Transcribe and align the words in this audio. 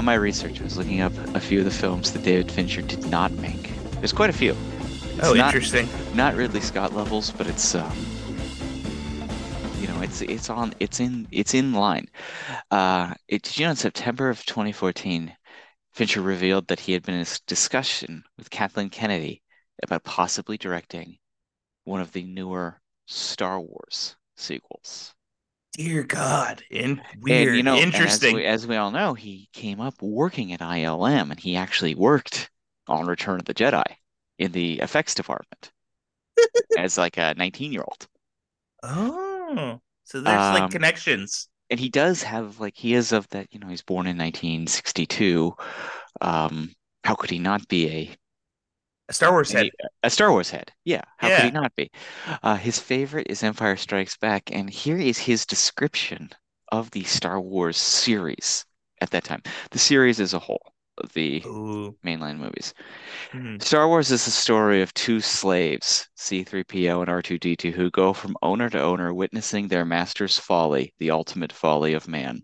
on 0.00 0.06
my 0.06 0.14
research, 0.14 0.58
I 0.62 0.64
was 0.64 0.78
looking 0.78 1.02
up 1.02 1.12
a 1.34 1.40
few 1.40 1.58
of 1.58 1.66
the 1.66 1.70
films 1.70 2.14
that 2.14 2.22
David 2.22 2.50
Fincher 2.50 2.80
did 2.80 3.04
not 3.10 3.30
make. 3.32 3.70
There's 3.96 4.14
quite 4.14 4.30
a 4.30 4.32
few. 4.32 4.56
It's 5.16 5.24
oh, 5.24 5.34
not, 5.34 5.54
interesting. 5.54 5.86
Not 6.14 6.36
Ridley 6.36 6.62
Scott 6.62 6.94
levels, 6.94 7.30
but 7.32 7.46
it's 7.46 7.74
um, 7.74 7.94
you 9.78 9.88
know, 9.88 10.00
it's 10.00 10.22
it's 10.22 10.48
on 10.48 10.72
it's 10.80 11.00
in 11.00 11.28
it's 11.30 11.52
in 11.52 11.74
line. 11.74 12.06
Uh, 12.70 13.12
it, 13.28 13.42
did 13.42 13.58
you 13.58 13.66
know 13.66 13.72
in 13.72 13.76
September 13.76 14.30
of 14.30 14.42
2014, 14.46 15.36
Fincher 15.92 16.22
revealed 16.22 16.68
that 16.68 16.80
he 16.80 16.94
had 16.94 17.02
been 17.02 17.16
in 17.16 17.26
a 17.26 17.38
discussion 17.46 18.24
with 18.38 18.48
Kathleen 18.48 18.88
Kennedy 18.88 19.42
about 19.82 20.02
possibly 20.04 20.56
directing 20.56 21.18
one 21.84 22.00
of 22.00 22.12
the 22.12 22.24
newer 22.24 22.80
Star 23.06 23.60
Wars 23.60 24.16
sequels. 24.34 25.14
Dear 25.74 26.02
God, 26.02 26.62
in 26.70 27.00
weird, 27.20 27.48
and, 27.48 27.56
you 27.56 27.62
know, 27.62 27.76
interesting. 27.76 28.30
As 28.30 28.34
we, 28.34 28.44
as 28.44 28.66
we 28.66 28.76
all 28.76 28.90
know, 28.90 29.14
he 29.14 29.48
came 29.52 29.80
up 29.80 29.94
working 30.02 30.52
at 30.52 30.60
ILM, 30.60 31.30
and 31.30 31.38
he 31.38 31.56
actually 31.56 31.94
worked 31.94 32.50
on 32.88 33.06
Return 33.06 33.38
of 33.38 33.44
the 33.46 33.54
Jedi 33.54 33.84
in 34.38 34.52
the 34.52 34.80
effects 34.80 35.14
department 35.14 35.70
as 36.78 36.98
like 36.98 37.18
a 37.18 37.34
19 37.36 37.72
year 37.72 37.82
old. 37.82 38.08
Oh, 38.82 39.80
so 40.04 40.20
there's 40.20 40.40
um, 40.40 40.54
like 40.54 40.70
connections. 40.70 41.48
And 41.70 41.78
he 41.78 41.88
does 41.88 42.22
have 42.24 42.58
like 42.58 42.76
he 42.76 42.94
is 42.94 43.12
of 43.12 43.28
that, 43.28 43.46
you 43.52 43.60
know, 43.60 43.68
he's 43.68 43.82
born 43.82 44.06
in 44.06 44.18
1962. 44.18 45.54
Um, 46.20 46.74
how 47.04 47.14
could 47.14 47.30
he 47.30 47.38
not 47.38 47.68
be 47.68 47.88
a 47.88 48.16
a 49.10 49.12
Star 49.12 49.32
Wars 49.32 49.50
head. 49.50 49.66
A, 49.66 50.06
a 50.06 50.10
Star 50.10 50.30
Wars 50.30 50.50
head. 50.50 50.72
Yeah. 50.84 51.02
How 51.18 51.28
yeah. 51.28 51.36
could 51.36 51.44
he 51.46 51.50
not 51.50 51.74
be? 51.74 51.90
Uh, 52.44 52.54
his 52.54 52.78
favorite 52.78 53.26
is 53.28 53.42
Empire 53.42 53.76
Strikes 53.76 54.16
Back, 54.16 54.50
and 54.52 54.70
here 54.70 54.96
is 54.96 55.18
his 55.18 55.44
description 55.44 56.30
of 56.70 56.92
the 56.92 57.02
Star 57.02 57.40
Wars 57.40 57.76
series 57.76 58.64
at 59.00 59.10
that 59.10 59.24
time. 59.24 59.42
The 59.72 59.80
series 59.80 60.20
as 60.20 60.32
a 60.32 60.38
whole, 60.38 60.74
the 61.12 61.42
Ooh. 61.44 61.96
mainline 62.06 62.38
movies. 62.38 62.72
Mm-hmm. 63.32 63.58
Star 63.58 63.88
Wars 63.88 64.12
is 64.12 64.24
the 64.24 64.30
story 64.30 64.80
of 64.80 64.94
two 64.94 65.20
slaves, 65.20 66.08
C3PO 66.16 67.00
and 67.00 67.08
R2D2, 67.10 67.72
who 67.72 67.90
go 67.90 68.12
from 68.12 68.36
owner 68.42 68.70
to 68.70 68.80
owner, 68.80 69.12
witnessing 69.12 69.66
their 69.66 69.84
master's 69.84 70.38
folly, 70.38 70.94
the 71.00 71.10
ultimate 71.10 71.52
folly 71.52 71.94
of 71.94 72.06
man. 72.06 72.42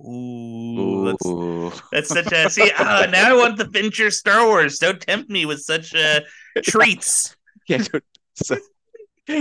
Ooh, 0.00 1.16
Ooh. 1.26 1.72
That's, 1.90 2.08
that's 2.12 2.30
such 2.30 2.32
a 2.32 2.50
see. 2.50 2.70
Uh, 2.76 3.06
now 3.06 3.30
I 3.30 3.36
want 3.36 3.56
the 3.56 3.66
Fincher 3.66 4.10
Star 4.10 4.46
Wars. 4.46 4.78
Don't 4.78 5.00
tempt 5.00 5.28
me 5.28 5.44
with 5.44 5.60
such 5.60 5.94
uh, 5.94 6.20
treats. 6.62 7.36
yeah. 7.68 7.82
So, 8.34 8.56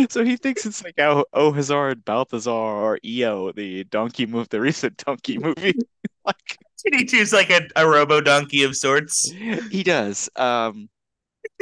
so 0.10 0.24
he 0.24 0.36
thinks 0.36 0.66
it's 0.66 0.84
like 0.84 1.00
oh, 1.00 1.26
oh 1.34 1.52
Hazard, 1.52 2.04
Balthazar, 2.04 2.52
or 2.52 3.00
EO, 3.06 3.52
the 3.52 3.84
donkey 3.86 4.26
move, 4.26 4.50
the 4.50 4.60
recent 4.60 4.98
donkey 4.98 5.38
movie. 5.38 5.76
like 6.26 6.58
he 6.92 7.06
choose 7.06 7.34
like 7.34 7.52
a, 7.52 7.68
a 7.76 7.88
robo 7.88 8.22
donkey 8.22 8.64
of 8.64 8.76
sorts. 8.76 9.30
He 9.30 9.84
does. 9.84 10.30
Um, 10.36 10.90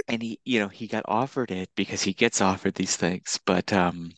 and 0.08 0.22
he, 0.22 0.40
you 0.46 0.60
know, 0.60 0.68
he 0.68 0.88
got 0.88 1.04
offered 1.08 1.52
it 1.52 1.70
because 1.76 2.02
he 2.02 2.14
gets 2.14 2.42
offered 2.42 2.76
these 2.76 2.96
things, 2.96 3.40
but 3.46 3.72
um, 3.74 4.12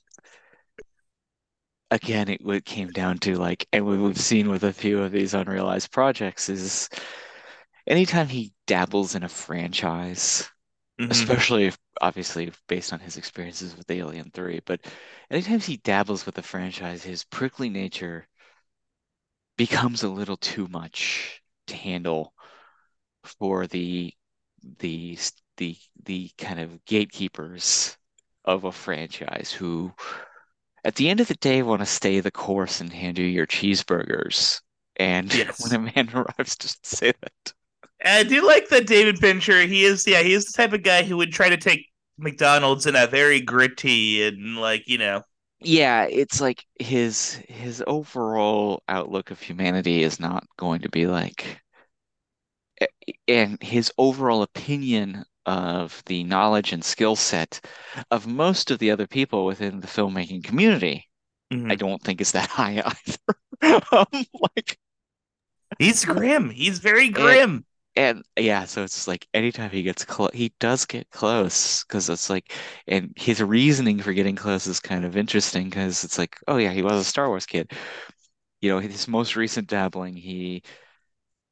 again, 1.91 2.29
it, 2.29 2.41
it 2.45 2.65
came 2.65 2.91
down 2.91 3.17
to 3.19 3.35
like, 3.35 3.67
and 3.71 3.85
we've 3.85 4.19
seen 4.19 4.49
with 4.49 4.63
a 4.63 4.73
few 4.73 5.01
of 5.01 5.11
these 5.11 5.33
unrealized 5.33 5.91
projects 5.91 6.49
is 6.49 6.89
anytime 7.85 8.27
he 8.27 8.53
dabbles 8.65 9.15
in 9.15 9.23
a 9.23 9.29
franchise, 9.29 10.49
mm-hmm. 10.99 11.11
especially 11.11 11.65
if, 11.65 11.77
obviously 11.99 12.51
based 12.67 12.93
on 12.93 12.99
his 12.99 13.17
experiences 13.17 13.75
with 13.75 13.89
Alien 13.89 14.29
3, 14.33 14.61
but 14.65 14.81
anytime 15.31 15.59
he 15.59 15.77
dabbles 15.77 16.25
with 16.25 16.37
a 16.37 16.43
franchise, 16.43 17.03
his 17.03 17.23
prickly 17.23 17.69
nature 17.69 18.27
becomes 19.57 20.03
a 20.03 20.09
little 20.09 20.37
too 20.37 20.67
much 20.67 21.41
to 21.67 21.75
handle 21.75 22.33
for 23.23 23.67
the 23.67 24.13
the 24.79 25.17
the 25.57 25.75
the 26.03 26.29
kind 26.37 26.59
of 26.59 26.83
gatekeepers 26.85 27.97
of 28.45 28.63
a 28.63 28.71
franchise 28.71 29.51
who 29.51 29.91
at 30.87 30.95
the 30.95 31.09
end 31.09 31.19
of 31.19 31.27
the 31.27 31.35
day 31.35 31.61
want 31.61 31.81
to 31.81 31.85
stay 31.85 32.21
the 32.21 32.31
course 32.31 32.79
and 32.79 32.93
hand 32.93 33.19
you 33.19 33.25
your 33.25 33.45
cheeseburgers. 33.45 34.61
And 34.95 35.31
yes. 35.35 35.61
when 35.61 35.75
a 35.75 35.91
man 35.93 36.09
arrives 36.13 36.55
to 36.57 36.75
say 36.81 37.11
that. 37.21 37.53
I 38.03 38.23
do 38.23 38.45
like 38.47 38.69
that 38.69 38.87
David 38.87 39.19
Fincher. 39.19 39.61
He 39.63 39.83
is, 39.83 40.07
yeah, 40.07 40.21
he 40.21 40.33
is 40.33 40.45
the 40.45 40.53
type 40.55 40.71
of 40.71 40.83
guy 40.83 41.03
who 41.03 41.17
would 41.17 41.33
try 41.33 41.49
to 41.49 41.57
take 41.57 41.87
McDonald's 42.17 42.85
in 42.85 42.95
a 42.95 43.05
very 43.05 43.41
gritty 43.41 44.25
and 44.25 44.57
like, 44.57 44.87
you 44.87 44.97
know. 44.97 45.23
Yeah, 45.59 46.03
it's 46.03 46.39
like 46.39 46.63
his 46.79 47.41
his 47.49 47.83
overall 47.87 48.83
outlook 48.87 49.31
of 49.31 49.41
humanity 49.41 50.03
is 50.03 50.19
not 50.19 50.45
going 50.57 50.81
to 50.81 50.89
be 50.89 51.07
like 51.07 51.59
eh, 52.79 52.85
and 53.27 53.61
his 53.61 53.91
overall 53.97 54.43
opinion 54.43 55.25
of 55.47 56.03
the 56.05 56.23
knowledge 56.25 56.73
and 56.73 56.83
skill 56.83 57.15
set 57.15 57.61
of 58.11 58.27
most 58.27 58.69
of 58.69 58.79
the 58.79 58.91
other 58.91 59.07
people 59.07 59.45
within 59.45 59.79
the 59.79 59.87
filmmaking 59.87 60.43
community, 60.43 61.07
mm-hmm. 61.51 61.71
I 61.71 61.75
don't 61.75 62.01
think 62.03 62.21
is 62.21 62.33
that 62.33 62.49
high 62.49 62.83
either. 62.85 63.85
um, 63.91 64.25
like 64.55 64.77
he's 65.79 66.05
grim. 66.05 66.49
He's 66.49 66.79
very 66.79 67.09
grim. 67.09 67.65
And, 67.95 68.23
and 68.35 68.45
yeah, 68.45 68.65
so 68.65 68.83
it's 68.83 69.07
like 69.07 69.25
anytime 69.33 69.71
he 69.71 69.81
gets 69.81 70.05
close, 70.05 70.31
he 70.33 70.53
does 70.59 70.85
get 70.85 71.09
close 71.09 71.83
because 71.83 72.09
it's 72.09 72.29
like, 72.29 72.53
and 72.85 73.13
his 73.15 73.41
reasoning 73.41 73.99
for 73.99 74.13
getting 74.13 74.35
close 74.35 74.67
is 74.67 74.79
kind 74.79 75.05
of 75.05 75.17
interesting 75.17 75.69
because 75.69 76.03
it's 76.03 76.17
like, 76.17 76.37
oh 76.47 76.57
yeah, 76.57 76.71
he 76.71 76.83
was 76.83 77.01
a 77.01 77.03
Star 77.03 77.29
Wars 77.29 77.45
kid. 77.45 77.71
You 78.61 78.71
know, 78.71 78.79
his 78.79 79.07
most 79.07 79.35
recent 79.35 79.67
dabbling, 79.67 80.15
he 80.15 80.63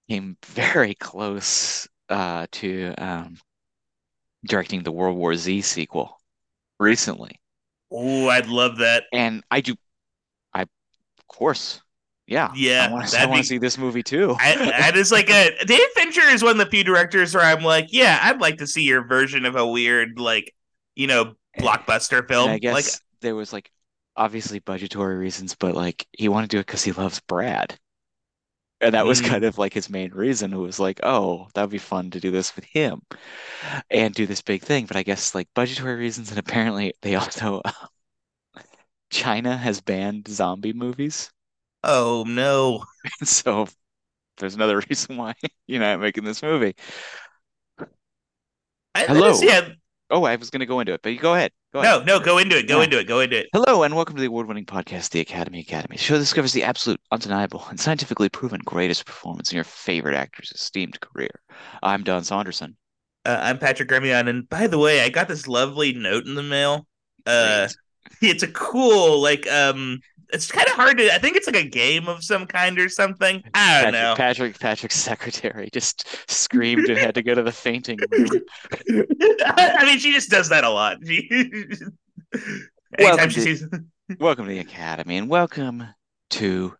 came 0.09 0.37
very 0.45 0.95
close 0.95 1.87
uh, 2.09 2.47
to 2.51 2.93
um, 2.97 3.37
directing 4.45 4.83
the 4.83 4.91
World 4.91 5.17
War 5.17 5.35
Z 5.35 5.61
sequel 5.61 6.19
recently. 6.79 7.39
Oh, 7.91 8.29
I'd 8.29 8.47
love 8.47 8.77
that. 8.77 9.05
And 9.13 9.43
I 9.51 9.61
do, 9.61 9.75
I, 10.53 10.63
of 10.63 11.27
course, 11.27 11.81
yeah, 12.27 12.51
yeah. 12.55 12.87
I 12.89 13.25
want 13.27 13.41
to 13.41 13.43
see 13.43 13.59
this 13.59 13.77
movie 13.77 14.01
too. 14.01 14.35
I, 14.39 14.55
that 14.55 14.97
is 14.97 15.11
like 15.11 15.29
a 15.29 15.51
Dave 15.65 15.87
Fincher 15.93 16.27
is 16.27 16.41
one 16.41 16.53
of 16.53 16.57
the 16.57 16.65
few 16.65 16.83
directors 16.83 17.35
where 17.35 17.43
I'm 17.43 17.63
like, 17.63 17.87
yeah, 17.91 18.19
I'd 18.21 18.41
like 18.41 18.57
to 18.57 18.67
see 18.67 18.83
your 18.83 19.05
version 19.05 19.45
of 19.45 19.55
a 19.55 19.65
weird, 19.65 20.19
like, 20.19 20.53
you 20.95 21.05
know, 21.05 21.35
blockbuster 21.59 22.27
film. 22.27 22.45
And 22.45 22.55
I 22.55 22.59
guess 22.59 22.73
like, 22.73 22.85
there 23.21 23.35
was 23.35 23.53
like 23.53 23.71
obviously 24.17 24.59
budgetary 24.59 25.15
reasons, 25.15 25.55
but 25.55 25.75
like 25.75 26.07
he 26.13 26.27
wanted 26.27 26.49
to 26.49 26.57
do 26.57 26.59
it 26.59 26.65
because 26.65 26.83
he 26.83 26.93
loves 26.93 27.19
Brad. 27.27 27.77
And 28.81 28.93
that 28.93 29.05
was 29.05 29.21
mm. 29.21 29.27
kind 29.27 29.45
of 29.45 29.57
like 29.57 29.73
his 29.73 29.89
main 29.89 30.11
reason. 30.11 30.53
It 30.53 30.57
was 30.57 30.79
like, 30.79 30.99
oh, 31.03 31.47
that 31.53 31.61
would 31.61 31.69
be 31.69 31.77
fun 31.77 32.11
to 32.11 32.19
do 32.19 32.29
this 32.29 32.55
with 32.55 32.65
him 32.65 33.01
and 33.89 34.13
do 34.13 34.27
this 34.27 34.41
big 34.41 34.61
thing. 34.61 34.85
But 34.85 34.97
I 34.97 35.03
guess 35.03 35.33
like 35.33 35.47
budgetary 35.53 35.95
reasons, 35.95 36.29
and 36.29 36.39
apparently 36.39 36.93
they 37.01 37.15
also 37.15 37.61
China 39.09 39.55
has 39.55 39.81
banned 39.81 40.27
zombie 40.27 40.73
movies. 40.73 41.31
Oh 41.83 42.25
no! 42.27 42.83
so 43.23 43.67
there's 44.37 44.55
another 44.55 44.81
reason 44.89 45.17
why 45.17 45.33
you're 45.67 45.79
not 45.79 45.99
making 45.99 46.23
this 46.23 46.41
movie. 46.43 46.75
I, 48.93 49.03
Hello. 49.03 49.37
yeah, 49.41 49.69
Oh, 50.11 50.23
I 50.23 50.35
was 50.35 50.51
going 50.51 50.59
to 50.59 50.67
go 50.67 50.79
into 50.79 50.93
it, 50.93 51.01
but 51.01 51.13
you 51.13 51.17
go 51.17 51.33
ahead. 51.33 51.51
Go 51.73 51.81
no, 51.81 51.95
ahead. 51.95 52.05
no, 52.05 52.19
go 52.19 52.37
into 52.37 52.55
it. 52.55 52.67
Go 52.67 52.77
yeah. 52.77 52.83
into 52.83 52.99
it. 52.99 53.05
Go 53.05 53.21
into 53.21 53.39
it. 53.39 53.47
Hello, 53.53 53.81
and 53.81 53.95
welcome 53.95 54.15
to 54.15 54.21
the 54.21 54.27
award-winning 54.27 54.65
podcast, 54.65 55.09
The 55.09 55.19
Academy 55.19 55.61
Academy. 55.61 55.95
The 55.95 56.03
show 56.03 56.19
discovers 56.19 56.53
the 56.53 56.63
absolute, 56.63 57.01
undeniable, 57.11 57.65
and 57.71 57.79
scientifically 57.79 58.29
proven 58.29 58.61
greatest 58.63 59.07
performance 59.07 59.51
in 59.51 59.55
your 59.55 59.63
favorite 59.63 60.15
actor's 60.15 60.51
esteemed 60.53 60.99
career. 60.99 61.41
I'm 61.81 62.03
Don 62.03 62.23
Saunderson. 62.23 62.77
Uh, 63.25 63.39
I'm 63.41 63.57
Patrick 63.57 63.89
Gremion, 63.89 64.29
and 64.29 64.47
by 64.47 64.67
the 64.67 64.77
way, 64.77 65.01
I 65.01 65.09
got 65.09 65.27
this 65.27 65.47
lovely 65.47 65.93
note 65.93 66.27
in 66.27 66.35
the 66.35 66.43
mail. 66.43 66.85
Uh, 67.25 67.67
it's 68.21 68.43
a 68.43 68.51
cool, 68.51 69.19
like, 69.19 69.51
um, 69.51 70.01
it's 70.35 70.51
kind 70.51 70.67
of 70.67 70.73
hard 70.73 70.97
to. 70.97 71.13
I 71.13 71.17
think 71.17 71.37
it's 71.37 71.47
like 71.47 71.55
a 71.55 71.67
game 71.67 72.07
of 72.07 72.23
some 72.23 72.45
kind 72.45 72.77
or 72.77 72.89
something. 72.89 73.41
I 73.53 73.83
don't 73.83 73.93
Patrick, 73.93 73.93
know. 73.93 74.15
Patrick, 74.15 74.59
Patrick's 74.59 74.97
secretary 74.97 75.69
just 75.71 76.29
screamed 76.29 76.89
and 76.89 76.97
had 76.97 77.15
to 77.15 77.23
go 77.23 77.33
to 77.33 77.41
the 77.41 77.51
fainting 77.51 77.97
room. 78.11 78.29
I 79.45 79.85
mean, 79.85 79.97
she 79.97 80.11
just 80.11 80.29
does 80.29 80.49
that 80.49 80.65
a 80.65 80.69
lot. 80.69 80.97
welcome, 82.99 83.29
to, 83.29 83.41
sees... 83.41 83.65
welcome 84.19 84.45
to 84.45 84.51
the 84.51 84.59
academy, 84.59 85.17
and 85.17 85.29
welcome 85.29 85.85
to 86.31 86.75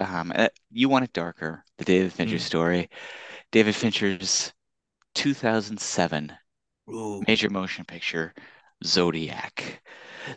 um, 0.00 0.32
uh, 0.34 0.48
you 0.70 0.88
want 0.88 1.04
it 1.04 1.12
darker, 1.12 1.64
the 1.78 1.84
David 1.84 2.12
Fincher 2.12 2.36
mm. 2.36 2.40
story. 2.40 2.90
David 3.52 3.76
Fincher's 3.76 4.52
2007 5.14 6.32
Ooh. 6.90 7.22
major 7.28 7.50
motion 7.50 7.84
picture, 7.84 8.34
Zodiac. 8.84 9.80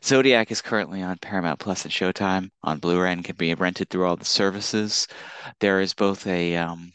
Zodiac 0.03 0.51
is 0.51 0.61
currently 0.61 1.01
on 1.01 1.17
Paramount 1.17 1.59
Plus 1.59 1.83
and 1.83 1.93
Showtime 1.93 2.49
on 2.63 2.79
Blu-ray 2.79 3.13
and 3.13 3.23
can 3.23 3.35
be 3.35 3.53
rented 3.53 3.89
through 3.89 4.05
all 4.05 4.15
the 4.15 4.25
services. 4.25 5.07
There 5.59 5.81
is 5.81 5.93
both 5.93 6.25
a 6.27 6.55
um, 6.55 6.91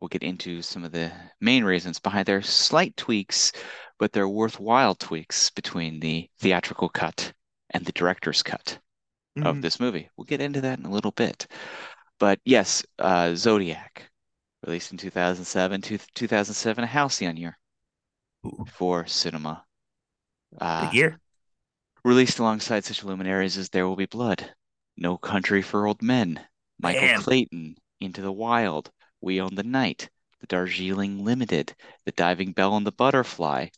we'll 0.00 0.08
get 0.08 0.22
into 0.22 0.62
some 0.62 0.84
of 0.84 0.92
the 0.92 1.12
main 1.40 1.64
reasons 1.64 1.98
behind 1.98 2.26
their 2.26 2.42
slight 2.42 2.96
tweaks, 2.96 3.52
but 3.98 4.12
they're 4.12 4.28
worthwhile 4.28 4.94
tweaks 4.94 5.50
between 5.50 6.00
the 6.00 6.28
theatrical 6.38 6.88
cut 6.88 7.32
and 7.70 7.84
the 7.84 7.92
director's 7.92 8.42
cut 8.42 8.78
mm-hmm. 9.36 9.46
of 9.46 9.62
this 9.62 9.78
movie. 9.78 10.08
We'll 10.16 10.24
get 10.24 10.40
into 10.40 10.60
that 10.62 10.78
in 10.78 10.86
a 10.86 10.90
little 10.90 11.12
bit. 11.12 11.46
But 12.18 12.40
yes, 12.44 12.84
uh, 12.98 13.34
Zodiac, 13.34 14.10
released 14.66 14.92
in 14.92 14.98
2007, 14.98 15.82
2007, 16.14 16.84
a 16.84 16.86
halcyon 16.86 17.36
year 17.36 17.58
Ooh. 18.46 18.64
for 18.72 19.06
cinema. 19.06 19.64
Uh, 20.58 20.86
Big 20.86 20.94
year. 20.94 21.20
Released 22.04 22.38
alongside 22.38 22.84
such 22.84 23.04
luminaries 23.04 23.58
as 23.58 23.68
There 23.68 23.86
Will 23.86 23.96
Be 23.96 24.06
Blood, 24.06 24.54
No 24.96 25.18
Country 25.18 25.62
for 25.62 25.86
Old 25.86 26.02
Men, 26.02 26.40
Michael 26.78 27.02
Man. 27.02 27.20
Clayton, 27.20 27.76
Into 28.00 28.22
the 28.22 28.32
Wild, 28.32 28.90
We 29.20 29.40
Own 29.40 29.54
the 29.54 29.62
Night, 29.62 30.08
The 30.40 30.46
Darjeeling 30.46 31.24
Limited, 31.24 31.74
The 32.06 32.12
Diving 32.12 32.52
Bell 32.52 32.76
and 32.76 32.86
the 32.86 32.92
Butterfly. 32.92 33.68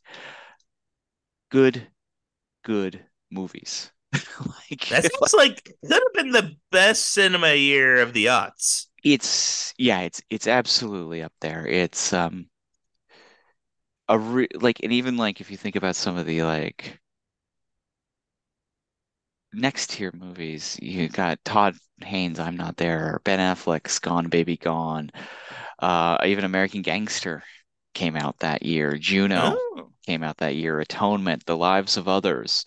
Good, 1.50 1.88
good 2.62 3.04
movies. 3.30 3.90
like, 4.12 4.88
that 4.88 5.02
sounds 5.12 5.34
like 5.34 5.64
could 5.64 5.92
have 5.92 6.12
been 6.14 6.30
the 6.30 6.56
best 6.70 7.12
cinema 7.12 7.54
year 7.54 7.96
of 7.98 8.12
the 8.12 8.26
aughts. 8.26 8.86
It's 9.02 9.74
yeah, 9.78 10.00
it's 10.02 10.22
it's 10.30 10.46
absolutely 10.46 11.22
up 11.22 11.32
there. 11.40 11.66
It's 11.66 12.12
um 12.12 12.46
a 14.08 14.18
re- 14.18 14.48
like 14.54 14.80
and 14.82 14.92
even 14.92 15.16
like 15.16 15.40
if 15.40 15.50
you 15.50 15.56
think 15.56 15.76
about 15.76 15.96
some 15.96 16.16
of 16.16 16.26
the 16.26 16.42
like 16.42 17.00
next 19.52 19.90
tier 19.90 20.12
movies, 20.14 20.78
you 20.80 21.08
got 21.08 21.44
Todd 21.44 21.76
Haynes, 22.02 22.38
I'm 22.38 22.56
Not 22.56 22.76
There, 22.76 23.20
Ben 23.24 23.38
Affleck's 23.38 23.98
Gone 23.98 24.28
Baby 24.28 24.56
Gone, 24.56 25.10
uh, 25.78 26.18
even 26.24 26.44
American 26.44 26.82
Gangster 26.82 27.42
came 27.94 28.16
out 28.16 28.38
that 28.38 28.62
year, 28.62 28.96
Juno 28.96 29.56
oh. 29.56 29.90
came 30.06 30.22
out 30.22 30.38
that 30.38 30.56
year, 30.56 30.80
Atonement, 30.80 31.44
The 31.46 31.56
Lives 31.56 31.96
of 31.96 32.08
Others, 32.08 32.64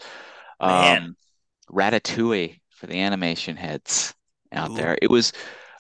um, 0.60 1.16
Ratatouille 1.72 2.60
for 2.70 2.88
the 2.88 3.02
animation 3.02 3.56
heads 3.56 4.14
out 4.52 4.72
Ooh. 4.72 4.76
there. 4.76 4.98
It 5.02 5.10
was 5.10 5.34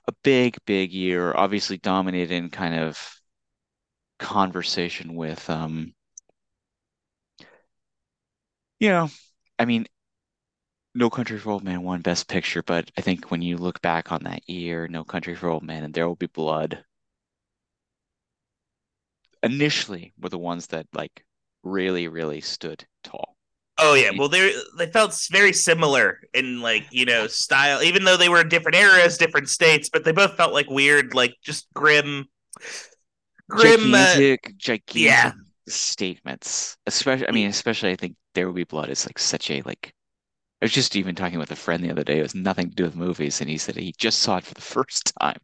a 0.07 0.13
big, 0.23 0.57
big 0.65 0.91
year, 0.91 1.33
obviously 1.35 1.77
dominated 1.77 2.31
in 2.31 2.49
kind 2.49 2.75
of 2.75 2.99
conversation 4.17 5.13
with 5.15 5.49
um 5.49 5.93
you 8.79 8.89
know, 8.89 9.09
I 9.57 9.65
mean, 9.65 9.85
No 10.97 11.09
Country 11.09 11.37
for 11.37 11.51
Old 11.51 11.63
Men 11.63 11.83
won 11.83 11.99
Best 11.99 12.29
Picture, 12.29 12.63
but 12.63 12.89
I 12.97 13.01
think 13.01 13.29
when 13.29 13.41
you 13.41 13.57
look 13.57 13.81
back 13.81 14.13
on 14.13 14.23
that 14.23 14.49
year, 14.49 14.87
No 14.87 15.03
Country 15.03 15.35
for 15.35 15.49
Old 15.49 15.61
Men 15.61 15.83
and 15.83 15.93
There 15.93 16.07
Will 16.07 16.15
Be 16.15 16.27
Blood 16.27 16.83
initially 19.43 20.13
were 20.17 20.29
the 20.29 20.39
ones 20.39 20.67
that 20.67 20.87
like 20.93 21.25
really, 21.63 22.07
really 22.07 22.39
stood 22.39 22.85
tall. 23.03 23.35
Oh 23.77 23.93
yeah, 23.93 24.11
well 24.17 24.29
they 24.29 24.55
they 24.77 24.87
felt 24.87 25.19
very 25.29 25.51
similar 25.51 26.21
in 26.33 26.61
like 26.61 26.85
you 26.91 27.03
know 27.03 27.27
style, 27.27 27.83
even 27.83 28.05
though 28.05 28.15
they 28.15 28.29
were 28.29 28.39
in 28.39 28.47
different 28.47 28.77
eras, 28.77 29.17
different 29.17 29.49
states, 29.49 29.89
but 29.91 30.05
they 30.05 30.13
both 30.13 30.37
felt 30.37 30.53
like 30.53 30.69
weird, 30.69 31.13
like 31.13 31.35
just 31.43 31.67
grim, 31.73 32.25
grim, 33.49 33.93
uh, 33.93 34.13
gigantic, 34.15 34.45
uh, 34.47 34.51
gigantic 34.57 34.95
yeah. 34.95 35.31
statements. 35.67 36.77
Especially, 36.85 37.27
I 37.27 37.31
mean, 37.31 37.49
especially 37.49 37.91
I 37.91 37.97
think 37.97 38.15
There 38.33 38.47
Will 38.47 38.53
Be 38.53 38.63
Blood 38.63 38.89
is 38.89 39.05
like 39.05 39.19
such 39.19 39.51
a 39.51 39.61
like. 39.63 39.91
I 40.61 40.65
was 40.65 40.71
just 40.71 40.95
even 40.95 41.15
talking 41.15 41.39
with 41.39 41.51
a 41.51 41.55
friend 41.55 41.83
the 41.83 41.91
other 41.91 42.03
day. 42.03 42.19
It 42.19 42.23
was 42.23 42.35
nothing 42.35 42.69
to 42.69 42.75
do 42.75 42.83
with 42.83 42.95
movies, 42.95 43.41
and 43.41 43.49
he 43.49 43.57
said 43.57 43.75
he 43.75 43.93
just 43.97 44.19
saw 44.19 44.37
it 44.37 44.45
for 44.45 44.53
the 44.53 44.61
first 44.61 45.13
time. 45.19 45.39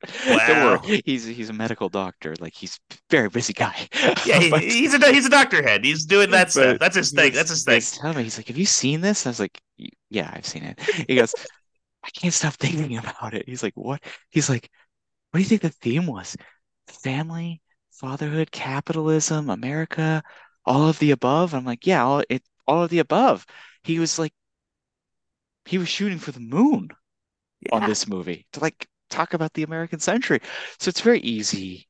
Wow. 0.28 0.78
He's 1.04 1.24
he's 1.24 1.50
a 1.50 1.52
medical 1.52 1.88
doctor. 1.88 2.34
Like 2.38 2.54
he's 2.54 2.78
a 2.92 2.94
very 3.10 3.28
busy 3.28 3.52
guy. 3.52 3.88
Yeah, 4.24 4.38
he, 4.38 4.50
but, 4.50 4.60
he's 4.60 4.94
a 4.94 5.12
he's 5.12 5.26
a 5.26 5.30
doctor 5.30 5.62
head. 5.62 5.84
He's 5.84 6.04
doing 6.04 6.30
that 6.30 6.52
stuff. 6.52 6.78
That's 6.78 6.94
his 6.94 7.10
thing. 7.10 7.32
That's 7.32 7.50
his 7.50 7.64
thing. 7.64 7.80
Tell 7.80 8.14
me, 8.14 8.22
he's 8.22 8.36
like, 8.38 8.46
"Have 8.46 8.56
you 8.58 8.66
seen 8.66 9.00
this?" 9.00 9.26
I 9.26 9.30
was 9.30 9.40
like, 9.40 9.60
"Yeah, 10.08 10.30
I've 10.32 10.46
seen 10.46 10.62
it." 10.62 10.80
He 11.08 11.16
goes, 11.16 11.34
"I 12.04 12.10
can't 12.10 12.32
stop 12.32 12.54
thinking 12.54 12.96
about 12.96 13.34
it." 13.34 13.48
He's 13.48 13.62
like, 13.62 13.74
"What?" 13.74 14.02
He's 14.30 14.48
like, 14.48 14.70
"What 15.30 15.38
do 15.38 15.42
you 15.42 15.48
think 15.48 15.62
the 15.62 15.70
theme 15.70 16.06
was? 16.06 16.36
Family, 16.86 17.60
fatherhood, 17.90 18.52
capitalism, 18.52 19.50
America, 19.50 20.22
all 20.64 20.88
of 20.88 20.98
the 21.00 21.10
above?" 21.10 21.54
I'm 21.54 21.64
like, 21.64 21.86
"Yeah, 21.86 22.04
all 22.04 22.22
it, 22.28 22.42
all 22.66 22.84
of 22.84 22.90
the 22.90 23.00
above." 23.00 23.46
He 23.88 23.98
was 23.98 24.18
like, 24.18 24.34
he 25.64 25.78
was 25.78 25.88
shooting 25.88 26.18
for 26.18 26.30
the 26.30 26.40
moon 26.40 26.90
yeah. 27.62 27.74
on 27.74 27.88
this 27.88 28.06
movie 28.06 28.46
to 28.52 28.60
like 28.60 28.86
talk 29.08 29.32
about 29.32 29.54
the 29.54 29.62
American 29.62 29.98
century. 29.98 30.40
So 30.78 30.90
it's 30.90 31.00
very 31.00 31.20
easy 31.20 31.88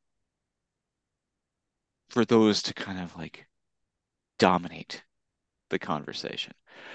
for 2.11 2.25
those 2.25 2.63
to 2.63 2.75
kind 2.75 3.01
of 3.01 3.17
like 3.17 3.47
dominate 4.39 5.03
the 5.71 5.79
conversation. 5.81 6.53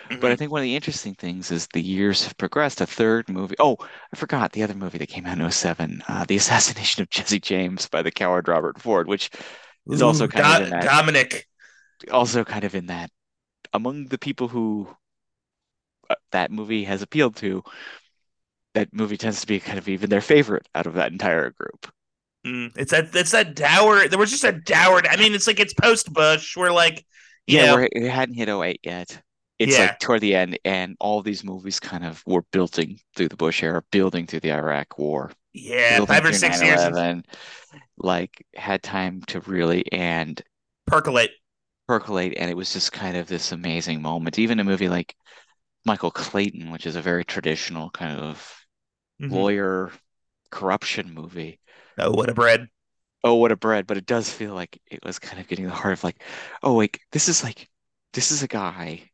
Mm-hmm. 0.09 0.21
But 0.21 0.27
I 0.27 0.29
mm-hmm. 0.29 0.39
think 0.39 0.51
one 0.53 0.61
of 0.61 0.63
the 0.63 0.75
interesting 0.77 1.15
things 1.15 1.51
is 1.51 1.67
the 1.73 1.81
years 1.81 2.23
have 2.23 2.37
progressed. 2.37 2.79
A 2.79 2.85
third 2.85 3.27
movie. 3.27 3.55
Oh, 3.59 3.75
I 3.81 4.15
forgot 4.15 4.53
the 4.53 4.63
other 4.63 4.73
movie 4.73 4.99
that 4.99 5.09
came 5.09 5.25
out 5.25 5.37
in 5.37 5.51
07, 5.51 6.01
uh, 6.07 6.23
The 6.29 6.37
Assassination 6.37 7.01
of 7.01 7.09
Jesse 7.09 7.41
James 7.41 7.89
by 7.89 8.01
the 8.01 8.09
coward 8.09 8.47
Robert 8.47 8.81
Ford, 8.81 9.09
which 9.09 9.31
is 9.89 10.01
Ooh, 10.01 10.05
also 10.05 10.29
kind 10.29 10.59
Do- 10.59 10.63
of 10.63 10.69
that, 10.69 10.85
Dominik. 10.85 11.43
Also 12.09 12.45
kind 12.45 12.63
of 12.63 12.73
in 12.73 12.85
that 12.85 13.09
among 13.73 14.07
the 14.07 14.17
people 14.17 14.47
who 14.47 14.87
uh, 16.09 16.15
that 16.31 16.51
movie 16.51 16.83
has 16.83 17.01
appealed 17.01 17.35
to, 17.37 17.63
that 18.73 18.93
movie 18.93 19.17
tends 19.17 19.41
to 19.41 19.47
be 19.47 19.59
kind 19.59 19.77
of 19.77 19.87
even 19.87 20.09
their 20.09 20.21
favorite 20.21 20.67
out 20.75 20.87
of 20.87 20.95
that 20.95 21.11
entire 21.11 21.51
group. 21.51 21.91
Mm, 22.45 22.71
it's 22.75 22.91
that 22.91 23.15
it's 23.15 23.31
that 23.31 23.55
dour. 23.55 24.07
There 24.07 24.19
was 24.19 24.31
just 24.31 24.43
a 24.43 24.51
dour. 24.51 25.01
I 25.09 25.15
mean, 25.15 25.33
it's 25.33 25.47
like 25.47 25.59
it's 25.59 25.73
post 25.73 26.11
Bush. 26.11 26.57
We're 26.57 26.71
like, 26.71 27.05
yeah, 27.47 27.67
know, 27.67 27.75
we're, 27.75 27.89
we 27.95 28.07
hadn't 28.07 28.35
hit 28.35 28.49
08 28.49 28.81
yet. 28.83 29.21
It's 29.59 29.77
yeah. 29.77 29.85
like 29.85 29.99
toward 29.99 30.21
the 30.21 30.35
end, 30.35 30.59
and 30.65 30.97
all 30.99 31.21
these 31.21 31.43
movies 31.43 31.79
kind 31.79 32.03
of 32.03 32.21
were 32.25 32.43
building 32.51 32.99
through 33.15 33.29
the 33.29 33.37
Bush 33.37 33.63
era, 33.63 33.81
building 33.91 34.25
through 34.25 34.41
the 34.41 34.51
Iraq 34.51 34.97
War. 34.97 35.31
Yeah, 35.53 36.03
five 36.05 36.25
or 36.25 36.33
six 36.33 36.61
years. 36.61 36.81
And 36.81 36.95
then 36.95 37.23
like 37.97 38.45
had 38.55 38.83
time 38.83 39.21
to 39.27 39.39
really 39.41 39.89
and 39.91 40.41
percolate, 40.87 41.31
percolate, 41.87 42.35
and 42.37 42.49
it 42.49 42.57
was 42.57 42.73
just 42.73 42.91
kind 42.91 43.17
of 43.17 43.27
this 43.27 43.51
amazing 43.51 44.01
moment. 44.01 44.39
Even 44.39 44.59
a 44.59 44.63
movie 44.63 44.89
like 44.89 45.15
Michael 45.85 46.11
Clayton, 46.11 46.71
which 46.71 46.85
is 46.85 46.95
a 46.95 47.01
very 47.01 47.25
traditional 47.25 47.89
kind 47.89 48.19
of 48.19 48.65
mm-hmm. 49.21 49.33
lawyer 49.33 49.91
corruption 50.51 51.13
movie. 51.13 51.59
Oh, 51.97 52.11
what 52.11 52.29
a 52.29 52.33
bread. 52.33 52.67
Oh, 53.23 53.35
what 53.35 53.51
a 53.51 53.55
bread. 53.55 53.87
But 53.87 53.97
it 53.97 54.05
does 54.05 54.29
feel 54.29 54.53
like 54.53 54.79
it 54.89 55.03
was 55.03 55.19
kind 55.19 55.39
of 55.39 55.47
getting 55.47 55.65
the 55.65 55.71
heart 55.71 55.93
of 55.93 56.03
like, 56.03 56.21
oh, 56.61 56.75
like 56.75 56.99
this 57.11 57.29
is 57.29 57.43
like, 57.43 57.69
this 58.13 58.31
is 58.31 58.43
a 58.43 58.47
guy 58.47 59.09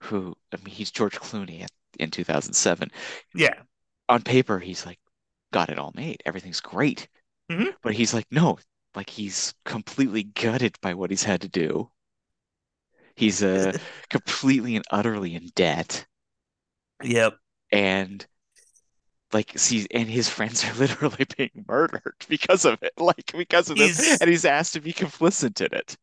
who, 0.00 0.34
I 0.52 0.56
mean, 0.56 0.74
he's 0.74 0.90
George 0.90 1.18
Clooney 1.18 1.66
in 1.98 2.10
2007. 2.10 2.90
Yeah. 3.34 3.54
On 4.08 4.22
paper, 4.22 4.58
he's 4.58 4.84
like, 4.84 4.98
got 5.52 5.70
it 5.70 5.78
all 5.78 5.92
made. 5.94 6.22
Everything's 6.26 6.60
great. 6.60 7.08
Mm-hmm. 7.50 7.70
But 7.82 7.94
he's 7.94 8.12
like, 8.12 8.26
no, 8.30 8.58
like 8.94 9.10
he's 9.10 9.54
completely 9.64 10.22
gutted 10.22 10.78
by 10.80 10.94
what 10.94 11.10
he's 11.10 11.24
had 11.24 11.40
to 11.42 11.48
do. 11.48 11.90
He's 13.16 13.42
uh, 13.42 13.76
completely 14.10 14.76
and 14.76 14.84
utterly 14.90 15.34
in 15.34 15.50
debt. 15.54 16.06
Yep. 17.02 17.34
And 17.72 18.26
like 19.34 19.58
see 19.58 19.86
and 19.90 20.08
his 20.08 20.28
friends 20.28 20.64
are 20.64 20.72
literally 20.78 21.26
being 21.36 21.64
murdered 21.68 22.14
because 22.28 22.64
of 22.64 22.78
it 22.82 22.92
like 22.96 23.32
because 23.36 23.68
of 23.68 23.76
he's, 23.76 23.98
this 23.98 24.20
and 24.20 24.30
he's 24.30 24.44
asked 24.44 24.72
to 24.74 24.80
be 24.80 24.92
complicit 24.92 25.60
in 25.60 25.76
it 25.76 25.96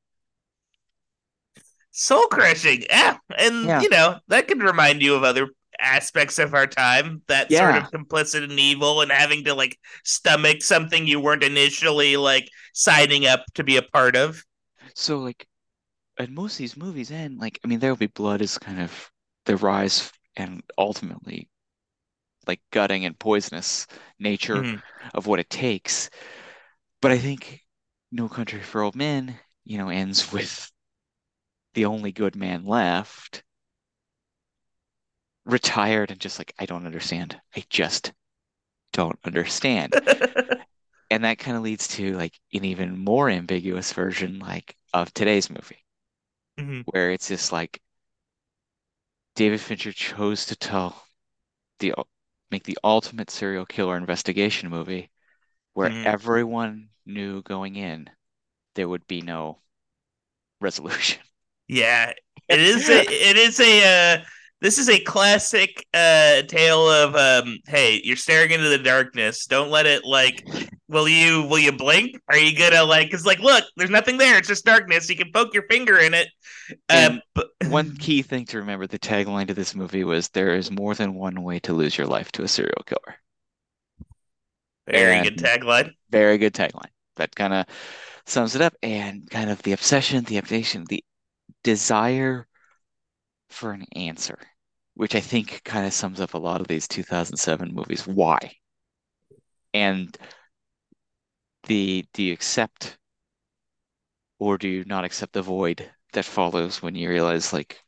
soul 1.91 2.27
crushing 2.27 2.83
yeah 2.89 3.17
and 3.37 3.65
yeah. 3.65 3.81
you 3.81 3.89
know 3.89 4.19
that 4.27 4.47
can 4.47 4.59
remind 4.59 5.01
you 5.01 5.15
of 5.15 5.23
other 5.23 5.47
aspects 5.81 6.39
of 6.39 6.53
our 6.53 6.67
time 6.67 7.21
that 7.27 7.49
yeah. 7.49 7.71
sort 7.71 7.83
of 7.83 7.91
complicit 7.91 8.43
in 8.43 8.57
evil 8.57 9.01
and 9.01 9.11
having 9.11 9.43
to 9.43 9.53
like 9.53 9.77
stomach 10.03 10.61
something 10.61 11.07
you 11.07 11.19
weren't 11.19 11.43
initially 11.43 12.17
like 12.17 12.47
signing 12.73 13.25
up 13.25 13.43
to 13.53 13.63
be 13.63 13.77
a 13.77 13.81
part 13.81 14.15
of 14.15 14.43
so 14.95 15.19
like 15.19 15.47
and 16.17 16.33
most 16.33 16.53
of 16.53 16.57
these 16.59 16.77
movies 16.77 17.11
end 17.11 17.39
like 17.39 17.59
i 17.63 17.67
mean 17.67 17.79
there 17.79 17.91
will 17.91 17.97
be 17.97 18.07
blood 18.07 18.41
is 18.41 18.57
kind 18.57 18.81
of 18.81 19.11
the 19.45 19.57
rise 19.57 20.11
and 20.37 20.61
ultimately 20.77 21.49
like 22.47 22.61
gutting 22.71 23.05
and 23.05 23.17
poisonous 23.17 23.87
nature 24.19 24.57
mm-hmm. 24.57 25.07
of 25.13 25.27
what 25.27 25.39
it 25.39 25.49
takes. 25.49 26.09
But 27.01 27.11
I 27.11 27.17
think 27.17 27.61
No 28.11 28.27
Country 28.27 28.61
for 28.61 28.81
Old 28.81 28.95
Men, 28.95 29.37
you 29.63 29.77
know, 29.77 29.89
ends 29.89 30.31
with 30.31 30.71
the 31.73 31.85
only 31.85 32.11
good 32.11 32.35
man 32.35 32.65
left 32.65 33.43
retired 35.45 36.11
and 36.11 36.19
just 36.19 36.39
like, 36.39 36.53
I 36.59 36.65
don't 36.65 36.85
understand. 36.85 37.39
I 37.55 37.63
just 37.69 38.13
don't 38.93 39.19
understand. 39.23 39.93
and 41.11 41.23
that 41.23 41.39
kind 41.39 41.57
of 41.57 41.63
leads 41.63 41.87
to 41.89 42.15
like 42.15 42.39
an 42.53 42.65
even 42.65 42.97
more 42.97 43.29
ambiguous 43.29 43.93
version 43.93 44.39
like 44.39 44.75
of 44.93 45.13
today's 45.13 45.49
movie 45.49 45.83
mm-hmm. 46.59 46.81
where 46.85 47.11
it's 47.11 47.27
just 47.27 47.51
like 47.51 47.81
David 49.35 49.61
Fincher 49.61 49.91
chose 49.91 50.45
to 50.47 50.55
tell 50.55 51.03
the 51.79 51.93
make 52.49 52.63
the 52.63 52.77
ultimate 52.83 53.29
serial 53.29 53.65
killer 53.65 53.97
investigation 53.97 54.69
movie 54.69 55.09
where 55.73 55.89
mm. 55.89 56.05
everyone 56.05 56.89
knew 57.05 57.41
going 57.43 57.75
in 57.75 58.09
there 58.75 58.87
would 58.87 59.07
be 59.07 59.21
no 59.21 59.59
resolution. 60.59 61.21
Yeah, 61.67 62.13
it 62.47 62.59
is 62.59 62.89
a 62.89 63.01
it 63.01 63.37
is 63.37 63.59
a 63.59 64.15
uh, 64.15 64.23
this 64.61 64.77
is 64.77 64.89
a 64.89 64.99
classic 64.99 65.85
uh 65.93 66.43
tale 66.43 66.89
of 66.89 67.15
um 67.15 67.57
hey, 67.67 67.99
you're 68.03 68.15
staring 68.15 68.51
into 68.51 68.69
the 68.69 68.77
darkness. 68.77 69.45
Don't 69.45 69.69
let 69.69 69.85
it 69.85 70.05
like 70.05 70.47
will 70.87 71.07
you 71.07 71.43
will 71.43 71.57
you 71.59 71.71
blink? 71.71 72.21
Are 72.27 72.37
you 72.37 72.57
gonna 72.57 72.83
like? 72.83 73.07
Because 73.07 73.25
like, 73.25 73.39
look, 73.39 73.63
there's 73.77 73.89
nothing 73.89 74.17
there. 74.17 74.37
It's 74.37 74.47
just 74.47 74.65
darkness. 74.65 75.09
You 75.09 75.15
can 75.15 75.31
poke 75.31 75.53
your 75.53 75.63
finger 75.63 75.97
in 75.97 76.13
it. 76.13 76.27
Um, 76.89 77.21
but... 77.33 77.47
one 77.69 77.95
key 77.97 78.21
thing 78.21 78.45
to 78.47 78.57
remember: 78.57 78.85
the 78.85 78.99
tagline 78.99 79.47
to 79.47 79.53
this 79.53 79.73
movie 79.73 80.03
was 80.03 80.29
"There 80.29 80.55
is 80.55 80.69
more 80.69 80.93
than 80.93 81.15
one 81.15 81.41
way 81.41 81.59
to 81.61 81.73
lose 81.73 81.97
your 81.97 82.07
life 82.07 82.31
to 82.33 82.43
a 82.43 82.47
serial 82.47 82.83
killer." 82.85 83.15
Very 84.87 85.17
and 85.17 85.23
good 85.23 85.37
tagline. 85.37 85.91
Very 86.09 86.37
good 86.37 86.53
tagline. 86.53 86.89
That 87.15 87.35
kind 87.35 87.53
of 87.53 87.65
sums 88.25 88.55
it 88.55 88.61
up, 88.61 88.73
and 88.83 89.29
kind 89.29 89.49
of 89.49 89.61
the 89.63 89.71
obsession, 89.71 90.23
the 90.25 90.37
obsession, 90.37 90.85
the 90.87 91.03
desire 91.63 92.47
for 93.49 93.71
an 93.71 93.85
answer, 93.95 94.39
which 94.95 95.15
I 95.15 95.19
think 95.19 95.63
kind 95.63 95.85
of 95.85 95.93
sums 95.93 96.21
up 96.21 96.33
a 96.33 96.39
lot 96.39 96.61
of 96.61 96.67
these 96.67 96.87
2007 96.87 97.73
movies. 97.73 98.05
Why? 98.05 98.53
And 99.73 100.15
the 101.67 102.05
do 102.13 102.23
you 102.23 102.33
accept 102.33 102.97
or 104.39 104.57
do 104.57 104.67
you 104.67 104.83
not 104.85 105.05
accept 105.05 105.33
the 105.33 105.41
void 105.41 105.89
that 106.13 106.25
follows 106.25 106.81
when 106.81 106.95
you 106.95 107.09
realize 107.09 107.53
like 107.53 107.79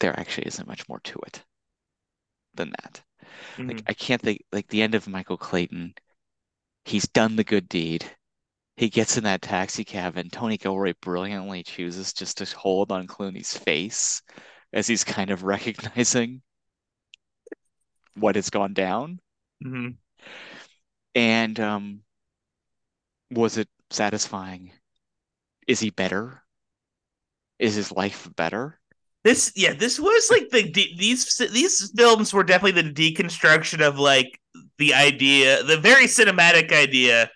there 0.00 0.18
actually 0.18 0.46
isn't 0.46 0.68
much 0.68 0.88
more 0.88 1.00
to 1.00 1.18
it 1.26 1.42
than 2.54 2.70
that. 2.70 3.02
Mm-hmm. 3.56 3.68
Like 3.68 3.82
I 3.86 3.92
can't 3.92 4.20
think 4.20 4.44
like 4.52 4.66
the 4.68 4.82
end 4.82 4.94
of 4.94 5.06
Michael 5.08 5.36
Clayton, 5.36 5.94
he's 6.84 7.06
done 7.08 7.36
the 7.36 7.44
good 7.44 7.68
deed. 7.68 8.04
He 8.76 8.88
gets 8.88 9.18
in 9.18 9.24
that 9.24 9.42
taxi 9.42 9.84
cab 9.84 10.16
and 10.16 10.32
Tony 10.32 10.56
Gilroy 10.56 10.94
brilliantly 11.02 11.62
chooses 11.62 12.12
just 12.12 12.38
to 12.38 12.56
hold 12.56 12.90
on 12.90 13.06
Clooney's 13.06 13.56
face 13.56 14.22
as 14.72 14.86
he's 14.86 15.04
kind 15.04 15.30
of 15.30 15.42
recognizing 15.54 16.42
what 18.14 18.36
has 18.36 18.50
gone 18.50 18.74
down. 18.74 19.20
Mm-hmm. 19.64 19.90
And 21.14 21.60
um 21.60 22.00
was 23.30 23.56
it 23.58 23.68
satisfying? 23.90 24.72
Is 25.66 25.80
he 25.80 25.90
better? 25.90 26.42
Is 27.58 27.74
his 27.74 27.92
life 27.92 28.28
better? 28.36 28.80
This 29.22 29.52
yeah, 29.54 29.74
this 29.74 30.00
was 30.00 30.30
like 30.30 30.48
the 30.50 30.72
these 30.72 31.36
these 31.52 31.92
films 31.96 32.32
were 32.32 32.42
definitely 32.42 32.82
the 32.82 32.90
deconstruction 32.90 33.86
of 33.86 33.98
like 33.98 34.40
the 34.78 34.94
idea, 34.94 35.62
the 35.62 35.76
very 35.76 36.06
cinematic 36.06 36.72
idea 36.72 37.30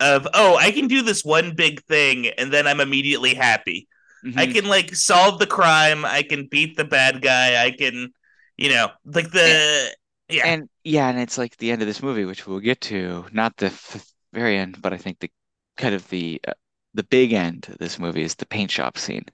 of 0.00 0.26
oh, 0.34 0.56
I 0.56 0.72
can 0.72 0.88
do 0.88 1.02
this 1.02 1.24
one 1.24 1.54
big 1.54 1.84
thing 1.84 2.26
and 2.26 2.52
then 2.52 2.66
I'm 2.66 2.80
immediately 2.80 3.34
happy. 3.34 3.86
Mm-hmm. 4.24 4.38
I 4.38 4.46
can 4.46 4.66
like 4.66 4.94
solve 4.94 5.38
the 5.38 5.46
crime, 5.46 6.04
I 6.04 6.22
can 6.22 6.46
beat 6.50 6.76
the 6.76 6.84
bad 6.84 7.22
guy, 7.22 7.64
I 7.64 7.70
can 7.70 8.12
you 8.60 8.68
know, 8.68 8.90
like 9.06 9.30
the 9.30 9.90
and, 10.28 10.36
yeah. 10.36 10.46
And 10.46 10.68
yeah, 10.84 11.08
and 11.08 11.18
it's 11.18 11.38
like 11.38 11.56
the 11.56 11.70
end 11.70 11.82
of 11.82 11.88
this 11.88 12.02
movie 12.02 12.26
which 12.26 12.46
we'll 12.46 12.60
get 12.60 12.80
to, 12.82 13.24
not 13.32 13.56
the 13.56 13.66
f- 13.66 14.06
very 14.32 14.56
end, 14.58 14.80
but 14.80 14.92
I 14.92 14.98
think 14.98 15.18
the 15.18 15.30
kind 15.76 15.94
of 15.94 16.06
the 16.08 16.40
uh, 16.46 16.52
the 16.94 17.02
big 17.04 17.32
end 17.32 17.68
of 17.70 17.78
this 17.78 17.98
movie 17.98 18.22
is 18.22 18.34
the 18.34 18.46
paint 18.46 18.70
shop 18.70 18.98
scene, 18.98 19.24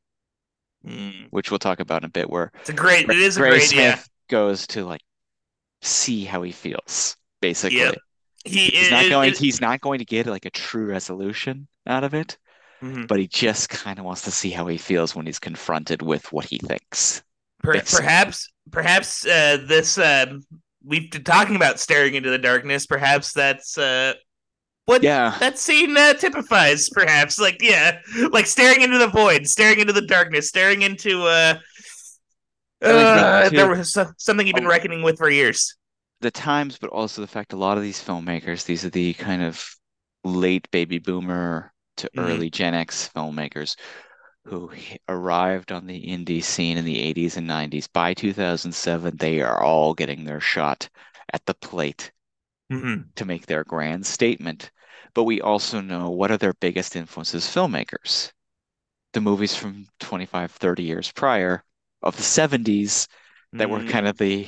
mm. 0.86 1.26
which 1.30 1.50
we'll 1.50 1.58
talk 1.58 1.80
about 1.80 2.02
in 2.02 2.06
a 2.06 2.10
bit. 2.10 2.30
Where 2.30 2.52
it's 2.60 2.70
a 2.70 2.72
great, 2.72 3.10
it 3.10 3.18
is 3.18 3.36
a 3.36 3.40
great, 3.40 3.62
Smith 3.62 3.78
yeah. 3.78 4.02
goes 4.30 4.66
to 4.68 4.84
like 4.84 5.02
see 5.82 6.24
how 6.24 6.42
he 6.42 6.52
feels, 6.52 7.16
basically. 7.40 7.78
Yep. 7.78 7.98
He, 8.44 8.66
he's 8.66 8.88
it, 8.88 8.90
not 8.92 9.08
going. 9.08 9.30
It, 9.30 9.38
he's 9.38 9.60
not 9.60 9.80
going 9.80 9.98
to 9.98 10.04
get 10.04 10.26
like 10.26 10.44
a 10.44 10.50
true 10.50 10.86
resolution 10.86 11.66
out 11.86 12.04
of 12.04 12.14
it, 12.14 12.38
mm-hmm. 12.82 13.06
but 13.06 13.18
he 13.18 13.26
just 13.26 13.68
kind 13.68 13.98
of 13.98 14.04
wants 14.04 14.22
to 14.22 14.30
see 14.30 14.50
how 14.50 14.66
he 14.66 14.76
feels 14.76 15.14
when 15.14 15.26
he's 15.26 15.38
confronted 15.38 16.02
with 16.02 16.32
what 16.32 16.44
he 16.44 16.58
thinks. 16.58 17.22
Per- 17.62 17.80
perhaps, 17.80 18.48
perhaps 18.70 19.26
uh, 19.26 19.58
this 19.66 19.98
uh, 19.98 20.26
we've 20.84 21.10
been 21.10 21.24
talking 21.24 21.56
about 21.56 21.80
staring 21.80 22.14
into 22.14 22.30
the 22.30 22.38
darkness. 22.38 22.86
Perhaps 22.86 23.32
that's 23.32 23.76
uh, 23.76 24.14
what 24.86 25.02
yeah. 25.02 25.36
that 25.40 25.58
scene 25.58 25.96
uh, 25.96 26.14
typifies, 26.14 26.88
perhaps. 26.90 27.38
Like, 27.38 27.58
yeah, 27.60 27.98
like 28.30 28.46
staring 28.46 28.82
into 28.82 28.98
the 28.98 29.08
void, 29.08 29.46
staring 29.46 29.80
into 29.80 29.92
the 29.92 30.06
darkness, 30.06 30.48
staring 30.48 30.82
into 30.82 31.24
uh, 31.24 31.58
uh 32.82 33.48
there 33.48 33.68
was 33.68 33.98
something 34.18 34.46
you've 34.46 34.54
been 34.54 34.66
oh. 34.66 34.70
reckoning 34.70 35.02
with 35.02 35.18
for 35.18 35.28
years. 35.28 35.76
The 36.20 36.30
times, 36.30 36.78
but 36.78 36.90
also 36.90 37.20
the 37.20 37.26
fact 37.26 37.52
a 37.52 37.56
lot 37.56 37.76
of 37.76 37.82
these 37.82 38.02
filmmakers, 38.02 38.64
these 38.64 38.84
are 38.84 38.90
the 38.90 39.12
kind 39.14 39.42
of 39.42 39.62
late 40.24 40.70
baby 40.70 40.98
boomer 40.98 41.72
to 41.96 42.08
mm-hmm. 42.08 42.20
early 42.20 42.50
Gen 42.50 42.74
X 42.74 43.10
filmmakers 43.14 43.76
who 44.44 44.70
arrived 45.08 45.72
on 45.72 45.86
the 45.86 46.06
indie 46.06 46.42
scene 46.42 46.76
in 46.76 46.84
the 46.84 47.12
80s 47.12 47.36
and 47.36 47.48
90s. 47.48 47.88
By 47.92 48.14
2007, 48.14 49.16
they 49.16 49.40
are 49.40 49.60
all 49.60 49.92
getting 49.92 50.24
their 50.24 50.40
shot 50.40 50.88
at 51.32 51.44
the 51.46 51.54
plate 51.54 52.12
mm-hmm. 52.72 53.02
to 53.16 53.24
make 53.24 53.46
their 53.46 53.64
grand 53.64 54.06
statement 54.06 54.70
but 55.16 55.24
we 55.24 55.40
also 55.40 55.80
know 55.80 56.10
what 56.10 56.30
are 56.30 56.36
their 56.36 56.52
biggest 56.60 56.94
influences 56.94 57.46
filmmakers 57.46 58.32
the 59.14 59.20
movies 59.20 59.56
from 59.56 59.86
25 60.00 60.52
30 60.52 60.82
years 60.82 61.10
prior 61.12 61.64
of 62.02 62.16
the 62.16 62.22
70s 62.22 63.08
that 63.54 63.68
mm. 63.68 63.70
were 63.70 63.90
kind 63.90 64.06
of 64.06 64.18
the 64.18 64.46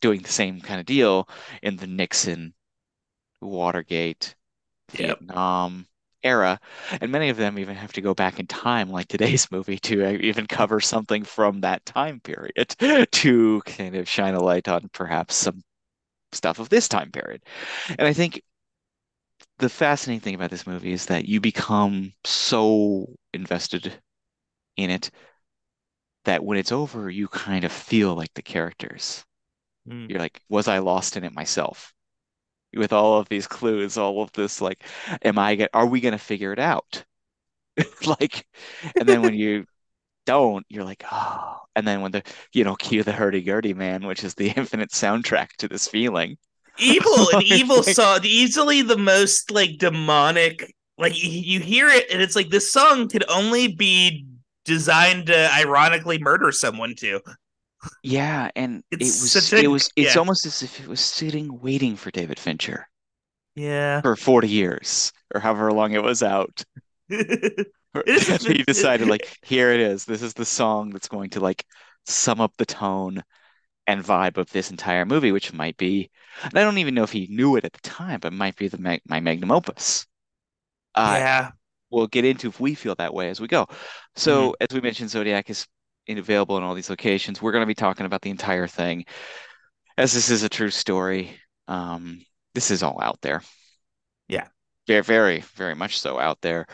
doing 0.00 0.22
the 0.22 0.28
same 0.28 0.60
kind 0.60 0.80
of 0.80 0.86
deal 0.86 1.28
in 1.62 1.76
the 1.76 1.86
Nixon 1.86 2.54
Watergate 3.40 4.34
yep. 4.92 5.18
Vietnam 5.18 5.86
era 6.24 6.58
and 7.00 7.12
many 7.12 7.28
of 7.28 7.36
them 7.36 7.58
even 7.58 7.76
have 7.76 7.92
to 7.92 8.00
go 8.00 8.14
back 8.14 8.40
in 8.40 8.46
time 8.46 8.90
like 8.90 9.08
today's 9.08 9.50
movie 9.52 9.78
to 9.78 10.08
even 10.20 10.46
cover 10.46 10.80
something 10.80 11.24
from 11.24 11.60
that 11.60 11.84
time 11.86 12.20
period 12.20 12.68
to 13.12 13.62
kind 13.66 13.94
of 13.96 14.08
shine 14.08 14.34
a 14.34 14.42
light 14.42 14.68
on 14.68 14.88
perhaps 14.92 15.34
some 15.36 15.62
stuff 16.32 16.58
of 16.58 16.68
this 16.68 16.88
time 16.88 17.10
period 17.12 17.42
and 17.98 18.08
i 18.08 18.12
think 18.12 18.42
the 19.58 19.68
fascinating 19.68 20.20
thing 20.20 20.34
about 20.34 20.50
this 20.50 20.66
movie 20.66 20.92
is 20.92 21.06
that 21.06 21.26
you 21.26 21.40
become 21.40 22.12
so 22.24 23.06
invested 23.32 23.92
in 24.76 24.90
it 24.90 25.10
that 26.24 26.44
when 26.44 26.58
it's 26.58 26.72
over, 26.72 27.10
you 27.10 27.28
kind 27.28 27.64
of 27.64 27.72
feel 27.72 28.14
like 28.14 28.32
the 28.34 28.42
characters. 28.42 29.24
Mm. 29.88 30.10
You're 30.10 30.20
like, 30.20 30.40
was 30.50 30.68
I 30.68 30.80
lost 30.80 31.16
in 31.16 31.24
it 31.24 31.34
myself? 31.34 31.93
With 32.76 32.92
all 32.92 33.18
of 33.18 33.28
these 33.28 33.46
clues, 33.46 33.96
all 33.96 34.22
of 34.22 34.32
this, 34.32 34.60
like, 34.60 34.84
am 35.22 35.38
I 35.38 35.54
get 35.54 35.70
are 35.74 35.86
we 35.86 36.00
gonna 36.00 36.18
figure 36.18 36.52
it 36.52 36.58
out? 36.58 37.04
like, 38.06 38.46
and 38.98 39.08
then 39.08 39.22
when 39.22 39.34
you 39.38 39.66
don't, 40.26 40.64
you're 40.68 40.84
like, 40.84 41.04
oh, 41.10 41.58
and 41.76 41.86
then 41.86 42.00
when 42.00 42.12
the 42.12 42.22
you 42.52 42.64
know, 42.64 42.76
cue 42.76 43.02
the 43.02 43.12
hurdy-gurdy 43.12 43.74
man, 43.74 44.06
which 44.06 44.24
is 44.24 44.34
the 44.34 44.50
infinite 44.56 44.90
soundtrack 44.90 45.48
to 45.58 45.68
this 45.68 45.88
feeling 45.88 46.36
evil 46.78 47.28
and 47.32 47.42
evil 47.44 47.82
song 47.82 48.20
easily 48.24 48.82
the 48.82 48.98
most 48.98 49.50
like 49.50 49.78
demonic 49.78 50.74
like 50.98 51.20
you, 51.22 51.30
you 51.30 51.60
hear 51.60 51.88
it 51.88 52.10
and 52.10 52.20
it's 52.20 52.34
like 52.34 52.50
this 52.50 52.70
song 52.70 53.08
could 53.08 53.24
only 53.28 53.68
be 53.68 54.26
designed 54.64 55.26
to 55.26 55.52
ironically 55.52 56.18
murder 56.18 56.50
someone 56.50 56.94
to 56.96 57.20
yeah 58.02 58.50
and 58.56 58.82
it's 58.90 59.18
it 59.18 59.22
was 59.22 59.52
a, 59.52 59.64
it 59.64 59.66
was 59.68 59.90
it's 59.96 60.14
yeah. 60.14 60.18
almost 60.18 60.46
as 60.46 60.62
if 60.62 60.80
it 60.80 60.86
was 60.86 61.00
sitting 61.00 61.60
waiting 61.60 61.96
for 61.96 62.10
david 62.10 62.38
fincher 62.38 62.88
yeah 63.54 64.00
for 64.00 64.16
40 64.16 64.48
years 64.48 65.12
or 65.34 65.40
however 65.40 65.72
long 65.72 65.92
it 65.92 66.02
was 66.02 66.22
out 66.22 66.64
he 67.08 68.62
decided 68.66 69.08
like 69.08 69.38
here 69.42 69.70
it 69.70 69.80
is 69.80 70.04
this 70.04 70.22
is 70.22 70.34
the 70.34 70.44
song 70.44 70.90
that's 70.90 71.08
going 71.08 71.30
to 71.30 71.40
like 71.40 71.64
sum 72.06 72.40
up 72.40 72.52
the 72.56 72.66
tone 72.66 73.22
and 73.86 74.02
vibe 74.02 74.38
of 74.38 74.50
this 74.50 74.70
entire 74.70 75.04
movie, 75.04 75.32
which 75.32 75.52
might 75.52 75.76
be, 75.76 76.10
I 76.42 76.48
don't 76.50 76.78
even 76.78 76.94
know 76.94 77.02
if 77.02 77.12
he 77.12 77.26
knew 77.30 77.56
it 77.56 77.64
at 77.64 77.72
the 77.72 77.80
time, 77.80 78.20
but 78.20 78.32
might 78.32 78.56
be 78.56 78.68
the 78.68 79.00
my 79.06 79.20
magnum 79.20 79.50
opus. 79.50 80.06
Uh, 80.94 81.16
yeah. 81.18 81.50
We'll 81.90 82.06
get 82.06 82.24
into 82.24 82.48
if 82.48 82.58
we 82.58 82.74
feel 82.74 82.94
that 82.96 83.14
way 83.14 83.28
as 83.28 83.40
we 83.40 83.46
go. 83.46 83.66
So, 84.16 84.48
mm-hmm. 84.48 84.52
as 84.60 84.74
we 84.74 84.80
mentioned, 84.80 85.10
Zodiac 85.10 85.48
is 85.50 85.66
available 86.08 86.56
in 86.56 86.62
all 86.62 86.74
these 86.74 86.90
locations. 86.90 87.40
We're 87.40 87.52
going 87.52 87.62
to 87.62 87.66
be 87.66 87.74
talking 87.74 88.06
about 88.06 88.22
the 88.22 88.30
entire 88.30 88.66
thing. 88.66 89.04
As 89.96 90.12
this 90.12 90.30
is 90.30 90.42
a 90.42 90.48
true 90.48 90.70
story, 90.70 91.38
um, 91.68 92.20
this 92.54 92.70
is 92.70 92.82
all 92.82 93.00
out 93.00 93.20
there. 93.22 93.42
Yeah. 94.28 94.46
Very, 94.86 95.02
very, 95.02 95.40
very 95.54 95.74
much 95.74 95.98
so 95.98 96.18
out 96.18 96.40
there. 96.42 96.66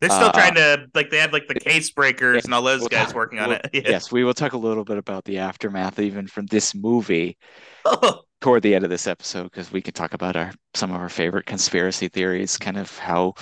They're 0.00 0.08
still 0.08 0.28
uh, 0.28 0.32
trying 0.32 0.54
to 0.54 0.86
like 0.94 1.10
they 1.10 1.18
have 1.18 1.34
like 1.34 1.48
the 1.48 1.60
case 1.60 1.90
breakers 1.90 2.36
yeah, 2.36 2.40
and 2.44 2.54
all 2.54 2.62
those 2.62 2.80
we'll 2.80 2.88
guys 2.88 3.08
talk, 3.08 3.14
working 3.14 3.40
on 3.40 3.50
we'll, 3.50 3.60
it. 3.72 3.86
Yes, 3.86 4.10
we 4.10 4.24
will 4.24 4.32
talk 4.32 4.54
a 4.54 4.58
little 4.58 4.84
bit 4.84 4.96
about 4.96 5.24
the 5.24 5.38
aftermath 5.38 5.98
even 5.98 6.26
from 6.26 6.46
this 6.46 6.74
movie 6.74 7.36
oh. 7.84 8.22
toward 8.40 8.62
the 8.62 8.74
end 8.74 8.84
of 8.84 8.90
this 8.90 9.06
episode 9.06 9.44
because 9.44 9.70
we 9.70 9.82
could 9.82 9.94
talk 9.94 10.14
about 10.14 10.34
our 10.34 10.50
some 10.72 10.90
of 10.92 11.00
our 11.00 11.10
favorite 11.10 11.44
conspiracy 11.44 12.08
theories, 12.08 12.56
kind 12.56 12.78
of 12.78 12.96
how 12.96 13.34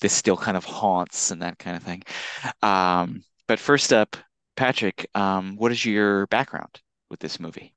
this 0.00 0.12
still 0.12 0.36
kind 0.36 0.58
of 0.58 0.64
haunts 0.64 1.30
and 1.30 1.40
that 1.40 1.58
kind 1.58 1.76
of 1.76 1.82
thing. 1.82 2.02
Um, 2.62 3.22
but 3.48 3.58
first 3.58 3.92
up, 3.92 4.16
Patrick, 4.56 5.08
um, 5.14 5.56
what 5.56 5.72
is 5.72 5.84
your 5.84 6.26
background 6.28 6.80
with 7.10 7.20
this 7.20 7.38
movie? 7.38 7.74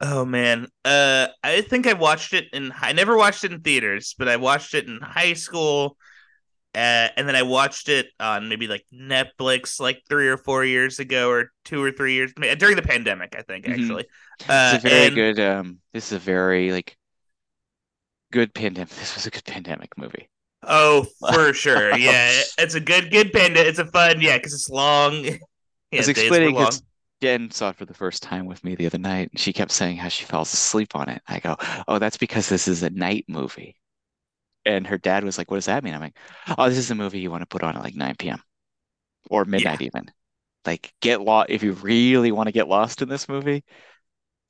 Oh 0.00 0.24
man, 0.24 0.68
uh, 0.84 1.26
I 1.42 1.62
think 1.62 1.86
I 1.88 1.94
watched 1.94 2.32
it 2.32 2.46
in. 2.52 2.72
I 2.80 2.92
never 2.92 3.16
watched 3.16 3.42
it 3.42 3.52
in 3.52 3.60
theaters, 3.60 4.14
but 4.16 4.28
I 4.28 4.36
watched 4.36 4.74
it 4.74 4.86
in 4.86 5.00
high 5.00 5.32
school, 5.32 5.96
uh, 6.72 7.08
and 7.16 7.26
then 7.26 7.34
I 7.34 7.42
watched 7.42 7.88
it 7.88 8.06
on 8.20 8.48
maybe 8.48 8.68
like 8.68 8.84
Netflix, 8.94 9.80
like 9.80 10.02
three 10.08 10.28
or 10.28 10.36
four 10.36 10.64
years 10.64 11.00
ago, 11.00 11.30
or 11.30 11.50
two 11.64 11.82
or 11.82 11.90
three 11.90 12.14
years 12.14 12.32
during 12.58 12.76
the 12.76 12.82
pandemic. 12.82 13.34
I 13.36 13.42
think 13.42 13.64
mm-hmm. 13.64 13.80
actually. 13.80 14.04
Uh, 14.48 14.72
it's 14.74 14.84
a 14.84 14.88
very 14.88 15.06
and, 15.06 15.14
good. 15.16 15.40
Um, 15.40 15.78
this 15.92 16.06
is 16.06 16.12
a 16.12 16.20
very 16.20 16.70
like 16.70 16.96
good 18.30 18.54
pandemic. 18.54 18.90
This 18.98 19.16
was 19.16 19.26
a 19.26 19.30
good 19.30 19.44
pandemic 19.44 19.98
movie. 19.98 20.28
Oh, 20.62 21.06
for 21.32 21.52
sure. 21.54 21.96
Yeah, 21.96 22.30
it's 22.56 22.74
a 22.74 22.80
good 22.80 23.10
good 23.10 23.32
panda. 23.32 23.66
It's 23.66 23.80
a 23.80 23.86
fun. 23.86 24.20
Yeah, 24.20 24.36
because 24.36 24.54
it's 24.54 24.70
long. 24.70 25.38
Yeah, 25.90 25.98
I 25.98 26.00
was 26.00 26.08
explaining 26.08 26.56
it. 26.56 26.82
Jen 27.20 27.50
saw 27.50 27.70
it 27.70 27.76
for 27.76 27.84
the 27.84 27.94
first 27.94 28.22
time 28.22 28.46
with 28.46 28.62
me 28.62 28.76
the 28.76 28.86
other 28.86 28.98
night, 28.98 29.30
and 29.32 29.40
she 29.40 29.52
kept 29.52 29.72
saying 29.72 29.96
how 29.96 30.08
she 30.08 30.24
falls 30.24 30.52
asleep 30.52 30.94
on 30.94 31.08
it. 31.08 31.20
I 31.26 31.40
go, 31.40 31.56
"Oh, 31.88 31.98
that's 31.98 32.16
because 32.16 32.48
this 32.48 32.68
is 32.68 32.82
a 32.82 32.90
night 32.90 33.24
movie." 33.28 33.76
And 34.64 34.86
her 34.86 34.98
dad 34.98 35.24
was 35.24 35.36
like, 35.38 35.50
"What 35.50 35.56
does 35.56 35.66
that 35.66 35.82
mean?" 35.82 35.94
I'm 35.94 36.00
like, 36.00 36.16
"Oh, 36.56 36.68
this 36.68 36.78
is 36.78 36.90
a 36.90 36.94
movie 36.94 37.20
you 37.20 37.30
want 37.30 37.42
to 37.42 37.46
put 37.46 37.64
on 37.64 37.76
at 37.76 37.82
like 37.82 37.96
9 37.96 38.14
p.m. 38.18 38.40
or 39.30 39.44
midnight 39.44 39.80
yeah. 39.80 39.86
even. 39.86 40.10
Like, 40.64 40.92
get 41.00 41.20
lost 41.22 41.50
if 41.50 41.62
you 41.62 41.72
really 41.72 42.30
want 42.30 42.46
to 42.46 42.52
get 42.52 42.68
lost 42.68 43.02
in 43.02 43.08
this 43.08 43.28
movie 43.28 43.64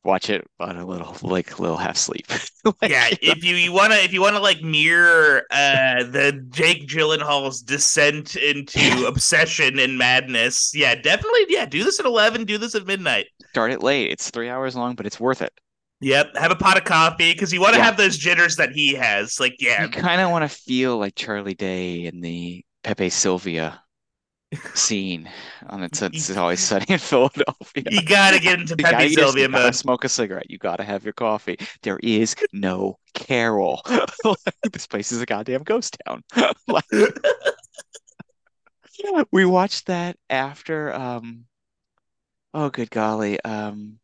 watch 0.04 0.30
it 0.30 0.46
on 0.60 0.76
a 0.76 0.86
little 0.86 1.16
like 1.22 1.58
little 1.58 1.76
half 1.76 1.96
sleep. 1.96 2.26
like, 2.64 2.90
yeah, 2.90 3.08
if 3.20 3.44
you, 3.44 3.54
you 3.54 3.72
wanna 3.72 3.96
if 3.96 4.12
you 4.12 4.20
wanna 4.20 4.40
like 4.40 4.62
mirror 4.62 5.42
uh 5.50 6.04
the 6.04 6.44
Jake 6.50 6.86
Gyllenhaal's 6.88 7.62
descent 7.62 8.36
into 8.36 9.06
obsession 9.06 9.78
and 9.78 9.98
madness, 9.98 10.72
yeah, 10.74 10.94
definitely 10.94 11.46
yeah, 11.48 11.66
do 11.66 11.84
this 11.84 12.00
at 12.00 12.06
eleven, 12.06 12.44
do 12.44 12.58
this 12.58 12.74
at 12.74 12.86
midnight. 12.86 13.26
Start 13.50 13.72
it 13.72 13.82
late. 13.82 14.10
It's 14.10 14.30
three 14.30 14.48
hours 14.48 14.76
long, 14.76 14.94
but 14.94 15.06
it's 15.06 15.20
worth 15.20 15.42
it. 15.42 15.52
Yep, 16.00 16.36
have 16.36 16.52
a 16.52 16.56
pot 16.56 16.76
of 16.76 16.84
coffee 16.84 17.32
because 17.32 17.52
you 17.52 17.60
want 17.60 17.74
to 17.74 17.80
yeah. 17.80 17.86
have 17.86 17.96
those 17.96 18.16
jitters 18.16 18.56
that 18.56 18.70
he 18.70 18.94
has. 18.94 19.40
Like, 19.40 19.56
yeah, 19.58 19.82
you 19.82 19.88
kind 19.88 20.20
of 20.20 20.30
want 20.30 20.48
to 20.48 20.56
feel 20.56 20.96
like 20.96 21.16
Charlie 21.16 21.54
Day 21.54 22.04
in 22.04 22.20
the 22.20 22.64
Pepe 22.84 23.10
Silvia 23.10 23.82
scene 24.74 25.28
on 25.68 25.82
it's, 25.82 26.00
it's 26.00 26.34
always 26.36 26.60
sunny 26.60 26.86
in 26.88 26.98
Philadelphia. 26.98 27.84
You 27.90 28.02
gotta 28.02 28.40
get 28.40 28.60
into 28.60 28.76
Pepe 28.78 29.10
Silvia 29.10 29.46
mode. 29.48 29.74
Smoke 29.74 30.04
a 30.04 30.08
cigarette. 30.08 30.50
You 30.50 30.58
gotta 30.58 30.84
have 30.84 31.04
your 31.04 31.12
coffee. 31.12 31.58
There 31.82 31.98
is 32.02 32.34
no 32.52 32.98
Carol. 33.14 33.82
this 34.72 34.86
place 34.86 35.12
is 35.12 35.20
a 35.20 35.26
goddamn 35.26 35.64
ghost 35.64 35.98
town. 36.06 36.22
we 39.32 39.44
watched 39.44 39.86
that 39.86 40.16
after. 40.30 40.94
Um, 40.94 41.44
oh, 42.54 42.70
good 42.70 42.90
golly. 42.90 43.40
Um, 43.42 43.98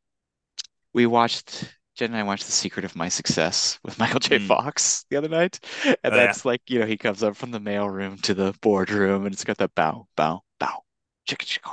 we 0.93 1.07
watched 1.07 1.75
Jen 1.95 2.11
and 2.11 2.17
I 2.17 2.23
watched 2.25 2.47
The 2.47 2.53
Secret 2.53 2.85
of 2.85 2.97
My 2.97 3.09
Success 3.09 3.79
with 3.85 3.99
Michael 4.01 4.21
J. 4.21 4.39
Mm. 4.39 4.47
Fox 4.47 5.05
the 5.11 5.17
other 5.17 5.29
night. 5.29 5.61
And 5.85 5.97
oh, 6.05 6.11
that's 6.11 6.45
yeah. 6.45 6.51
like, 6.51 6.63
you 6.69 6.81
know, 6.81 6.87
he 6.87 6.97
comes 6.97 7.23
up 7.23 7.37
from 7.37 7.51
the 7.51 7.61
mailroom 7.61 8.21
to 8.23 8.35
the 8.35 8.55
boardroom 8.61 9.27
and 9.27 9.33
it's 9.33 9.45
got 9.45 9.59
that 9.59 9.75
bow, 9.75 10.07
bow, 10.17 10.43
bow, 10.59 10.83
chicka 11.29 11.47
chicka 11.47 11.71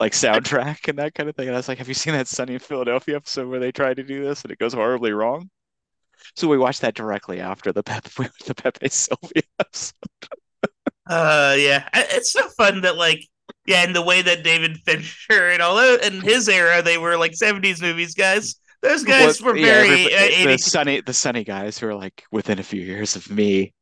like 0.00 0.12
soundtrack 0.12 0.88
and 0.88 0.98
that 0.98 1.14
kind 1.14 1.28
of 1.28 1.36
thing. 1.36 1.48
And 1.48 1.56
I 1.56 1.58
was 1.58 1.68
like, 1.68 1.78
have 1.78 1.88
you 1.88 1.94
seen 1.94 2.14
that 2.14 2.28
Sunny 2.28 2.54
in 2.54 2.60
Philadelphia 2.60 3.16
episode 3.16 3.48
where 3.48 3.60
they 3.60 3.72
try 3.72 3.94
to 3.94 4.02
do 4.02 4.24
this 4.24 4.42
and 4.42 4.50
it 4.50 4.58
goes 4.58 4.72
horribly 4.72 5.12
wrong? 5.12 5.50
So 6.34 6.48
we 6.48 6.58
watched 6.58 6.80
that 6.80 6.94
directly 6.94 7.40
after 7.40 7.72
the 7.72 7.82
Pepe 7.82 8.08
the 8.46 8.54
Pepe 8.54 8.88
Silvia 8.88 9.42
episode. 9.60 9.94
uh 11.08 11.54
yeah. 11.58 11.88
It's 11.94 12.32
so 12.32 12.48
fun 12.48 12.82
that 12.82 12.96
like 12.96 13.26
yeah, 13.66 13.84
in 13.84 13.92
the 13.92 14.02
way 14.02 14.22
that 14.22 14.44
David 14.44 14.78
Fincher 14.78 15.50
and 15.50 15.60
all 15.60 15.76
that 15.76 16.04
in 16.04 16.20
his 16.20 16.48
era, 16.48 16.82
they 16.82 16.98
were 16.98 17.16
like 17.16 17.32
70s 17.32 17.82
movies 17.82 18.14
guys 18.14 18.56
those 18.82 19.04
guys 19.04 19.40
well, 19.40 19.54
were 19.54 19.60
very 19.60 20.10
yeah, 20.10 20.44
uh, 20.44 20.46
the 20.46 20.58
sunny 20.58 21.00
the 21.00 21.12
sunny 21.12 21.44
guys 21.44 21.78
who 21.78 21.88
are 21.88 21.94
like 21.94 22.24
within 22.30 22.58
a 22.58 22.62
few 22.62 22.80
years 22.80 23.16
of 23.16 23.30
me. 23.30 23.72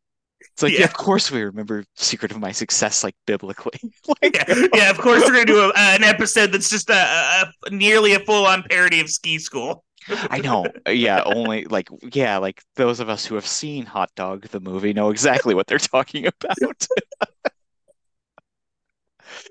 It's 0.40 0.62
like, 0.62 0.72
yeah. 0.72 0.80
yeah 0.80 0.84
of 0.84 0.94
course 0.94 1.30
we 1.30 1.42
remember 1.42 1.84
Secret 1.96 2.30
of 2.30 2.38
My 2.38 2.52
Success 2.52 3.02
like 3.02 3.16
biblically. 3.26 3.80
like, 4.22 4.36
yeah. 4.36 4.66
yeah, 4.74 4.90
of 4.90 4.98
course 4.98 5.22
we're 5.22 5.32
gonna 5.32 5.44
do 5.46 5.60
a, 5.60 5.72
an 5.76 6.04
episode 6.04 6.52
that's 6.52 6.70
just 6.70 6.90
a, 6.90 6.94
a 6.94 7.70
nearly 7.70 8.14
a 8.14 8.20
full 8.20 8.46
on 8.46 8.62
parody 8.64 9.00
of 9.00 9.10
Ski 9.10 9.38
School. 9.38 9.84
I 10.08 10.38
know. 10.38 10.66
Yeah, 10.86 11.22
only 11.24 11.64
like 11.64 11.88
yeah, 12.12 12.36
like 12.36 12.62
those 12.76 13.00
of 13.00 13.08
us 13.08 13.24
who 13.24 13.34
have 13.36 13.46
seen 13.46 13.86
Hot 13.86 14.10
Dog 14.14 14.46
the 14.48 14.60
movie 14.60 14.92
know 14.92 15.10
exactly 15.10 15.54
what 15.54 15.66
they're 15.66 15.78
talking 15.78 16.26
about. 16.26 16.86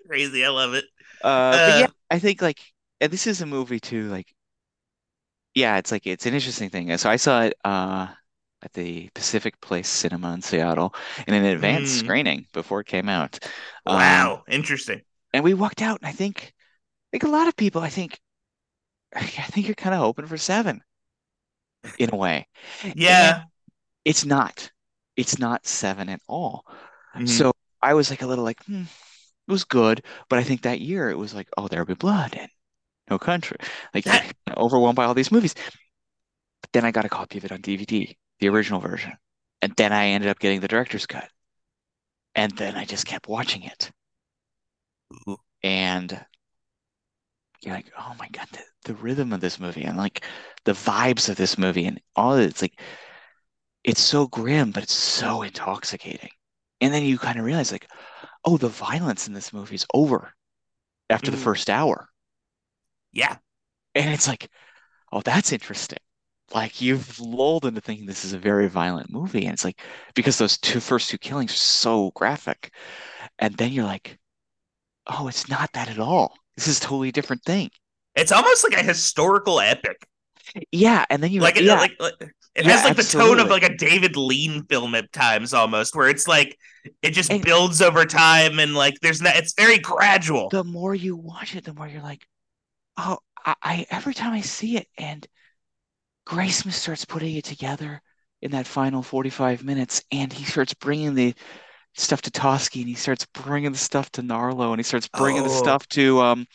Crazy, 0.07 0.45
I 0.45 0.49
love 0.49 0.75
it. 0.75 0.85
Uh, 1.23 1.27
uh, 1.27 1.77
yeah, 1.81 1.87
I 2.11 2.19
think 2.19 2.41
like 2.41 2.59
and 3.01 3.11
this 3.11 3.27
is 3.27 3.41
a 3.41 3.45
movie 3.45 3.79
too, 3.79 4.09
like 4.09 4.33
yeah, 5.55 5.77
it's 5.77 5.91
like 5.91 6.07
it's 6.07 6.25
an 6.25 6.33
interesting 6.33 6.69
thing. 6.69 6.95
So 6.97 7.09
I 7.09 7.15
saw 7.15 7.43
it 7.43 7.53
uh, 7.63 8.07
at 8.61 8.73
the 8.73 9.09
Pacific 9.13 9.59
Place 9.61 9.89
Cinema 9.89 10.33
in 10.33 10.41
Seattle 10.41 10.93
in 11.27 11.33
an 11.33 11.45
advanced 11.45 11.95
mm. 11.95 11.99
screening 11.99 12.47
before 12.53 12.79
it 12.79 12.87
came 12.87 13.09
out. 13.09 13.39
Wow, 13.85 14.35
um, 14.35 14.41
interesting. 14.47 15.01
And 15.33 15.43
we 15.43 15.53
walked 15.53 15.81
out, 15.81 15.99
and 16.01 16.07
I 16.07 16.11
think, 16.11 16.53
like 17.11 17.23
a 17.23 17.29
lot 17.29 17.47
of 17.47 17.55
people, 17.55 17.81
I 17.81 17.89
think, 17.89 18.19
I 19.15 19.21
think 19.21 19.67
you're 19.67 19.75
kind 19.75 19.93
of 19.93 20.01
hoping 20.01 20.25
for 20.25 20.37
seven, 20.37 20.81
in 21.99 22.09
a 22.13 22.17
way. 22.17 22.47
Yeah, 22.95 23.35
and 23.35 23.43
it's 24.05 24.25
not. 24.25 24.71
It's 25.15 25.37
not 25.37 25.67
seven 25.67 26.09
at 26.09 26.21
all. 26.27 26.65
Mm-hmm. 27.15 27.27
So 27.27 27.53
I 27.81 27.93
was 27.93 28.09
like 28.09 28.23
a 28.23 28.27
little 28.27 28.43
like, 28.43 28.63
hmm, 28.65 28.83
it 29.47 29.51
was 29.51 29.65
good, 29.65 30.03
but 30.29 30.39
I 30.39 30.43
think 30.43 30.61
that 30.61 30.79
year 30.79 31.09
it 31.09 31.17
was 31.17 31.35
like, 31.35 31.49
oh, 31.57 31.67
there'll 31.67 31.85
be 31.85 31.93
blood 31.93 32.35
and 32.39 32.49
no 33.09 33.19
country. 33.19 33.57
Like 33.93 34.05
overwhelmed 34.57 34.95
by 34.95 35.05
all 35.05 35.13
these 35.13 35.31
movies. 35.31 35.55
But 36.61 36.71
then 36.73 36.85
I 36.85 36.91
got 36.91 37.05
a 37.05 37.09
copy 37.09 37.37
of 37.37 37.45
it 37.45 37.51
on 37.51 37.61
DVD, 37.61 38.15
the 38.39 38.49
original 38.49 38.79
version. 38.79 39.13
And 39.61 39.73
then 39.75 39.93
I 39.93 40.07
ended 40.07 40.29
up 40.29 40.39
getting 40.39 40.59
the 40.59 40.67
director's 40.67 41.05
cut. 41.05 41.29
And 42.35 42.51
then 42.57 42.75
I 42.75 42.85
just 42.85 43.05
kept 43.05 43.27
watching 43.27 43.63
it. 43.63 43.91
Ooh. 45.27 45.37
And 45.61 46.25
you're 47.61 47.75
like, 47.75 47.91
oh 47.97 48.15
my 48.19 48.27
God, 48.29 48.47
the, 48.51 48.63
the 48.85 48.95
rhythm 48.95 49.31
of 49.31 49.41
this 49.41 49.59
movie 49.59 49.83
and 49.83 49.97
like 49.97 50.25
the 50.65 50.73
vibes 50.73 51.29
of 51.29 51.35
this 51.35 51.57
movie 51.57 51.85
and 51.85 52.01
all 52.15 52.33
of 52.35 52.41
it, 52.41 52.49
it's 52.49 52.61
like 52.61 52.79
it's 53.83 54.01
so 54.01 54.27
grim, 54.27 54.71
but 54.71 54.83
it's 54.83 54.93
so 54.93 55.41
intoxicating. 55.41 56.29
And 56.81 56.93
then 56.93 57.03
you 57.03 57.17
kind 57.17 57.37
of 57.37 57.45
realize 57.45 57.71
like, 57.71 57.87
oh, 58.45 58.57
the 58.57 58.69
violence 58.69 59.27
in 59.27 59.33
this 59.33 59.53
movie 59.53 59.75
is 59.75 59.85
over 59.93 60.33
after 61.09 61.31
mm. 61.31 61.35
the 61.35 61.39
first 61.39 61.69
hour. 61.69 62.07
Yeah. 63.13 63.37
And 63.95 64.13
it's 64.13 64.27
like, 64.27 64.49
oh, 65.11 65.21
that's 65.21 65.53
interesting. 65.53 65.99
Like 66.53 66.81
you've 66.81 67.19
lulled 67.19 67.65
into 67.65 67.81
thinking 67.81 68.05
this 68.05 68.25
is 68.25 68.33
a 68.33 68.39
very 68.39 68.67
violent 68.67 69.11
movie. 69.11 69.45
And 69.45 69.53
it's 69.53 69.63
like, 69.63 69.79
because 70.13 70.37
those 70.37 70.57
two 70.57 70.79
first 70.79 71.09
two 71.09 71.17
killings 71.17 71.51
are 71.51 71.55
so 71.55 72.11
graphic. 72.15 72.73
And 73.39 73.55
then 73.55 73.71
you're 73.71 73.85
like, 73.85 74.19
oh, 75.07 75.27
it's 75.27 75.49
not 75.49 75.71
that 75.73 75.89
at 75.89 75.99
all. 75.99 76.35
This 76.55 76.67
is 76.67 76.79
a 76.79 76.81
totally 76.81 77.11
different 77.11 77.43
thing. 77.43 77.69
It's 78.15 78.31
almost 78.31 78.63
like 78.63 78.79
a 78.79 78.83
historical 78.83 79.59
epic. 79.59 80.05
Yeah, 80.71 81.05
and 81.09 81.23
then 81.23 81.31
you 81.31 81.41
like, 81.41 81.59
yeah. 81.59 81.75
like, 81.75 81.93
like 81.99 82.13
it 82.55 82.65
yeah, 82.65 82.73
has 82.73 82.83
like 82.83 82.97
absolutely. 82.97 83.31
the 83.31 83.37
tone 83.37 83.45
of 83.45 83.49
like 83.49 83.63
a 83.63 83.75
David 83.75 84.15
Lean 84.15 84.65
film 84.65 84.93
at 84.93 85.11
times 85.11 85.53
almost, 85.53 85.95
where 85.95 86.09
it's 86.09 86.27
like 86.27 86.57
it 87.01 87.11
just 87.11 87.31
and, 87.31 87.43
builds 87.43 87.81
over 87.81 88.05
time 88.05 88.59
and 88.59 88.75
like 88.75 88.93
there's 89.01 89.21
not 89.21 89.35
it's 89.35 89.53
very 89.53 89.79
gradual. 89.79 90.49
The 90.49 90.63
more 90.63 90.93
you 90.93 91.15
watch 91.15 91.55
it, 91.55 91.63
the 91.63 91.73
more 91.73 91.87
you're 91.87 92.03
like, 92.03 92.27
oh, 92.97 93.17
I, 93.45 93.55
I 93.61 93.85
every 93.89 94.13
time 94.13 94.33
I 94.33 94.41
see 94.41 94.77
it, 94.77 94.87
and 94.97 95.25
Graysmith 96.27 96.73
starts 96.73 97.05
putting 97.05 97.35
it 97.35 97.45
together 97.45 98.01
in 98.41 98.51
that 98.51 98.67
final 98.67 99.01
45 99.01 99.63
minutes, 99.63 100.03
and 100.11 100.31
he 100.31 100.45
starts 100.45 100.73
bringing 100.73 101.15
the 101.15 101.33
stuff 101.93 102.21
to 102.23 102.31
Toschi, 102.31 102.81
and 102.81 102.89
he 102.89 102.95
starts 102.95 103.25
bringing 103.33 103.71
the 103.71 103.77
stuff 103.77 104.09
to 104.11 104.21
Narlow, 104.21 104.69
and 104.69 104.79
he 104.79 104.83
starts 104.83 105.07
bringing 105.07 105.41
oh. 105.41 105.45
the 105.45 105.49
stuff 105.49 105.87
to 105.89 106.21
um, 106.21 106.47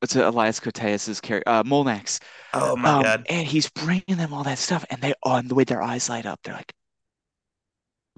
what's 0.00 0.16
it, 0.16 0.24
Elias 0.24 0.60
Koteas's 0.60 1.20
character, 1.20 1.50
uh, 1.50 1.62
Mulanax. 1.62 2.20
Oh 2.54 2.76
my 2.76 2.90
um, 2.90 3.02
god! 3.02 3.26
And 3.28 3.46
he's 3.46 3.70
bringing 3.70 4.16
them 4.16 4.32
all 4.32 4.44
that 4.44 4.58
stuff, 4.58 4.84
and 4.90 5.00
they 5.00 5.14
on 5.22 5.48
the 5.48 5.54
way 5.54 5.64
their 5.64 5.82
eyes 5.82 6.08
light 6.08 6.26
up, 6.26 6.40
they're 6.42 6.54
like, 6.54 6.72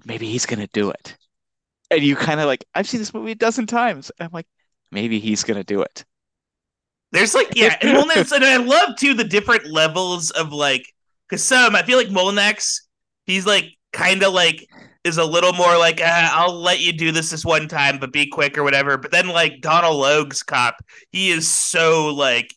maybe 0.05 0.27
he's 0.27 0.45
gonna 0.45 0.67
do 0.73 0.89
it. 0.89 1.17
And 1.91 2.01
you 2.01 2.15
kind 2.15 2.39
of 2.39 2.47
like, 2.47 2.65
I've 2.73 2.87
seen 2.87 2.99
this 2.99 3.13
movie 3.13 3.31
a 3.31 3.35
dozen 3.35 3.67
times. 3.67 4.11
I'm 4.19 4.31
like, 4.33 4.47
maybe 4.91 5.19
he's 5.19 5.43
gonna 5.43 5.63
do 5.63 5.81
it. 5.81 6.05
There's 7.13 7.35
like 7.35 7.55
yeah, 7.55 7.77
and 7.81 7.95
and 8.33 8.43
I 8.43 8.57
love 8.57 8.97
too 8.97 9.13
the 9.13 9.23
different 9.23 9.67
levels 9.67 10.31
of 10.31 10.51
like 10.51 10.91
because 11.29 11.43
some 11.43 11.75
I 11.75 11.83
feel 11.83 11.97
like 11.97 12.07
Mulanax, 12.07 12.81
he's 13.25 13.45
like 13.45 13.65
kind 13.93 14.23
of 14.23 14.33
like 14.33 14.67
is 15.03 15.17
a 15.17 15.23
little 15.23 15.53
more 15.53 15.77
like 15.77 16.01
ah, 16.03 16.31
I'll 16.33 16.59
let 16.59 16.81
you 16.81 16.91
do 16.91 17.11
this 17.11 17.29
this 17.29 17.45
one 17.45 17.67
time, 17.67 17.99
but 17.99 18.11
be 18.11 18.25
quick 18.27 18.57
or 18.57 18.63
whatever. 18.63 18.97
But 18.97 19.11
then 19.11 19.27
like 19.27 19.61
Donal 19.61 19.95
Logue's 19.95 20.41
cop, 20.41 20.83
he 21.11 21.29
is 21.29 21.47
so 21.47 22.07
like 22.07 22.51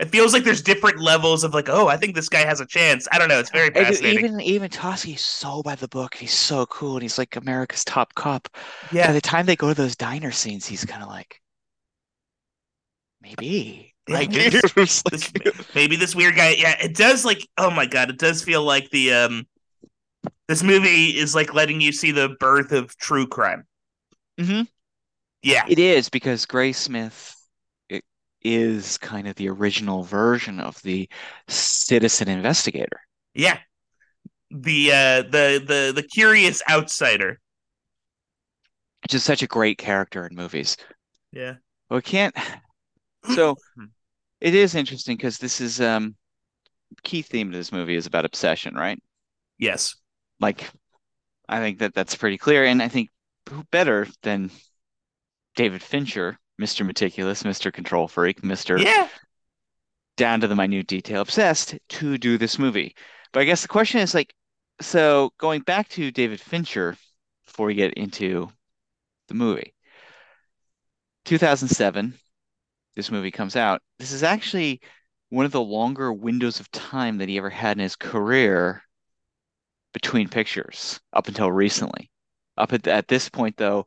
it 0.00 0.08
feels 0.08 0.32
like 0.32 0.44
there's 0.44 0.62
different 0.62 1.00
levels 1.00 1.44
of 1.44 1.52
like, 1.52 1.68
oh, 1.68 1.88
I 1.88 1.98
think 1.98 2.14
this 2.14 2.30
guy 2.30 2.46
has 2.46 2.60
a 2.60 2.66
chance. 2.66 3.06
I 3.12 3.18
don't 3.18 3.28
know. 3.28 3.38
It's 3.38 3.50
very 3.50 3.70
fascinating. 3.70 4.24
Even 4.24 4.40
even 4.40 4.70
is 4.70 5.20
so 5.20 5.62
by 5.62 5.74
the 5.74 5.88
book. 5.88 6.14
He's 6.14 6.32
so 6.32 6.64
cool, 6.66 6.94
and 6.94 7.02
he's 7.02 7.18
like 7.18 7.36
America's 7.36 7.84
top 7.84 8.14
cop. 8.14 8.48
Yeah. 8.90 9.08
By 9.08 9.12
the 9.12 9.20
time 9.20 9.44
they 9.44 9.56
go 9.56 9.68
to 9.68 9.74
those 9.74 9.96
diner 9.96 10.30
scenes, 10.30 10.66
he's 10.66 10.86
kind 10.86 11.02
of 11.02 11.10
like, 11.10 11.42
maybe 13.20 13.87
like, 14.12 14.30
this, 14.30 15.32
maybe 15.74 15.96
this 15.96 16.14
weird 16.14 16.36
guy. 16.36 16.50
Yeah, 16.58 16.76
it 16.82 16.94
does. 16.94 17.24
Like, 17.24 17.46
oh 17.58 17.70
my 17.70 17.86
god, 17.86 18.10
it 18.10 18.18
does 18.18 18.42
feel 18.42 18.62
like 18.62 18.90
the 18.90 19.12
um, 19.12 19.46
this 20.46 20.62
movie 20.62 21.16
is 21.16 21.34
like 21.34 21.52
letting 21.52 21.80
you 21.80 21.92
see 21.92 22.10
the 22.10 22.30
birth 22.40 22.72
of 22.72 22.96
true 22.96 23.26
crime. 23.26 23.64
Mm-hmm. 24.40 24.62
Yeah, 25.42 25.64
it 25.68 25.78
is 25.78 26.08
because 26.08 26.46
Graysmith 26.46 27.34
is 28.42 28.98
kind 28.98 29.28
of 29.28 29.34
the 29.36 29.48
original 29.48 30.04
version 30.04 30.60
of 30.60 30.80
the 30.82 31.08
citizen 31.48 32.28
investigator. 32.28 33.00
Yeah, 33.34 33.58
the 34.50 34.90
uh, 34.90 35.22
the 35.22 35.62
the 35.66 35.92
the 35.94 36.02
curious 36.02 36.62
outsider. 36.68 37.40
Just 39.08 39.26
such 39.26 39.42
a 39.42 39.46
great 39.46 39.78
character 39.78 40.26
in 40.26 40.34
movies. 40.34 40.76
Yeah. 41.32 41.54
Well, 41.90 42.00
can't. 42.00 42.34
So 43.34 43.56
it 44.40 44.54
is 44.54 44.74
interesting 44.74 45.16
because 45.16 45.38
this 45.38 45.60
is 45.60 45.80
um 45.80 46.16
key 47.02 47.22
theme 47.22 47.48
of 47.48 47.54
this 47.54 47.72
movie 47.72 47.96
is 47.96 48.06
about 48.06 48.24
obsession, 48.24 48.74
right? 48.74 49.00
Yes. 49.58 49.96
Like, 50.40 50.70
I 51.48 51.58
think 51.58 51.78
that 51.80 51.94
that's 51.94 52.14
pretty 52.14 52.38
clear, 52.38 52.64
and 52.64 52.82
I 52.82 52.88
think 52.88 53.10
who 53.48 53.64
better 53.70 54.06
than 54.22 54.50
David 55.56 55.82
Fincher, 55.82 56.38
Mr. 56.60 56.84
Meticulous, 56.86 57.42
Mr. 57.42 57.72
Control 57.72 58.08
Freak, 58.08 58.42
Mr. 58.42 58.78
Yeah. 58.78 59.08
Down 60.16 60.40
to 60.40 60.48
the 60.48 60.56
minute 60.56 60.86
detail 60.86 61.22
obsessed 61.22 61.76
to 61.88 62.18
do 62.18 62.38
this 62.38 62.58
movie. 62.58 62.94
But 63.32 63.40
I 63.40 63.44
guess 63.44 63.62
the 63.62 63.68
question 63.68 64.00
is 64.00 64.14
like, 64.14 64.34
so 64.80 65.32
going 65.38 65.62
back 65.62 65.88
to 65.90 66.10
David 66.10 66.40
Fincher 66.40 66.96
before 67.46 67.66
we 67.66 67.74
get 67.74 67.94
into 67.94 68.48
the 69.28 69.34
movie, 69.34 69.74
2007, 71.24 72.14
this 72.98 73.12
movie 73.12 73.30
comes 73.30 73.54
out. 73.56 73.80
This 74.00 74.12
is 74.12 74.24
actually 74.24 74.80
one 75.30 75.46
of 75.46 75.52
the 75.52 75.60
longer 75.62 76.12
windows 76.12 76.58
of 76.58 76.68
time 76.72 77.18
that 77.18 77.28
he 77.28 77.38
ever 77.38 77.48
had 77.48 77.76
in 77.76 77.82
his 77.82 77.94
career 77.96 78.82
between 79.92 80.28
pictures 80.28 80.98
up 81.12 81.28
until 81.28 81.52
recently. 81.52 82.10
Up 82.56 82.72
at, 82.72 82.88
at 82.88 83.06
this 83.06 83.28
point, 83.28 83.56
though, 83.56 83.86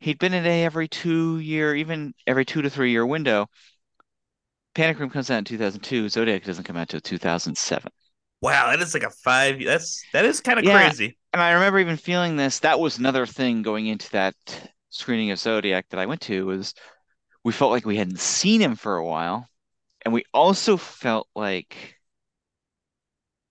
he'd 0.00 0.18
been 0.18 0.34
in 0.34 0.46
a 0.46 0.64
every 0.64 0.88
two 0.88 1.38
year, 1.38 1.74
even 1.74 2.14
every 2.26 2.44
two 2.44 2.62
to 2.62 2.70
three 2.70 2.90
year 2.92 3.06
window. 3.06 3.48
Panic 4.74 4.98
Room 4.98 5.08
comes 5.08 5.30
out 5.30 5.38
in 5.38 5.44
2002. 5.44 6.10
Zodiac 6.10 6.44
doesn't 6.44 6.64
come 6.64 6.76
out 6.76 6.92
until 6.92 7.00
2007. 7.00 7.90
Wow, 8.42 8.70
that 8.70 8.80
is 8.80 8.92
like 8.92 9.02
a 9.02 9.10
five. 9.10 9.62
That's 9.64 10.04
that 10.12 10.24
is 10.26 10.40
kind 10.40 10.58
of 10.58 10.66
Yeah. 10.66 10.88
crazy. 10.88 11.16
And 11.32 11.40
I 11.40 11.52
remember 11.52 11.78
even 11.78 11.96
feeling 11.96 12.36
this. 12.36 12.58
That 12.58 12.78
was 12.78 12.98
another 12.98 13.24
thing 13.24 13.62
going 13.62 13.86
into 13.86 14.10
that 14.10 14.34
screening 14.90 15.30
of 15.30 15.38
Zodiac 15.38 15.86
that 15.88 16.00
I 16.00 16.04
went 16.06 16.20
to 16.22 16.44
was 16.44 16.74
we 17.44 17.52
felt 17.52 17.70
like 17.70 17.84
we 17.84 17.96
hadn't 17.96 18.20
seen 18.20 18.60
him 18.60 18.76
for 18.76 18.96
a 18.96 19.04
while. 19.04 19.48
And 20.04 20.12
we 20.12 20.24
also 20.34 20.76
felt 20.76 21.28
like 21.34 21.96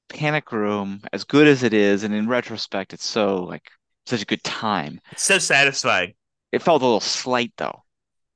Panic 0.09 0.51
Room, 0.51 1.01
as 1.13 1.23
good 1.23 1.47
as 1.47 1.63
it 1.63 1.73
is, 1.73 2.03
and 2.03 2.13
in 2.13 2.27
retrospect, 2.27 2.93
it's 2.93 3.05
so 3.05 3.43
like 3.43 3.69
such 4.05 4.21
a 4.21 4.25
good 4.25 4.43
time. 4.43 4.99
It's 5.11 5.23
so 5.23 5.37
satisfying. 5.39 6.13
It 6.51 6.61
felt 6.61 6.81
a 6.81 6.85
little 6.85 6.99
slight 6.99 7.53
though, 7.57 7.83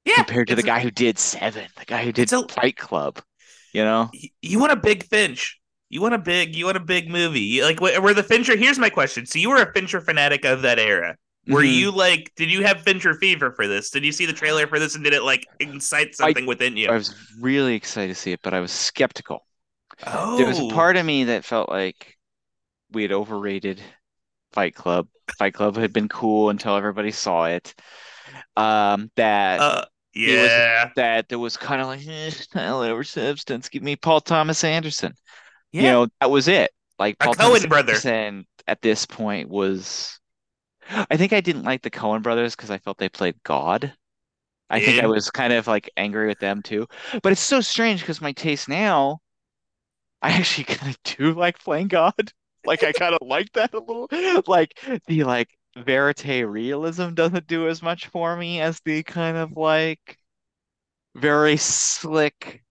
Yeah. 0.06 0.16
compared 0.16 0.48
to 0.48 0.56
the 0.56 0.60
it's 0.60 0.66
a- 0.66 0.68
guy 0.68 0.80
who 0.80 0.92
did 0.92 1.20
Seven, 1.20 1.68
the 1.78 1.86
guy 1.86 2.06
who 2.06 2.14
did 2.14 2.32
a- 2.32 2.48
Fight 2.48 2.78
Club. 2.78 3.22
You 3.74 3.84
know? 3.84 4.10
you 4.42 4.58
want 4.60 4.72
a 4.72 4.78
big 4.78 5.04
Finch. 5.04 5.60
You 5.90 6.02
want 6.02 6.14
a 6.14 6.18
big. 6.18 6.56
You 6.56 6.66
want 6.66 6.78
a 6.78 6.82
big 6.82 7.10
movie. 7.10 7.62
Like 7.62 7.82
where 7.82 8.14
the 8.14 8.24
Fincher. 8.24 8.56
Here's 8.56 8.80
my 8.80 8.90
question. 8.90 9.26
So 9.26 9.38
you 9.38 9.50
were 9.50 9.62
a 9.62 9.74
Fincher 9.74 10.00
fanatic 10.00 10.46
of 10.46 10.62
that 10.62 10.80
era. 10.80 11.18
Were 11.48 11.62
Mhm. 11.62 11.74
you 11.74 11.92
like? 11.92 12.32
Did 12.36 12.52
you 12.52 12.64
have 12.64 12.82
Fincher 12.82 13.14
fever 13.16 13.52
for 13.52 13.68
this? 13.68 13.92
Did 13.92 14.04
you 14.04 14.12
see 14.12 14.26
the 14.26 14.34
trailer 14.34 14.66
for 14.68 14.80
this 14.80 14.96
and 14.96 15.04
did 15.04 15.14
it 15.14 15.24
like 15.24 15.46
incite 15.60 16.16
something 16.16 16.46
within 16.46 16.76
you? 16.78 16.90
I 16.90 16.94
was 16.96 17.14
really 17.40 17.76
excited 17.76 18.16
to 18.16 18.20
see 18.20 18.32
it, 18.32 18.40
but 18.44 18.54
I 18.54 18.60
was 18.60 18.72
skeptical. 18.72 19.46
oh, 20.08 20.38
There 20.38 20.48
was 20.48 20.60
a 20.60 20.70
part 20.70 20.98
of 20.98 21.06
me 21.06 21.26
that 21.26 21.46
felt 21.46 21.70
like 21.70 22.16
we 22.92 23.02
had 23.04 23.12
overrated 23.12 23.82
Fight 24.54 24.74
Club. 24.76 25.08
Fight 25.38 25.54
Club 25.54 25.76
had 25.78 25.94
been 25.94 26.10
cool 26.10 26.50
until 26.50 26.76
everybody 26.76 27.12
saw 27.12 27.46
it. 27.46 27.74
Um, 28.58 29.12
that 29.16 29.60
Uh, 29.60 29.76
was- 29.82 29.88
yeah, 30.16 30.90
that 30.96 31.30
there 31.30 31.40
was 31.40 31.58
kind 31.58 31.82
of 31.82 31.88
like 31.88 32.06
eh, 32.08 32.30
style 32.32 32.80
over 32.82 33.04
substance. 33.04 33.70
Give 33.70 33.84
me 33.84 33.96
Paul 33.96 34.22
Thomas 34.22 34.64
Anderson. 34.64 35.14
yeah. 35.72 35.82
You 35.82 35.88
know, 35.90 36.08
that 36.22 36.32
was 36.32 36.48
it. 36.48 36.72
Like 36.98 37.18
A 37.20 37.26
Paul 37.26 37.36
Coen 37.36 37.38
Thomas 37.40 37.66
brother. 37.68 37.92
Anderson 37.92 38.48
at 38.68 38.82
this 38.82 39.06
point 39.06 39.50
was. 39.50 40.20
I 40.90 41.18
think 41.18 41.34
I 41.34 41.42
didn't 41.42 41.64
like 41.64 41.82
the 41.82 41.92
Coen 41.92 42.22
brothers 42.22 42.56
because 42.56 42.72
I 42.72 42.78
felt 42.78 42.98
they 42.98 43.10
played 43.10 43.42
God. 43.44 43.94
I 44.70 44.80
think 44.80 45.02
I 45.04 45.08
was 45.08 45.30
kind 45.32 45.54
of 45.54 45.68
like 45.68 45.90
angry 45.98 46.28
with 46.28 46.40
them 46.40 46.62
too. 46.64 46.88
But 47.22 47.32
it's 47.32 47.42
so 47.42 47.62
strange 47.62 48.02
because 48.02 48.22
my 48.22 48.32
taste 48.32 48.68
now, 48.68 49.20
I 50.22 50.32
actually 50.32 50.64
kind 50.76 50.90
of 50.92 51.04
do 51.04 51.34
like 51.34 51.60
playing 51.60 51.88
God. 51.90 52.14
Like 52.68 52.84
I 52.84 52.94
kind 52.94 53.14
of 53.14 53.20
like 53.28 53.52
that 53.54 53.76
a 53.76 53.80
little. 53.80 54.10
Like 54.48 54.72
the 55.06 55.24
like 55.24 55.50
verite 55.78 56.50
realism 56.50 57.14
doesn't 57.14 57.46
do 57.46 57.68
as 57.70 57.84
much 57.84 58.08
for 58.08 58.36
me 58.36 58.60
as 58.60 58.80
the 58.86 59.04
kind 59.04 59.38
of 59.38 59.52
like 59.56 60.18
very 61.16 61.58
slick 61.58 62.64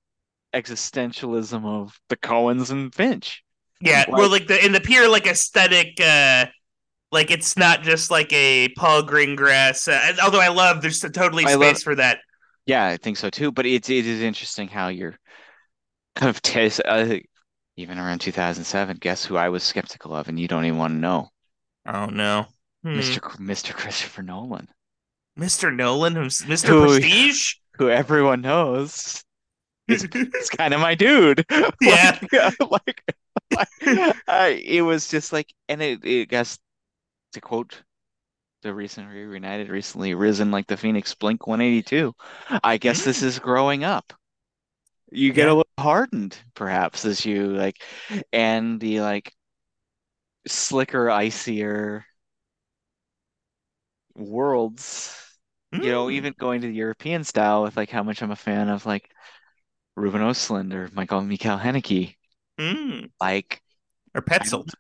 existentialism 0.53 1.65
of 1.65 1.97
the 2.09 2.17
Coens 2.17 2.73
and 2.73 2.93
Finch. 2.93 3.45
yeah. 3.81 4.05
like- 4.09 4.19
well, 4.19 4.31
like 4.31 4.49
the 4.49 4.65
in 4.65 4.73
the 4.73 4.81
pure 4.81 5.09
like 5.09 5.29
aesthetic. 5.29 6.01
uh 6.01 6.47
like 7.15 7.31
it's 7.31 7.57
not 7.57 7.83
just 7.83 8.11
like 8.11 8.31
a 8.33 8.69
Paul 8.77 9.03
Greengrass. 9.05 9.89
Uh, 9.89 10.21
although 10.23 10.41
I 10.41 10.49
love, 10.49 10.83
there's 10.83 11.01
totally 11.01 11.45
space 11.45 11.57
love- 11.59 11.79
for 11.79 11.95
that. 11.95 12.19
Yeah, 12.67 12.87
I 12.87 12.97
think 12.99 13.17
so 13.17 13.31
too. 13.31 13.53
But 13.53 13.65
it's 13.67 13.89
it 13.89 14.07
is 14.07 14.21
interesting 14.21 14.69
how 14.69 14.89
you're 14.89 15.19
kind 16.17 16.29
of 16.31 16.43
taste. 16.43 16.83
Uh, 16.85 17.17
even 17.77 17.99
around 17.99 18.21
2007, 18.21 18.99
guess 19.01 19.25
who 19.25 19.37
I 19.37 19.49
was 19.49 19.63
skeptical 19.65 20.15
of, 20.15 20.29
and 20.29 20.39
you 20.39 20.47
don't 20.47 20.65
even 20.65 20.79
want 20.79 20.93
to 20.93 20.99
know, 20.99 21.29
Oh 21.87 22.07
no, 22.07 22.47
Hmm. 22.83 22.99
Mr. 22.99 23.21
Mr. 23.39 23.75
Christopher 23.75 24.23
Nolan, 24.23 24.69
Mr. 25.39 25.75
Nolan, 25.75 26.15
who's 26.15 26.43
Mr. 26.43 26.69
Who- 26.69 26.87
Prestige. 26.99 27.55
who 27.79 27.91
everyone 27.91 28.41
knows 28.43 29.25
is, 29.89 30.05
is 30.05 30.49
kind 30.51 30.73
of 30.73 30.81
my 30.81 30.95
dude. 30.95 31.45
Yeah. 31.81 32.19
like, 32.61 33.03
like, 33.57 34.17
I, 34.29 34.63
it 34.65 34.83
was 34.83 35.09
just 35.09 35.33
like, 35.33 35.53
and 35.69 35.83
it, 35.83 36.05
it 36.05 36.29
guess 36.29 36.57
to 37.35 37.41
quote 37.41 37.83
the 38.63 38.75
recent 38.75 39.09
reunited, 39.11 39.69
recently 39.71 40.15
risen 40.15 40.51
like 40.51 40.67
the 40.69 40.77
Phoenix 40.77 41.15
Blink 41.15 41.47
182. 41.47 42.15
I 42.65 42.79
guess 42.79 43.05
this 43.05 43.23
is 43.23 43.39
growing 43.39 43.85
up. 43.85 44.13
You 45.11 45.33
get 45.33 45.47
Yeah. 45.47 45.53
a 45.53 45.55
little 45.55 45.67
hardened, 45.79 46.37
perhaps, 46.55 47.05
as 47.05 47.25
you 47.25 47.49
like, 47.49 47.83
and 48.33 48.81
the 48.81 49.01
like 49.01 49.33
slicker, 50.47 51.11
icier 51.11 52.07
worlds. 54.15 55.21
You 55.81 55.91
know, 55.91 56.09
Mm. 56.09 56.13
even 56.13 56.35
going 56.39 56.61
to 56.61 56.69
the 56.69 56.75
European 56.75 57.25
style 57.25 57.63
with 57.65 57.77
like 57.77 57.91
how 57.91 58.03
much 58.03 58.23
I'm 58.23 58.31
a 58.31 58.37
fan 58.37 58.69
of 58.69 58.87
like 58.87 59.11
Ruben 59.97 60.23
Östlund 60.23 60.75
or 60.75 60.91
Michael 60.95 61.23
Mikael 61.23 61.59
Haneke. 61.59 62.17
Mm. 62.59 63.11
Like, 63.21 63.63
or 64.15 64.23
Petzold. 64.23 64.71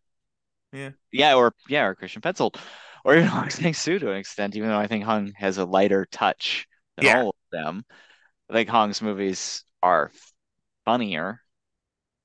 Yeah, 0.74 0.90
Yeah, 1.12 1.34
or 1.36 1.54
yeah, 1.68 1.84
or 1.84 1.94
Christian 1.94 2.22
Petzold, 2.22 2.56
or 3.04 3.14
even 3.16 3.28
Hong 3.28 3.50
Sang-soo 3.50 3.98
to 4.00 4.10
an 4.10 4.16
extent, 4.18 4.56
even 4.56 4.68
though 4.68 4.78
I 4.78 4.86
think 4.86 5.04
Hong 5.04 5.32
has 5.36 5.58
a 5.58 5.64
lighter 5.64 6.06
touch 6.10 6.66
than 6.96 7.06
Yeah. 7.06 7.20
all 7.22 7.28
of 7.30 7.34
them. 7.52 7.84
I 8.50 8.54
think 8.54 8.68
Hong's 8.68 9.02
movies 9.02 9.64
are 9.82 10.10
funnier 10.84 11.40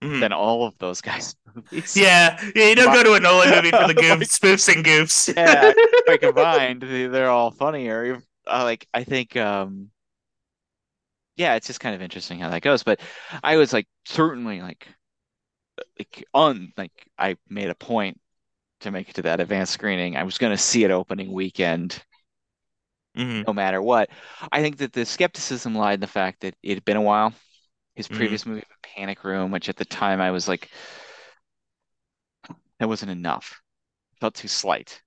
Mhm. 0.04 0.22
than 0.22 0.34
all 0.34 0.66
of 0.66 0.78
those 0.78 1.02
guys' 1.02 1.36
movies. 1.56 1.98
Yeah, 1.98 2.40
yeah. 2.56 2.70
You 2.70 2.76
don't 2.76 2.94
go 2.94 3.04
to 3.04 3.14
a 3.16 3.20
Nolan 3.20 3.50
movie 3.56 3.72
for 3.72 3.88
the 3.88 3.94
goofs, 3.96 4.38
spoofs 4.40 4.74
and 4.74 4.86
goofs. 4.86 5.34
Yeah, 5.36 6.18
combined, 6.18 6.82
they- 6.84 7.08
they're 7.08 7.30
all 7.30 7.52
funnier. 7.52 8.22
Uh, 8.48 8.64
like 8.64 8.88
I 8.94 9.04
think, 9.04 9.36
um, 9.38 9.92
yeah, 11.36 11.56
it's 11.56 11.68
just 11.68 11.80
kind 11.80 11.96
of 11.96 12.02
interesting 12.02 12.40
how 12.40 12.50
that 12.50 12.62
goes. 12.62 12.84
But 12.84 13.00
I 13.44 13.58
was 13.58 13.74
like 13.74 13.88
certainly 14.06 14.62
like, 14.62 14.88
like 15.98 16.26
on 16.34 16.74
like 16.78 16.92
I 17.18 17.38
made 17.50 17.70
a 17.70 17.76
point 17.76 18.20
to 18.82 18.92
make 18.92 19.10
it 19.10 19.16
to 19.16 19.22
that 19.24 19.40
advanced 19.40 19.74
screening. 19.74 20.16
I 20.18 20.24
was 20.24 20.38
going 20.38 20.52
to 20.52 20.58
see 20.58 20.84
it 20.84 20.92
opening 20.92 21.32
weekend, 21.32 22.04
Mhm. 23.16 23.48
no 23.48 23.54
matter 23.54 23.82
what. 23.82 24.10
I 24.52 24.62
think 24.62 24.78
that 24.78 24.94
the 24.94 25.06
skepticism 25.06 25.76
lied 25.76 25.96
in 25.96 26.00
the 26.02 26.08
fact 26.08 26.42
that 26.42 26.56
it 26.64 26.76
had 26.76 26.86
been 26.86 26.98
a 26.98 27.02
while. 27.02 27.34
His 27.96 28.08
Mhm. 28.10 28.16
previous 28.18 28.46
movie, 28.46 28.64
Panic 28.84 29.24
Room, 29.24 29.52
which 29.52 29.70
at 29.70 29.78
the 29.78 29.86
time 29.86 30.22
I 30.22 30.32
was 30.32 30.48
like, 30.48 30.70
that 32.80 32.88
wasn't 32.88 33.12
enough. 33.12 33.62
Felt 34.20 34.36
too 34.36 34.48
slight. 34.48 35.02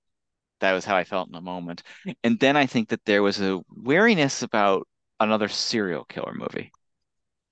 That 0.59 0.73
was 0.73 0.85
how 0.85 0.95
I 0.95 1.03
felt 1.03 1.27
in 1.27 1.33
the 1.33 1.41
moment. 1.41 1.83
And 2.23 2.39
then 2.39 2.55
I 2.55 2.65
think 2.65 2.89
that 2.89 3.05
there 3.05 3.23
was 3.23 3.41
a 3.41 3.61
wariness 3.69 4.43
about 4.43 4.87
another 5.19 5.47
serial 5.47 6.05
killer 6.05 6.33
movie. 6.33 6.71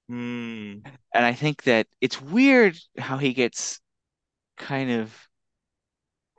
Mm. 0.10 0.84
And 1.14 1.26
I 1.26 1.34
think 1.34 1.64
that 1.64 1.88
it's 2.00 2.22
weird 2.22 2.78
how 2.98 3.18
he 3.18 3.34
gets 3.34 3.80
kind 4.58 4.92
of 4.92 5.16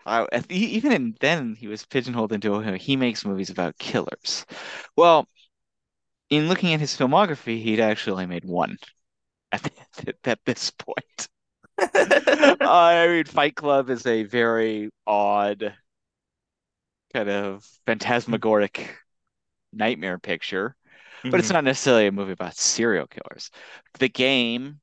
the- 0.05 0.45
even 0.51 0.93
in, 0.93 1.17
then 1.21 1.55
he 1.57 1.69
was 1.69 1.85
pigeonholed 1.87 2.33
into 2.33 2.55
oh, 2.55 2.61
he 2.75 2.97
makes 2.97 3.25
movies 3.25 3.51
about 3.51 3.79
killers. 3.79 4.47
Well, 4.97 5.27
in 6.31 6.49
looking 6.49 6.73
at 6.73 6.81
his 6.81 6.97
filmography, 6.97 7.63
he'd 7.63 7.79
actually 7.81 8.13
only 8.13 8.27
made 8.27 8.45
one 8.45 8.77
at, 9.53 9.63
the, 9.97 10.15
at 10.25 10.41
this 10.47 10.71
point. 10.73 11.29
Uh, 12.65 12.69
I 12.71 13.07
mean, 13.09 13.25
Fight 13.25 13.55
Club 13.57 13.91
is 13.91 14.07
a 14.07 14.25
very 14.25 14.91
odd, 15.07 15.75
kind 17.13 17.29
of 17.29 17.65
phantasmagoric 17.87 18.97
nightmare 19.73 20.19
picture, 20.19 20.77
but 21.31 21.41
it's 21.41 21.51
Mhm. 21.51 21.53
not 21.53 21.65
necessarily 21.65 22.07
a 22.07 22.13
movie 22.13 22.33
about 22.33 22.57
serial 22.57 23.07
killers. 23.07 23.51
The 23.99 24.09
Game 24.09 24.81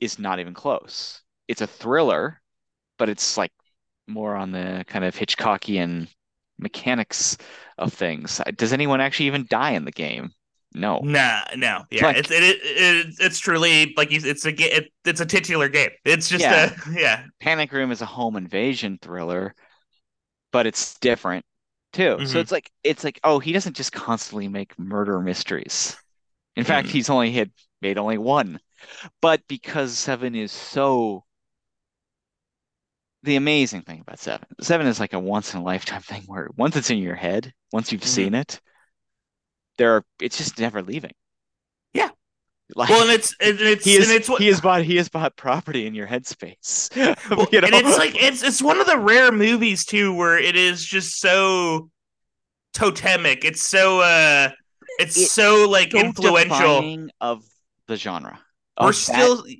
is 0.00 0.18
not 0.18 0.40
even 0.40 0.54
close. 0.54 1.22
It's 1.48 1.62
a 1.62 1.66
thriller, 1.66 2.40
but 2.98 3.08
it's 3.10 3.36
like 3.36 3.52
more 4.08 4.34
on 4.34 4.52
the 4.52 4.84
kind 4.86 5.04
of 5.04 5.14
Hitchcockian 5.14 6.08
mechanics 6.58 7.36
of 7.78 7.92
things. 7.92 8.40
Does 8.56 8.72
anyone 8.72 9.00
actually 9.00 9.26
even 9.26 9.46
die 9.48 9.72
in 9.72 9.84
the 9.84 9.92
game? 9.92 10.32
No. 10.74 11.00
Nah, 11.02 11.42
no. 11.56 11.84
Yeah, 11.90 12.06
like, 12.06 12.16
it's 12.18 12.30
it, 12.30 12.42
it, 12.42 12.58
it, 12.62 13.14
it's 13.20 13.38
truly 13.38 13.94
like 13.96 14.12
it's 14.12 14.44
a 14.44 14.50
it, 14.50 14.92
it's 15.04 15.20
a 15.20 15.26
titular 15.26 15.68
game. 15.68 15.90
It's 16.04 16.28
just 16.28 16.42
yeah. 16.42 16.74
a 16.86 16.92
yeah. 17.00 17.24
Panic 17.40 17.72
Room 17.72 17.90
is 17.90 18.02
a 18.02 18.06
home 18.06 18.36
invasion 18.36 18.98
thriller, 19.00 19.54
but 20.52 20.66
it's 20.66 20.98
different 20.98 21.44
too. 21.92 22.16
Mm-hmm. 22.16 22.26
So 22.26 22.38
it's 22.38 22.52
like 22.52 22.70
it's 22.84 23.02
like 23.02 23.18
oh, 23.24 23.38
he 23.38 23.52
doesn't 23.52 23.76
just 23.76 23.92
constantly 23.92 24.48
make 24.48 24.78
murder 24.78 25.20
mysteries. 25.20 25.96
In 26.54 26.64
mm-hmm. 26.64 26.68
fact, 26.68 26.88
he's 26.88 27.08
only 27.08 27.32
had 27.32 27.50
made 27.80 27.96
only 27.96 28.18
one. 28.18 28.60
But 29.22 29.40
because 29.48 29.98
Seven 29.98 30.34
is 30.34 30.52
so 30.52 31.24
the 33.28 33.36
amazing 33.36 33.82
thing 33.82 34.00
about 34.00 34.18
Seven, 34.18 34.46
Seven 34.60 34.86
is 34.86 34.98
like 34.98 35.12
a 35.12 35.18
once 35.18 35.52
in 35.52 35.60
a 35.60 35.62
lifetime 35.62 36.00
thing 36.00 36.22
where 36.26 36.48
once 36.56 36.74
it's 36.76 36.90
in 36.90 36.98
your 36.98 37.14
head, 37.14 37.52
once 37.72 37.92
you've 37.92 38.00
mm-hmm. 38.00 38.08
seen 38.08 38.34
it, 38.34 38.60
there 39.76 39.96
are 39.96 40.04
it's 40.20 40.38
just 40.38 40.58
never 40.58 40.82
leaving. 40.82 41.12
Yeah. 41.92 42.08
Like, 42.74 42.88
well, 42.88 43.02
and 43.02 43.10
it's 43.10 43.36
and 43.40 43.60
it's 43.60 43.84
he 43.84 43.96
is, 43.96 44.08
and 44.08 44.16
it's 44.16 44.28
what, 44.28 44.40
he 44.40 44.48
has 44.48 44.60
bought 44.60 44.82
he 44.82 44.96
has 44.96 45.08
bought 45.08 45.36
property 45.36 45.86
in 45.86 45.94
your 45.94 46.06
headspace. 46.06 46.90
well, 47.30 47.46
you 47.52 47.60
know? 47.60 47.66
And 47.66 47.76
it's 47.76 47.98
like 47.98 48.20
it's 48.20 48.42
it's 48.42 48.62
one 48.62 48.80
of 48.80 48.86
the 48.86 48.98
rare 48.98 49.30
movies 49.30 49.84
too 49.84 50.14
where 50.14 50.38
it 50.38 50.56
is 50.56 50.84
just 50.84 51.20
so 51.20 51.90
totemic. 52.72 53.44
It's 53.44 53.62
so 53.62 54.00
uh 54.00 54.50
it's 54.98 55.18
it, 55.18 55.28
so 55.28 55.68
like 55.68 55.92
so 55.92 55.98
influential 55.98 57.08
of 57.20 57.44
the 57.86 57.96
genre. 57.96 58.40
We're 58.80 58.92
still 58.92 59.42
that, 59.42 59.56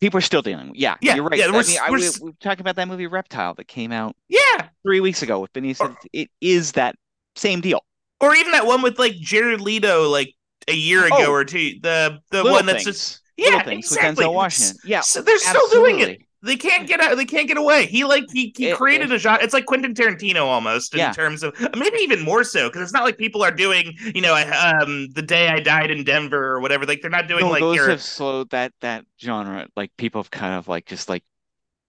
people 0.00 0.18
are 0.18 0.22
still 0.22 0.42
dealing. 0.42 0.68
With. 0.68 0.76
Yeah, 0.76 0.96
yeah, 1.00 1.14
you're 1.14 1.24
right. 1.24 1.38
Yeah, 1.38 1.46
we're, 1.50 1.60
I 1.60 1.62
mean, 1.62 1.76
we're, 1.90 1.98
I, 1.98 2.10
we, 2.22 2.32
talking 2.40 2.60
about 2.60 2.76
that 2.76 2.88
movie 2.88 3.06
Reptile 3.06 3.54
that 3.54 3.68
came 3.68 3.92
out. 3.92 4.16
Yeah, 4.28 4.68
three 4.82 5.00
weeks 5.00 5.22
ago 5.22 5.40
with 5.40 5.52
Benicio. 5.52 5.90
Or, 5.90 5.96
it 6.12 6.30
is 6.40 6.72
that 6.72 6.96
same 7.36 7.60
deal 7.60 7.82
or 8.20 8.34
even 8.34 8.52
that 8.52 8.66
one 8.66 8.82
with 8.82 8.98
like 8.98 9.14
Jared 9.14 9.60
Leto, 9.60 10.08
like 10.08 10.34
a 10.68 10.74
year 10.74 11.06
ago 11.06 11.16
oh, 11.26 11.32
or 11.32 11.44
two. 11.44 11.74
The 11.82 12.18
the 12.30 12.44
one 12.44 12.66
that's 12.66 12.84
things. 12.84 12.96
just 12.96 13.20
yeah, 13.36 13.68
exactly. 13.68 13.76
with 13.76 14.18
Denzel 14.18 14.34
Washington. 14.34 14.76
Yeah, 14.84 15.00
so 15.00 15.22
they're 15.22 15.34
absolutely. 15.34 15.68
still 15.68 15.82
doing 15.82 16.00
it. 16.00 16.20
They 16.42 16.56
can't 16.56 16.86
get 16.86 17.00
out. 17.00 17.16
They 17.16 17.24
can't 17.24 17.48
get 17.48 17.56
away. 17.56 17.86
He 17.86 18.04
like 18.04 18.24
he, 18.32 18.52
he 18.56 18.68
it, 18.68 18.76
created 18.76 19.10
it, 19.10 19.14
a 19.14 19.18
genre. 19.18 19.42
It's 19.42 19.54
like 19.54 19.66
Quentin 19.66 19.94
Tarantino 19.94 20.44
almost 20.44 20.94
in 20.94 20.98
yeah. 20.98 21.12
terms 21.12 21.42
of 21.42 21.58
maybe 21.76 21.98
even 21.98 22.22
more 22.22 22.44
so 22.44 22.68
because 22.68 22.82
it's 22.82 22.92
not 22.92 23.04
like 23.04 23.18
people 23.18 23.42
are 23.42 23.50
doing 23.50 23.94
you 24.14 24.20
know 24.20 24.34
um 24.34 25.08
the 25.14 25.22
day 25.22 25.48
I 25.48 25.60
died 25.60 25.90
in 25.90 26.04
Denver 26.04 26.52
or 26.52 26.60
whatever. 26.60 26.84
Like 26.84 27.00
they're 27.00 27.10
not 27.10 27.26
doing 27.26 27.44
no, 27.44 27.50
like 27.50 27.60
those 27.60 27.76
your... 27.76 27.88
have 27.88 28.02
slowed 28.02 28.50
that 28.50 28.72
that 28.80 29.04
genre. 29.20 29.66
Like 29.76 29.90
people 29.96 30.22
have 30.22 30.30
kind 30.30 30.54
of 30.54 30.68
like 30.68 30.86
just 30.86 31.08
like 31.08 31.24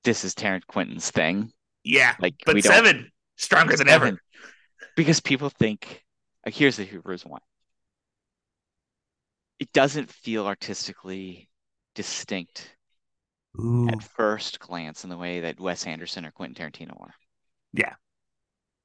this 0.04 0.24
is 0.24 0.34
Tarrant 0.34 0.66
Quentin's 0.66 1.12
thing. 1.12 1.52
Yeah, 1.84 2.16
like 2.20 2.36
but 2.46 2.62
seven 2.64 3.12
stronger 3.36 3.76
than 3.76 3.88
seven. 3.88 4.08
ever 4.08 4.22
because 4.96 5.20
people 5.20 5.50
think 5.50 6.04
like, 6.46 6.56
here's 6.56 6.78
the 6.78 6.88
reason 7.04 7.32
why. 7.32 7.40
It 9.60 9.74
doesn't 9.74 10.10
feel 10.10 10.48
artistically 10.48 11.50
distinct 11.94 12.77
Ooh. 13.60 13.88
at 13.90 14.04
first 14.04 14.60
glance 14.60 15.04
in 15.04 15.10
the 15.10 15.18
way 15.18 15.42
that 15.42 15.60
Wes 15.60 15.86
Anderson 15.86 16.26
or 16.26 16.32
Quentin 16.32 16.72
Tarantino 16.72 17.00
are. 17.02 17.14
Yeah. 17.74 17.96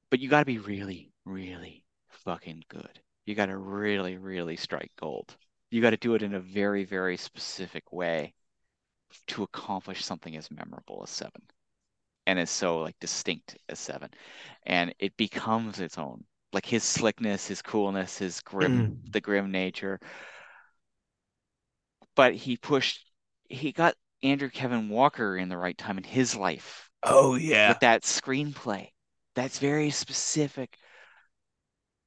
But 0.09 0.19
you 0.19 0.29
got 0.29 0.39
to 0.39 0.45
be 0.45 0.59
really, 0.59 1.11
really 1.25 1.83
fucking 2.09 2.63
good. 2.69 2.99
You 3.25 3.35
got 3.35 3.47
to 3.47 3.57
really, 3.57 4.17
really 4.17 4.55
strike 4.55 4.91
gold. 4.99 5.35
You 5.71 5.81
got 5.81 5.91
to 5.91 5.97
do 5.97 6.15
it 6.15 6.21
in 6.21 6.35
a 6.35 6.39
very, 6.39 6.83
very 6.83 7.17
specific 7.17 7.91
way 7.91 8.33
to 9.27 9.43
accomplish 9.43 10.03
something 10.03 10.35
as 10.35 10.51
memorable 10.51 11.01
as 11.03 11.09
Seven 11.09 11.41
and 12.25 12.39
is 12.39 12.49
so 12.49 12.79
like 12.79 12.95
distinct 12.99 13.57
as 13.69 13.79
Seven. 13.79 14.09
And 14.65 14.93
it 14.99 15.15
becomes 15.17 15.79
its 15.79 15.97
own 15.97 16.23
like 16.53 16.65
his 16.65 16.83
slickness, 16.83 17.47
his 17.47 17.61
coolness, 17.61 18.17
his 18.19 18.39
grim, 18.41 18.99
mm. 19.03 19.11
the 19.11 19.21
grim 19.21 19.51
nature. 19.51 19.99
But 22.15 22.35
he 22.35 22.57
pushed, 22.57 23.03
he 23.49 23.71
got 23.71 23.95
Andrew 24.23 24.49
Kevin 24.49 24.89
Walker 24.89 25.37
in 25.37 25.49
the 25.49 25.57
right 25.57 25.77
time 25.77 25.97
in 25.97 26.03
his 26.03 26.35
life. 26.35 26.89
Oh 27.03 27.35
yeah, 27.35 27.69
with 27.69 27.81
that 27.81 28.03
screenplay, 28.03 28.87
that's 29.35 29.59
very 29.59 29.89
specific. 29.89 30.77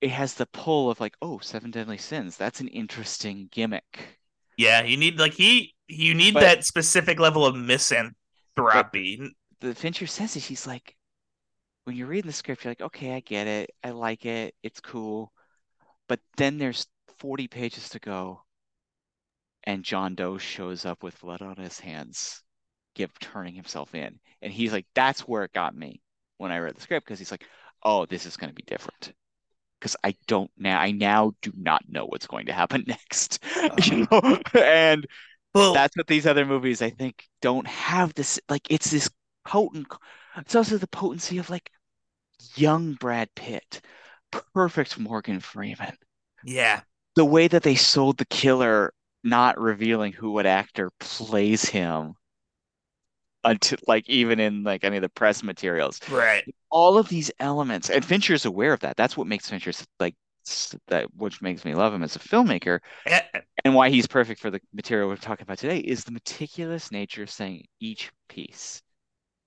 It 0.00 0.11
has 0.11 0.35
the 0.35 0.46
pull 0.46 0.90
of 0.90 1.00
like, 1.00 1.14
oh, 1.22 1.38
Seven 1.38 1.70
Deadly 1.70 1.98
Sins. 1.98 2.37
That's 2.37 2.61
an 2.61 2.68
interesting 2.68 3.48
gimmick. 3.50 4.20
Yeah, 4.57 4.83
you 4.83 4.96
need 4.96 5.18
like 5.18 5.35
he, 5.35 5.74
you 5.87 6.14
need 6.14 6.35
but, 6.35 6.40
that 6.40 6.64
specific 6.64 7.18
level 7.18 7.44
of 7.44 7.55
misanthropy. 7.55 9.35
The 9.61 9.74
Fincher 9.74 10.07
says 10.07 10.37
it. 10.37 10.42
He's 10.42 10.66
like, 10.66 10.96
when 11.85 11.96
you're 11.96 12.09
reading 12.09 12.29
the 12.29 12.33
script, 12.33 12.64
you're 12.64 12.70
like, 12.70 12.81
okay, 12.81 13.14
I 13.14 13.20
get 13.20 13.46
it. 13.46 13.70
I 13.85 13.90
like 13.90 14.26
it. 14.26 14.55
It's 14.62 14.81
cool. 14.81 15.33
But 16.09 16.20
then 16.37 16.59
there's 16.59 16.87
40 17.18 17.48
pages 17.48 17.88
to 17.90 17.98
go. 17.98 18.42
And 19.66 19.85
John 19.85 20.14
Doe 20.14 20.38
shows 20.38 20.85
up 20.85 21.02
with 21.02 21.20
blood 21.20 21.42
on 21.42 21.57
his 21.57 21.81
hands, 21.81 22.42
give 22.94 23.16
turning 23.18 23.55
himself 23.55 23.94
in. 23.94 24.18
And 24.42 24.52
he's 24.52 24.72
like, 24.72 24.87
that's 24.94 25.22
where 25.22 25.44
it 25.44 25.52
got 25.52 25.74
me 25.76 26.00
when 26.38 26.52
I 26.52 26.59
read 26.59 26.76
the 26.76 26.81
script, 26.81 27.07
because 27.07 27.18
he's 27.18 27.31
like, 27.31 27.44
oh, 27.83 28.07
this 28.07 28.26
is 28.26 28.37
going 28.37 28.50
to 28.50 28.55
be 28.55 28.62
different. 28.62 29.12
Because 29.81 29.96
I 30.05 30.14
don't 30.26 30.50
now, 30.57 30.79
I 30.79 30.92
now 30.92 31.33
do 31.42 31.52
not 31.57 31.83
know 31.88 32.07
what's 32.07 32.26
going 32.26 32.46
to 32.46 32.52
happen 32.52 32.85
next. 32.88 33.42
you 33.85 34.07
uh-huh. 34.11 34.38
know? 34.55 34.61
And 34.61 35.07
well, 35.55 35.74
that's 35.74 35.96
what 35.96 36.07
these 36.07 36.26
other 36.26 36.44
movies, 36.44 36.83
I 36.83 36.90
think, 36.90 37.24
don't 37.42 37.66
have 37.66 38.14
this. 38.14 38.38
Like, 38.48 38.70
it's 38.70 38.90
this 38.90 39.11
potent 39.44 39.87
it's 40.37 40.55
also 40.55 40.76
the 40.76 40.87
potency 40.87 41.38
of 41.38 41.50
like 41.50 41.70
young 42.55 42.92
Brad 42.94 43.35
Pitt, 43.35 43.81
perfect 44.55 44.98
Morgan 44.98 45.40
Freeman. 45.40 45.96
Yeah. 46.44 46.83
The 47.14 47.24
way 47.24 47.48
that 47.48 47.62
they 47.62 47.74
sold 47.74 48.18
the 48.18 48.26
killer, 48.26 48.92
not 49.27 49.61
revealing 49.61 50.12
who 50.12 50.31
what 50.31 50.47
actor 50.47 50.91
plays 51.01 51.65
him 51.65 52.15
until 53.45 53.79
like 53.87 54.09
even 54.09 54.41
in 54.41 54.62
like 54.62 54.85
any 54.85 54.97
of 54.97 55.03
the 55.03 55.09
press 55.09 55.43
materials. 55.43 56.01
Right. 56.11 56.45
All 56.71 56.99
of 56.99 57.09
these 57.09 57.31
elements, 57.39 57.91
and 57.91 58.05
Fincher's 58.05 58.45
aware 58.45 58.73
of 58.73 58.81
that. 58.81 58.97
That's 58.97 59.17
what 59.17 59.27
makes 59.27 59.51
Fincher 59.51 59.73
like 60.01 60.15
that 60.87 61.12
which 61.17 61.43
makes 61.43 61.65
me 61.65 61.75
love 61.75 61.93
him 61.93 62.05
as 62.05 62.15
a 62.15 62.21
filmmaker 62.21 62.79
eh, 63.07 63.21
eh. 63.35 63.41
and 63.65 63.75
why 63.75 63.91
he's 63.91 64.07
perfect 64.07 64.41
for 64.41 64.49
the 64.49 64.61
material 64.73 65.09
we're 65.09 65.17
talking 65.17 65.43
about 65.43 65.59
today 65.59 65.79
is 65.79 66.05
the 66.05 66.12
meticulous 66.12 66.93
nature 66.93 67.25
of 67.25 67.31
saying 67.31 67.65
each 67.81 68.12
piece 68.29 68.81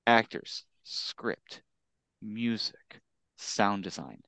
actors 0.06 0.65
script, 0.84 1.62
music, 2.22 3.00
sound 3.38 3.84
design, 3.84 4.20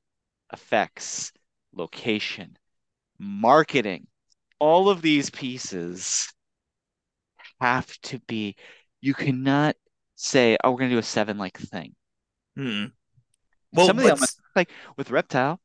effects, 0.52 1.32
location, 1.74 2.56
marketing, 3.18 4.06
all 4.62 4.88
of 4.88 5.02
these 5.02 5.28
pieces 5.28 6.32
have 7.60 7.88
to 8.02 8.20
be, 8.28 8.54
you 9.00 9.12
cannot 9.12 9.74
say, 10.14 10.56
oh, 10.62 10.70
we're 10.70 10.78
going 10.78 10.90
to 10.90 10.94
do 10.94 11.00
a 11.00 11.02
seven 11.02 11.36
like 11.36 11.58
thing. 11.58 11.96
Hmm. 12.56 12.84
Well, 13.72 13.88
Some 13.88 13.98
of 13.98 14.04
the 14.04 14.10
elements, 14.10 14.36
like 14.54 14.70
with 14.96 15.10
Reptile, 15.10 15.58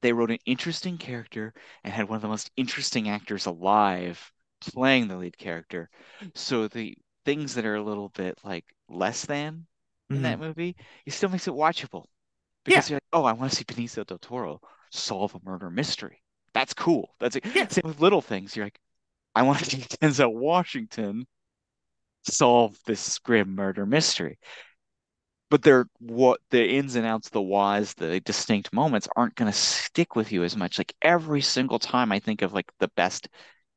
they 0.00 0.12
wrote 0.12 0.30
an 0.30 0.38
interesting 0.46 0.96
character 0.96 1.54
and 1.82 1.92
had 1.92 2.08
one 2.08 2.14
of 2.14 2.22
the 2.22 2.28
most 2.28 2.52
interesting 2.56 3.08
actors 3.08 3.46
alive 3.46 4.30
playing 4.60 5.08
the 5.08 5.16
lead 5.16 5.36
character. 5.36 5.90
So 6.36 6.68
the 6.68 6.96
things 7.24 7.56
that 7.56 7.66
are 7.66 7.74
a 7.74 7.82
little 7.82 8.10
bit 8.10 8.38
like 8.44 8.64
less 8.88 9.24
than 9.24 9.66
in 10.08 10.16
mm-hmm. 10.16 10.22
that 10.22 10.38
movie, 10.38 10.76
it 11.04 11.14
still 11.14 11.30
makes 11.30 11.48
it 11.48 11.54
watchable. 11.54 12.04
Because 12.64 12.88
yeah. 12.88 12.94
you're 12.94 12.96
like, 12.96 13.20
oh, 13.20 13.24
I 13.24 13.32
want 13.32 13.50
to 13.50 13.56
see 13.56 13.64
Benicio 13.64 14.06
del 14.06 14.18
Toro 14.18 14.60
solve 14.92 15.34
a 15.34 15.40
murder 15.44 15.68
mystery. 15.68 16.20
That's 16.54 16.72
cool. 16.72 17.14
That's 17.20 17.36
it. 17.36 17.44
Yeah. 17.54 17.68
Same 17.68 17.82
with 17.84 18.00
little 18.00 18.22
things. 18.22 18.56
You're 18.56 18.66
like, 18.66 18.80
I 19.34 19.42
want 19.42 19.58
to 19.58 19.64
see 19.70 19.78
Denzel 19.78 20.32
Washington 20.32 21.26
solve 22.22 22.78
this 22.86 23.18
grim 23.18 23.54
murder 23.54 23.84
mystery. 23.84 24.38
But 25.50 25.62
they're 25.62 25.86
what 26.00 26.40
the 26.50 26.66
ins 26.66 26.96
and 26.96 27.06
outs, 27.06 27.28
the 27.28 27.42
whys, 27.42 27.94
the 27.94 28.20
distinct 28.20 28.72
moments 28.72 29.08
aren't 29.14 29.34
going 29.34 29.50
to 29.50 29.56
stick 29.56 30.16
with 30.16 30.32
you 30.32 30.42
as 30.42 30.56
much. 30.56 30.78
Like 30.78 30.94
every 31.02 31.42
single 31.42 31.78
time 31.78 32.12
I 32.12 32.18
think 32.18 32.42
of 32.42 32.52
like 32.52 32.72
the 32.80 32.88
best 32.96 33.28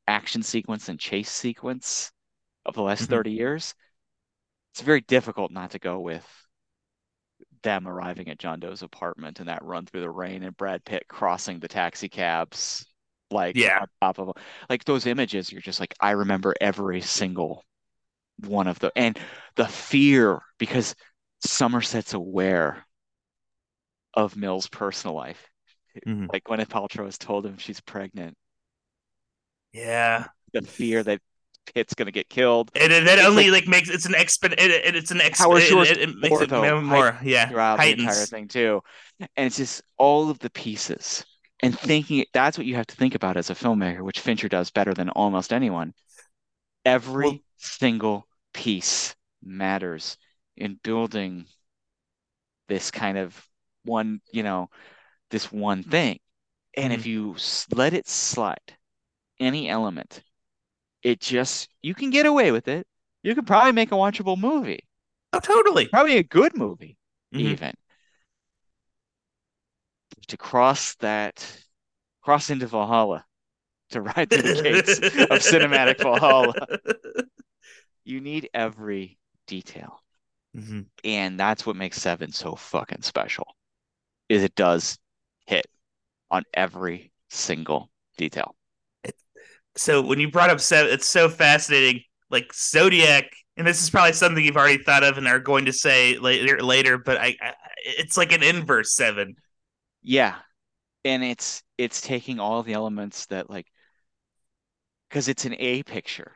action 0.08 0.42
sequence 0.42 0.88
and 0.88 1.00
chase 1.00 1.30
sequence 1.30 2.12
of 2.66 2.74
the 2.74 2.82
last 2.82 3.04
mm-hmm. 3.04 3.13
30 3.13 3.32
years, 3.32 3.76
it's 4.74 4.82
very 4.82 5.02
difficult 5.02 5.52
not 5.52 5.72
to 5.72 5.80
go 5.80 6.00
with 6.00 6.26
them 7.67 7.86
arriving 7.86 8.30
at 8.30 8.39
John 8.39 8.62
Doe's 8.62 8.82
apartment 8.82 9.41
and 9.41 9.49
that 9.49 9.62
run 9.62 9.86
through 9.86 9.99
the 9.99 10.10
rain 10.10 10.43
and 10.43 10.56
Brad 10.56 10.86
Pitt 10.86 11.03
crossing 11.10 11.60
the 11.60 11.67
taxi 11.67 12.08
cabs 12.08 12.86
like 13.30 13.58
yeah. 13.58 13.80
on 13.82 13.88
top 14.01 14.19
of 14.19 14.32
like 14.69 14.86
those 14.86 15.06
images 15.06 15.51
you're 15.51 15.60
just 15.60 15.82
like 15.82 15.93
I 15.99 16.12
remember 16.12 16.56
every 16.62 17.01
single 17.01 17.65
one 18.45 18.67
of 18.67 18.80
the 18.80 18.89
and 18.95 19.19
the 19.58 19.67
fear 19.67 20.39
because 20.58 20.95
Somerset's 21.45 22.13
aware 22.13 22.86
of 24.13 24.38
Mill's 24.38 24.69
personal 24.69 25.15
life. 25.15 25.45
Mm-hmm. 26.08 26.27
Like 26.32 26.45
Gwyneth 26.45 26.69
Paltrow 26.69 27.06
has 27.06 27.17
told 27.17 27.45
him 27.45 27.58
she's 27.58 27.82
pregnant. 27.82 28.38
Yeah. 29.73 30.27
The 30.53 30.62
fear 30.62 31.03
that 31.03 31.19
Pitt's 31.73 31.93
gonna 31.93 32.12
get 32.12 32.30
killed. 32.30 32.71
And 32.75 32.91
that 32.91 33.19
only 33.19 33.49
like, 33.49 33.63
like, 33.63 33.69
makes 33.69 33.89
it's 33.89 34.06
an 34.06 34.13
expo 34.13 34.51
it, 34.51 34.95
it's 34.95 35.12
an 35.12 35.19
exp 35.19 35.38
Howard 35.38 35.63
Shore's 35.63 35.91
it, 35.91 35.97
it, 35.97 36.15
makes 36.17 36.41
it 36.41 36.49
though, 36.49 36.82
more 36.82 37.17
yeah 37.23 37.49
throughout 37.49 37.80
heightens. 37.80 38.06
the 38.06 38.10
entire 38.10 38.25
thing 38.25 38.47
too, 38.47 38.82
and 39.19 39.47
it's 39.47 39.58
just 39.58 39.82
all 39.97 40.30
of 40.30 40.39
the 40.39 40.49
pieces 40.49 41.25
and 41.62 41.77
thinking 41.77 42.23
that's 42.34 42.58
what 42.58 42.67
you 42.67 42.75
have 42.75 42.88
to 42.88 42.95
think 42.95 43.15
about 43.15 43.38
as 43.38 43.49
a 43.49 43.56
filmmaker, 43.56 44.01
which 44.01 44.19
Fincher 44.19 44.47
does 44.47 44.69
better 44.71 44.93
than 44.93 45.10
almost 45.10 45.51
anyone. 45.51 45.93
Every 46.86 47.27
well, 47.27 47.39
single 47.58 48.27
piece 48.53 49.15
matters 49.43 50.17
in 50.56 50.80
building 50.84 51.45
this 52.67 52.91
kind 52.91 53.17
of 53.17 53.41
one, 53.84 54.21
you 54.32 54.43
know, 54.43 54.69
this 55.32 55.51
one 55.51 55.84
thing. 55.84 56.19
And 56.75 56.91
mm-hmm. 56.91 56.99
if 56.99 57.06
you 57.06 57.36
let 57.73 57.93
it 57.93 58.08
slide, 58.08 58.73
any 59.39 59.69
element, 59.69 60.21
it 61.04 61.20
just, 61.20 61.70
you 61.82 61.94
can 61.94 62.10
get 62.10 62.26
away 62.26 62.52
with 62.52 62.68
it. 62.68 62.88
You 63.24 63.36
could 63.36 63.48
probably 63.48 63.72
make 63.72 63.92
a 63.92 63.96
watchable 63.96 64.38
movie. 64.38 64.88
Oh, 65.34 65.40
totally. 65.40 65.88
Probably 65.88 66.18
a 66.18 66.24
good 66.24 66.56
movie, 66.56 66.98
mm-hmm. 67.34 67.48
even. 67.48 67.74
To 70.28 70.38
cross 70.38 70.96
that, 70.96 71.46
cross 72.22 72.50
into 72.50 72.68
Valhalla, 72.68 73.26
to 73.92 74.02
ride 74.18 74.30
through 74.30 74.42
the 74.42 74.62
gates 74.62 74.98
of 74.98 75.40
cinematic 75.40 76.02
Valhalla, 76.02 76.54
you 78.04 78.22
need 78.22 78.50
every 78.54 79.18
detail. 79.48 80.02
Mm-hmm. 80.56 80.82
And 81.04 81.40
that's 81.40 81.66
what 81.66 81.76
makes 81.76 82.02
Seven 82.02 82.32
so 82.32 82.56
fucking 82.56 83.02
special. 83.02 83.56
Is 84.30 84.44
it 84.44 84.56
does 84.56 84.98
hit 85.46 85.66
on 86.30 86.44
every 86.54 87.12
single 87.30 87.90
detail. 88.18 88.56
So 89.78 90.02
when 90.02 90.20
you 90.20 90.30
brought 90.30 90.50
up 90.50 90.60
Seven, 90.60 90.92
it's 90.92 91.08
so 91.08 91.30
fascinating. 91.30 92.02
Like 92.30 92.54
Zodiac, 92.54 93.26
and 93.56 93.66
this 93.66 93.82
is 93.82 93.90
probably 93.90 94.13
something 94.13 94.44
you've 94.44 94.58
already 94.58 94.84
thought 94.84 95.04
of 95.04 95.18
and 95.18 95.28
are 95.28 95.40
going 95.40 95.66
to 95.66 95.74
say 95.74 96.18
later. 96.18 96.62
Later, 96.62 96.98
but 96.98 97.18
I, 97.18 97.36
I 97.42 97.54
it's 97.78 98.18
like 98.18 98.32
an 98.32 98.44
inverse 98.44 98.96
Seven. 98.96 99.36
Yeah, 100.02 100.36
and 101.06 101.24
it's 101.24 101.63
it's 101.78 102.02
taking 102.02 102.40
all 102.40 102.63
the 102.63 102.74
elements 102.74 103.28
that 103.28 103.50
like 103.50 103.68
because 105.10 105.28
it's 105.30 105.46
an 105.46 105.56
A 105.58 105.84
picture 105.84 106.34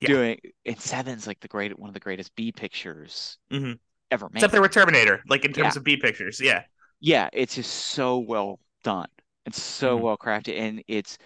yeah. 0.00 0.08
doing 0.08 0.40
and 0.64 0.78
Seven's 0.78 1.26
like 1.26 1.40
the 1.40 1.48
great 1.48 1.76
one 1.78 1.88
of 1.88 1.94
the 1.94 2.00
greatest 2.00 2.34
B 2.36 2.52
pictures 2.52 3.38
mm-hmm. 3.50 3.72
ever 4.10 4.28
made. 4.28 4.38
Except 4.38 4.52
there 4.52 4.60
were 4.60 4.68
Terminator, 4.68 5.22
like 5.28 5.44
in 5.44 5.52
terms 5.52 5.74
yeah. 5.74 5.78
of 5.78 5.84
B 5.84 5.96
pictures, 5.96 6.40
yeah. 6.40 6.62
Yeah, 7.00 7.28
it's 7.32 7.56
just 7.56 7.72
so 7.72 8.18
well 8.18 8.60
done. 8.82 9.08
It's 9.44 9.60
so 9.60 9.94
mm-hmm. 9.94 10.04
well 10.04 10.16
crafted, 10.16 10.58
and 10.58 10.82
it's 10.88 11.18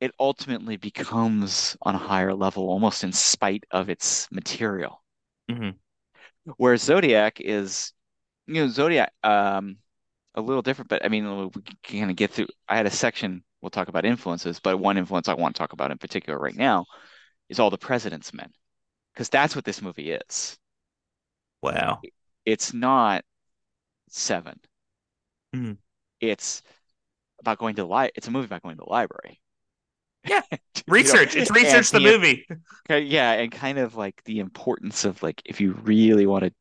it 0.00 0.12
ultimately 0.20 0.76
becomes 0.76 1.76
on 1.82 1.94
a 1.94 1.98
higher 1.98 2.34
level, 2.34 2.68
almost 2.68 3.04
in 3.04 3.12
spite 3.12 3.64
of 3.70 3.88
its 3.90 4.28
material. 4.30 5.02
Mm-hmm. 5.50 5.70
Whereas 6.56 6.82
Zodiac 6.82 7.40
is, 7.40 7.92
you 8.46 8.54
know, 8.54 8.68
Zodiac 8.68 9.12
um 9.22 9.76
a 10.34 10.40
little 10.40 10.62
different, 10.62 10.88
but 10.88 11.04
I 11.04 11.08
mean, 11.08 11.50
we 11.54 11.62
can 11.82 12.00
kind 12.00 12.10
of 12.10 12.16
get 12.16 12.30
through. 12.30 12.46
I 12.68 12.76
had 12.76 12.86
a 12.86 12.90
section 12.90 13.42
we'll 13.60 13.70
talk 13.70 13.88
about 13.88 14.04
influences, 14.04 14.60
but 14.60 14.78
one 14.78 14.96
influence 14.96 15.28
I 15.28 15.34
want 15.34 15.56
to 15.56 15.58
talk 15.58 15.72
about 15.72 15.90
in 15.90 15.98
particular 15.98 16.38
right 16.38 16.54
now 16.54 16.86
is 17.48 17.58
all 17.58 17.70
the 17.70 17.78
president's 17.78 18.32
men 18.32 18.52
because 19.18 19.28
that's 19.28 19.56
what 19.56 19.64
this 19.64 19.82
movie 19.82 20.12
is 20.12 20.56
wow 21.60 22.00
it's 22.44 22.72
not 22.72 23.24
7 24.08 24.60
mm-hmm. 25.54 25.72
it's 26.20 26.62
about 27.40 27.58
going 27.58 27.74
to 27.74 27.82
the 27.82 27.88
li- 27.88 28.10
it's 28.14 28.28
a 28.28 28.30
movie 28.30 28.46
about 28.46 28.62
going 28.62 28.76
to 28.76 28.84
the 28.84 28.90
library 28.90 29.40
yeah 30.28 30.42
research 30.88 31.36
it's 31.36 31.50
research 31.50 31.90
the, 31.90 31.98
the 31.98 32.04
movie 32.04 32.46
yeah 32.88 33.32
and 33.32 33.52
kind 33.52 33.78
of 33.78 33.94
like 33.96 34.22
the 34.24 34.38
importance 34.38 35.04
of 35.04 35.22
like 35.22 35.42
if 35.44 35.60
you 35.60 35.72
really 35.82 36.26
want 36.26 36.44
to 36.44 36.52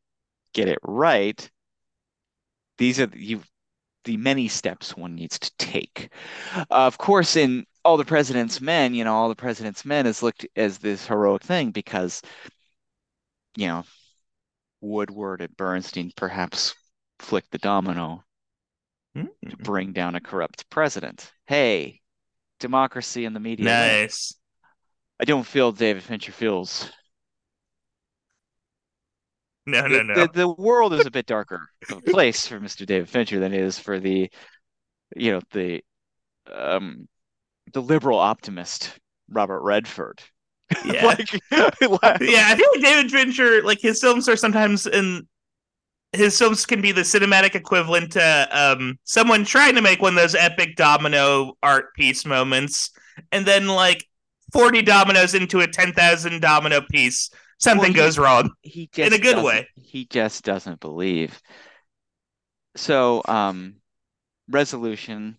get 0.54 0.68
it 0.68 0.80
right 0.84 1.50
these 2.78 3.00
are 3.00 3.10
you 3.16 3.42
the 4.06 4.18
many 4.18 4.48
steps 4.48 4.96
one 4.96 5.16
needs 5.16 5.38
to 5.38 5.52
take 5.58 6.10
uh, 6.56 6.64
of 6.70 6.98
course 6.98 7.36
in 7.36 7.66
all 7.88 7.96
the 7.96 8.04
president's 8.04 8.60
men, 8.60 8.94
you 8.94 9.06
know, 9.06 9.14
all 9.14 9.30
the 9.30 9.36
president's 9.36 9.86
men 9.86 10.06
is 10.06 10.22
looked 10.22 10.46
as 10.58 10.78
this 10.78 11.08
heroic 11.08 11.42
thing 11.42 11.72
because, 11.72 12.22
you 13.56 13.66
know, 13.66 13.86
Woodward 14.82 15.40
and 15.40 15.56
Bernstein 15.56 16.12
perhaps 16.18 16.76
flicked 17.20 17.50
the 17.52 17.60
domino 17.60 18.26
mm-hmm. 19.16 19.50
to 19.50 19.56
bring 19.56 19.94
down 19.94 20.16
a 20.16 20.20
corrupt 20.20 20.70
president. 20.70 21.32
Hey, 21.46 22.02
democracy 22.60 23.26
in 23.26 23.34
the 23.34 23.40
media. 23.40 23.66
Nice. 23.66 24.34
I 25.20 25.26
don't 25.26 25.46
feel 25.46 25.72
David 25.72 26.04
Fincher 26.04 26.32
feels. 26.32 26.92
No, 29.66 29.86
no, 29.86 30.02
no. 30.02 30.14
The, 30.14 30.30
the 30.32 30.50
world 30.50 30.94
is 30.94 31.06
a 31.06 31.12
bit 31.12 31.26
darker 31.26 31.68
of 31.90 31.98
a 31.98 32.02
place 32.02 32.48
for 32.48 32.60
Mr. 32.60 32.86
David 32.86 33.10
Fincher 33.10 33.40
than 33.40 33.54
it 33.54 33.60
is 33.62 33.78
for 33.78 34.00
the, 34.00 34.30
you 35.16 35.32
know, 35.32 35.42
the 35.52 35.84
um 36.52 37.08
the 37.74 37.82
liberal 37.82 38.18
optimist 38.18 38.98
Robert 39.30 39.62
Redford. 39.62 40.22
Yeah, 40.84 41.06
like, 41.06 41.32
yeah. 41.32 42.48
I 42.50 42.56
feel 42.58 42.70
like 42.76 42.82
David 42.82 43.10
Fincher, 43.10 43.64
like 43.64 43.80
his 43.80 44.02
films 44.02 44.28
are 44.28 44.36
sometimes 44.36 44.86
in 44.86 45.26
his 46.14 46.38
films 46.38 46.66
can 46.66 46.82
be 46.82 46.92
the 46.92 47.02
cinematic 47.02 47.56
equivalent 47.56 48.14
to 48.14 48.48
um, 48.52 48.98
someone 49.04 49.44
trying 49.44 49.76
to 49.76 49.82
make 49.82 50.02
one 50.02 50.14
of 50.14 50.22
those 50.22 50.36
epic 50.36 50.76
domino 50.76 51.54
art 51.62 51.94
piece 51.96 52.26
moments, 52.26 52.92
and 53.32 53.46
then 53.46 53.68
like 53.68 54.06
forty 54.54 54.82
dominoes 54.82 55.34
into 55.34 55.60
a 55.60 55.68
ten 55.68 55.94
thousand 55.94 56.42
domino 56.42 56.82
piece, 56.82 57.30
something 57.58 57.94
well, 57.94 57.94
he, 57.94 57.94
goes 57.94 58.18
wrong. 58.18 58.52
He 58.62 58.90
in 58.98 59.14
a 59.14 59.20
good 59.20 59.44
way. 59.44 59.68
He 59.76 60.06
just 60.06 60.44
doesn't 60.44 60.80
believe. 60.80 61.40
So, 62.76 63.24
um, 63.26 63.78
resolution 64.50 65.38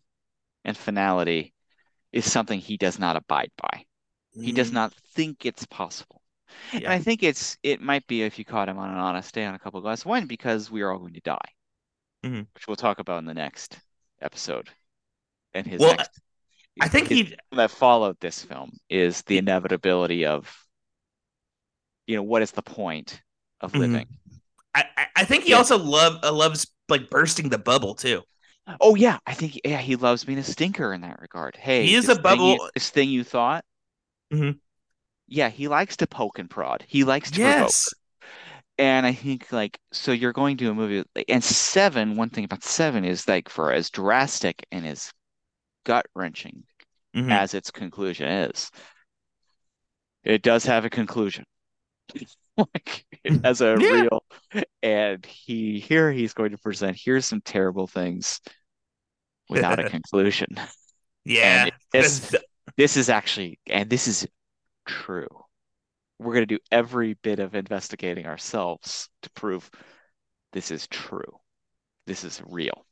and 0.64 0.76
finality 0.76 1.54
is 2.12 2.30
something 2.30 2.58
he 2.58 2.76
does 2.76 2.98
not 2.98 3.16
abide 3.16 3.50
by. 3.56 3.84
Mm. 4.36 4.44
He 4.44 4.52
does 4.52 4.70
mm. 4.70 4.74
not 4.74 4.92
think 5.14 5.46
it's 5.46 5.64
possible. 5.66 6.17
Yeah. 6.72 6.80
And 6.80 6.88
I 6.88 6.98
think 6.98 7.22
it's 7.22 7.56
it 7.62 7.80
might 7.80 8.06
be 8.06 8.22
if 8.22 8.38
you 8.38 8.44
caught 8.44 8.68
him 8.68 8.78
on 8.78 8.90
an 8.90 8.96
honest 8.96 9.34
day 9.34 9.44
on 9.44 9.54
a 9.54 9.58
couple 9.58 9.78
of 9.78 9.84
glass 9.84 10.02
of 10.02 10.06
wine 10.06 10.26
because 10.26 10.70
we 10.70 10.82
are 10.82 10.92
all 10.92 10.98
going 10.98 11.14
to 11.14 11.20
die, 11.20 11.38
mm-hmm. 12.24 12.42
which 12.54 12.66
we'll 12.66 12.76
talk 12.76 12.98
about 12.98 13.18
in 13.18 13.24
the 13.24 13.34
next 13.34 13.78
episode. 14.20 14.68
And 15.54 15.66
his 15.66 15.80
well, 15.80 15.96
next, 15.96 16.20
I 16.80 16.88
think 16.88 17.08
he 17.08 17.34
that 17.52 17.70
followed 17.70 18.16
this 18.20 18.42
film 18.42 18.72
is 18.88 19.22
the 19.22 19.38
inevitability 19.38 20.26
of, 20.26 20.54
you 22.06 22.16
know, 22.16 22.22
what 22.22 22.42
is 22.42 22.52
the 22.52 22.62
point 22.62 23.20
of 23.60 23.72
mm-hmm. 23.72 23.80
living? 23.80 24.06
I 24.74 24.84
I 25.16 25.24
think 25.24 25.44
he 25.44 25.50
yeah. 25.50 25.56
also 25.56 25.78
love 25.78 26.18
uh, 26.22 26.32
loves 26.32 26.70
like 26.88 27.10
bursting 27.10 27.48
the 27.48 27.58
bubble 27.58 27.94
too. 27.94 28.22
Oh 28.80 28.94
yeah, 28.94 29.18
I 29.26 29.34
think 29.34 29.60
yeah 29.64 29.78
he 29.78 29.96
loves 29.96 30.24
being 30.24 30.38
a 30.38 30.44
stinker 30.44 30.92
in 30.92 31.00
that 31.00 31.20
regard. 31.20 31.56
Hey, 31.56 31.86
he 31.86 31.94
is 31.94 32.08
a 32.08 32.20
bubble. 32.20 32.50
Thing 32.50 32.60
you, 32.60 32.70
this 32.74 32.90
thing 32.90 33.08
you 33.08 33.24
thought. 33.24 33.64
Mm-hmm. 34.32 34.58
Yeah, 35.28 35.50
he 35.50 35.68
likes 35.68 35.96
to 35.98 36.06
poke 36.06 36.38
and 36.38 36.48
prod. 36.48 36.84
He 36.88 37.04
likes 37.04 37.30
to 37.32 37.40
yes. 37.40 37.88
provoke. 37.88 38.30
And 38.78 39.06
I 39.06 39.12
think 39.12 39.52
like 39.52 39.78
so 39.92 40.12
you're 40.12 40.32
going 40.32 40.56
to 40.58 40.70
a 40.70 40.74
movie 40.74 41.04
and 41.28 41.42
seven. 41.42 42.16
One 42.16 42.30
thing 42.30 42.44
about 42.44 42.62
seven 42.62 43.04
is 43.04 43.26
like 43.26 43.48
for 43.48 43.72
as 43.72 43.90
drastic 43.90 44.64
and 44.70 44.86
as 44.86 45.12
gut 45.84 46.06
wrenching 46.14 46.62
mm-hmm. 47.14 47.30
as 47.30 47.54
its 47.54 47.70
conclusion 47.70 48.28
is, 48.28 48.70
it 50.22 50.42
does 50.42 50.64
have 50.64 50.84
a 50.84 50.90
conclusion. 50.90 51.44
like 52.56 53.04
it 53.24 53.44
has 53.44 53.60
a 53.60 53.76
yeah. 53.78 53.90
real 53.90 54.24
and 54.82 55.24
he 55.26 55.78
here 55.78 56.10
he's 56.10 56.32
going 56.32 56.50
to 56.50 56.58
present 56.58 56.98
here's 56.98 57.24
some 57.24 57.40
terrible 57.40 57.86
things 57.86 58.40
without 59.48 59.78
a 59.78 59.84
conclusion. 59.90 60.48
Yeah. 61.24 61.68
this, 61.92 62.34
this 62.76 62.96
is 62.96 63.08
actually, 63.08 63.58
and 63.66 63.88
this 63.88 64.08
is 64.08 64.26
true. 64.88 65.28
We're 66.18 66.34
going 66.34 66.46
to 66.46 66.56
do 66.56 66.62
every 66.72 67.14
bit 67.14 67.38
of 67.38 67.54
investigating 67.54 68.26
ourselves 68.26 69.08
to 69.22 69.30
prove 69.30 69.70
this 70.52 70.70
is 70.70 70.88
true. 70.88 71.38
This 72.06 72.24
is 72.24 72.42
real. 72.44 72.86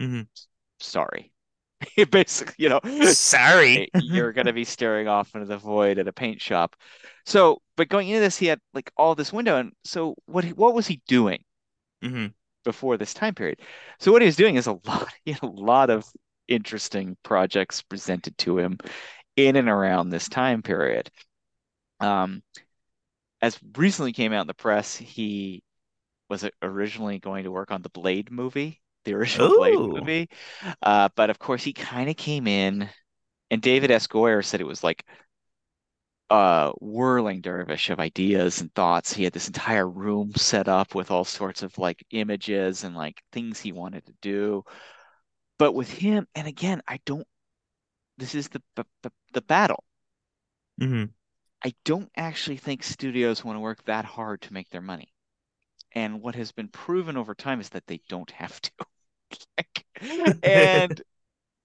Mm-hmm. 0.00 0.22
Sorry. 0.80 1.32
Basically, 2.10 2.54
you 2.56 2.70
know, 2.70 2.80
sorry, 3.12 3.90
you're 3.94 4.32
going 4.32 4.46
to 4.46 4.54
be 4.54 4.64
staring 4.64 5.08
off 5.08 5.34
into 5.34 5.46
the 5.46 5.58
void 5.58 5.98
at 5.98 6.08
a 6.08 6.12
paint 6.12 6.40
shop. 6.40 6.76
So, 7.26 7.60
but 7.76 7.90
going 7.90 8.08
into 8.08 8.20
this, 8.20 8.38
he 8.38 8.46
had 8.46 8.60
like 8.72 8.90
all 8.96 9.14
this 9.14 9.32
window, 9.32 9.58
and 9.58 9.72
so 9.84 10.14
what? 10.24 10.46
What 10.46 10.74
was 10.74 10.86
he 10.86 11.02
doing? 11.06 11.44
Mm-hmm 12.02 12.26
before 12.64 12.96
this 12.96 13.14
time 13.14 13.34
period. 13.34 13.60
So 14.00 14.10
what 14.10 14.22
he 14.22 14.26
was 14.26 14.36
doing 14.36 14.56
is 14.56 14.66
a 14.66 14.78
lot, 14.84 15.08
he 15.24 15.32
had 15.32 15.42
a 15.42 15.46
lot 15.46 15.90
of 15.90 16.10
interesting 16.48 17.16
projects 17.22 17.82
presented 17.82 18.36
to 18.38 18.58
him 18.58 18.78
in 19.36 19.56
and 19.56 19.68
around 19.68 20.08
this 20.08 20.28
time 20.28 20.62
period. 20.62 21.10
Um, 22.00 22.42
as 23.40 23.58
recently 23.76 24.12
came 24.12 24.32
out 24.32 24.42
in 24.42 24.46
the 24.46 24.54
press, 24.54 24.96
he 24.96 25.62
was 26.28 26.48
originally 26.62 27.18
going 27.18 27.44
to 27.44 27.50
work 27.52 27.70
on 27.70 27.82
the 27.82 27.90
Blade 27.90 28.30
movie, 28.30 28.80
the 29.04 29.14
original 29.14 29.52
Ooh. 29.52 29.58
Blade 29.58 29.78
movie, 29.78 30.28
uh, 30.82 31.08
but 31.14 31.30
of 31.30 31.38
course 31.38 31.62
he 31.62 31.72
kind 31.72 32.08
of 32.08 32.16
came 32.16 32.46
in, 32.46 32.88
and 33.50 33.60
David 33.62 33.90
S. 33.90 34.06
Goyer 34.06 34.44
said 34.44 34.60
it 34.60 34.66
was 34.66 34.82
like 34.82 35.04
a 36.30 36.72
whirling 36.80 37.40
dervish 37.40 37.90
of 37.90 38.00
ideas 38.00 38.60
and 38.60 38.74
thoughts. 38.74 39.12
He 39.12 39.24
had 39.24 39.32
this 39.32 39.46
entire 39.46 39.88
room 39.88 40.32
set 40.34 40.68
up 40.68 40.94
with 40.94 41.10
all 41.10 41.24
sorts 41.24 41.62
of 41.62 41.76
like 41.78 42.04
images 42.10 42.84
and 42.84 42.96
like 42.96 43.22
things 43.32 43.60
he 43.60 43.72
wanted 43.72 44.06
to 44.06 44.14
do. 44.22 44.64
But 45.58 45.72
with 45.72 45.90
him, 45.90 46.26
and 46.34 46.48
again, 46.48 46.82
I 46.88 46.98
don't. 47.04 47.26
This 48.16 48.34
is 48.34 48.48
the 48.48 48.60
the, 48.74 48.84
the 49.32 49.40
battle. 49.42 49.84
Mm-hmm. 50.80 51.04
I 51.64 51.74
don't 51.84 52.12
actually 52.16 52.58
think 52.58 52.84
studios 52.84 53.42
want 53.44 53.56
to 53.56 53.60
work 53.60 53.82
that 53.86 54.04
hard 54.04 54.40
to 54.42 54.52
make 54.52 54.70
their 54.70 54.80
money. 54.80 55.12
And 55.92 56.22
what 56.22 56.36
has 56.36 56.52
been 56.52 56.68
proven 56.68 57.16
over 57.16 57.34
time 57.34 57.60
is 57.60 57.70
that 57.70 57.86
they 57.86 58.00
don't 58.08 58.30
have 58.32 58.60
to. 58.62 58.72
and 60.42 61.02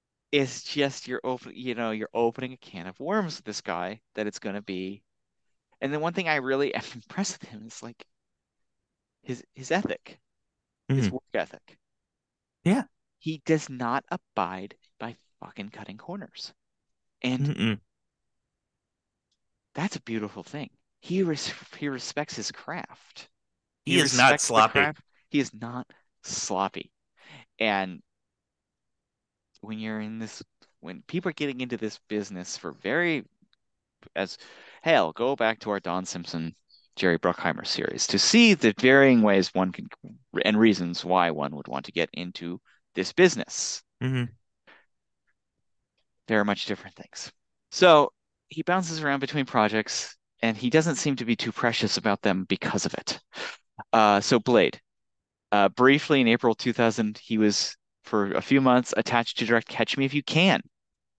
it's 0.31 0.63
just 0.63 1.07
you're 1.07 1.21
open, 1.23 1.53
you 1.55 1.75
know, 1.75 1.91
you're 1.91 2.09
opening 2.13 2.53
a 2.53 2.57
can 2.57 2.87
of 2.87 2.99
worms 2.99 3.37
with 3.37 3.45
this 3.45 3.61
guy 3.61 4.01
that 4.15 4.27
it's 4.27 4.39
going 4.39 4.55
to 4.55 4.61
be. 4.61 5.03
And 5.81 5.93
then 5.93 6.01
one 6.01 6.13
thing 6.13 6.29
I 6.29 6.35
really 6.37 6.73
am 6.75 6.83
impressed 6.95 7.41
with 7.41 7.49
him 7.49 7.65
is 7.67 7.83
like 7.83 8.05
his 9.23 9.45
his 9.55 9.71
ethic, 9.71 10.19
his 10.93 11.09
Mhm. 11.09 11.11
work 11.11 11.23
ethic. 11.33 11.79
Yeah. 12.63 12.83
He 13.19 13.37
does 13.45 13.69
not 13.69 14.03
abide 14.09 14.75
by 14.97 15.15
fucking 15.39 15.69
cutting 15.69 15.97
corners. 15.97 16.53
And 17.21 17.49
Mm-mm. 17.49 17.79
that's 19.73 19.95
a 19.95 20.01
beautiful 20.01 20.43
thing. 20.43 20.69
He 21.01 21.23
res 21.23 21.51
he 21.77 21.87
respects 21.89 22.35
his 22.35 22.51
craft. 22.51 23.29
He 23.85 23.97
is 23.99 24.13
not 24.13 24.39
sloppy. 24.39 24.93
He 25.29 25.39
is 25.39 25.53
not 25.53 25.87
sloppy. 26.23 26.91
And 27.59 28.01
when 29.61 29.79
you're 29.79 29.99
in 30.01 30.19
this, 30.19 30.43
when 30.79 31.01
people 31.03 31.29
are 31.29 31.33
getting 31.33 31.61
into 31.61 31.77
this 31.77 31.99
business 32.07 32.57
for 32.57 32.71
very, 32.73 33.25
as 34.15 34.37
hell, 34.83 35.13
go 35.13 35.35
back 35.35 35.59
to 35.61 35.71
our 35.71 35.79
Don 35.81 36.05
Simpson, 36.05 36.55
Jerry 36.95 37.19
Bruckheimer 37.19 37.67
series 37.67 38.07
to 38.07 38.19
see 38.19 38.53
the 38.55 38.73
varying 38.79 39.21
ways 39.23 39.53
one 39.53 39.71
can 39.71 39.89
and 40.45 40.59
reasons 40.59 41.05
why 41.05 41.31
one 41.31 41.55
would 41.55 41.67
want 41.69 41.85
to 41.85 41.91
get 41.93 42.09
into 42.13 42.61
this 42.95 43.13
business. 43.13 43.83
hmm 44.01 44.38
There 46.29 46.39
are 46.39 46.45
much 46.45 46.65
different 46.67 46.95
things. 46.95 47.31
So 47.71 48.13
he 48.49 48.61
bounces 48.61 49.01
around 49.01 49.19
between 49.19 49.45
projects 49.45 50.15
and 50.43 50.55
he 50.55 50.69
doesn't 50.69 50.95
seem 50.95 51.15
to 51.17 51.25
be 51.25 51.35
too 51.35 51.51
precious 51.51 51.97
about 51.97 52.21
them 52.21 52.45
because 52.47 52.85
of 52.85 52.93
it. 52.93 53.19
Uh, 53.91 54.21
so 54.21 54.39
Blade. 54.39 54.79
Uh, 55.51 55.69
briefly 55.69 56.21
in 56.21 56.27
April 56.27 56.53
2000, 56.53 57.17
he 57.17 57.39
was 57.39 57.75
for 58.03 58.31
a 58.33 58.41
few 58.41 58.61
months 58.61 58.93
attached 58.95 59.39
to 59.39 59.45
direct 59.45 59.67
Catch 59.67 59.97
Me 59.97 60.05
If 60.05 60.13
You 60.13 60.21
Can 60.21 60.61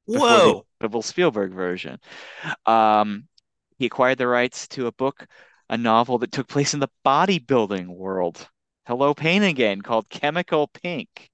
Whoa! 0.06 0.64
the. 0.78 0.88
Bill 0.88 1.02
Spielberg 1.02 1.52
version. 1.52 1.98
Um, 2.64 3.26
he 3.78 3.86
acquired 3.86 4.18
the 4.18 4.28
rights 4.28 4.68
to 4.68 4.86
a 4.86 4.92
book, 4.92 5.26
a 5.68 5.76
novel 5.76 6.18
that 6.18 6.32
took 6.32 6.48
place 6.48 6.72
in 6.72 6.80
the 6.80 6.88
bodybuilding 7.04 7.88
world. 7.88 8.48
Hello, 8.86 9.12
Pain 9.12 9.42
again, 9.42 9.82
called 9.82 10.08
Chemical 10.08 10.68
Pink. 10.68 11.30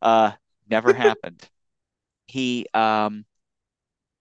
Uh, 0.00 0.32
never 0.68 0.92
happened. 0.94 1.48
He 2.32 2.66
um, 2.72 3.26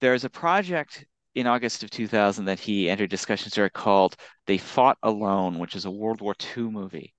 there's 0.01 0.25
a 0.25 0.29
project 0.29 1.05
in 1.33 1.47
August 1.47 1.83
of 1.83 1.89
2000 1.91 2.45
that 2.45 2.59
he 2.59 2.89
entered 2.89 3.09
discussions 3.09 3.53
there 3.53 3.69
called 3.69 4.17
They 4.47 4.57
Fought 4.57 4.97
Alone, 5.01 5.59
which 5.59 5.75
is 5.77 5.85
a 5.85 5.91
World 5.91 6.19
War 6.19 6.35
II 6.35 6.71
movie 6.71 7.13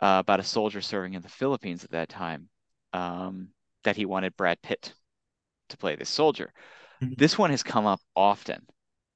uh, 0.00 0.18
about 0.24 0.40
a 0.40 0.44
soldier 0.44 0.80
serving 0.80 1.14
in 1.14 1.22
the 1.22 1.28
Philippines 1.28 1.84
at 1.84 1.92
that 1.92 2.08
time 2.08 2.48
um, 2.92 3.50
that 3.84 3.96
he 3.96 4.06
wanted 4.06 4.36
Brad 4.36 4.60
Pitt 4.62 4.94
to 5.70 5.76
play 5.78 5.96
this 5.96 6.10
soldier. 6.10 6.52
Mhm. 7.02 7.16
This 7.18 7.38
one 7.38 7.50
has 7.50 7.62
come 7.62 7.86
up 7.86 8.00
often. 8.16 8.66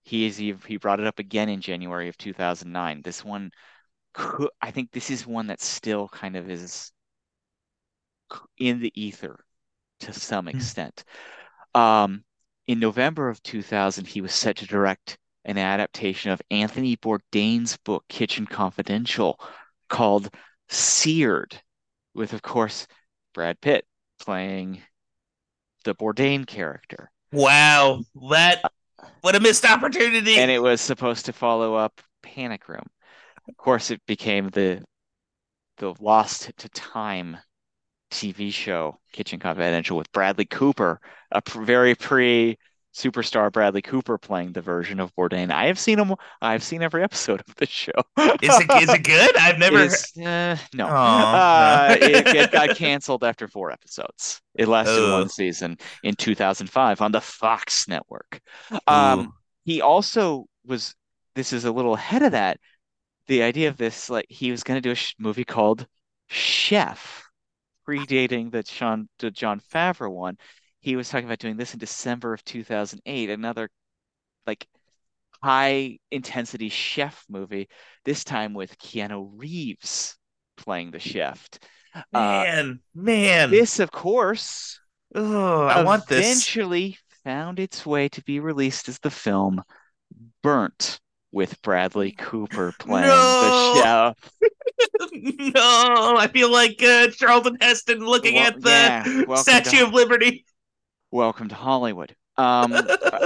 He 0.04 0.26
is 0.26 0.36
he, 0.36 0.54
he 0.66 0.76
brought 0.78 1.00
it 1.00 1.06
up 1.06 1.18
again 1.18 1.48
in 1.48 1.60
January 1.60 2.08
of 2.08 2.18
2009. 2.18 3.02
This 3.02 3.24
one 3.24 3.50
could 4.14 4.50
I 4.62 4.70
think 4.72 4.92
this 4.92 5.10
is 5.10 5.26
one 5.26 5.48
that 5.48 5.60
still 5.60 6.08
kind 6.08 6.36
of 6.36 6.50
is 6.50 6.92
in 8.58 8.80
the 8.80 8.92
ether 9.00 9.44
to 10.04 10.14
some 10.14 10.48
Hmm. 10.52 10.58
extent. 10.58 11.04
Um, 11.74 12.24
in 12.66 12.80
November 12.80 13.28
of 13.28 13.42
2000, 13.42 14.06
he 14.06 14.20
was 14.22 14.34
set 14.34 14.56
to 14.58 14.66
direct 14.66 15.18
an 15.44 15.58
adaptation 15.58 16.30
of 16.32 16.42
Anthony 16.50 16.96
Bourdain's 16.96 17.76
book, 17.78 18.04
Kitchen 18.08 18.46
Confidential, 18.46 19.40
called 19.88 20.30
Seared, 20.68 21.60
with, 22.14 22.32
of 22.32 22.42
course, 22.42 22.86
Brad 23.34 23.60
Pitt 23.60 23.86
playing 24.20 24.82
the 25.84 25.94
Bourdain 25.94 26.46
character. 26.46 27.10
Wow. 27.32 28.04
That 28.30 28.70
what 29.20 29.34
a 29.34 29.40
missed 29.40 29.64
opportunity. 29.64 30.36
And 30.36 30.50
it 30.50 30.62
was 30.62 30.80
supposed 30.80 31.26
to 31.26 31.32
follow 31.32 31.74
up 31.74 32.00
Panic 32.22 32.68
Room. 32.68 32.86
Of 33.48 33.56
course, 33.56 33.90
it 33.90 34.00
became 34.06 34.48
the 34.50 34.82
the 35.78 35.94
Lost 36.00 36.52
to 36.58 36.68
Time 36.70 37.36
TV 38.14 38.52
show, 38.52 38.98
Kitchen 39.12 39.40
Confidential, 39.40 39.96
with 39.96 40.10
Bradley 40.12 40.46
Cooper, 40.46 41.00
a 41.32 41.42
pr 41.42 41.62
very 41.62 41.94
pre 41.94 42.58
superstar 42.94 43.50
Bradley 43.52 43.82
Cooper 43.82 44.18
playing 44.18 44.52
the 44.52 44.60
version 44.60 45.00
of 45.00 45.12
Bourdain. 45.16 45.50
I 45.50 45.66
have 45.66 45.80
seen 45.80 45.98
him. 45.98 46.14
I've 46.40 46.62
seen 46.62 46.80
every 46.82 47.02
episode 47.02 47.42
of 47.48 47.54
the 47.56 47.66
show. 47.66 47.90
is 48.16 48.56
it 48.60 48.82
is 48.82 48.94
it 48.94 49.02
good? 49.04 49.36
I've 49.36 49.58
never 49.58 49.80
is, 49.80 50.12
uh, 50.18 50.56
no. 50.74 50.86
Aw, 50.88 51.86
Uh, 51.94 51.96
no. 52.00 52.06
it, 52.06 52.26
it 52.28 52.52
got 52.52 52.76
canceled 52.76 53.24
after 53.24 53.48
four 53.48 53.72
episodes. 53.72 54.40
It 54.54 54.68
lasted 54.68 54.94
Oh. 55.00 55.18
one 55.18 55.28
season 55.28 55.76
in 56.04 56.14
2005 56.14 57.00
on 57.00 57.10
the 57.12 57.20
Fox 57.20 57.88
network. 57.88 58.40
Um, 58.86 59.32
he 59.64 59.80
also 59.80 60.46
was, 60.64 60.94
this 61.34 61.52
is 61.52 61.64
a 61.64 61.72
little 61.72 61.94
ahead 61.94 62.22
of 62.22 62.32
that. 62.32 62.58
The 63.26 63.42
idea 63.42 63.68
of 63.70 63.76
this, 63.76 64.08
like, 64.10 64.26
he 64.28 64.50
was 64.52 64.62
going 64.62 64.76
to 64.76 64.80
do 64.88 64.92
a 64.92 64.94
sh 64.94 65.14
movie 65.18 65.44
called 65.44 65.86
Chef, 66.28 67.23
predating 67.88 68.50
the 68.50 68.64
Sean, 68.64 69.08
the 69.18 69.30
Jon 69.30 69.60
Favreau 69.72 70.10
one. 70.10 70.36
He 70.80 70.96
was 70.96 71.08
talking 71.08 71.26
about 71.26 71.38
doing 71.38 71.56
this 71.56 71.72
in 71.72 71.78
December 71.78 72.34
of 72.34 72.44
2008, 72.44 73.30
another 73.30 73.70
like 74.46 74.66
high 75.42 75.98
intensity 76.10 76.68
chef 76.68 77.24
movie, 77.28 77.68
this 78.04 78.24
time 78.24 78.54
with 78.54 78.78
Keanu 78.78 79.30
Reeves 79.34 80.16
playing 80.56 80.90
the 80.90 80.98
chef. 80.98 81.48
Uh, 81.94 82.02
man, 82.12 82.80
man. 82.94 83.50
this, 83.50 83.78
of 83.78 83.90
course, 83.90 84.80
oh, 85.14 85.66
I 85.66 85.84
want 85.84 86.06
this. 86.06 86.26
eventually 86.26 86.98
found 87.24 87.58
its 87.58 87.86
way 87.86 88.08
to 88.10 88.22
be 88.22 88.40
released 88.40 88.88
as 88.88 88.98
the 88.98 89.10
film 89.10 89.62
Burnt 90.42 91.00
with 91.34 91.60
Bradley 91.62 92.12
Cooper 92.12 92.72
playing 92.78 93.08
No! 93.08 93.74
the 93.74 93.82
chef. 93.82 95.10
no, 95.12 96.16
I 96.16 96.28
feel 96.32 96.50
like 96.50 96.82
uh, 96.82 97.08
Charlton 97.08 97.58
Heston 97.60 97.98
looking 98.06 98.36
Well, 98.36 98.46
at 98.46 98.60
the 98.60 99.24
yeah, 99.28 99.34
Statue 99.34 99.78
to- 99.78 99.86
of 99.86 99.92
Liberty. 99.92 100.44
Welcome 101.10 101.48
to 101.48 101.54
Hollywood. 101.54 102.14
Um, 102.36 102.74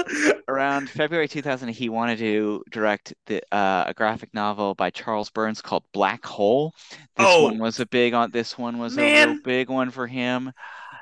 around 0.49 0.91
February 0.91 1.29
2000, 1.29 1.69
he 1.69 1.89
wanted 1.89 2.19
to 2.19 2.63
direct 2.71 3.15
the 3.27 3.41
uh, 3.55 3.85
a 3.87 3.95
graphic 3.95 4.35
novel 4.35 4.75
by 4.75 4.91
Charles 4.91 5.31
Burns 5.31 5.63
called 5.63 5.85
Black 5.95 6.25
Hole. 6.27 6.75
This 7.17 7.27
Oh. 7.27 7.45
one 7.45 7.59
was 7.59 7.81
a 7.81 7.87
big 7.87 8.13
on. 8.13 8.31
This 8.31 8.59
one 8.59 8.79
was 8.79 8.99
a 8.99 9.03
real 9.27 9.39
big 9.43 9.71
one 9.71 9.91
for 9.91 10.07
him. 10.07 10.53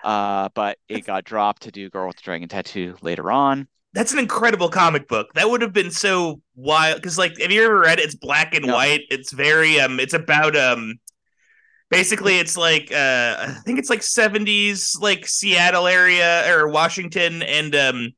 Uh, 0.05 0.49
but 0.55 0.79
it 0.89 1.05
got 1.05 1.25
dropped 1.25 1.63
to 1.63 1.73
do 1.73 1.91
Girl 1.91 2.07
with 2.07 2.17
the 2.17 2.23
Dragon 2.23 2.49
Tattoo 2.49 2.95
later 3.03 3.33
on. 3.33 3.67
That's 3.97 4.13
an 4.13 4.19
incredible 4.19 4.69
comic 4.69 5.09
book. 5.09 5.33
That 5.35 5.49
would 5.49 5.63
have 5.63 5.73
been 5.73 5.91
so 5.91 6.43
wild 6.55 6.97
because, 6.97 7.17
like, 7.17 7.41
have 7.41 7.51
you 7.51 7.65
ever 7.65 7.79
read 7.81 7.99
it? 7.99 8.05
It's 8.05 8.15
black 8.15 8.55
and 8.55 8.67
No. 8.67 8.75
white. 8.75 9.01
It's 9.09 9.33
very 9.33 9.81
um. 9.81 9.99
It's 9.99 10.13
about 10.15 10.55
um. 10.55 10.97
Basically, 11.89 12.39
it's 12.39 12.57
like 12.59 12.93
uh, 12.93 13.37
I 13.39 13.47
think 13.65 13.79
it's 13.79 13.89
like 13.89 14.01
'70s, 14.01 15.01
like 15.01 15.27
Seattle 15.27 15.87
area 15.87 16.45
or 16.55 16.69
Washington, 16.69 17.43
and 17.45 17.75
um, 17.75 18.11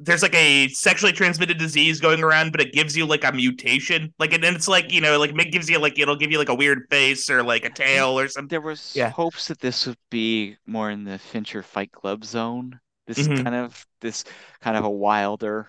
there's 0.00 0.22
like 0.22 0.34
a 0.34 0.68
sexually 0.68 1.12
transmitted 1.12 1.56
disease 1.56 2.00
going 2.00 2.22
around, 2.22 2.50
but 2.52 2.60
it 2.60 2.72
gives 2.72 2.96
you 2.96 3.06
like 3.06 3.22
a 3.24 3.30
mutation, 3.32 4.12
like, 4.18 4.34
and 4.34 4.42
then 4.44 4.54
it's 4.56 4.66
like 4.68 4.92
you 4.92 5.00
know, 5.00 5.18
like 5.18 5.30
it 5.30 5.52
gives 5.52 5.70
you 5.70 5.78
like 5.78 5.98
it'll 5.98 6.16
give 6.16 6.32
you 6.32 6.38
like 6.38 6.48
a 6.50 6.54
weird 6.54 6.80
face 6.90 7.30
or 7.30 7.42
like 7.44 7.64
a 7.64 7.70
tail 7.70 8.18
or 8.18 8.26
something. 8.28 8.48
There 8.48 8.60
was 8.60 8.92
Yeah. 8.94 9.08
hopes 9.10 9.46
that 9.48 9.60
this 9.60 9.86
would 9.86 9.96
be 10.10 10.56
more 10.66 10.90
in 10.90 11.04
the 11.04 11.18
Fincher 11.18 11.62
Fight 11.62 11.92
Club 11.92 12.24
zone. 12.24 12.80
This 13.16 13.28
Mhm. 13.28 13.42
kind 13.44 13.54
of 13.54 13.86
this 14.00 14.24
kind 14.60 14.76
of 14.76 14.84
a 14.84 14.90
wilder 14.90 15.68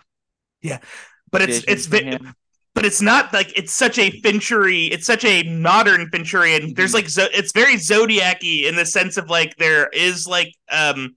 yeah 0.62 0.80
But 1.32 1.42
it's 1.44 1.64
it's 1.68 1.88
but 2.76 2.86
it's 2.86 3.02
not 3.02 3.32
like 3.34 3.56
it's 3.58 3.72
such 3.72 4.00
a 4.00 4.10
Finchery, 4.22 4.86
it's 4.86 5.06
such 5.06 5.24
a 5.26 5.44
modern 5.44 6.10
Fincherian. 6.10 6.76
There's 6.76 6.92
Mhm. 6.92 6.96
like 6.96 7.10
zo- 7.10 7.28
it's 7.34 7.52
very 7.52 7.78
Zodiac-y 7.78 8.64
in 8.68 8.76
the 8.76 8.86
sense 8.86 9.18
of 9.18 9.30
like 9.30 9.56
there 9.58 9.90
is 9.94 10.26
like 10.28 10.54
um 10.72 11.16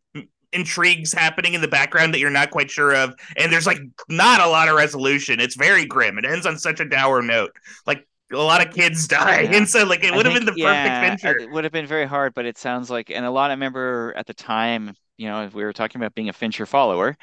intrigues 0.52 1.12
happening 1.12 1.54
in 1.54 1.60
the 1.60 1.68
background 1.68 2.14
that 2.14 2.18
you're 2.20 2.30
not 2.30 2.50
quite 2.50 2.70
sure 2.70 2.94
of, 2.94 3.14
and 3.36 3.52
there's 3.52 3.66
like 3.66 3.78
not 4.08 4.40
a 4.40 4.46
lot 4.48 4.68
of 4.68 4.76
resolution. 4.76 5.40
It's 5.40 5.56
very 5.56 5.84
grim. 5.86 6.18
It 6.18 6.24
ends 6.24 6.46
on 6.46 6.58
such 6.58 6.80
a 6.80 6.84
dour 6.84 7.20
note. 7.22 7.52
Like 7.86 8.06
a 8.32 8.36
lot 8.36 8.66
of 8.66 8.72
kids 8.74 9.06
die, 9.08 9.42
Yeah. 9.42 9.56
and 9.56 9.68
so 9.68 9.84
like 9.84 10.02
it 10.04 10.14
would 10.14 10.24
have 10.26 10.34
been 10.34 10.46
the 10.46 10.54
yeah, 10.56 11.00
perfect 11.00 11.22
Fincher. 11.22 11.38
It 11.38 11.50
would 11.50 11.64
have 11.64 11.72
been 11.72 11.86
very 11.86 12.06
hard, 12.06 12.34
but 12.34 12.44
it 12.46 12.58
sounds 12.58 12.90
like, 12.90 13.10
and 13.10 13.24
a 13.24 13.30
lot. 13.30 13.50
I 13.50 13.54
remember 13.54 14.12
at 14.16 14.26
the 14.26 14.34
time, 14.34 14.94
you 15.16 15.28
know, 15.28 15.48
we 15.52 15.64
were 15.64 15.72
talking 15.72 16.00
about 16.00 16.14
being 16.14 16.28
a 16.28 16.32
Fincher 16.32 16.66
follower. 16.66 17.16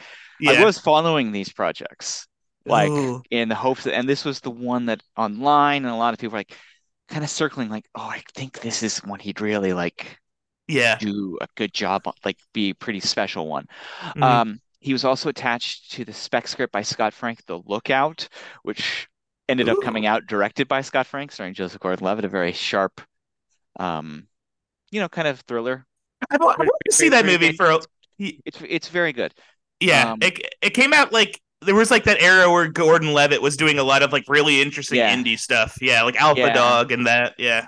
I 0.46 0.64
was 0.64 0.78
following 0.78 1.32
these 1.32 1.52
projects, 1.54 2.28
like 2.66 2.90
Ooh. 2.90 3.22
in 3.32 3.48
the 3.50 3.56
hopes 3.56 3.86
that, 3.86 3.96
and 3.96 4.10
this 4.10 4.26
was 4.26 4.42
the 4.42 4.52
one 4.52 4.88
that 4.88 5.02
online, 5.16 5.86
and 5.86 5.94
a 5.94 5.98
lot 5.98 6.14
of 6.14 6.20
people 6.20 6.34
were 6.34 6.40
like 6.40 6.58
kind 7.08 7.24
of 7.24 7.30
circling, 7.30 7.70
like, 7.70 7.86
oh, 7.96 8.02
I 8.02 8.24
think 8.34 8.60
this 8.60 8.84
is 8.84 8.98
one 9.00 9.20
he'd 9.20 9.42
really 9.42 9.74
like, 9.74 10.20
yeah, 10.68 10.98
do 10.98 11.38
a 11.42 11.48
good 11.56 11.74
job, 11.74 12.08
on, 12.08 12.14
like, 12.26 12.38
be 12.54 12.72
a 12.72 12.76
pretty 12.76 13.00
special 13.00 13.48
one. 13.48 13.68
Mm-hmm. 14.02 14.24
Um, 14.24 14.60
he 14.80 14.92
was 14.92 15.06
also 15.06 15.30
attached 15.30 15.92
to 15.94 16.04
the 16.04 16.14
spec 16.14 16.48
script 16.48 16.74
by 16.74 16.82
Scott 16.82 17.14
Frank, 17.14 17.46
The 17.46 17.62
Lookout, 17.66 18.28
which 18.64 19.08
ended 19.48 19.68
Ooh. 19.68 19.74
up 19.74 19.84
coming 19.84 20.06
out 20.06 20.26
directed 20.26 20.68
by 20.68 20.82
Scott 20.82 21.06
Frank, 21.06 21.32
starring 21.32 21.54
Joseph 21.54 21.80
Gordon-Levitt, 21.80 22.26
a 22.26 22.30
very 22.30 22.52
sharp, 22.52 23.02
um, 23.80 24.28
you 24.92 25.00
know, 25.00 25.10
kind 25.10 25.28
of 25.28 25.40
thriller. 25.42 25.86
I 26.30 26.38
want 26.38 26.58
to 26.60 26.94
see 26.94 27.10
that 27.10 27.26
movie 27.26 27.54
for. 27.54 27.80
It's 28.20 28.62
it's 28.62 28.88
very 28.90 29.14
good. 29.14 29.34
Yeah, 29.80 30.12
um, 30.12 30.20
it 30.22 30.56
it 30.62 30.70
came 30.72 30.94
out 30.94 31.12
like 31.12 31.42
there 31.62 31.76
was 31.76 31.92
like 31.92 32.04
that 32.06 32.22
era 32.22 32.52
where 32.52 32.68
Gordon 32.68 33.14
Levitt 33.14 33.42
was 33.42 33.58
doing 33.58 33.80
a 33.80 33.84
lot 33.84 34.04
of 34.04 34.12
like 34.12 34.26
really 34.28 34.62
interesting 34.62 35.00
yeah. 35.00 35.16
indie 35.16 35.40
stuff. 35.40 35.78
Yeah, 35.82 36.04
like 36.04 36.16
Alpha 36.16 36.42
yeah. 36.42 36.54
Dog 36.54 36.92
and 36.92 37.08
that. 37.08 37.36
Yeah. 37.38 37.66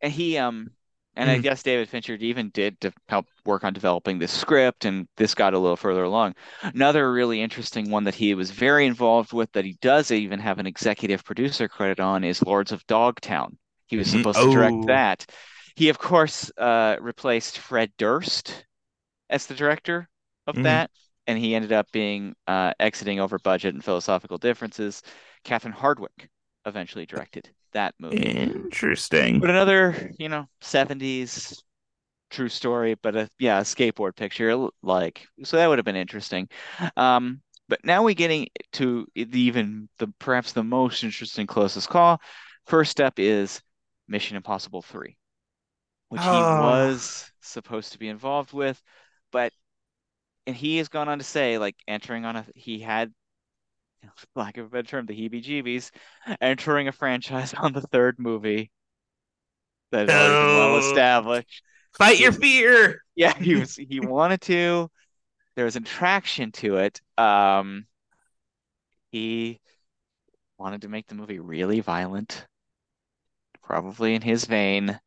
And 0.00 0.12
he 0.12 0.38
um 0.38 0.70
and 1.16 1.28
mm. 1.28 1.32
I 1.32 1.38
guess 1.38 1.62
David 1.62 1.88
Fincher 1.88 2.14
even 2.14 2.50
did 2.50 2.80
to 2.80 2.92
help 3.08 3.26
work 3.44 3.64
on 3.64 3.72
developing 3.72 4.18
this 4.18 4.32
script, 4.32 4.84
and 4.84 5.08
this 5.16 5.34
got 5.34 5.54
a 5.54 5.58
little 5.58 5.76
further 5.76 6.04
along. 6.04 6.34
Another 6.62 7.12
really 7.12 7.42
interesting 7.42 7.90
one 7.90 8.04
that 8.04 8.14
he 8.14 8.34
was 8.34 8.50
very 8.50 8.86
involved 8.86 9.32
with, 9.32 9.50
that 9.52 9.64
he 9.64 9.76
does 9.82 10.10
even 10.10 10.38
have 10.38 10.58
an 10.58 10.66
executive 10.66 11.24
producer 11.24 11.68
credit 11.68 12.00
on, 12.00 12.22
is 12.22 12.42
Lords 12.42 12.72
of 12.72 12.86
Dogtown. 12.86 13.58
He 13.86 13.96
was 13.96 14.08
mm-hmm. 14.08 14.18
supposed 14.18 14.38
mm. 14.38 14.44
to 14.44 14.52
direct 14.52 14.76
oh. 14.76 14.86
that. 14.86 15.26
He, 15.74 15.88
of 15.88 15.98
course, 15.98 16.50
uh, 16.56 16.96
replaced 17.00 17.58
Fred 17.58 17.92
Durst 17.98 18.66
as 19.28 19.46
the 19.46 19.54
director 19.54 20.08
of 20.46 20.56
mm. 20.56 20.64
that 20.64 20.90
and 21.26 21.38
he 21.38 21.54
ended 21.54 21.72
up 21.72 21.86
being 21.92 22.34
uh, 22.48 22.72
exiting 22.80 23.20
over 23.20 23.38
budget 23.38 23.74
and 23.74 23.84
philosophical 23.84 24.36
differences. 24.36 25.00
Catherine 25.44 25.72
Hardwicke 25.72 26.28
eventually 26.66 27.06
directed 27.06 27.50
that 27.72 27.94
movie. 28.00 28.16
Interesting. 28.16 29.38
But 29.38 29.50
another, 29.50 30.10
you 30.18 30.28
know, 30.28 30.48
70s 30.60 31.62
true 32.30 32.48
story, 32.48 32.96
but 33.02 33.16
a 33.16 33.28
yeah, 33.38 33.58
a 33.58 33.62
skateboard 33.62 34.16
picture 34.16 34.68
like 34.82 35.26
so 35.44 35.56
that 35.56 35.66
would 35.68 35.78
have 35.78 35.84
been 35.84 35.96
interesting. 35.96 36.48
Um, 36.96 37.42
but 37.68 37.84
now 37.84 38.02
we're 38.02 38.14
getting 38.14 38.48
to 38.72 39.06
the 39.14 39.40
even 39.40 39.88
the 39.98 40.08
perhaps 40.18 40.52
the 40.52 40.64
most 40.64 41.04
interesting 41.04 41.46
closest 41.46 41.88
call. 41.88 42.20
First 42.66 42.90
step 42.90 43.14
is 43.18 43.60
Mission 44.08 44.36
Impossible 44.36 44.82
3, 44.82 45.16
which 46.10 46.20
oh. 46.24 46.32
he 46.32 46.40
was 46.40 47.30
supposed 47.40 47.92
to 47.92 47.98
be 47.98 48.08
involved 48.08 48.52
with, 48.52 48.80
but 49.32 49.52
and 50.46 50.54
he 50.56 50.78
has 50.78 50.88
gone 50.88 51.08
on 51.08 51.18
to 51.18 51.24
say, 51.24 51.56
like 51.58 51.76
entering 51.88 52.24
on 52.24 52.36
a 52.36 52.46
he 52.54 52.80
had, 52.80 53.12
lack 54.36 54.58
of 54.58 54.66
a 54.66 54.68
better 54.68 54.86
term, 54.86 55.06
the 55.06 55.14
heebie-jeebies, 55.14 55.90
entering 56.40 56.88
a 56.88 56.92
franchise 56.92 57.54
on 57.58 57.72
the 57.72 57.80
third 57.80 58.18
movie 58.18 58.70
that 59.92 60.02
is 60.02 60.08
no. 60.08 60.16
well 60.16 60.78
established. 60.78 61.62
Fight 61.94 62.20
your 62.20 62.32
fear. 62.32 63.02
Yeah, 63.16 63.36
he 63.36 63.54
was 63.54 63.76
he 63.76 64.00
wanted 64.00 64.40
to. 64.42 64.90
There 65.54 65.66
was 65.66 65.76
an 65.76 65.82
attraction 65.82 66.52
to 66.52 66.78
it. 66.78 67.02
Um, 67.18 67.84
he 69.12 69.60
wanted 70.56 70.82
to 70.82 70.88
make 70.88 71.06
the 71.06 71.16
movie 71.16 71.38
really 71.38 71.80
violent, 71.80 72.46
probably 73.62 74.14
in 74.14 74.22
his 74.22 74.46
vein. 74.46 74.98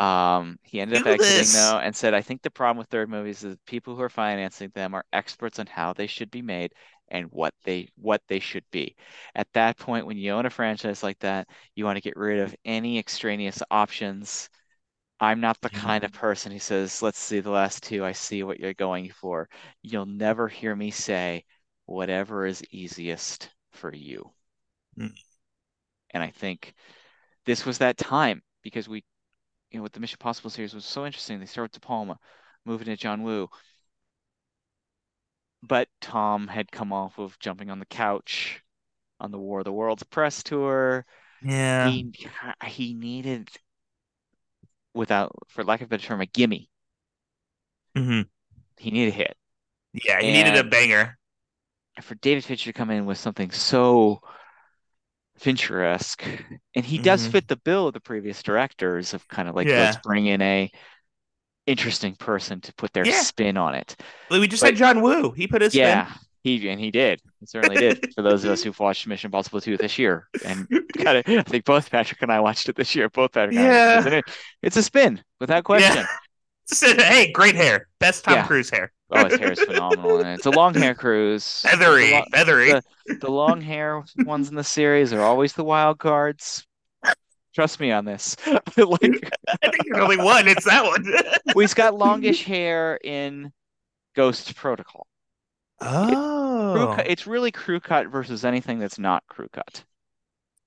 Um, 0.00 0.58
he 0.62 0.80
ended 0.80 1.04
Do 1.04 1.10
up 1.10 1.14
exiting 1.14 1.38
this. 1.38 1.54
though 1.54 1.78
and 1.78 1.94
said, 1.94 2.14
I 2.14 2.22
think 2.22 2.40
the 2.42 2.50
problem 2.50 2.78
with 2.78 2.88
third 2.88 3.10
movies 3.10 3.44
is 3.44 3.56
people 3.66 3.94
who 3.94 4.02
are 4.02 4.08
financing 4.08 4.70
them 4.74 4.94
are 4.94 5.04
experts 5.12 5.58
on 5.58 5.66
how 5.66 5.92
they 5.92 6.06
should 6.06 6.30
be 6.30 6.42
made 6.42 6.72
and 7.08 7.26
what 7.30 7.52
they 7.64 7.88
what 7.96 8.22
they 8.26 8.38
should 8.38 8.64
be. 8.70 8.96
At 9.34 9.52
that 9.52 9.76
point, 9.76 10.06
when 10.06 10.16
you 10.16 10.32
own 10.32 10.46
a 10.46 10.50
franchise 10.50 11.02
like 11.02 11.18
that, 11.18 11.48
you 11.74 11.84
want 11.84 11.96
to 11.96 12.02
get 12.02 12.16
rid 12.16 12.38
of 12.38 12.54
any 12.64 12.98
extraneous 12.98 13.62
options. 13.70 14.48
I'm 15.20 15.40
not 15.40 15.60
the 15.60 15.70
yeah. 15.72 15.80
kind 15.80 16.04
of 16.04 16.12
person 16.12 16.50
who 16.50 16.58
says, 16.58 17.02
let's 17.02 17.18
see 17.18 17.40
the 17.40 17.50
last 17.50 17.82
two, 17.82 18.02
I 18.02 18.12
see 18.12 18.42
what 18.42 18.58
you're 18.58 18.72
going 18.72 19.10
for. 19.10 19.50
You'll 19.82 20.06
never 20.06 20.48
hear 20.48 20.74
me 20.74 20.90
say 20.90 21.44
whatever 21.84 22.46
is 22.46 22.62
easiest 22.70 23.50
for 23.72 23.94
you. 23.94 24.30
Mm. 24.98 25.12
And 26.14 26.22
I 26.22 26.30
think 26.30 26.72
this 27.44 27.66
was 27.66 27.78
that 27.78 27.98
time 27.98 28.42
because 28.62 28.88
we 28.88 29.04
you 29.70 29.78
know, 29.78 29.82
with 29.82 29.92
the 29.92 30.00
Mission 30.00 30.18
Possible 30.18 30.50
series 30.50 30.74
was 30.74 30.84
so 30.84 31.06
interesting. 31.06 31.38
They 31.38 31.46
started 31.46 31.72
with 31.74 31.80
De 31.80 31.86
Palma, 31.86 32.18
moving 32.64 32.86
to 32.86 32.96
John 32.96 33.22
Woo. 33.22 33.48
But 35.62 35.88
Tom 36.00 36.48
had 36.48 36.72
come 36.72 36.92
off 36.92 37.18
of 37.18 37.38
jumping 37.38 37.70
on 37.70 37.78
the 37.78 37.86
couch 37.86 38.62
on 39.20 39.30
the 39.30 39.38
War 39.38 39.58
of 39.60 39.64
the 39.64 39.72
Worlds 39.72 40.02
press 40.02 40.42
tour. 40.42 41.04
Yeah. 41.42 41.88
He 41.88 42.12
he 42.66 42.94
needed 42.94 43.48
without 44.94 45.32
for 45.48 45.64
lack 45.64 45.80
of 45.80 45.86
a 45.86 45.88
better 45.88 46.06
term, 46.06 46.20
a 46.20 46.26
gimme. 46.26 46.68
Mm-hmm. 47.96 48.22
He 48.78 48.90
needed 48.90 49.12
a 49.12 49.16
hit. 49.16 49.36
Yeah, 49.92 50.20
he 50.20 50.28
and 50.28 50.48
needed 50.48 50.66
a 50.66 50.68
banger. 50.68 51.18
For 52.00 52.14
David 52.14 52.44
Fincher 52.44 52.72
to 52.72 52.72
come 52.72 52.90
in 52.90 53.04
with 53.04 53.18
something 53.18 53.50
so 53.50 54.20
Fincher-esque, 55.40 56.22
and 56.74 56.84
he 56.84 56.98
does 56.98 57.22
mm-hmm. 57.22 57.32
fit 57.32 57.48
the 57.48 57.56
bill 57.56 57.88
of 57.88 57.94
the 57.94 58.00
previous 58.00 58.42
directors 58.42 59.14
of 59.14 59.26
kind 59.28 59.48
of 59.48 59.56
like 59.56 59.66
yeah. 59.66 59.84
let's 59.84 59.96
bring 59.98 60.26
in 60.26 60.42
a 60.42 60.70
interesting 61.66 62.14
person 62.14 62.60
to 62.60 62.74
put 62.74 62.92
their 62.92 63.06
yeah. 63.06 63.22
spin 63.22 63.56
on 63.56 63.74
it. 63.74 63.96
We 64.30 64.46
just 64.46 64.62
but, 64.62 64.70
had 64.70 64.76
John 64.76 65.00
Woo. 65.00 65.30
He 65.30 65.46
put 65.46 65.62
his 65.62 65.74
yeah, 65.74 66.06
spin. 66.06 66.18
he 66.42 66.68
and 66.68 66.78
he 66.78 66.90
did. 66.90 67.22
He 67.40 67.46
certainly 67.46 67.76
did. 67.76 68.12
For 68.14 68.20
those 68.20 68.44
of 68.44 68.50
us 68.50 68.62
who've 68.62 68.78
watched 68.78 69.06
Mission 69.06 69.28
Impossible 69.28 69.62
2 69.62 69.78
this 69.78 69.98
year, 69.98 70.28
and 70.44 70.68
kind 70.98 71.18
of, 71.18 71.24
I 71.26 71.42
think 71.42 71.64
both 71.64 71.90
Patrick 71.90 72.20
and 72.20 72.30
I 72.30 72.40
watched 72.40 72.68
it 72.68 72.76
this 72.76 72.94
year. 72.94 73.08
Both 73.08 73.32
Patrick, 73.32 73.54
yeah, 73.54 74.06
it. 74.06 74.24
it's 74.62 74.76
a 74.76 74.82
spin 74.82 75.22
without 75.40 75.64
question. 75.64 76.04
Yeah. 76.82 77.02
hey, 77.02 77.32
great 77.32 77.54
hair, 77.54 77.88
best 77.98 78.24
Tom. 78.24 78.46
Cruise 78.46 78.68
hair. 78.68 78.92
Oh, 79.12 79.24
his 79.24 79.38
hair 79.38 79.52
is 79.52 79.60
phenomenal, 79.60 80.18
and 80.20 80.28
it's 80.28 80.46
a 80.46 80.50
long 80.50 80.74
hair 80.74 80.94
cruise. 80.94 81.62
Feathery, 81.62 82.10
the, 82.10 82.26
feathery. 82.30 82.72
The, 82.72 82.82
the 83.20 83.30
long 83.30 83.60
hair 83.60 84.04
ones 84.18 84.48
in 84.48 84.54
the 84.54 84.64
series 84.64 85.12
are 85.12 85.22
always 85.22 85.52
the 85.52 85.64
wild 85.64 85.98
cards. 85.98 86.66
Trust 87.52 87.80
me 87.80 87.90
on 87.90 88.04
this. 88.04 88.36
like, 88.46 88.62
I 88.76 89.68
think 89.68 89.84
there's 89.84 90.02
only 90.02 90.16
one. 90.16 90.46
It's 90.46 90.64
that 90.64 90.84
one. 90.84 91.04
we've 91.56 91.74
got 91.74 91.94
longish 91.94 92.44
hair 92.44 92.98
in 93.02 93.52
Ghost 94.14 94.54
Protocol. 94.54 95.06
Oh, 95.80 96.92
it, 96.92 97.06
it's 97.08 97.26
really 97.26 97.50
crew 97.50 97.80
cut 97.80 98.06
versus 98.06 98.44
anything 98.44 98.78
that's 98.78 98.98
not 98.98 99.24
crew 99.26 99.48
cut. 99.50 99.82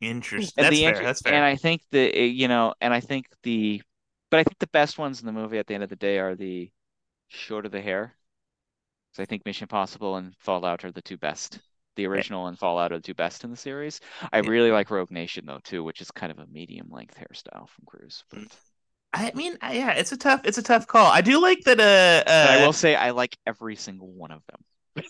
Interesting. 0.02 0.64
that's, 0.64 0.80
fair. 0.80 1.02
that's 1.02 1.22
fair. 1.22 1.34
And 1.34 1.46
I 1.46 1.56
think 1.56 1.82
the 1.92 2.14
eh, 2.14 2.26
you 2.26 2.50
know, 2.50 2.74
and 2.82 2.94
I 2.94 3.00
think 3.00 3.28
the, 3.44 3.82
but 4.30 4.42
I 4.42 4.44
think 4.44 4.60
the 4.60 4.68
best 4.68 4.98
ones 4.98 5.22
in 5.22 5.26
the 5.28 5.32
movie 5.32 5.60
at 5.60 5.68
the 5.68 5.76
end 5.76 5.84
of 5.84 5.90
the 5.90 5.96
day 5.96 6.20
are 6.20 6.36
the 6.36 6.70
shorter 7.30 7.70
the 7.70 7.82
hair 7.82 8.14
so 9.14 9.24
I 9.24 9.26
think 9.26 9.46
Mission 9.46 9.66
Impossible 9.66 10.18
and 10.18 10.34
Fallout 10.40 10.84
are 10.84 10.92
the 10.92 11.02
two 11.02 11.18
best. 11.18 11.60
The 11.96 12.08
original 12.08 12.48
and 12.48 12.58
Fallout 12.58 12.92
are 12.92 12.98
the 12.98 13.04
two 13.04 13.14
best 13.14 13.44
in 13.44 13.52
the 13.52 13.58
series. 13.58 14.00
I 14.32 14.40
really 14.40 14.72
like 14.72 14.90
Rogue 14.90 15.12
Nation 15.12 15.46
though 15.46 15.60
too, 15.64 15.84
which 15.84 16.02
is 16.02 16.10
kind 16.10 16.32
of 16.32 16.40
a 16.40 16.48
medium 16.48 16.90
length 16.90 17.16
hairstyle 17.16 17.70
from 17.70 17.86
Cruise. 17.86 18.24
But... 18.32 18.48
I 19.14 19.32
mean, 19.36 19.58
yeah, 19.62 19.92
it's 19.92 20.12
a 20.12 20.18
tough, 20.18 20.42
it's 20.44 20.58
a 20.58 20.64
tough 20.64 20.88
call. 20.88 21.06
I 21.06 21.22
do 21.22 21.40
like 21.40 21.64
that. 21.66 21.80
Uh, 21.80 22.30
uh... 22.30 22.48
I 22.50 22.66
will 22.66 22.74
say 22.74 22.96
I 22.96 23.12
like 23.12 23.38
every 23.46 23.76
single 23.76 24.12
one 24.12 24.32
of 24.32 24.42
them. 24.48 24.60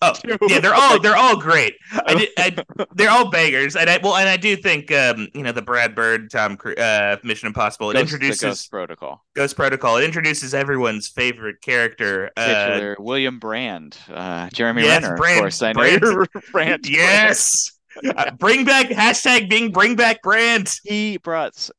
Oh 0.02 0.14
yeah, 0.48 0.60
they're 0.60 0.74
all 0.74 1.00
they're 1.00 1.16
all 1.16 1.38
great. 1.38 1.76
I, 1.92 2.28
I, 2.38 2.86
they're 2.96 3.10
all 3.10 3.30
bangers, 3.30 3.76
and 3.76 3.90
I 3.90 4.00
well, 4.02 4.16
and 4.16 4.30
I 4.30 4.38
do 4.38 4.56
think 4.56 4.92
um, 4.92 5.28
you 5.34 5.44
know 5.44 5.52
the 5.52 5.62
Brad 5.62 5.94
Bird, 5.94 6.32
Tom, 6.32 6.58
uh, 6.78 7.18
Mission 7.24 7.48
Impossible. 7.48 7.90
It 7.90 7.94
Ghost, 7.94 8.04
introduces 8.04 8.42
Ghost 8.42 8.72
Protocol. 8.72 9.24
Ghost 9.36 9.56
Protocol. 9.56 9.98
It 9.98 10.06
introduces 10.06 10.54
everyone's 10.54 11.08
favorite 11.08 11.62
character, 11.62 12.32
uh, 12.38 12.96
William 12.98 13.40
Brandt, 13.40 14.00
uh, 14.10 14.50
Jeremy 14.52 14.84
yes, 14.84 15.04
Renner. 15.04 15.18
Brandt, 15.18 15.38
of 15.38 15.42
course, 15.42 15.62
I 15.62 15.74
know 15.74 16.00
Brandt. 16.00 16.30
Brandt. 16.52 16.90
Yes, 16.94 17.72
uh, 18.16 18.32
bring 18.32 18.66
back 18.66 18.88
hashtag 18.88 19.50
being 19.50 19.72
bring 19.72 19.96
back 19.96 20.22
Brandt. 20.22 20.80
He 20.84 21.18
brought 21.18 21.70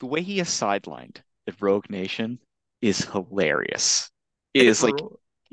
the 0.00 0.06
way 0.06 0.22
he 0.22 0.40
is 0.40 0.48
sidelined 0.48 1.18
at 1.46 1.60
Rogue 1.60 1.90
Nation 1.90 2.38
is 2.80 3.04
hilarious. 3.04 4.10
It 4.54 4.66
is 4.66 4.82
like 4.82 4.94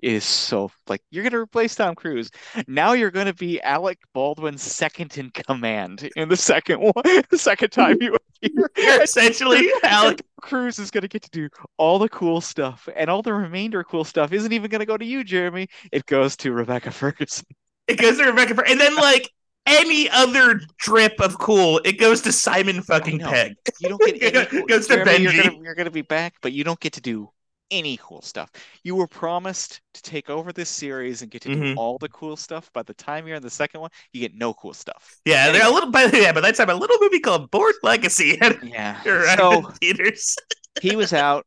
is 0.04 0.24
so 0.24 0.72
like 0.88 1.02
you're 1.10 1.24
gonna 1.24 1.40
replace 1.40 1.76
Tom 1.76 1.96
Cruise. 1.96 2.30
Now 2.68 2.94
you're 2.94 3.12
gonna 3.12 3.34
be 3.34 3.62
Alec 3.62 4.00
Baldwin's 4.14 4.62
second 4.62 5.18
in 5.18 5.32
command 5.32 6.10
in 6.16 6.30
the 6.30 6.38
second 6.38 6.80
one, 6.80 6.94
the 7.30 7.38
second 7.38 7.70
time 7.70 7.98
you 8.02 8.16
appear. 8.16 8.70
You're 8.78 9.02
essentially 9.02 9.68
Alec 9.84 10.22
Cruise 10.42 10.78
is 10.78 10.92
gonna 10.92 11.08
get 11.08 11.24
to 11.24 11.30
do 11.32 11.50
all 11.78 11.98
the 11.98 12.10
cool 12.10 12.42
stuff, 12.42 12.88
and 12.96 13.10
all 13.10 13.22
the 13.22 13.34
remainder 13.34 13.84
cool 13.84 14.04
stuff 14.04 14.34
isn't 14.34 14.52
even 14.52 14.70
gonna 14.70 14.86
go 14.86 14.98
to 14.98 15.06
you, 15.06 15.24
Jeremy. 15.24 15.68
It 15.92 16.06
goes 16.06 16.36
to 16.38 16.52
Rebecca 16.52 16.92
Ferguson. 16.92 17.46
It 17.88 17.96
goes 17.98 18.18
to 18.18 18.26
Rebecca, 18.26 18.54
Fer- 18.56 18.66
and 18.66 18.80
then 18.80 18.96
like 18.96 19.32
any 19.66 20.10
other 20.10 20.60
drip 20.78 21.20
of 21.20 21.40
cool, 21.40 21.82
it 21.86 21.94
goes 21.94 22.22
to 22.22 22.32
Simon 22.32 22.82
fucking 22.84 23.20
Pegg. 23.20 23.54
You 23.80 23.90
don't 23.90 24.02
get 24.02 24.22
any 24.36 24.46
cool. 24.46 24.66
goes 24.68 24.88
to 24.88 24.96
Jeremy, 24.96 25.12
Benji. 25.12 25.34
You're 25.34 25.44
gonna, 25.44 25.64
you're 25.64 25.76
gonna 25.76 25.92
be 25.92 26.02
back, 26.02 26.36
but 26.42 26.52
you 26.54 26.64
don't 26.64 26.80
get 26.80 26.94
to 26.94 27.02
do 27.02 27.30
any 27.72 27.98
cool 28.02 28.22
stuff. 28.22 28.50
You 28.84 28.96
were 28.96 29.08
promised 29.08 29.82
to 29.96 30.02
take 30.02 30.30
over 30.30 30.54
this 30.54 30.70
series 30.70 31.22
and 31.22 31.32
get 31.32 31.42
to 31.44 31.50
do 31.50 31.62
Mhm. 31.62 31.78
all 31.78 31.98
the 31.98 32.10
cool 32.10 32.36
stuff. 32.38 32.72
By 32.74 32.84
the 32.84 32.94
time 32.94 33.28
you're 33.28 33.38
in 33.38 33.42
the 33.44 33.50
second 33.50 33.82
one, 33.82 33.90
you 34.14 34.22
get 34.22 34.36
no 34.36 34.54
cool 34.54 34.74
stuff. 34.74 35.16
Yeah, 35.26 35.52
they're 35.52 35.66
a 35.66 35.70
little. 35.70 35.92
By 35.92 36.06
yeah, 36.06 36.32
by 36.32 36.42
that 36.42 36.56
time, 36.56 36.70
a 36.70 36.76
little 36.76 36.98
movie 37.02 37.20
called 37.20 37.50
Bourne 37.52 37.74
Legacy 37.84 38.38
had 38.38 38.60
Yeah. 38.64 39.02
So 39.38 39.62
theaters. 39.82 40.36
he 40.82 40.96
was 40.96 41.14
out. 41.14 41.46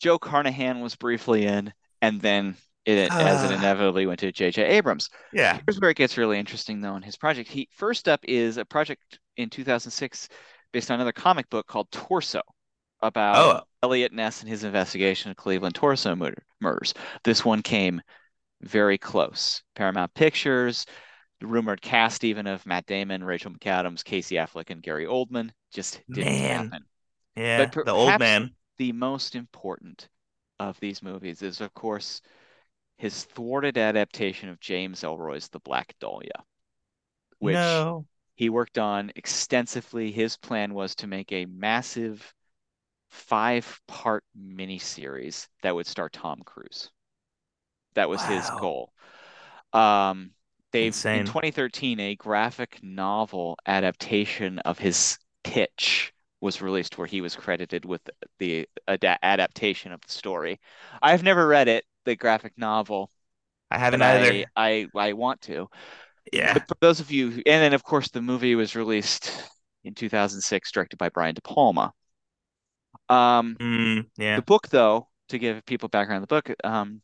Joe 0.00 0.18
Carnahan 0.18 0.80
was 0.80 0.96
briefly 0.96 1.46
in, 1.46 1.72
and 2.00 2.20
then 2.20 2.56
it, 2.84 3.10
as 3.12 3.44
it 3.44 3.54
Ah. 3.54 3.58
inevitably 3.58 4.06
went 4.06 4.18
to 4.20 4.32
J.J. 4.32 4.64
Abrams. 4.64 5.08
Yeah. 5.32 5.60
Here's 5.66 5.78
where 5.80 5.90
it 5.90 5.96
gets 5.96 6.18
really 6.18 6.38
interesting, 6.40 6.80
though, 6.80 6.96
in 6.96 7.02
his 7.02 7.16
project. 7.16 7.48
He 7.48 7.68
first 7.70 8.08
up 8.08 8.18
is 8.24 8.56
a 8.56 8.64
project 8.64 9.20
in 9.36 9.48
2006 9.48 10.28
based 10.72 10.90
on 10.90 10.96
another 10.96 11.12
comic 11.12 11.48
book 11.50 11.68
called 11.68 11.88
Torso 11.92 12.40
about 13.02 13.44
Oh, 13.44 13.62
Eliot 13.82 14.12
Ness 14.12 14.40
and 14.40 14.48
his 14.48 14.64
investigation 14.64 15.30
of 15.30 15.36
Cleveland 15.36 15.74
torso 15.74 16.14
murder, 16.16 16.44
murders. 16.60 16.94
This 17.24 17.44
one 17.44 17.62
came 17.62 18.00
very 18.62 18.98
close. 18.98 19.62
Paramount 19.74 20.14
Pictures, 20.14 20.86
the 21.40 21.46
rumored 21.46 21.82
cast 21.82 22.24
even 22.24 22.46
of 22.46 22.66
Matt 22.66 22.86
Damon, 22.86 23.24
Rachel 23.24 23.52
McAdams, 23.52 24.04
Casey 24.04 24.36
Affleck, 24.36 24.70
and 24.70 24.82
Gary 24.82 25.06
Oldman 25.06 25.50
just 25.72 26.00
didn't 26.12 26.40
Man. 26.40 26.42
happen. 26.42 26.84
yeah. 27.36 27.66
But 27.66 27.72
the 27.84 27.92
old 27.92 28.18
man. 28.18 28.54
The 28.78 28.92
most 28.92 29.34
important 29.34 30.08
of 30.58 30.78
these 30.80 31.02
movies 31.02 31.42
is, 31.42 31.60
of 31.60 31.72
course, 31.74 32.20
his 32.98 33.24
thwarted 33.24 33.78
adaptation 33.78 34.48
of 34.48 34.60
James 34.60 35.02
Ellroy's 35.02 35.48
The 35.48 35.60
Black 35.60 35.94
Dahlia, 36.00 36.44
which 37.40 37.54
no. 37.54 38.06
he 38.36 38.48
worked 38.48 38.78
on 38.78 39.12
extensively. 39.16 40.10
His 40.12 40.36
plan 40.38 40.74
was 40.74 40.94
to 40.96 41.06
make 41.06 41.32
a 41.32 41.44
massive 41.46 42.34
five-part 43.12 44.24
miniseries 44.36 45.46
that 45.62 45.74
would 45.74 45.86
star 45.86 46.08
Tom 46.08 46.40
Cruise. 46.44 46.90
That 47.94 48.08
was 48.08 48.22
his 48.22 48.48
goal. 48.58 48.92
Um, 49.72 50.30
they've 50.72 50.86
Insane. 50.86 51.20
in 51.20 51.26
2013 51.26 52.00
a 52.00 52.14
graphic 52.16 52.78
novel 52.82 53.58
adaptation 53.66 54.58
of 54.60 54.78
his 54.78 55.18
pitch 55.44 56.12
was 56.40 56.60
released 56.60 56.98
where 56.98 57.06
he 57.06 57.20
was 57.20 57.36
credited 57.36 57.84
with 57.84 58.00
the 58.38 58.66
ada 58.88 59.18
adaptation 59.22 59.92
of 59.92 60.00
the 60.00 60.12
story. 60.12 60.58
I've 61.00 61.22
never 61.22 61.46
read 61.46 61.68
it, 61.68 61.84
the 62.04 62.16
graphic 62.16 62.54
novel, 62.56 63.10
I 63.70 63.78
haven't 63.78 64.02
either. 64.02 64.44
I, 64.56 64.86
I 64.94 65.08
I 65.08 65.12
want 65.14 65.40
to. 65.42 65.68
yeah. 66.32 66.54
But 66.54 66.68
for 66.68 66.76
those 66.80 67.00
of 67.00 67.10
you, 67.10 67.28
and 67.28 67.62
then 67.62 67.72
of 67.74 67.82
course 67.82 68.08
the 68.10 68.22
movie 68.22 68.54
was 68.54 68.76
released 68.76 69.32
in 69.84 69.94
2006, 69.94 70.72
directed 70.72 70.98
by 70.98 71.08
Brian 71.08 71.34
De 71.34 71.40
Palma. 71.40 71.92
Um, 73.08 73.58
Mm, 73.60 74.10
yeah. 74.18 74.36
the 74.36 74.42
book, 74.42 74.68
though, 74.68 75.08
to 75.28 75.38
give 75.38 75.64
people 75.66 75.88
background 75.90 76.22
the 76.22 76.28
book, 76.28 76.50
um, 76.64 77.02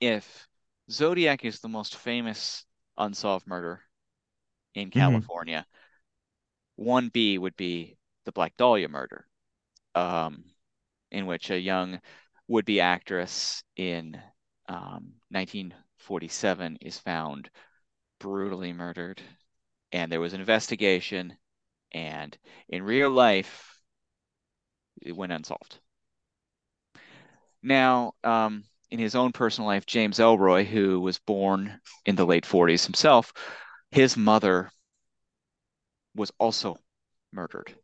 if 0.00 0.48
Zodiac 0.90 1.44
is 1.44 1.60
the 1.60 1.68
most 1.68 1.96
famous 1.96 2.64
unsolved 2.98 3.46
murder 3.46 3.82
in 4.74 4.90
Mm-hmm. 4.94 5.26
California, 5.30 5.66
1B 6.76 7.38
would 7.38 7.56
be 7.56 7.98
the 8.24 8.32
Black 8.32 8.56
Dahlia 8.56 8.88
murder, 8.88 9.26
um, 9.94 10.44
in 11.10 11.26
which 11.26 11.50
a 11.50 11.58
young 11.60 12.00
would-be 12.48 12.80
actress 12.80 13.62
in 13.76 14.20
um, 14.68 15.14
1947 15.30 16.78
is 16.80 16.98
found 16.98 17.50
brutally 18.20 18.72
murdered, 18.72 19.22
and 19.92 20.12
there 20.12 20.20
was 20.20 20.34
an 20.34 20.40
investigation, 20.40 21.36
and 21.92 22.36
in 22.68 22.82
real 22.82 23.10
life, 23.10 23.75
it 25.06 25.16
went 25.16 25.32
unsolved. 25.32 25.78
Now, 27.62 28.14
um, 28.24 28.64
in 28.90 28.98
his 28.98 29.14
own 29.14 29.32
personal 29.32 29.68
life, 29.68 29.84
James 29.86 30.18
Ellroy, 30.18 30.64
who 30.64 31.00
was 31.00 31.18
born 31.18 31.80
in 32.06 32.16
the 32.16 32.24
late 32.24 32.46
40s 32.46 32.86
himself, 32.86 33.32
his 33.90 34.16
mother 34.16 34.70
was 36.16 36.32
also 36.40 36.76
murdered 37.30 37.78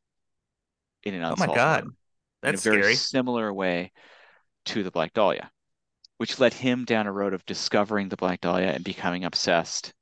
in 1.05 1.15
an 1.15 1.23
Oh 1.29 1.35
my 1.37 1.49
unsolved 1.49 1.49
God. 1.49 1.85
murder 1.85 1.91
That's 2.43 2.55
in 2.55 2.55
a 2.55 2.61
very 2.61 2.83
scary. 2.83 2.85
similar 2.85 3.53
way 3.53 3.93
to 4.67 4.83
the 4.83 4.91
Black 4.91 5.13
Dahlia, 5.15 5.53
which 6.19 6.41
led 6.41 6.55
him 6.55 6.85
down 6.87 7.07
a 7.07 7.13
road 7.13 7.35
of 7.35 7.47
discovering 7.47 8.09
the 8.09 8.17
Black 8.17 8.41
Dahlia 8.43 8.73
and 8.73 8.85
becoming 8.85 9.25
obsessed 9.25 9.93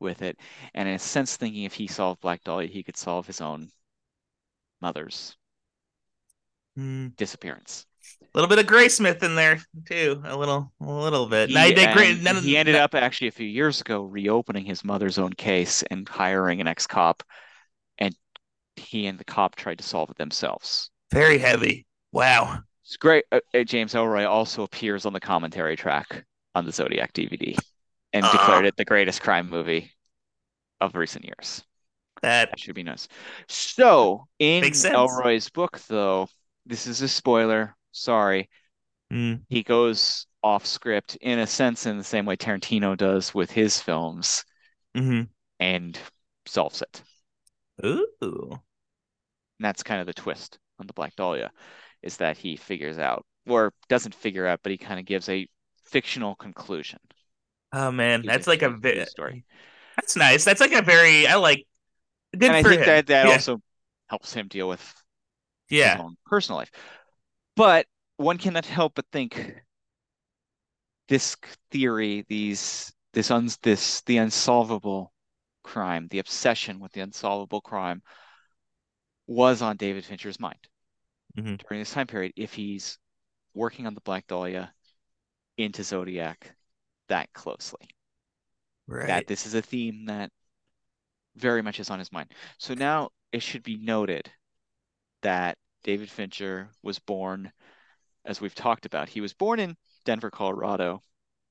with 0.00 0.22
it. 0.22 0.38
And 0.74 0.88
in 0.88 0.96
a 0.96 0.98
sense, 1.00 1.36
thinking 1.36 1.64
if 1.64 1.74
he 1.74 1.88
solved 1.88 2.20
Black 2.22 2.44
Dahlia, 2.44 2.68
he 2.68 2.82
could 2.84 2.96
solve 2.98 3.26
his 3.26 3.40
own 3.40 3.72
mother's 4.80 5.36
Mm. 6.78 7.16
disappearance. 7.16 7.86
A 8.22 8.26
little 8.38 8.48
bit 8.48 8.58
of 8.58 8.66
Graysmith 8.66 9.22
in 9.22 9.34
there 9.36 9.60
too. 9.86 10.20
A 10.24 10.36
little, 10.36 10.72
a 10.80 10.84
little 10.92 11.26
bit. 11.26 11.48
He, 11.50 11.54
Now, 11.54 11.68
they 11.68 11.86
and 11.86 11.94
gra- 11.94 12.14
none 12.32 12.42
he 12.42 12.56
ended 12.56 12.74
up 12.74 12.94
actually 12.94 13.28
a 13.28 13.32
few 13.32 13.46
years 13.46 13.80
ago 13.80 14.02
reopening 14.02 14.64
his 14.64 14.84
mother's 14.84 15.18
own 15.18 15.32
case 15.32 15.82
and 15.90 16.08
hiring 16.08 16.60
an 16.60 16.66
ex-cop, 16.66 17.22
and 17.98 18.14
he 18.76 19.06
and 19.06 19.18
the 19.18 19.24
cop 19.24 19.54
tried 19.56 19.78
to 19.78 19.84
solve 19.84 20.10
it 20.10 20.16
themselves. 20.18 20.90
very 21.12 21.38
heavy. 21.38 21.86
Wow. 22.12 22.58
It's 22.84 22.96
great. 22.96 23.24
Uh, 23.32 23.40
uh, 23.54 23.62
James 23.64 23.94
Ellroy 23.94 24.28
also 24.28 24.62
appears 24.64 25.06
on 25.06 25.12
the 25.12 25.20
commentary 25.20 25.76
track 25.76 26.24
on 26.56 26.66
the 26.66 26.72
Zodiac 26.72 27.12
DVD 27.12 27.56
and 28.12 28.24
Ah. 28.24 28.32
declared 28.32 28.66
it 28.66 28.76
the 28.76 28.84
greatest 28.84 29.22
crime 29.22 29.48
movie 29.48 29.92
of 30.80 30.94
recent 30.96 31.24
years. 31.24 31.62
That 32.22 32.50
That 32.50 32.58
should 32.58 32.74
be 32.74 32.82
nice. 32.82 33.06
So, 33.48 34.26
in. 34.40 34.64
Ellroy's 34.64 35.48
book, 35.50 35.78
though, 35.88 36.28
this 36.66 36.86
is 36.86 37.02
a 37.02 37.08
spoiler. 37.08 37.76
Sorry. 37.92 38.48
mm, 39.12 39.44
He 39.48 39.62
goes 39.62 40.26
off 40.42 40.66
script 40.66 41.16
in 41.20 41.38
a 41.38 41.46
sense, 41.46 41.86
in 41.86 41.98
the 41.98 42.04
same 42.04 42.26
way 42.26 42.36
Tarantino 42.36 42.96
does 42.96 43.34
with 43.34 43.50
his 43.50 43.80
films, 43.80 44.44
mhm. 44.94 45.28
and 45.60 45.98
solves 46.46 46.82
it. 46.82 47.02
Ooh. 47.84 48.50
And 49.58 49.64
that's 49.66 49.82
kind 49.82 50.00
of 50.00 50.06
the 50.06 50.14
twist 50.14 50.58
on 50.78 50.86
the 50.86 50.92
Black 50.92 51.14
Dahlia, 51.16 51.50
is 52.02 52.16
that 52.18 52.36
he 52.36 52.56
figures 52.56 52.98
out, 52.98 53.24
or 53.48 53.72
doesn't 53.88 54.14
figure 54.14 54.46
out, 54.46 54.60
but 54.62 54.72
he 54.72 54.78
kind 54.78 55.00
of 55.00 55.06
gives 55.06 55.28
a 55.28 55.48
fictional 55.84 56.34
conclusion. 56.34 56.98
Oh 57.72 57.90
man, 57.90 58.22
to 58.22 58.26
that's 58.26 58.44
the- 58.44 58.50
like 58.52 58.62
a 58.62 58.70
very 58.70 59.04
story. 59.04 59.44
That's 59.96 60.16
nice. 60.16 60.44
That's 60.44 60.60
like 60.60 60.72
a 60.72 60.82
very 60.82 61.26
I 61.26 61.36
like 61.36 61.66
good 62.38 62.50
And 62.50 62.56
I 62.56 62.62
think 62.62 62.82
him. 62.82 62.86
that 62.86 63.06
that 63.08 63.28
yeah. 63.28 63.32
also 63.32 63.60
helps 64.08 64.32
him 64.32 64.48
deal 64.48 64.68
with 64.68 64.94
yeah. 65.76 66.08
personal 66.26 66.58
life. 66.58 66.70
But 67.56 67.86
one 68.16 68.38
cannot 68.38 68.66
help 68.66 68.94
but 68.94 69.06
think 69.12 69.62
this 71.08 71.36
theory, 71.70 72.24
these 72.28 72.92
this 73.12 73.30
uns 73.30 73.56
this 73.58 74.00
the 74.02 74.18
unsolvable 74.18 75.12
crime, 75.62 76.08
the 76.08 76.18
obsession 76.18 76.80
with 76.80 76.92
the 76.92 77.00
unsolvable 77.00 77.60
crime 77.60 78.02
was 79.26 79.62
on 79.62 79.76
David 79.76 80.04
Fincher's 80.04 80.38
mind 80.38 80.68
Mhm. 81.36 81.58
during 81.58 81.80
this 81.80 81.92
time 81.92 82.06
period 82.06 82.32
if 82.36 82.54
he's 82.54 82.98
working 83.54 83.86
on 83.86 83.94
the 83.94 84.00
Black 84.02 84.26
Dahlia 84.26 84.74
into 85.56 85.82
Zodiac 85.82 86.54
that 87.08 87.32
closely. 87.32 87.88
Right. 88.86 89.06
That 89.06 89.26
this 89.26 89.46
is 89.46 89.54
a 89.54 89.62
theme 89.62 90.06
that 90.06 90.30
very 91.36 91.62
much 91.62 91.80
is 91.80 91.90
on 91.90 91.98
his 91.98 92.12
mind. 92.12 92.32
So 92.58 92.74
now 92.74 93.10
it 93.32 93.42
should 93.42 93.62
be 93.62 93.76
noted 93.76 94.30
that 95.22 95.58
David 95.84 96.10
Fincher 96.10 96.70
was 96.82 96.98
born, 96.98 97.52
as 98.24 98.40
we've 98.40 98.54
talked 98.54 98.86
about, 98.86 99.08
he 99.08 99.20
was 99.20 99.34
born 99.34 99.60
in 99.60 99.76
Denver, 100.04 100.30
Colorado 100.30 101.02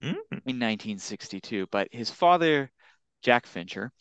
Mm. 0.02 0.16
in 0.46 0.60
1962, 0.60 1.68
but 1.68 1.88
his 1.92 2.12
father, 2.12 2.70
Jack 3.22 3.46
Fincher, 3.46 3.92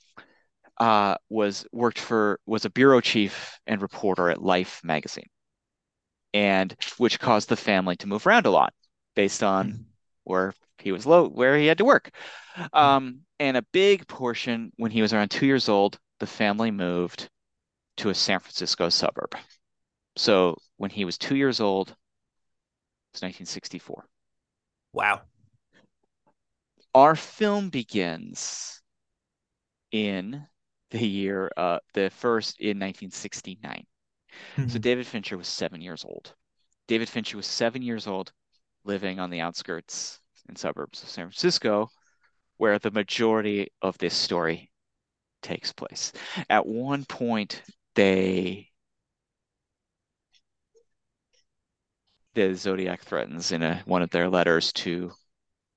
uh, 0.78 1.16
was 1.28 1.66
worked 1.70 2.00
for 2.00 2.40
was 2.46 2.64
a 2.64 2.70
bureau 2.70 3.00
chief 3.00 3.60
and 3.66 3.80
reporter 3.80 4.30
at 4.30 4.42
Life 4.42 4.82
magazine, 4.82 5.28
and 6.34 6.74
which 6.96 7.20
caused 7.20 7.48
the 7.48 7.56
family 7.56 7.94
to 7.96 8.08
move 8.08 8.26
around 8.26 8.46
a 8.46 8.50
lot 8.50 8.74
based 9.14 9.42
on 9.42 9.72
Mhm. 9.72 9.84
where 10.24 10.54
he 10.78 10.90
was 10.90 11.06
low, 11.06 11.28
where 11.28 11.56
he 11.56 11.66
had 11.66 11.78
to 11.78 11.84
work. 11.84 12.10
Um, 12.72 13.26
and 13.38 13.56
a 13.56 13.62
big 13.62 14.08
portion 14.08 14.72
when 14.76 14.90
he 14.90 15.02
was 15.02 15.12
around 15.12 15.30
two 15.30 15.46
years 15.46 15.68
old, 15.68 16.00
the 16.18 16.26
family 16.26 16.70
moved 16.70 17.28
to 17.98 18.08
a 18.08 18.14
San 18.14 18.40
Francisco 18.40 18.88
suburb. 18.88 19.36
So 20.16 20.56
when 20.78 20.90
he 20.90 21.04
was 21.04 21.18
two 21.18 21.36
years 21.36 21.60
old, 21.60 21.90
it 21.90 21.96
was 23.12 23.22
1964. 23.22 24.06
Wow. 24.92 25.22
Our 26.94 27.16
film 27.16 27.68
begins 27.68 28.80
in 29.90 30.46
the 30.90 31.06
year, 31.06 31.50
uh, 31.56 31.78
the 31.94 32.10
first 32.10 32.60
in 32.60 32.78
1969. 32.78 33.86
So 34.66 34.78
Mhm. 34.78 34.82
David 34.82 35.06
Fincher 35.06 35.36
was 35.36 35.48
seven 35.48 35.80
years 35.80 36.04
old. 36.04 36.34
David 36.88 37.08
Fincher 37.08 37.36
was 37.36 37.46
seven 37.46 37.82
years 37.82 38.06
old, 38.06 38.32
living 38.84 39.20
on 39.20 39.30
the 39.30 39.40
outskirts 39.40 40.20
and 40.48 40.58
suburbs 40.58 41.02
of 41.02 41.10
San 41.10 41.26
Francisco, 41.26 41.92
where 42.58 42.78
the 42.80 42.92
majority 42.92 43.70
of 43.82 43.98
this 43.98 44.14
story 44.14 44.70
takes 45.42 45.72
place. 45.72 46.12
At 46.50 46.66
one 46.66 47.06
point, 47.06 47.62
they 47.96 48.71
the 52.34 52.54
Zodiac 52.54 53.02
threatens 53.02 53.52
in 53.52 53.62
a, 53.62 53.82
one 53.84 54.02
of 54.02 54.10
their 54.10 54.28
letters 54.28 54.72
to 54.74 55.12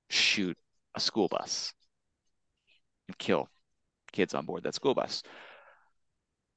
shoot 0.08 0.56
a 0.94 1.00
school 1.00 1.28
bus 1.28 1.72
and 3.08 3.18
kill 3.18 3.48
kids 4.12 4.34
on 4.34 4.46
board 4.46 4.62
that 4.62 4.74
school 4.74 4.94
bus. 4.94 5.22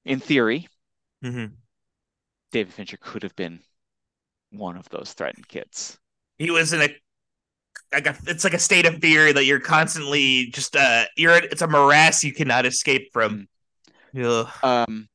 In 0.06 0.20
theory, 0.20 0.68
Mm-hmm. 1.24 1.54
David 2.52 2.74
Fincher 2.74 2.98
could 2.98 3.24
have 3.24 3.36
been 3.36 3.60
one 4.52 4.78
of 4.78 4.88
those 4.90 5.14
threatened 5.14 5.48
kids. 5.48 6.00
He 6.38 6.50
was 6.50 6.74
in 6.74 6.82
a 6.82 6.90
like 7.92 8.08
a, 8.08 8.16
it's 8.28 8.44
like 8.44 8.54
a 8.54 8.60
state 8.60 8.86
of 8.86 8.96
fear 9.00 9.34
that 9.34 9.46
you're 9.46 9.60
constantly 9.60 10.48
just 10.52 10.76
uh 10.76 11.06
you're 11.18 11.36
it's 11.36 11.62
a 11.62 11.68
morass 11.68 12.24
you 12.24 12.34
cannot 12.34 12.66
escape 12.66 13.10
from. 13.12 13.48
Ugh. 14.16 14.48
Um, 14.64 15.08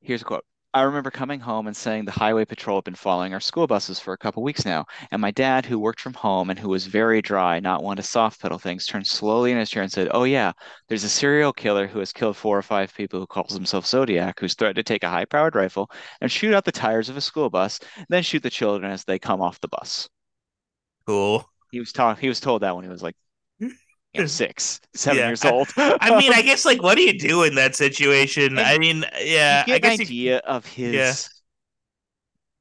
here's 0.00 0.22
a 0.22 0.24
quote. 0.24 0.44
I 0.72 0.80
remember 0.80 1.10
coming 1.10 1.40
home 1.40 1.66
and 1.66 1.76
saying 1.76 2.06
the 2.06 2.12
highway 2.12 2.46
patrol 2.46 2.78
had 2.78 2.84
been 2.84 2.94
following 2.94 3.34
our 3.34 3.40
school 3.40 3.66
buses 3.66 4.00
for 4.00 4.14
a 4.14 4.18
couple 4.18 4.42
weeks 4.42 4.64
now, 4.64 4.86
and 5.10 5.20
my 5.20 5.30
dad, 5.30 5.66
who 5.66 5.78
worked 5.78 6.00
from 6.00 6.14
home 6.14 6.48
and 6.48 6.58
who 6.58 6.70
was 6.70 6.86
very 6.86 7.20
dry, 7.20 7.60
not 7.60 7.82
one 7.82 7.98
to 7.98 8.02
soft 8.02 8.40
pedal 8.40 8.58
things, 8.58 8.86
turned 8.86 9.06
slowly 9.06 9.52
in 9.52 9.58
his 9.58 9.68
chair 9.68 9.82
and 9.82 9.92
said, 9.92 10.08
"Oh 10.10 10.24
yeah, 10.24 10.52
there's 10.88 11.04
a 11.04 11.08
serial 11.10 11.52
killer 11.52 11.86
who 11.86 11.98
has 11.98 12.14
killed 12.14 12.38
four 12.38 12.56
or 12.56 12.62
five 12.62 12.94
people 12.94 13.20
who 13.20 13.26
calls 13.26 13.52
himself 13.52 13.84
Zodiac, 13.86 14.40
who's 14.40 14.54
threatened 14.54 14.76
to 14.76 14.82
take 14.82 15.02
a 15.02 15.10
high-powered 15.10 15.54
rifle 15.54 15.90
and 16.22 16.32
shoot 16.32 16.54
out 16.54 16.64
the 16.64 16.72
tires 16.72 17.10
of 17.10 17.18
a 17.18 17.20
school 17.20 17.50
bus, 17.50 17.78
then 18.08 18.22
shoot 18.22 18.42
the 18.42 18.48
children 18.48 18.90
as 18.90 19.04
they 19.04 19.18
come 19.18 19.42
off 19.42 19.60
the 19.60 19.68
bus." 19.68 20.08
Cool. 21.06 21.50
He 21.70 21.80
was 21.80 21.92
taught. 21.92 22.18
He 22.18 22.28
was 22.28 22.40
told 22.40 22.62
that 22.62 22.74
when 22.74 22.84
he 22.84 22.90
was 22.90 23.02
like, 23.02 23.16
you 24.14 24.20
know, 24.20 24.26
six, 24.26 24.80
seven 24.94 25.24
Yeah. 25.24 25.26
years 25.26 25.44
old. 25.44 25.72
I 26.00 26.10
mean, 26.10 26.32
I 26.32 26.42
guess 26.42 26.64
like 26.64 26.82
what 26.82 26.96
do 26.96 27.02
you 27.02 27.18
do 27.18 27.42
in 27.44 27.54
that 27.56 27.74
situation? 27.76 28.58
And 28.58 28.60
I 28.60 28.78
mean, 28.78 29.04
yeah, 29.20 29.66
I 29.70 29.78
get 29.78 29.84
an 29.84 29.84
guess 29.84 29.98
you, 29.98 30.08
idea 30.10 30.38
of 30.38 30.66
his 30.66 31.28
Yeah. 31.28 31.28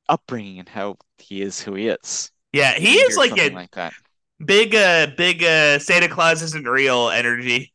upbringing 0.10 0.60
and 0.60 0.68
how 0.70 0.98
he 1.18 1.42
is 1.42 1.62
who 1.62 1.74
he 1.76 1.88
is. 1.88 2.32
yeah, 2.54 2.74
he 2.78 2.94
You 2.94 3.06
is 3.10 3.18
like 3.18 3.38
a 3.38 3.52
like 3.52 3.72
that. 3.72 3.96
big 4.46 4.76
uh 4.76 5.08
big 5.18 5.44
uh 5.44 5.80
Santa 5.80 6.10
Claus 6.10 6.42
isn't 6.44 6.68
real 6.68 7.10
energy. 7.10 7.74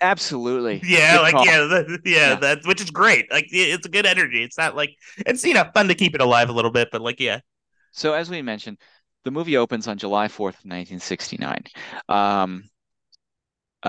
Absolutely. 0.00 0.82
Yeah, 0.82 1.18
Good 1.18 1.20
like 1.20 1.36
call. 1.36 1.44
yeah, 1.44 1.58
the, 1.60 2.00
yeah, 2.04 2.34
Yeah. 2.34 2.40
that 2.40 2.60
which 2.66 2.80
is 2.82 2.90
great. 2.90 3.30
Like 3.32 3.46
it's 3.50 3.86
a 3.86 3.88
good 3.88 4.06
energy. 4.06 4.42
It's 4.42 4.58
not 4.58 4.76
like 4.76 4.90
it's 5.18 5.42
you 5.44 5.54
know 5.54 5.64
fun 5.74 5.88
to 5.88 5.94
keep 5.94 6.14
it 6.14 6.20
alive 6.20 6.48
a 6.48 6.52
little 6.52 6.70
bit, 6.70 6.88
but 6.92 7.00
like 7.00 7.18
yeah, 7.18 7.40
So 7.92 8.12
as 8.14 8.30
we 8.30 8.42
mentioned, 8.42 8.78
the 9.24 9.30
movie 9.30 9.56
opens 9.56 9.88
on 9.88 9.98
July 9.98 10.64
4th, 10.64 10.98
1969. 11.00 11.64
Um, 12.08 12.70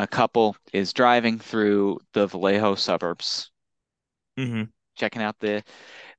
a 0.03 0.07
couple 0.07 0.55
is 0.73 0.93
driving 0.93 1.39
through 1.39 1.99
the 2.13 2.27
Vallejo 2.27 2.75
suburbs, 2.75 3.51
mm-hmm. 4.37 4.63
checking 4.95 5.21
out 5.21 5.39
the 5.39 5.63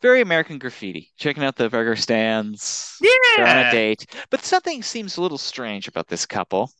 very 0.00 0.20
American 0.20 0.58
graffiti, 0.58 1.12
checking 1.16 1.44
out 1.44 1.56
the 1.56 1.68
burger 1.68 1.96
stands. 1.96 2.96
They're 3.36 3.46
on 3.46 3.58
a 3.58 3.60
yeah, 3.62 3.70
date. 3.70 4.06
But 4.30 4.44
something 4.44 4.82
seems 4.82 5.16
a 5.16 5.22
little 5.22 5.38
strange 5.38 5.88
about 5.88 6.08
this 6.08 6.26
couple. 6.26 6.70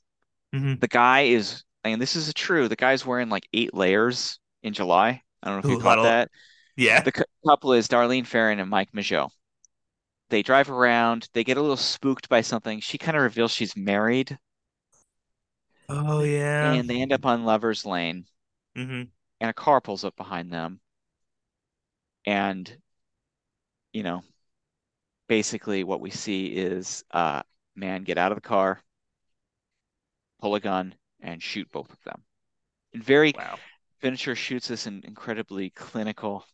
Mhm. 0.55 0.81
The 0.81 0.89
guy 0.89 1.23
is, 1.23 1.65
and 1.85 2.01
this 2.01 2.17
is 2.17 2.33
true, 2.35 2.69
the 2.69 2.77
guy's 2.77 3.05
wearing 3.07 3.29
like 3.29 3.49
eight 3.53 3.75
layers 3.75 4.39
in 4.63 4.73
July. 4.73 5.23
I 5.43 5.51
don't 5.51 5.57
know 5.63 5.71
if 5.71 5.77
you 5.77 5.83
caught 5.83 6.03
that'll- 6.03 6.33
yeah, 6.77 7.01
The 7.03 7.13
cou- 7.13 7.25
couple 7.47 7.73
is 7.73 7.89
Darlene 7.89 8.27
Ferrin 8.27 8.61
and 8.61 8.71
Mike 8.71 8.93
Mageau. 8.93 9.31
They 10.31 10.43
drive 10.43 10.71
around, 10.71 11.29
they 11.33 11.45
get 11.45 11.57
a 11.57 11.61
little 11.61 11.77
spooked 11.77 12.29
by 12.29 12.43
something. 12.43 12.81
She 12.81 12.99
kind 12.99 13.17
of 13.17 13.23
reveals 13.23 13.51
she's 13.53 13.77
married, 13.77 14.39
oh 15.89 16.23
yeah, 16.23 16.81
and 16.81 16.89
they 16.89 17.01
end 17.03 17.13
up 17.13 17.27
on 17.27 17.45
Lover's 17.45 17.85
Lane, 17.85 18.27
hmm 18.77 19.11
and 19.41 19.51
a 19.51 19.53
car 19.53 19.81
pulls 19.81 20.05
up 20.05 20.15
behind 20.15 20.53
them. 20.53 20.81
And, 22.27 22.79
you 23.93 24.03
know, 24.03 24.23
basically 25.29 25.85
what 25.85 26.01
we 26.01 26.11
see 26.11 26.47
is 26.47 27.05
uh 27.13 27.43
man 27.75 28.03
get 28.05 28.19
out 28.19 28.33
of 28.33 28.37
the 28.37 28.43
car, 28.43 28.83
pull 30.41 30.57
a 30.57 30.61
gun, 30.61 30.97
and 31.21 31.41
shoot 31.41 31.71
both 31.71 31.93
of 31.93 32.03
them. 32.03 32.25
And 32.95 33.05
very 33.05 33.35
wow, 33.35 33.61
Fincher 34.01 34.35
shoots 34.37 34.69
this 34.69 34.87
in 34.87 35.03
incredibly 35.05 35.71
clinical, 35.71 36.47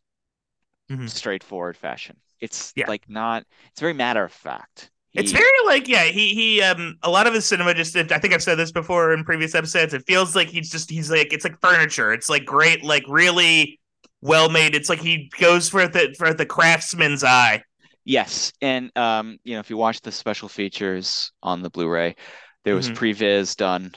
Mhm. 0.88 1.06
straightforward 1.06 1.76
fashion. 1.76 2.20
It's 2.40 2.74
Yeah. 2.74 2.86
like 2.86 3.08
not, 3.08 3.46
it's 3.70 3.80
very 3.80 3.92
matter 3.92 4.24
of 4.24 4.32
fact. 4.32 4.90
It's 5.14 5.32
very 5.32 5.44
like 5.66 5.86
yeah, 5.88 6.04
he 6.04 6.34
he 6.34 6.62
um 6.62 6.96
a 7.02 7.10
lot 7.10 7.26
of 7.26 7.34
his 7.34 7.46
cinema 7.46 7.74
just 7.74 7.96
I 7.96 8.18
think 8.18 8.34
I've 8.34 8.42
said 8.42 8.56
this 8.56 8.72
before 8.72 9.12
in 9.12 9.24
previous 9.24 9.54
episodes. 9.54 9.94
It 9.94 10.02
feels 10.06 10.34
like 10.34 10.48
he's 10.48 10.70
just 10.70 10.90
he's 10.90 11.10
like 11.10 11.32
it's 11.32 11.44
like 11.44 11.60
furniture. 11.60 12.12
It's 12.12 12.28
like 12.28 12.44
great, 12.44 12.84
like 12.84 13.04
really 13.08 13.78
well 14.20 14.48
made. 14.48 14.74
It's 14.74 14.88
like 14.88 15.00
he 15.00 15.30
goes 15.38 15.68
for 15.68 15.86
the 15.86 16.14
for 16.18 16.34
the 16.34 16.46
craftsman's 16.46 17.22
eye. 17.22 17.62
Yes, 18.04 18.52
and 18.60 18.90
um, 18.96 19.38
you 19.44 19.54
know, 19.54 19.60
if 19.60 19.70
you 19.70 19.76
watch 19.76 20.00
the 20.00 20.12
special 20.12 20.48
features 20.48 21.32
on 21.42 21.62
the 21.62 21.70
Blu-ray, 21.70 22.16
there 22.64 22.74
was 22.74 22.90
Mhm. 22.90 22.94
previs 22.96 23.56
done 23.56 23.92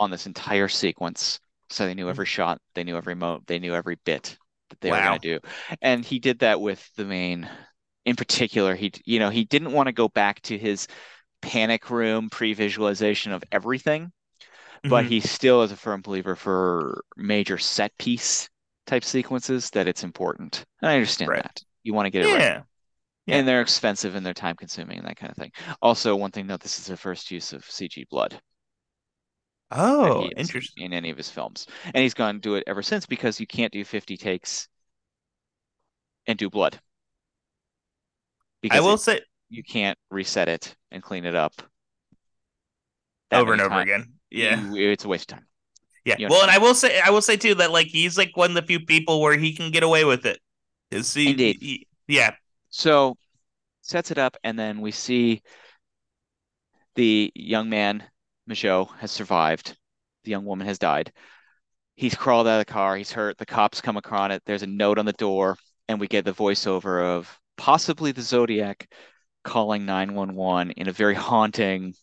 on 0.00 0.10
this 0.10 0.26
entire 0.26 0.68
sequence, 0.68 1.38
so 1.68 1.86
they 1.86 1.94
knew 1.94 2.08
every 2.08 2.26
shot, 2.26 2.60
they 2.74 2.84
knew 2.84 2.96
every 2.96 3.14
mo, 3.14 3.40
they 3.46 3.58
knew 3.58 3.74
every 3.74 3.96
bit 4.04 4.36
that 4.70 4.80
they 4.80 4.90
were 4.90 5.02
going 5.02 5.20
to 5.20 5.40
do, 5.40 5.48
and 5.82 6.04
he 6.04 6.18
did 6.18 6.38
that 6.38 6.60
with 6.60 6.88
the 6.96 7.04
main. 7.04 7.48
In 8.04 8.16
particular, 8.16 8.74
he 8.76 8.92
you 9.04 9.18
know 9.18 9.30
he 9.30 9.44
didn't 9.44 9.72
want 9.72 9.86
to 9.88 9.92
go 9.92 10.08
back 10.08 10.40
to 10.42 10.58
his 10.58 10.86
panic 11.42 11.90
room 11.90 12.30
pre-visualization 12.30 13.32
of 13.32 13.44
everything, 13.52 14.12
but 14.88 15.04
Mhm. 15.04 15.06
he 15.06 15.20
still 15.20 15.62
is 15.62 15.72
a 15.72 15.76
firm 15.76 16.02
believer 16.02 16.36
for 16.36 17.04
major 17.16 17.58
set 17.58 17.96
piece 17.98 18.48
type 18.86 19.04
sequences 19.04 19.70
that 19.70 19.88
it's 19.88 20.04
important. 20.04 20.64
And 20.82 20.90
I 20.90 20.96
understand 20.96 21.34
Right. 21.34 21.38
that. 21.38 21.62
You 21.84 21.94
want 21.94 22.06
to 22.06 22.10
get 22.10 22.22
it 22.22 22.28
right. 22.28 22.48
yeah. 22.48 22.62
Yeah. 23.26 23.40
And 23.40 23.48
they're 23.48 23.62
expensive 23.62 24.14
and 24.16 24.24
they're 24.26 24.34
time 24.34 24.56
consuming 24.56 24.98
and 24.98 25.08
that 25.08 25.16
kind 25.18 25.30
of 25.30 25.36
thing. 25.38 25.52
Also, 25.82 26.16
one 26.16 26.30
thing 26.32 26.46
note, 26.48 26.60
this 26.60 26.78
is 26.80 26.86
the 26.86 26.96
first 26.96 27.30
use 27.30 27.52
of 27.54 27.64
CG 27.70 28.04
blood 28.10 28.40
Oh, 29.72 30.30
interesting. 30.36 30.84
in 30.84 30.92
any 30.92 31.08
of 31.10 31.16
his 31.16 31.30
films. 31.30 31.66
And 31.94 32.02
he's 32.02 32.14
gone 32.14 32.34
to 32.34 32.40
do 32.40 32.54
it 32.56 32.64
ever 32.66 32.82
since 32.82 33.06
because 33.06 33.40
you 33.40 33.46
can't 33.46 33.72
do 33.72 33.84
50 33.84 34.16
takes 34.18 34.68
and 36.26 36.36
do 36.38 36.50
blood. 36.50 36.80
I 38.70 38.80
will 38.80 38.94
it- 38.94 39.00
say 39.00 39.20
you 39.50 39.62
can't 39.62 39.98
reset 40.10 40.48
it 40.48 40.74
and 40.90 41.02
clean 41.02 41.24
it 41.24 41.34
up 41.34 41.54
over 43.30 43.52
and 43.52 43.60
over 43.60 43.70
times. 43.70 43.82
again. 43.82 44.12
Yeah. 44.30 44.70
You- 44.70 44.90
it's 44.90 45.04
a 45.04 45.08
waste 45.08 45.32
of 45.32 45.38
time. 45.38 45.46
Yeah. 46.04 46.16
You 46.18 46.28
Well, 46.30 46.42
and 46.42 46.50
I 46.50 46.58
will 46.58 46.74
say 46.74 47.00
I 47.00 47.10
will 47.10 47.22
say 47.22 47.36
too 47.36 47.54
that 47.56 47.70
like 47.70 47.86
he's 47.86 48.18
like 48.18 48.36
one 48.36 48.50
of 48.50 48.54
the 48.54 48.62
few 48.62 48.80
people 48.80 49.20
where 49.20 49.36
he 49.36 49.54
can 49.54 49.70
get 49.70 49.82
away 49.82 50.04
with 50.04 50.26
it. 50.26 50.40
Is 50.90 51.12
he, 51.14 51.30
Indeed. 51.30 51.58
he- 51.60 51.86
yeah. 52.08 52.34
So 52.70 53.16
sets 53.82 54.10
it 54.10 54.18
up, 54.18 54.36
and 54.44 54.58
then 54.58 54.80
we 54.80 54.90
see 54.90 55.42
the 56.94 57.32
young 57.34 57.68
man, 57.68 58.02
Mageau, 58.48 58.88
has 58.98 59.10
survived. 59.10 59.76
The 60.24 60.30
young 60.30 60.44
woman 60.44 60.66
has 60.66 60.78
died. 60.78 61.12
He's 61.94 62.14
crawled 62.14 62.46
out 62.46 62.60
of 62.60 62.66
the 62.66 62.72
car. 62.72 62.96
He's 62.96 63.12
hurt. 63.12 63.38
The 63.38 63.46
cops 63.46 63.80
come 63.80 63.96
across 63.96 64.32
it. 64.32 64.42
There's 64.46 64.62
a 64.62 64.66
note 64.66 64.98
on 64.98 65.06
the 65.06 65.12
door, 65.14 65.56
and 65.88 65.98
we 66.00 66.08
get 66.08 66.24
the 66.24 66.32
voiceover 66.32 67.02
of 67.04 67.38
possibly 67.62 68.10
the 68.10 68.22
Zodiac 68.22 68.88
calling 69.44 69.86
911 69.86 70.72
in 70.72 70.88
a 70.88 70.92
very 70.92 71.14
haunting, 71.14 71.94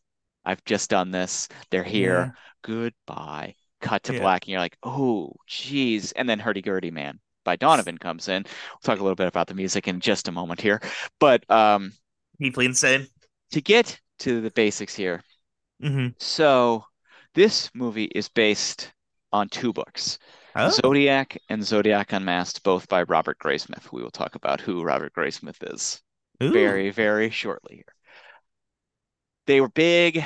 I've 0.45 0.63
just 0.63 0.89
done 0.89 1.11
this. 1.11 1.49
They're 1.69 1.83
here. 1.83 2.33
Goodbye. 2.63 3.55
Cut 3.81 4.03
to 4.03 4.13
Yeah. 4.13 4.19
black, 4.21 4.43
and 4.43 4.51
you're 4.51 4.61
like, 4.61 4.77
oh, 4.83 5.33
geez. 5.47 6.13
And 6.13 6.29
then 6.29 6.39
Hurdy 6.39 6.61
Gurdy 6.61 6.91
Man 6.91 7.19
by 7.43 7.57
Donovan 7.57 7.97
comes 7.97 8.29
in. 8.29 8.43
We'll 8.43 8.79
talk 8.83 8.99
a 8.99 9.03
little 9.03 9.15
bit 9.15 9.27
about 9.27 9.47
the 9.47 9.53
music 9.53 9.87
in 9.89 9.99
just 9.99 10.29
a 10.29 10.31
moment 10.31 10.61
here. 10.61 10.81
But 11.19 11.49
um, 11.51 11.91
Deeply 12.39 12.65
insane. 12.65 13.07
to 13.51 13.61
get 13.61 13.99
to 14.19 14.39
the 14.41 14.51
basics 14.51 14.95
here, 14.95 15.21
Mm-hmm. 15.83 16.07
so 16.19 16.85
this 17.35 17.69
movie 17.73 18.09
is 18.15 18.29
based 18.29 18.93
on 19.31 19.49
two 19.49 19.73
books, 19.73 20.19
Oh. 20.55 20.69
Zodiac 20.69 21.37
and 21.49 21.63
Zodiac 21.63 22.11
Unmasked, 22.13 22.63
both 22.63 22.87
by 22.87 23.03
Robert 23.03 23.39
Graysmith. 23.39 23.91
We 23.91 24.01
will 24.01 24.11
talk 24.11 24.35
about 24.35 24.61
who 24.61 24.83
Robert 24.83 25.13
Graysmith 25.13 25.73
is 25.73 26.01
Ooh. 26.43 26.51
very, 26.51 26.89
very 26.89 27.29
shortly 27.29 27.75
here. 27.77 27.95
They 29.47 29.61
were 29.61 29.69
big, 29.69 30.23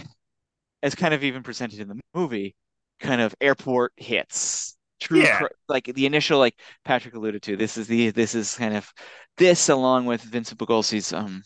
as 0.82 0.96
kind 0.96 1.14
of 1.14 1.24
even 1.24 1.44
presented 1.44 1.80
in 1.80 1.88
the 1.88 2.00
movie, 2.14 2.56
kind 3.00 3.22
of 3.22 3.36
airport 3.42 3.94
hits. 3.98 4.78
True, 5.00 5.22
Yeah. 5.22 5.38
cr- 5.40 5.48
like 5.68 5.86
the 5.86 6.06
initial, 6.06 6.40
like 6.40 6.60
Patrick 6.86 7.14
alluded 7.16 7.42
to. 7.44 7.58
This 7.58 7.78
is 7.78 7.88
the 7.88 8.12
this 8.12 8.36
is 8.36 8.56
kind 8.56 8.76
of 8.76 8.92
this 9.38 9.70
along 9.70 10.06
with 10.06 10.22
Vincent 10.22 10.60
Bugliosi's 10.60 11.12
um 11.14 11.44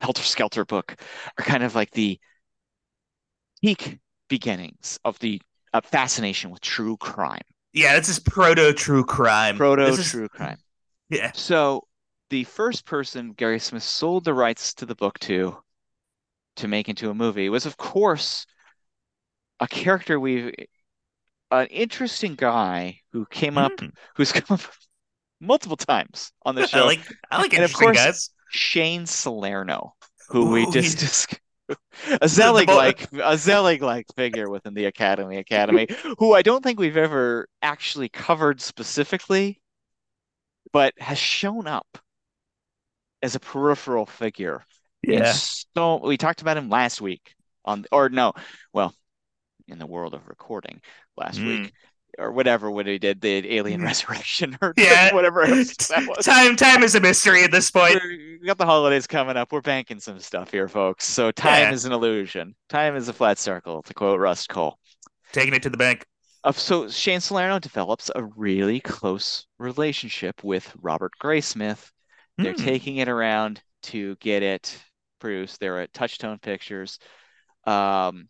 Helter 0.00 0.22
Skelter 0.22 0.64
book 0.64 0.96
are 1.38 1.44
kind 1.44 1.62
of 1.62 1.74
like 1.74 1.90
the 1.92 2.20
peak 3.62 3.98
beginnings 4.28 4.98
of 5.04 5.18
the 5.20 5.40
uh, 5.72 5.80
fascination 5.80 6.50
with 6.50 6.60
true 6.60 6.96
crime, 6.96 7.40
Yeah, 7.72 7.98
this 7.98 8.08
is 8.08 8.18
proto 8.18 8.72
true 8.72 9.04
crime. 9.04 9.56
proto 9.56 9.84
This 9.86 9.98
is- 10.00 10.10
true 10.10 10.28
crime. 10.28 10.58
Yeah. 11.08 11.32
So 11.34 11.86
the 12.30 12.44
first 12.44 12.84
person 12.86 13.34
Graysmith 13.34 13.82
sold 13.82 14.24
the 14.24 14.34
rights 14.34 14.74
to 14.74 14.86
the 14.86 14.94
book 14.94 15.18
to 15.20 15.56
to 16.56 16.68
make 16.68 16.88
into 16.88 17.10
a 17.10 17.14
movie 17.14 17.48
was, 17.48 17.64
of 17.66 17.76
course, 17.76 18.46
a 19.60 19.66
character 19.68 20.18
we've 20.20 20.52
an 21.50 21.66
interesting 21.66 22.34
guy 22.34 23.00
who 23.12 23.26
came 23.26 23.58
up 23.58 23.72
Mm. 23.72 23.92
who's 24.16 24.32
come 24.40 24.54
up 24.54 24.60
multiple 25.40 25.76
times 25.76 26.32
on 26.44 26.54
the 26.54 26.62
I 26.62 26.66
show. 26.66 26.84
like 26.86 27.00
I 27.30 27.40
like 27.42 27.52
And 27.54 27.64
of 27.64 27.72
course- 27.72 27.96
guys. 27.96 28.30
Shane 28.54 29.06
Salerno, 29.06 29.94
who 30.28 30.48
Ooh, 30.48 30.50
we 30.52 30.70
just 30.70 30.98
discussed. 30.98 31.40
A 32.20 32.28
Zelig 32.28 32.68
like 32.68 33.08
a 33.12 33.36
Zelig 33.36 33.82
like 33.82 34.06
figure 34.16 34.50
within 34.50 34.74
the 34.74 34.86
Academy 34.86 35.38
Academy, 35.38 35.86
who 36.18 36.34
I 36.34 36.42
don't 36.42 36.62
think 36.62 36.78
we've 36.78 36.96
ever 36.96 37.48
actually 37.60 38.08
covered 38.08 38.60
specifically, 38.60 39.60
but 40.72 40.94
has 40.98 41.18
shown 41.18 41.66
up 41.66 41.98
as 43.22 43.34
a 43.34 43.40
peripheral 43.40 44.06
figure. 44.06 44.64
Yeah. 45.02 45.32
So 45.32 46.00
we 46.04 46.16
talked 46.16 46.42
about 46.42 46.56
him 46.56 46.68
last 46.68 47.00
week 47.00 47.34
on, 47.64 47.84
or 47.90 48.08
no, 48.08 48.32
well, 48.72 48.94
in 49.68 49.78
the 49.78 49.86
world 49.86 50.14
of 50.14 50.28
recording 50.28 50.80
last 51.16 51.38
mm. 51.38 51.46
week 51.46 51.72
or 52.18 52.32
whatever 52.32 52.70
when 52.70 52.86
he 52.86 52.98
did 52.98 53.20
the 53.20 53.54
alien 53.54 53.80
mm. 53.80 53.84
resurrection 53.84 54.56
or 54.62 54.74
yeah. 54.76 55.12
whatever 55.14 55.46
time 56.22 56.56
time 56.56 56.82
is 56.82 56.94
a 56.94 57.00
mystery 57.00 57.44
at 57.44 57.50
this 57.50 57.70
point 57.70 57.98
we 58.04 58.46
got 58.46 58.58
the 58.58 58.66
holidays 58.66 59.06
coming 59.06 59.36
up 59.36 59.52
we're 59.52 59.60
banking 59.60 60.00
some 60.00 60.18
stuff 60.18 60.50
here 60.50 60.68
folks 60.68 61.04
so 61.04 61.30
time 61.30 61.62
yeah. 61.62 61.72
is 61.72 61.84
an 61.84 61.92
illusion 61.92 62.54
time 62.68 62.96
is 62.96 63.08
a 63.08 63.12
flat 63.12 63.38
circle 63.38 63.82
to 63.82 63.94
quote 63.94 64.20
rust 64.20 64.48
Cohle. 64.48 64.78
taking 65.32 65.54
it 65.54 65.62
to 65.62 65.70
the 65.70 65.76
bank 65.76 66.04
uh, 66.44 66.52
so 66.52 66.88
shane 66.88 67.20
salerno 67.20 67.58
develops 67.58 68.10
a 68.14 68.24
really 68.36 68.80
close 68.80 69.46
relationship 69.58 70.42
with 70.44 70.72
robert 70.80 71.12
graysmith 71.22 71.90
they're 72.38 72.54
mm. 72.54 72.64
taking 72.64 72.96
it 72.96 73.08
around 73.08 73.62
to 73.82 74.16
get 74.16 74.42
it 74.42 74.76
produced 75.18 75.60
they're 75.60 75.80
at 75.80 75.92
Touchstone 75.92 76.38
Pictures 76.38 76.98
um 77.66 78.28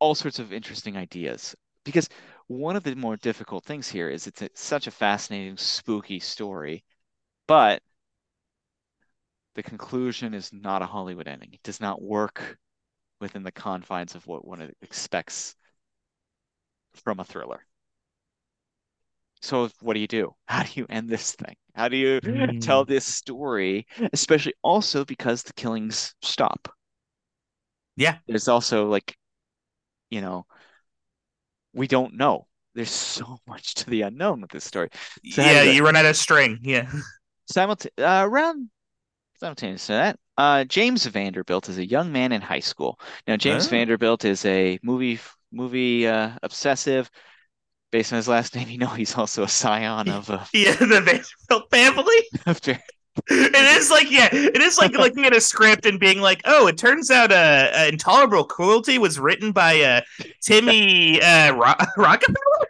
all 0.00 0.16
sorts 0.16 0.40
of 0.40 0.52
interesting 0.52 0.96
ideas 0.96 1.54
because 1.84 2.08
one 2.52 2.76
of 2.76 2.82
the 2.82 2.94
more 2.94 3.16
difficult 3.16 3.64
things 3.64 3.88
here 3.88 4.08
is 4.08 4.26
it's, 4.26 4.42
it's 4.42 4.62
such 4.62 4.86
a 4.86 4.90
fascinating, 4.90 5.56
spooky 5.56 6.20
story, 6.20 6.84
but 7.46 7.82
the 9.54 9.62
conclusion 9.62 10.34
is 10.34 10.52
not 10.52 10.82
a 10.82 10.86
Hollywood 10.86 11.28
ending. 11.28 11.50
It 11.52 11.62
does 11.62 11.80
not 11.80 12.02
work 12.02 12.58
within 13.20 13.42
the 13.42 13.52
confines 13.52 14.14
of 14.14 14.26
what 14.26 14.46
one 14.46 14.72
expects 14.82 15.54
from 16.94 17.20
a 17.20 17.24
thriller. 17.24 17.66
So 19.40 19.68
what 19.80 19.94
do 19.94 20.00
you 20.00 20.06
do? 20.06 20.34
How 20.46 20.62
do 20.62 20.70
you 20.74 20.86
end 20.88 21.08
this 21.08 21.32
thing? 21.32 21.56
How 21.74 21.88
do 21.88 21.96
you 21.96 22.20
mm. 22.20 22.60
tell 22.60 22.84
this 22.84 23.04
story, 23.04 23.86
especially 24.12 24.54
also 24.62 25.04
because 25.04 25.42
the 25.42 25.52
killings 25.54 26.14
stop? 26.22 26.68
Yeah. 27.96 28.18
There's 28.26 28.48
also 28.48 28.88
like, 28.88 29.16
you 30.10 30.20
know, 30.20 30.46
we 31.72 31.86
don't 31.86 32.14
know. 32.14 32.46
There's 32.74 32.90
so 32.90 33.38
much 33.46 33.74
to 33.74 33.90
the 33.90 34.02
unknown 34.02 34.40
with 34.40 34.50
this 34.50 34.64
story. 34.64 34.88
So 35.30 35.42
yeah, 35.42 35.62
you 35.62 35.84
run 35.84 35.96
out 35.96 36.06
of 36.06 36.16
string. 36.16 36.58
Yeah. 36.62 36.90
Simulta- 37.52 37.90
uh, 37.98 38.26
around 38.26 38.70
simultaneous 39.38 39.86
to 39.86 39.92
that, 39.92 40.18
uh, 40.38 40.64
James 40.64 41.04
Vanderbilt 41.06 41.68
is 41.68 41.78
a 41.78 41.86
young 41.86 42.12
man 42.12 42.32
in 42.32 42.40
high 42.40 42.60
school. 42.60 42.98
Now, 43.26 43.36
James 43.36 43.66
oh. 43.66 43.70
Vanderbilt 43.70 44.24
is 44.24 44.44
a 44.44 44.78
movie 44.82 45.18
movie 45.50 46.06
uh, 46.06 46.30
obsessive. 46.42 47.10
Based 47.90 48.10
on 48.10 48.16
his 48.16 48.28
last 48.28 48.54
name, 48.54 48.70
you 48.70 48.78
know 48.78 48.86
he's 48.86 49.16
also 49.16 49.42
a 49.42 49.48
scion 49.48 50.08
of 50.08 50.30
a 50.30 50.46
yeah 50.54 50.74
the 50.76 50.86
Vanderbilt 50.86 51.70
family. 51.70 52.76
It 53.28 53.76
is 53.76 53.90
like 53.90 54.10
yeah 54.10 54.28
it 54.32 54.60
is 54.60 54.78
like 54.78 54.92
looking 54.98 55.24
at 55.24 55.36
a 55.36 55.40
script 55.40 55.86
and 55.86 56.00
being 56.00 56.20
like 56.20 56.40
oh 56.44 56.66
it 56.66 56.78
turns 56.78 57.10
out 57.10 57.30
uh, 57.30 57.70
uh 57.74 57.86
intolerable 57.88 58.44
cruelty 58.44 58.98
was 58.98 59.18
written 59.18 59.52
by 59.52 59.80
uh 59.80 60.00
timmy 60.40 61.20
uh 61.20 61.54
Ro- 61.54 61.86
rockefeller? 61.96 62.66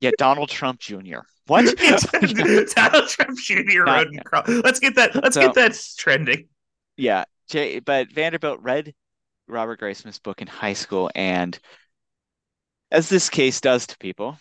Yeah 0.00 0.10
donald 0.18 0.50
trump 0.50 0.80
jr 0.80 1.20
what? 1.46 1.64
Donald 2.74 3.08
trump 3.08 3.38
jr 3.38 3.84
Not, 3.84 4.48
let's 4.48 4.80
get 4.80 4.96
that 4.96 5.14
let's 5.14 5.34
so, 5.34 5.42
get 5.42 5.54
that 5.54 5.78
trending. 5.96 6.48
Yeah 6.96 7.24
Jay, 7.48 7.78
but 7.78 8.12
vanderbilt 8.12 8.60
read 8.60 8.94
robert 9.46 9.80
graysmith's 9.80 10.18
book 10.18 10.42
in 10.42 10.48
high 10.48 10.72
school 10.72 11.10
and 11.14 11.58
as 12.90 13.08
this 13.08 13.30
case 13.30 13.60
does 13.60 13.86
to 13.86 13.98
people 13.98 14.36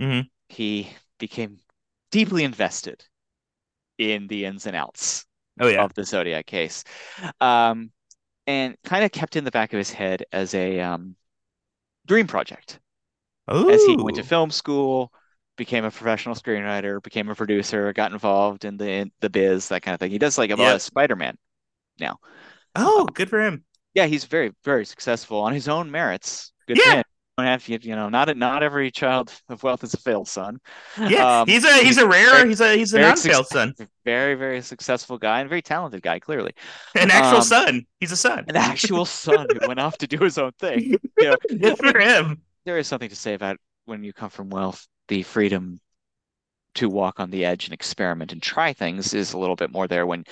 mm-hmm. 0.00 0.26
he 0.48 0.90
became 1.18 1.58
deeply 2.10 2.42
invested 2.42 3.04
in 4.00 4.26
the 4.26 4.46
ins 4.46 4.66
and 4.66 4.74
outs 4.74 5.26
oh, 5.60 5.68
yeah. 5.68 5.84
of 5.84 5.92
the 5.94 6.04
Zodiac 6.04 6.46
case. 6.46 6.82
Um, 7.40 7.92
and 8.46 8.76
kind 8.82 9.04
of 9.04 9.12
kept 9.12 9.36
in 9.36 9.44
the 9.44 9.50
back 9.50 9.72
of 9.72 9.78
his 9.78 9.92
head 9.92 10.24
as 10.32 10.54
a 10.54 10.80
um, 10.80 11.14
dream 12.06 12.26
project. 12.26 12.80
Ooh. 13.52 13.70
As 13.70 13.84
he 13.84 13.96
went 13.96 14.16
to 14.16 14.22
film 14.22 14.50
school, 14.50 15.12
became 15.56 15.84
a 15.84 15.90
professional 15.90 16.34
screenwriter, 16.34 17.02
became 17.02 17.28
a 17.28 17.34
producer, 17.34 17.92
got 17.92 18.12
involved 18.12 18.64
in 18.64 18.76
the 18.76 18.90
in 18.90 19.12
the 19.20 19.28
biz, 19.28 19.68
that 19.68 19.82
kind 19.82 19.92
of 19.92 20.00
thing. 20.00 20.10
He 20.10 20.18
does 20.18 20.38
like 20.38 20.50
a 20.50 20.56
yep. 20.56 20.80
Spider-Man 20.80 21.36
now. 21.98 22.18
Oh, 22.74 23.02
um, 23.02 23.06
good 23.06 23.28
for 23.28 23.40
him. 23.40 23.64
Yeah, 23.92 24.06
he's 24.06 24.24
very, 24.24 24.52
very 24.64 24.86
successful 24.86 25.40
on 25.40 25.52
his 25.52 25.68
own 25.68 25.90
merits. 25.90 26.52
Good 26.66 26.78
yeah 26.78 27.02
have 27.44 27.68
you 27.68 27.78
you 27.82 27.94
know 27.96 28.08
not 28.08 28.36
not 28.36 28.62
every 28.62 28.90
child 28.90 29.32
of 29.48 29.62
wealth 29.62 29.84
is 29.84 29.94
a 29.94 29.96
failed 29.96 30.28
son. 30.28 30.58
Yeah, 30.98 31.40
um, 31.40 31.48
he's 31.48 31.64
a 31.64 31.82
he's 31.82 31.98
a 31.98 32.06
rare 32.06 32.46
he's 32.46 32.60
a 32.60 32.76
he's 32.76 32.92
a 32.94 33.00
non-failed 33.00 33.46
son. 33.46 33.74
Very 34.04 34.34
very 34.34 34.62
successful 34.62 35.18
guy 35.18 35.40
and 35.40 35.48
very 35.48 35.62
talented 35.62 36.02
guy 36.02 36.18
clearly. 36.18 36.52
An 36.94 37.10
actual 37.10 37.38
um, 37.38 37.42
son. 37.42 37.86
He's 37.98 38.12
a 38.12 38.16
son. 38.16 38.44
An 38.48 38.56
actual 38.56 39.04
son 39.04 39.46
who 39.52 39.68
went 39.68 39.80
off 39.80 39.98
to 39.98 40.06
do 40.06 40.18
his 40.18 40.38
own 40.38 40.52
thing. 40.58 40.96
You 41.18 41.24
know, 41.24 41.36
Good 41.48 41.78
for 41.78 41.98
him. 41.98 42.42
There 42.64 42.78
is 42.78 42.86
something 42.86 43.08
to 43.08 43.16
say 43.16 43.34
about 43.34 43.56
when 43.84 44.04
you 44.04 44.12
come 44.12 44.30
from 44.30 44.50
wealth, 44.50 44.86
the 45.08 45.22
freedom 45.22 45.80
to 46.74 46.88
walk 46.88 47.18
on 47.20 47.30
the 47.30 47.44
edge 47.44 47.64
and 47.64 47.74
experiment 47.74 48.32
and 48.32 48.42
try 48.42 48.72
things 48.72 49.12
is 49.12 49.32
a 49.32 49.38
little 49.38 49.56
bit 49.56 49.72
more 49.72 49.88
there 49.88 50.06
when 50.06 50.24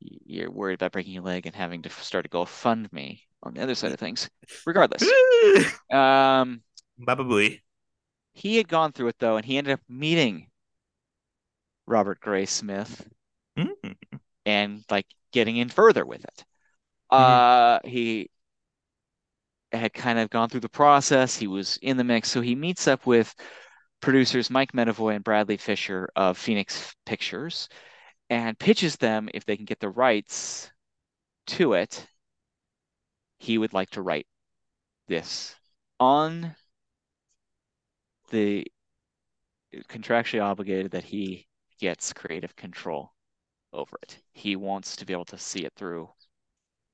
you're 0.00 0.50
worried 0.50 0.74
about 0.74 0.92
breaking 0.92 1.12
your 1.12 1.22
leg 1.22 1.46
and 1.46 1.54
having 1.54 1.82
to 1.82 1.90
start 1.90 2.26
a 2.26 2.28
GoFundMe 2.28 3.20
on 3.42 3.54
the 3.54 3.62
other 3.62 3.74
side 3.74 3.92
of 3.92 3.98
things. 3.98 4.28
Regardless, 4.66 5.02
um, 5.90 6.62
Baba 6.98 7.24
Booey. 7.24 7.60
He 8.32 8.56
had 8.56 8.68
gone 8.68 8.92
through 8.92 9.08
it 9.08 9.16
though, 9.18 9.36
and 9.36 9.44
he 9.44 9.58
ended 9.58 9.74
up 9.74 9.80
meeting 9.88 10.46
Robert 11.86 12.20
Graysmith 12.20 13.06
mm-hmm. 13.58 13.92
and 14.46 14.84
like 14.90 15.06
getting 15.32 15.56
in 15.56 15.68
further 15.68 16.06
with 16.06 16.24
it. 16.24 16.44
Mm-hmm. 17.12 17.22
Uh, 17.22 17.88
he 17.88 18.30
had 19.72 19.92
kind 19.92 20.18
of 20.18 20.30
gone 20.30 20.48
through 20.48 20.60
the 20.60 20.68
process. 20.68 21.36
He 21.36 21.46
was 21.46 21.78
in 21.82 21.96
the 21.96 22.04
mix, 22.04 22.30
so 22.30 22.40
he 22.40 22.54
meets 22.54 22.86
up 22.86 23.06
with 23.06 23.34
producers 24.00 24.50
Mike 24.50 24.72
Medavoy 24.72 25.14
and 25.16 25.24
Bradley 25.24 25.56
Fisher 25.56 26.08
of 26.16 26.38
Phoenix 26.38 26.94
Pictures 27.04 27.68
and 28.30 28.58
pitches 28.58 28.96
them 28.96 29.28
if 29.34 29.44
they 29.44 29.56
can 29.56 29.66
get 29.66 29.80
the 29.80 29.90
rights 29.90 30.70
to 31.48 31.74
it 31.74 32.06
he 33.40 33.56
would 33.56 33.72
like 33.72 33.88
to 33.90 34.02
write 34.02 34.26
this 35.08 35.56
on 35.98 36.54
the 38.30 38.64
contractually 39.88 40.42
obligated 40.42 40.92
that 40.92 41.04
he 41.04 41.46
gets 41.80 42.12
creative 42.12 42.54
control 42.54 43.12
over 43.72 43.96
it. 44.02 44.18
He 44.32 44.56
wants 44.56 44.94
to 44.96 45.06
be 45.06 45.14
able 45.14 45.24
to 45.24 45.38
see 45.38 45.64
it 45.64 45.72
through 45.74 46.08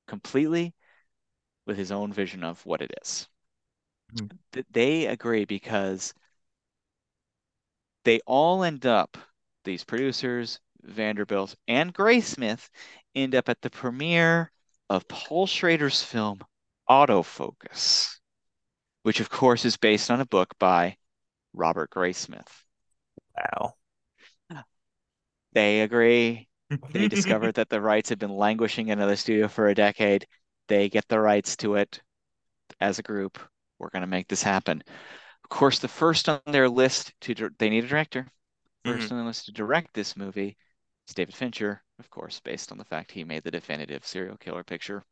completely 0.07 0.73
with 1.65 1.77
his 1.77 1.91
own 1.91 2.13
vision 2.13 2.43
of 2.43 2.65
what 2.65 2.81
it 2.81 2.91
is. 3.03 3.27
Mm-hmm. 4.15 4.61
They 4.71 5.07
agree 5.07 5.43
because 5.43 6.13
they 8.05 8.21
all 8.25 8.63
end 8.63 8.85
up, 8.85 9.17
these 9.65 9.83
producers, 9.83 10.61
Vanderbilt 10.81 11.55
and 11.67 11.93
Graysmith, 11.93 12.69
end 13.15 13.35
up 13.35 13.49
at 13.49 13.61
the 13.61 13.69
premiere 13.69 14.51
of 14.89 15.07
Paul 15.07 15.47
Schrader's 15.47 16.01
film 16.01 16.39
Autofocus, 16.89 18.17
which 19.03 19.19
of 19.19 19.29
course 19.29 19.65
is 19.65 19.77
based 19.77 20.09
on 20.09 20.21
a 20.21 20.25
book 20.25 20.53
by 20.59 20.97
Robert 21.53 21.89
Graysmith. 21.89 22.47
Wow. 23.35 23.73
They 25.53 25.81
agree. 25.81 26.47
They 26.91 27.07
discovered 27.07 27.55
that 27.55 27.69
the 27.69 27.81
rights 27.81 28.09
had 28.09 28.19
been 28.19 28.35
languishing 28.35 28.89
in 28.89 28.99
another 28.99 29.15
studio 29.15 29.47
for 29.47 29.67
a 29.67 29.75
decade. 29.75 30.27
They 30.67 30.89
get 30.89 31.07
the 31.07 31.19
rights 31.19 31.55
to 31.57 31.75
it 31.75 32.01
as 32.79 32.99
a 32.99 33.03
group. 33.03 33.39
We're 33.79 33.89
going 33.89 34.01
to 34.01 34.07
make 34.07 34.27
this 34.27 34.43
happen. 34.43 34.83
Of 35.43 35.49
course, 35.49 35.79
the 35.79 35.87
first 35.87 36.29
on 36.29 36.41
their 36.45 36.69
list 36.69 37.13
to 37.21 37.49
they 37.57 37.69
need 37.69 37.85
a 37.85 37.87
director. 37.87 38.27
1st 38.85 38.97
mm-hmm. 38.97 39.13
on 39.13 39.19
the 39.19 39.25
list 39.25 39.45
to 39.45 39.51
direct 39.51 39.93
this 39.93 40.15
movie 40.15 40.57
is 41.07 41.13
David 41.15 41.35
Fincher 41.35 41.83
of 41.99 42.09
course, 42.09 42.39
based 42.39 42.71
on 42.71 42.77
the 42.77 42.85
fact 42.85 43.11
he 43.11 43.23
made 43.23 43.43
the 43.43 43.51
definitive 43.51 44.05
serial 44.05 44.37
killer 44.37 44.63
picture 44.63 45.03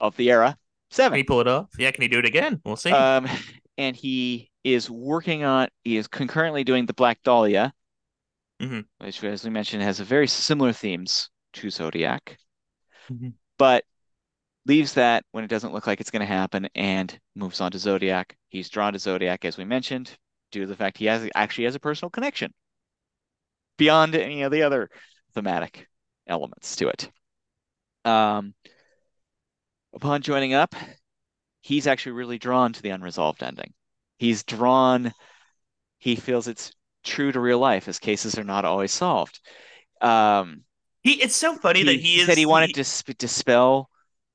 of 0.00 0.16
the 0.16 0.30
era. 0.30 0.56
Seven. 0.90 1.12
Can 1.12 1.18
he 1.18 1.24
pull 1.24 1.40
it 1.40 1.48
off? 1.48 1.70
Yeah, 1.78 1.90
can 1.90 2.02
he 2.02 2.08
do 2.08 2.18
it 2.18 2.26
again? 2.26 2.60
We'll 2.64 2.76
see. 2.76 2.90
Um, 2.90 3.26
and 3.78 3.96
he 3.96 4.50
is 4.62 4.90
working 4.90 5.44
on. 5.44 5.68
He 5.82 5.96
is 5.96 6.06
concurrently 6.06 6.64
doing 6.64 6.86
the 6.86 6.94
Black 6.94 7.22
Dahlia, 7.24 7.72
mm-hmm. 8.60 8.80
which, 9.04 9.22
as 9.24 9.44
we 9.44 9.50
mentioned, 9.50 9.82
has 9.82 10.00
a 10.00 10.04
very 10.04 10.28
similar 10.28 10.72
themes 10.72 11.30
to 11.54 11.70
Zodiac, 11.70 12.38
mm-hmm. 13.10 13.30
but 13.58 13.84
leaves 14.66 14.94
that 14.94 15.24
when 15.32 15.44
it 15.44 15.48
doesn't 15.48 15.72
look 15.72 15.86
like 15.86 16.00
it's 16.00 16.10
going 16.10 16.20
to 16.20 16.26
happen 16.26 16.68
and 16.74 17.18
moves 17.34 17.60
on 17.60 17.70
to 17.72 17.78
Zodiac. 17.78 18.36
He's 18.48 18.68
drawn 18.68 18.92
to 18.92 18.98
Zodiac, 18.98 19.44
as 19.44 19.58
we 19.58 19.64
mentioned, 19.64 20.16
due 20.52 20.62
to 20.62 20.66
the 20.66 20.76
fact 20.76 20.98
he 20.98 21.06
has 21.06 21.28
actually 21.34 21.64
has 21.64 21.74
a 21.74 21.80
personal 21.80 22.10
connection 22.10 22.52
beyond 23.76 24.14
any 24.14 24.42
of 24.42 24.52
the 24.52 24.62
other 24.62 24.88
thematic 25.34 25.88
elements 26.26 26.76
to 26.76 26.88
it. 26.88 27.10
Um, 28.04 28.54
upon 29.94 30.22
joining 30.22 30.54
up, 30.54 30.74
he's 31.60 31.86
actually 31.86 32.12
really 32.12 32.38
drawn 32.38 32.72
to 32.72 32.82
the 32.82 32.90
unresolved 32.90 33.42
ending. 33.42 33.72
He's 34.18 34.42
drawn, 34.42 35.12
he 35.98 36.16
feels 36.16 36.48
it's 36.48 36.72
true 37.02 37.32
to 37.32 37.40
real 37.40 37.58
life 37.58 37.88
as 37.88 37.98
cases 37.98 38.38
are 38.38 38.44
not 38.44 38.64
always 38.64 38.92
solved. 38.92 39.40
Um, 40.00 40.64
he, 41.02 41.22
it's 41.22 41.36
so 41.36 41.56
funny 41.56 41.80
he, 41.80 41.84
that 41.86 41.96
he, 41.96 42.00
he 42.00 42.20
is, 42.20 42.26
said 42.26 42.38
he 42.38 42.46
wanted 42.46 42.76
he, 42.76 42.82
to 42.82 43.14
dispel 43.14 43.88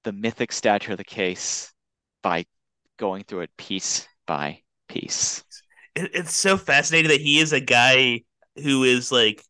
the 0.04 0.12
mythic 0.12 0.52
stature 0.52 0.94
of 0.94 0.98
the 0.98 1.04
case 1.04 1.74
by 2.22 2.46
going 2.98 3.24
through 3.24 3.42
it 3.42 3.58
piece 3.58 4.08
by 4.26 4.62
piece. 4.88 5.44
It, 5.96 6.12
it's 6.14 6.36
so 6.36 6.58
fascinating 6.58 7.10
that 7.10 7.22
he 7.22 7.40
is 7.40 7.54
a 7.54 7.60
guy 7.60 8.22
who 8.56 8.84
is 8.84 9.12
like 9.12 9.44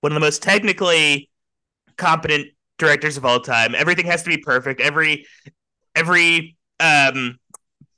one 0.00 0.12
of 0.12 0.14
the 0.14 0.20
most 0.20 0.42
technically 0.42 1.30
competent 1.96 2.48
directors 2.78 3.16
of 3.16 3.24
all 3.24 3.40
time. 3.40 3.74
Everything 3.74 4.06
has 4.06 4.22
to 4.22 4.30
be 4.30 4.38
perfect. 4.38 4.80
Every 4.80 5.26
every 5.94 6.56
um 6.80 7.38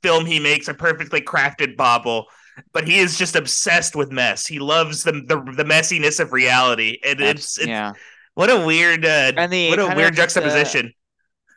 film 0.03 0.27
he 0.27 0.39
makes 0.41 0.69
a 0.69 0.75
perfectly 0.75 1.21
crafted 1.21 1.77
bobble. 1.77 2.27
But 2.73 2.89
he 2.89 2.99
is 2.99 3.19
just 3.19 3.37
obsessed 3.37 3.95
with 3.95 4.11
mess. 4.11 4.47
He 4.47 4.59
loves 4.59 5.03
the 5.03 5.13
the, 5.13 5.53
the 5.57 5.65
messiness 5.65 6.21
of 6.21 6.33
reality, 6.33 6.99
and 7.05 7.21
it's, 7.21 7.59
it's 7.59 7.69
yeah. 7.69 7.93
What 8.35 8.51
a 8.51 8.65
weird 8.65 9.05
uh, 9.05 9.33
and 9.37 9.53
the, 9.53 9.71
what 9.71 9.79
a 9.79 9.95
weird 9.95 10.15
juxtaposition. 10.15 10.93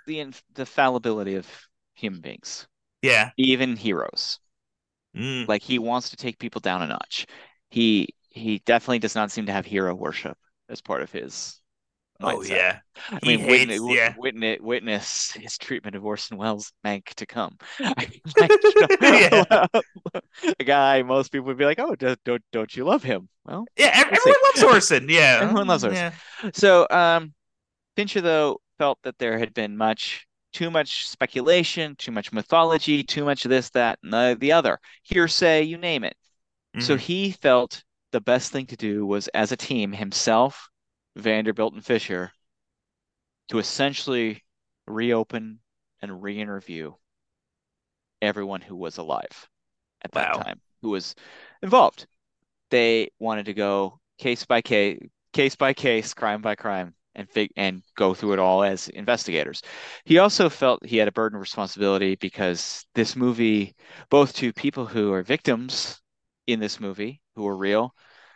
The, 0.08 0.24
the 0.24 0.42
the 0.56 0.66
fallibility 0.66 1.36
of 1.36 1.48
human 1.94 2.22
beings. 2.22 2.68
Yeah. 3.02 3.32
Even 3.38 3.76
heroes. 3.76 4.40
Mm. 5.16 5.48
Like 5.48 5.62
he 5.62 5.80
wants 5.80 6.10
to 6.12 6.16
take 6.16 6.40
people 6.40 6.62
down 6.62 6.82
a 6.82 6.88
notch. 6.88 7.26
He 7.70 8.10
he 8.30 8.60
definitely 8.66 9.00
does 9.00 9.16
not 9.16 9.32
seem 9.32 9.46
to 9.48 9.52
have 9.52 9.66
hero 9.66 9.94
worship 9.96 10.38
as 10.70 10.82
part 10.82 11.02
of 11.02 11.12
his 11.12 11.59
Oh 12.22 12.44
yeah, 12.44 12.80
I 13.10 13.20
mean, 13.24 13.48
witness, 13.48 13.82
yeah. 13.86 14.14
witness, 14.18 14.60
witness 14.60 15.32
his 15.32 15.58
treatment 15.58 15.96
of 15.96 16.06
Orson 16.06 16.38
Welles' 16.38 16.74
Mank 16.86 17.14
to 17.16 17.26
come. 17.26 17.58
like, 17.80 18.22
a 20.60 20.64
guy 20.64 21.02
most 21.04 21.32
people 21.32 21.48
would 21.48 21.58
be 21.58 21.64
like, 21.64 21.80
"Oh, 21.80 21.96
don't 21.96 22.22
don't, 22.26 22.44
don't 22.52 22.76
you 22.76 22.84
love 22.84 23.04
him?" 23.04 23.30
Well, 23.46 23.66
yeah, 23.78 23.92
everyone 23.94 24.36
loves 24.44 24.64
Orson. 24.64 25.08
Yeah, 25.08 25.40
everyone 25.42 25.68
loves 25.68 25.86
Orson. 25.86 26.12
Yeah. 26.44 26.50
So, 26.54 26.88
um, 26.90 27.34
Fincher 27.96 28.20
though 28.20 28.60
felt 28.78 29.00
that 29.04 29.18
there 29.18 29.40
had 29.40 29.54
been 29.54 29.78
much 29.78 30.28
too 30.52 30.70
much 30.70 31.08
speculation, 31.08 31.96
too 31.96 32.12
much 32.12 32.34
mythology, 32.34 33.04
too 33.04 33.24
much 33.24 33.46
of 33.46 33.50
this, 33.50 33.70
that, 33.72 34.00
and 34.04 34.12
the, 34.12 34.36
the 34.40 34.52
other 34.52 34.80
hearsay, 35.04 35.64
you 35.64 35.78
name 35.78 36.04
it. 36.04 36.16
Mm-hmm. 36.76 36.86
So 36.86 36.98
he 36.98 37.32
felt 37.32 37.84
the 38.12 38.22
best 38.22 38.52
thing 38.52 38.66
to 38.68 38.76
do 38.76 39.06
was, 39.06 39.28
as 39.30 39.52
a 39.52 39.58
team, 39.58 39.92
himself, 39.92 40.70
Vanderbilt, 41.16 41.74
and 41.74 41.86
Fischer, 41.86 42.32
to 43.50 43.60
essentially 43.60 44.44
reopen 44.88 45.60
and 46.02 46.22
re-interview 46.22 46.94
everyone 48.22 48.62
who 48.62 48.76
was 48.76 48.98
alive 48.98 49.50
at 50.04 50.12
that 50.14 50.36
wow. 50.36 50.42
time, 50.42 50.62
who 50.82 50.90
was 50.90 51.16
involved. 51.62 52.08
They 52.70 53.10
wanted 53.20 53.46
to 53.46 53.54
go 53.54 54.00
case 54.18 54.46
by 54.46 54.62
case, 54.62 55.00
case 55.34 55.56
by 55.56 55.74
case, 55.74 56.14
crime 56.14 56.42
by 56.42 56.56
crime, 56.56 56.94
and 57.16 57.30
fig- 57.30 57.52
and 57.58 57.84
go 57.96 58.14
through 58.14 58.34
it 58.34 58.40
all 58.40 58.64
as 58.64 58.90
investigators. 58.90 59.62
He 60.06 60.20
also 60.20 60.50
felt 60.50 60.86
he 60.86 60.98
had 60.98 61.08
a 61.08 61.12
burden 61.14 61.38
of 61.38 61.42
responsibility 61.42 62.16
because 62.16 62.86
this 62.96 63.16
movie, 63.16 63.76
both 64.10 64.34
to 64.36 64.54
people 64.54 64.86
who 64.86 65.12
are 65.14 65.24
victims 65.24 66.02
in 66.48 66.60
this 66.60 66.80
movie 66.80 67.22
who 67.36 67.48
are 67.48 67.58
real, 67.58 67.94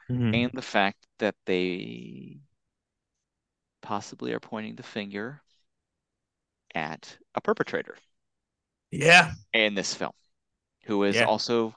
mm-hmm. 0.09 0.33
and 0.33 0.51
the 0.53 0.61
fact 0.61 0.97
that 1.19 1.35
they 1.45 2.39
possibly 3.83 4.33
are 4.33 4.39
pointing 4.39 4.75
the 4.75 4.83
finger 4.83 5.41
at 6.73 7.15
a 7.35 7.41
perpetrator. 7.41 7.95
Yeah. 8.89 9.33
In 9.53 9.75
this 9.75 9.93
film, 9.93 10.13
who 10.85 11.03
is 11.03 11.15
yeah. 11.15 11.25
also 11.25 11.75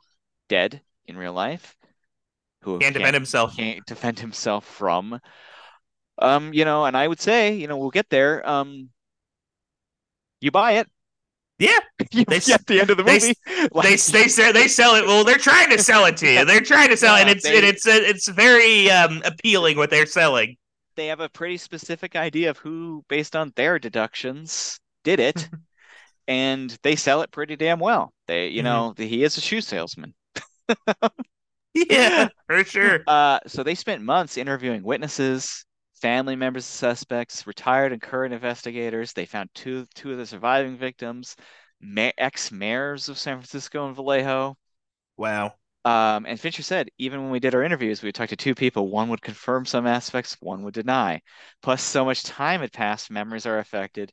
dead 0.49 0.81
in 1.05 1.19
real 1.19 1.35
life, 1.35 1.77
who 2.63 2.79
can't, 2.79 2.83
can't 2.83 2.95
defend 2.95 3.15
himself. 3.15 3.57
Can't 3.57 3.87
defend 3.87 4.19
himself 4.19 4.65
from 4.65 5.21
um, 6.19 6.53
you 6.53 6.65
know, 6.65 6.85
and 6.85 6.97
I 6.97 7.07
would 7.07 7.21
say, 7.21 7.55
you 7.55 7.67
know, 7.67 7.77
we'll 7.77 7.91
get 7.91 8.09
there. 8.09 8.49
Um, 8.49 8.91
you 10.41 10.51
buy 10.51 10.73
it. 10.73 10.89
Yeah, 11.59 11.79
they 12.13 12.37
at 12.37 12.67
the 12.67 12.81
end 12.81 12.91
of 12.91 12.99
the 12.99 13.05
movie. 13.05 13.35
They, 13.47 13.69
like, 13.73 13.85
they 13.85 13.97
they 13.97 14.29
sell 14.29 14.53
they 14.53 14.69
sell 14.69 14.95
it. 14.97 15.07
Well, 15.07 15.25
they're 15.25 15.39
trying 15.39 15.71
to 15.71 15.79
sell 15.79 16.05
it 16.05 16.17
to 16.19 16.31
you. 16.31 16.45
They're 16.45 16.61
trying 16.61 16.91
to 16.91 16.97
sell, 16.97 17.17
yeah, 17.17 17.23
and 17.23 17.31
it's 17.31 17.45
they, 17.45 17.57
and 17.57 17.65
it's 17.65 17.87
it's 17.87 18.29
very 18.29 18.91
um 18.91 19.23
appealing 19.25 19.77
what 19.79 19.89
they're 19.89 20.07
selling. 20.07 20.57
They 20.97 21.09
have 21.09 21.21
a 21.21 21.29
pretty 21.29 21.59
specific 21.59 22.17
idea 22.17 22.51
of 22.51 22.59
who, 22.59 23.05
based 23.09 23.37
on 23.37 23.53
their 23.57 23.79
deductions, 23.79 24.81
did 25.05 25.21
it, 25.21 25.49
and 26.29 26.77
they 26.83 26.97
sell 26.97 27.23
it 27.23 27.31
pretty 27.31 27.57
damn 27.57 27.79
well. 27.79 28.13
They, 28.27 28.49
you 28.49 28.63
mm-hmm. 28.63 28.65
know, 28.65 28.95
he 28.97 29.23
is 29.23 29.37
a 29.37 29.41
shoe 29.41 29.61
salesman. 29.61 30.15
yeah, 31.75 32.29
for 32.47 32.65
sure. 32.65 33.05
Uh, 33.07 33.39
so 33.47 33.63
they 33.63 33.75
spent 33.75 34.03
months 34.03 34.37
interviewing 34.37 34.83
witnesses, 34.83 35.65
family 36.01 36.37
members 36.37 36.65
of 36.65 36.71
suspects, 36.71 37.47
retired 37.47 37.93
and 37.93 38.03
current 38.03 38.35
investigators. 38.35 39.13
They 39.13 39.27
found 39.27 39.51
two 39.55 39.87
two 39.95 40.13
of 40.13 40.19
the 40.19 40.27
surviving 40.27 40.77
victims, 40.77 41.37
ma- 41.81 42.11
ex 42.19 42.51
mayors 42.51 43.09
of 43.09 43.19
San 43.19 43.37
Francisco 43.37 43.87
and 43.87 43.95
Vallejo. 43.95 44.57
Wow. 45.17 45.55
Um, 45.87 46.27
and 46.27 46.39
Fincher 46.41 46.65
said, 46.65 46.91
even 46.99 47.23
when 47.23 47.31
we 47.31 47.39
did 47.39 47.55
our 47.55 47.63
interviews, 47.63 48.03
we 48.03 48.11
talked 48.11 48.31
to 48.31 48.37
two 48.37 48.57
people. 48.57 48.91
One 48.91 49.09
would 49.11 49.23
confirm 49.23 49.65
some 49.65 49.87
aspects, 49.87 50.37
one 50.41 50.65
would 50.65 50.75
deny. 50.75 51.23
Plus, 51.63 51.81
so 51.81 52.05
much 52.05 52.25
time 52.25 52.61
had 52.61 52.73
passed, 52.73 53.09
memories 53.09 53.47
are 53.47 53.61
affected, 53.61 54.11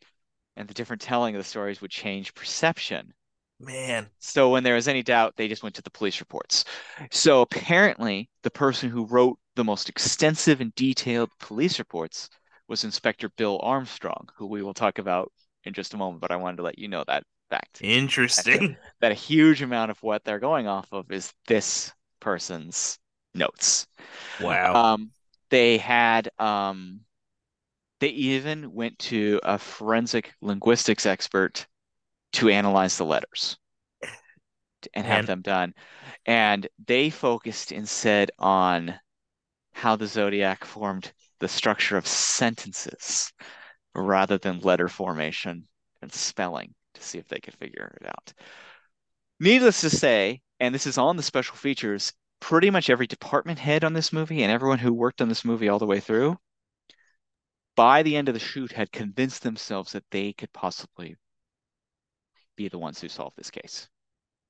and 0.55 0.67
the 0.67 0.75
different 0.75 1.01
telling 1.01 1.33
of 1.33 1.39
the 1.39 1.49
stories 1.49 1.81
would 1.81 1.89
change 1.89 2.35
perception. 2.35 3.11
Man. 3.59 4.11
So 4.19 4.51
when 4.51 4.61
there 4.61 4.75
was 4.75 4.87
any 4.87 5.01
doubt, 5.01 5.33
they 5.35 5.47
just 5.47 5.63
went 5.63 5.73
to 5.73 5.81
the 5.81 5.89
police 5.89 6.19
reports. 6.19 6.63
So 7.09 7.41
apparently, 7.41 8.29
the 8.43 8.51
person 8.51 8.91
who 8.91 9.07
wrote 9.07 9.39
the 9.55 9.63
most 9.63 9.89
extensive 9.89 10.61
and 10.61 10.75
detailed 10.75 11.31
police 11.39 11.79
reports 11.79 12.29
was 12.67 12.83
Inspector 12.83 13.27
Bill 13.35 13.59
Armstrong, 13.63 14.29
who 14.37 14.45
we 14.45 14.61
will 14.61 14.75
talk 14.75 14.99
about 14.99 15.31
in 15.63 15.73
just 15.73 15.95
a 15.95 15.97
moment, 15.97 16.21
but 16.21 16.29
I 16.29 16.35
wanted 16.35 16.57
to 16.57 16.63
let 16.63 16.77
you 16.77 16.87
know 16.87 17.03
that 17.07 17.23
fact. 17.53 17.79
Interesting. 17.81 18.67
That, 18.69 18.77
that 19.01 19.11
a 19.11 19.15
huge 19.15 19.61
amount 19.61 19.91
of 19.91 20.01
what 20.01 20.23
they're 20.23 20.39
going 20.39 20.67
off 20.67 20.87
of 20.91 21.11
is 21.11 21.33
this 21.47 21.91
person's 22.19 22.99
notes. 23.35 23.87
Wow. 24.41 24.73
Um, 24.73 25.11
they 25.49 25.77
had 25.77 26.29
um, 26.39 27.01
they 27.99 28.09
even 28.09 28.73
went 28.73 28.97
to 28.99 29.39
a 29.43 29.57
forensic 29.57 30.33
linguistics 30.41 31.05
expert 31.05 31.67
to 32.33 32.49
analyze 32.49 32.97
the 32.97 33.05
letters 33.05 33.57
and 34.93 35.05
have 35.05 35.27
them 35.27 35.41
done. 35.41 35.73
And 36.25 36.67
they 36.87 37.09
focused 37.09 37.71
instead 37.71 38.31
on 38.39 38.95
how 39.73 39.95
the 39.95 40.07
zodiac 40.07 40.65
formed 40.65 41.11
the 41.39 41.47
structure 41.47 41.97
of 41.97 42.07
sentences 42.07 43.31
rather 43.93 44.37
than 44.37 44.59
letter 44.59 44.87
formation 44.87 45.67
and 46.01 46.11
spelling 46.11 46.73
to 46.93 47.03
see 47.03 47.17
if 47.17 47.27
they 47.27 47.39
could 47.39 47.55
figure 47.55 47.95
it 48.01 48.07
out. 48.07 48.33
Needless 49.39 49.81
to 49.81 49.89
say, 49.89 50.41
and 50.59 50.73
this 50.73 50.87
is 50.87 50.97
on 50.97 51.17
the 51.17 51.23
special 51.23 51.55
features, 51.55 52.13
pretty 52.39 52.69
much 52.69 52.89
every 52.89 53.07
department 53.07 53.59
head 53.59 53.83
on 53.83 53.93
this 53.93 54.13
movie 54.13 54.43
and 54.43 54.51
everyone 54.51 54.79
who 54.79 54.93
worked 54.93 55.21
on 55.21 55.29
this 55.29 55.45
movie 55.45 55.69
all 55.69 55.79
the 55.79 55.85
way 55.85 55.99
through, 55.99 56.37
by 57.75 58.03
the 58.03 58.15
end 58.15 58.27
of 58.27 58.33
the 58.33 58.39
shoot, 58.39 58.71
had 58.71 58.91
convinced 58.91 59.43
themselves 59.43 59.93
that 59.93 60.03
they 60.11 60.33
could 60.33 60.51
possibly 60.53 61.15
be 62.55 62.67
the 62.67 62.77
ones 62.77 63.01
who 63.01 63.09
solve 63.09 63.33
this 63.35 63.49
case. 63.49 63.89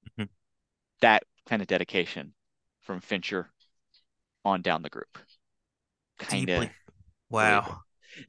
Mm-hmm. 0.09 0.27
That 1.01 1.23
kind 1.47 1.61
of 1.61 1.67
dedication 1.67 2.33
from 2.81 2.99
Fincher 2.99 3.49
on 4.43 4.61
down 4.61 4.81
the 4.81 4.89
group. 4.89 5.17
Kind 6.19 6.49
of. 6.49 6.69
Wow. 7.29 7.79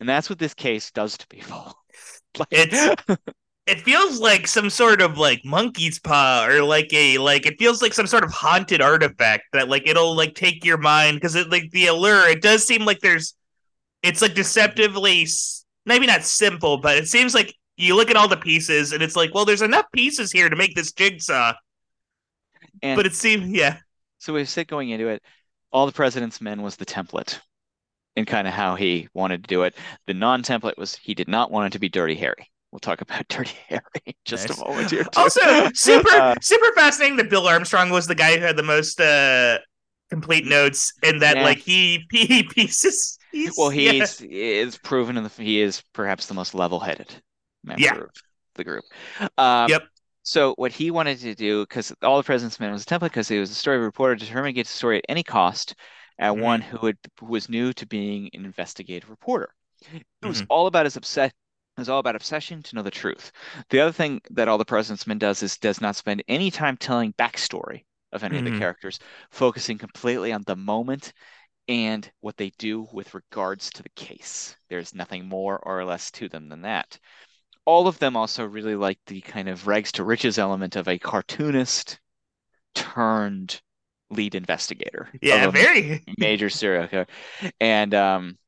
And 0.01 0.09
that's 0.09 0.31
what 0.31 0.39
this 0.39 0.55
case 0.55 0.91
does 0.91 1.19
to 1.19 1.27
people. 1.27 1.75
like, 2.39 2.49
it's 2.51 3.03
it 3.67 3.81
feels 3.81 4.21
like 4.21 4.47
some 4.47 4.69
sort 4.69 5.01
of 5.01 5.17
like 5.17 5.43
monkey's 5.45 5.99
paw 5.99 6.47
or 6.47 6.63
like 6.63 6.93
a 6.93 7.19
like 7.19 7.47
it 7.47 7.59
feels 7.59 7.81
like 7.81 7.95
some 7.95 8.07
sort 8.07 8.25
of 8.25 8.31
haunted 8.31 8.81
artifact 8.81 9.45
that 9.53 9.69
like 9.69 9.87
it'll 9.87 10.15
like 10.15 10.35
take 10.35 10.65
your 10.65 10.77
mind 10.79 11.17
because 11.17 11.35
it 11.35 11.51
like 11.51 11.71
the 11.71 11.87
allure 11.87 12.29
it 12.29 12.43
does 12.43 12.67
seem 12.67 12.85
like 12.85 13.01
there's 13.01 13.35
it's 14.03 14.21
like 14.21 14.35
deceptively 14.35 15.27
maybe 15.87 16.07
not 16.07 16.25
simple 16.25 16.79
but 16.79 16.97
it 16.97 17.09
seems 17.09 17.35
like 17.35 17.55
you 17.77 17.97
look 17.97 18.11
at 18.11 18.17
all 18.17 18.29
the 18.29 18.37
pieces 18.37 18.93
and 18.93 19.03
it's 19.03 19.17
like 19.17 19.33
well 19.35 19.45
there's 19.45 19.63
enough 19.63 19.87
pieces 19.93 20.31
here 20.31 20.49
to 20.49 20.57
make 20.57 20.75
this 20.75 20.93
jigsaw 20.93 21.53
and 22.83 22.97
but 22.97 23.07
it 23.07 23.15
seems 23.15 23.51
yeah 23.51 23.79
so 24.19 24.33
we 24.35 24.45
said 24.45 24.69
going 24.69 24.91
into 24.91 25.09
it 25.09 25.23
all 25.73 25.87
the 25.87 25.93
president's 25.93 26.41
men 26.41 26.63
was 26.63 26.77
the 26.77 26.87
template 26.87 27.41
and 28.17 28.27
kind 28.27 28.47
of 28.47 28.55
how 28.55 28.77
he 28.77 29.09
wanted 29.13 29.43
to 29.43 29.49
do 29.49 29.63
it. 29.65 29.75
The 30.07 30.15
non-template 30.15 30.79
was 30.79 30.95
he 30.95 31.15
did 31.15 31.29
not 31.29 31.51
want 31.51 31.67
it 31.67 31.73
to 31.73 31.81
be 31.81 31.89
Dirty 31.89 32.15
Harry. 32.15 32.49
We'll 32.75 32.81
talk 32.81 33.03
about 33.03 33.29
Dirty 33.31 33.57
Harry 33.69 33.83
in 34.07 34.15
just 34.27 34.51
nice. 34.51 34.53
a 34.53 34.67
moment 34.69 34.91
here. 34.91 35.05
Too. 35.05 35.11
Also, 35.17 35.69
super 35.75 36.11
uh, 36.13 36.35
super 36.41 36.73
fascinating 36.75 37.17
that 37.19 37.31
Bill 37.31 37.47
Armstrong 37.47 37.91
was 37.91 38.07
the 38.07 38.15
guy 38.15 38.37
who 38.37 38.45
had 38.45 38.57
the 38.57 38.63
most 38.63 39.01
uh, 39.01 39.59
complete 40.11 40.47
notes, 40.47 40.93
and 41.03 41.23
that 41.23 41.41
yeah. 41.41 41.43
like 41.43 41.59
he 41.59 42.07
he 42.13 42.43
pieces 42.43 43.19
He's 43.33 43.57
Well, 43.57 43.73
yeah. 43.73 43.93
is 44.21 44.79
proven 44.79 45.17
in 45.17 45.25
the 45.25 45.29
he 45.31 45.61
is 45.61 45.83
perhaps 45.93 46.27
the 46.27 46.35
most 46.35 46.55
level-headed 46.55 47.23
Yeah. 47.77 47.95
member 47.95 48.05
of 48.05 48.11
the 48.55 48.65
group. 48.65 48.85
Um, 49.39 49.71
Yep. 49.71 49.83
so 50.23 50.55
what 50.57 50.73
he 50.73 50.91
wanted 50.91 51.19
to 51.21 51.35
do, 51.35 51.63
because 51.65 51.93
All 52.03 52.17
the 52.17 52.23
President's 52.23 52.59
Men 52.61 52.73
was 52.73 52.83
a 52.83 52.87
template, 52.87 53.01
because 53.11 53.29
he 53.29 53.39
was 53.39 53.51
a 53.51 53.55
story 53.55 53.79
reporter 53.79 54.15
determined 54.17 54.55
to 54.55 54.61
get 54.61 54.67
the 54.67 54.73
story 54.73 54.99
at 54.99 55.05
any 55.09 55.23
cost, 55.23 55.75
and 56.19 56.41
one 56.41 56.61
hmm 56.61 56.63
who 56.63 56.79
would 56.83 56.99
who 57.21 57.27
was 57.27 57.49
new 57.49 57.73
to 57.75 57.87
being 57.87 58.31
an 58.35 58.45
investigative 58.45 59.11
reporter. 59.11 59.55
It 60.23 60.27
was 60.27 60.43
hmm 60.43 60.49
all 60.51 60.67
about 60.69 60.87
his 60.87 60.97
obsession. 60.97 61.37
Was 61.77 61.89
all 61.89 62.01
about 62.01 62.17
obsession 62.17 62.65
to 62.65 62.75
know 62.75 62.83
the 62.83 62.91
truth. 62.91 63.31
The 63.71 63.79
other 63.79 63.93
thing 63.93 64.21
that 64.31 64.49
All 64.49 64.59
the 64.59 64.65
President's 64.65 65.07
Men 65.07 65.19
does 65.19 65.41
is 65.41 65.57
does 65.57 65.81
not 65.81 65.95
spend 65.95 66.25
any 66.27 66.51
time 66.51 66.77
telling 66.77 67.13
backstory 67.13 67.85
of 68.11 68.25
any 68.25 68.39
of 68.39 68.45
the 68.45 68.51
hmm 68.51 68.53
characters, 68.53 68.99
focusing 69.31 69.79
completely 69.79 70.33
on 70.33 70.43
the 70.43 70.57
moment 70.57 71.13
and 71.69 72.13
what 72.21 72.37
they 72.39 72.51
do 72.59 72.89
with 72.93 73.15
regards 73.15 73.71
to 73.71 73.83
the 73.83 73.91
case. 73.91 74.57
There's 74.69 74.95
nothing 74.95 75.29
more 75.29 75.59
or 75.61 75.85
less 75.85 76.11
to 76.13 76.29
them 76.29 76.49
than 76.49 76.63
that. 76.63 76.99
All 77.67 77.89
of 77.89 77.99
them 77.99 78.17
also 78.17 78.45
really 78.47 78.77
like 78.77 79.01
the 79.07 79.21
kind 79.23 79.49
of 79.49 79.67
rags 79.67 79.93
to 79.93 80.05
riches 80.05 80.39
element 80.39 80.77
of 80.77 80.89
a 80.89 80.99
cartoonist 80.99 82.01
turned 82.75 83.63
lead 84.11 84.35
investigator 84.35 85.15
Yeah. 85.23 85.47
Very. 85.49 86.07
major 86.19 86.51
serial 86.51 86.89
killer. 86.89 87.07
And 87.61 87.95
um, 87.95 88.39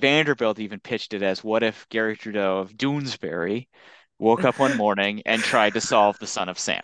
Vanderbilt 0.00 0.58
even 0.58 0.80
pitched 0.80 1.14
it 1.14 1.22
as 1.22 1.44
what 1.44 1.62
if 1.62 1.88
Garry 1.88 2.16
Trudeau 2.16 2.58
of 2.58 2.76
Doonesbury 2.76 3.68
woke 4.18 4.44
up 4.44 4.58
one 4.58 4.74
morning 4.74 5.22
and 5.26 5.44
tried 5.44 5.74
to 5.74 5.80
solve 5.80 6.18
the 6.18 6.26
Son 6.26 6.48
of 6.48 6.58
Sam? 6.58 6.82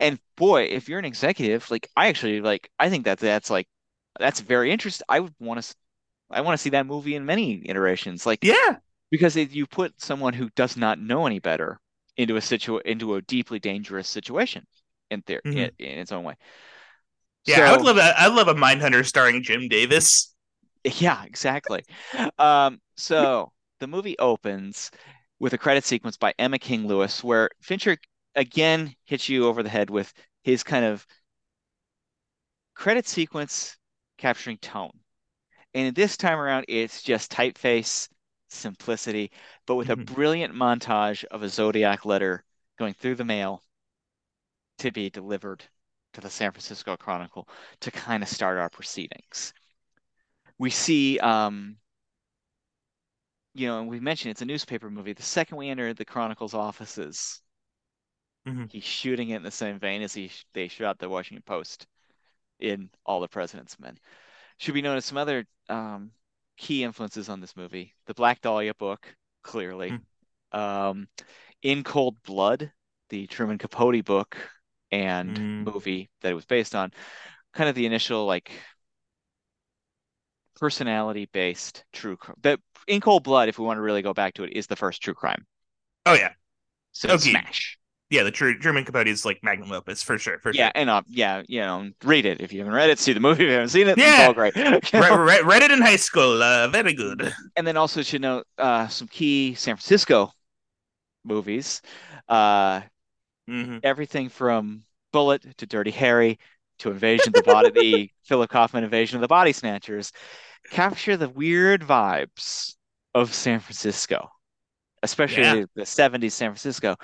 And 0.00 0.20
boy, 0.36 0.64
if 0.64 0.88
you're 0.88 0.98
an 0.98 1.04
executive, 1.04 1.70
like 1.70 1.90
I 1.96 2.08
actually 2.08 2.40
like, 2.40 2.70
I 2.78 2.90
think 2.90 3.04
that 3.06 3.18
that's 3.18 3.50
like 3.50 3.68
that's 4.18 4.40
very 4.40 4.72
interesting. 4.72 5.04
I 5.08 5.20
would 5.20 5.34
want 5.40 5.62
to, 5.62 5.74
I 6.30 6.42
want 6.42 6.54
to 6.58 6.62
see 6.62 6.70
that 6.70 6.86
movie 6.86 7.14
in 7.16 7.26
many 7.26 7.68
iterations, 7.68 8.26
like 8.26 8.48
Yeah. 8.48 8.80
because 9.10 9.36
it, 9.36 9.50
you 9.52 9.66
put 9.66 10.00
someone 10.00 10.34
who 10.34 10.50
does 10.56 10.76
not 10.76 11.00
know 11.00 11.26
any 11.26 11.40
better 11.40 11.80
into 12.16 12.36
a 12.36 12.42
situ 12.42 12.78
into 12.84 13.16
a 13.16 13.22
deeply 13.22 13.58
dangerous 13.60 14.08
situation 14.08 14.66
in 15.10 15.22
there 15.26 15.42
in, 15.52 15.58
hmm 15.58 15.68
in 15.78 15.98
its 16.00 16.12
own 16.12 16.24
way. 16.24 16.36
Yeah. 17.46 17.62
I 17.64 17.72
would 17.72 17.80
love 17.82 17.96
a. 17.96 18.20
I'd 18.20 18.32
love 18.32 18.48
a 18.48 18.54
Mindhunter 18.54 19.04
starring 19.04 19.42
Jim 19.42 19.68
Davis. 19.68 20.34
yeah, 21.00 21.24
exactly. 21.24 21.84
Um, 22.38 22.80
so 22.96 23.52
the 23.80 23.86
movie 23.86 24.18
opens 24.18 24.90
with 25.38 25.52
a 25.52 25.58
credit 25.58 25.84
sequence 25.84 26.16
by 26.16 26.34
Emma 26.38 26.58
King 26.58 26.86
Lewis, 26.86 27.22
where 27.24 27.50
Fincher 27.62 27.98
again 28.34 28.94
hits 29.04 29.28
you 29.28 29.46
over 29.46 29.62
the 29.62 29.68
head 29.68 29.90
with 29.90 30.12
his 30.44 30.62
kind 30.64 30.84
of 30.84 31.06
credit 32.74 33.06
sequence 33.06 33.76
capturing 34.16 34.56
tone. 34.56 35.00
And 35.74 35.94
this 35.96 36.16
time 36.16 36.38
around, 36.38 36.66
it's 36.68 37.02
just 37.02 37.32
typeface, 37.32 38.08
simplicity, 38.48 39.32
but 39.66 39.76
with 39.76 39.90
a 39.90 39.96
hmm 39.96 40.08
brilliant 40.08 40.54
montage 40.54 41.24
of 41.26 41.42
a 41.42 41.48
Zodiac 41.50 42.04
letter 42.04 42.44
going 42.78 42.94
through 42.94 43.16
the 43.16 43.24
mail 43.24 43.62
to 44.78 44.90
be 44.90 45.10
delivered 45.10 45.62
to 46.14 46.20
the 46.22 46.30
San 46.30 46.52
Francisco 46.52 46.96
Chronicle 46.96 47.46
to 47.80 47.90
kind 47.90 48.22
of 48.22 48.28
start 48.30 48.56
our 48.58 48.70
proceedings. 48.70 49.52
We 50.58 50.70
see, 50.70 51.18
um, 51.18 51.78
you 53.54 53.66
know, 53.66 53.80
and 53.80 53.88
we 53.88 54.00
mentioned 54.00 54.30
it's 54.30 54.42
a 54.42 54.46
newspaper 54.46 54.90
movie. 54.90 55.12
The 55.12 55.22
second 55.22 55.56
we 55.58 55.68
enter 55.68 55.92
the 55.94 56.04
Chronicle's 56.04 56.54
offices, 56.54 57.40
hmm 58.46 58.68
he's 58.68 58.84
shooting 58.84 59.30
it 59.30 59.36
in 59.36 59.42
the 59.42 59.50
same 59.50 59.78
vein 59.78 60.02
as 60.02 60.14
he 60.14 60.30
they 60.52 60.68
shot 60.68 60.98
the 60.98 61.08
Washington 61.08 61.42
Post 61.46 61.86
in 62.60 62.90
All 63.06 63.20
the 63.20 63.28
President's 63.28 63.78
Men. 63.80 63.98
should 64.58 64.74
be 64.74 64.84
as 64.86 65.04
some 65.04 65.18
other 65.18 65.46
um, 65.68 66.12
key 66.58 66.84
influences 66.84 67.28
on 67.28 67.40
this 67.40 67.56
movie. 67.56 67.94
The 68.06 68.14
Black 68.14 68.40
Dahlia 68.42 68.74
book, 68.74 69.14
clearly. 69.42 69.98
Um, 70.52 71.08
In 71.62 71.84
Cold 71.84 72.22
Blood, 72.24 72.72
the 73.10 73.26
Truman 73.28 73.58
Capote 73.58 74.04
book 74.04 74.36
and 74.92 75.38
hmm 75.38 75.66
movie 75.66 76.10
that 76.22 76.32
it 76.32 76.36
was 76.36 76.46
based 76.46 76.74
on. 76.74 76.92
Kind 77.54 77.68
of 77.70 77.76
the 77.76 77.86
initial 77.86 78.26
like 78.26 78.52
personality 80.60 81.26
based 81.32 81.84
true 81.92 82.16
crime. 82.16 82.36
That 82.42 82.60
In 82.86 83.00
Cold 83.00 83.24
Blood, 83.24 83.48
if 83.48 83.58
we 83.58 83.64
want 83.66 83.78
to 83.78 83.82
really 83.82 84.02
go 84.02 84.14
back 84.14 84.34
to 84.34 84.44
it, 84.44 84.52
is 84.54 84.66
the 84.66 84.76
first 84.76 85.02
true 85.02 85.14
crime. 85.14 85.46
Oh 86.06 86.14
yeah. 86.14 86.32
So 86.92 87.08
Okay. 87.10 87.16
smash. 87.16 87.78
Yeah. 88.10 88.24
The 88.24 88.32
Truman 88.32 88.84
Capote 88.86 89.08
is 89.08 89.24
like 89.26 89.42
magnum 89.44 89.72
opus 89.72 90.02
for 90.02 90.18
sure. 90.18 90.40
For 90.40 90.52
Yeah, 90.52 90.70
sure. 90.70 90.74
and 90.74 90.88
uh, 90.88 91.02
yeah, 91.08 91.42
you 91.46 91.60
know, 91.60 91.90
read 92.04 92.24
it 92.24 92.40
if 92.40 92.52
you 92.52 92.60
haven't 92.60 92.72
read 92.74 92.88
it. 92.90 92.98
See 92.98 93.12
the 93.12 93.20
movie 93.20 93.44
if 93.44 93.48
you 93.48 93.52
haven't 93.54 93.68
seen 93.68 93.88
it. 93.88 94.00
It's 94.02 94.18
Yeah. 94.18 94.18
all 94.18 94.32
great. 94.32 94.54
You 94.56 94.80
Re- 94.94 95.10
know? 95.10 95.18
re- 95.18 95.42
read 95.42 95.62
it 95.62 95.70
in 95.70 95.80
high 95.82 95.96
school. 95.96 96.42
Uh, 96.42 96.68
very 96.68 96.92
good. 96.94 97.32
And 97.56 97.66
then 97.66 97.76
also 97.76 98.02
should 98.02 98.22
note 98.22 98.46
uh, 98.58 98.88
some 98.88 99.08
key 99.08 99.54
San 99.54 99.76
Francisco 99.76 100.32
movies. 101.24 101.82
Uh, 102.28 102.82
hmm 103.48 103.78
everything 103.82 104.28
from 104.28 104.84
Bullitt 105.12 105.58
to 105.58 105.66
Dirty 105.66 105.90
Harry 105.92 106.38
to 106.80 106.90
Invasion 106.90 107.30
of 107.30 107.34
the 107.34 107.42
Body, 107.42 107.70
the 107.70 108.10
Philip 108.24 108.50
Kaufman 108.50 108.84
Invasion 108.84 109.16
of 109.16 109.22
the 109.22 109.28
Body 109.28 109.52
Snatchers, 109.52 110.12
capture 110.70 111.16
the 111.16 111.28
weird 111.28 111.82
vibes 111.82 112.74
of 113.14 113.34
San 113.34 113.60
Francisco, 113.60 114.30
Yeah. 115.26 115.56
especially 115.56 115.66
the 115.74 115.86
70s 115.86 116.34
San 116.34 116.50
Francisco. 116.50 116.96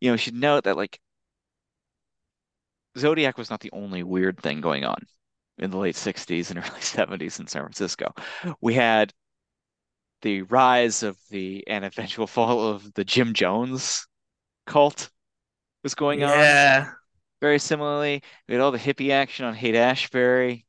You 0.00 0.10
know, 0.10 0.14
you 0.14 0.18
should 0.18 0.34
note 0.34 0.64
that 0.64 0.76
like 0.76 1.00
Zodiac 2.98 3.38
was 3.38 3.48
not 3.50 3.60
the 3.60 3.70
only 3.72 4.02
weird 4.02 4.38
thing 4.42 4.60
going 4.60 4.84
on 4.84 5.06
in 5.58 5.70
the 5.70 5.78
late 5.78 5.96
60s 5.96 6.50
and 6.50 6.58
early 6.64 6.80
70s 6.80 7.38
in 7.40 7.46
San 7.46 7.62
Francisco. 7.62 8.12
We 8.60 8.74
had 8.74 9.12
the 10.22 10.42
rise 10.42 11.02
of 11.02 11.16
the 11.30 11.66
and 11.68 11.84
eventual 11.84 12.26
fall 12.26 12.68
of 12.68 12.92
the 12.94 13.04
Jim 13.04 13.34
Jones 13.34 14.06
cult 14.66 15.10
was 15.84 15.94
going 15.94 16.24
on 16.24 16.30
Yeah. 16.30 16.92
Very 17.40 17.58
similarly. 17.58 18.22
We 18.48 18.54
had 18.54 18.62
all 18.62 18.72
the 18.72 18.78
hippie 18.78 19.10
action 19.10 19.44
on 19.44 19.54
Haight 19.54 19.74
Ashbury, 19.76 20.66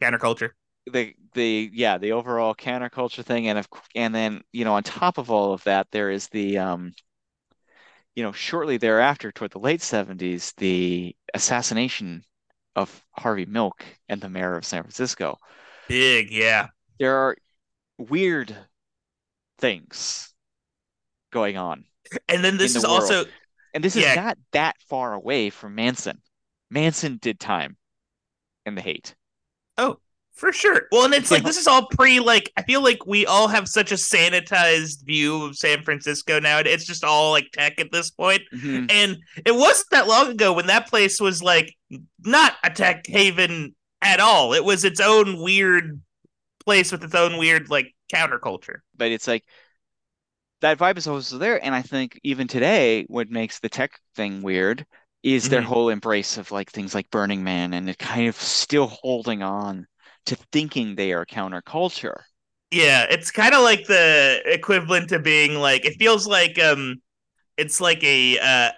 Counterculture. 0.00 0.52
the 0.92 1.14
the 1.34 1.70
yeah, 1.72 1.98
the 1.98 2.12
overall 2.12 2.54
counterculture 2.54 3.24
thing, 3.24 3.48
and 3.48 3.58
of 3.58 3.68
and 3.94 4.14
then 4.14 4.42
you 4.52 4.64
know 4.64 4.74
on 4.74 4.82
top 4.82 5.18
of 5.18 5.30
all 5.30 5.52
of 5.52 5.62
that, 5.64 5.88
there 5.92 6.10
is 6.10 6.28
the 6.28 6.58
um 6.58 6.92
you 8.14 8.22
know 8.22 8.32
shortly 8.32 8.76
thereafter, 8.76 9.32
toward 9.32 9.50
the 9.52 9.58
late 9.58 9.82
70s, 9.82 10.52
the 10.54 11.16
assassination 11.34 12.24
of 12.76 13.04
Harvey 13.12 13.46
Milk 13.46 13.84
and 14.08 14.20
the 14.20 14.28
mayor 14.28 14.56
of 14.56 14.64
San 14.64 14.82
Francisco. 14.82 15.38
Big. 15.88 16.30
Yeah. 16.30 16.68
There 17.00 17.16
are 17.16 17.36
weird 17.98 18.56
things 19.58 20.34
going 21.32 21.56
on 21.56 21.86
And 22.28 22.44
then 22.44 22.56
this 22.56 22.76
is 22.76 22.84
world. 22.84 22.90
also 22.92 23.26
And 23.74 23.84
this 23.84 23.96
is 23.96 24.02
yeah. 24.02 24.14
not 24.14 24.38
that 24.52 24.76
far 24.88 25.14
away 25.14 25.50
from 25.50 25.74
Manson. 25.74 26.20
Manson 26.70 27.18
did 27.20 27.38
time 27.40 27.76
in 28.66 28.74
the 28.74 28.80
Haight. 28.80 29.14
Oh, 29.78 29.98
for 30.32 30.52
sure. 30.52 30.82
Well, 30.90 31.04
and 31.04 31.12
it's 31.12 31.30
like 31.30 31.42
this 31.42 31.58
is 31.58 31.66
all 31.66 31.86
pre 31.86 32.18
like 32.18 32.50
I 32.56 32.62
feel 32.62 32.82
like 32.82 33.04
we 33.06 33.26
all 33.26 33.48
have 33.48 33.68
such 33.68 33.92
a 33.92 33.96
sanitized 33.96 35.04
view 35.04 35.44
of 35.44 35.56
San 35.56 35.82
Francisco 35.82 36.40
now. 36.40 36.58
It's 36.58 36.86
just 36.86 37.04
all 37.04 37.30
like 37.30 37.50
tech 37.52 37.78
at 37.78 37.92
this 37.92 38.10
point. 38.10 38.42
Mhm. 38.54 38.90
And 38.90 39.18
it 39.44 39.54
wasn't 39.54 39.90
that 39.90 40.08
long 40.08 40.28
ago 40.30 40.52
when 40.52 40.66
that 40.68 40.88
place 40.88 41.20
was 41.20 41.42
like 41.42 41.74
not 42.24 42.54
a 42.64 42.70
tech 42.70 43.06
haven 43.06 43.74
at 44.00 44.18
all. 44.20 44.54
It 44.54 44.64
was 44.64 44.84
its 44.84 45.00
own 45.00 45.42
weird 45.42 46.00
place 46.64 46.90
with 46.90 47.04
its 47.04 47.14
own 47.14 47.36
weird 47.36 47.68
like 47.68 47.94
counterculture. 48.10 48.78
But 48.96 49.12
it's 49.12 49.28
like 49.28 49.44
that 50.60 50.78
vibe 50.78 50.98
is 50.98 51.06
also 51.08 51.38
there. 51.38 51.62
And 51.64 51.74
I 51.74 51.82
think 51.82 52.18
even 52.24 52.48
today, 52.48 53.04
what 53.08 53.30
makes 53.30 53.58
the 53.60 53.68
tech 53.68 53.98
thing 54.14 54.42
weird 54.42 54.86
is 55.22 55.48
their 55.48 55.60
Mhm. 55.60 55.62
whole 55.62 55.88
embrace 55.90 56.38
of 56.38 56.50
like 56.50 56.70
things 56.70 56.94
like 56.94 57.10
Burning 57.10 57.44
Man 57.44 57.74
and 57.74 57.88
it 57.90 57.98
kind 57.98 58.28
of 58.28 58.36
still 58.36 58.86
holding 58.88 59.42
on 59.42 59.86
to 60.26 60.36
thinking 60.52 60.94
they 60.94 61.12
are 61.12 61.26
counterculture. 61.26 62.22
Yeah, 62.70 63.06
it's 63.10 63.30
kind 63.32 63.54
of 63.54 63.62
like 63.62 63.86
the 63.86 64.42
equivalent 64.46 65.08
to 65.08 65.18
being 65.18 65.54
like 65.56 65.84
it 65.84 65.94
feels 65.98 66.26
like 66.26 66.58
um 66.58 67.02
it's 67.58 67.80
like 67.80 68.04
a 68.04 68.38
uh 68.40 68.70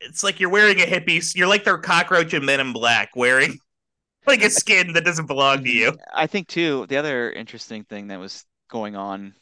it's 0.00 0.24
like 0.24 0.40
you're 0.40 0.50
wearing 0.50 0.80
a 0.80 0.86
hippie 0.86 1.34
you're 1.36 1.48
like 1.48 1.64
the 1.64 1.78
cockroach 1.78 2.34
in 2.34 2.44
Men 2.46 2.60
in 2.60 2.72
Black 2.74 3.10
wearing 3.16 3.58
like 4.26 4.42
a 4.44 4.50
skin 4.50 4.94
that 4.94 5.04
doesn't 5.04 5.26
belong 5.26 5.64
to 5.64 5.70
you. 5.70 5.98
I 6.12 6.26
think 6.26 6.48
too, 6.48 6.86
the 6.86 6.96
other 6.96 7.30
interesting 7.32 7.84
thing 7.84 8.08
that 8.08 8.18
was 8.18 8.44
going 8.68 8.96
on 8.96 9.34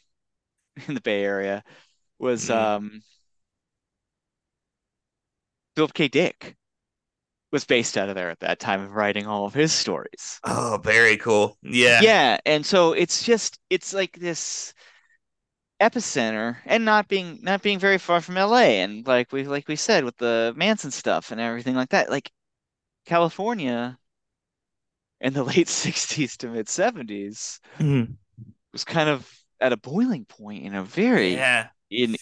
in 0.87 0.93
the 0.95 1.01
Bay 1.01 1.23
Area 1.23 1.63
was 2.19 2.49
Mm. 2.49 2.49
um 2.49 3.03
Philip 5.75 5.93
K. 5.93 6.07
Dick 6.07 6.57
was 7.51 7.65
based 7.65 7.97
out 7.97 8.09
of 8.09 8.15
there 8.15 8.29
at 8.31 8.41
that 8.41 8.59
time 8.59 8.81
of 8.81 8.91
writing 8.91 9.27
all 9.27 9.45
of 9.45 9.53
his 9.53 9.73
stories. 9.73 10.41
Oh, 10.45 10.79
very 10.83 11.17
cool. 11.17 11.57
Yeah. 11.61 12.01
Yeah, 12.01 12.39
and 12.45 12.65
so 12.65 12.93
it's 12.93 13.23
just 13.23 13.59
it's 13.69 13.93
like 13.93 14.17
this 14.19 14.73
epicenter 15.81 16.57
and 16.65 16.83
not 16.85 17.07
being 17.07 17.39
not 17.43 17.61
being 17.61 17.77
very 17.79 17.97
far 17.99 18.21
from 18.21 18.37
LA 18.37 18.79
and 18.81 19.05
like 19.05 19.31
we 19.31 19.43
like 19.43 19.67
we 19.67 19.75
said 19.75 20.03
with 20.05 20.17
the 20.17 20.53
Manson 20.55 20.91
stuff 20.91 21.31
and 21.31 21.39
everything 21.41 21.75
like 21.75 21.89
that. 21.89 22.09
Like 22.09 22.31
California 23.05 23.99
in 25.21 25.33
the 25.33 25.43
late 25.43 25.67
60s 25.67 26.37
to 26.37 26.47
mid 26.49 26.69
70s 26.69 27.59
Mhm. 27.79 28.17
was 28.71 28.83
kind 28.83 29.09
of 29.09 29.29
at 29.63 29.73
a 29.73 29.77
boiling 29.77 30.25
point 30.25 30.65
in 30.65 30.75
a 30.75 30.83
very 30.83 31.33
yeah. 31.33 31.67
in 31.89 32.15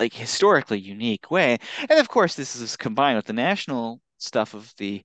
like 0.00 0.14
historically 0.14 0.80
unique 0.80 1.30
way. 1.30 1.58
And 1.88 2.00
of 2.00 2.08
course, 2.08 2.34
this 2.34 2.56
is 2.56 2.76
combined 2.76 3.16
with 3.16 3.26
the 3.26 3.34
national 3.34 4.00
stuff 4.18 4.54
of 4.54 4.72
the 4.78 5.02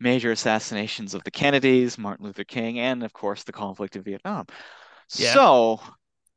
major 0.00 0.32
assassinations 0.32 1.14
of 1.14 1.22
the 1.24 1.30
Kennedys, 1.30 1.96
Martin 1.96 2.26
Luther 2.26 2.44
King, 2.44 2.80
and 2.80 3.04
of 3.04 3.12
course 3.12 3.44
the 3.44 3.52
conflict 3.52 3.94
in 3.94 4.02
Vietnam. 4.02 4.46
Yeah. 5.16 5.32
So 5.32 5.80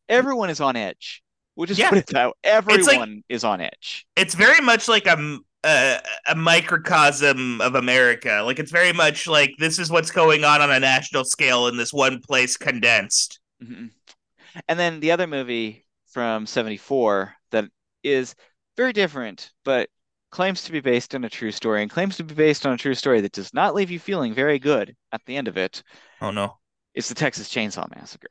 everyone 0.08 0.52
is 0.52 0.62
on 0.62 0.76
edge. 0.76 1.24
We'll 1.56 1.66
just 1.66 1.80
yeah. 1.80 1.90
put 1.90 1.98
it 1.98 2.08
that 2.08 2.28
way. 2.28 2.34
Everyone 2.44 2.86
like, 2.86 3.24
is 3.30 3.44
on 3.44 3.60
edge. 3.60 4.06
It's 4.16 4.36
very 4.36 4.62
much 4.62 4.88
like 4.88 5.08
a, 5.08 5.40
a, 5.66 6.00
a 6.28 6.36
microcosm 6.36 7.62
of 7.62 7.74
America. 7.74 8.44
Like 8.46 8.60
it's 8.60 8.72
very 8.72 8.94
much 8.94 9.26
like 9.26 9.56
this 9.58 9.80
is 9.80 9.90
what's 9.90 10.12
going 10.12 10.44
on 10.44 10.62
on 10.62 10.72
a 10.72 10.80
national 10.80 11.26
scale 11.26 11.66
in 11.68 11.78
this 11.78 11.92
one 11.92 12.22
place 12.22 12.58
condensed. 12.58 13.40
Mm-hmm. 13.62 13.88
And 14.68 14.80
then 14.80 15.00
the 15.00 15.12
other 15.12 15.28
movie 15.28 15.86
from 16.08 16.46
74 16.46 17.34
that 17.52 17.66
is 18.04 18.36
very 18.76 18.94
different, 18.94 19.52
but 19.64 19.90
claims 20.32 20.64
to 20.64 20.72
be 20.72 20.82
based 20.82 21.16
on 21.16 21.24
a 21.24 21.30
true 21.30 21.52
story 21.52 21.82
and 21.82 21.92
claims 21.92 22.18
to 22.18 22.24
be 22.24 22.34
based 22.34 22.66
on 22.66 22.74
a 22.74 22.78
true 22.78 22.94
story 22.94 23.22
that 23.22 23.32
does 23.32 23.54
not 23.54 23.74
leave 23.74 23.92
you 23.92 24.00
feeling 24.00 24.34
very 24.34 24.60
good 24.60 24.96
at 25.12 25.22
the 25.26 25.36
end 25.36 25.48
of 25.48 25.58
it. 25.58 25.84
Oh 26.22 26.32
no. 26.32 26.58
It's 26.94 27.10
the 27.10 27.16
Texas 27.16 27.50
Chainsaw 27.50 27.90
Massacre. 27.96 28.30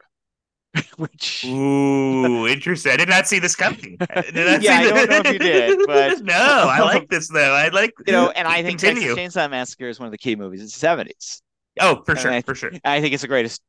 Which 0.99 1.45
Ooh, 1.47 2.47
interesting. 2.47 2.93
I 2.93 2.97
did 2.97 3.09
not 3.09 3.27
see 3.27 3.39
this 3.39 3.57
coming. 3.57 3.97
I 4.11 4.25
yeah, 4.61 4.75
I 4.75 4.91
don't 4.91 5.11
know 5.11 5.23
if 5.25 5.33
you 5.33 5.39
did, 5.39 5.79
but 5.87 6.21
no, 6.23 6.35
I 6.35 6.81
like 6.81 7.09
this 7.09 7.29
though. 7.29 7.55
I 7.55 7.69
like 7.69 7.93
you 8.07 8.13
know, 8.13 8.31
and 8.31 8.47
I 8.47 8.63
think 8.63 8.81
continue. 8.81 9.15
Texas 9.15 9.37
Chainsaw 9.37 9.51
Massacre 9.51 9.89
is 9.89 9.99
one 9.99 10.07
of 10.07 10.13
the 10.13 10.19
key 10.19 10.37
movies 10.37 10.61
of 10.61 10.67
the 10.67 10.73
seventies. 10.73 11.43
Oh, 11.81 12.03
for 12.05 12.13
and 12.13 12.21
sure, 12.21 12.43
for 12.43 12.55
sure. 12.55 12.73
I 12.85 13.01
think 13.01 13.15
it's 13.15 13.23
the 13.23 13.29
greatest 13.29 13.63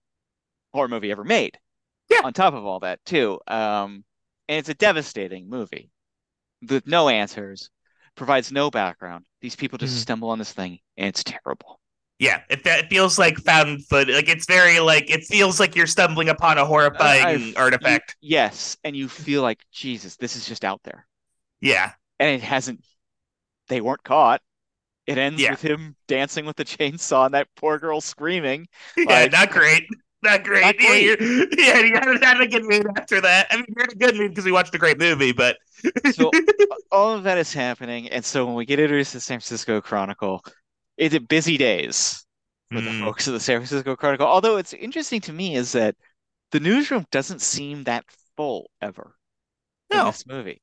horror 0.73 0.87
movie 0.87 1.11
ever 1.11 1.23
made. 1.23 1.57
Yeah. 2.09 2.21
On 2.23 2.33
top 2.33 2.53
of 2.53 2.65
all 2.65 2.79
that, 2.81 3.03
too, 3.05 3.39
um, 3.47 4.03
and 4.47 4.59
it's 4.59 4.69
a 4.69 4.73
devastating 4.73 5.49
movie 5.49 5.91
with 6.67 6.87
no 6.87 7.09
answers, 7.09 7.69
provides 8.15 8.51
no 8.51 8.71
background. 8.71 9.25
These 9.41 9.55
people 9.55 9.77
just 9.77 9.95
mm. 9.95 10.01
stumble 10.01 10.29
on 10.29 10.39
this 10.39 10.53
thing, 10.53 10.79
and 10.97 11.07
it's 11.07 11.23
terrible. 11.23 11.79
Yeah, 12.19 12.41
it, 12.49 12.65
it 12.65 12.89
feels 12.89 13.19
like 13.19 13.37
found 13.37 13.85
foot. 13.85 14.09
Like 14.09 14.27
it's 14.27 14.47
very 14.47 14.79
like 14.79 15.09
it 15.09 15.23
feels 15.23 15.59
like 15.59 15.75
you're 15.75 15.85
stumbling 15.85 16.29
upon 16.29 16.57
a 16.57 16.65
horrifying 16.65 17.55
uh, 17.55 17.59
artifact. 17.59 18.15
You, 18.21 18.37
yes, 18.37 18.77
and 18.83 18.95
you 18.95 19.07
feel 19.07 19.43
like 19.43 19.59
Jesus, 19.71 20.15
this 20.17 20.35
is 20.35 20.47
just 20.47 20.65
out 20.65 20.81
there. 20.83 21.05
Yeah, 21.61 21.91
and 22.19 22.29
it 22.31 22.41
hasn't. 22.41 22.83
They 23.67 23.81
weren't 23.81 24.03
caught. 24.03 24.41
It 25.05 25.17
ends 25.17 25.41
yeah. 25.41 25.51
with 25.51 25.61
him 25.61 25.95
dancing 26.07 26.45
with 26.45 26.57
the 26.57 26.65
chainsaw 26.65 27.25
and 27.25 27.33
that 27.33 27.47
poor 27.55 27.79
girl 27.79 28.01
screaming. 28.01 28.67
Yeah, 28.97 29.21
like, 29.21 29.31
not 29.31 29.51
great. 29.51 29.83
Not 30.23 30.43
great. 30.43 30.65
Not 30.65 30.77
great. 30.77 31.19
Yeah, 31.21 31.45
yeah, 31.57 31.79
you 31.79 31.91
not 31.91 32.41
a 32.41 32.47
good 32.47 32.65
mood 32.65 32.87
after 32.95 33.21
that. 33.21 33.47
I 33.51 33.57
mean, 33.57 33.65
you're 33.69 33.85
in 33.85 33.91
a 33.91 33.95
good 33.95 34.15
mood 34.15 34.31
because 34.31 34.45
we 34.45 34.51
watched 34.51 34.73
a 34.73 34.79
great 34.79 34.97
movie, 34.97 35.31
but 35.31 35.57
so 36.13 36.31
all 36.91 37.13
of 37.13 37.23
that 37.23 37.37
is 37.37 37.53
happening, 37.53 38.09
and 38.09 38.25
so 38.25 38.45
when 38.45 38.55
we 38.55 38.65
get 38.65 38.79
introduced 38.79 39.11
to 39.11 39.17
the 39.17 39.21
San 39.21 39.39
Francisco 39.39 39.79
Chronicle, 39.79 40.43
it's 40.97 41.13
a 41.13 41.19
busy 41.19 41.57
days 41.57 42.25
for 42.71 42.79
mm. 42.79 42.85
the 42.85 43.05
folks 43.05 43.27
of 43.27 43.33
the 43.33 43.39
San 43.39 43.59
Francisco 43.59 43.95
Chronicle. 43.95 44.25
Although 44.25 44.57
it's 44.57 44.73
interesting 44.73 45.21
to 45.21 45.33
me 45.33 45.55
is 45.55 45.71
that 45.73 45.95
the 46.51 46.59
newsroom 46.59 47.05
doesn't 47.11 47.41
seem 47.41 47.83
that 47.83 48.03
full 48.35 48.71
ever 48.81 49.15
no. 49.91 50.01
in 50.01 50.05
this 50.07 50.25
movie. 50.25 50.61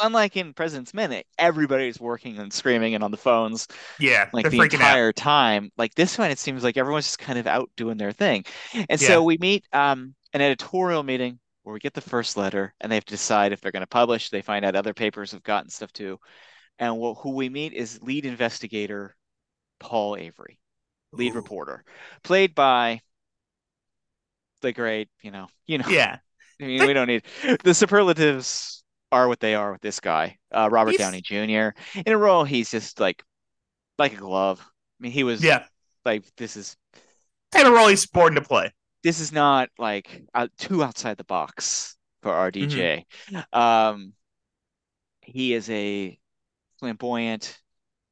Unlike 0.00 0.36
in 0.36 0.52
President's 0.52 0.92
Men, 0.92 1.22
everybody's 1.38 2.00
working 2.00 2.38
and 2.38 2.52
screaming 2.52 2.94
and 2.94 3.04
on 3.04 3.10
the 3.10 3.16
phones. 3.16 3.68
Yeah, 3.98 4.28
like 4.32 4.50
the 4.50 4.60
entire 4.60 5.08
out. 5.08 5.16
time. 5.16 5.70
Like 5.76 5.94
this 5.94 6.18
one, 6.18 6.30
it 6.30 6.38
seems 6.38 6.64
like 6.64 6.76
everyone's 6.76 7.06
just 7.06 7.18
kind 7.18 7.38
of 7.38 7.46
out 7.46 7.70
doing 7.76 7.96
their 7.96 8.12
thing. 8.12 8.44
And 8.74 9.00
yeah. 9.00 9.08
so 9.08 9.22
we 9.22 9.38
meet 9.38 9.64
um, 9.72 10.14
an 10.32 10.40
editorial 10.40 11.02
meeting 11.02 11.38
where 11.62 11.72
we 11.72 11.80
get 11.80 11.94
the 11.94 12.00
first 12.00 12.36
letter, 12.36 12.74
and 12.80 12.90
they 12.90 12.96
have 12.96 13.04
to 13.04 13.14
decide 13.14 13.52
if 13.52 13.60
they're 13.60 13.72
going 13.72 13.82
to 13.82 13.86
publish. 13.86 14.30
They 14.30 14.42
find 14.42 14.64
out 14.64 14.76
other 14.76 14.94
papers 14.94 15.32
have 15.32 15.42
gotten 15.42 15.70
stuff 15.70 15.92
too, 15.92 16.18
and 16.78 16.94
who 16.94 17.30
we 17.34 17.48
meet 17.48 17.72
is 17.72 18.02
lead 18.02 18.26
investigator 18.26 19.16
Paul 19.78 20.16
Avery, 20.16 20.58
lead 21.12 21.32
Ooh. 21.32 21.36
reporter, 21.36 21.84
played 22.22 22.54
by 22.54 23.00
the 24.62 24.72
great, 24.72 25.08
you 25.22 25.30
know, 25.30 25.48
you 25.66 25.78
know. 25.78 25.88
Yeah. 25.88 26.18
I 26.60 26.64
mean, 26.64 26.86
we 26.86 26.92
don't 26.92 27.06
need 27.06 27.22
the 27.64 27.72
superlatives 27.72 28.84
are 29.12 29.28
what 29.28 29.40
they 29.40 29.54
are 29.54 29.72
with 29.72 29.80
this 29.80 30.00
guy, 30.00 30.38
uh, 30.52 30.68
Robert 30.70 30.92
he's... 30.92 30.98
Downey 30.98 31.22
Jr. 31.22 31.70
In 32.06 32.12
a 32.12 32.18
role, 32.18 32.44
he's 32.44 32.70
just 32.70 33.00
like 33.00 33.22
like 33.98 34.12
a 34.14 34.16
glove. 34.16 34.60
I 34.60 35.02
mean, 35.02 35.12
he 35.12 35.24
was 35.24 35.42
yeah 35.42 35.64
like 36.04 36.24
this 36.36 36.56
is 36.56 36.76
kind 37.52 37.66
of 37.66 37.74
role 37.74 37.88
he's 37.88 38.06
born 38.06 38.34
to 38.34 38.40
play. 38.40 38.72
This 39.02 39.20
is 39.20 39.32
not 39.32 39.70
like 39.78 40.22
uh, 40.34 40.48
too 40.58 40.82
outside 40.84 41.16
the 41.16 41.24
box 41.24 41.96
for 42.22 42.32
RDJ. 42.32 43.04
Mm-hmm. 43.30 43.58
Um, 43.58 44.12
he 45.20 45.54
is 45.54 45.68
a 45.70 46.18
flamboyant, 46.78 47.58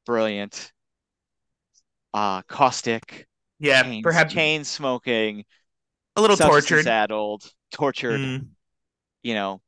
brilliant, 0.05 0.71
uh, 2.13 2.41
caustic, 2.43 3.27
yeah, 3.59 3.83
chain, 3.83 4.03
perhaps 4.03 4.33
chain 4.33 4.63
smoking, 4.63 5.45
a 6.15 6.21
little 6.21 6.37
tortured, 6.37 6.83
saddled, 6.83 7.43
tortured. 7.71 8.19
Mm. 8.19 8.47
You 9.21 9.33
know, 9.33 9.61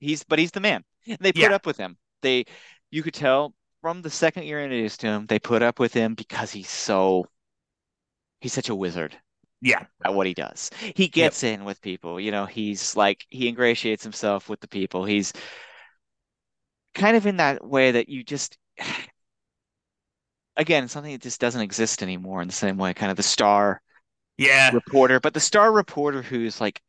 he's 0.00 0.24
but 0.24 0.38
he's 0.38 0.52
the 0.52 0.60
man. 0.60 0.84
They 1.20 1.32
put 1.32 1.42
yeah. 1.42 1.54
up 1.54 1.66
with 1.66 1.76
him. 1.76 1.96
They, 2.22 2.44
you 2.90 3.02
could 3.02 3.14
tell 3.14 3.54
from 3.80 4.02
the 4.02 4.10
second 4.10 4.44
you're 4.44 4.62
introduced 4.62 5.00
to 5.00 5.06
him, 5.06 5.26
they 5.26 5.38
put 5.38 5.62
up 5.62 5.78
with 5.78 5.94
him 5.94 6.14
because 6.14 6.50
he's 6.50 6.68
so, 6.68 7.26
he's 8.40 8.52
such 8.52 8.68
a 8.68 8.74
wizard. 8.74 9.16
Yeah, 9.60 9.86
at 10.04 10.14
what 10.14 10.26
he 10.26 10.34
does. 10.34 10.70
He 10.94 11.08
gets 11.08 11.42
yep. 11.42 11.58
in 11.58 11.64
with 11.64 11.80
people. 11.80 12.20
You 12.20 12.30
know, 12.30 12.46
he's 12.46 12.94
like 12.94 13.24
he 13.28 13.48
ingratiates 13.48 14.04
himself 14.04 14.48
with 14.48 14.60
the 14.60 14.68
people. 14.68 15.04
He's 15.04 15.32
kind 16.94 17.16
of 17.16 17.26
in 17.26 17.38
that 17.38 17.66
way 17.66 17.92
that 17.92 18.08
you 18.08 18.22
just 18.22 18.56
again, 20.56 20.88
something 20.88 21.12
that 21.12 21.22
just 21.22 21.40
doesn't 21.40 21.60
exist 21.60 22.02
anymore 22.02 22.40
in 22.40 22.48
the 22.48 22.54
same 22.54 22.76
way, 22.76 22.94
kind 22.94 23.10
of 23.10 23.16
the 23.16 23.22
star 23.22 23.80
yeah 24.36 24.70
reporter, 24.72 25.18
but 25.18 25.34
the 25.34 25.40
star 25.40 25.72
reporter 25.72 26.22
who's 26.22 26.60
like 26.60 26.80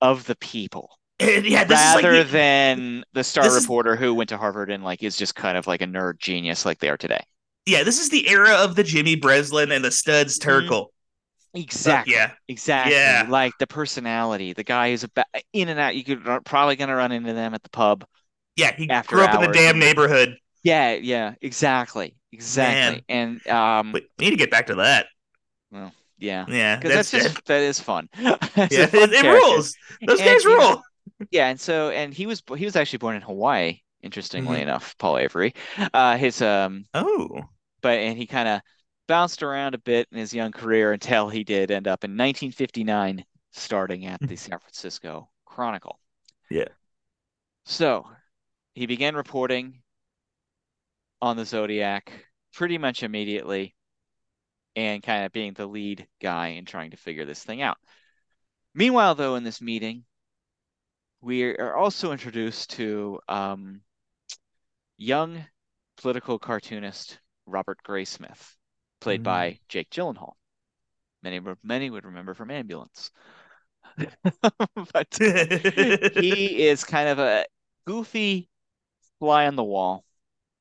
of 0.00 0.24
the 0.24 0.36
people. 0.36 0.90
And, 1.20 1.44
yeah, 1.46 1.64
rather 1.68 2.12
like 2.12 2.26
the, 2.26 2.32
than 2.32 3.04
the 3.12 3.24
star 3.24 3.52
reporter 3.52 3.94
is, 3.94 3.98
who 4.00 4.14
went 4.14 4.28
to 4.28 4.36
Harvard 4.36 4.70
and 4.70 4.84
like 4.84 5.02
is 5.02 5.16
just 5.16 5.34
kind 5.34 5.58
of 5.58 5.66
like 5.66 5.82
a 5.82 5.86
nerd 5.86 6.18
genius 6.18 6.64
like 6.64 6.78
they 6.78 6.88
are 6.88 6.96
today. 6.96 7.22
Yeah, 7.66 7.82
this 7.82 7.98
is 7.98 8.08
the 8.10 8.28
era 8.28 8.52
of 8.52 8.76
the 8.76 8.84
Jimmy 8.84 9.16
Breslin 9.16 9.72
and 9.72 9.84
the 9.84 9.90
Studs 9.90 10.38
mm-hmm. 10.38 10.68
Terkel. 10.72 10.86
Exactly. 11.54 12.14
yeah. 12.14 12.32
Exactly. 12.46 12.94
Yeah. 12.94 13.26
Like 13.28 13.52
the 13.58 13.66
personality, 13.66 14.52
the 14.52 14.64
guy 14.64 14.90
who's 14.90 15.04
a 15.04 15.24
in 15.52 15.68
and 15.68 15.80
out. 15.80 15.96
You 15.96 16.04
could 16.04 16.44
probably 16.44 16.76
gonna 16.76 16.94
run 16.94 17.12
into 17.12 17.32
them 17.32 17.54
at 17.54 17.62
the 17.62 17.70
pub. 17.70 18.04
Yeah, 18.56 18.74
he 18.74 18.86
grew 18.86 19.22
up 19.22 19.34
in 19.34 19.40
the 19.40 19.56
damn 19.56 19.78
neighborhood. 19.78 20.36
Yeah, 20.64 20.94
yeah, 20.94 21.34
exactly, 21.40 22.16
exactly. 22.32 23.04
Man. 23.08 23.38
And 23.46 23.48
um, 23.48 23.92
we 23.92 24.02
need 24.18 24.30
to 24.30 24.36
get 24.36 24.50
back 24.50 24.66
to 24.66 24.76
that. 24.76 25.06
Well, 25.70 25.92
yeah, 26.18 26.44
yeah, 26.48 26.76
because 26.76 26.92
that's, 26.92 27.10
that's, 27.12 27.24
just 27.24 27.46
that 27.46 27.62
is 27.62 27.78
fun. 27.78 28.08
yeah, 28.18 28.36
it, 28.56 28.94
it 28.94 29.24
rules. 29.24 29.76
Those 30.04 30.18
and, 30.20 30.28
guys 30.28 30.44
rule. 30.44 30.82
Yeah, 31.30 31.48
and 31.48 31.60
so 31.60 31.90
and 31.90 32.14
he 32.14 32.26
was 32.26 32.42
he 32.56 32.64
was 32.64 32.76
actually 32.76 32.98
born 32.98 33.16
in 33.16 33.22
Hawaii. 33.22 33.80
Interestingly 34.00 34.58
mm-hmm. 34.58 34.62
enough, 34.62 34.96
Paul 34.98 35.18
Avery, 35.18 35.54
uh, 35.92 36.16
his 36.16 36.40
um 36.40 36.84
oh, 36.94 37.42
but 37.80 37.98
and 37.98 38.16
he 38.16 38.26
kind 38.26 38.48
of 38.48 38.60
bounced 39.08 39.42
around 39.42 39.74
a 39.74 39.78
bit 39.78 40.06
in 40.12 40.18
his 40.18 40.32
young 40.32 40.52
career 40.52 40.92
until 40.92 41.28
he 41.28 41.42
did 41.42 41.70
end 41.70 41.88
up 41.88 42.04
in 42.04 42.12
1959 42.12 43.24
starting 43.52 44.06
at 44.06 44.20
the 44.20 44.36
San 44.36 44.58
Francisco 44.58 45.28
Chronicle. 45.44 45.98
Yeah. 46.50 46.68
So 47.64 48.06
he 48.74 48.86
began 48.86 49.16
reporting 49.16 49.82
on 51.20 51.36
the 51.36 51.44
Zodiac 51.44 52.12
pretty 52.54 52.78
much 52.78 53.02
immediately 53.02 53.74
and 54.76 55.02
kind 55.02 55.24
of 55.24 55.32
being 55.32 55.54
the 55.54 55.66
lead 55.66 56.06
guy 56.20 56.48
in 56.48 56.64
trying 56.64 56.92
to 56.92 56.96
figure 56.96 57.24
this 57.24 57.42
thing 57.42 57.62
out. 57.62 57.78
Meanwhile, 58.74 59.16
though, 59.16 59.34
in 59.34 59.42
this 59.42 59.60
meeting, 59.60 60.04
we 61.20 61.44
are 61.44 61.76
also 61.76 62.12
introduced 62.12 62.70
to 62.70 63.20
um, 63.28 63.80
young 64.96 65.44
political 65.96 66.38
cartoonist 66.38 67.18
Robert 67.46 67.78
Graysmith, 67.86 68.54
played 69.00 69.20
mm. 69.20 69.24
by 69.24 69.58
Jake 69.68 69.90
Gyllenhaal. 69.90 70.32
Many 71.22 71.40
many 71.62 71.90
would 71.90 72.04
remember 72.04 72.34
from 72.34 72.50
Ambulance. 72.50 73.10
but 73.96 75.08
he 75.18 76.66
is 76.68 76.84
kind 76.84 77.08
of 77.08 77.18
a 77.18 77.46
goofy 77.84 78.48
fly 79.18 79.46
on 79.46 79.56
the 79.56 79.64
wall. 79.64 80.04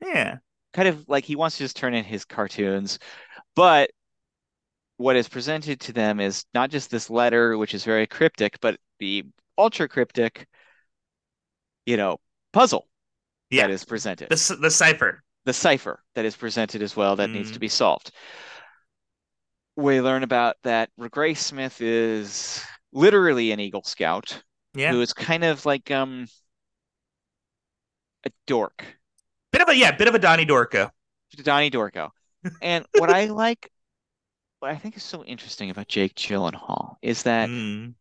Yeah 0.02 0.38
kind 0.78 0.88
of 0.88 1.10
like 1.10 1.26
he 1.26 1.36
wants 1.36 1.58
to 1.58 1.64
just 1.64 1.76
turn 1.76 1.96
in 1.96 2.04
his 2.04 2.24
cartoons, 2.24 3.00
but 3.56 3.90
what 4.98 5.16
is 5.16 5.28
presented 5.28 5.80
to 5.80 5.92
them 5.92 6.20
is 6.20 6.46
not 6.54 6.70
just 6.70 6.92
this 6.92 7.10
letter, 7.10 7.58
which 7.58 7.74
is 7.74 7.84
very 7.84 8.06
cryptic, 8.06 8.60
but 8.62 8.80
the 9.00 9.24
ultra 9.58 9.88
cryptic, 9.88 10.48
you 11.86 11.98
know, 11.98 12.20
puzzle 12.54 12.88
yeah. 13.50 13.64
that 13.64 13.72
is 13.72 13.86
presented. 13.86 14.30
The, 14.30 14.58
the 14.62 14.72
cipher. 14.72 15.24
The 15.46 15.54
cipher 15.54 16.04
that 16.16 16.26
is 16.26 16.36
presented 16.36 16.82
as 16.82 16.96
well 16.96 17.16
that 17.16 17.30
mm. 17.30 17.34
needs 17.34 17.52
to 17.52 17.58
mm. 17.58 17.62
be 17.62 17.68
solved. 17.70 18.12
We 19.76 20.02
learn 20.02 20.24
about 20.24 20.58
that 20.64 20.90
Graysmith 21.00 21.78
is 21.80 22.64
literally 22.92 23.52
an 23.52 23.60
Eagle 23.60 23.84
Scout 23.84 24.42
Yeah. 24.74 24.92
who 24.92 25.02
is 25.02 25.14
kind 25.14 25.44
of 25.44 25.66
like 25.66 25.92
um 25.92 26.28
a 28.26 28.32
dork, 28.46 28.84
Bit 29.52 29.62
of 29.62 29.70
a 29.70 29.76
yeah, 29.76 29.92
bit 29.92 30.08
of 30.08 30.16
a 30.16 30.20
Donnie 30.20 30.46
Dorco. 30.46 30.92
Donnie 31.44 31.72
Dorco. 31.72 32.10
And 32.62 32.86
what 32.98 33.10
I 33.10 33.26
like, 33.26 33.72
what 34.60 34.72
I 34.72 34.76
think 34.76 34.96
is 34.96 35.04
so 35.04 35.24
interesting 35.24 35.70
about 35.70 35.88
Jake 35.88 36.16
Gyllenhaal 36.16 36.96
is 37.02 37.24
that 37.24 37.50
Mm. 37.50 37.96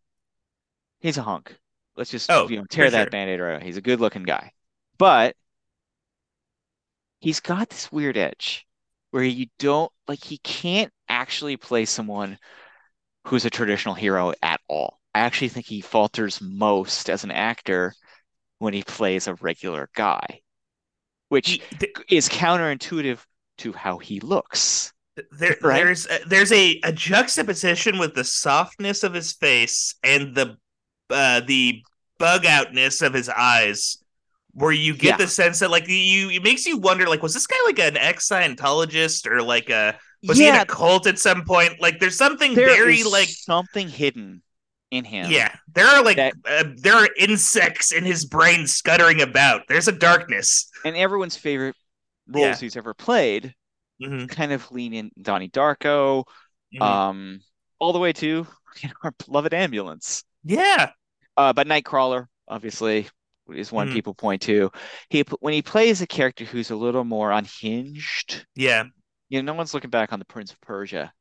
He's 1.07 1.19
a 1.19 1.23
hunk. 1.23 1.57
Let's 1.97 2.11
just 2.11 2.31
Oh, 2.31 2.49
you 2.49 2.57
know 2.59 2.65
tear 2.69 2.91
that 2.91 3.11
sure. 3.11 3.11
band-aid 3.11 3.41
right 3.41 3.57
out. 3.57 3.63
He's 3.63 3.77
a 3.79 3.83
good-looking 3.83 4.25
guy, 4.25 4.53
but 4.99 5.37
he's 7.21 7.41
got 7.41 7.69
this 7.71 7.91
weird 7.93 8.17
edge 8.17 8.67
where 9.11 9.23
you 9.25 9.47
don't 9.59 9.93
like 10.09 10.23
he 10.23 10.39
can't 10.39 10.93
actually 11.09 11.57
play 11.57 11.85
someone 11.85 12.39
who's 13.27 13.45
a 13.45 13.51
traditional 13.51 13.95
hero 13.95 14.33
at 14.43 14.61
all. 14.69 15.01
I 15.15 15.21
actually 15.21 15.49
think 15.51 15.67
he 15.67 15.81
falters 15.83 16.41
most 16.43 17.11
as 17.11 17.25
an 17.25 17.31
actor 17.33 17.95
when 18.59 18.75
he 18.75 18.83
plays 18.85 19.29
a 19.29 19.35
regular 19.37 19.91
guy, 19.95 20.43
which 21.29 21.61
is 22.11 22.29
counterintuitive 22.29 23.21
to 23.59 23.73
how 23.73 23.99
he 23.99 24.21
looks. 24.21 24.93
there, 25.33 25.57
Right? 25.61 25.85
there's 25.85 26.07
a, 26.07 26.19
there's 26.27 26.53
a, 26.53 26.81
a 26.85 26.93
juxtaposition 26.93 27.99
with 27.99 28.15
the 28.15 28.25
softness 28.25 29.03
of 29.03 29.15
his 29.15 29.33
face 29.33 29.95
and 30.03 30.35
the 30.35 30.57
uh, 31.11 31.41
the 31.41 31.83
bug 32.19 32.47
outness 32.47 33.03
of 33.03 33.13
his 33.15 33.29
eyes, 33.29 33.99
where 34.53 34.73
you 34.73 34.95
get 34.95 35.05
Yeah. 35.05 35.17
the 35.19 35.29
sense 35.29 35.59
that 35.61 35.71
like 35.71 35.87
you 35.89 36.31
it 36.31 36.43
makes 36.43 36.67
you 36.67 36.79
wonder 36.79 37.07
like 37.07 37.23
was 37.23 37.35
this 37.35 37.47
guy 37.47 37.57
like 37.67 37.79
an 37.79 37.97
ex 37.97 38.29
Scientologist 38.29 39.27
or 39.27 39.43
like 39.43 39.69
a 39.71 39.99
was 40.27 40.39
he 40.39 40.49
in 40.49 40.55
a 40.55 40.65
cult 40.65 41.07
at 41.07 41.19
some 41.19 41.45
point? 41.45 41.81
Like 41.81 42.01
there's 42.01 42.17
something 42.17 42.55
there 42.55 42.67
very 42.69 43.03
like 43.05 43.29
something 43.29 43.89
hidden 43.89 44.43
in 44.91 45.05
him. 45.05 45.31
yeah, 45.31 45.55
there 45.75 45.87
are 45.87 46.03
like 46.03 46.17
That- 46.17 46.35
uh, 46.49 46.65
there 46.77 46.95
are 46.95 47.09
insects 47.19 47.93
in 47.93 48.05
his 48.05 48.25
brain 48.25 48.67
scuttering 48.67 49.21
about. 49.21 49.63
There's 49.69 49.89
a 49.89 49.93
darkness. 49.93 50.71
And 50.85 50.97
everyone's 50.97 51.37
favorite 51.37 51.77
roles 52.29 52.47
Yeah. 52.47 52.57
he's 52.57 52.77
ever 52.77 52.95
played 52.95 53.55
Mhm, 54.03 54.29
kind 54.29 54.53
of 54.53 54.71
lean 54.73 54.93
in 54.95 55.11
Donnie 55.21 55.49
Darko, 55.49 56.25
mhm. 56.75 56.83
um, 56.83 57.41
all 57.79 57.93
the 57.93 57.99
way 57.99 58.13
to 58.15 58.47
you 58.81 58.89
know, 58.89 58.95
our 59.03 59.13
beloved 59.27 59.53
ambulance. 59.55 60.23
Yeah, 60.47 60.93
Uh, 61.37 61.53
but 61.53 61.67
Nightcrawler, 61.67 62.27
obviously, 62.49 63.09
is 63.53 63.71
one 63.71 63.89
Mhm. 63.89 63.93
people 63.93 64.15
point 64.15 64.43
to. 64.43 64.71
He 65.11 65.23
when 65.41 65.55
he 65.55 65.63
plays 65.63 66.01
a 66.01 66.07
character 66.07 66.45
who's 66.45 66.71
a 66.71 66.77
little 66.77 67.05
more 67.05 67.31
unhinged, 67.33 68.47
yeah, 68.55 68.85
you 69.29 69.43
know, 69.43 69.53
no 69.53 69.57
one's 69.57 69.75
looking 69.75 69.91
back 69.91 70.13
on 70.13 70.19
the 70.19 70.25
Prince 70.27 70.53
of 70.53 70.61
Persia 70.61 71.13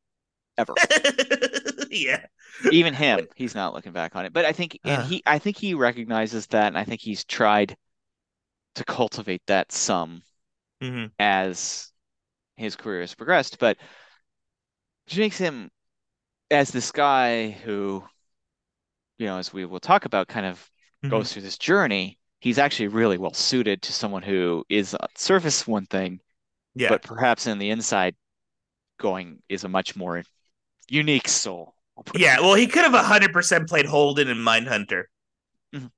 ever. 0.58 0.74
yeah. 1.92 2.26
Even 2.70 2.94
him, 2.94 3.28
he's 3.36 3.56
not 3.56 3.74
looking 3.74 3.92
back 3.92 4.16
on 4.16 4.26
it. 4.26 4.34
But 4.34 4.46
I 4.46 4.52
think, 4.54 4.80
and 4.86 5.02
Uh. 5.02 5.04
he, 5.04 5.22
I 5.26 5.40
think 5.40 5.58
he 5.58 5.74
recognizes 5.74 6.48
that, 6.48 6.68
and 6.68 6.78
I 6.78 6.84
think 6.84 7.02
he's 7.02 7.24
tried 7.26 7.76
to 8.76 8.84
cultivate 8.86 9.42
that 9.48 9.72
some 9.72 10.24
Mhm. 10.82 11.12
as 11.20 11.92
his 12.58 12.76
career 12.76 13.02
has 13.02 13.16
progressed. 13.16 13.60
But 13.60 13.78
which 15.06 15.18
makes 15.18 15.38
him 15.38 15.72
as 16.52 16.72
this 16.72 16.92
guy 16.92 17.52
who, 17.52 18.04
you 19.18 19.28
know, 19.28 19.38
as 19.38 19.54
we 19.54 19.66
will 19.66 19.80
talk 19.80 20.06
about, 20.06 20.28
kind 20.28 20.46
of 20.46 20.70
Mhm. 21.04 21.10
goes 21.10 21.32
through 21.32 21.44
this 21.44 21.58
journey. 21.58 22.20
He's 22.40 22.60
actually 22.60 22.90
really 22.90 23.18
well 23.18 23.34
suited 23.34 23.82
to 23.84 23.94
someone 23.94 24.24
who 24.24 24.66
is 24.70 24.96
surface 25.16 25.68
one 25.68 25.86
thing, 25.88 26.22
Yeah. 26.76 26.90
but 26.90 27.04
perhaps 27.04 27.48
in 27.48 27.60
the 27.60 27.72
inside 27.72 28.16
going 29.00 29.42
is 29.50 29.64
a 29.66 29.70
much 29.70 29.96
more 29.96 30.24
unique 30.90 31.28
soul. 31.30 31.76
I'll 31.98 32.04
put 32.04 32.22
it 32.24 32.24
Yeah, 32.24 32.40
well, 32.40 32.56
he 32.56 32.68
could 32.68 32.84
have 32.84 32.94
hundred 33.06 33.34
percent 33.34 33.68
played 33.70 33.86
Holden 33.86 34.28
in 34.28 34.38
Mindhunter. 34.38 35.06
Mhm. 35.74 35.92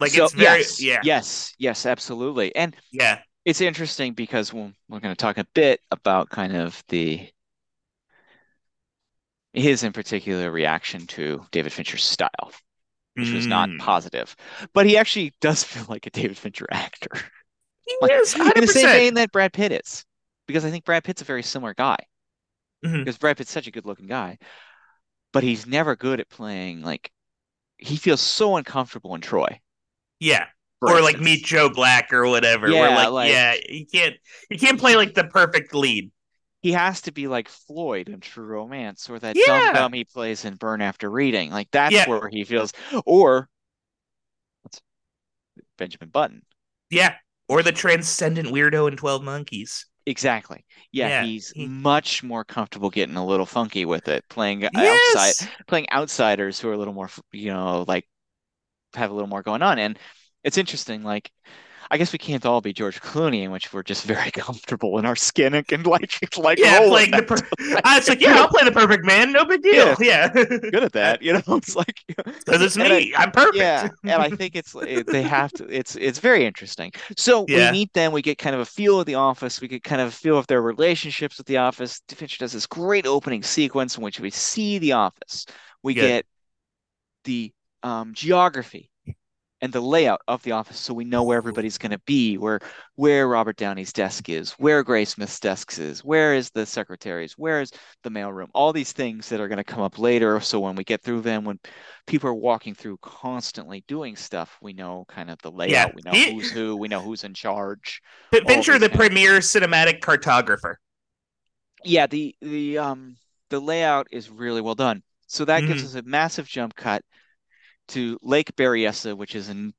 Like 0.00 0.14
So, 0.14 0.14
it's 0.14 0.32
very 0.32 0.66
yes, 0.66 0.78
yeah 0.78 1.02
yes, 1.02 1.54
yes, 1.58 1.86
absolutely. 1.86 2.54
And 2.56 2.76
yeah 2.92 3.20
it's 3.44 3.60
interesting 3.60 4.14
because 4.14 4.52
we'll, 4.52 4.72
we're 4.88 5.00
going 5.00 5.14
to 5.14 5.20
talk 5.22 5.38
a 5.38 5.46
bit 5.54 5.80
about 5.90 6.30
kind 6.30 6.56
of 6.56 6.82
the 6.88 7.30
his 9.52 9.82
in 9.82 9.92
particular 9.92 10.50
reaction 10.50 11.06
to 11.08 11.44
David 11.50 11.72
Fincher's 11.72 12.04
style, 12.04 12.52
which 13.14 13.30
was 13.32 13.46
not 13.46 13.68
Mm. 13.68 13.78
positive. 13.78 14.34
But 14.72 14.86
he 14.86 14.96
actually 14.96 15.34
does 15.40 15.62
feel 15.64 15.84
like 15.88 16.06
a 16.06 16.10
David 16.10 16.38
Fincher 16.38 16.66
actor. 16.70 17.10
He 17.86 17.96
Like, 18.00 18.12
is 18.12 18.34
in 18.34 18.44
the 18.60 18.66
same 18.68 18.86
vein 18.86 19.14
that 19.14 19.32
Brad 19.32 19.52
Pitt 19.52 19.72
is. 19.72 20.04
Because 20.46 20.64
I 20.64 20.70
think 20.70 20.84
Brad 20.84 21.02
Pitt's 21.04 21.22
a 21.22 21.24
very 21.24 21.42
similar 21.42 21.74
guy. 21.74 21.96
Mhm. 22.84 22.98
Because 23.04 23.18
Brad 23.18 23.36
Pitt's 23.36 23.50
such 23.50 23.66
a 23.66 23.70
good 23.70 23.84
looking 23.86 24.06
guy. 24.06 24.38
But 25.32 25.42
he's 25.42 25.66
never 25.66 25.96
good 25.96 26.20
at 26.20 26.28
playing 26.28 26.82
like 26.82 27.10
he 27.78 27.96
feels 27.96 28.20
so 28.20 28.56
uncomfortable 28.56 29.14
in 29.14 29.20
Troy. 29.20 29.60
Yeah, 30.18 30.46
for 30.80 30.90
or 30.92 31.00
like. 31.02 31.18
Meet 31.20 31.44
Joe 31.44 31.68
Black 31.70 32.12
or 32.12 32.26
whatever. 32.28 32.66
where 32.70 32.88
Yeah, 32.90 32.96
like, 32.96 33.10
like- 33.10 33.30
yeah, 33.30 33.54
he 33.54 33.86
can't 33.86 34.16
he 34.48 34.58
can't 34.58 34.78
play 34.78 34.96
like 34.96 35.14
the 35.14 35.24
perfect 35.24 35.74
lead. 35.74 36.10
He 36.60 36.72
has 36.72 37.02
to 37.02 37.12
be 37.12 37.26
like 37.28 37.48
Floyd 37.48 38.08
in 38.08 38.20
True 38.20 38.44
Romance 38.44 39.08
or 39.08 39.18
that 39.18 39.36
Yeah. 39.36 39.44
dumb 39.46 39.74
dumb 39.74 39.92
he 39.92 40.04
plays 40.04 40.44
in 40.44 40.56
Burn 40.56 40.80
After 40.82 41.10
Reading. 41.10 41.50
Like 41.50 41.68
that's 41.70 41.94
Yeah. 41.94 42.08
where 42.08 42.28
he 42.28 42.44
feels 42.44 42.72
or 43.06 43.48
Benjamin 45.78 46.10
Button. 46.10 46.42
Yeah, 46.90 47.14
or 47.48 47.62
the 47.62 47.72
transcendent 47.72 48.48
weirdo 48.48 48.88
in 48.88 48.96
Twelve 48.96 49.22
Monkeys. 49.22 49.86
Exactly. 50.06 50.64
Yeah, 50.92 51.08
Yeah, 51.08 51.24
he's 51.24 51.50
he- 51.50 51.66
much 51.66 52.22
more 52.22 52.44
comfortable 52.44 52.90
getting 52.90 53.16
a 53.16 53.24
little 53.24 53.46
funky 53.46 53.84
with 53.84 54.08
it, 54.08 54.24
playing 54.28 54.64
outside 54.64 55.34
playing 55.66 55.86
outsiders 55.92 56.58
who 56.58 56.68
are 56.68 56.72
a 56.72 56.76
little 56.78 56.94
more, 56.94 57.10
you 57.32 57.52
know, 57.52 57.84
like 57.86 58.08
have 58.94 59.10
a 59.10 59.14
little 59.14 59.28
more 59.28 59.42
going 59.42 59.62
on. 59.62 59.78
And 59.78 59.98
it's 60.42 60.58
interesting, 60.58 61.02
like 61.02 61.30
I 61.92 61.98
guess 61.98 62.12
we 62.12 62.18
can't 62.18 62.46
all 62.46 62.60
be 62.60 62.72
George 62.72 63.00
Clooney, 63.00 63.42
in 63.42 63.50
which 63.50 63.72
we're 63.72 63.82
just 63.82 64.04
very 64.04 64.30
comfortable 64.32 64.98
in 64.98 65.06
our 65.06 65.16
skin 65.16 65.54
and 65.54 65.66
can 65.66 65.82
like 65.82 66.18
like 66.38 66.58
yeah, 66.58 66.86
playing 66.86 67.10
the. 67.10 67.22
Per- 67.22 67.80
I 67.84 67.98
was 67.98 68.08
like, 68.08 68.20
yeah, 68.20 68.36
I'll 68.36 68.48
play 68.48 68.64
the 68.64 68.72
perfect 68.72 69.04
man. 69.04 69.32
No 69.32 69.44
big 69.44 69.62
deal. 69.62 69.96
Yeah, 70.00 70.28
good 70.28 70.74
at 70.84 70.92
that, 70.92 71.20
you 71.22 71.32
know. 71.32 71.42
It's 71.48 71.74
like 71.74 72.02
because 72.06 72.62
it's 72.62 72.76
And 72.76 72.84
I- 72.84 72.98
me. 72.98 73.14
I'm 73.16 73.30
perfect. 73.32 73.56
yeah, 73.56 73.88
and 74.04 74.22
I 74.22 74.30
think 74.30 74.54
it's 74.56 74.74
it, 74.74 75.06
they 75.06 75.22
have 75.22 75.50
to. 75.52 75.66
It's 75.68 75.96
it's 75.96 76.18
very 76.20 76.44
interesting. 76.46 76.92
So 77.16 77.44
Yeah. 77.48 77.70
we 77.72 77.78
meet 77.78 77.92
them. 77.92 78.12
We 78.12 78.22
get 78.22 78.38
kind 78.38 78.54
of 78.54 78.60
a 78.60 78.66
feel 78.66 79.00
of 79.00 79.06
the 79.06 79.16
office. 79.16 79.60
We 79.60 79.68
get 79.68 79.82
kind 79.82 80.00
of 80.00 80.08
a 80.08 80.12
feel 80.12 80.38
of 80.38 80.46
their 80.46 80.62
relationships 80.62 81.38
with 81.38 81.46
the 81.48 81.56
office. 81.56 82.00
Fincher 82.08 82.38
does 82.38 82.52
this 82.52 82.66
great 82.66 83.06
opening 83.06 83.42
sequence 83.42 83.96
in 83.96 84.04
which 84.04 84.20
we 84.20 84.30
see 84.30 84.78
the 84.78 84.92
office. 84.92 85.46
We 85.82 85.94
Good. 85.94 86.00
get 86.02 86.26
the 87.24 87.52
um, 87.82 88.12
geography 88.14 88.89
and 89.62 89.72
the 89.72 89.80
layout 89.80 90.20
of 90.28 90.42
the 90.42 90.52
office, 90.52 90.78
so 90.78 90.94
we 90.94 91.04
know 91.04 91.22
where 91.22 91.36
everybody's 91.38 91.78
going 91.78 91.90
to 91.92 92.00
be, 92.06 92.38
where 92.38 92.60
where 92.96 93.28
Robert 93.28 93.56
Downey's 93.56 93.92
desk 93.92 94.28
is, 94.28 94.52
where 94.52 94.84
Graysmith's 94.84 95.40
desk 95.40 95.78
is, 95.78 96.04
where 96.04 96.34
is 96.34 96.50
the 96.50 96.64
secretaries, 96.66 97.34
where 97.34 97.60
is 97.60 97.70
the 98.02 98.10
mailroom, 98.10 98.48
all 98.54 98.72
these 98.72 98.92
things 98.92 99.28
that 99.28 99.40
are 99.40 99.48
going 99.48 99.58
to 99.58 99.64
come 99.64 99.82
up 99.82 99.98
later. 99.98 100.40
So 100.40 100.60
when 100.60 100.76
we 100.76 100.84
get 100.84 101.02
through 101.02 101.22
them, 101.22 101.44
when 101.44 101.58
people 102.06 102.30
are 102.30 102.34
walking 102.34 102.74
through 102.74 102.98
constantly 103.02 103.84
doing 103.86 104.16
stuff, 104.16 104.56
we 104.62 104.72
know 104.72 105.04
kind 105.08 105.30
of 105.30 105.38
the 105.42 105.50
layout, 105.50 105.70
Yeah. 105.72 105.94
we 105.94 106.02
know 106.02 106.12
who's 106.12 106.50
who, 106.50 106.76
we 106.76 106.88
know 106.88 107.02
who's 107.02 107.24
in 107.24 107.34
charge. 107.34 108.00
But 108.30 108.46
these 108.46 108.66
the 108.66 108.88
premier 108.88 109.38
cinematic 109.38 110.00
cartographer. 110.00 110.76
Yeah, 111.84 112.06
the 112.06 112.34
the 112.40 112.78
um 112.78 113.16
the 113.48 113.60
layout 113.60 114.06
is 114.12 114.30
really 114.30 114.60
well 114.60 114.74
done. 114.74 115.02
So 115.26 115.44
that 115.44 115.64
gives 115.64 115.82
Mhm. 115.82 115.86
us 115.86 115.94
a 115.94 116.02
massive 116.02 116.46
jump 116.46 116.74
cut 116.74 117.02
to 117.90 118.18
Lake 118.22 118.54
Berryessa, 118.56 119.16
which 119.16 119.34
is 119.34 119.48
in 119.48 119.74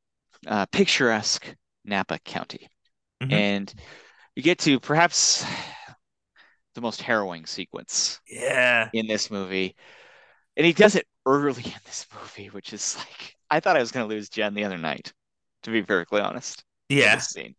uh, 0.48 0.66
picturesque 0.68 1.56
Napa 1.86 2.20
County. 2.20 2.70
Mhm. 3.22 3.32
And 3.34 3.74
you 4.36 4.44
get 4.44 4.60
to 4.60 4.80
perhaps 4.80 5.46
the 6.76 6.82
most 6.82 7.02
harrowing 7.02 7.46
sequence 7.46 8.20
Yeah, 8.28 8.90
in 8.94 9.08
this 9.08 9.32
movie. 9.32 9.76
And 10.58 10.66
he 10.66 10.74
does 10.74 10.96
it 10.96 11.08
early 11.26 11.64
in 11.64 11.80
this 11.86 12.08
movie, 12.14 12.50
which 12.50 12.74
is 12.74 12.98
like 12.98 13.38
I 13.50 13.60
thought 13.60 13.78
I 13.78 13.82
was 13.82 13.92
gonna 13.92 14.08
lose 14.08 14.30
Jen 14.30 14.54
the 14.54 14.66
other 14.66 14.78
night, 14.78 15.14
to 15.64 15.72
be 15.72 15.84
perfectly 15.84 16.22
honest. 16.22 16.64
yeah. 16.90 17.18
scene. 17.18 17.56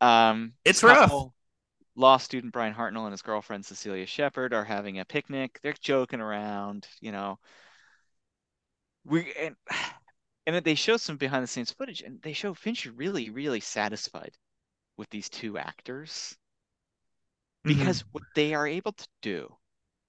Um, 0.00 0.54
It's 0.64 0.80
this 0.80 0.84
rough. 0.84 1.10
couple, 1.10 1.34
Law 1.96 2.16
student 2.18 2.52
Bryan 2.52 2.74
Hartnell 2.74 3.04
and 3.04 3.12
his 3.12 3.22
girlfriend 3.22 3.66
Cecelia 3.66 4.06
Shepard 4.06 4.54
are 4.54 4.64
having 4.64 4.98
a 5.00 5.04
picnic. 5.04 5.58
They're 5.62 5.74
joking 5.80 6.20
around, 6.20 6.88
you 7.00 7.12
know. 7.12 7.38
We 9.08 9.34
and 9.34 9.56
and 10.46 10.64
they 10.64 10.76
show 10.76 10.98
some 10.98 11.16
behind 11.16 11.42
the 11.42 11.48
scenes 11.48 11.72
footage, 11.72 12.00
and 12.02 12.22
they 12.22 12.32
show 12.32 12.54
Fincher 12.54 12.92
really, 12.92 13.28
really 13.28 13.58
satisfied 13.58 14.38
with 14.96 15.10
these 15.10 15.28
two 15.30 15.58
actors 15.58 16.36
Mhm. 17.64 17.68
because 17.68 18.00
what 18.10 18.24
they 18.34 18.52
are 18.52 18.66
able 18.66 18.90
to 18.92 19.06
do 19.22 19.56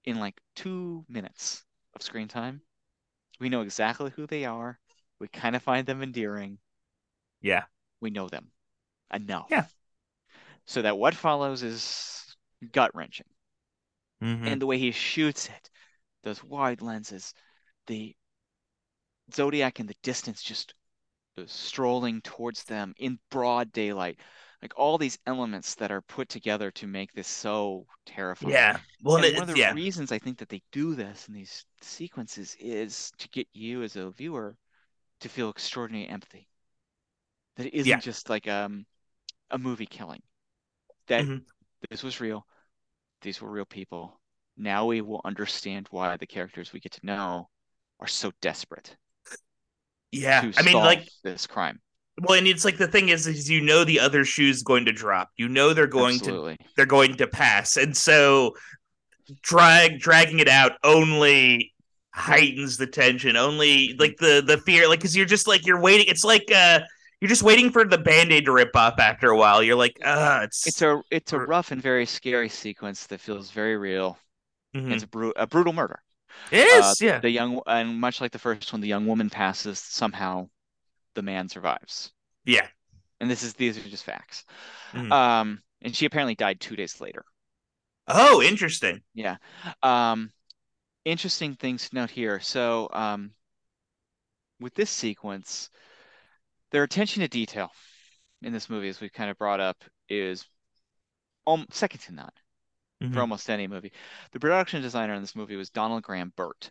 in 0.04 0.18
like 0.20 0.40
two 0.56 1.04
minutes 1.08 1.64
of 1.94 2.02
screen 2.02 2.28
time, 2.28 2.62
we 3.40 3.48
know 3.50 3.62
exactly 3.62 4.10
who 4.12 4.26
they 4.26 4.44
are. 4.46 4.80
We 5.20 5.28
kind 5.28 5.56
of 5.56 5.62
find 5.62 5.86
them 5.86 6.02
endearing. 6.02 6.58
yeah, 7.42 7.64
We 8.00 8.10
know 8.10 8.28
them 8.28 8.52
enough. 9.12 9.50
Yeah. 9.50 9.66
So 10.66 10.80
that 10.82 10.96
what 10.96 11.14
follows 11.14 11.62
is 11.62 12.36
gut 12.72 12.94
wrenching. 12.94 13.26
Mhm. 14.20 14.46
And 14.50 14.60
the 14.60 14.66
way 14.66 14.76
he 14.76 14.92
shoots 14.92 15.48
it, 15.48 15.70
those 16.24 16.44
wide 16.44 16.82
lenses, 16.82 17.34
the 17.86 18.16
Zodiac 19.34 19.80
in 19.80 19.86
the 19.86 19.96
distance 20.02 20.42
just 20.42 20.74
strolling 21.46 22.22
towards 22.22 22.64
them 22.64 22.94
in 22.98 23.18
broad 23.30 23.72
daylight. 23.72 24.18
Like 24.62 24.72
all 24.76 24.98
these 24.98 25.18
elements 25.26 25.74
that 25.76 25.90
are 25.92 26.02
put 26.02 26.28
together 26.28 26.70
to 26.72 26.86
make 26.86 27.12
this 27.12 27.28
so 27.28 27.86
terrifying. 28.06 28.68
Yeah. 28.68 28.80
Well, 29.02 29.16
and 29.16 29.26
it, 29.26 29.34
one 29.36 29.48
of 29.48 29.48
the 29.48 29.58
yeah. 29.58 29.72
reasons 29.72 30.12
I 30.12 30.18
think 30.18 30.38
that 30.38 30.48
they 30.48 30.62
do 30.72 30.94
this 30.94 31.28
in 31.28 31.34
these 31.34 31.64
sequences 31.80 32.56
is 32.58 33.12
to 33.18 33.28
get 33.28 33.48
you 33.52 33.82
as 33.82 33.96
a 33.96 34.10
viewer 34.10 34.56
to 35.20 35.28
feel 35.28 35.50
extraordinary 35.50 36.08
empathy. 36.08 36.48
That 37.56 37.66
it 37.66 37.74
isn't 37.74 37.98
Yeah. 37.98 38.00
just 38.00 38.28
like 38.28 38.48
um 38.48 38.86
a 39.50 39.58
movie 39.58 39.86
killing. 39.86 40.22
That 41.08 41.26
Mhm. 41.26 41.44
this 41.90 42.02
was 42.02 42.20
real. 42.20 42.46
These 43.22 43.40
were 43.42 43.50
real 43.50 43.66
people. 43.66 44.20
Now 44.56 44.86
we 44.86 45.00
will 45.02 45.22
understand 45.24 45.88
why 45.90 46.16
the 46.16 46.26
characters 46.26 46.72
we 46.72 46.80
get 46.80 46.92
to 46.92 47.06
know 47.06 47.50
are 48.00 48.08
so 48.08 48.32
desperate 48.40 48.96
Yeah. 50.12 50.50
I 50.56 50.62
mean, 50.62 50.74
like, 50.74 51.08
this 51.22 51.46
crime. 51.46 51.80
well, 52.20 52.36
and 52.38 52.46
it's 52.46 52.64
like 52.64 52.76
the 52.78 52.88
thing 52.88 53.08
is, 53.10 53.26
is 53.26 53.48
you 53.48 53.60
know 53.60 53.84
the 53.84 54.00
other 54.00 54.24
shoe's 54.24 54.62
going 54.62 54.84
to 54.86 54.92
drop. 54.92 55.30
You 55.36 55.48
know 55.48 55.72
they're 55.74 55.86
going 55.86 56.18
to 56.20 56.56
they're 56.76 56.86
going 56.86 57.16
to 57.16 57.26
pass, 57.26 57.76
and 57.76 57.96
so 57.96 58.54
drag 59.42 60.00
dragging 60.00 60.38
it 60.40 60.48
out 60.48 60.72
only 60.84 61.72
heightens 62.12 62.76
the 62.76 62.86
tension. 62.86 63.36
Only 63.36 63.94
like 63.98 64.16
the 64.18 64.42
the 64.44 64.58
fear, 64.58 64.88
like 64.88 64.98
because 64.98 65.16
you're 65.16 65.26
just 65.26 65.46
like 65.46 65.66
you're 65.66 65.80
waiting. 65.80 66.06
It's 66.08 66.24
like 66.24 66.50
uh 66.54 66.80
you're 67.20 67.28
just 67.28 67.42
waiting 67.42 67.70
for 67.70 67.84
the 67.84 67.98
band-aid 67.98 68.46
to 68.46 68.52
rip 68.52 68.74
off 68.74 68.98
after 68.98 69.28
a 69.28 69.36
while. 69.36 69.62
You're 69.62 69.76
like, 69.76 69.98
ah, 70.04 70.42
it's 70.42 70.66
It's 70.66 70.82
a 70.82 71.00
it's 71.10 71.32
a 71.32 71.38
rough 71.38 71.70
and 71.70 71.80
very 71.82 72.06
scary 72.06 72.48
sequence 72.48 73.06
that 73.08 73.20
feels 73.20 73.50
very 73.50 73.76
real. 73.76 74.18
Mhm. 74.74 74.92
It's 74.92 75.04
a, 75.04 75.06
bru- 75.06 75.34
a 75.36 75.46
brutal 75.46 75.72
murder. 75.72 76.00
It 76.50 76.66
is, 76.66 76.84
Uh, 76.84 76.94
yeah, 77.00 77.18
The 77.20 77.30
young 77.30 77.60
and 77.66 78.00
much 78.00 78.20
like 78.20 78.32
the 78.32 78.38
first 78.38 78.72
one, 78.72 78.80
the 78.80 78.88
young 78.88 79.06
woman 79.06 79.30
passes. 79.30 79.78
Somehow, 79.78 80.48
the 81.14 81.22
man 81.22 81.48
survives. 81.48 82.12
yeah. 82.44 82.68
And 83.20 83.30
this 83.30 83.42
is 83.42 83.52
these 83.54 83.76
are 83.76 83.88
just 83.88 84.04
facts. 84.04 84.44
Mhm. 84.92 85.12
Um, 85.12 85.62
and 85.82 85.94
she 85.94 86.06
apparently 86.06 86.34
died 86.34 86.58
two 86.60 86.74
days 86.76 87.00
later. 87.00 87.24
Oh, 88.06 88.42
interesting. 88.42 89.02
Yeah. 89.14 89.36
Um, 89.82 90.32
interesting 91.04 91.54
things 91.54 91.88
to 91.88 91.94
note 91.94 92.10
here. 92.10 92.40
So, 92.40 92.88
um, 92.92 93.34
with 94.58 94.74
this 94.74 94.90
sequence, 94.90 95.70
their 96.70 96.82
attention 96.82 97.20
to 97.20 97.28
detail 97.28 97.70
in 98.42 98.52
this 98.52 98.70
movie, 98.70 98.88
as 98.88 99.00
we've 99.00 99.12
kind 99.12 99.30
of 99.30 99.38
brought 99.38 99.60
up, 99.60 99.76
is 100.08 100.46
um, 101.46 101.66
second 101.70 102.00
to 102.00 102.12
none 102.12 102.30
Mhm. 103.02 103.14
for 103.14 103.20
almost 103.20 103.48
any 103.48 103.66
movie. 103.66 103.92
The 104.32 104.40
production 104.40 104.82
designer 104.82 105.14
in 105.14 105.22
this 105.22 105.34
movie 105.36 105.56
was 105.56 105.70
Donald 105.70 106.02
Graham 106.02 106.32
Burt. 106.36 106.70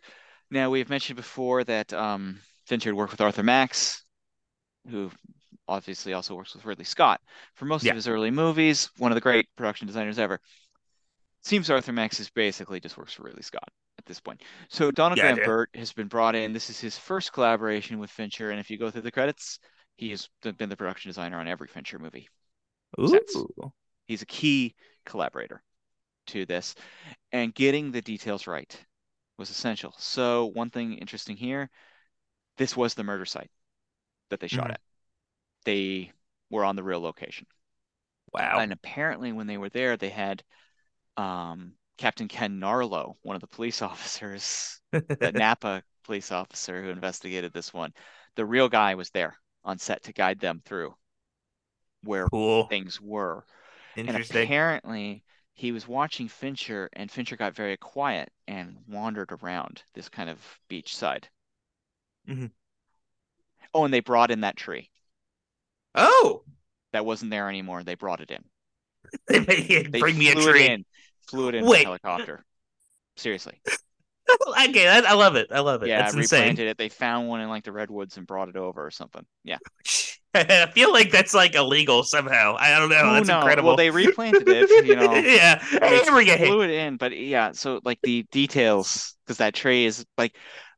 Now, 0.50 0.70
we've 0.70 0.90
mentioned 0.90 1.16
before 1.16 1.64
that 1.64 1.92
um, 1.92 2.40
Fincher 2.66 2.90
had 2.90 2.96
worked 2.96 3.12
with 3.12 3.20
Arthur 3.20 3.42
Max, 3.42 4.04
who 4.88 5.10
obviously 5.68 6.12
also 6.12 6.34
works 6.34 6.54
with 6.54 6.64
Ridley 6.64 6.84
Scott 6.84 7.20
for 7.54 7.64
most 7.64 7.84
Yeah. 7.84 7.92
of 7.92 7.96
his 7.96 8.08
early 8.08 8.30
movies. 8.30 8.90
One 8.98 9.12
of 9.12 9.14
the 9.14 9.20
great 9.20 9.48
production 9.56 9.86
designers 9.86 10.18
ever. 10.18 10.40
Seems 11.42 11.70
Arthur 11.70 11.92
Max 11.92 12.20
is 12.20 12.30
basically 12.30 12.80
just 12.80 12.96
works 12.98 13.12
for 13.14 13.22
Ridley 13.22 13.42
Scott 13.42 13.68
at 13.98 14.04
this 14.06 14.20
point. 14.20 14.42
So 14.68 14.90
Donald 14.90 15.18
Yeah, 15.18 15.24
Graham 15.24 15.38
yeah. 15.38 15.46
Burt 15.46 15.70
has 15.74 15.92
been 15.92 16.08
brought 16.08 16.34
in. 16.34 16.52
This 16.52 16.70
is 16.70 16.78
his 16.80 16.98
first 16.98 17.32
collaboration 17.32 17.98
with 17.98 18.10
Fincher, 18.10 18.50
and 18.50 18.60
if 18.60 18.70
you 18.70 18.78
go 18.78 18.90
through 18.90 19.02
the 19.02 19.10
credits, 19.12 19.58
he 19.96 20.10
has 20.10 20.28
been 20.42 20.68
the 20.68 20.76
production 20.76 21.08
designer 21.08 21.38
on 21.38 21.46
every 21.48 21.68
Fincher 21.68 21.98
movie. 21.98 22.28
Sets. 23.06 23.36
Ooh. 23.36 23.72
He's 24.06 24.22
a 24.22 24.26
key 24.26 24.74
collaborator 25.06 25.62
to 26.30 26.46
this, 26.46 26.74
and 27.32 27.54
getting 27.54 27.92
the 27.92 28.02
details 28.02 28.46
right 28.48 28.76
was 29.38 29.50
essential. 29.50 29.94
So 29.98 30.46
one 30.46 30.70
thing 30.70 30.94
interesting 30.98 31.36
here, 31.36 31.70
this 32.58 32.76
was 32.76 32.94
the 32.94 33.04
murder 33.04 33.26
site 33.26 33.50
that 34.30 34.40
they 34.40 34.48
shot 34.48 34.70
Mhm. 34.70 34.72
at. 34.72 34.80
They 35.64 36.12
were 36.50 36.64
on 36.64 36.76
the 36.76 36.82
real 36.84 37.00
location. 37.02 37.46
Wow. 38.32 38.58
And 38.58 38.72
apparently, 38.72 39.32
when 39.32 39.46
they 39.46 39.56
were 39.58 39.70
there, 39.70 39.96
they 39.96 40.10
had 40.10 40.44
um, 41.16 41.76
Captain 41.98 42.28
Ken 42.28 42.60
Narlow, 42.60 43.16
one 43.22 43.36
of 43.36 43.42
the 43.42 43.48
police 43.48 43.82
officers, 43.82 44.80
the 45.20 45.32
Napa 45.32 45.84
police 46.04 46.32
officer 46.32 46.82
who 46.82 46.90
investigated 46.90 47.52
this 47.52 47.72
one. 47.74 47.94
The 48.36 48.46
real 48.46 48.68
guy 48.68 48.96
was 48.96 49.10
there 49.10 49.38
on 49.64 49.78
set 49.78 50.04
to 50.04 50.12
guide 50.14 50.40
them 50.40 50.62
through 50.64 50.96
where 52.02 52.30
cool. 52.30 52.68
things 52.68 53.00
were. 53.00 53.44
Interesting. 53.94 54.06
And 54.06 54.16
apparently, 54.16 55.24
he 55.60 55.72
was 55.72 55.86
watching 55.86 56.26
Fincher, 56.26 56.88
and 56.94 57.10
Fincher 57.10 57.36
got 57.36 57.54
very 57.54 57.76
quiet 57.76 58.32
and 58.48 58.78
wandered 58.88 59.30
around 59.30 59.84
this 59.92 60.08
kind 60.08 60.30
of 60.30 60.58
beach 60.68 60.96
side. 60.96 61.28
Mhm. 62.26 62.50
Oh, 63.74 63.84
and 63.84 63.92
they 63.92 64.00
brought 64.00 64.30
in 64.30 64.42
that 64.42 64.56
tree 64.56 64.90
Oh, 65.94 66.44
that 66.92 67.04
wasn't 67.04 67.30
there 67.30 67.48
anymore. 67.48 67.82
They 67.82 67.94
brought 67.94 68.20
it 68.20 68.30
in. 68.30 68.44
they 69.26 69.40
made 69.40 69.70
it 69.70 69.92
They 69.92 70.00
bring 70.00 70.18
me 70.18 70.30
a 70.30 70.34
flew 70.34 70.48
it 70.48 70.52
tree. 70.52 70.66
in, 70.66 70.84
flew 71.28 71.48
it 71.48 71.54
in 71.54 71.66
Wait. 71.66 71.82
a 71.82 71.84
helicopter. 71.84 72.44
Seriously. 73.16 73.60
okay, 74.68 74.88
I, 74.88 75.00
I 75.00 75.12
love 75.14 75.36
it. 75.36 75.48
I 75.50 75.60
love 75.60 75.82
it. 75.82 75.88
Yeah, 75.88 76.02
That's 76.02 76.14
insane. 76.14 76.42
replanted 76.42 76.68
it. 76.68 76.78
They 76.78 76.88
found 76.88 77.28
one 77.28 77.40
in 77.40 77.48
like 77.48 77.64
the 77.64 77.72
redwoods 77.72 78.16
and 78.16 78.26
brought 78.26 78.48
it 78.48 78.56
over 78.56 78.84
or 78.84 78.90
something. 78.90 79.26
Yeah. 79.44 79.58
I 80.34 80.70
feel 80.72 80.92
like 80.92 81.10
that's 81.10 81.34
like 81.34 81.54
illegal 81.54 82.02
somehow. 82.04 82.56
I 82.58 82.78
don't 82.78 82.88
know. 82.88 83.14
That's 83.14 83.28
incredible. 83.28 83.68
Well, 83.68 83.76
they 83.76 83.90
replanted 83.90 84.48
it, 84.48 84.70
you 84.86 84.94
know. 84.96 85.12
yeah, 85.14 85.62
They 85.72 85.98
every 85.98 86.24
day. 86.24 86.44
flew 86.46 86.62
it 86.62 86.70
in, 86.70 86.96
but 86.96 87.16
yeah, 87.16 87.52
so 87.52 87.80
like 87.84 88.00
the 88.02 88.24
details, 88.30 89.14
because 89.24 89.38
that 89.38 89.54
tree 89.54 89.86
is 89.86 90.04
like, 90.16 90.36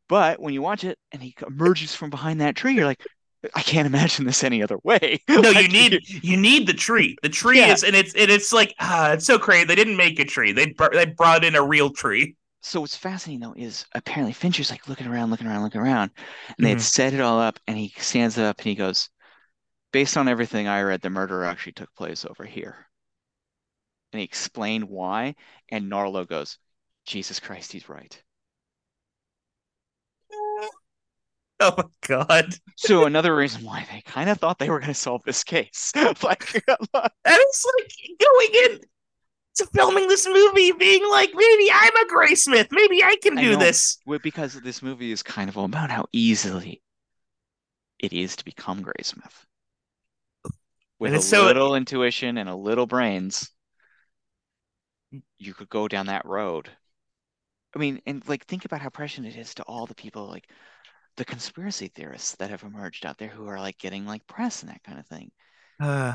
but 0.09 0.41
when 0.41 0.55
you 0.55 0.63
watch 0.63 0.85
it 0.85 0.99
and 1.13 1.23
he 1.23 1.35
emerges 1.47 1.95
from 1.95 2.11
behind 2.11 2.41
that 2.41 2.57
tree, 2.57 2.75
you're 2.75 2.87
like, 2.87 3.01
I 3.55 3.63
can't 3.63 3.87
imagine 3.87 4.25
this 4.25 4.45
any 4.45 4.63
other 4.63 4.79
way. 4.85 5.21
No, 5.29 5.51
you 5.51 5.69
need 5.69 6.01
you 6.07 6.37
need 6.37 6.67
the 6.67 6.73
tree. 6.75 7.17
The 7.23 7.29
tree 7.29 7.59
Yeah. 7.59 7.73
is, 7.73 7.83
and 7.85 7.97
it's 7.97 8.15
and 8.15 8.31
it's 8.31 8.53
like 8.53 8.75
ah, 8.81 9.13
it's 9.13 9.25
so 9.27 9.39
crazy. 9.39 9.65
They 9.65 9.75
didn't 9.75 9.97
make 9.97 10.19
a 10.19 10.25
tree. 10.25 10.53
They 10.53 10.67
br- 10.67 10.93
they 10.93 11.07
brought 11.07 11.45
in 11.45 11.55
a 11.57 11.63
real 11.63 11.91
tree. 11.91 12.37
So 12.63 12.81
what's 12.81 12.97
fascinating 12.97 13.41
though 13.41 13.55
is 13.57 13.85
apparently 13.95 14.33
Fincher's 14.33 14.71
like 14.71 14.89
looking 14.89 15.07
around, 15.07 15.31
looking 15.31 15.47
around, 15.47 15.63
looking 15.65 15.81
around, 15.81 16.13
and 16.59 16.65
they 16.65 16.71
had 16.71 16.79
Mhm. 16.79 16.81
set 16.81 17.13
it 17.13 17.21
all 17.21 17.41
up, 17.41 17.59
and 17.67 17.77
he 17.77 17.93
stands 17.99 18.39
up 18.39 18.59
and 18.59 18.67
he 18.67 18.75
goes, 18.75 19.09
based 19.93 20.17
on 20.17 20.29
everything 20.29 20.67
I 20.69 20.83
read, 20.83 21.03
the 21.03 21.11
murder 21.11 21.45
actually 21.45 21.73
took 21.73 21.95
place 21.95 22.25
over 22.25 22.45
here. 22.45 22.87
And 24.13 24.19
he 24.21 24.25
explained 24.25 24.85
why, 24.85 25.37
and 25.71 25.91
Narlow 25.91 26.27
goes, 26.27 26.59
Jesus 27.07 27.41
Christ, 27.41 27.73
he's 27.73 27.89
right. 27.89 28.21
Oh 31.61 31.75
my 31.77 31.85
god, 32.09 32.55
So 32.77 33.05
another 33.05 33.37
reason 33.37 33.63
why 33.63 33.87
they 33.89 34.01
kind 34.01 34.29
of 34.29 34.39
thought 34.39 34.59
they 34.59 34.69
were 34.69 34.81
going 34.81 34.89
to 34.89 34.95
solve 34.95 35.23
this 35.25 35.45
case. 35.45 35.93
Like, 36.23 36.55
and 36.57 36.65
it's 37.25 37.65
like 37.65 38.19
going 38.19 38.49
in 38.65 38.81
to 39.57 39.67
filming 39.67 40.09
this 40.09 40.27
movie, 40.27 40.73
being 40.73 41.09
like, 41.11 41.31
maybe 41.35 41.71
I'm 41.73 41.97
a 41.97 42.13
Graysmith. 42.13 42.69
Maybe 42.73 43.05
I 43.05 43.17
can 43.23 43.37
do 43.37 43.53
know. 43.53 43.59
this. 43.59 43.99
because 44.23 44.61
this 44.61 44.83
movie 44.83 45.13
is 45.13 45.23
kind 45.23 45.49
of 45.49 45.57
all 45.57 45.67
about 45.67 45.91
how 45.91 46.07
easily 46.13 46.83
it 48.01 48.13
is 48.13 48.35
to 48.37 48.45
become 48.45 48.83
Graysmith. 48.83 49.45
With 51.03 51.15
a 51.15 51.21
so- 51.23 51.45
little 51.45 51.75
intuition 51.75 52.39
and 52.39 52.49
a 52.49 52.55
little 52.55 52.87
brains, 52.87 53.51
you 55.39 55.53
could 55.55 55.69
go 55.69 55.89
down 55.89 56.07
that 56.07 56.25
road. 56.25 56.71
I 57.75 57.79
mean, 57.79 58.01
and 58.07 58.27
like 58.29 58.45
think 58.47 58.65
about 58.65 58.81
how 58.81 58.89
prescient 58.91 59.27
it 59.27 59.37
is 59.37 59.55
to 59.55 59.63
all 59.65 59.87
the 59.87 59.95
people 59.95 60.27
like 60.29 60.49
the 61.17 61.25
conspiracy 61.25 61.89
theorists 61.89 62.37
that 62.37 62.51
have 62.51 62.63
emerged 62.63 63.05
out 63.05 63.19
there 63.19 63.29
who 63.29 63.47
are 63.49 63.59
like 63.59 63.79
getting 63.79 64.07
like 64.07 64.27
press 64.27 64.63
and 64.63 64.71
that 64.71 64.83
kind 64.85 64.99
of 64.99 65.07
thing. 65.07 65.31
Uh, 65.81 66.15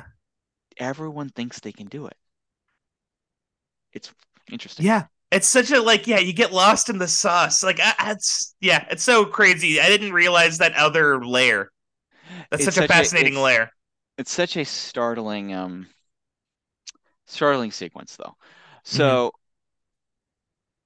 Everyone 0.78 1.30
thinks 1.30 1.60
they 1.60 1.72
can 1.72 1.88
do 1.88 2.06
it. 2.06 2.16
It's 3.94 4.14
interesting. 4.52 4.86
yeah, 4.86 5.06
it's 5.32 5.48
such 5.48 5.72
a 5.72 5.82
like 5.82 6.06
yeah. 6.08 6.20
You 6.20 6.34
get 6.34 6.54
lost 6.54 6.90
in 6.90 6.98
the 7.00 7.08
sauce. 7.08 7.64
Like 7.64 7.80
I, 7.82 8.12
it's 8.12 8.56
yeah, 8.62 8.86
it's 8.92 9.04
so 9.04 9.26
crazy. 9.26 9.82
I 9.82 9.88
didn't 9.88 10.14
realize 10.14 10.60
that 10.60 10.74
other 10.76 11.26
layer. 11.26 11.72
That's 12.52 12.64
such 12.66 12.74
a 12.78 12.82
such 12.82 12.86
a- 12.86 12.94
fascinating 12.94 13.34
it's- 13.34 13.44
layer. 13.44 13.72
It's 14.18 14.32
such 14.32 14.58
a 14.58 14.66
startling 14.66 15.54
um 15.54 15.88
startling 17.26 17.72
sequence 17.72 18.16
though 18.16 18.36
so 18.84 19.32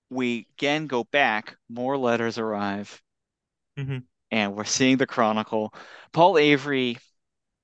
we 0.09 0.47
again 0.57 0.87
go 0.87 1.03
back 1.05 1.55
more 1.69 1.97
letters 1.97 2.37
arrive 2.37 3.01
Mhm. 3.77 4.03
and 4.31 4.55
we're 4.55 4.63
seeing 4.65 4.97
the 4.97 5.07
chronicle 5.07 5.73
paul 6.11 6.37
avery 6.37 6.97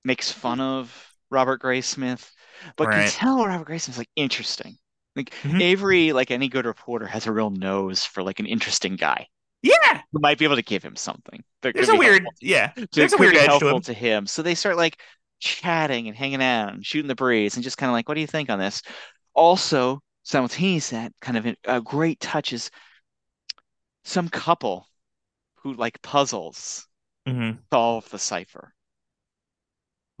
makes 0.04 0.30
fun 0.32 0.60
of 0.60 1.12
robert 1.30 1.60
graysmith 1.62 2.30
but 2.76 2.90
can 2.90 3.00
Right. 3.00 3.10
tell 3.10 3.44
robert 3.46 3.68
graysmith's 3.68 3.98
like 3.98 4.10
interesting 4.16 4.78
like 5.16 5.30
Mhm. 5.42 5.60
avery 5.62 6.12
like 6.12 6.30
any 6.30 6.48
good 6.48 6.66
reporter 6.66 7.06
has 7.06 7.26
a 7.26 7.32
real 7.32 7.50
nose 7.50 8.04
for 8.04 8.22
like 8.22 8.40
an 8.40 8.46
interesting 8.46 8.96
guy 8.96 9.26
Yeah, 9.62 10.02
who 10.12 10.20
might 10.20 10.38
be 10.38 10.44
able 10.44 10.56
to 10.56 10.62
give 10.62 10.84
him 10.84 10.94
something 10.96 11.42
that 11.62 11.74
there's 11.74 11.88
a 11.88 11.96
weird 11.96 12.22
helpful 12.22 12.32
yeah. 12.40 12.68
to- 12.68 12.88
There's 12.92 13.12
a 13.12 13.16
weird 13.18 13.34
edge 13.36 13.44
to 13.44 13.48
helpful 13.50 13.76
him. 13.76 13.82
to 13.82 13.92
him. 13.92 14.26
So 14.28 14.42
they 14.42 14.54
start 14.54 14.76
like 14.76 15.00
chatting 15.40 16.08
and 16.08 16.16
hanging 16.16 16.42
out 16.42 16.72
and 16.72 16.84
shooting 16.84 17.08
the 17.08 17.14
breeze 17.14 17.54
and 17.56 17.64
just 17.64 17.78
kind 17.78 17.90
of 17.90 17.94
like, 17.94 18.08
what 18.08 18.14
do 18.16 18.20
you 18.20 18.26
think 18.26 18.50
on 18.50 18.58
this? 18.58 18.82
Also, 19.34 20.00
simultaneous 20.24 20.90
that 20.90 21.12
kind 21.20 21.36
of 21.38 21.56
a 21.64 21.80
great 21.80 22.20
touch 22.20 22.52
is 22.52 22.70
some 24.02 24.28
couple 24.28 24.88
who 25.56 25.74
like 25.74 26.02
puzzles 26.02 26.88
Mm-hmm. 27.26 27.58
solve 27.72 28.08
the 28.10 28.18
cipher. 28.18 28.74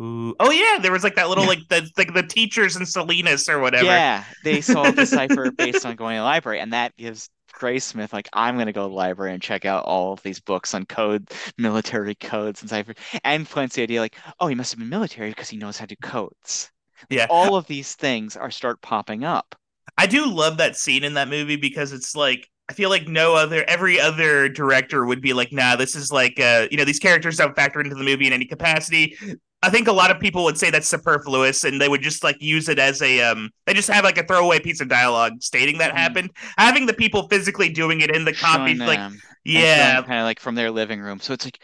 Ooh. 0.00 0.36
Oh 0.40 0.50
yeah, 0.50 0.78
there 0.80 0.92
was 0.92 1.02
like 1.02 1.16
that 1.16 1.28
little 1.28 1.46
like 1.46 1.58
the 1.68 1.90
like 1.96 2.14
the 2.14 2.22
teachers 2.22 2.76
in 2.76 2.86
Salinas 2.86 3.48
or 3.48 3.58
whatever. 3.58 3.84
Yeah, 3.84 4.24
they 4.42 4.60
solved 4.60 4.96
the 4.98 5.06
cipher 5.06 5.50
based 5.56 5.84
on 5.84 5.96
going 5.96 6.14
to 6.16 6.20
the 6.20 6.24
library, 6.24 6.60
and 6.60 6.72
that 6.72 6.96
gives 6.96 7.30
Graysmith 7.58 8.12
like 8.12 8.28
I'm 8.32 8.56
gonna 8.56 8.72
go 8.72 8.84
to 8.84 8.88
the 8.88 8.94
library 8.94 9.32
and 9.32 9.42
check 9.42 9.64
out 9.64 9.84
all 9.84 10.12
of 10.12 10.22
these 10.22 10.40
books 10.40 10.74
on 10.74 10.86
code, 10.86 11.30
military 11.58 12.14
codes 12.14 12.60
and 12.60 12.70
cipher, 12.70 12.94
and 13.24 13.48
plants 13.48 13.74
the 13.74 13.82
idea 13.82 14.00
like, 14.00 14.16
oh, 14.40 14.46
he 14.46 14.54
must 14.54 14.72
have 14.72 14.78
been 14.78 14.88
military 14.88 15.30
because 15.30 15.48
he 15.48 15.56
knows 15.56 15.76
how 15.76 15.84
to 15.84 15.94
do 15.94 16.08
codes. 16.08 16.70
Yeah. 17.10 17.26
All 17.30 17.56
of 17.56 17.66
these 17.66 17.94
things 17.94 18.36
are 18.36 18.50
start 18.50 18.80
popping 18.82 19.24
up. 19.24 19.54
I 19.96 20.06
do 20.06 20.26
love 20.26 20.58
that 20.58 20.76
scene 20.76 21.04
in 21.04 21.14
that 21.14 21.28
movie 21.28 21.56
because 21.56 21.92
it's 21.92 22.14
like 22.14 22.48
I 22.68 22.74
feel 22.74 22.90
like 22.90 23.08
no 23.08 23.34
other 23.34 23.64
every 23.66 23.98
other 23.98 24.48
director 24.48 25.04
would 25.06 25.22
be 25.22 25.32
like, 25.32 25.52
nah, 25.52 25.76
this 25.76 25.96
is 25.96 26.12
like 26.12 26.38
uh, 26.38 26.68
you 26.70 26.76
know, 26.76 26.84
these 26.84 26.98
characters 26.98 27.36
don't 27.36 27.56
factor 27.56 27.80
into 27.80 27.96
the 27.96 28.04
movie 28.04 28.26
in 28.26 28.32
any 28.32 28.44
capacity. 28.44 29.16
I 29.62 29.70
think 29.70 29.88
a 29.88 29.92
lot 29.92 30.10
of 30.12 30.20
people 30.20 30.44
would 30.44 30.56
say 30.56 30.70
that's 30.70 30.88
superfluous 30.88 31.64
and 31.64 31.80
they 31.80 31.88
would 31.88 32.00
just 32.02 32.22
like 32.22 32.36
use 32.40 32.68
it 32.68 32.78
as 32.78 33.02
a 33.02 33.20
um 33.22 33.50
they 33.66 33.74
just 33.74 33.88
have 33.88 34.04
like 34.04 34.18
a 34.18 34.24
throwaway 34.24 34.60
piece 34.60 34.80
of 34.80 34.88
dialogue 34.88 35.32
stating 35.42 35.78
that 35.78 35.92
Mhm. 35.92 35.96
happened. 35.96 36.30
Having 36.56 36.86
the 36.86 36.94
people 36.94 37.28
physically 37.28 37.68
doing 37.68 38.00
it 38.00 38.14
in 38.14 38.24
the 38.24 38.32
copy 38.32 38.74
like 38.74 39.00
yeah. 39.44 40.00
kind 40.02 40.20
of 40.20 40.24
like 40.24 40.40
from 40.40 40.54
their 40.54 40.70
living 40.70 41.00
room. 41.00 41.18
So 41.20 41.32
it's 41.32 41.44
like, 41.44 41.58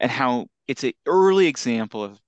and 0.00 0.10
how 0.10 0.46
it's 0.68 0.84
an 0.84 0.92
early 1.06 1.46
example 1.46 2.02
of, 2.02 2.20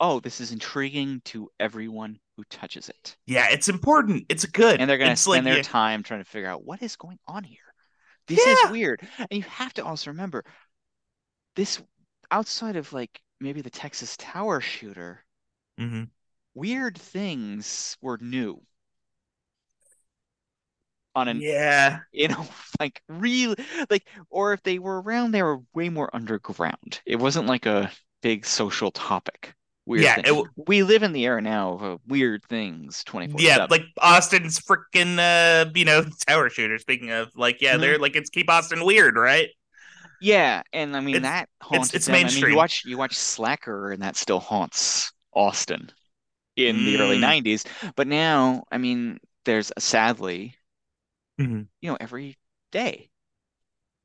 oh, 0.00 0.20
this 0.20 0.40
is 0.40 0.52
intriguing 0.52 1.22
to 1.26 1.48
everyone 1.58 2.18
who 2.36 2.44
touches 2.50 2.88
it. 2.88 3.16
Yeah, 3.26 3.48
it's 3.50 3.68
important. 3.68 4.26
It's 4.28 4.44
good. 4.44 4.80
and 4.80 4.88
they're 4.90 4.98
going 4.98 5.10
to 5.10 5.16
spend 5.16 5.44
like 5.46 5.52
their 5.52 5.56
yeah. 5.56 5.62
time 5.62 6.02
trying 6.02 6.20
to 6.22 6.28
figure 6.28 6.48
out 6.48 6.64
what 6.64 6.82
is 6.82 6.96
going 6.96 7.18
on 7.26 7.42
here. 7.44 7.58
This 8.26 8.44
Yeah. 8.44 8.52
is 8.66 8.70
weird. 8.70 9.00
And 9.18 9.28
you 9.32 9.42
have 9.42 9.72
to 9.74 9.84
also 9.84 10.10
remember 10.10 10.44
this 11.56 11.80
outside 12.30 12.76
of 12.76 12.92
like 12.92 13.20
maybe 13.44 13.60
the 13.62 13.70
Texas 13.70 14.16
Tower 14.16 14.60
shooter, 14.60 15.24
Mhm. 15.78 16.10
weird 16.54 16.96
things 16.98 17.98
were 18.00 18.16
new 18.18 18.66
on 21.14 21.28
an 21.28 21.38
Yeah. 21.40 22.00
you 22.12 22.28
know 22.28 22.46
like 22.80 23.02
real 23.08 23.54
like 23.90 24.06
or 24.30 24.52
if 24.52 24.62
they 24.62 24.78
were 24.78 25.00
around 25.02 25.32
they 25.32 25.42
were 25.42 25.60
way 25.74 25.88
more 25.88 26.10
underground. 26.14 27.00
It 27.06 27.16
wasn't 27.16 27.46
like 27.46 27.66
a 27.66 27.90
big 28.22 28.46
social 28.46 28.90
topic. 28.90 29.54
Weird 29.86 30.04
Yeah, 30.04 30.16
w- 30.22 30.50
we 30.56 30.82
live 30.82 31.02
in 31.02 31.12
the 31.12 31.26
era 31.26 31.42
now 31.42 31.74
of 31.74 31.82
uh, 31.82 31.98
weird 32.06 32.42
things 32.48 33.04
24/7. 33.04 33.44
Yeah, 33.44 33.66
like 33.70 33.84
Austin's 34.00 34.58
freaking 34.60 35.18
uh, 35.18 35.70
you 35.74 35.84
know, 35.84 36.04
tower 36.26 36.48
shooter. 36.50 36.78
Speaking 36.78 37.10
of, 37.10 37.30
like, 37.36 37.60
yeah, 37.60 37.76
Mhm. 37.76 37.80
they're 37.80 37.98
like 37.98 38.16
it's 38.16 38.30
keep 38.30 38.48
Austin 38.50 38.84
weird, 38.84 39.16
right? 39.16 39.50
Yeah, 40.20 40.62
and 40.72 40.96
I 40.96 41.00
mean 41.00 41.16
It's- 41.16 41.30
that 41.30 41.48
haunts 41.60 41.94
it's 41.94 42.06
them. 42.06 42.14
I 42.14 42.18
mean, 42.18 42.24
mainstream. 42.26 42.50
you 42.52 42.56
watch 42.56 42.84
you 42.84 42.98
watch 42.98 43.16
Slacker, 43.16 43.92
and 43.92 44.02
that 44.02 44.16
still 44.16 44.40
haunts 44.40 45.12
Austin 45.32 45.90
in 46.56 46.84
the 46.84 46.98
early 47.00 47.18
Mm. 47.18 47.20
'90s. 47.44 47.64
But 47.96 48.06
now, 48.06 48.64
I 48.70 48.78
mean, 48.78 49.18
there's 49.44 49.72
sadly, 49.78 50.56
Mhm. 51.40 51.66
you 51.80 51.90
know, 51.90 51.96
every 52.00 52.38
day 52.70 53.10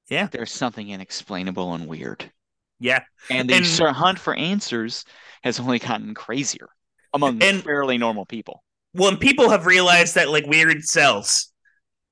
Yeah. 0.10 0.28
there's 0.28 0.52
something 0.52 0.90
inexplainable 0.90 1.74
and 1.76 1.88
weird, 1.88 2.32
Yeah, 2.80 3.04
and 3.30 3.50
the 3.50 3.56
And- 3.56 3.66
hunt 3.96 4.20
for 4.20 4.34
answers 4.36 5.06
has 5.44 5.60
only 5.60 5.80
gotten 5.80 6.14
crazier 6.14 6.70
among 7.14 7.42
And- 7.44 7.64
fairly 7.64 7.98
normal 7.98 8.26
people. 8.26 8.64
well, 8.94 9.10
and 9.10 9.20
people 9.20 9.50
have 9.50 9.66
realized 9.66 10.16
that 10.16 10.30
like 10.30 10.46
weird 10.48 10.84
sells, 10.86 11.52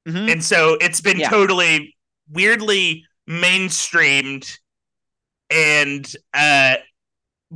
Mhm. 0.08 0.32
and 0.34 0.44
so 0.44 0.76
it's 0.76 1.02
been 1.02 1.20
Yeah. 1.20 1.30
totally 1.30 1.96
weirdly 2.30 3.06
mainstreamed, 3.28 4.58
and 5.50 6.12
uh, 6.34 6.76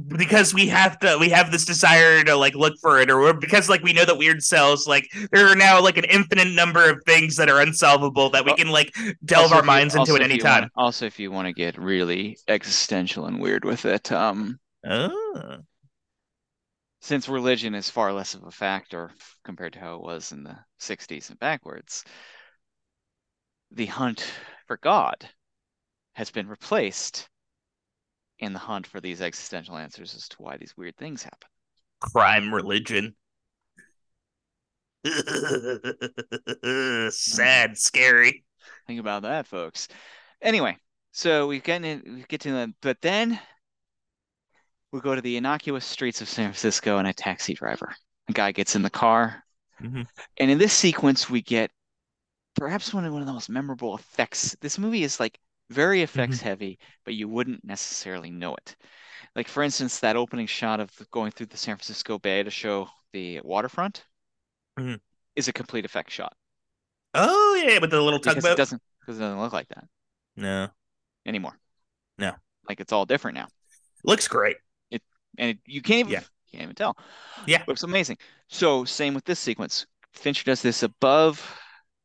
because 0.07 0.53
we 0.53 0.68
have 0.68 0.98
to, 0.99 1.18
we 1.19 1.30
have 1.30 1.52
this 1.52 1.65
desire 1.65 2.23
to 2.23 2.35
like 2.35 2.56
look 2.56 2.73
for 2.81 2.99
it, 2.99 3.10
or 3.11 3.34
because 3.34 3.68
like 3.69 3.84
we 3.84 3.93
know 3.93 4.06
that 4.06 4.18
weird 4.18 4.41
sells 4.43 4.88
like 4.88 5.06
there 5.31 5.48
are 5.48 5.56
now 5.56 5.81
like 5.81 5.98
an 5.98 6.06
infinite 6.06 6.48
number 6.53 6.89
of 6.89 7.02
things 7.06 7.35
that 7.38 7.49
are 7.49 7.60
unsolvable 7.61 8.30
that 8.30 8.45
we 8.45 8.53
can 8.56 8.69
like 8.69 8.93
delve 9.26 9.52
Also, 9.52 9.56
our 9.56 9.60
if 9.60 9.64
you- 9.65 9.68
minds 9.68 9.95
into 9.95 10.15
at 10.15 10.22
any 10.22 10.38
time. 10.38 10.61
wanna- 10.61 10.72
also, 10.77 11.06
if 11.06 11.19
you 11.19 11.31
want 11.31 11.48
to 11.48 11.53
get 11.53 11.77
really 11.77 12.38
existential 12.48 13.26
and 13.26 13.39
weird 13.39 13.65
with 13.65 13.85
it, 13.85 14.11
um, 14.11 14.60
Oh. 14.88 15.57
since 17.02 17.27
religion 17.27 17.76
is 17.76 17.89
far 17.89 18.14
less 18.14 18.34
of 18.34 18.43
a 18.43 18.52
factor 18.52 19.11
compared 19.43 19.73
to 19.73 19.80
how 19.80 19.95
it 19.95 20.02
was 20.02 20.31
in 20.31 20.43
the 20.43 20.57
60s 20.80 21.30
and 21.30 21.39
backwards, 21.39 22.03
the 23.72 23.85
hunt 23.88 24.23
for 24.68 24.77
God 24.77 25.27
has 26.22 26.30
been 26.30 26.48
replaced 26.48 27.27
in 28.38 28.53
the 28.53 28.60
hunt 28.60 28.85
for 28.85 29.02
these 29.02 29.22
existential 29.22 29.76
answers 29.76 30.14
as 30.14 30.27
to 30.27 30.35
why 30.38 30.56
these 30.56 30.77
weird 30.77 30.95
things 30.95 31.23
happen. 31.23 31.49
crime 31.99 32.53
religion. 32.53 33.15
Sad, 37.10 37.76
scary. 37.76 38.43
Think 38.85 38.99
about 38.99 39.23
that, 39.23 39.48
folks. 39.48 39.88
Anyway, 40.43 40.77
so 41.11 41.48
we 41.48 41.60
get 41.60 41.84
in, 41.84 42.03
we 42.06 42.23
get 42.27 42.41
to 42.41 42.52
the, 42.52 42.72
but 42.84 43.02
then 43.02 43.39
we 44.91 45.02
go 45.02 45.15
to 45.15 45.22
the 45.22 45.38
innocuous 45.38 45.85
streets 45.85 46.22
of 46.22 46.30
San 46.30 46.45
Francisco 46.45 46.99
and 46.99 47.07
a 47.07 47.14
taxi 47.14 47.56
driver. 47.56 47.95
A 48.30 48.34
guy 48.34 48.52
gets 48.52 48.76
in 48.76 48.84
the 48.84 48.91
car, 48.91 49.43
Mhm. 49.81 50.06
and 50.38 50.52
in 50.52 50.60
this 50.60 50.73
sequence 50.73 51.31
we 51.31 51.41
get 51.41 51.72
perhaps 52.56 52.93
one 52.93 53.06
of 53.06 53.11
one 53.11 53.23
of 53.23 53.27
the 53.27 53.34
most 53.34 53.49
memorable 53.49 53.98
effects. 53.98 54.56
This 54.61 54.77
movie 54.77 55.03
is 55.03 55.19
like 55.19 55.39
very 55.72 56.02
effects 56.03 56.41
heavy, 56.41 56.80
but 57.06 57.15
you 57.15 57.27
wouldn't 57.30 57.64
necessarily 57.65 58.30
know 58.31 58.56
it. 58.56 58.76
Like 59.35 59.48
for 59.49 59.64
instance, 59.64 59.99
that 59.99 60.15
opening 60.18 60.48
shot 60.48 60.80
of 60.80 60.91
going 61.11 61.31
through 61.31 61.48
the 61.48 61.57
San 61.57 61.77
Francisco 61.77 62.19
Bay 62.19 62.43
to 62.43 62.52
show 62.52 62.89
the 63.14 63.41
waterfront 63.41 64.06
Mhm. 64.77 64.99
is 65.35 65.48
a 65.49 65.53
complete 65.53 65.85
effect 65.85 66.10
shot 66.11 66.35
Oh 67.14 67.56
yeah, 67.65 67.80
with 67.80 67.89
the 67.91 68.02
little 68.02 68.19
because 68.19 68.38
it 68.38 68.43
tugboat. 68.43 68.57
doesn't 68.57 68.81
because 68.99 69.18
it 69.18 69.22
doesn't 69.22 69.39
look 69.39 69.53
like 69.53 69.68
that 69.69 69.85
No, 70.35 70.72
anymore. 71.26 71.57
No. 72.18 72.35
Like 72.68 72.80
it's 72.80 72.91
all 72.91 73.06
different 73.06 73.35
now. 73.35 73.48
looks 74.03 74.27
great. 74.27 74.57
It 74.89 75.02
and 75.38 75.52
it, 75.52 75.60
you 75.65 75.81
can't 75.81 75.99
even 76.10 76.14
Yeah. 76.14 76.23
can't 76.52 76.64
even 76.64 76.76
tell. 76.76 76.98
Yeah. 77.48 77.64
but 77.65 77.73
it's 77.73 77.84
amazing. 77.84 78.18
So 78.49 78.85
same 78.85 79.14
with 79.14 79.26
this 79.26 79.39
sequence. 79.39 79.85
Fincher 80.14 80.43
does 80.45 80.61
this 80.61 80.84
above 80.84 81.60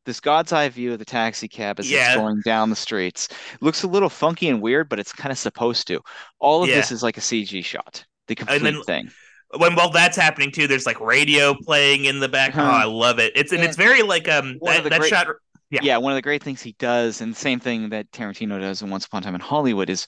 this 0.06 0.20
God's 0.20 0.52
eye 0.52 0.68
view 0.70 0.94
of 0.94 0.98
the 0.98 1.04
taxi 1.04 1.48
cab 1.48 1.78
as 1.78 1.90
Yeah. 1.90 2.06
it's 2.12 2.16
going 2.16 2.40
down 2.44 2.70
the 2.70 2.76
streets. 2.76 3.28
looks 3.60 3.82
a 3.82 3.86
little 3.88 4.08
funky 4.08 4.48
and 4.48 4.62
weird, 4.62 4.88
but 4.88 4.98
it's 4.98 5.12
kind 5.12 5.30
of 5.32 5.38
supposed 5.38 5.86
to. 5.88 6.00
All 6.38 6.62
of 6.62 6.68
this 6.70 6.90
is 6.90 7.02
like 7.02 7.18
a 7.18 7.20
CG 7.20 7.62
shot. 7.64 8.04
The 8.28 8.34
complete 8.36 8.62
then- 8.62 8.82
thing. 8.84 9.10
When 9.58 9.76
while 9.76 9.90
that's 9.90 10.16
happening 10.16 10.50
too, 10.50 10.66
there's 10.66 10.86
like 10.86 10.98
radio 11.00 11.54
playing 11.54 12.06
in 12.06 12.18
the 12.20 12.28
back. 12.28 12.56
Oh, 12.56 12.60
Uh-huh. 12.62 12.70
I 12.70 12.84
love 12.84 13.18
it. 13.20 13.32
It's 13.36 13.52
and, 13.52 13.60
And 13.60 13.68
it's 13.68 13.76
very 13.76 14.02
like 14.02 14.28
um 14.28 14.58
that, 14.62 14.82
that 14.84 14.98
great- 15.00 15.08
shot. 15.10 15.28
Yeah. 15.70 15.80
Yeah. 15.82 15.96
one 15.98 16.12
of 16.12 16.16
the 16.16 16.22
great 16.22 16.42
things 16.42 16.62
he 16.62 16.74
does, 16.78 17.20
and 17.20 17.32
the 17.34 17.38
same 17.38 17.58
thing 17.60 17.88
that 17.90 18.10
Tarantino 18.12 18.60
does 18.60 18.82
in 18.82 18.90
Once 18.90 19.04
Upon 19.06 19.22
a 19.22 19.24
Time 19.24 19.34
in 19.34 19.40
Hollywood 19.40 19.90
is, 19.90 20.06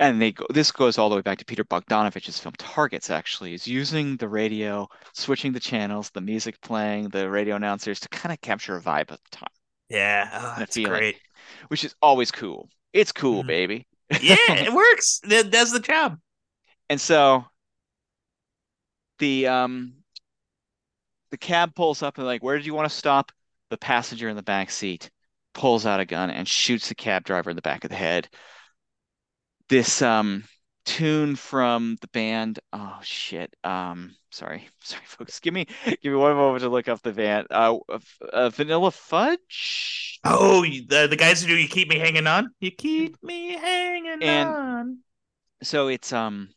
and 0.00 0.20
they 0.20 0.32
go, 0.32 0.46
this 0.50 0.72
goes 0.72 0.98
all 0.98 1.08
the 1.10 1.14
way 1.16 1.22
back 1.22 1.38
to 1.38 1.44
Peter 1.44 1.64
Bogdanovich's 1.64 2.40
film 2.40 2.54
Targets, 2.58 3.10
actually, 3.10 3.54
is 3.54 3.68
using 3.68 4.16
the 4.18 4.28
radio, 4.28 4.88
switching 5.14 5.52
the 5.52 5.60
channels, 5.60 6.10
the 6.10 6.20
music 6.22 6.60
playing, 6.62 7.10
the 7.10 7.30
radio 7.30 7.54
announcers 7.56 8.00
to 8.00 8.08
kind 8.08 8.32
of 8.32 8.40
capture 8.40 8.76
a 8.76 8.82
vibe 8.82 9.12
at 9.12 9.22
the 9.22 9.30
time, 9.30 9.50
Yeah, 9.88 10.30
oh, 10.32 10.58
that's 10.58 10.76
feeling. 10.76 10.78
great. 10.78 11.20
which 11.68 11.84
is 11.84 11.94
always 12.02 12.30
cool. 12.32 12.70
It's 12.92 13.12
cool, 13.12 13.44
Mhm. 13.44 13.44
baby. 13.44 13.86
Yeah, 14.18 14.36
it 14.38 14.72
works. 14.74 15.20
It 15.24 15.50
does 15.50 15.72
the 15.72 15.80
job. 15.80 16.20
And 16.90 17.00
so 17.00 17.46
the 19.18 19.46
um 19.46 19.94
the 21.30 21.38
cab 21.38 21.74
pulls 21.74 22.02
up 22.02 22.18
and 22.18 22.26
like, 22.26 22.42
where 22.42 22.56
did 22.56 22.66
you 22.66 22.74
want 22.74 22.88
to 22.88 22.94
stop? 22.96 23.32
The 23.70 23.76
passenger 23.78 24.28
in 24.28 24.36
the 24.36 24.42
back 24.42 24.70
seat 24.70 25.10
pulls 25.54 25.86
out 25.86 26.00
a 26.00 26.04
gun 26.04 26.30
and 26.30 26.46
shoots 26.46 26.88
the 26.88 26.94
cab 26.94 27.24
driver 27.24 27.50
in 27.50 27.56
the 27.56 27.62
back 27.62 27.84
of 27.84 27.90
the 27.90 27.96
head. 27.96 28.28
This 29.70 30.02
um 30.02 30.42
tune 30.84 31.36
from 31.36 31.96
the 32.00 32.08
band, 32.08 32.58
oh 32.72 32.98
shit. 33.02 33.54
Um 33.62 34.16
sorry, 34.30 34.68
sorry 34.82 35.04
folks. 35.06 35.38
Give 35.38 35.54
me 35.54 35.66
give 35.86 36.12
me 36.12 36.14
one 36.16 36.34
moment 36.34 36.62
to 36.64 36.68
look 36.68 36.88
up 36.88 37.00
the 37.02 37.12
band. 37.12 37.46
Uh, 37.52 37.78
uh 38.32 38.50
Vanilla 38.50 38.90
Fudge. 38.90 40.18
Oh, 40.24 40.62
the 40.62 41.06
the 41.08 41.16
guys 41.16 41.40
who 41.40 41.46
do 41.46 41.56
you 41.56 41.68
keep 41.68 41.88
me 41.88 42.00
hanging 42.00 42.26
on? 42.26 42.50
You 42.58 42.72
keep 42.72 43.22
me 43.22 43.52
hanging 43.52 44.22
And- 44.22 44.48
on. 44.48 44.98
So 45.62 45.86
it's 45.86 46.12
um 46.12 46.48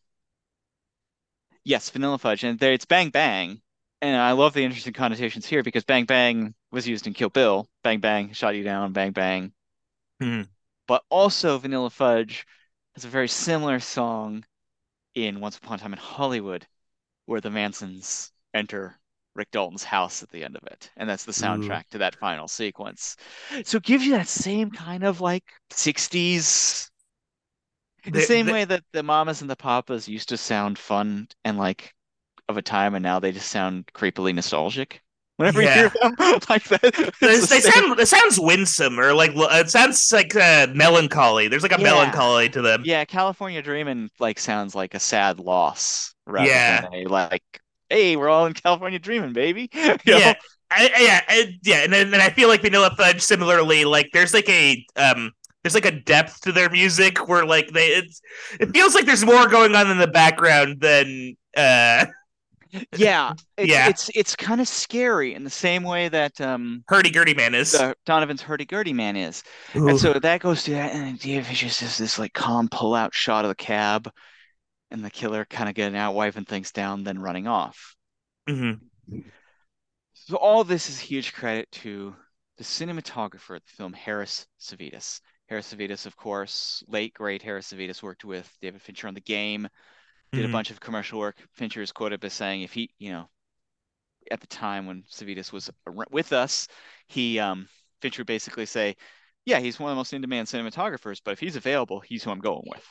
yes, 1.63 1.91
Vanilla 1.91 2.17
Fudge, 2.17 2.43
and 2.43 2.57
there 2.57 2.73
it's 2.73 2.85
Bang 2.85 3.09
Bang, 3.11 3.61
and 4.01 4.17
I 4.17 4.31
love 4.31 4.53
the 4.53 4.63
interesting 4.63 4.93
connotations 4.93 5.45
here 5.45 5.61
because 5.61 5.83
Bang 5.83 6.05
Bang 6.05 6.55
was 6.71 6.87
used 6.87 7.05
in 7.05 7.13
Kill 7.13 7.29
Bill. 7.29 7.69
Bang 7.83 7.99
Bang 7.99 8.33
shot 8.33 8.55
you 8.55 8.63
down. 8.63 8.91
Bang 8.91 9.11
Bang. 9.11 9.51
Hmm. 10.19 10.41
But 10.87 11.03
also 11.09 11.59
Vanilla 11.59 11.91
Fudge 11.91 12.45
has 12.95 13.05
a 13.05 13.09
very 13.09 13.27
similar 13.27 13.79
song 13.79 14.45
in 15.15 15.39
Once 15.39 15.57
Upon 15.57 15.79
a 15.79 15.81
Time 15.81 15.93
in 15.93 15.99
Hollywood, 15.99 16.67
where 17.25 17.41
the 17.41 17.49
Mansons 17.49 18.31
enter 18.53 18.99
Rick 19.35 19.51
Dalton's 19.51 19.83
house 19.83 20.21
at 20.21 20.29
the 20.29 20.43
end 20.43 20.55
of 20.55 20.63
it, 20.67 20.91
and 20.95 21.09
that's 21.09 21.25
the 21.25 21.31
mm-hmm. 21.31 21.63
soundtrack 21.63 21.87
to 21.89 21.97
that 21.99 22.15
final 22.15 22.47
sequence. 22.47 23.15
So 23.63 23.77
it 23.77 23.83
gives 23.83 24.05
you 24.05 24.11
that 24.11 24.27
same 24.27 24.69
kind 24.71 25.03
of 25.03 25.21
like 25.21 25.43
60s 25.71 26.89
The 28.05 28.21
same 28.21 28.47
way 28.47 28.65
that 28.65 28.83
the 28.91 29.01
mamas 29.01 29.41
and 29.41 29.49
the 29.49 29.55
papas 29.55 30.07
used 30.07 30.29
to 30.29 30.37
sound 30.37 30.77
fun 30.77 31.27
and 31.45 31.57
like 31.57 31.93
of 32.49 32.57
a 32.57 32.61
time, 32.61 32.95
and 32.95 33.03
now 33.03 33.19
they 33.19 33.31
just 33.31 33.49
sound 33.49 33.87
creepily 33.93 34.35
nostalgic. 34.35 35.01
Whenever 35.37 35.63
yeah. 35.63 35.75
you 35.75 35.81
hear 35.81 35.91
them 36.01 36.15
like 36.49 36.63
that, 36.65 37.13
they, 37.19 37.39
they 37.39 37.59
sound 37.59 37.99
it 37.99 38.07
sounds 38.07 38.39
winsome 38.39 38.99
or 38.99 39.13
like 39.13 39.31
it 39.33 39.69
sounds 39.69 40.11
like 40.11 40.35
uh, 40.35 40.67
melancholy. 40.73 41.47
There's 41.47 41.63
like 41.63 41.71
a 41.71 41.81
yeah. 41.81 41.83
melancholy 41.83 42.49
to 42.49 42.61
them. 42.61 42.83
Yeah, 42.85 43.03
California 43.05 43.61
Dreaming 43.61 44.09
like 44.19 44.37
sounds 44.37 44.75
like 44.75 44.93
a 44.93 44.99
sad 44.99 45.39
loss 45.39 46.13
rather 46.27 46.47
yeah. 46.47 46.81
than 46.81 46.93
a 46.93 47.05
like, 47.05 47.43
hey, 47.89 48.15
we're 48.15 48.29
all 48.29 48.45
in 48.45 48.53
California 48.53 48.99
Dreaming, 48.99 49.33
baby. 49.33 49.69
You 49.73 49.97
yeah. 50.05 50.33
I, 50.75 50.89
yeah, 50.99 51.21
I, 51.27 51.59
yeah, 51.63 51.83
and 51.83 51.93
then 51.93 52.13
and 52.13 52.21
I 52.21 52.29
feel 52.29 52.47
like 52.47 52.61
Vanilla 52.61 52.93
Fudge 52.97 53.21
similarly, 53.21 53.85
like 53.85 54.09
there's 54.11 54.33
like 54.33 54.49
a 54.49 54.83
um 54.95 55.31
there's 55.63 55.75
like 55.75 55.85
a 55.85 55.91
depth 55.91 56.41
to 56.41 56.51
their 56.51 56.69
music 56.69 57.27
where 57.27 57.45
like 57.45 57.69
they 57.69 57.87
it's 57.87 58.21
it 58.59 58.71
feels 58.73 58.95
like 58.95 59.05
there's 59.05 59.25
more 59.25 59.47
going 59.47 59.75
on 59.75 59.89
in 59.89 59.97
the 59.97 60.07
background 60.07 60.79
than 60.81 61.35
uh 61.55 62.05
yeah 62.95 63.33
it's, 63.57 63.69
yeah. 63.69 63.89
it's 63.89 64.09
it's 64.15 64.35
kind 64.35 64.59
of 64.59 64.67
scary 64.67 65.33
in 65.33 65.43
the 65.43 65.49
same 65.49 65.83
way 65.83 66.09
that 66.09 66.39
um 66.41 66.83
hurdy-gurdy 66.87 67.33
man 67.33 67.53
is. 67.53 67.79
donovan's 68.05 68.41
hurdy-gurdy 68.41 68.93
man 68.93 69.15
is. 69.15 69.43
Ooh. 69.75 69.89
and 69.89 69.99
so 69.99 70.13
that 70.13 70.41
goes 70.41 70.63
to 70.63 70.71
that 70.71 70.93
and 70.93 71.19
David 71.19 71.55
just 71.55 71.81
has 71.81 71.97
this 71.97 72.17
like 72.17 72.33
calm 72.33 72.67
pull-out 72.69 73.13
shot 73.13 73.45
of 73.45 73.49
the 73.49 73.55
cab 73.55 74.09
and 74.91 75.03
the 75.03 75.09
killer 75.09 75.45
kind 75.45 75.69
of 75.69 75.75
getting 75.75 75.97
out 75.97 76.15
wiping 76.15 76.45
things 76.45 76.71
down 76.71 77.03
then 77.03 77.19
running 77.19 77.47
off. 77.47 77.95
Mm-hmm. 78.49 79.19
so 80.13 80.35
all 80.35 80.63
this 80.63 80.89
is 80.89 80.99
huge 80.99 81.33
credit 81.33 81.71
to 81.71 82.15
the 82.57 82.63
cinematographer 82.63 83.55
of 83.55 83.63
the 83.63 83.71
film 83.77 83.93
harris 83.93 84.45
savides 84.59 85.21
Harris 85.47 85.73
Savides, 85.73 86.05
of 86.05 86.15
course, 86.15 86.83
late 86.87 87.13
great 87.13 87.41
Harris 87.41 87.71
Savides 87.71 88.01
worked 88.01 88.23
with 88.23 88.49
David 88.61 88.81
Fincher 88.81 89.07
on 89.07 89.13
the 89.13 89.21
game, 89.21 89.67
did 90.33 90.41
mm-hmm. 90.41 90.49
a 90.49 90.51
bunch 90.51 90.71
of 90.71 90.79
commercial 90.79 91.19
work. 91.19 91.37
Fincher 91.53 91.81
is 91.81 91.91
quoted 91.91 92.23
as 92.23 92.33
saying, 92.33 92.61
if 92.61 92.73
he, 92.73 92.89
you 92.99 93.11
know, 93.11 93.29
at 94.31 94.41
the 94.41 94.47
time 94.47 94.85
when 94.85 95.03
Savides 95.11 95.51
was 95.51 95.69
with 96.11 96.33
us, 96.33 96.67
he 97.07 97.39
um, 97.39 97.67
Fincher 98.01 98.25
basically 98.25 98.65
say, 98.65 98.95
yeah, 99.45 99.59
he's 99.59 99.79
one 99.79 99.91
of 99.91 99.95
the 99.95 99.99
most 99.99 100.13
in-demand 100.13 100.47
cinematographers, 100.47 101.19
but 101.23 101.31
if 101.31 101.39
he's 101.39 101.55
available, 101.55 101.99
he's 101.99 102.23
who 102.23 102.31
I'm 102.31 102.39
going 102.39 102.63
with. 102.65 102.85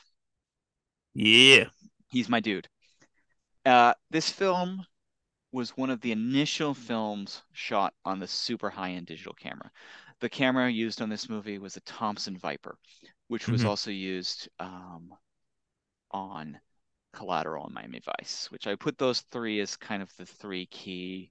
Yeah, 1.14 1.64
he's 2.08 2.28
my 2.28 2.40
dude. 2.40 2.68
Uh, 3.64 3.94
this 4.10 4.30
film 4.30 4.84
was 5.52 5.76
one 5.76 5.90
of 5.90 6.00
the 6.00 6.12
initial 6.12 6.74
films 6.74 7.42
shot 7.52 7.92
on 8.04 8.18
the 8.18 8.26
super 8.26 8.70
high-end 8.70 9.06
digital 9.06 9.34
camera 9.34 9.70
the 10.22 10.28
camera 10.28 10.70
used 10.70 11.02
on 11.02 11.10
this 11.10 11.28
movie 11.28 11.58
was 11.58 11.76
a 11.76 11.80
Thomson 11.80 12.38
Viper, 12.38 12.78
which 13.26 13.48
was 13.48 13.62
mm-hmm. 13.62 13.70
also 13.70 13.90
used 13.90 14.48
um, 14.60 15.12
on 16.12 16.58
Collateral 17.12 17.66
and 17.66 17.74
Miami 17.74 18.00
Vice, 18.00 18.50
which 18.50 18.66
I 18.66 18.74
put 18.74 18.98
those 18.98 19.20
three 19.32 19.60
as 19.60 19.76
kind 19.76 20.02
of 20.02 20.10
the 20.16 20.26
three 20.26 20.66
key. 20.66 21.30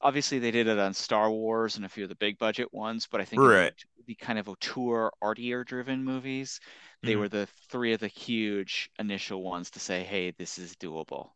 Obviously, 0.00 0.38
they 0.38 0.50
did 0.50 0.68
it 0.68 0.78
on 0.78 0.92
Star 0.92 1.30
Wars 1.30 1.76
and 1.76 1.84
a 1.84 1.88
few 1.88 2.04
of 2.04 2.08
the 2.08 2.16
big 2.16 2.38
budget 2.38 2.72
ones, 2.72 3.08
but 3.10 3.20
I 3.20 3.24
think 3.24 3.42
right. 3.42 3.72
the 4.06 4.14
kind 4.14 4.38
of 4.38 4.48
auteur, 4.48 5.10
artier 5.22 5.64
driven 5.64 6.04
movies, 6.04 6.60
they 7.02 7.12
mm-hmm. 7.12 7.20
were 7.20 7.28
the 7.28 7.48
three 7.70 7.94
of 7.94 8.00
the 8.00 8.08
huge 8.08 8.90
initial 8.98 9.42
ones 9.42 9.70
to 9.70 9.80
say, 9.80 10.04
"Hey, 10.04 10.32
this 10.32 10.58
is 10.58 10.76
doable." 10.76 11.30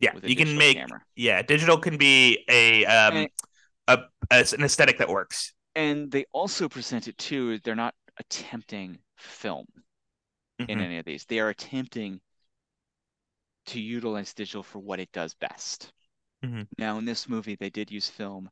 Yeah, 0.00 0.12
you 0.22 0.36
can 0.36 0.56
make. 0.56 0.76
Camera. 0.76 1.02
Yeah, 1.14 1.42
digital 1.42 1.78
can 1.78 1.98
be 1.98 2.44
a 2.48 2.84
um, 2.86 3.16
and, 3.16 3.28
a, 3.88 3.98
a 4.30 4.38
an 4.38 4.64
aesthetic 4.64 4.98
that 4.98 5.08
works 5.08 5.52
and 5.76 6.10
they 6.10 6.24
also 6.32 6.68
present 6.68 7.06
it 7.06 7.16
too 7.18 7.60
they're 7.60 7.76
not 7.76 7.94
attempting 8.18 8.98
film 9.16 9.66
mm-hmm. 10.60 10.68
in 10.68 10.80
any 10.80 10.98
of 10.98 11.04
these 11.04 11.24
they 11.26 11.38
are 11.38 11.50
attempting 11.50 12.20
to 13.66 13.80
utilize 13.80 14.34
digital 14.34 14.62
for 14.62 14.78
what 14.78 15.00
it 15.00 15.10
does 15.12 15.34
best 15.34 15.92
mm-hmm. 16.44 16.62
now 16.78 16.98
in 16.98 17.04
this 17.04 17.28
movie 17.28 17.56
they 17.56 17.70
did 17.70 17.90
use 17.90 18.08
film 18.08 18.48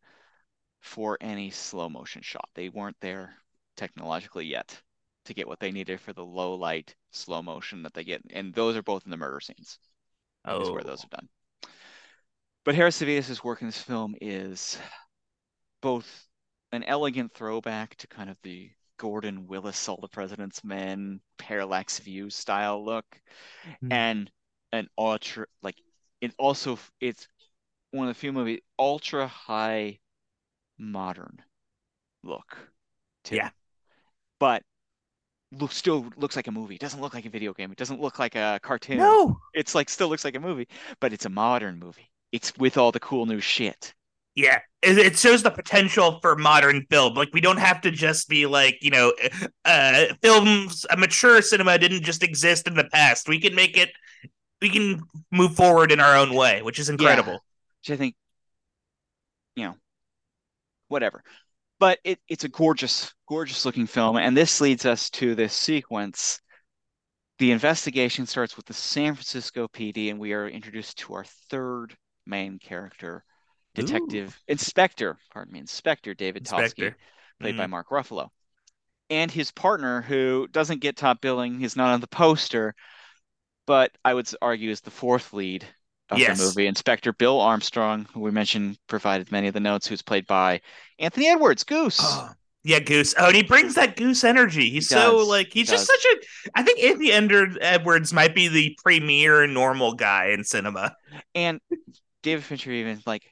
for 0.80 1.16
any 1.20 1.50
slow 1.50 1.88
motion 1.88 2.22
shot 2.22 2.48
they 2.54 2.68
weren't 2.68 2.96
there 3.00 3.34
technologically 3.76 4.44
yet 4.44 4.80
to 5.24 5.34
get 5.34 5.48
what 5.48 5.58
they 5.58 5.72
needed 5.72 6.00
for 6.00 6.12
the 6.12 6.24
low 6.24 6.54
light 6.54 6.94
slow 7.12 7.42
motion 7.42 7.82
that 7.82 7.94
they 7.94 8.04
get 8.04 8.20
and 8.30 8.52
those 8.54 8.76
are 8.76 8.82
both 8.82 9.04
in 9.04 9.10
the 9.10 9.16
murder 9.16 9.40
scenes 9.40 9.78
oh. 10.44 10.60
is 10.60 10.70
where 10.70 10.82
those 10.82 11.04
are 11.04 11.08
done 11.08 11.28
but 12.64 12.74
harris 12.74 13.00
Savides' 13.00 13.42
work 13.42 13.62
in 13.62 13.68
this 13.68 13.80
film 13.80 14.14
is 14.20 14.78
both 15.80 16.26
an 16.72 16.82
elegant 16.84 17.32
throwback 17.32 17.94
to 17.96 18.06
kind 18.08 18.28
of 18.28 18.36
the 18.42 18.70
Gordon 18.96 19.46
Willis, 19.46 19.88
All 19.88 19.98
the 20.00 20.08
President's 20.08 20.64
Men, 20.64 21.20
Parallax 21.38 21.98
View 22.00 22.30
style 22.30 22.84
look, 22.84 23.04
mm. 23.82 23.92
and 23.92 24.30
an 24.74 24.88
ultra 24.98 25.46
like 25.62 25.76
it 26.20 26.34
also 26.38 26.78
it's 27.00 27.28
one 27.92 28.08
of 28.08 28.14
the 28.14 28.18
few 28.18 28.32
movies 28.32 28.60
ultra 28.78 29.26
high 29.26 29.98
modern 30.78 31.40
look. 32.22 32.56
Too. 33.24 33.36
Yeah, 33.36 33.50
but 34.38 34.62
look 35.52 35.72
still 35.72 36.06
looks 36.16 36.36
like 36.36 36.46
a 36.48 36.52
movie. 36.52 36.74
It 36.74 36.80
doesn't 36.80 37.00
look 37.00 37.14
like 37.14 37.26
a 37.26 37.30
video 37.30 37.52
game. 37.52 37.70
It 37.70 37.78
doesn't 37.78 38.00
look 38.00 38.18
like 38.18 38.34
a 38.34 38.58
cartoon. 38.62 38.98
No, 38.98 39.38
it's 39.54 39.74
like 39.74 39.88
still 39.88 40.08
looks 40.08 40.24
like 40.24 40.36
a 40.36 40.40
movie, 40.40 40.68
but 41.00 41.12
it's 41.12 41.24
a 41.24 41.30
modern 41.30 41.78
movie. 41.78 42.10
It's 42.32 42.56
with 42.58 42.76
all 42.76 42.92
the 42.92 43.00
cool 43.00 43.26
new 43.26 43.40
shit. 43.40 43.94
Yeah, 44.34 44.58
it, 44.82 45.16
shows 45.16 45.44
the 45.44 45.50
potential 45.50 46.18
for 46.20 46.34
modern 46.34 46.86
film. 46.90 47.14
Like 47.14 47.28
we 47.32 47.40
don't 47.40 47.58
have 47.58 47.80
to 47.82 47.92
just 47.92 48.28
be 48.28 48.46
like 48.46 48.78
you 48.82 48.90
know, 48.90 49.12
uh, 49.64 50.06
films. 50.20 50.84
A 50.90 50.96
mature 50.96 51.40
cinema 51.40 51.78
didn't 51.78 52.02
just 52.02 52.22
exist 52.22 52.66
in 52.66 52.74
the 52.74 52.88
past. 52.92 53.28
We 53.28 53.40
can 53.40 53.54
make 53.54 53.76
it. 53.76 53.90
We 54.64 54.70
can 54.70 55.02
move 55.30 55.54
forward 55.54 55.92
in 55.92 56.00
our 56.00 56.16
own 56.16 56.32
way, 56.32 56.62
which 56.62 56.78
is 56.78 56.88
incredible. 56.88 57.32
Yeah, 57.32 57.38
which 57.82 57.90
I 57.90 57.96
think, 57.98 58.14
you 59.56 59.64
know, 59.64 59.74
whatever. 60.88 61.22
But 61.78 61.98
it, 62.02 62.18
it's 62.30 62.44
a 62.44 62.48
gorgeous, 62.48 63.12
gorgeous 63.28 63.66
looking 63.66 63.86
film, 63.86 64.16
and 64.16 64.34
this 64.34 64.62
leads 64.62 64.86
us 64.86 65.10
to 65.10 65.34
this 65.34 65.52
sequence. 65.52 66.40
The 67.38 67.52
investigation 67.52 68.24
starts 68.24 68.56
with 68.56 68.64
the 68.64 68.72
San 68.72 69.12
Francisco 69.12 69.68
PD, 69.68 70.08
and 70.08 70.18
we 70.18 70.32
are 70.32 70.48
introduced 70.48 70.96
to 71.00 71.12
our 71.12 71.24
third 71.50 71.94
main 72.24 72.58
character 72.58 73.22
Detective 73.74 74.30
Ooh. 74.30 74.52
Inspector, 74.52 75.18
pardon 75.30 75.52
me, 75.52 75.58
Inspector 75.58 76.14
David 76.14 76.46
Toschi, 76.46 76.94
played 77.38 77.54
mm. 77.54 77.58
by 77.58 77.66
Mark 77.66 77.90
Ruffalo, 77.90 78.30
and 79.10 79.30
his 79.30 79.50
partner, 79.50 80.00
who 80.00 80.48
doesn't 80.50 80.80
get 80.80 80.96
top 80.96 81.20
billing, 81.20 81.60
he's 81.60 81.76
not 81.76 81.92
on 81.92 82.00
the 82.00 82.06
poster, 82.06 82.74
but 83.66 83.92
I 84.04 84.14
would 84.14 84.28
argue 84.42 84.70
is 84.70 84.80
the 84.80 84.90
fourth 84.90 85.32
lead 85.32 85.64
of 86.10 86.18
yes. 86.18 86.38
the 86.38 86.44
movie. 86.44 86.66
Inspector 86.66 87.12
Bill 87.14 87.40
Armstrong, 87.40 88.06
who 88.12 88.20
we 88.20 88.30
mentioned, 88.30 88.78
provided 88.88 89.32
many 89.32 89.48
of 89.48 89.54
the 89.54 89.60
notes, 89.60 89.86
who's 89.86 90.02
played 90.02 90.26
by 90.26 90.60
Anthony 90.98 91.28
Edwards, 91.28 91.64
Goose. 91.64 92.00
Oh, 92.02 92.30
yeah, 92.62 92.80
Goose. 92.80 93.14
Oh, 93.18 93.26
and 93.26 93.36
he 93.36 93.42
brings 93.42 93.74
that 93.74 93.96
Goose 93.96 94.24
energy. 94.24 94.70
He's 94.70 94.88
he 94.88 94.94
so 94.94 95.18
like 95.18 95.52
he's 95.52 95.68
he 95.68 95.76
just 95.76 95.86
such 95.86 96.04
a. 96.04 96.50
I 96.54 96.62
think 96.62 96.82
Anthony 96.82 97.12
Edwards 97.60 98.12
might 98.12 98.34
be 98.34 98.48
the 98.48 98.76
premier 98.82 99.46
normal 99.46 99.92
guy 99.94 100.28
in 100.28 100.44
cinema. 100.44 100.96
And 101.34 101.60
David 102.22 102.44
Fincher 102.44 102.70
even 102.70 103.02
like 103.06 103.22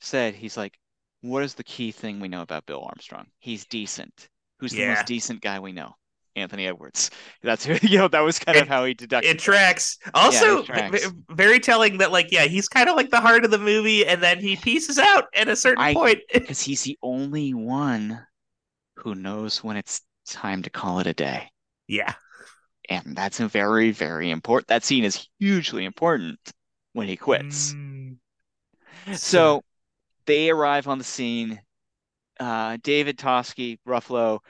said, 0.00 0.34
he's 0.34 0.56
like, 0.56 0.78
what 1.20 1.42
is 1.42 1.54
the 1.54 1.64
key 1.64 1.92
thing 1.92 2.18
we 2.18 2.28
know 2.28 2.42
about 2.42 2.66
Bill 2.66 2.82
Armstrong? 2.82 3.26
He's 3.38 3.66
decent. 3.66 4.28
Who's 4.58 4.74
yeah. 4.74 4.86
the 4.86 4.94
most 4.94 5.06
decent 5.06 5.40
guy 5.42 5.60
we 5.60 5.72
know? 5.72 5.94
Anthony 6.36 6.66
Edwards. 6.66 7.10
That's 7.42 7.64
who, 7.66 7.76
you 7.86 7.98
know, 7.98 8.08
that 8.08 8.20
was 8.20 8.38
kind 8.38 8.56
it, 8.56 8.62
of 8.62 8.68
how 8.68 8.84
he 8.84 8.94
deducted. 8.94 9.30
It 9.30 9.38
tracks. 9.38 9.98
Also, 10.14 10.58
yeah, 10.58 10.64
tracks. 10.64 11.12
very 11.30 11.60
telling 11.60 11.98
that, 11.98 12.12
like, 12.12 12.30
yeah, 12.30 12.44
he's 12.44 12.68
kind 12.68 12.88
of 12.88 12.96
like 12.96 13.10
the 13.10 13.20
heart 13.20 13.44
of 13.44 13.50
the 13.50 13.58
movie, 13.58 14.06
and 14.06 14.22
then 14.22 14.38
he 14.38 14.56
pieces 14.56 14.98
out 14.98 15.26
at 15.34 15.48
a 15.48 15.56
certain 15.56 15.82
I, 15.82 15.94
point. 15.94 16.20
Because 16.32 16.62
he's 16.62 16.82
the 16.82 16.98
only 17.02 17.54
one 17.54 18.20
who 18.96 19.14
knows 19.14 19.62
when 19.62 19.76
it's 19.76 20.02
time 20.26 20.62
to 20.62 20.70
call 20.70 20.98
it 20.98 21.06
a 21.06 21.12
day. 21.12 21.50
Yeah. 21.86 22.14
And 22.88 23.16
that's 23.16 23.40
a 23.40 23.48
very, 23.48 23.90
very 23.90 24.30
important. 24.30 24.68
That 24.68 24.84
scene 24.84 25.04
is 25.04 25.28
hugely 25.38 25.84
important 25.84 26.38
when 26.92 27.08
he 27.08 27.16
quits. 27.16 27.74
Mm. 27.74 28.16
So 29.14 29.62
they 30.26 30.50
arrive 30.50 30.88
on 30.88 30.98
the 30.98 31.04
scene. 31.04 31.60
Uh, 32.38 32.76
David 32.82 33.18
Toschi, 33.18 33.78
Ruffalo, 33.86 34.40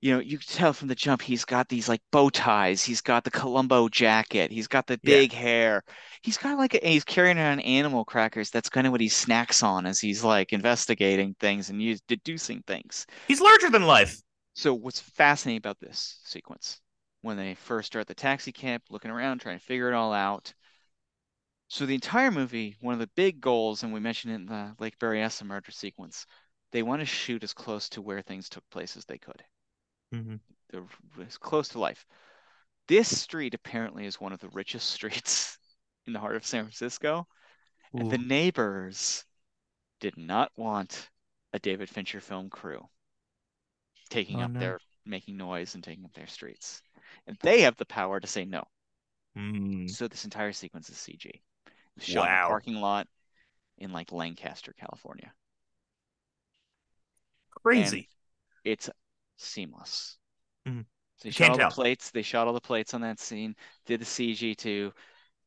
you 0.00 0.14
know, 0.14 0.20
you 0.20 0.38
can 0.38 0.46
tell 0.46 0.72
from 0.72 0.88
the 0.88 0.94
jump 0.94 1.22
he's 1.22 1.44
got 1.44 1.68
these 1.68 1.88
like 1.88 2.00
bow 2.12 2.30
ties. 2.30 2.84
He's 2.84 3.00
got 3.00 3.24
the 3.24 3.30
Columbo 3.30 3.88
jacket. 3.88 4.52
He's 4.52 4.68
got 4.68 4.86
the 4.86 4.98
big 5.02 5.32
yeah. 5.32 5.38
hair. 5.38 5.84
He's 6.22 6.36
got 6.36 6.56
like 6.56 6.74
a, 6.74 6.86
he's 6.86 7.04
carrying 7.04 7.38
around 7.38 7.60
animal 7.60 8.04
crackers. 8.04 8.50
That's 8.50 8.68
kind 8.68 8.86
of 8.86 8.92
what 8.92 9.00
he 9.00 9.08
snacks 9.08 9.62
on 9.62 9.86
as 9.86 10.00
he's 10.00 10.22
like 10.22 10.52
investigating 10.52 11.34
things 11.40 11.70
and 11.70 11.80
he's 11.80 12.00
deducing 12.02 12.62
things. 12.66 13.06
He's 13.26 13.40
larger 13.40 13.70
than 13.70 13.86
life. 13.86 14.20
So 14.54 14.74
what's 14.74 15.00
fascinating 15.00 15.58
about 15.58 15.80
this 15.80 16.20
sequence 16.24 16.80
when 17.22 17.36
they 17.36 17.54
first 17.54 17.88
start 17.88 18.06
the 18.06 18.14
taxi 18.14 18.52
camp, 18.52 18.84
looking 18.90 19.10
around, 19.10 19.40
trying 19.40 19.58
to 19.58 19.64
figure 19.64 19.88
it 19.88 19.94
all 19.94 20.12
out, 20.12 20.52
so 21.70 21.84
the 21.84 21.94
entire 21.94 22.30
movie, 22.30 22.76
one 22.80 22.94
of 22.94 22.98
the 22.98 23.10
big 23.14 23.42
goals, 23.42 23.82
and 23.82 23.92
we 23.92 24.00
mentioned 24.00 24.32
it 24.32 24.36
in 24.36 24.46
the 24.46 24.74
Lake 24.78 24.98
Berryessa 24.98 25.44
murder 25.44 25.70
sequence, 25.70 26.24
they 26.72 26.82
want 26.82 27.00
to 27.00 27.06
shoot 27.06 27.44
as 27.44 27.52
close 27.52 27.90
to 27.90 28.00
where 28.00 28.22
things 28.22 28.48
took 28.48 28.68
place 28.70 28.96
as 28.96 29.04
they 29.04 29.18
could. 29.18 29.44
Mm-hmm. 30.14 30.36
They're 30.70 30.84
as 31.26 31.38
close 31.38 31.68
to 31.70 31.80
life. 31.80 32.06
This 32.86 33.18
street 33.18 33.54
apparently 33.54 34.06
is 34.06 34.20
one 34.20 34.32
of 34.32 34.40
the 34.40 34.48
richest 34.50 34.90
streets 34.90 35.58
in 36.06 36.12
the 36.12 36.18
heart 36.20 36.36
of 36.36 36.46
San 36.46 36.64
Francisco. 36.64 37.26
Ooh. 37.94 38.00
And 38.00 38.10
the 38.10 38.18
neighbors 38.18 39.24
did 40.00 40.16
not 40.16 40.50
want 40.56 41.10
a 41.52 41.58
David 41.58 41.88
Fincher 41.88 42.20
film 42.20 42.50
crew 42.50 42.86
taking 44.10 44.40
oh, 44.40 44.44
up 44.44 44.50
no. 44.52 44.60
their 44.60 44.78
making 45.04 45.36
noise 45.36 45.74
and 45.74 45.82
taking 45.82 46.04
up 46.04 46.12
their 46.14 46.26
streets. 46.26 46.82
And 47.26 47.36
they 47.42 47.62
have 47.62 47.76
the 47.76 47.86
power 47.86 48.20
to 48.20 48.26
say 48.26 48.44
no. 48.44 48.64
Mm. 49.36 49.88
So 49.88 50.08
this 50.08 50.24
entire 50.24 50.52
sequence 50.52 50.90
is 50.90 50.96
CG. 50.96 51.30
Shot 51.98 52.26
wow. 52.26 52.40
in 52.40 52.44
a 52.44 52.48
parking 52.48 52.74
lot 52.76 53.06
in 53.78 53.92
like 53.92 54.12
Lancaster, 54.12 54.74
California. 54.78 55.32
Crazy. 57.62 58.08
And 58.64 58.72
it's 58.72 58.90
seamless. 59.38 60.18
Mm-hmm. 60.66 60.80
So 60.80 61.28
they 61.28 61.30
shot 61.30 61.50
all 61.50 61.56
tell. 61.56 61.70
the 61.70 61.74
plates. 61.74 62.10
They 62.10 62.22
shot 62.22 62.46
all 62.46 62.52
the 62.52 62.60
plates 62.60 62.94
on 62.94 63.00
that 63.00 63.18
scene. 63.18 63.54
Did 63.86 64.00
the 64.00 64.04
CG 64.04 64.56
to 64.58 64.92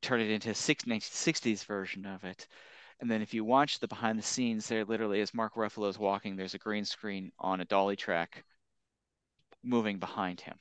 turn 0.02 0.20
it 0.20 0.30
into 0.30 0.50
a 0.50 0.54
1960s 0.54 1.66
version 1.66 2.06
of 2.06 2.24
it. 2.24 2.48
And 3.00 3.10
then 3.10 3.22
if 3.22 3.34
you 3.34 3.44
watch 3.44 3.80
the 3.80 3.88
behind 3.88 4.18
the 4.20 4.24
scenes, 4.24 4.68
there 4.68 4.86
literally 4.86 5.22
as 5.22 5.34
Mark 5.34 5.56
Ruffalo 5.56 5.90
is 5.90 5.98
walking, 5.98 6.36
there's 6.36 6.54
a 6.54 6.60
green 6.60 6.86
screen 6.86 7.32
on 7.40 7.62
a 7.62 7.66
dolly 7.66 7.96
track 7.96 8.44
moving 9.64 9.98
behind 10.00 10.42
him. 10.42 10.56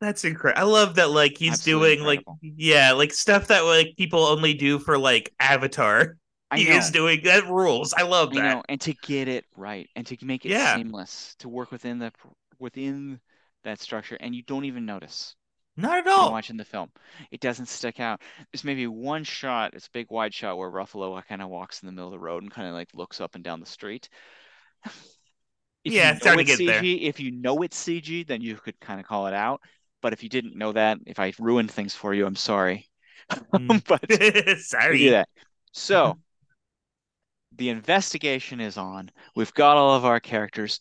That's 0.00 0.24
incredible. 0.24 0.60
I 0.60 0.70
love 0.70 0.96
that 0.96 1.10
like 1.10 1.38
he's 1.38 1.52
Absolutely 1.52 1.96
doing 1.96 1.98
incredible. 2.00 2.38
like 2.42 2.52
yeah, 2.56 2.92
like 2.92 3.12
stuff 3.12 3.48
that 3.48 3.64
like 3.64 3.94
people 3.96 4.20
only 4.20 4.54
do 4.54 4.78
for 4.78 4.98
like 4.98 5.32
Avatar. 5.38 6.16
I 6.50 6.58
he 6.58 6.68
know. 6.68 6.76
is 6.76 6.90
doing 6.90 7.20
that 7.24 7.46
rules. 7.46 7.94
I 7.94 8.02
love 8.02 8.32
that. 8.34 8.44
I 8.44 8.54
know. 8.54 8.62
And 8.68 8.80
to 8.82 8.92
get 8.94 9.28
it 9.28 9.44
right 9.56 9.88
and 9.96 10.06
to 10.06 10.16
make 10.24 10.44
it 10.44 10.50
yeah. 10.50 10.76
seamless 10.76 11.34
to 11.38 11.48
work 11.48 11.70
within 11.70 11.98
the 11.98 12.12
within 12.58 13.20
that 13.64 13.80
structure 13.80 14.16
and 14.20 14.34
you 14.34 14.42
don't 14.42 14.64
even 14.64 14.86
notice. 14.86 15.34
Not 15.76 15.98
at 15.98 16.06
all. 16.06 16.30
Watching 16.30 16.56
the 16.56 16.64
film, 16.64 16.90
it 17.32 17.40
doesn't 17.40 17.66
stick 17.66 17.98
out. 17.98 18.20
There's 18.52 18.62
maybe 18.62 18.86
one 18.86 19.24
shot. 19.24 19.74
It's 19.74 19.88
a 19.88 19.90
big 19.90 20.08
wide 20.08 20.32
shot 20.32 20.56
where 20.56 20.70
Ruffalo 20.70 21.20
kind 21.26 21.42
of 21.42 21.48
walks 21.48 21.82
in 21.82 21.86
the 21.86 21.92
middle 21.92 22.06
of 22.06 22.12
the 22.12 22.24
road 22.24 22.44
and 22.44 22.52
kind 22.52 22.68
of 22.68 22.74
like 22.74 22.90
looks 22.94 23.20
up 23.20 23.34
and 23.34 23.42
down 23.42 23.60
the 23.60 23.66
street. 23.66 24.08
Yeah, 25.86 26.12
it's 26.12 26.24
to 26.24 26.44
get 26.44 26.58
CG, 26.58 26.66
there. 26.66 26.82
If 26.82 27.20
you 27.20 27.30
know 27.30 27.60
it's 27.62 27.82
CG, 27.82 28.26
then 28.26 28.40
you 28.40 28.56
could 28.56 28.80
kind 28.80 28.98
of 28.98 29.06
call 29.06 29.26
it 29.26 29.34
out. 29.34 29.60
But 30.00 30.14
if 30.14 30.22
you 30.22 30.30
didn't 30.30 30.56
know 30.56 30.72
that, 30.72 30.98
if 31.06 31.18
I 31.18 31.32
ruined 31.38 31.70
things 31.70 31.94
for 31.94 32.14
you, 32.14 32.26
I'm 32.26 32.36
sorry. 32.36 32.88
Mm. 33.30 33.84
but 33.86 34.58
sorry. 34.60 34.98
Do 34.98 35.10
that. 35.10 35.28
So 35.72 36.18
the 37.56 37.68
investigation 37.68 38.60
is 38.60 38.76
on. 38.76 39.10
We've 39.34 39.54
got 39.54 39.76
all 39.76 39.94
of 39.94 40.04
our 40.04 40.20
characters. 40.20 40.80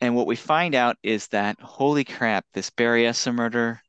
And 0.00 0.14
what 0.14 0.26
we 0.26 0.36
find 0.36 0.74
out 0.74 0.96
is 1.02 1.28
that, 1.28 1.60
holy 1.60 2.04
crap, 2.04 2.44
this 2.52 2.70
Berryessa 2.70 3.34
murder, 3.34 3.80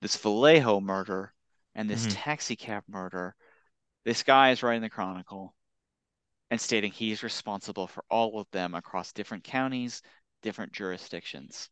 this 0.00 0.16
Vallejo 0.16 0.80
murder, 0.80 1.32
and 1.74 1.88
this 1.88 2.02
mm-hmm. 2.02 2.16
taxi 2.16 2.56
cab 2.56 2.84
murder, 2.88 3.34
this 4.04 4.22
guy 4.22 4.50
is 4.50 4.62
writing 4.62 4.82
the 4.82 4.90
Chronicle 4.90 5.54
and 6.50 6.60
stating 6.60 6.92
he's 6.92 7.22
responsible 7.22 7.86
for 7.86 8.04
all 8.10 8.38
of 8.38 8.46
them 8.50 8.74
across 8.74 9.12
different 9.12 9.44
counties, 9.44 10.02
different 10.42 10.72
jurisdictions, 10.72 11.70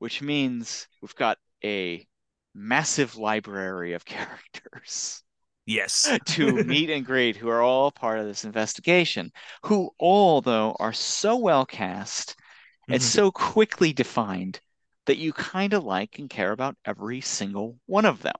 which 0.00 0.20
means 0.20 0.86
we've 1.00 1.14
got 1.14 1.38
a 1.64 2.06
massive 2.54 3.16
library 3.16 3.94
of 3.94 4.04
characters. 4.04 5.22
Yes. 5.68 6.10
to 6.24 6.52
meet 6.64 6.88
and 6.88 7.04
greet 7.04 7.36
who 7.36 7.50
are 7.50 7.60
all 7.60 7.90
part 7.90 8.18
of 8.18 8.26
this 8.26 8.44
investigation, 8.44 9.30
who 9.66 9.90
all, 9.98 10.40
though, 10.40 10.74
are 10.80 10.94
so 10.94 11.36
well 11.36 11.66
cast 11.66 12.30
mm-hmm. 12.30 12.94
and 12.94 13.02
so 13.02 13.30
quickly 13.30 13.92
defined 13.92 14.60
that 15.04 15.18
you 15.18 15.32
kind 15.34 15.74
of 15.74 15.84
like 15.84 16.18
and 16.18 16.30
care 16.30 16.52
about 16.52 16.76
every 16.86 17.20
single 17.20 17.78
one 17.84 18.06
of 18.06 18.22
them. 18.22 18.34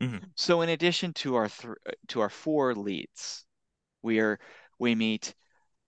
Mm-hmm. 0.00 0.24
So, 0.34 0.62
in 0.62 0.70
addition 0.70 1.12
to 1.14 1.36
our 1.36 1.48
th- 1.48 1.74
to 2.08 2.20
our 2.20 2.30
four 2.30 2.74
leads, 2.74 3.44
we 4.02 4.18
are 4.18 4.40
we 4.78 4.94
meet. 4.94 5.34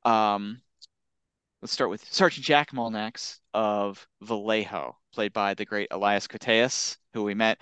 Um, 0.04 0.60
let's 1.60 1.72
start 1.72 1.90
with 1.90 2.04
Sergeant 2.12 2.44
Jack 2.44 2.70
Mulanax 2.72 3.38
of 3.52 4.06
Vallejo, 4.20 4.96
played 5.12 5.32
by 5.32 5.54
the 5.54 5.64
great 5.64 5.88
Elias 5.90 6.28
Koteas, 6.28 6.98
who 7.14 7.24
we 7.24 7.34
met 7.34 7.58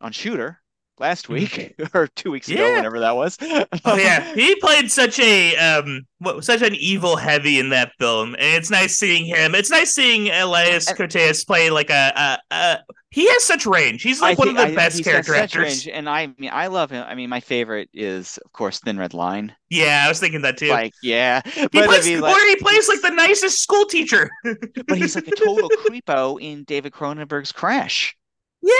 on 0.00 0.12
Shooter 0.12 0.60
last 0.98 1.24
mm-hmm. 1.24 1.34
week 1.34 1.74
or 1.94 2.06
two 2.08 2.30
weeks 2.30 2.48
yeah. 2.48 2.58
ago, 2.58 2.76
whenever 2.76 3.00
that 3.00 3.16
was. 3.16 3.38
oh 3.40 3.96
yeah, 3.96 4.34
he 4.34 4.54
played 4.56 4.90
such 4.90 5.18
a 5.18 5.56
um, 5.56 6.06
what, 6.18 6.44
such 6.44 6.62
an 6.62 6.74
evil 6.74 7.16
heavy 7.16 7.58
in 7.58 7.70
that 7.70 7.92
film, 7.98 8.34
and 8.34 8.56
it's 8.56 8.70
nice 8.70 8.96
seeing 8.96 9.24
him. 9.24 9.54
It's 9.54 9.70
nice 9.70 9.94
seeing 9.94 10.28
Elias 10.30 10.90
Koteas 10.92 11.46
play 11.46 11.70
like 11.70 11.90
a, 11.90 12.38
a, 12.50 12.54
a, 12.54 12.78
he 13.10 13.28
has 13.28 13.44
such 13.44 13.66
range. 13.66 14.02
He's 14.02 14.20
like 14.20 14.38
I 14.38 14.40
one 14.40 14.48
think, 14.48 14.58
of 14.58 14.66
the 14.66 14.72
I, 14.72 14.74
best 14.74 15.04
character 15.04 15.34
actors. 15.34 15.62
Range, 15.62 15.88
and 15.88 16.08
I 16.08 16.34
mean, 16.38 16.50
I 16.52 16.66
love 16.68 16.90
him. 16.90 17.04
I 17.06 17.14
mean, 17.14 17.30
my 17.30 17.40
favorite 17.40 17.88
is, 17.92 18.38
of 18.44 18.52
course, 18.52 18.80
Thin 18.80 18.98
Red 18.98 19.14
Line. 19.14 19.54
Yeah, 19.70 20.02
I 20.04 20.08
was 20.08 20.20
thinking 20.20 20.42
that 20.42 20.56
too. 20.56 20.68
Like, 20.68 20.92
yeah, 21.02 21.40
he 21.44 21.68
but 21.68 21.86
plays, 21.86 22.06
I 22.06 22.10
mean, 22.10 22.20
like, 22.20 22.36
or 22.36 22.46
he 22.48 22.56
plays 22.56 22.88
like 22.88 23.02
the 23.02 23.10
nicest 23.10 23.62
school 23.62 23.84
teacher. 23.86 24.30
but 24.42 24.98
he's 24.98 25.14
like 25.14 25.28
a 25.28 25.36
total 25.36 25.68
creepo 25.86 26.40
in 26.40 26.64
David 26.64 26.92
Cronenberg's 26.92 27.52
Crash. 27.52 28.16
Yeah, 28.62 28.72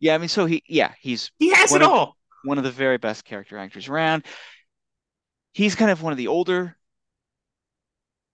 yeah, 0.00 0.14
I 0.14 0.18
mean, 0.18 0.28
so 0.28 0.46
he, 0.46 0.62
yeah, 0.66 0.92
he's 0.98 1.30
he 1.38 1.52
has 1.52 1.72
it 1.72 1.82
of, 1.82 1.88
all. 1.88 2.16
One 2.44 2.58
of 2.58 2.64
the 2.64 2.70
very 2.70 2.96
best 2.96 3.24
character 3.24 3.58
actors 3.58 3.88
around. 3.88 4.24
He's 5.52 5.74
kind 5.74 5.90
of 5.90 6.02
one 6.02 6.12
of 6.12 6.16
the 6.16 6.28
older 6.28 6.76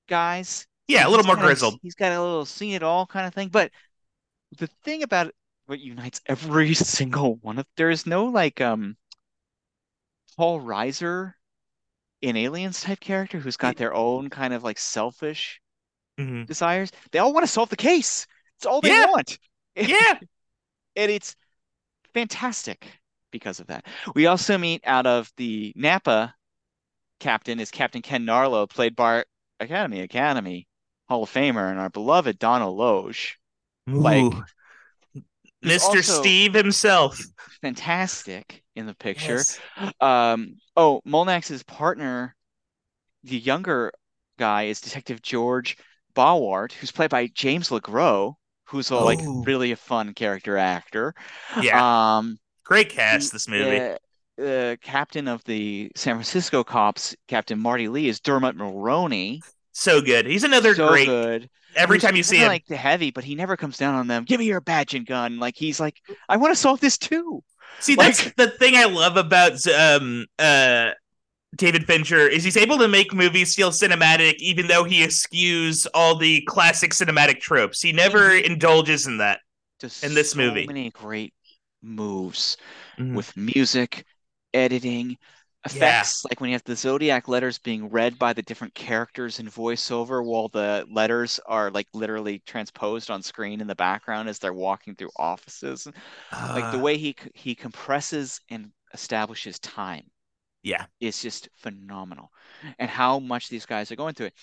guys. 0.08 0.66
Yeah, 0.86 1.06
a 1.06 1.10
little 1.10 1.26
more 1.26 1.36
grizzled. 1.36 1.74
Of, 1.74 1.80
he's 1.82 1.96
got 1.96 2.12
a 2.12 2.22
little 2.22 2.44
seen 2.44 2.74
it 2.74 2.84
all 2.84 3.06
kind 3.06 3.26
of 3.26 3.34
thing. 3.34 3.48
But 3.48 3.72
the 4.56 4.68
thing 4.84 5.02
about 5.02 5.32
what 5.66 5.80
unites 5.80 6.20
every 6.26 6.72
single 6.74 7.36
one 7.42 7.58
of 7.58 7.66
there 7.76 7.90
is 7.90 8.06
no 8.06 8.26
like 8.26 8.60
um 8.60 8.96
Paul 10.36 10.60
Reiser 10.60 11.32
in 12.22 12.36
Aliens 12.36 12.80
type 12.80 13.00
character 13.00 13.38
who's 13.40 13.56
got 13.56 13.76
their 13.76 13.92
own 13.92 14.30
kind 14.30 14.54
of 14.54 14.62
like 14.62 14.78
selfish 14.78 15.60
mm-hmm. 16.18 16.44
desires. 16.44 16.92
They 17.10 17.18
all 17.18 17.32
want 17.32 17.44
to 17.44 17.52
solve 17.52 17.70
the 17.70 17.76
case. 17.76 18.26
It's 18.56 18.66
all 18.66 18.80
they 18.80 18.90
yeah. 18.90 19.06
want. 19.06 19.38
Yeah. 19.78 20.14
and 20.96 21.10
it's 21.10 21.36
fantastic 22.16 22.88
because 23.30 23.60
of 23.60 23.66
that. 23.66 23.84
We 24.14 24.26
also 24.26 24.56
meet 24.56 24.80
out 24.86 25.06
of 25.06 25.30
the 25.36 25.74
Napa 25.76 26.34
captain 27.20 27.60
is 27.60 27.70
Captain 27.70 28.00
Ken 28.00 28.24
Narlow, 28.24 28.68
played 28.68 28.96
by 28.96 29.24
Academy 29.60 30.00
Academy 30.00 30.66
Hall 31.10 31.24
of 31.24 31.30
Famer 31.30 31.70
and 31.70 31.78
our 31.78 31.90
beloved 31.90 32.38
Donal 32.38 32.74
Logue. 32.74 33.16
Like 33.86 34.32
Mr. 35.62 36.02
Steve 36.02 36.54
himself. 36.54 37.20
Fantastic 37.60 38.62
in 38.74 38.86
the 38.86 38.94
picture. 38.94 39.36
Yes. 39.36 39.60
Um, 40.00 40.56
oh, 40.74 41.02
Mulanax's 41.06 41.62
partner, 41.64 42.34
the 43.24 43.38
younger 43.38 43.92
guy, 44.38 44.64
is 44.64 44.80
Detective 44.80 45.20
George 45.20 45.76
Bawart, 46.14 46.72
who's 46.72 46.92
played 46.92 47.10
by 47.10 47.26
James 47.26 47.68
LeGros, 47.68 48.34
who's 48.66 48.90
a, 48.90 48.96
like 48.96 49.20
oh. 49.22 49.42
really 49.44 49.72
a 49.72 49.76
fun 49.76 50.14
character 50.14 50.56
actor. 50.56 51.14
Yeah. 51.60 52.16
Um, 52.18 52.38
great 52.64 52.90
cast 52.90 53.32
this 53.32 53.48
movie. 53.48 53.80
Uh, 53.80 53.96
uh, 54.42 54.76
captain 54.82 55.28
of 55.28 55.42
the 55.44 55.90
San 55.96 56.16
Francisco 56.16 56.62
cops, 56.62 57.16
Captain 57.26 57.58
Marty 57.58 57.88
Lee, 57.88 58.08
is 58.08 58.20
Dermot 58.20 58.56
Mulroney. 58.56 59.40
So 59.72 60.00
good. 60.00 60.26
He's 60.26 60.44
another 60.44 60.74
so 60.74 60.88
great. 60.88 61.06
Good. 61.06 61.50
Every 61.74 61.98
time 61.98 62.16
you 62.16 62.22
see 62.22 62.38
him, 62.38 62.48
like 62.48 62.66
the 62.66 62.76
heavy, 62.76 63.10
but 63.10 63.24
he 63.24 63.34
never 63.34 63.56
comes 63.56 63.76
down 63.76 63.94
on 63.94 64.06
them. 64.06 64.24
Give 64.24 64.40
me 64.40 64.46
your 64.46 64.62
badge 64.62 64.94
and 64.94 65.06
gun. 65.06 65.38
Like 65.38 65.56
he's 65.56 65.78
like, 65.78 65.96
I 66.28 66.38
want 66.38 66.54
to 66.54 66.56
solve 66.60 66.80
this 66.80 66.96
too. 66.96 67.42
See, 67.80 67.96
like, 67.96 68.16
that's 68.16 68.32
the 68.36 68.48
thing 68.48 68.76
I 68.76 68.84
love 68.84 69.18
about 69.18 69.66
um 69.66 70.24
uh 70.38 70.92
David 71.56 71.86
Fincher 71.86 72.28
is 72.28 72.44
he's 72.44 72.56
able 72.56 72.78
to 72.78 72.88
make 72.88 73.14
movies 73.14 73.54
feel 73.54 73.70
cinematic, 73.70 74.34
even 74.38 74.66
though 74.66 74.84
he 74.84 75.02
eschews 75.02 75.86
all 75.94 76.16
the 76.16 76.42
classic 76.42 76.92
cinematic 76.92 77.40
tropes. 77.40 77.80
He 77.80 77.92
never 77.92 78.30
mm-hmm. 78.30 78.52
indulges 78.52 79.06
in 79.06 79.18
that. 79.18 79.40
Just 79.80 80.04
in 80.04 80.14
this 80.14 80.30
so 80.30 80.38
movie, 80.38 80.66
many 80.66 80.90
great 80.90 81.34
moves 81.82 82.56
mm-hmm. 82.98 83.14
with 83.14 83.36
music, 83.36 84.04
editing, 84.54 85.18
effects. 85.66 86.22
Yeah. 86.24 86.28
Like 86.30 86.40
when 86.40 86.48
you 86.48 86.54
have 86.54 86.64
the 86.64 86.76
zodiac 86.76 87.28
letters 87.28 87.58
being 87.58 87.90
read 87.90 88.18
by 88.18 88.32
the 88.32 88.42
different 88.42 88.74
characters 88.74 89.38
in 89.38 89.46
voiceover, 89.48 90.24
while 90.24 90.48
the 90.48 90.86
letters 90.90 91.40
are 91.46 91.70
like 91.70 91.88
literally 91.92 92.42
transposed 92.46 93.10
on 93.10 93.22
screen 93.22 93.60
in 93.60 93.66
the 93.66 93.74
background 93.74 94.30
as 94.30 94.38
they're 94.38 94.54
walking 94.54 94.94
through 94.94 95.10
offices. 95.18 95.86
Uh, 96.32 96.52
like 96.54 96.72
the 96.72 96.78
ah. 96.78 96.82
way 96.82 96.96
he 96.96 97.14
he 97.34 97.54
compresses 97.54 98.40
and 98.48 98.70
establishes 98.94 99.58
time 99.58 100.04
yeah, 100.66 100.86
it's 101.00 101.22
just 101.22 101.48
phenomenal, 101.54 102.32
and 102.80 102.90
how 102.90 103.20
much 103.20 103.48
these 103.48 103.66
guys 103.66 103.92
are 103.92 103.96
going 103.96 104.14
through 104.14 104.26
it. 104.26 104.34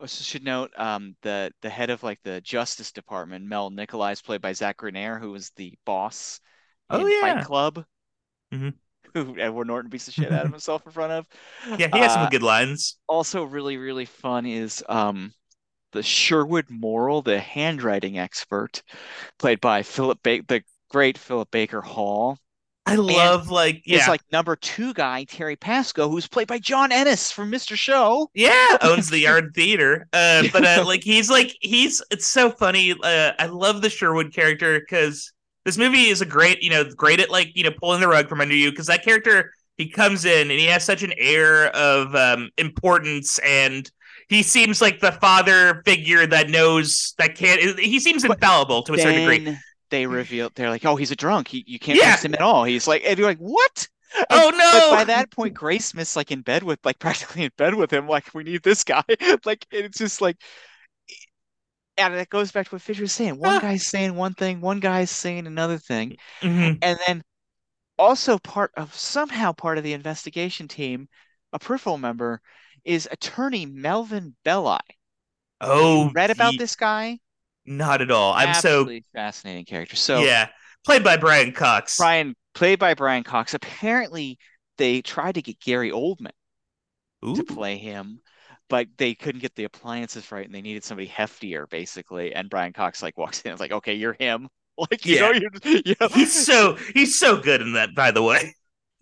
I 0.00 0.06
should 0.06 0.44
note 0.44 0.70
um, 0.76 1.16
the 1.22 1.50
the 1.60 1.68
head 1.68 1.90
of 1.90 2.04
like 2.04 2.20
the 2.22 2.40
Justice 2.40 2.92
Department, 2.92 3.46
Mel 3.46 3.68
Nicolai, 3.68 4.12
is 4.12 4.22
played 4.22 4.40
by 4.40 4.52
Zach 4.52 4.76
Grenier, 4.76 5.18
who 5.18 5.32
was 5.32 5.50
the 5.56 5.74
boss 5.84 6.38
oh, 6.88 7.04
yeah. 7.04 7.20
Fight 7.20 7.44
Club. 7.44 7.84
Mm-hmm. 8.54 8.68
Who 9.14 9.38
Edward 9.38 9.66
Norton 9.66 9.90
beats 9.90 10.06
the 10.06 10.12
shit 10.12 10.32
out 10.32 10.46
of 10.46 10.52
himself 10.52 10.86
in 10.86 10.92
front 10.92 11.12
of. 11.12 11.26
Yeah, 11.78 11.88
he 11.92 11.98
has 11.98 12.12
uh, 12.12 12.22
some 12.22 12.30
good 12.30 12.42
lines. 12.42 12.96
Also, 13.08 13.42
really, 13.42 13.76
really 13.76 14.06
fun 14.06 14.46
is 14.46 14.82
um, 14.88 15.34
the 15.90 16.02
Sherwood 16.02 16.70
Morrill, 16.70 17.20
the 17.22 17.38
handwriting 17.38 18.18
expert, 18.18 18.82
played 19.38 19.60
by 19.60 19.82
Philip 19.82 20.20
ba- 20.22 20.44
the 20.46 20.62
great 20.88 21.18
Philip 21.18 21.50
Baker 21.50 21.82
Hall. 21.82 22.38
I 22.84 22.96
love 22.96 23.42
and 23.42 23.50
like 23.50 23.82
yeah, 23.84 23.98
it's 23.98 24.08
like 24.08 24.22
number 24.32 24.56
two 24.56 24.92
guy 24.92 25.24
Terry 25.24 25.56
Pascoe, 25.56 26.08
who's 26.08 26.26
played 26.26 26.48
by 26.48 26.58
John 26.58 26.90
Ennis 26.90 27.30
from 27.30 27.50
Mr. 27.50 27.76
Show. 27.76 28.28
Yeah, 28.34 28.78
owns 28.82 29.08
the 29.08 29.20
Yard 29.20 29.52
Theater. 29.54 30.08
Uh, 30.12 30.44
but 30.52 30.64
uh, 30.64 30.84
like 30.84 31.04
he's 31.04 31.30
like 31.30 31.54
he's 31.60 32.02
it's 32.10 32.26
so 32.26 32.50
funny. 32.50 32.92
Uh, 32.92 33.32
I 33.38 33.46
love 33.46 33.82
the 33.82 33.90
Sherwood 33.90 34.34
character 34.34 34.80
because 34.80 35.32
this 35.64 35.78
movie 35.78 36.08
is 36.08 36.20
a 36.20 36.26
great 36.26 36.62
you 36.62 36.70
know 36.70 36.84
great 36.84 37.20
at 37.20 37.30
like 37.30 37.52
you 37.54 37.62
know 37.62 37.70
pulling 37.70 38.00
the 38.00 38.08
rug 38.08 38.28
from 38.28 38.40
under 38.40 38.54
you 38.54 38.70
because 38.70 38.88
that 38.88 39.04
character 39.04 39.52
he 39.76 39.88
comes 39.88 40.24
in 40.24 40.50
and 40.50 40.58
he 40.58 40.66
has 40.66 40.84
such 40.84 41.02
an 41.02 41.12
air 41.16 41.68
of 41.76 42.14
um, 42.14 42.50
importance 42.58 43.38
and 43.40 43.90
he 44.28 44.42
seems 44.42 44.80
like 44.80 45.00
the 45.00 45.12
father 45.12 45.82
figure 45.84 46.26
that 46.26 46.50
knows 46.50 47.14
that 47.18 47.36
can't 47.36 47.78
he 47.78 48.00
seems 48.00 48.24
infallible 48.24 48.82
to 48.82 48.94
a 48.94 48.98
certain 48.98 49.20
degree 49.20 49.56
they 49.92 50.04
mm. 50.04 50.12
reveal 50.12 50.50
they're 50.54 50.70
like, 50.70 50.84
oh, 50.84 50.96
he's 50.96 51.12
a 51.12 51.16
drunk. 51.16 51.46
He, 51.46 51.62
you 51.68 51.78
can't 51.78 51.98
yeah. 51.98 52.06
trust 52.06 52.24
him 52.24 52.34
at 52.34 52.40
all. 52.40 52.64
He's 52.64 52.88
like, 52.88 53.04
and 53.06 53.16
you're 53.16 53.28
like, 53.28 53.38
what? 53.38 53.88
Oh 54.30 54.50
no! 54.50 54.90
But 54.90 54.96
by 54.96 55.04
that 55.04 55.30
point, 55.30 55.54
Graysmith's 55.54 56.16
like 56.16 56.32
in 56.32 56.42
bed 56.42 56.64
with, 56.64 56.80
like 56.84 56.98
practically 56.98 57.44
in 57.44 57.50
bed 57.56 57.74
with 57.74 57.92
him. 57.92 58.08
Like, 58.08 58.34
we 58.34 58.42
need 58.42 58.62
this 58.62 58.82
guy. 58.82 59.04
like, 59.44 59.64
it's 59.70 59.98
just 59.98 60.20
like, 60.20 60.36
eh, 61.08 61.14
and 61.98 62.14
it 62.14 62.28
goes 62.28 62.50
back 62.50 62.68
to 62.68 62.74
what 62.74 62.82
Fischer 62.82 63.02
was 63.02 63.12
saying. 63.12 63.38
One 63.38 63.54
ah. 63.54 63.60
guy's 63.60 63.86
saying 63.86 64.14
one 64.16 64.34
thing, 64.34 64.60
one 64.60 64.80
guy's 64.80 65.10
saying 65.10 65.46
another 65.46 65.78
thing, 65.78 66.16
mm-hmm. 66.40 66.78
and 66.82 66.98
then 67.06 67.22
also 67.98 68.38
part 68.38 68.72
of 68.76 68.94
somehow 68.94 69.52
part 69.52 69.78
of 69.78 69.84
the 69.84 69.92
investigation 69.92 70.68
team, 70.68 71.08
a 71.52 71.58
peripheral 71.58 71.98
member, 71.98 72.40
is 72.84 73.08
attorney 73.10 73.66
Melvin 73.66 74.34
Belli. 74.44 74.78
Oh, 75.60 76.10
read 76.12 76.30
about 76.30 76.58
this 76.58 76.76
guy? 76.76 77.18
Not 77.64 78.02
at 78.02 78.10
all. 78.10 78.32
I'm 78.32 78.48
Absolutely 78.48 79.00
so 79.00 79.18
fascinating 79.18 79.64
character. 79.64 79.96
So 79.96 80.20
yeah, 80.20 80.48
played 80.84 81.04
by 81.04 81.16
Brian 81.16 81.52
Cox. 81.52 81.96
Brian 81.96 82.34
played 82.54 82.78
by 82.78 82.94
Brian 82.94 83.22
Cox. 83.22 83.54
Apparently, 83.54 84.38
they 84.78 85.02
tried 85.02 85.36
to 85.36 85.42
get 85.42 85.60
Gary 85.60 85.90
Oldman 85.90 86.32
Ooh. 87.24 87.36
to 87.36 87.44
play 87.44 87.76
him, 87.76 88.20
but 88.68 88.88
they 88.98 89.14
couldn't 89.14 89.42
get 89.42 89.54
the 89.54 89.64
appliances 89.64 90.32
right, 90.32 90.44
and 90.44 90.54
they 90.54 90.62
needed 90.62 90.84
somebody 90.84 91.08
heftier, 91.08 91.68
basically. 91.68 92.34
And 92.34 92.50
Brian 92.50 92.72
Cox 92.72 93.02
like 93.02 93.16
walks 93.16 93.40
in, 93.42 93.50
and 93.50 93.56
is 93.56 93.60
like, 93.60 93.72
"Okay, 93.72 93.94
you're 93.94 94.16
him." 94.18 94.48
Like 94.78 95.04
you 95.04 95.16
yeah. 95.16 95.20
know, 95.20 95.32
you're, 95.32 95.82
you 95.84 95.94
know. 96.00 96.08
he's 96.14 96.46
so 96.46 96.76
he's 96.94 97.18
so 97.18 97.36
good 97.36 97.60
in 97.60 97.74
that. 97.74 97.94
By 97.94 98.10
the 98.10 98.22
way, 98.22 98.54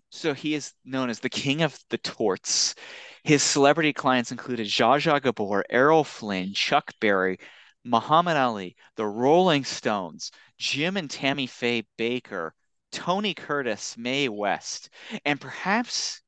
so 0.09 0.33
he 0.33 0.53
is 0.53 0.73
known 0.83 1.09
as 1.09 1.21
the 1.21 1.29
king 1.29 1.61
of 1.61 1.79
the 1.89 1.97
torts. 1.97 2.75
His 3.23 3.41
celebrity 3.41 3.93
clients 3.93 4.31
included 4.31 4.67
Zsa 4.67 4.99
Zsa 4.99 5.21
Gabor, 5.21 5.63
Errol 5.69 6.03
Flynn, 6.03 6.53
Chuck 6.53 6.91
Berry, 6.99 7.39
Muhammad 7.83 8.37
Ali, 8.37 8.75
the 8.95 9.05
Rolling 9.05 9.63
Stones, 9.63 10.31
Jim 10.57 10.97
and 10.97 11.09
Tammy 11.09 11.47
Faye 11.47 11.85
Bakker, 11.97 12.51
Tony 12.91 13.33
Curtis, 13.33 13.97
Mae 13.97 14.29
West, 14.29 14.89
and 15.25 15.39
perhaps 15.39 16.21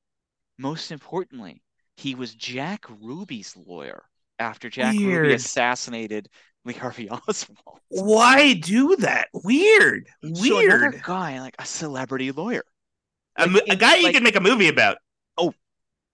most 0.58 0.92
importantly, 0.92 1.62
he 1.98 2.16
was 2.16 2.34
Jack 2.34 2.86
Ruby's 3.02 3.56
lawyer 3.56 4.04
after 4.40 4.70
Jack 4.70 4.96
Weird. 4.96 5.24
Ruby 5.24 5.34
assassinated 5.36 6.30
Lee 6.66 6.74
Harvey 6.74 7.10
Oswald. 7.28 7.80
Why 7.90 8.54
do 8.54 8.96
that? 8.98 9.28
Weird. 9.34 10.08
Weird. 10.22 10.38
So 10.38 10.60
another 10.60 11.02
guy, 11.04 11.40
like 11.42 11.56
a 11.60 11.66
celebrity 11.66 12.32
lawyer. 12.32 12.64
Like, 13.38 13.50
a, 13.50 13.72
a, 13.74 13.76
guy 13.76 13.94
like, 13.94 14.02
you 14.04 14.14
could 14.14 14.24
make 14.24 14.36
a 14.36 14.42
movie 14.42 14.68
about. 14.68 14.98
Oh, 15.38 15.54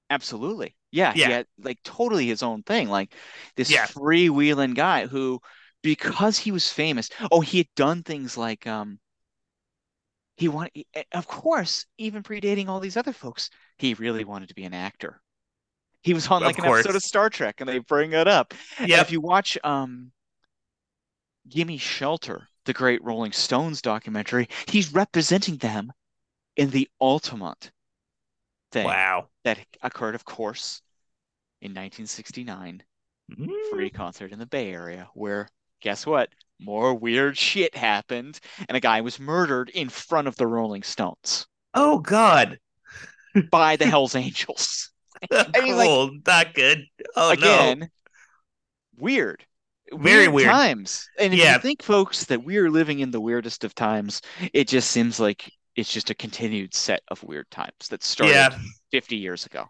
absolutely. 0.10 0.76
Yeah, 0.92 1.14
yeah. 1.16 1.26
he 1.28 1.32
had 1.32 1.48
like 1.62 1.80
totally 1.84 2.28
his 2.28 2.44
own 2.44 2.64
thing. 2.64 2.90
Like 2.90 3.14
this 3.56 3.70
yeah. 3.70 3.86
freewheeling 3.86 4.76
guy 4.76 5.08
who, 5.08 5.40
because 5.84 6.38
he 6.38 6.52
was 6.52 6.70
famous, 6.70 7.10
oh, 7.32 7.42
he 7.42 7.60
had 7.60 7.68
done 7.76 8.04
things 8.04 8.38
like 8.38 8.66
um 8.68 9.00
he 10.36 10.48
wanted 10.48 10.86
of 11.12 11.28
course, 11.28 11.86
even 11.98 12.24
predating 12.24 12.68
all 12.68 12.80
these 12.80 12.98
other 12.98 13.14
folks, 13.14 13.50
he 13.78 13.94
really 13.94 14.24
wanted 14.24 14.50
to 14.50 14.56
be 14.56 14.64
an 14.64 14.74
actor. 14.74 15.22
He 16.02 16.14
was 16.14 16.28
on 16.28 16.42
like 16.42 16.58
of 16.58 16.64
an 16.64 16.70
course. 16.70 16.80
episode 16.80 16.96
of 16.96 17.04
Star 17.04 17.30
Trek 17.30 17.56
and 17.60 17.70
they 17.70 17.80
bring 17.80 18.14
it 18.14 18.28
up. 18.28 18.54
Yeah. 18.84 19.02
If 19.02 19.12
you 19.12 19.22
watch 19.22 19.58
um 19.64 20.12
Gimme 21.48 21.78
Shelter, 21.78 22.48
the 22.66 22.74
great 22.74 23.04
Rolling 23.04 23.32
Stones 23.32 23.82
documentary, 23.82 24.48
he's 24.68 24.94
representing 24.94 25.58
them 25.58 25.92
in 26.56 26.70
the 26.70 26.88
ultimate 27.02 27.72
thing. 28.72 28.86
Wow. 28.86 29.28
That 29.44 29.60
occurred, 29.82 30.16
of 30.16 30.26
course, 30.26 30.82
in 31.62 31.72
1969. 31.72 32.84
Mm. 33.32 33.50
Free 33.72 33.90
concert 33.90 34.32
in 34.32 34.40
the 34.40 34.46
Bay 34.46 34.72
Area 34.72 35.08
where, 35.14 35.48
guess 35.82 36.06
what? 36.06 36.30
More 36.60 36.94
weird 36.94 37.38
shit 37.38 37.76
happened 37.76 38.40
and 38.68 38.76
a 38.76 38.82
guy 38.82 39.02
was 39.02 39.20
murdered 39.20 39.70
in 39.70 39.90
front 39.90 40.28
of 40.28 40.36
the 40.36 40.48
Rolling 40.48 40.84
Stones. 40.84 41.46
Oh, 41.74 42.00
God. 42.00 42.60
by 43.52 43.76
the 43.76 43.86
Hells 43.88 44.16
Angels. 44.16 44.92
I 45.32 45.62
mean, 45.62 45.76
cool. 45.76 46.08
Like, 46.08 46.28
Not 46.28 46.54
good. 46.54 46.86
Oh, 47.16 47.32
again, 47.32 47.80
no. 47.80 47.88
weird. 48.98 49.46
Very 49.92 50.28
weird, 50.28 50.34
weird, 50.34 50.50
times. 50.50 51.10
And 51.18 51.34
if 51.34 51.40
yeah. 51.40 51.56
you 51.56 51.62
think, 51.62 51.82
folks, 51.82 52.26
that 52.26 52.44
we 52.44 52.58
are 52.58 52.70
living 52.70 53.00
in 53.00 53.12
the 53.12 53.22
weirdest 53.22 53.64
of 53.64 53.74
times, 53.74 54.22
it 54.54 54.68
just 54.68 54.92
seems 54.92 55.20
like 55.20 55.52
it's 55.76 55.92
just 55.92 56.10
a 56.10 56.16
continued 56.16 56.74
set 56.74 57.02
of 57.10 57.24
weird 57.24 57.50
times 57.52 57.90
that 57.90 58.04
started 58.04 58.34
yeah. 58.34 58.58
50 58.92 59.16
years 59.16 59.46
ago. 59.46 59.66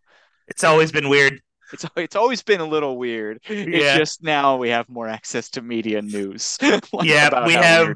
It's 0.47 0.63
always 0.63 0.91
been 0.91 1.09
weird. 1.09 1.41
It's 1.71 1.85
it's 1.95 2.15
always 2.15 2.41
been 2.41 2.61
a 2.61 2.65
little 2.65 2.97
weird. 2.97 3.39
Yeah. 3.49 3.65
It's 3.65 3.97
just 3.97 4.23
now 4.23 4.57
we 4.57 4.69
have 4.69 4.89
more 4.89 5.07
access 5.07 5.49
to 5.51 5.61
media 5.61 6.01
news. 6.01 6.57
yeah, 7.03 7.45
we 7.45 7.53
have. 7.53 7.95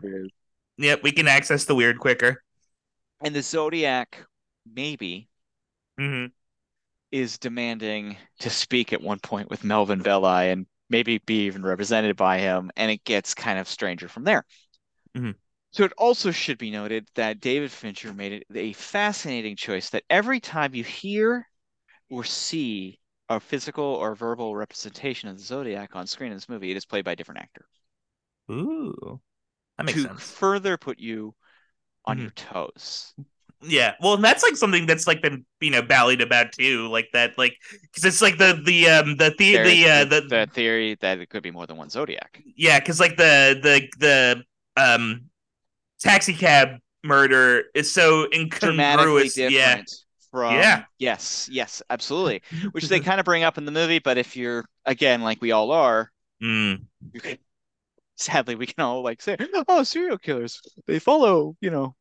Yep, 0.77 1.03
we 1.03 1.11
can 1.11 1.27
access 1.27 1.65
the 1.65 1.75
weird 1.75 1.99
quicker. 1.99 2.41
And 3.21 3.33
the 3.33 3.41
Zodiac, 3.41 4.25
maybe, 4.71 5.29
mm-hmm. 5.99 6.27
is 7.11 7.37
demanding 7.37 8.17
to 8.39 8.49
speak 8.49 8.91
at 8.91 9.01
one 9.01 9.19
point 9.19 9.49
with 9.49 9.63
Melvin 9.63 10.01
Belli 10.01 10.49
and 10.49 10.65
maybe 10.89 11.19
be 11.19 11.45
even 11.45 11.63
represented 11.63 12.15
by 12.15 12.39
him, 12.39 12.71
and 12.75 12.91
it 12.91 13.03
gets 13.03 13.33
kind 13.33 13.59
of 13.59 13.67
stranger 13.67 14.07
from 14.07 14.23
there. 14.23 14.45
Mm-hmm. 15.15 15.31
So 15.73 15.83
it 15.83 15.93
also 15.97 16.29
should 16.29 16.59
be 16.59 16.69
noted 16.69 17.07
that 17.15 17.39
David 17.39 17.71
Fincher 17.71 18.13
made 18.13 18.31
it 18.31 18.43
a 18.53 18.73
fascinating 18.73 19.55
choice 19.55 19.89
that 19.89 20.03
every 20.07 20.39
time 20.39 20.75
you 20.75 20.83
hear 20.83 21.47
or 22.11 22.23
see 22.23 22.99
a 23.27 23.39
physical 23.39 23.83
or 23.83 24.13
verbal 24.13 24.55
representation 24.55 25.29
of 25.29 25.37
the 25.37 25.43
Zodiac 25.43 25.95
on 25.95 26.05
screen 26.05 26.31
in 26.31 26.37
this 26.37 26.47
movie, 26.47 26.69
it 26.69 26.77
is 26.77 26.85
played 26.85 27.05
by 27.05 27.13
a 27.13 27.15
different 27.15 27.41
actor. 27.41 27.65
Ooh, 28.51 29.19
that 29.77 29.85
makes 29.87 30.03
to 30.03 30.09
sense. 30.09 30.21
further 30.21 30.77
put 30.77 30.99
you 30.99 31.33
on 32.05 32.17
mm-hmm. 32.17 32.23
your 32.23 32.31
toes. 32.31 33.15
Yeah, 33.63 33.93
well, 33.99 34.13
and 34.13 34.23
that's 34.23 34.43
like 34.43 34.57
something 34.57 34.85
that's 34.85 35.07
like 35.07 35.23
been 35.23 35.43
you 35.59 35.71
know 35.71 35.81
ballied 35.81 36.21
about 36.21 36.51
too, 36.51 36.87
like 36.89 37.07
that, 37.13 37.35
like 37.37 37.55
because 37.81 38.05
it's 38.05 38.21
like 38.21 38.37
the 38.37 38.61
the 38.63 38.89
um 38.89 39.15
the 39.15 39.33
the 39.39 39.57
the, 39.57 39.89
uh, 39.89 40.05
the 40.05 40.21
the 40.21 40.47
theory 40.53 40.97
that 41.01 41.17
it 41.17 41.29
could 41.29 41.41
be 41.41 41.49
more 41.49 41.65
than 41.65 41.77
one 41.77 41.89
Zodiac. 41.89 42.43
Yeah, 42.57 42.79
because 42.79 42.99
like 42.99 43.15
the 43.15 43.57
the 43.63 43.87
the 43.97 44.43
um 44.75 45.29
taxi 46.03 46.33
cab 46.33 46.77
murder 47.03 47.63
is 47.73 47.91
so 47.91 48.27
incongruous. 48.33 49.37
Yeah. 49.37 49.81
From, 50.31 50.55
yeah. 50.55 50.85
Yes. 50.97 51.47
Yes. 51.51 51.81
Absolutely. 51.89 52.41
Which 52.71 52.87
they 52.87 52.99
kind 52.99 53.19
of 53.19 53.25
bring 53.25 53.43
up 53.43 53.57
in 53.57 53.65
the 53.65 53.71
movie, 53.71 53.99
but 53.99 54.17
if 54.17 54.35
you're 54.35 54.65
again 54.85 55.21
like 55.21 55.41
we 55.41 55.51
all 55.51 55.71
are, 55.71 56.11
mm. 56.43 56.81
can, 57.21 57.37
sadly 58.15 58.55
we 58.55 58.65
can 58.65 58.83
all 58.83 59.03
like 59.03 59.21
say, 59.21 59.37
"Oh, 59.67 59.83
serial 59.83 60.17
killers 60.17 60.59
they 60.87 60.97
follow 60.97 61.55
you 61.61 61.69
know 61.69 61.95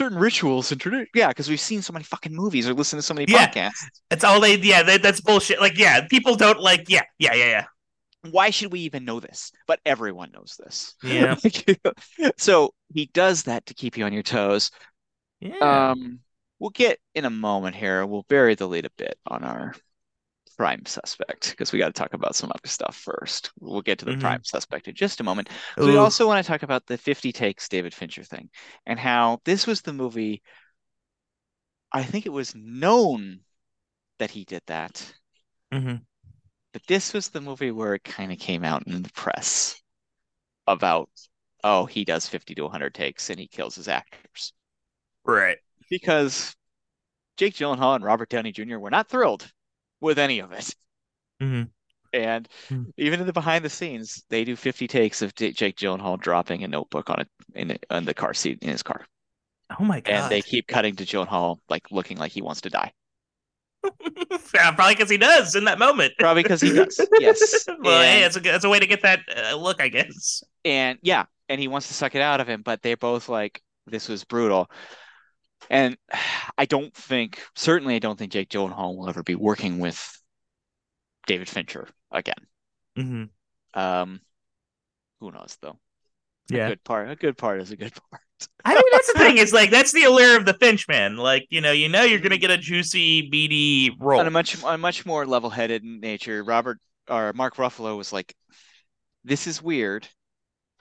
certain 0.00 0.18
rituals 0.18 0.70
and 0.70 0.80
tradition." 0.80 1.08
Yeah, 1.12 1.28
because 1.28 1.48
we've 1.48 1.60
seen 1.60 1.82
so 1.82 1.92
many 1.92 2.04
fucking 2.04 2.32
movies 2.32 2.68
or 2.68 2.74
listened 2.74 2.98
to 3.00 3.02
so 3.06 3.14
many 3.14 3.26
yeah. 3.28 3.48
podcasts. 3.48 3.82
That's 4.10 4.22
all 4.22 4.40
they. 4.40 4.56
Yeah, 4.58 4.84
they, 4.84 4.98
that's 4.98 5.20
bullshit. 5.20 5.60
Like, 5.60 5.76
yeah, 5.76 6.06
people 6.06 6.36
don't 6.36 6.60
like. 6.60 6.88
Yeah, 6.88 7.02
yeah, 7.18 7.34
yeah, 7.34 7.46
yeah 7.46 7.64
why 8.32 8.50
should 8.50 8.72
we 8.72 8.80
even 8.80 9.04
know 9.04 9.20
this? 9.20 9.52
But 9.66 9.80
everyone 9.84 10.32
knows 10.32 10.58
this. 10.58 10.94
Yeah. 11.02 11.36
so 12.36 12.74
he 12.92 13.06
does 13.12 13.44
that 13.44 13.66
to 13.66 13.74
keep 13.74 13.96
you 13.96 14.04
on 14.04 14.12
your 14.12 14.22
toes. 14.22 14.70
Yeah. 15.40 15.90
Um, 15.90 16.20
we'll 16.58 16.70
get 16.70 16.98
in 17.14 17.24
a 17.24 17.30
moment 17.30 17.76
here. 17.76 18.06
We'll 18.06 18.26
bury 18.28 18.54
the 18.54 18.68
lead 18.68 18.86
a 18.86 18.90
bit 18.96 19.18
on 19.26 19.44
our 19.44 19.74
prime 20.56 20.86
suspect 20.86 21.50
because 21.50 21.72
we 21.72 21.78
got 21.78 21.86
to 21.86 21.92
talk 21.92 22.14
about 22.14 22.34
some 22.34 22.50
other 22.50 22.68
stuff 22.68 22.96
first. 22.96 23.52
We'll 23.60 23.82
get 23.82 23.98
to 23.98 24.04
the 24.04 24.12
mm-hmm. 24.12 24.20
prime 24.20 24.44
suspect 24.44 24.88
in 24.88 24.94
just 24.94 25.20
a 25.20 25.24
moment. 25.24 25.50
we 25.76 25.96
also 25.96 26.26
want 26.26 26.44
to 26.44 26.50
talk 26.50 26.62
about 26.62 26.86
the 26.86 26.96
50 26.96 27.32
takes 27.32 27.68
David 27.68 27.94
Fincher 27.94 28.24
thing 28.24 28.48
and 28.86 28.98
how 28.98 29.40
this 29.44 29.66
was 29.66 29.82
the 29.82 29.92
movie. 29.92 30.42
I 31.92 32.02
think 32.02 32.26
it 32.26 32.30
was 32.30 32.54
known 32.54 33.40
that 34.18 34.30
he 34.30 34.44
did 34.44 34.62
that. 34.66 35.12
Mm-hmm. 35.72 35.96
But 36.76 36.86
this 36.88 37.14
was 37.14 37.30
the 37.30 37.40
movie 37.40 37.70
where 37.70 37.94
it 37.94 38.04
kind 38.04 38.30
of 38.30 38.38
came 38.38 38.62
out 38.62 38.86
in 38.86 39.02
the 39.02 39.08
press 39.14 39.80
about, 40.66 41.08
oh, 41.64 41.86
he 41.86 42.04
does 42.04 42.28
50 42.28 42.54
to 42.54 42.64
100 42.64 42.92
takes 42.92 43.30
and 43.30 43.40
he 43.40 43.48
kills 43.48 43.76
his 43.76 43.88
actors. 43.88 44.52
Right. 45.24 45.56
Because 45.88 46.54
Jake 47.38 47.54
Gyllenhaal 47.54 47.94
and 47.94 48.04
Robert 48.04 48.28
Downey 48.28 48.52
Jr. 48.52 48.76
were 48.76 48.90
not 48.90 49.08
thrilled 49.08 49.50
with 50.02 50.18
any 50.18 50.40
of 50.40 50.52
it. 50.52 50.76
Mm-hmm. 51.40 51.62
And 52.12 52.46
hmm. 52.68 52.82
even 52.98 53.20
in 53.20 53.26
the 53.26 53.32
behind 53.32 53.64
the 53.64 53.70
scenes, 53.70 54.22
they 54.28 54.44
do 54.44 54.54
50 54.54 54.86
takes 54.86 55.22
of 55.22 55.34
Jake 55.34 55.78
Gyllenhaal 55.78 56.20
dropping 56.20 56.62
a 56.62 56.68
notebook 56.68 57.08
on 57.08 57.20
it 57.20 57.28
in, 57.54 57.78
in 57.90 58.04
the 58.04 58.12
car 58.12 58.34
seat 58.34 58.58
in 58.60 58.68
his 58.68 58.82
car. 58.82 59.06
Oh 59.80 59.84
my 59.84 60.00
god! 60.00 60.12
And 60.12 60.30
they 60.30 60.42
keep 60.42 60.66
cutting 60.68 60.94
to 60.96 61.06
Gyllenhaal 61.06 61.56
like 61.70 61.90
looking 61.90 62.18
like 62.18 62.32
he 62.32 62.42
wants 62.42 62.60
to 62.60 62.70
die. 62.70 62.92
Probably 64.52 64.94
because 64.94 65.10
he 65.10 65.18
does 65.18 65.54
in 65.54 65.64
that 65.64 65.78
moment. 65.78 66.14
Probably 66.18 66.42
because 66.42 66.60
he 66.60 66.72
does. 66.72 67.00
Yes. 67.20 67.66
well, 67.80 68.00
and, 68.00 68.20
hey, 68.20 68.24
it's 68.24 68.36
a 68.36 68.54
it's 68.54 68.64
a 68.64 68.68
way 68.68 68.78
to 68.78 68.86
get 68.86 69.02
that 69.02 69.20
uh, 69.34 69.56
look, 69.56 69.80
I 69.80 69.88
guess. 69.88 70.42
And 70.64 70.98
yeah, 71.02 71.24
and 71.48 71.60
he 71.60 71.68
wants 71.68 71.88
to 71.88 71.94
suck 71.94 72.14
it 72.14 72.22
out 72.22 72.40
of 72.40 72.48
him, 72.48 72.62
but 72.62 72.82
they're 72.82 72.96
both 72.96 73.28
like, 73.28 73.62
"This 73.86 74.08
was 74.08 74.24
brutal." 74.24 74.70
And 75.70 75.96
I 76.58 76.64
don't 76.64 76.94
think, 76.94 77.42
certainly, 77.54 77.96
I 77.96 77.98
don't 77.98 78.18
think 78.18 78.32
Jake 78.32 78.48
Gyllenhaal 78.48 78.96
will 78.96 79.08
ever 79.08 79.22
be 79.22 79.34
working 79.34 79.78
with 79.78 80.20
David 81.26 81.48
Fincher 81.48 81.88
again. 82.10 82.34
Mm-hmm. 82.98 83.78
Um, 83.78 84.20
who 85.20 85.30
knows 85.32 85.56
though? 85.60 85.78
Yeah, 86.48 86.66
a 86.66 86.70
good 86.70 86.84
part. 86.84 87.10
A 87.10 87.16
good 87.16 87.36
part 87.36 87.60
is 87.60 87.70
a 87.70 87.76
good 87.76 87.92
part. 88.10 88.22
I 88.64 88.74
mean, 88.74 88.82
that's 88.92 89.12
the 89.12 89.18
thing. 89.18 89.38
Is 89.38 89.52
like 89.52 89.70
that's 89.70 89.92
the 89.92 90.04
allure 90.04 90.36
of 90.36 90.44
the 90.44 90.54
Finchman. 90.54 91.18
Like 91.18 91.46
you 91.50 91.60
know, 91.60 91.72
you 91.72 91.88
know, 91.88 92.02
you're 92.02 92.20
gonna 92.20 92.36
get 92.36 92.50
a 92.50 92.58
juicy, 92.58 93.28
beady 93.30 93.96
role. 93.98 94.20
On 94.20 94.26
a 94.26 94.30
much, 94.30 94.62
on 94.62 94.74
a 94.74 94.78
much 94.78 95.06
more 95.06 95.26
level-headed 95.26 95.84
nature, 95.84 96.42
Robert 96.42 96.78
or 97.08 97.32
Mark 97.32 97.56
Ruffalo 97.56 97.96
was 97.96 98.12
like, 98.12 98.34
"This 99.24 99.46
is 99.46 99.62
weird. 99.62 100.08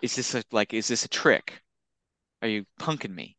Is 0.02 0.16
this 0.16 0.36
a 0.36 0.44
like? 0.52 0.74
Is 0.74 0.88
this 0.88 1.06
a 1.06 1.10
trick? 1.10 1.62
Are 2.42 2.48
you 2.48 2.66
punking 2.80 3.14
me?" 3.14 3.38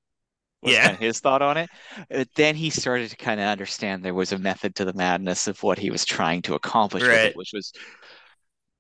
Was 0.62 0.72
yeah. 0.72 0.84
Kind 0.84 0.94
of 0.94 1.00
his 1.00 1.20
thought 1.20 1.42
on 1.42 1.56
it. 1.58 1.68
But 2.08 2.28
then 2.34 2.54
he 2.54 2.70
started 2.70 3.10
to 3.10 3.16
kind 3.16 3.40
of 3.40 3.46
understand 3.46 4.02
there 4.02 4.14
was 4.14 4.32
a 4.32 4.38
method 4.38 4.74
to 4.76 4.84
the 4.84 4.94
madness 4.94 5.48
of 5.48 5.62
what 5.62 5.78
he 5.78 5.90
was 5.90 6.04
trying 6.04 6.42
to 6.42 6.54
accomplish 6.54 7.02
right. 7.02 7.10
with 7.10 7.24
it, 7.24 7.36
which 7.36 7.50
was 7.52 7.72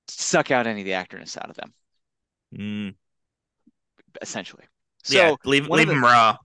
suck 0.08 0.50
out 0.50 0.66
any 0.66 0.80
of 0.80 0.86
the 0.86 0.92
actorness 0.92 1.36
out 1.36 1.50
of 1.50 1.56
them. 1.56 1.74
Mm. 2.56 2.94
Essentially. 4.22 4.64
So 5.06 5.16
yeah, 5.16 5.36
leave 5.44 5.68
leave 5.68 5.86
them 5.86 6.02
raw. 6.02 6.36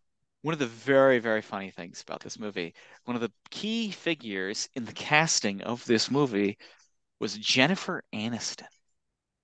One 0.43 0.53
of 0.53 0.59
the 0.59 0.67
very 0.67 1.17
very 1.17 1.41
funny 1.41 1.71
things 1.71 2.01
about 2.01 2.19
this 2.19 2.37
movie, 2.37 2.75
one 3.05 3.15
of 3.15 3.21
the 3.21 3.31
key 3.49 3.89
figures 3.89 4.69
in 4.75 4.85
the 4.85 4.93
casting 4.93 5.61
of 5.61 5.83
this 5.85 6.11
movie 6.11 6.59
was 7.19 7.37
Jennifer 7.37 8.03
Aniston, 8.13 8.67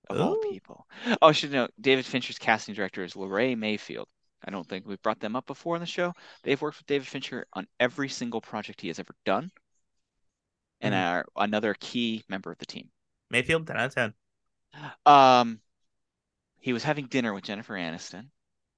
of 0.08 0.18
Ooh. 0.18 0.22
all 0.22 0.36
people. 0.36 0.86
Oh, 1.20 1.28
I 1.28 1.32
should 1.32 1.50
know 1.50 1.66
David 1.80 2.06
Fincher's 2.06 2.38
casting 2.38 2.76
director 2.76 3.02
is 3.02 3.14
Laray 3.14 3.58
Mayfield. 3.58 4.06
I 4.44 4.52
don't 4.52 4.66
think 4.66 4.86
we've 4.86 5.02
brought 5.02 5.18
them 5.18 5.34
up 5.34 5.46
before 5.46 5.74
in 5.74 5.80
the 5.80 5.86
show. 5.86 6.12
They've 6.44 6.60
worked 6.60 6.78
with 6.78 6.86
David 6.86 7.08
Fincher 7.08 7.44
on 7.54 7.66
every 7.80 8.08
single 8.08 8.40
project 8.40 8.80
he 8.80 8.86
has 8.86 9.00
ever 9.00 9.14
done, 9.24 9.50
and 10.80 10.94
mm. 10.94 11.10
are 11.10 11.26
another 11.36 11.74
key 11.80 12.22
member 12.28 12.52
of 12.52 12.58
the 12.58 12.66
team. 12.66 12.88
Mayfield, 13.30 13.66
ten 13.66 13.76
out 13.76 13.86
of 13.86 13.94
ten. 13.96 14.14
Um, 15.04 15.60
he 16.60 16.72
was 16.72 16.84
having 16.84 17.06
dinner 17.06 17.34
with 17.34 17.44
Jennifer 17.44 17.74
Aniston, 17.74 18.28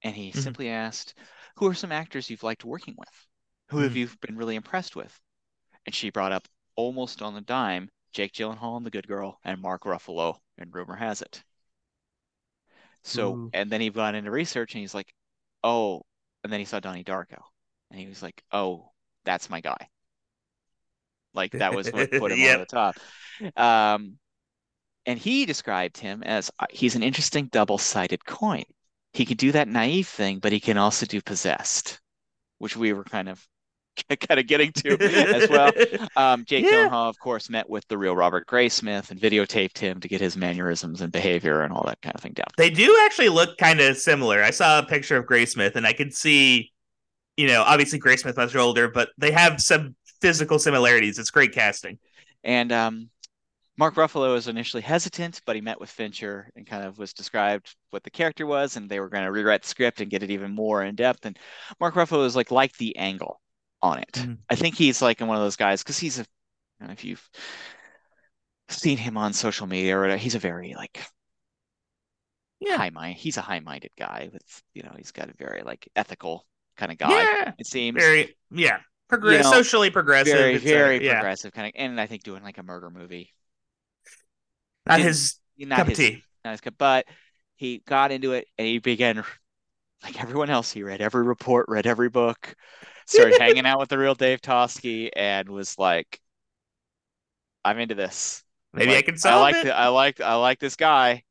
and 0.03 0.15
he 0.15 0.29
mm-hmm. 0.29 0.39
simply 0.39 0.69
asked, 0.69 1.13
"Who 1.57 1.67
are 1.67 1.73
some 1.73 1.91
actors 1.91 2.29
you've 2.29 2.43
liked 2.43 2.65
working 2.65 2.95
with? 2.97 3.27
Who 3.69 3.77
mm-hmm. 3.77 3.83
have 3.83 3.95
you 3.95 4.09
been 4.21 4.37
really 4.37 4.55
impressed 4.55 4.95
with?" 4.95 5.17
And 5.85 5.95
she 5.95 6.09
brought 6.09 6.31
up 6.31 6.47
almost 6.75 7.21
on 7.21 7.33
the 7.33 7.41
dime 7.41 7.89
Jake 8.13 8.33
Gyllenhaal 8.33 8.77
in 8.77 8.83
The 8.83 8.91
Good 8.91 9.07
Girl 9.07 9.39
and 9.43 9.61
Mark 9.61 9.83
Ruffalo 9.83 10.35
And 10.57 10.73
Rumor 10.73 10.95
Has 10.95 11.21
It. 11.21 11.43
So, 13.03 13.33
Ooh. 13.33 13.49
and 13.53 13.69
then 13.69 13.81
he 13.81 13.89
got 13.89 14.15
into 14.15 14.31
research 14.31 14.73
and 14.73 14.81
he's 14.81 14.93
like, 14.93 15.13
"Oh," 15.63 16.03
and 16.43 16.51
then 16.51 16.59
he 16.59 16.65
saw 16.65 16.79
Donnie 16.79 17.03
Darko, 17.03 17.41
and 17.89 17.99
he 17.99 18.07
was 18.07 18.21
like, 18.21 18.43
"Oh, 18.51 18.91
that's 19.25 19.49
my 19.49 19.61
guy." 19.61 19.89
Like 21.33 21.51
that 21.53 21.73
was 21.73 21.91
what 21.91 22.11
put 22.11 22.31
him 22.31 22.39
yep. 22.39 22.55
over 22.55 22.65
the 22.65 22.65
top. 22.65 22.95
Um, 23.55 24.17
and 25.05 25.17
he 25.17 25.45
described 25.45 25.97
him 25.97 26.23
as 26.23 26.51
uh, 26.59 26.67
he's 26.69 26.95
an 26.95 27.03
interesting 27.03 27.47
double-sided 27.47 28.23
coin 28.25 28.63
he 29.13 29.25
can 29.25 29.37
do 29.37 29.51
that 29.51 29.67
naive 29.67 30.07
thing, 30.07 30.39
but 30.39 30.51
he 30.51 30.59
can 30.59 30.77
also 30.77 31.05
do 31.05 31.21
possessed, 31.21 31.99
which 32.59 32.77
we 32.77 32.93
were 32.93 33.03
kind 33.03 33.29
of 33.29 33.45
kind 34.27 34.39
of 34.39 34.47
getting 34.47 34.71
to 34.71 34.97
as 35.01 35.49
well. 35.49 35.71
Um, 36.17 36.43
Jake 36.45 36.65
yeah. 36.65 36.87
Gyllenhaal, 36.89 37.09
of 37.09 37.17
course, 37.19 37.49
met 37.49 37.69
with 37.69 37.87
the 37.87 37.97
real 37.97 38.15
Robert 38.15 38.45
Graysmith 38.45 39.11
and 39.11 39.19
videotaped 39.19 39.77
him 39.77 39.99
to 40.01 40.07
get 40.07 40.19
his 40.19 40.35
mannerisms 40.35 41.01
and 41.01 41.11
behavior 41.11 41.61
and 41.61 41.71
all 41.71 41.83
that 41.85 42.01
kind 42.01 42.15
of 42.15 42.21
thing 42.21 42.33
down. 42.33 42.47
They 42.57 42.69
do 42.69 42.99
actually 43.05 43.29
look 43.29 43.57
kind 43.57 43.79
of 43.79 43.97
similar. 43.97 44.43
I 44.43 44.51
saw 44.51 44.79
a 44.79 44.85
picture 44.85 45.15
of 45.15 45.25
Graysmith, 45.25 45.75
and 45.75 45.87
I 45.87 45.93
could 45.93 46.13
see, 46.13 46.71
you 47.37 47.47
know, 47.47 47.63
obviously 47.65 47.97
Gray 47.97 48.15
Graysmith 48.15 48.35
much 48.35 48.55
older, 48.55 48.89
but 48.89 49.09
they 49.17 49.31
have 49.31 49.61
some 49.61 49.95
physical 50.21 50.59
similarities. 50.59 51.17
It's 51.17 51.31
great 51.31 51.53
casting. 51.53 51.97
And 52.43 52.71
um, 52.71 53.09
Mark 53.77 53.95
Ruffalo 53.95 54.33
was 54.33 54.47
initially 54.47 54.81
hesitant, 54.81 55.41
but 55.45 55.55
he 55.55 55.61
met 55.61 55.79
with 55.79 55.89
Fincher 55.89 56.51
and 56.55 56.67
kind 56.67 56.83
of 56.83 56.97
was 56.97 57.13
described 57.13 57.75
what 57.89 58.03
the 58.03 58.09
character 58.09 58.45
was, 58.45 58.75
and 58.75 58.89
they 58.89 58.99
were 58.99 59.09
going 59.09 59.23
to 59.23 59.31
rewrite 59.31 59.63
the 59.63 59.67
script 59.67 60.01
and 60.01 60.11
get 60.11 60.23
it 60.23 60.31
even 60.31 60.53
more 60.53 60.83
in 60.83 60.95
depth. 60.95 61.25
And 61.25 61.39
Mark 61.79 61.95
Ruffalo 61.95 62.19
was 62.19 62.35
like 62.35 62.51
like 62.51 62.75
the 62.77 62.95
angle 62.97 63.41
on 63.81 63.99
it. 63.99 64.11
Mm-hmm. 64.13 64.33
I 64.49 64.55
think 64.55 64.75
he's 64.75 65.01
like 65.01 65.19
one 65.19 65.35
of 65.35 65.41
those 65.41 65.55
guys 65.55 65.81
because 65.81 65.97
he's 65.97 66.19
a 66.19 66.25
if 66.89 67.03
you've 67.03 67.27
seen 68.69 68.97
him 68.97 69.17
on 69.17 69.33
social 69.33 69.67
media 69.67 69.97
or 69.97 70.17
he's 70.17 70.35
a 70.35 70.39
very 70.39 70.73
like 70.75 70.99
yeah. 72.59 72.77
high 72.77 72.89
mind. 72.89 73.17
He's 73.17 73.37
a 73.37 73.41
high 73.41 73.59
minded 73.59 73.91
guy 73.97 74.29
with 74.31 74.63
you 74.73 74.83
know 74.83 74.93
he's 74.97 75.11
got 75.11 75.29
a 75.29 75.33
very 75.37 75.63
like 75.63 75.87
ethical 75.95 76.45
kind 76.77 76.91
of 76.91 76.97
guy. 76.97 77.09
Yeah, 77.09 77.51
it 77.57 77.67
seems 77.67 78.01
very 78.01 78.35
yeah. 78.51 78.79
Progress, 79.09 79.43
you 79.43 79.43
know, 79.43 79.57
socially 79.57 79.89
progressive, 79.89 80.33
very, 80.33 80.57
very 80.57 81.07
a, 81.07 81.11
progressive 81.11 81.51
kind 81.51 81.67
of, 81.67 81.73
and 81.75 81.99
I 81.99 82.07
think 82.07 82.23
doing 82.23 82.43
like 82.43 82.57
a 82.57 82.63
murder 82.63 82.89
movie 82.89 83.29
not 84.91 84.99
his 84.99 85.39
not 85.57 85.77
cup 85.77 85.87
his, 85.87 85.99
of 85.99 86.05
tea. 86.05 86.23
Not 86.43 86.51
his 86.51 86.61
cup, 86.61 86.75
but 86.77 87.05
he 87.55 87.81
got 87.85 88.11
into 88.11 88.33
it 88.33 88.47
and 88.57 88.67
he 88.67 88.79
began, 88.79 89.23
like 90.03 90.21
everyone 90.21 90.49
else, 90.49 90.71
he 90.71 90.83
read 90.83 91.01
every 91.01 91.23
report, 91.23 91.67
read 91.69 91.85
every 91.85 92.09
book, 92.09 92.55
started 93.05 93.37
hanging 93.39 93.65
out 93.65 93.79
with 93.79 93.89
the 93.89 93.97
real 93.97 94.15
Dave 94.15 94.41
Toschi, 94.41 95.09
and 95.15 95.49
was 95.49 95.77
like, 95.77 96.19
"I'm 97.63 97.79
into 97.79 97.95
this. 97.95 98.43
Maybe 98.73 98.91
like, 98.91 98.97
I 98.97 99.01
can 99.03 99.17
solve 99.17 99.35
I 99.35 99.41
like 99.41 99.55
it. 99.55 99.65
The, 99.65 99.77
I 99.77 99.87
like 99.89 100.21
I 100.21 100.35
like 100.35 100.59
this 100.59 100.75
guy." 100.75 101.23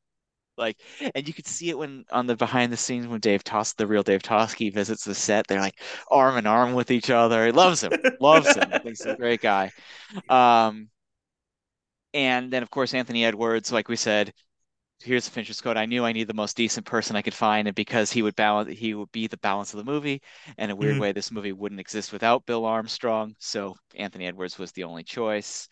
Like, 0.56 0.76
and 1.14 1.26
you 1.26 1.32
could 1.32 1.46
see 1.46 1.70
it 1.70 1.78
when 1.78 2.04
on 2.12 2.26
the 2.26 2.36
behind 2.36 2.70
the 2.70 2.76
scenes 2.76 3.06
when 3.06 3.18
Dave 3.18 3.42
Tos, 3.42 3.72
the 3.72 3.86
real 3.86 4.02
Dave 4.02 4.22
Toschi, 4.22 4.72
visits 4.72 5.04
the 5.04 5.14
set. 5.14 5.46
They're 5.46 5.60
like 5.60 5.80
arm 6.10 6.36
in 6.36 6.46
arm 6.46 6.74
with 6.74 6.90
each 6.90 7.08
other. 7.08 7.46
He 7.46 7.52
loves 7.52 7.82
him, 7.82 7.92
loves 8.20 8.54
him. 8.54 8.70
He's 8.84 9.00
a 9.06 9.16
great 9.16 9.40
guy. 9.40 9.72
Um, 10.28 10.88
and 12.12 12.52
then, 12.52 12.62
of 12.62 12.70
course, 12.70 12.94
Anthony 12.94 13.24
Edwards, 13.24 13.70
like 13.70 13.88
we 13.88 13.96
said, 13.96 14.32
here's 15.02 15.24
the 15.24 15.30
Fincher's 15.30 15.60
Code. 15.60 15.76
I 15.76 15.86
knew 15.86 16.04
I 16.04 16.12
needed 16.12 16.28
the 16.28 16.34
most 16.34 16.56
decent 16.56 16.86
person 16.86 17.16
I 17.16 17.22
could 17.22 17.34
find, 17.34 17.68
and 17.68 17.74
because 17.74 18.10
he 18.10 18.22
would 18.22 18.36
balance, 18.36 18.76
he 18.76 18.94
would 18.94 19.10
be 19.12 19.26
the 19.26 19.38
balance 19.38 19.72
of 19.72 19.78
the 19.78 19.90
movie. 19.90 20.20
In 20.58 20.70
a 20.70 20.76
weird 20.76 20.92
mm-hmm. 20.92 21.00
way, 21.00 21.12
this 21.12 21.30
movie 21.30 21.52
wouldn't 21.52 21.80
exist 21.80 22.12
without 22.12 22.46
Bill 22.46 22.64
Armstrong. 22.64 23.34
So 23.38 23.76
Anthony 23.94 24.26
Edwards 24.26 24.58
was 24.58 24.72
the 24.72 24.84
only 24.84 25.04
choice. 25.04 25.68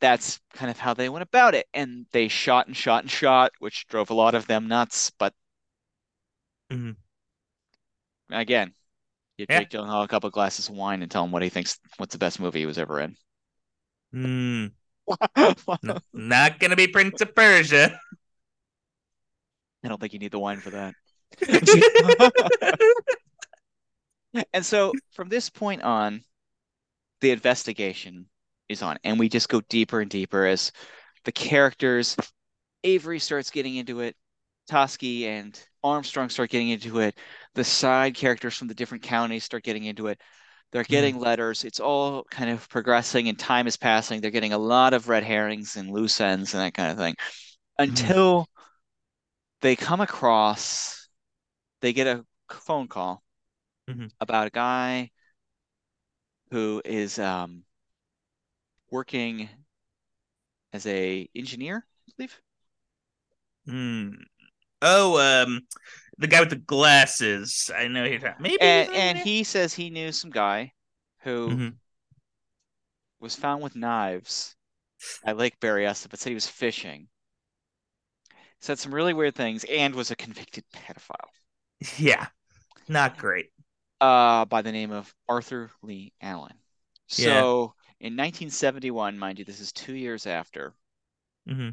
That's 0.00 0.40
kind 0.54 0.70
of 0.70 0.78
how 0.78 0.94
they 0.94 1.08
went 1.08 1.22
about 1.22 1.54
it, 1.54 1.66
and 1.74 2.06
they 2.12 2.28
shot 2.28 2.66
and 2.66 2.76
shot 2.76 3.02
and 3.02 3.10
shot, 3.10 3.52
which 3.58 3.86
drove 3.86 4.10
a 4.10 4.14
lot 4.14 4.34
of 4.34 4.46
them 4.46 4.66
nuts. 4.66 5.12
But 5.18 5.32
mm-hmm. 6.72 6.92
again, 8.32 8.72
give 9.38 9.46
yeah. 9.50 9.60
Jake 9.60 9.70
Gyllenhaal 9.70 10.04
a 10.04 10.08
couple 10.08 10.28
of 10.28 10.34
glasses 10.34 10.68
of 10.68 10.74
wine 10.74 11.02
and 11.02 11.10
tell 11.10 11.24
him 11.24 11.32
what 11.32 11.42
he 11.42 11.50
thinks. 11.50 11.78
What's 11.98 12.12
the 12.12 12.18
best 12.18 12.40
movie 12.40 12.60
he 12.60 12.66
was 12.66 12.78
ever 12.78 13.00
in? 13.00 13.16
Mm 14.14 14.72
not 16.12 16.58
gonna 16.58 16.76
be 16.76 16.86
Prince 16.86 17.20
of 17.20 17.34
Persia. 17.34 17.98
I 19.84 19.88
don't 19.88 20.00
think 20.00 20.12
you 20.12 20.18
need 20.18 20.32
the 20.32 20.38
wine 20.38 20.60
for 20.60 20.70
that. 20.70 20.94
and 24.52 24.64
so 24.64 24.92
from 25.12 25.28
this 25.28 25.48
point 25.50 25.82
on, 25.82 26.22
the 27.20 27.30
investigation 27.30 28.26
is 28.68 28.82
on, 28.82 28.98
and 29.04 29.18
we 29.18 29.28
just 29.28 29.48
go 29.48 29.60
deeper 29.68 30.00
and 30.00 30.10
deeper 30.10 30.46
as 30.46 30.72
the 31.24 31.32
characters. 31.32 32.16
Avery 32.84 33.18
starts 33.18 33.50
getting 33.50 33.76
into 33.76 34.00
it. 34.00 34.16
Toschi 34.70 35.24
and 35.24 35.60
Armstrong 35.82 36.28
start 36.28 36.50
getting 36.50 36.68
into 36.68 37.00
it. 37.00 37.18
The 37.54 37.64
side 37.64 38.14
characters 38.14 38.56
from 38.56 38.68
the 38.68 38.74
different 38.74 39.02
counties 39.02 39.44
start 39.44 39.64
getting 39.64 39.84
into 39.84 40.06
it. 40.06 40.20
They're 40.72 40.82
mm-hmm. 40.82 40.90
getting 40.90 41.16
mm 41.16 41.20
letters. 41.20 41.64
It's 41.64 41.80
all 41.80 42.24
kind 42.30 42.50
of 42.50 42.68
progressing 42.68 43.28
and 43.28 43.38
time 43.38 43.66
is 43.66 43.76
passing. 43.76 44.20
They're 44.20 44.30
getting 44.30 44.52
a 44.52 44.58
lot 44.58 44.94
of 44.94 45.08
red 45.08 45.24
herrings 45.24 45.76
and 45.76 45.90
loose 45.90 46.20
ends 46.20 46.54
and 46.54 46.62
that 46.62 46.74
kind 46.74 46.90
of 46.90 46.98
thing 46.98 47.14
mm-hmm. 47.14 47.90
until 47.90 48.42
mm 48.42 48.46
they 49.60 49.76
come 49.76 50.00
across, 50.00 51.08
they 51.80 51.92
get 51.92 52.06
a 52.06 52.24
phone 52.50 52.88
call 52.88 53.22
mm-hmm. 53.88 54.06
about 54.20 54.46
a 54.46 54.50
guy 54.50 55.10
who 56.50 56.82
is 56.84 57.18
um, 57.18 57.62
working 58.90 59.48
as 60.72 60.86
a 60.86 61.28
engineer, 61.34 61.84
I 62.08 62.12
believe. 62.16 62.40
Mm. 63.68 64.14
Oh, 64.82 65.44
um, 65.44 65.60
the 66.20 66.26
guy 66.26 66.40
with 66.40 66.50
the 66.50 66.56
glasses. 66.56 67.70
I 67.74 67.88
know 67.88 68.06
talking. 68.18 68.34
Maybe. 68.38 68.60
And, 68.60 68.90
and 68.90 69.18
he 69.18 69.42
says 69.42 69.74
he 69.74 69.90
knew 69.90 70.12
some 70.12 70.30
guy 70.30 70.72
who 71.22 71.48
mm-hmm. 71.48 71.68
was 73.20 73.34
found 73.34 73.62
with 73.62 73.74
knives 73.74 74.54
at 75.24 75.38
Lake 75.38 75.58
Berryessa, 75.60 76.08
but 76.10 76.20
said 76.20 76.30
he 76.30 76.34
was 76.34 76.46
fishing. 76.46 77.08
Said 78.60 78.78
some 78.78 78.94
really 78.94 79.14
weird 79.14 79.34
things 79.34 79.64
and 79.64 79.94
was 79.94 80.10
a 80.10 80.16
convicted 80.16 80.64
pedophile. 80.74 81.30
Yeah, 81.96 82.26
not 82.88 83.16
great. 83.16 83.46
Uh, 84.02 84.44
by 84.44 84.60
the 84.60 84.72
name 84.72 84.92
of 84.92 85.14
Arthur 85.26 85.70
Lee 85.82 86.12
Allen. 86.20 86.52
So 87.06 87.74
yeah. 88.00 88.08
in 88.08 88.16
1971, 88.16 89.18
mind 89.18 89.38
you, 89.38 89.46
this 89.46 89.60
is 89.60 89.72
two 89.72 89.94
years 89.94 90.26
after. 90.26 90.74
Mm-hmm. 91.48 91.70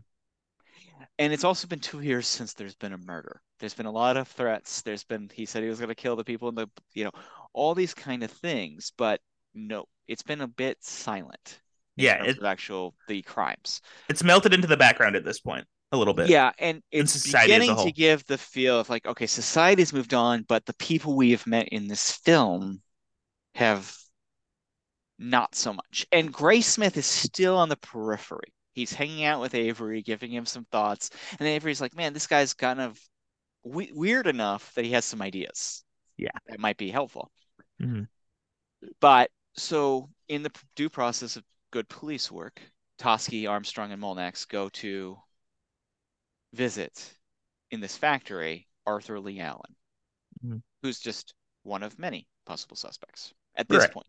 And 1.20 1.34
it's 1.34 1.44
also 1.44 1.68
been 1.68 1.80
two 1.80 2.02
years 2.02 2.28
since 2.28 2.54
there's 2.54 2.76
been 2.76 2.94
a 2.94 2.98
murder. 2.98 3.42
There's 3.60 3.74
been 3.74 3.86
a 3.86 3.92
lot 3.92 4.18
of 4.18 4.28
threats. 4.28 4.82
There's 4.82 5.04
been, 5.04 5.30
he 5.34 5.46
said 5.46 5.64
he 5.64 5.70
was 5.70 5.80
going 5.80 5.90
to 5.90 5.96
kill 5.96 6.16
the 6.16 6.24
people 6.24 6.50
in 6.50 6.56
the, 6.56 6.68
you 6.94 7.06
know, 7.06 7.12
all 7.54 7.74
these 7.74 7.94
kind 7.94 8.24
of 8.24 8.32
things. 8.32 8.92
But 8.98 9.22
no, 9.54 9.86
it's 10.08 10.24
been 10.24 10.42
a 10.42 10.48
bit 10.48 10.78
silent. 10.82 11.60
yeah, 11.96 12.24
it's 12.24 12.44
actual 12.44 12.94
the 13.08 13.22
crimes. 13.24 13.82
It's 14.10 14.24
melted 14.24 14.54
into 14.54 14.68
the 14.68 14.78
background 14.78 15.16
at 15.16 15.26
this 15.26 15.40
point 15.40 15.66
a 15.92 15.98
little 15.98 16.14
bit. 16.14 16.30
Yeah, 16.30 16.52
and 16.60 16.84
it's 16.92 17.24
beginning 17.26 17.76
to 17.78 17.92
give 17.92 18.26
the 18.26 18.38
feel 18.38 18.80
of 18.80 18.90
like, 18.90 19.06
okay, 19.08 19.26
society's 19.26 19.94
moved 19.94 20.14
on, 20.14 20.44
but 20.44 20.66
the 20.66 20.76
people 20.76 21.16
we 21.16 21.32
have 21.32 21.48
met 21.48 21.70
in 21.70 21.88
this 21.88 22.12
film 22.12 22.82
have 23.56 23.96
not 25.18 25.56
so 25.56 25.74
much. 25.74 26.06
And 26.12 26.32
Graysmith 26.34 26.98
is 26.98 27.06
still 27.06 27.58
on 27.58 27.70
the 27.70 27.78
periphery. 27.78 28.54
He's 28.78 28.94
hanging 28.94 29.26
out 29.26 29.42
with 29.42 29.56
Avery, 29.56 30.04
giving 30.04 30.32
him 30.32 30.46
some 30.46 30.66
thoughts, 30.66 31.10
and 31.40 31.48
Avery's 31.48 31.82
like, 31.82 31.96
"Man, 31.96 32.14
this 32.14 32.28
guy's 32.28 32.54
kind 32.54 32.80
of 32.80 33.02
we- 33.64 33.92
weird 33.92 34.28
enough 34.28 34.72
that 34.76 34.86
he 34.86 34.92
has 34.92 35.04
some 35.04 35.20
ideas. 35.20 35.84
Yeah, 36.16 36.30
that 36.46 36.60
might 36.60 36.78
be 36.78 36.92
helpful." 36.92 37.32
Mm-hmm. 37.82 38.04
But 39.00 39.32
so 39.54 40.12
in 40.28 40.44
the 40.44 40.52
due 40.76 40.90
process 40.90 41.38
of 41.38 41.44
good 41.72 41.90
police 41.90 42.32
work, 42.32 42.62
Toschi, 43.00 43.50
Armstrong, 43.50 43.92
and 43.92 44.00
Mulanax 44.00 44.48
go 44.48 44.70
to 44.70 45.18
visit 46.54 47.12
in 47.72 47.80
this 47.80 47.98
factory 47.98 48.68
Arthur 48.86 49.20
Lee 49.20 49.40
Allen, 49.40 49.76
mm-hmm. 50.46 50.58
who's 50.84 51.00
just 51.00 51.34
one 51.64 51.82
of 51.82 51.98
many 51.98 52.28
possible 52.46 52.76
suspects 52.76 53.34
at 53.56 53.68
this 53.68 53.80
right. 53.80 53.92
point. 53.92 54.08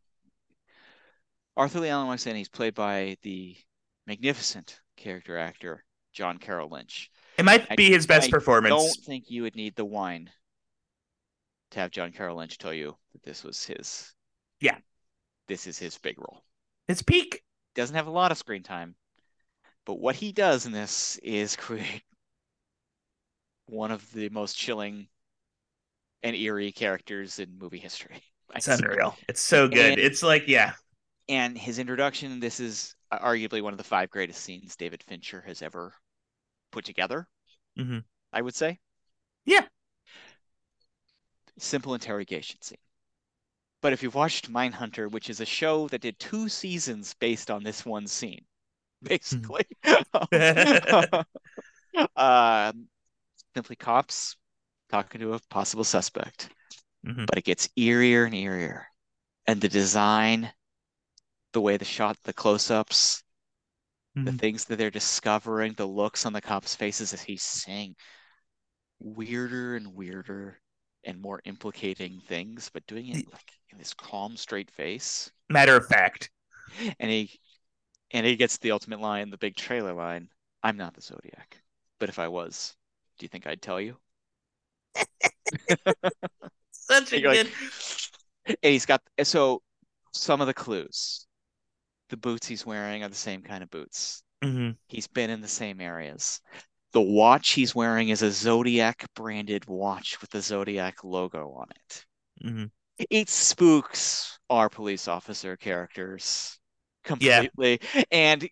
Arthur 1.56 1.80
Lee 1.80 1.88
Allen 1.88 2.18
in. 2.26 2.36
He's 2.36 2.50
played 2.50 2.74
by 2.74 3.16
the 3.22 3.56
magnificent 4.08 4.80
character 4.96 5.38
actor 5.38 5.84
John 6.12 6.38
Carroll 6.38 6.70
Lynch. 6.70 7.10
It 7.36 7.44
might 7.44 7.66
I, 7.70 7.76
be 7.76 7.90
his 7.90 8.06
best 8.06 8.28
I 8.28 8.30
performance. 8.30 8.74
I 8.74 8.78
don't 8.78 9.04
think 9.04 9.30
you 9.30 9.42
would 9.42 9.54
need 9.54 9.76
the 9.76 9.84
wine 9.84 10.30
to 11.70 11.78
have 11.78 11.90
John 11.92 12.10
Carroll 12.10 12.38
Lynch 12.38 12.58
tell 12.58 12.72
you 12.72 12.96
that 13.12 13.22
this 13.22 13.44
was 13.44 13.64
his. 13.64 14.12
Yeah, 14.60 14.78
this 15.46 15.66
is 15.66 15.78
his 15.78 15.96
big 15.98 16.18
role. 16.18 16.42
His 16.88 17.02
peak 17.02 17.42
doesn't 17.74 17.94
have 17.94 18.06
a 18.06 18.10
lot 18.10 18.32
of 18.32 18.38
screen 18.38 18.62
time, 18.62 18.96
but 19.84 20.00
what 20.00 20.16
he 20.16 20.32
does 20.32 20.66
in 20.66 20.72
this 20.72 21.18
is 21.22 21.54
create 21.56 22.02
one 23.66 23.90
of 23.90 24.10
the 24.12 24.30
most 24.30 24.56
chilling 24.56 25.06
and 26.22 26.34
eerie 26.34 26.72
characters 26.72 27.38
in 27.38 27.58
movie 27.58 27.78
history. 27.78 28.22
It's 28.54 28.66
unreal. 28.66 29.14
It's 29.28 29.42
so 29.42 29.68
good. 29.68 29.92
And, 29.92 30.00
it's 30.00 30.22
like, 30.22 30.48
yeah. 30.48 30.72
And 31.28 31.56
his 31.58 31.78
introduction, 31.78 32.40
this 32.40 32.60
is 32.60 32.94
arguably 33.12 33.62
one 33.62 33.72
of 33.72 33.78
the 33.78 33.84
five 33.84 34.10
greatest 34.10 34.42
scenes 34.42 34.76
David 34.76 35.02
Fincher 35.02 35.42
has 35.46 35.62
ever 35.62 35.94
put 36.70 36.84
together. 36.84 37.26
Mm-hmm. 37.78 37.98
I 38.32 38.42
would 38.42 38.54
say. 38.54 38.78
Yeah. 39.44 39.66
Simple 41.58 41.94
interrogation 41.94 42.60
scene. 42.60 42.78
But 43.80 43.92
if 43.92 44.02
you've 44.02 44.14
watched 44.14 44.52
Mindhunter, 44.52 45.10
which 45.10 45.30
is 45.30 45.40
a 45.40 45.46
show 45.46 45.88
that 45.88 46.00
did 46.00 46.18
two 46.18 46.48
seasons 46.48 47.14
based 47.14 47.50
on 47.50 47.62
this 47.62 47.86
one 47.86 48.06
scene, 48.06 48.44
basically, 49.02 49.64
uh, 52.16 52.72
simply 53.54 53.76
cops 53.76 54.36
talking 54.90 55.20
to 55.20 55.34
a 55.34 55.40
possible 55.48 55.84
suspect. 55.84 56.50
Mm-hmm. 57.06 57.26
But 57.26 57.38
it 57.38 57.44
gets 57.44 57.68
eerier 57.78 58.26
and 58.26 58.34
eerier. 58.34 58.84
And 59.46 59.60
the 59.60 59.68
design, 59.68 60.52
the 61.52 61.60
way 61.60 61.76
the 61.76 61.84
shot, 61.84 62.16
the 62.24 62.32
close 62.32 62.70
ups, 62.70 63.22
mm-hmm. 64.16 64.26
the 64.26 64.32
things 64.32 64.64
that 64.66 64.76
they're 64.76 64.90
discovering, 64.90 65.74
the 65.74 65.86
looks 65.86 66.26
on 66.26 66.32
the 66.32 66.40
cops' 66.40 66.74
faces 66.74 67.12
as 67.12 67.22
he's 67.22 67.42
saying 67.42 67.94
weirder 69.00 69.76
and 69.76 69.94
weirder 69.94 70.58
and 71.04 71.20
more 71.20 71.40
implicating 71.44 72.20
things, 72.26 72.70
but 72.72 72.86
doing 72.86 73.08
it 73.08 73.32
like 73.32 73.52
in 73.70 73.78
this 73.78 73.94
calm, 73.94 74.36
straight 74.36 74.70
face. 74.70 75.30
Matter 75.48 75.76
of 75.76 75.86
fact. 75.86 76.30
And 76.98 77.10
he 77.10 77.40
and 78.10 78.26
he 78.26 78.36
gets 78.36 78.58
the 78.58 78.72
ultimate 78.72 79.00
line, 79.00 79.30
the 79.30 79.38
big 79.38 79.56
trailer 79.56 79.94
line. 79.94 80.28
I'm 80.62 80.76
not 80.76 80.94
the 80.94 81.00
Zodiac. 81.00 81.60
But 81.98 82.08
if 82.08 82.18
I 82.18 82.28
was, 82.28 82.76
do 83.18 83.24
you 83.24 83.28
think 83.28 83.46
I'd 83.46 83.62
tell 83.62 83.80
you? 83.80 83.96
Such 86.70 87.12
a 87.12 87.20
good. 87.20 87.46
Like, 87.46 87.52
and 88.48 88.56
he's 88.72 88.86
got 88.86 89.02
so 89.22 89.62
some 90.12 90.40
of 90.40 90.46
the 90.46 90.54
clues. 90.54 91.26
The 92.10 92.16
boots 92.16 92.46
he's 92.46 92.64
wearing 92.64 93.02
are 93.02 93.08
the 93.08 93.14
same 93.14 93.42
kind 93.42 93.62
of 93.62 93.70
boots. 93.70 94.22
Mm-hmm. 94.42 94.70
He's 94.86 95.06
been 95.06 95.30
in 95.30 95.40
the 95.40 95.48
same 95.48 95.80
areas. 95.80 96.40
The 96.92 97.00
watch 97.00 97.50
he's 97.50 97.74
wearing 97.74 98.08
is 98.08 98.22
a 98.22 98.30
Zodiac 98.30 99.04
branded 99.14 99.66
watch 99.66 100.20
with 100.20 100.30
the 100.30 100.40
Zodiac 100.40 101.04
logo 101.04 101.52
on 101.52 101.66
it. 101.70 102.06
Mm-hmm. 102.44 102.64
It 103.10 103.28
spooks 103.28 104.38
our 104.48 104.68
police 104.68 105.06
officer 105.06 105.56
characters 105.56 106.58
completely 107.04 107.80
yeah. 107.94 108.02
and 108.10 108.48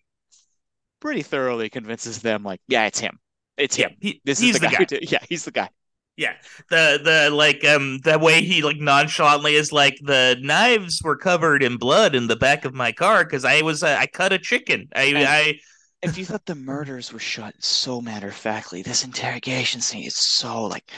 pretty 1.01 1.23
thoroughly 1.23 1.71
convinces 1.71 2.21
them, 2.21 2.43
like, 2.43 2.61
yeah, 2.69 2.87
it's 2.87 2.99
him. 2.99 3.19
It's 3.57 3.77
him. 3.77 3.93
He, 4.01 4.21
this 4.25 4.43
is 4.43 4.55
the, 4.55 4.59
the 4.61 4.67
guy. 4.69 4.85
guy. 4.85 4.99
Yeah, 5.09 5.19
he's 5.29 5.45
the 5.45 5.51
guy. 5.51 5.71
Yeah, 6.17 6.35
the 6.71 6.99
the 7.03 7.31
like 7.31 7.63
um 7.65 7.99
the 7.99 8.19
way 8.19 8.43
he 8.43 8.63
like 8.63 8.79
nonchalantly 8.79 9.55
is 9.55 9.71
like 9.71 9.99
the 10.03 10.39
knives 10.41 11.03
were 11.03 11.17
covered 11.17 11.63
in 11.63 11.77
blood 11.77 12.15
in 12.15 12.27
the 12.27 12.37
back 12.37 12.65
of 12.65 12.73
my 12.73 12.91
car 12.91 13.23
because 13.25 13.45
I 13.45 13.61
was 13.61 13.83
uh, 13.83 13.97
I 13.99 14.07
cut 14.07 14.33
a 14.33 14.39
chicken. 14.39 14.89
I 14.95 15.03
and 15.05 15.19
I. 15.19 15.59
If 16.03 16.17
you 16.17 16.25
thought 16.25 16.47
the 16.47 16.55
murders 16.55 17.13
were 17.13 17.19
shot 17.19 17.55
so 17.59 18.01
matter 18.01 18.29
of 18.29 18.35
factly, 18.35 18.81
this 18.81 19.05
interrogation 19.05 19.83
scene 19.83 20.07
is 20.07 20.17
so 20.17 20.65
like 20.65 20.91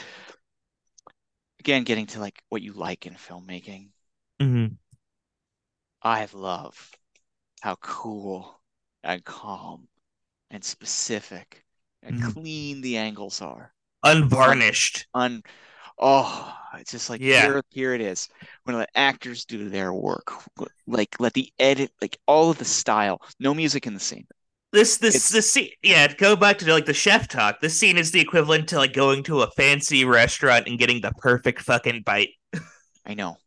again 1.59 1.83
getting 1.83 2.05
to 2.07 2.21
like 2.21 2.41
what 2.47 2.61
you 2.61 2.71
like 2.71 3.05
in 3.05 3.13
filmmaking. 3.15 3.89
Mm-hmm. 4.41 4.75
I 6.01 6.27
love 6.31 6.91
how 7.59 7.75
cool 7.75 8.61
and 9.03 9.21
calm 9.25 9.89
and 10.49 10.63
specific 10.63 11.65
and 12.03 12.17
mm-hmm. 12.17 12.31
clean 12.31 12.81
the 12.81 12.95
angles 12.97 13.41
are. 13.41 13.73
Unvarnished. 14.03 15.07
Un, 15.13 15.43
oh, 15.97 16.55
it's 16.77 16.91
just 16.91 17.09
like 17.09 17.21
yeah. 17.21 17.41
here, 17.41 17.63
here 17.69 17.93
it 17.93 18.01
is. 18.01 18.29
When 18.63 18.77
the 18.77 18.87
actors 18.95 19.45
do 19.45 19.69
their 19.69 19.93
work, 19.93 20.31
like 20.87 21.15
let 21.19 21.33
the 21.33 21.51
edit, 21.59 21.91
like 22.01 22.17
all 22.27 22.51
of 22.51 22.57
the 22.57 22.65
style, 22.65 23.21
no 23.39 23.53
music 23.53 23.87
in 23.87 23.93
the 23.93 23.99
scene. 23.99 24.27
This 24.71 24.97
this 24.97 25.15
it's, 25.15 25.29
this 25.29 25.51
scene, 25.51 25.71
yeah. 25.81 26.13
Go 26.13 26.35
back 26.35 26.59
to 26.59 26.71
like 26.71 26.85
the 26.85 26.93
chef 26.93 27.27
talk. 27.27 27.59
This 27.59 27.77
scene 27.79 27.97
is 27.97 28.11
the 28.11 28.19
equivalent 28.19 28.69
to 28.69 28.77
like 28.77 28.93
going 28.93 29.23
to 29.23 29.41
a 29.41 29.51
fancy 29.51 30.05
restaurant 30.05 30.67
and 30.67 30.77
getting 30.77 31.01
the 31.01 31.11
perfect 31.13 31.61
fucking 31.61 32.03
bite. 32.03 32.29
I 33.05 33.15
know, 33.15 33.37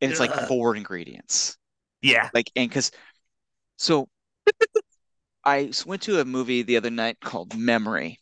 and 0.00 0.10
it's 0.10 0.20
like 0.20 0.34
four 0.46 0.76
ingredients. 0.76 1.56
Yeah, 2.02 2.28
like 2.34 2.50
and 2.56 2.68
because 2.68 2.90
so 3.78 4.08
I 5.44 5.72
went 5.86 6.02
to 6.02 6.20
a 6.20 6.26
movie 6.26 6.62
the 6.62 6.76
other 6.76 6.90
night 6.90 7.20
called 7.20 7.56
Memory, 7.56 8.20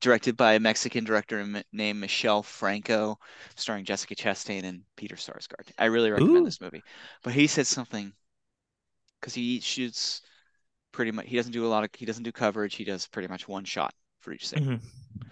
directed 0.00 0.36
by 0.36 0.54
a 0.54 0.60
Mexican 0.60 1.04
director 1.04 1.44
named 1.72 2.00
Michel 2.00 2.42
Franco, 2.42 3.18
starring 3.54 3.84
Jessica 3.84 4.14
Chastain 4.14 4.64
and 4.64 4.82
Peter 4.96 5.16
Sarsgaard. 5.16 5.70
I 5.78 5.86
really 5.86 6.10
recommend 6.10 6.38
Ooh. 6.38 6.44
this 6.44 6.60
movie. 6.60 6.82
But 7.22 7.32
he 7.32 7.46
said 7.46 7.66
something 7.66 8.12
because 9.20 9.34
he 9.34 9.60
shoots 9.60 10.22
pretty 10.92 11.12
much. 11.12 11.26
He 11.26 11.36
doesn't 11.36 11.52
do 11.52 11.66
a 11.66 11.68
lot 11.68 11.84
of. 11.84 11.90
He 11.96 12.06
doesn't 12.06 12.24
do 12.24 12.32
coverage. 12.32 12.74
He 12.74 12.84
does 12.84 13.06
pretty 13.06 13.28
much 13.28 13.48
one 13.48 13.64
shot 13.64 13.94
for 14.20 14.32
each 14.32 14.48
scene. 14.48 14.60
Mm-hmm. 14.60 15.28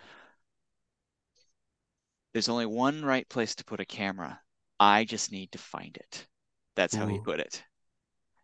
There's 2.33 2.49
only 2.49 2.67
one 2.67 3.05
right 3.05 3.29
place 3.29 3.55
to 3.57 3.65
put 3.65 3.81
a 3.81 3.85
camera. 3.85 4.41
I 4.81 5.05
just 5.05 5.31
need 5.31 5.53
to 5.53 5.59
find 5.59 5.97
it. 5.97 6.27
That's 6.75 6.95
how 6.95 7.05
Ooh. 7.05 7.09
he 7.09 7.19
put 7.21 7.39
it. 7.39 7.63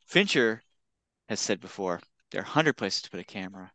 Fincher 0.06 0.62
has 1.28 1.40
said 1.40 1.60
before 1.60 2.00
there 2.30 2.40
are 2.40 2.44
100 2.44 2.76
places 2.76 3.02
to 3.02 3.10
put 3.10 3.20
a 3.20 3.24
camera, 3.24 3.72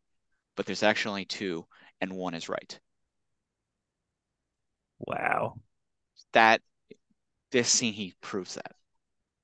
but 0.55 0.65
there's 0.65 0.83
actually 0.83 1.09
only 1.09 1.25
two, 1.25 1.65
and 2.01 2.11
one 2.11 2.33
is 2.33 2.49
right. 2.49 2.79
Wow. 4.99 5.59
That 6.33 6.61
this 7.51 7.69
scene 7.69 7.93
he 7.93 8.13
proves 8.21 8.55
that. 8.55 8.75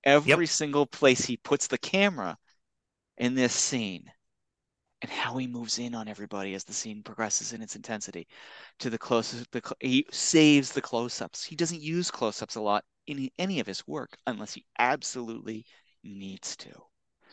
Every 0.03 0.45
yep. 0.45 0.49
single 0.49 0.85
place 0.85 1.23
he 1.23 1.37
puts 1.37 1.67
the 1.67 1.77
camera 1.77 2.37
in 3.17 3.35
this 3.35 3.53
scene 3.53 4.11
and 5.01 5.11
how 5.11 5.37
he 5.37 5.47
moves 5.47 5.79
in 5.79 5.95
on 5.95 6.07
everybody 6.07 6.53
as 6.53 6.63
the 6.63 6.73
scene 6.73 7.03
progresses 7.03 7.53
in 7.53 7.61
its 7.61 7.75
intensity 7.75 8.27
to 8.79 8.89
the 8.89 8.97
closest 8.97 9.51
the 9.51 9.61
he 9.79 10.05
saves 10.11 10.71
the 10.71 10.81
close-ups. 10.81 11.43
He 11.43 11.55
doesn't 11.55 11.81
use 11.81 12.11
close-ups 12.11 12.55
a 12.55 12.61
lot 12.61 12.83
in 13.07 13.29
any 13.39 13.59
of 13.59 13.67
his 13.67 13.87
work 13.87 14.17
unless 14.27 14.53
he 14.53 14.65
absolutely 14.77 15.65
needs 16.03 16.55
to. 16.57 16.71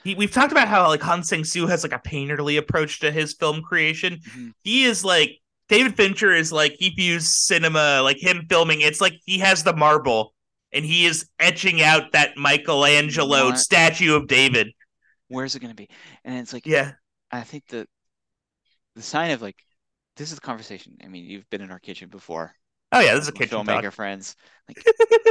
He, 0.04 0.14
we've 0.14 0.30
talked 0.30 0.52
about 0.52 0.68
how 0.68 0.86
like 0.88 1.02
Han 1.02 1.22
Sang 1.22 1.44
Soo 1.44 1.66
has 1.66 1.82
like 1.82 1.92
a 1.92 1.98
painterly 1.98 2.58
approach 2.58 3.00
to 3.00 3.10
his 3.10 3.34
film 3.34 3.62
creation. 3.62 4.14
Mm-hmm. 4.14 4.48
He 4.62 4.84
is 4.84 5.04
like 5.04 5.38
David 5.68 5.96
Fincher 5.96 6.32
is 6.32 6.52
like 6.52 6.76
he 6.78 6.90
views 6.90 7.28
cinema 7.28 8.00
like 8.02 8.18
him 8.18 8.46
filming. 8.48 8.80
It's 8.80 9.00
like 9.00 9.14
he 9.24 9.38
has 9.38 9.62
the 9.62 9.74
marble 9.74 10.34
and 10.72 10.84
he 10.84 11.06
is 11.06 11.28
etching 11.38 11.82
out 11.82 12.12
that 12.12 12.36
Michelangelo 12.36 13.46
what? 13.46 13.58
statue 13.58 14.14
of 14.14 14.26
David. 14.26 14.68
Where's 15.28 15.54
it 15.54 15.60
going 15.60 15.72
to 15.72 15.76
be? 15.76 15.88
And 16.24 16.38
it's 16.38 16.52
like, 16.52 16.66
yeah, 16.66 16.92
I 17.30 17.42
think 17.42 17.66
the 17.68 17.86
the 18.94 19.02
sign 19.02 19.30
of 19.30 19.42
like 19.42 19.56
this 20.16 20.30
is 20.30 20.34
the 20.36 20.40
conversation. 20.40 20.96
I 21.04 21.08
mean, 21.08 21.24
you've 21.24 21.48
been 21.50 21.60
in 21.60 21.70
our 21.70 21.78
kitchen 21.78 22.08
before. 22.08 22.54
Oh 22.92 23.00
yeah, 23.00 23.14
this 23.14 23.22
is 23.22 23.28
a 23.28 23.32
kitchen 23.32 23.58
filmmaker 23.58 23.82
talk. 23.82 23.94
friends. 23.94 24.36
Like, 24.66 24.84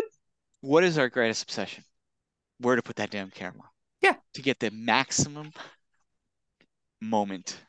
what 0.62 0.84
is 0.84 0.98
our 0.98 1.10
greatest 1.10 1.44
obsession? 1.44 1.84
Where 2.60 2.76
to 2.76 2.82
put 2.82 2.98
that 2.98 3.10
damn 3.10 3.30
camera? 3.32 3.70
Yeah, 4.02 4.16
to 4.34 4.42
get 4.42 4.60
the 4.60 4.72
maximum 4.72 5.52
moment 7.02 7.60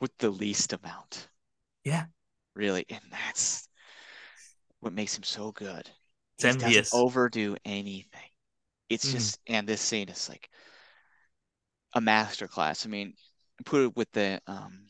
with 0.00 0.16
the 0.18 0.30
least 0.30 0.72
amount. 0.72 1.28
Yeah, 1.84 2.04
really, 2.54 2.84
and 2.88 3.00
that's 3.10 3.68
what 4.80 4.92
makes 4.92 5.16
him 5.16 5.24
so 5.24 5.52
good. 5.52 5.90
It's 6.36 6.44
he 6.44 6.50
envious. 6.50 6.90
Doesn't 6.90 7.00
overdo 7.00 7.56
anything. 7.64 8.30
It's 8.88 9.08
mm. 9.08 9.12
just, 9.12 9.40
and 9.46 9.66
this 9.66 9.80
scene 9.80 10.08
is 10.08 10.28
like 10.28 10.48
a 11.94 12.00
masterclass. 12.00 12.86
I 12.86 12.90
mean, 12.90 13.14
put 13.64 13.84
it 13.84 13.96
with 13.96 14.10
the 14.12 14.40
um, 14.46 14.88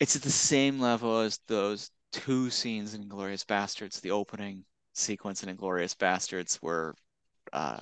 it's 0.00 0.16
at 0.16 0.22
the 0.22 0.30
same 0.30 0.80
level 0.80 1.20
as 1.20 1.38
those 1.46 1.90
two 2.12 2.50
scenes 2.50 2.94
in 2.94 3.04
Inglourious 3.04 3.44
Basterds, 3.44 4.00
the 4.00 4.10
opening 4.10 4.64
sequence 4.94 5.42
in 5.42 5.54
Inglourious 5.54 5.94
Basterds 5.94 6.56
where 6.56 6.94
uh, 7.52 7.78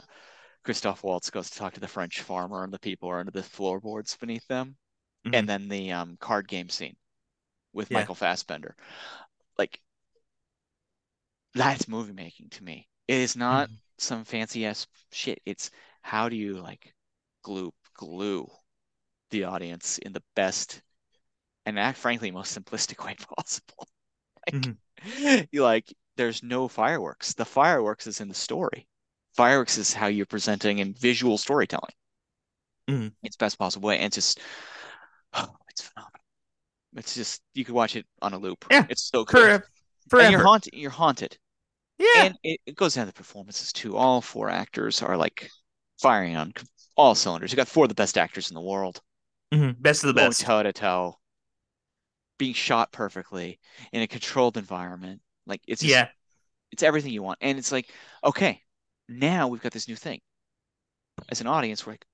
Christoph 0.68 1.02
Waltz 1.02 1.30
goes 1.30 1.48
to 1.48 1.58
talk 1.58 1.72
to 1.72 1.80
the 1.80 1.88
French 1.88 2.20
farmer 2.20 2.62
and 2.62 2.70
the 2.70 2.78
people 2.78 3.08
are 3.08 3.20
under 3.20 3.30
the 3.30 3.42
floorboards 3.42 4.14
beneath 4.18 4.46
them, 4.48 4.76
mm-hmm. 5.24 5.34
and 5.34 5.48
then 5.48 5.66
the 5.66 5.92
um, 5.92 6.18
card 6.20 6.46
game 6.46 6.68
scene 6.68 6.94
with 7.72 7.90
yeah. 7.90 8.00
Michael 8.00 8.14
Fassbender. 8.14 8.76
Like 9.56 9.80
that's 11.54 11.88
movie 11.88 12.12
making 12.12 12.50
to 12.50 12.64
me. 12.64 12.86
It 13.06 13.16
is 13.16 13.34
not 13.34 13.68
mm-hmm. 13.68 13.76
some 13.96 14.24
fancy 14.24 14.66
ass 14.66 14.86
shit. 15.10 15.40
It's 15.46 15.70
how 16.02 16.28
do 16.28 16.36
you 16.36 16.58
like 16.58 16.92
glue 17.42 17.72
glue 17.94 18.46
the 19.30 19.44
audience 19.44 19.96
in 19.96 20.12
the 20.12 20.22
best 20.36 20.82
and 21.64 21.78
act 21.78 21.96
frankly 21.96 22.30
most 22.30 22.54
simplistic 22.54 23.02
way 23.06 23.16
possible. 23.38 23.88
like, 24.46 24.62
mm-hmm. 24.62 25.44
you 25.50 25.62
like 25.62 25.90
there's 26.18 26.42
no 26.42 26.68
fireworks. 26.68 27.32
The 27.32 27.46
fireworks 27.46 28.06
is 28.06 28.20
in 28.20 28.28
the 28.28 28.34
story. 28.34 28.86
Fireworks 29.38 29.78
is 29.78 29.94
how 29.94 30.08
you're 30.08 30.26
presenting 30.26 30.80
in 30.80 30.94
visual 30.94 31.38
storytelling. 31.38 31.92
Mm-hmm. 32.90 33.08
It's 33.22 33.36
best 33.36 33.56
possible 33.56 33.86
way. 33.86 33.98
And 33.98 34.06
it's 34.06 34.16
just 34.16 34.40
oh, 35.32 35.48
it's 35.70 35.82
phenomenal. 35.82 36.20
It's 36.96 37.14
just 37.14 37.40
you 37.54 37.64
could 37.64 37.76
watch 37.76 37.94
it 37.94 38.04
on 38.20 38.32
a 38.32 38.38
loop. 38.38 38.64
Yeah. 38.68 38.84
It's 38.90 39.04
so 39.04 39.24
good. 39.24 39.62
Forever. 40.08 40.24
And 40.24 40.32
you're 40.32 40.42
haunted 40.42 40.74
you're 40.74 40.90
haunted. 40.90 41.38
Yeah. 41.98 42.24
And 42.24 42.34
it, 42.42 42.58
it 42.66 42.74
goes 42.74 42.96
down 42.96 43.06
to 43.06 43.12
the 43.12 43.16
performances 43.16 43.72
too. 43.72 43.96
All 43.96 44.20
four 44.20 44.50
actors 44.50 45.02
are 45.02 45.16
like 45.16 45.48
firing 46.00 46.34
on 46.34 46.52
all 46.96 47.14
cylinders. 47.14 47.52
You 47.52 47.56
got 47.56 47.68
four 47.68 47.84
of 47.84 47.90
the 47.90 47.94
best 47.94 48.18
actors 48.18 48.50
in 48.50 48.56
the 48.56 48.60
world. 48.60 49.00
Mm-hmm. 49.54 49.80
Best 49.80 50.02
of 50.02 50.08
the 50.08 50.14
best. 50.14 50.40
Toe 50.40 50.64
to 50.64 50.72
toe 50.72 51.14
being 52.38 52.54
shot 52.54 52.90
perfectly 52.90 53.60
in 53.92 54.02
a 54.02 54.08
controlled 54.08 54.56
environment. 54.56 55.20
Like 55.46 55.60
it's 55.68 55.80
just, 55.80 55.94
yeah, 55.94 56.08
it's 56.72 56.82
everything 56.82 57.12
you 57.12 57.22
want. 57.22 57.38
And 57.40 57.56
it's 57.56 57.70
like, 57.70 57.88
okay, 58.24 58.62
now 59.08 59.48
we've 59.48 59.62
got 59.62 59.72
this 59.72 59.88
new 59.88 59.96
thing. 59.96 60.20
As 61.28 61.40
an 61.40 61.46
audience, 61.46 61.86
we're 61.86 61.94
like, 61.94 62.06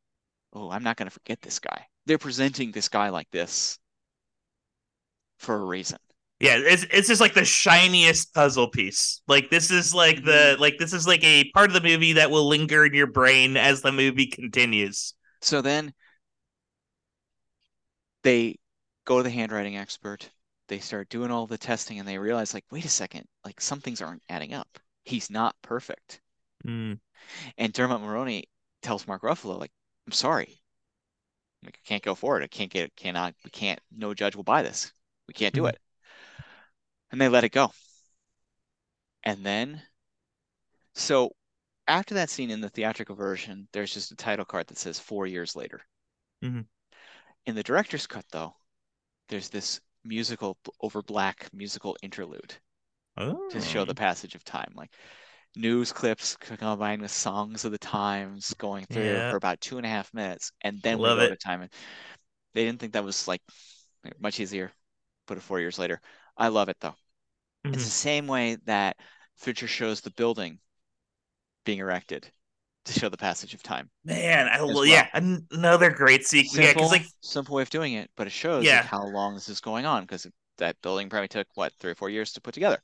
oh, 0.53 0.71
I'm 0.71 0.83
not 0.83 0.97
going 0.97 1.09
to 1.09 1.15
forget 1.15 1.41
this 1.43 1.59
guy. 1.59 1.87
They're 2.07 2.19
presenting 2.19 2.73
this 2.73 2.89
guy 2.89 3.11
like 3.11 3.31
this 3.31 3.79
for 5.39 5.57
a 5.57 5.65
reason. 5.65 5.99
Yeah, 6.41 6.59
it's 6.59 6.85
it's 6.91 7.09
just 7.09 7.21
like 7.21 7.35
the 7.35 7.45
shiniest 7.45 8.35
puzzle 8.35 8.69
piece. 8.69 9.23
Like 9.29 9.51
this 9.51 9.71
is 9.71 9.95
like 9.95 10.25
the 10.25 10.31
mm-hmm. 10.31 10.61
like 10.61 10.79
this 10.79 10.93
is 10.93 11.07
like 11.07 11.23
a 11.25 11.51
part 11.53 11.71
of 11.71 11.75
the 11.75 11.89
movie 11.89 12.15
that 12.15 12.31
will 12.31 12.49
linger 12.49 12.85
in 12.85 12.93
your 12.93 13.07
brain 13.07 13.57
as 13.57 13.83
the 13.83 13.93
movie 13.93 14.27
continues. 14.27 15.15
So 15.41 15.63
then 15.63 15.95
they 18.25 18.57
go 19.05 19.19
to 19.19 19.23
the 19.23 19.31
handwriting 19.31 19.77
expert. 19.77 20.29
They 20.69 20.79
start 20.81 21.09
doing 21.09 21.31
all 21.31 21.47
the 21.47 21.59
testing 21.59 21.99
and 21.99 22.09
they 22.09 22.19
realize, 22.19 22.55
like, 22.55 22.65
wait 22.71 22.85
a 22.85 22.89
second, 22.89 23.27
like 23.45 23.61
some 23.61 23.81
things 23.81 24.01
aren't 24.01 24.23
adding 24.29 24.55
up. 24.55 24.69
He's 25.05 25.31
not 25.31 25.55
perfect. 25.63 26.21
Mm. 26.67 26.99
And 27.59 27.73
Dermot 27.73 28.01
Mulroney 28.01 28.45
tells 28.83 29.07
Mark 29.07 29.23
Ruffalo, 29.23 29.59
like, 29.59 29.73
I'm 30.07 30.13
sorry. 30.13 30.61
Like, 31.65 31.79
I 31.83 31.89
can't 31.89 32.03
go 32.03 32.15
forward. 32.15 32.43
I 32.43 32.47
can't 32.47 32.71
get 32.71 32.85
it. 32.85 32.97
Cannot. 32.97 33.35
We 33.45 33.51
can't. 33.51 33.81
No 33.97 34.15
judge 34.15 34.37
will 34.37 34.45
buy 34.45 34.63
this. 34.63 34.93
We 35.27 35.35
can't 35.35 35.55
do 35.55 35.63
mm. 35.63 35.71
it. 35.71 35.79
And 37.11 37.21
they 37.21 37.29
let 37.29 37.45
it 37.45 37.53
go. 37.53 37.71
And 39.23 39.45
then, 39.45 39.81
so 40.95 41.31
after 41.87 42.15
that 42.15 42.31
scene 42.31 42.51
in 42.51 42.61
the 42.61 42.69
theatrical 42.69 43.17
version, 43.17 43.69
there's 43.73 43.95
just 43.95 44.13
a 44.13 44.17
title 44.17 44.45
card 44.45 44.67
that 44.67 44.79
says 44.79 44.99
four 44.99 45.27
years 45.27 45.57
later. 45.57 45.81
Mm-hmm. 46.45 46.61
In 47.47 47.55
the 47.55 47.63
director's 47.63 48.07
cut, 48.07 48.25
though, 48.31 48.55
there's 49.29 49.49
this 49.49 49.81
musical 50.05 50.59
over 50.81 51.03
black 51.03 51.49
musical 51.53 51.97
interlude 52.03 52.55
oh. 53.17 53.49
to 53.51 53.61
show 53.61 53.85
the 53.85 53.93
oh. 53.93 53.95
passage 53.95 54.35
of 54.35 54.45
time, 54.45 54.73
like 54.75 54.91
news 55.57 55.93
clips 55.93 56.37
combined 56.37 57.03
with 57.03 57.11
songs 57.11 57.65
of 57.65 57.73
the 57.73 57.79
times 57.79 58.55
going 58.59 58.87
through 58.87 59.05
yeah. 59.05 59.31
for 59.31 59.37
about 59.37 59.61
two 59.61 59.77
and 59.77 59.87
a 59.87 59.89
half 59.89 60.13
minutes, 60.13 60.53
and 60.63 60.81
then 60.83 60.99
Love 60.99 61.19
we 61.19 61.27
go 61.27 61.33
it. 61.33 61.41
to 61.41 61.47
time. 61.47 61.63
And 61.63 61.71
They 62.55 62.65
didn't 62.65 62.81
think 62.81 62.93
that 62.93 63.05
was 63.05 63.29
like 63.29 63.41
much 64.21 64.41
easier. 64.41 64.73
Put 65.27 65.39
it 65.39 65.43
four 65.43 65.61
years 65.61 65.79
later. 65.79 66.01
I 66.37 66.49
love 66.49 66.69
it 66.69 66.77
though. 66.81 66.95
Mm-hmm. 67.65 67.75
It's 67.75 67.85
the 67.85 67.91
same 67.91 68.27
way 68.27 68.57
that 68.67 68.97
Fincher 69.37 69.67
shows 69.67 70.01
the 70.01 70.11
building 70.11 70.59
being 71.65 71.79
erected 71.79 72.29
to 72.85 72.93
show 72.93 73.09
the 73.09 73.17
passage 73.17 73.55
of 73.55 73.63
time. 73.63 73.91
Man, 74.05 74.47
I 74.49 74.61
well. 74.63 74.85
yeah, 74.85 75.09
another 75.15 75.91
great 75.91 76.27
sequence. 76.27 76.67
Simple, 76.67 76.83
yeah, 76.83 76.89
like 76.89 77.07
simple 77.23 77.57
way 77.57 77.63
of 77.63 77.71
doing 77.71 77.95
it, 77.95 78.11
but 78.17 78.27
it 78.27 78.31
shows 78.31 78.65
yeah. 78.65 78.79
like, 78.79 78.87
how 78.87 79.07
long 79.07 79.35
this 79.35 79.49
is 79.49 79.61
going 79.61 79.87
on 79.87 80.03
because 80.03 80.27
that 80.59 80.77
building 80.83 81.09
probably 81.09 81.29
took 81.29 81.47
what 81.55 81.73
three 81.81 81.93
or 81.93 81.95
four 81.95 82.11
years 82.11 82.33
to 82.33 82.41
put 82.41 82.55
together. 82.55 82.83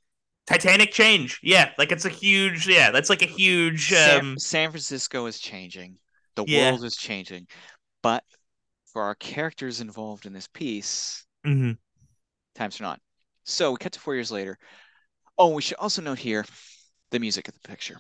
Titanic 0.51 0.91
change, 0.91 1.39
yeah, 1.45 1.71
like 1.79 1.93
it's 1.93 2.05
a 2.05 2.11
huge, 2.11 2.67
yeah, 2.67 2.91
that's 2.91 3.09
like 3.09 3.23
a 3.23 3.27
huge. 3.27 3.93
Um... 3.93 4.37
San, 4.37 4.39
San 4.39 4.71
Francisco 4.71 5.27
is 5.27 5.39
changing, 5.39 5.97
the 6.35 6.45
yeah. 6.45 6.73
world 6.73 6.83
is 6.83 6.97
changing, 6.97 7.47
but 8.03 8.25
for 8.93 9.03
our 9.03 9.15
characters 9.15 9.81
involved 9.81 10.27
in 10.27 10.33
this 10.33 10.49
piece, 10.49 11.25
mm-hmm. 11.47 11.73
times 12.57 12.81
are 12.81 12.83
not. 12.83 12.99
So 13.45 13.71
we 13.71 13.77
cut 13.77 13.93
to 13.93 14.01
four 14.01 14.17
years 14.17 14.33
later. 14.33 14.59
Oh, 15.39 15.55
we 15.55 15.63
should 15.63 15.79
also 15.79 16.03
note 16.03 16.19
here 16.19 16.45
the 17.13 17.21
music 17.21 17.47
of 17.47 17.55
the 17.55 17.69
picture. 17.69 17.99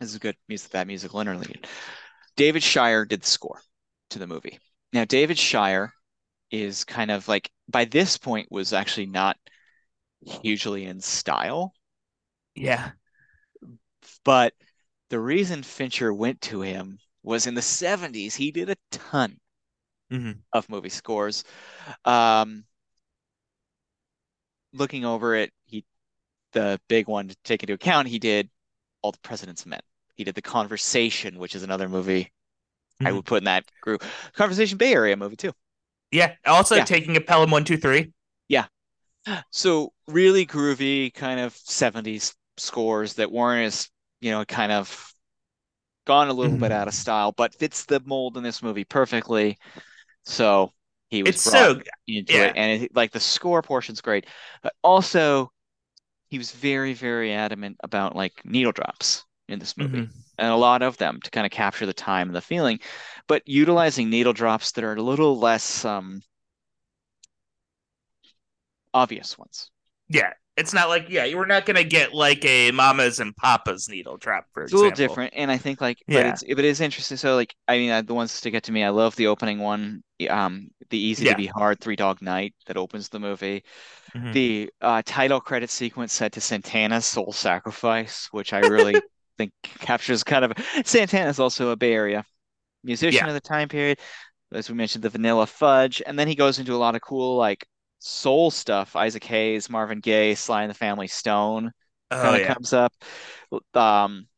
This 0.00 0.10
is 0.10 0.18
good 0.18 0.36
music, 0.48 0.72
that 0.72 0.88
musical 0.88 1.20
interlude. 1.20 1.68
David 2.36 2.64
Shire 2.64 3.04
did 3.04 3.22
the 3.22 3.28
score 3.28 3.60
to 4.10 4.18
the 4.18 4.26
movie. 4.26 4.58
Now, 4.92 5.04
David 5.04 5.38
Shire 5.38 5.92
is 6.50 6.82
kind 6.82 7.12
of 7.12 7.28
like, 7.28 7.48
by 7.68 7.84
this 7.84 8.18
point, 8.18 8.48
was 8.50 8.72
actually 8.72 9.06
not 9.06 9.36
hugely 10.24 10.84
in 10.84 11.00
style. 11.00 11.72
Yeah. 12.54 12.90
But 14.24 14.54
the 15.10 15.20
reason 15.20 15.62
Fincher 15.62 16.12
went 16.12 16.40
to 16.42 16.62
him 16.62 16.98
was 17.22 17.46
in 17.46 17.54
the 17.54 17.60
70s, 17.60 18.34
he 18.34 18.50
did 18.50 18.70
a 18.70 18.76
ton 18.90 19.38
mm-hmm. 20.12 20.32
of 20.52 20.68
movie 20.68 20.88
scores. 20.88 21.44
Um, 22.04 22.64
looking 24.72 25.04
over 25.04 25.34
it, 25.34 25.52
he 25.64 25.84
the 26.52 26.80
big 26.88 27.08
one 27.08 27.28
to 27.28 27.36
take 27.44 27.62
into 27.62 27.74
account, 27.74 28.08
he 28.08 28.18
did 28.18 28.48
all 29.02 29.12
the 29.12 29.18
President's 29.18 29.66
Men. 29.66 29.80
He 30.14 30.24
did 30.24 30.34
The 30.34 30.42
Conversation, 30.42 31.38
which 31.38 31.54
is 31.54 31.62
another 31.62 31.88
movie 31.88 32.24
mm-hmm. 32.24 33.06
I 33.06 33.12
would 33.12 33.24
put 33.24 33.38
in 33.38 33.44
that 33.44 33.64
group. 33.80 34.02
Conversation 34.34 34.78
Bay 34.78 34.92
Area 34.92 35.16
movie 35.16 35.36
too. 35.36 35.52
Yeah. 36.10 36.34
Also 36.46 36.76
yeah. 36.76 36.84
taking 36.84 37.16
a 37.16 37.20
Pelham 37.20 37.50
one 37.50 37.64
two 37.64 37.76
three. 37.76 38.12
Yeah. 38.48 38.66
So 39.50 39.92
really 40.06 40.46
groovy 40.46 41.12
kind 41.12 41.40
of 41.40 41.54
70s 41.54 42.34
scores 42.56 43.14
that 43.14 43.30
weren't 43.30 43.66
as, 43.66 43.88
you 44.20 44.30
know, 44.30 44.44
kind 44.44 44.72
of 44.72 45.12
gone 46.06 46.28
a 46.28 46.32
little 46.32 46.52
mm-hmm. 46.52 46.62
bit 46.62 46.72
out 46.72 46.88
of 46.88 46.94
style, 46.94 47.32
but 47.32 47.54
fits 47.54 47.84
the 47.84 48.00
mold 48.04 48.36
in 48.36 48.42
this 48.42 48.62
movie 48.62 48.84
perfectly. 48.84 49.58
So 50.24 50.72
he 51.08 51.22
was 51.22 51.36
it's 51.36 51.42
so 51.42 51.80
into 52.06 52.32
yeah. 52.32 52.44
it. 52.44 52.52
And 52.56 52.82
it, 52.82 52.96
like 52.96 53.12
the 53.12 53.20
score 53.20 53.62
portion's 53.62 54.00
great. 54.00 54.26
But 54.62 54.74
also 54.82 55.50
he 56.28 56.38
was 56.38 56.52
very, 56.52 56.92
very 56.92 57.32
adamant 57.32 57.76
about 57.82 58.16
like 58.16 58.44
needle 58.44 58.72
drops 58.72 59.24
in 59.48 59.58
this 59.58 59.76
movie 59.76 60.02
mm-hmm. 60.02 60.18
and 60.38 60.52
a 60.52 60.56
lot 60.56 60.82
of 60.82 60.96
them 60.96 61.20
to 61.22 61.30
kind 61.30 61.46
of 61.46 61.52
capture 61.52 61.86
the 61.86 61.92
time 61.92 62.28
and 62.28 62.36
the 62.36 62.40
feeling, 62.40 62.80
but 63.28 63.42
utilizing 63.46 64.10
needle 64.10 64.32
drops 64.32 64.72
that 64.72 64.82
are 64.84 64.94
a 64.94 65.02
little 65.02 65.38
less 65.38 65.84
um, 65.84 66.20
obvious 68.96 69.36
ones. 69.38 69.70
Yeah. 70.08 70.32
It's 70.56 70.72
not 70.72 70.88
like 70.88 71.10
yeah, 71.10 71.34
we're 71.34 71.44
not 71.46 71.66
gonna 71.66 71.84
get 71.84 72.14
like 72.14 72.42
a 72.46 72.70
Mamas 72.70 73.20
and 73.20 73.36
Papas 73.36 73.88
needle 73.90 74.16
drop 74.16 74.46
for 74.52 74.62
It's 74.62 74.72
example. 74.72 74.78
a 74.78 74.82
little 74.84 74.96
different, 74.96 75.34
and 75.36 75.50
I 75.50 75.58
think 75.58 75.82
like, 75.82 75.98
but 76.10 76.14
Yeah. 76.14 76.30
it's 76.32 76.42
but 76.42 76.58
it 76.60 76.64
is 76.64 76.80
interesting. 76.80 77.18
So 77.18 77.34
like, 77.36 77.54
I 77.68 77.76
mean, 77.76 77.90
uh, 77.90 78.00
the 78.02 78.14
ones 78.14 78.40
to 78.40 78.50
get 78.50 78.62
to 78.64 78.72
me, 78.72 78.82
I 78.82 78.88
love 78.88 79.14
the 79.16 79.26
opening 79.26 79.58
one, 79.58 80.02
um, 80.30 80.68
the 80.88 80.98
Easy 80.98 81.26
Yeah. 81.26 81.32
to 81.32 81.34
Be 81.34 81.46
Hard 81.46 81.78
Three 81.80 81.96
Dog 81.96 82.22
Night 82.22 82.54
that 82.66 82.78
opens 82.78 83.10
the 83.10 83.20
movie. 83.20 83.64
Mhm. 84.14 84.32
The 84.32 84.70
uh, 84.80 85.02
title 85.04 85.40
credit 85.40 85.70
sequence 85.70 86.12
set 86.14 86.32
to 86.32 86.40
Santana's 86.40 87.06
Soul 87.06 87.32
Sacrifice, 87.32 88.28
which 88.32 88.52
I 88.54 88.60
really 88.60 89.02
think 89.38 89.52
captures 89.80 90.24
kind 90.24 90.44
of 90.44 90.52
Santana's 90.86 91.38
also 91.40 91.70
a 91.70 91.76
Bay 91.76 91.92
Area 91.92 92.24
musician 92.84 93.26
Yeah. 93.26 93.28
of 93.28 93.34
the 93.34 93.40
time 93.40 93.68
period. 93.68 94.00
As 94.52 94.70
we 94.70 94.76
mentioned, 94.76 95.04
the 95.04 95.10
Vanilla 95.10 95.46
Fudge, 95.46 96.02
and 96.06 96.18
then 96.18 96.28
he 96.28 96.34
goes 96.36 96.58
into 96.58 96.74
a 96.74 96.76
lot 96.78 96.94
of 96.94 97.02
cool 97.02 97.36
like 97.36 97.66
soul 98.06 98.50
stuff. 98.50 98.96
Isaac 98.96 99.24
Hayes, 99.24 99.70
Marvin 99.70 100.00
Gaye, 100.00 100.34
Sly 100.34 100.62
and 100.62 100.70
the 100.70 100.74
Family 100.74 101.08
Stone 101.08 101.72
Oh 102.10 102.14
kind 102.20 102.36
of 102.36 102.42
yeah. 102.42 102.54
comes 102.54 102.72
up. 102.72 102.92
Um, 103.74 104.28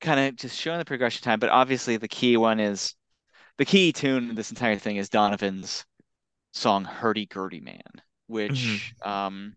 kind 0.00 0.20
of 0.20 0.36
just 0.36 0.58
showing 0.58 0.78
the 0.78 0.84
progression 0.84 1.22
time, 1.22 1.40
but 1.40 1.50
obviously 1.50 1.96
the 1.96 2.08
key 2.08 2.36
one 2.36 2.60
is 2.60 2.94
the 3.58 3.64
key 3.64 3.92
tune 3.92 4.30
in 4.30 4.36
this 4.36 4.50
entire 4.50 4.78
thing 4.78 4.96
is 4.96 5.08
Donovan's 5.10 5.84
song 6.52 6.84
Hurdy 6.84 7.26
Gurdy 7.26 7.60
Man, 7.60 7.82
which 8.28 8.94
um 9.04 9.56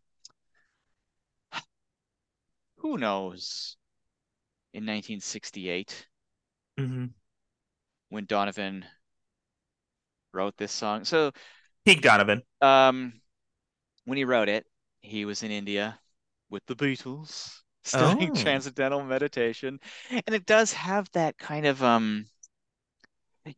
who 2.79 2.97
knows 2.97 3.77
in 4.73 4.85
1968 4.85 6.07
hmm 6.77 7.13
when 8.09 8.25
Donovan 8.25 8.85
wrote 10.33 10.57
this 10.57 10.71
song. 10.71 11.03
So 11.05 11.31
Peak 11.85 12.01
Donovan. 12.01 12.43
um 12.61 13.13
when 14.05 14.17
he 14.17 14.25
wrote 14.25 14.49
it, 14.49 14.65
he 15.01 15.25
was 15.25 15.43
in 15.43 15.51
India 15.51 15.99
with 16.49 16.65
the 16.67 16.75
Beatles 16.75 17.61
studying 17.83 18.31
Oh. 18.31 18.33
transcendental 18.33 19.03
meditation. 19.03 19.79
And 20.09 20.35
it 20.35 20.45
does 20.45 20.73
have 20.73 21.09
that 21.11 21.37
kind 21.37 21.65
of 21.65 21.83
um 21.83 22.27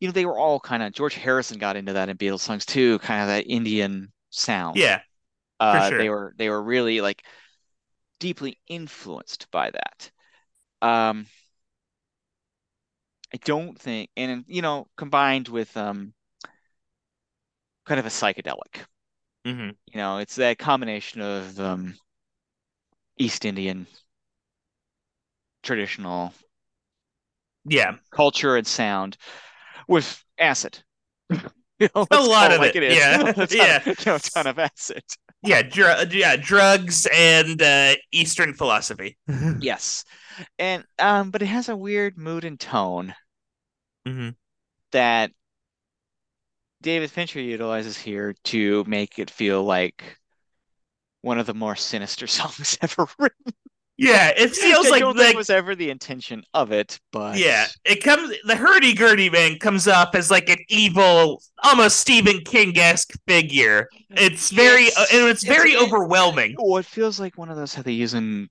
you 0.00 0.08
know, 0.08 0.12
they 0.12 0.24
were 0.26 0.38
all 0.38 0.60
kind 0.60 0.82
of 0.82 0.92
George 0.92 1.14
Harrison 1.14 1.58
got 1.58 1.76
into 1.76 1.92
that 1.92 2.08
in 2.08 2.16
Beatles 2.16 2.40
songs 2.40 2.64
too, 2.64 2.98
kind 3.00 3.20
of 3.22 3.28
that 3.28 3.46
Indian 3.46 4.12
sound. 4.30 4.78
Yeah. 4.78 5.00
Uh, 5.60 5.90
sure. 5.90 5.98
they 5.98 6.08
were 6.10 6.34
they 6.38 6.48
were 6.50 6.62
really 6.62 7.00
like 7.00 7.24
deeply 8.20 8.58
influenced 8.68 9.50
by 9.50 9.70
that. 9.70 10.10
Um, 10.86 11.26
I 13.32 13.36
don't 13.38 13.78
think, 13.78 14.10
and 14.16 14.44
you 14.48 14.62
know, 14.62 14.88
combined 14.96 15.48
with 15.48 15.76
um, 15.76 16.14
kind 17.86 18.00
of 18.00 18.06
a 18.06 18.10
psychedelic. 18.10 18.84
hmm 19.44 19.70
You 19.86 19.96
know, 19.96 20.18
it's 20.18 20.36
that 20.36 20.58
combination 20.58 21.20
of 21.20 21.58
um, 21.60 21.94
East 23.18 23.44
Indian 23.44 23.86
traditional 25.62 26.32
Yeah. 27.64 27.96
culture 28.10 28.56
and 28.56 28.66
sound 28.66 29.16
with 29.88 30.22
acid. 30.38 30.82
You 31.80 31.88
know, 31.92 32.06
A 32.12 32.22
lot 32.22 32.52
of 32.52 32.60
like 32.60 32.76
it, 32.76 32.84
it 32.84 32.92
is. 32.92 32.98
yeah, 32.98 33.20
A 33.20 33.32
ton 33.34 33.42
of- 33.42 33.52
yeah. 33.52 33.82
you 33.84 33.94
know, 34.06 34.14
a 34.14 34.18
ton 34.20 34.46
of 34.46 34.60
acid. 34.60 35.02
Yeah. 35.42 35.60
Dr- 35.62 36.14
yeah. 36.14 36.36
Drugs 36.36 37.04
and 37.12 37.60
uh, 37.60 37.96
Eastern 38.12 38.54
philosophy. 38.54 39.18
Yes. 39.60 40.04
And 40.56 40.84
um, 41.00 41.32
but 41.32 41.42
it 41.42 41.46
has 41.46 41.68
a 41.68 41.76
weird 41.76 42.16
mood 42.16 42.44
and 42.44 42.60
tone 42.60 43.12
mm-hmm. 44.06 44.30
that 44.92 45.32
David 46.84 47.10
Fincher 47.10 47.40
utilizes 47.40 47.96
here 47.96 48.34
to 48.44 48.84
make 48.86 49.18
it 49.18 49.30
feel 49.30 49.64
like 49.64 50.18
one 51.22 51.38
of 51.38 51.46
the 51.46 51.54
more 51.54 51.74
sinister 51.74 52.26
songs 52.28 52.76
ever 52.82 53.06
written. 53.18 53.52
Yeah. 53.96 54.32
It 54.36 54.50
feels 54.54 54.90
like 54.90 55.00
don't 55.00 55.16
like 55.16 55.34
was 55.36 55.48
ever 55.50 55.74
the 55.74 55.88
intention 55.88 56.42
of 56.52 56.72
it, 56.72 56.98
but 57.12 57.38
Yeah, 57.38 57.66
it 57.84 58.02
comes. 58.02 58.34
The 58.44 58.56
hurdy 58.56 58.92
gurdy 58.92 59.30
man 59.30 59.58
comes 59.58 59.88
up 59.88 60.14
as 60.14 60.30
like 60.30 60.48
an 60.50 60.58
evil, 60.68 61.40
almost 61.62 62.00
Stephen 62.00 62.40
King 62.44 62.76
esque 62.76 63.12
figure. 63.26 63.88
It's 64.10 64.50
very, 64.50 64.84
Yes. 64.84 64.98
uh, 64.98 65.06
and 65.16 65.28
it's 65.28 65.44
very 65.44 65.70
It's- 65.72 65.82
overwhelming. 65.84 66.56
Oh, 66.58 66.76
it 66.76 66.86
feels 66.86 67.18
like 67.18 67.38
one 67.38 67.48
of 67.50 67.56
those 67.56 67.72
how 67.72 67.82
they 67.82 67.92
use 67.92 68.14
in 68.14 68.48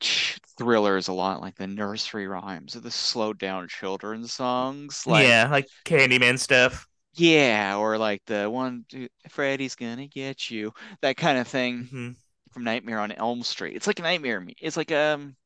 ch- 0.00 0.38
thrillers 0.58 1.08
a 1.08 1.12
lot, 1.12 1.40
like 1.40 1.54
the 1.56 1.66
nursery 1.68 2.26
rhymes 2.26 2.76
or 2.76 2.80
the 2.80 2.90
slowed 2.90 3.38
down 3.38 3.68
children's 3.68 4.32
songs. 4.32 5.06
Like 5.06 5.26
yeah, 5.26 5.48
like 5.50 5.68
Candyman 5.86 6.38
stuff. 6.38 6.86
Yeah, 7.14 7.76
or 7.76 7.98
like 7.98 8.24
the 8.26 8.48
one 8.50 8.84
Freddy's 9.30 9.74
gonna 9.74 10.06
get 10.06 10.50
you, 10.50 10.72
that 11.02 11.16
kind 11.16 11.38
of 11.38 11.48
thing. 11.48 11.88
hmm 11.90 12.16
from 12.52 12.64
Nightmare 12.64 13.00
on 13.00 13.12
Elm 13.12 13.42
Street. 13.44 13.76
It's 13.76 13.86
like 13.88 13.98
a 14.00 14.02
nightmare. 14.02 14.46
It's 14.60 14.76
like 14.78 14.92
um 14.92 15.36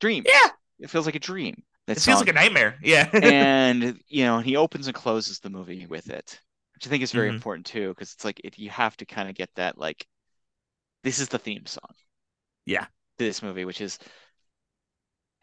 dream. 0.00 0.26
Yeah, 0.26 0.50
It 0.80 0.90
feels 0.90 1.06
like 1.06 1.14
a 1.16 1.20
dream. 1.20 1.64
That 1.88 1.96
it 1.96 2.02
feels 2.02 2.20
like 2.20 2.28
a 2.28 2.32
nightmare. 2.32 2.78
Yeah, 2.82 3.10
and 3.20 4.00
you 4.08 4.24
know, 4.24 4.40
he 4.40 4.56
opens 4.56 4.86
and 4.88 4.94
closes 4.96 5.40
the 5.40 5.50
movie 5.50 5.86
with 5.86 6.10
it, 6.10 6.40
which 6.74 6.86
I 6.86 6.90
think 6.90 7.02
is 7.04 7.12
very 7.12 7.28
Mhm. 7.28 7.30
important 7.30 7.66
too, 7.66 7.90
because 7.90 8.12
it's 8.14 8.24
like 8.24 8.40
it, 8.44 8.58
you 8.58 8.70
have 8.70 8.96
to 8.98 9.06
kind 9.06 9.28
of 9.30 9.34
get 9.36 9.50
that 9.56 9.78
like 9.78 10.06
this 11.04 11.18
is 11.20 11.28
the 11.30 11.38
theme 11.38 11.66
song. 11.66 11.94
Yeah. 12.66 12.86
to 13.18 13.24
this 13.24 13.42
movie, 13.42 13.64
which 13.64 13.80
is 13.80 13.98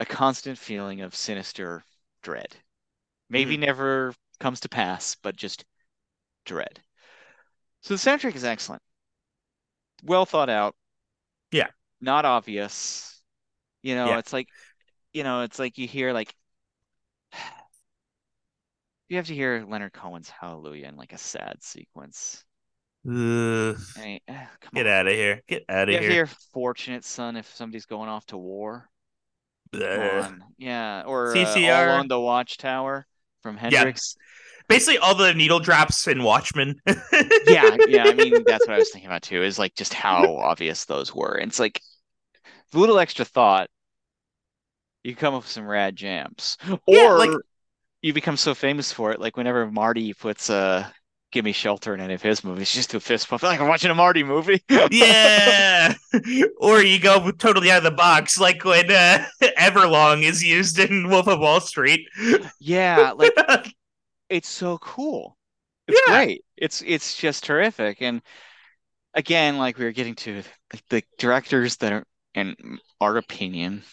a 0.01 0.05
constant 0.05 0.57
feeling 0.57 0.99
of 0.99 1.15
sinister 1.15 1.85
dread. 2.21 2.57
Maybe 3.29 3.55
Mm-hmm. 3.55 3.57
never 3.57 4.15
comes 4.39 4.61
to 4.61 4.69
pass, 4.69 5.15
but 5.15 5.35
just 5.35 5.65
dread. 6.45 6.81
So 7.81 7.95
the 7.95 7.99
soundtrack 7.99 8.35
is 8.35 8.43
excellent. 8.43 8.81
Well 10.03 10.25
thought 10.25 10.49
out. 10.49 10.75
Yeah. 11.51 11.67
Not 11.99 12.25
obvious. 12.25 13.21
You 13.83 13.95
know, 13.95 14.07
Yeah. 14.07 14.19
it's 14.19 14.33
like, 14.33 14.47
you 15.13 15.23
know, 15.23 15.41
it's 15.41 15.59
like 15.59 15.77
you 15.77 15.87
hear 15.87 16.13
like 16.13 16.33
you 19.09 19.17
have 19.17 19.27
to 19.27 19.35
hear 19.35 19.65
Leonard 19.67 19.93
Cohen's 19.93 20.29
Hallelujah 20.29 20.87
in 20.87 20.95
like 20.95 21.13
a 21.13 21.17
sad 21.17 21.57
sequence. 21.61 22.43
Ugh, 23.07 23.77
I 23.97 23.99
mean, 24.01 24.19
get 24.73 24.87
out 24.87 25.07
of 25.07 25.13
here. 25.13 25.41
Get 25.47 25.65
out 25.67 25.89
You 25.89 25.95
of 25.97 26.01
here. 26.01 26.11
hear 26.11 26.27
Fortunate 26.53 27.03
Son 27.03 27.35
if 27.35 27.47
somebody's 27.55 27.85
going 27.85 28.09
off 28.09 28.25
to 28.27 28.37
war. 28.37 28.89
Come 29.73 29.81
Ugh. 29.83 30.23
on. 30.25 30.43
Yeah, 30.57 31.03
or 31.05 31.31
uh, 31.31 31.35
CCR. 31.35 31.87
All 31.93 31.99
on 31.99 32.07
the 32.07 32.19
Watchtower 32.19 33.05
from 33.41 33.57
Hendrix. 33.57 34.15
Basically, 34.67 34.97
all 34.97 35.15
the 35.15 35.33
needle 35.33 35.59
drops 35.59 36.07
in 36.07 36.23
Watchmen. 36.23 36.75
Yeah, 37.47 37.75
yeah. 37.87 38.03
I 38.05 38.13
mean, 38.13 38.43
that's 38.45 38.65
what 38.67 38.75
I 38.75 38.79
was 38.79 38.91
thinking 38.91 39.09
about 39.09 39.23
too, 39.23 39.43
is 39.43 39.59
like 39.59 39.75
just 39.75 39.93
how 39.93 40.37
obvious 40.37 40.85
those 40.85 41.13
were. 41.13 41.33
And 41.35 41.49
it's 41.49 41.59
like 41.59 41.81
a 42.73 42.77
little 42.77 42.99
extra 42.99 43.25
thought, 43.25 43.69
you 45.03 45.15
come 45.15 45.33
up 45.33 45.41
with 45.43 45.51
some 45.51 45.67
rad 45.67 45.95
jams. 45.95 46.57
Yeah, 46.87 47.11
Or 47.11 47.17
like- 47.17 47.31
you 48.01 48.13
become 48.13 48.37
so 48.37 48.53
famous 48.55 48.91
for 48.91 49.11
it, 49.11 49.19
like 49.19 49.35
whenever 49.37 49.69
Marty 49.69 50.13
puts 50.13 50.49
uh 50.49 50.87
Gimme 51.31 51.51
Shelter 51.53 51.93
in 51.93 52.01
any 52.01 52.13
of 52.13 52.21
his 52.21 52.43
movies, 52.43 52.71
just 52.73 52.91
do 52.91 52.97
a 52.97 52.99
fist 52.99 53.27
pump. 53.29 53.41
Like 53.43 53.59
I'm 53.61 53.67
watching 53.67 53.91
a 53.91 53.95
Marty 53.95 54.23
movie. 54.23 54.61
yeah, 54.91 55.93
or 56.57 56.81
you 56.81 56.99
go 56.99 57.31
totally 57.31 57.71
out 57.71 57.79
of 57.79 57.83
the 57.83 57.91
box, 57.91 58.39
like 58.39 58.63
when 58.65 58.91
uh, 58.91 59.25
Everlong 59.41 60.23
is 60.23 60.43
used 60.43 60.77
in 60.79 61.09
Wolf 61.09 61.27
of 61.27 61.39
Wall 61.39 61.59
Street. 61.61 62.07
Yeah, 62.59 63.11
like 63.15 63.33
it's 64.31 64.49
so 64.49 64.77
cool. 64.79 65.37
It's 65.87 66.01
Yeah. 66.07 66.25
great. 66.25 66.45
It's 66.57 66.81
it's 66.83 67.15
just 67.17 67.43
terrific. 67.43 68.01
And 68.01 68.21
again, 69.15 69.57
like 69.59 69.77
we 69.79 69.85
were 69.85 69.91
getting 69.93 70.15
to 70.17 70.43
like, 70.73 70.83
the 70.89 71.03
directors 71.19 71.77
that 71.79 71.93
are, 71.93 72.05
in 72.35 72.79
our 73.01 73.17
opinion, 73.17 73.83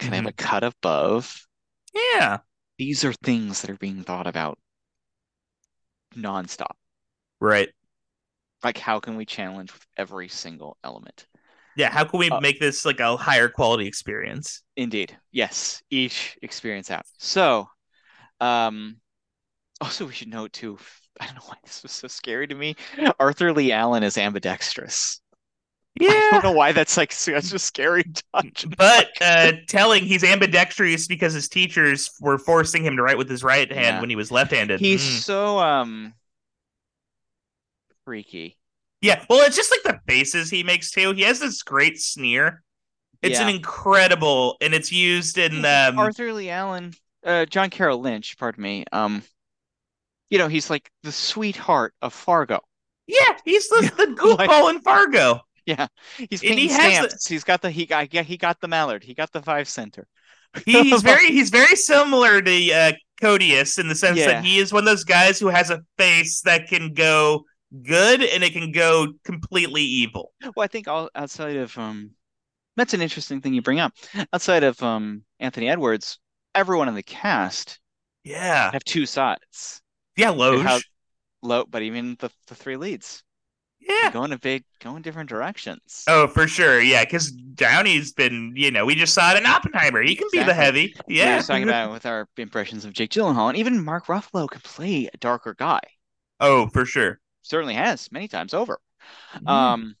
kind 0.00 0.16
of 0.16 0.26
a 0.26 0.32
cut 0.32 0.64
above. 0.64 1.46
yeah, 1.94 2.38
These 2.78 3.04
are 3.04 3.12
things 3.12 3.62
that 3.62 3.70
are 3.70 3.76
being 3.76 4.04
thought 4.04 4.28
about 4.28 4.60
nonstop. 6.16 6.76
right. 7.40 7.70
Like 8.64 8.78
how 8.78 8.98
can 8.98 9.14
we 9.16 9.26
challenge 9.26 9.72
with 9.72 9.86
every 9.96 10.26
single 10.28 10.76
element? 10.82 11.28
Yeah, 11.76 11.90
how 11.90 12.04
can 12.04 12.18
we 12.20 12.30
Uh, 12.30 12.40
make 12.40 12.60
this 12.60 12.84
like 12.84 13.00
a 13.00 13.16
higher 13.16 13.48
quality 13.48 13.86
experience? 13.86 14.62
Indeed. 14.76 15.16
Yes, 15.32 15.82
each 15.90 16.38
experience 16.42 16.90
out. 16.90 17.06
So, 17.18 17.68
um, 18.40 19.00
also 19.80 20.06
we 20.06 20.12
should 20.12 20.28
note 20.28 20.52
too, 20.52 20.78
I 21.20 21.26
don't 21.26 21.36
know 21.36 21.42
why 21.46 21.56
this 21.64 21.82
was 21.82 21.92
so 21.92 22.08
scary 22.08 22.46
to 22.48 22.54
me. 22.54 22.76
Arthur 23.20 23.52
Lee 23.52 23.72
Allen 23.72 24.02
is 24.02 24.18
ambidextrous. 24.18 25.20
Yeah 26.00 26.08
i 26.10 26.28
don't 26.32 26.42
know 26.42 26.50
why 26.50 26.72
that's 26.72 26.96
like 26.96 27.12
such 27.12 27.52
a 27.52 27.58
scary 27.60 28.02
touch. 28.34 28.66
but 28.76 29.10
uh, 29.20 29.52
telling 29.68 30.02
he's 30.04 30.24
ambidextrous 30.24 31.06
because 31.06 31.32
his 31.34 31.48
teachers 31.48 32.10
were 32.20 32.36
forcing 32.36 32.84
him 32.84 32.96
to 32.96 33.02
write 33.04 33.16
with 33.16 33.30
his 33.30 33.44
right 33.44 33.70
hand 33.70 33.96
Yeah. 33.96 34.00
when 34.00 34.10
he 34.10 34.16
was 34.16 34.32
left-handed. 34.32 34.80
He's 34.80 35.00
Mm. 35.02 35.20
so 35.22 35.58
um 35.60 36.14
freaky. 38.04 38.58
Yeah, 39.00 39.24
well, 39.28 39.46
it's 39.46 39.56
just 39.56 39.70
like 39.70 39.82
the 39.84 40.00
faces 40.12 40.50
he 40.50 40.62
makes 40.62 40.90
too. 40.90 41.12
He 41.12 41.22
has 41.22 41.38
this 41.38 41.62
great 41.62 42.00
sneer. 42.00 42.62
It's 43.22 43.38
an 43.38 43.48
incredible, 43.48 44.56
and 44.60 44.74
it's 44.74 44.90
used 44.92 45.38
in 45.38 45.64
um, 45.64 45.98
Arthur 45.98 46.32
Lee 46.32 46.50
Allen, 46.50 46.92
uh, 47.24 47.46
John 47.46 47.70
Carroll 47.70 48.00
Lynch, 48.00 48.36
pardon 48.36 48.62
me. 48.62 48.84
Um, 48.92 49.22
you 50.34 50.38
know, 50.38 50.48
he's 50.48 50.68
like 50.68 50.90
the 51.04 51.12
sweetheart 51.12 51.94
of 52.02 52.12
Fargo. 52.12 52.58
yeah, 53.06 53.38
he's 53.44 53.68
the, 53.68 53.92
the 53.96 54.06
Like- 54.36 54.50
goofball 54.50 54.70
in 54.70 54.80
Fargo. 54.80 55.40
Yeah, 55.64 55.86
he's 56.28 56.42
And 56.42 56.58
he 56.58 56.66
has 56.68 56.94
stamps. 56.96 57.28
He's 57.28 57.44
got 57.44 57.62
the 57.62 57.70
he 57.70 57.86
got 57.86 58.12
yeah 58.12 58.22
he 58.22 58.36
got 58.36 58.60
the 58.60 58.66
mallard. 58.66 59.04
He 59.04 59.14
got 59.14 59.30
the 59.32 59.40
five 59.40 59.68
center. 59.68 60.08
he's 60.66 61.02
very 61.02 61.28
he's 61.28 61.50
very 61.50 61.76
similar 61.76 62.42
to 62.42 62.72
uh, 62.72 62.92
Codius 63.22 63.78
in 63.78 63.86
the 63.86 63.94
sense 63.94 64.18
Yeah. 64.18 64.26
that 64.26 64.44
he 64.44 64.58
is 64.58 64.72
one 64.72 64.82
of 64.82 64.86
those 64.86 65.04
guys 65.04 65.38
who 65.38 65.46
has 65.48 65.70
a 65.70 65.80
face 65.96 66.40
that 66.42 66.66
can 66.66 66.92
go 66.94 67.44
good 67.84 68.22
and 68.24 68.42
it 68.42 68.52
can 68.52 68.72
go 68.72 69.12
completely 69.24 69.82
evil. 69.82 70.32
Well, 70.56 70.64
I 70.64 70.66
think 70.66 70.88
all 70.88 71.08
outside 71.14 71.56
of 71.56 71.78
um, 71.78 72.10
that's 72.76 72.92
an 72.92 73.00
interesting 73.02 73.40
thing 73.40 73.54
you 73.54 73.62
bring 73.62 73.78
up. 73.80 73.92
Outside 74.32 74.64
of 74.64 74.82
um 74.82 75.22
Anthony 75.40 75.68
Edwards, 75.70 76.18
everyone 76.54 76.88
in 76.88 76.94
the 76.94 77.02
cast 77.02 77.80
Yeah. 78.24 78.70
have 78.72 78.84
two 78.84 79.06
sides. 79.06 79.80
Yeah, 80.16 80.30
Logue. 80.30 80.62
How- 80.62 80.80
Low, 81.42 81.64
but 81.66 81.82
even 81.82 82.16
the 82.20 82.30
the 82.46 82.54
three 82.54 82.76
leads 82.78 83.22
yeah. 83.78 84.10
go 84.10 84.24
in 84.24 84.32
a 84.32 84.38
big 84.38 84.64
go 84.80 84.96
in 84.96 85.02
different 85.02 85.28
directions. 85.28 86.04
Oh, 86.08 86.26
for 86.26 86.46
sure. 86.48 86.80
Yeah, 86.80 87.04
because 87.04 87.30
Downey's 87.30 88.12
been, 88.14 88.54
you 88.56 88.70
know, 88.70 88.86
we 88.86 88.94
just 88.94 89.12
saw 89.12 89.32
it 89.32 89.36
in 89.36 89.44
Oppenheimer. 89.44 90.00
He 90.02 90.16
can 90.16 90.28
be 90.32 90.38
the 90.38 90.52
Exactly. 90.52 90.64
heavy. 90.64 90.94
We 91.06 91.14
were 91.26 91.36
Yeah. 91.36 91.42
talking 91.42 91.64
about 91.64 91.92
with 91.92 92.06
our 92.06 92.28
impressions 92.38 92.86
of 92.86 92.94
Jake 92.94 93.10
Gyllenhaal, 93.10 93.50
and 93.50 93.58
even 93.58 93.84
Mark 93.84 94.06
Ruffalo 94.06 94.48
can 94.48 94.62
play 94.62 95.10
a 95.12 95.16
darker 95.18 95.54
guy. 95.54 95.80
Oh, 96.40 96.68
for 96.68 96.86
sure. 96.86 97.20
Certainly 97.42 97.74
has 97.74 98.10
many 98.10 98.26
times 98.26 98.54
over. 98.54 98.80
Mm-hmm. 99.34 99.48
Um, 99.48 99.96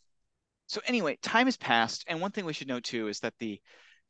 so 0.66 0.80
anyway, 0.86 1.18
time 1.20 1.46
has 1.46 1.58
passed, 1.58 2.04
and 2.06 2.22
one 2.22 2.30
thing 2.30 2.46
we 2.46 2.54
should 2.54 2.68
note 2.68 2.84
too 2.84 3.08
is 3.08 3.20
that 3.20 3.34
the 3.38 3.60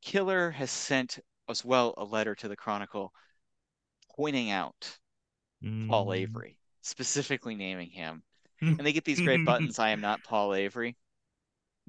killer 0.03 0.53
has 0.53 0.71
sent 0.71 1.19
as 1.49 1.65
well 1.65 1.95
a 1.97 2.05
letter 2.05 2.37
to 2.37 2.47
the 2.49 2.57
Chronicle 2.57 3.13
pointing 4.17 4.51
out 4.51 4.99
Paul 5.63 6.07
Mm. 6.07 6.17
Avery, 6.17 6.59
specifically 6.83 7.55
naming 7.55 7.91
him. 7.91 8.23
And 8.61 8.79
they 8.81 8.93
get 8.93 9.05
these 9.05 9.21
great 9.21 9.45
buttons, 9.45 9.79
I 9.79 9.91
am 9.91 10.01
not 10.01 10.23
Paul 10.25 10.55
Avery. 10.55 10.97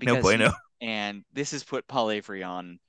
No 0.01 0.19
bueno. 0.19 0.51
and 0.81 1.23
this 1.31 1.51
has 1.51 1.63
put 1.63 1.87
Paul 1.87 2.11
Avery 2.11 2.43
on 2.43 2.79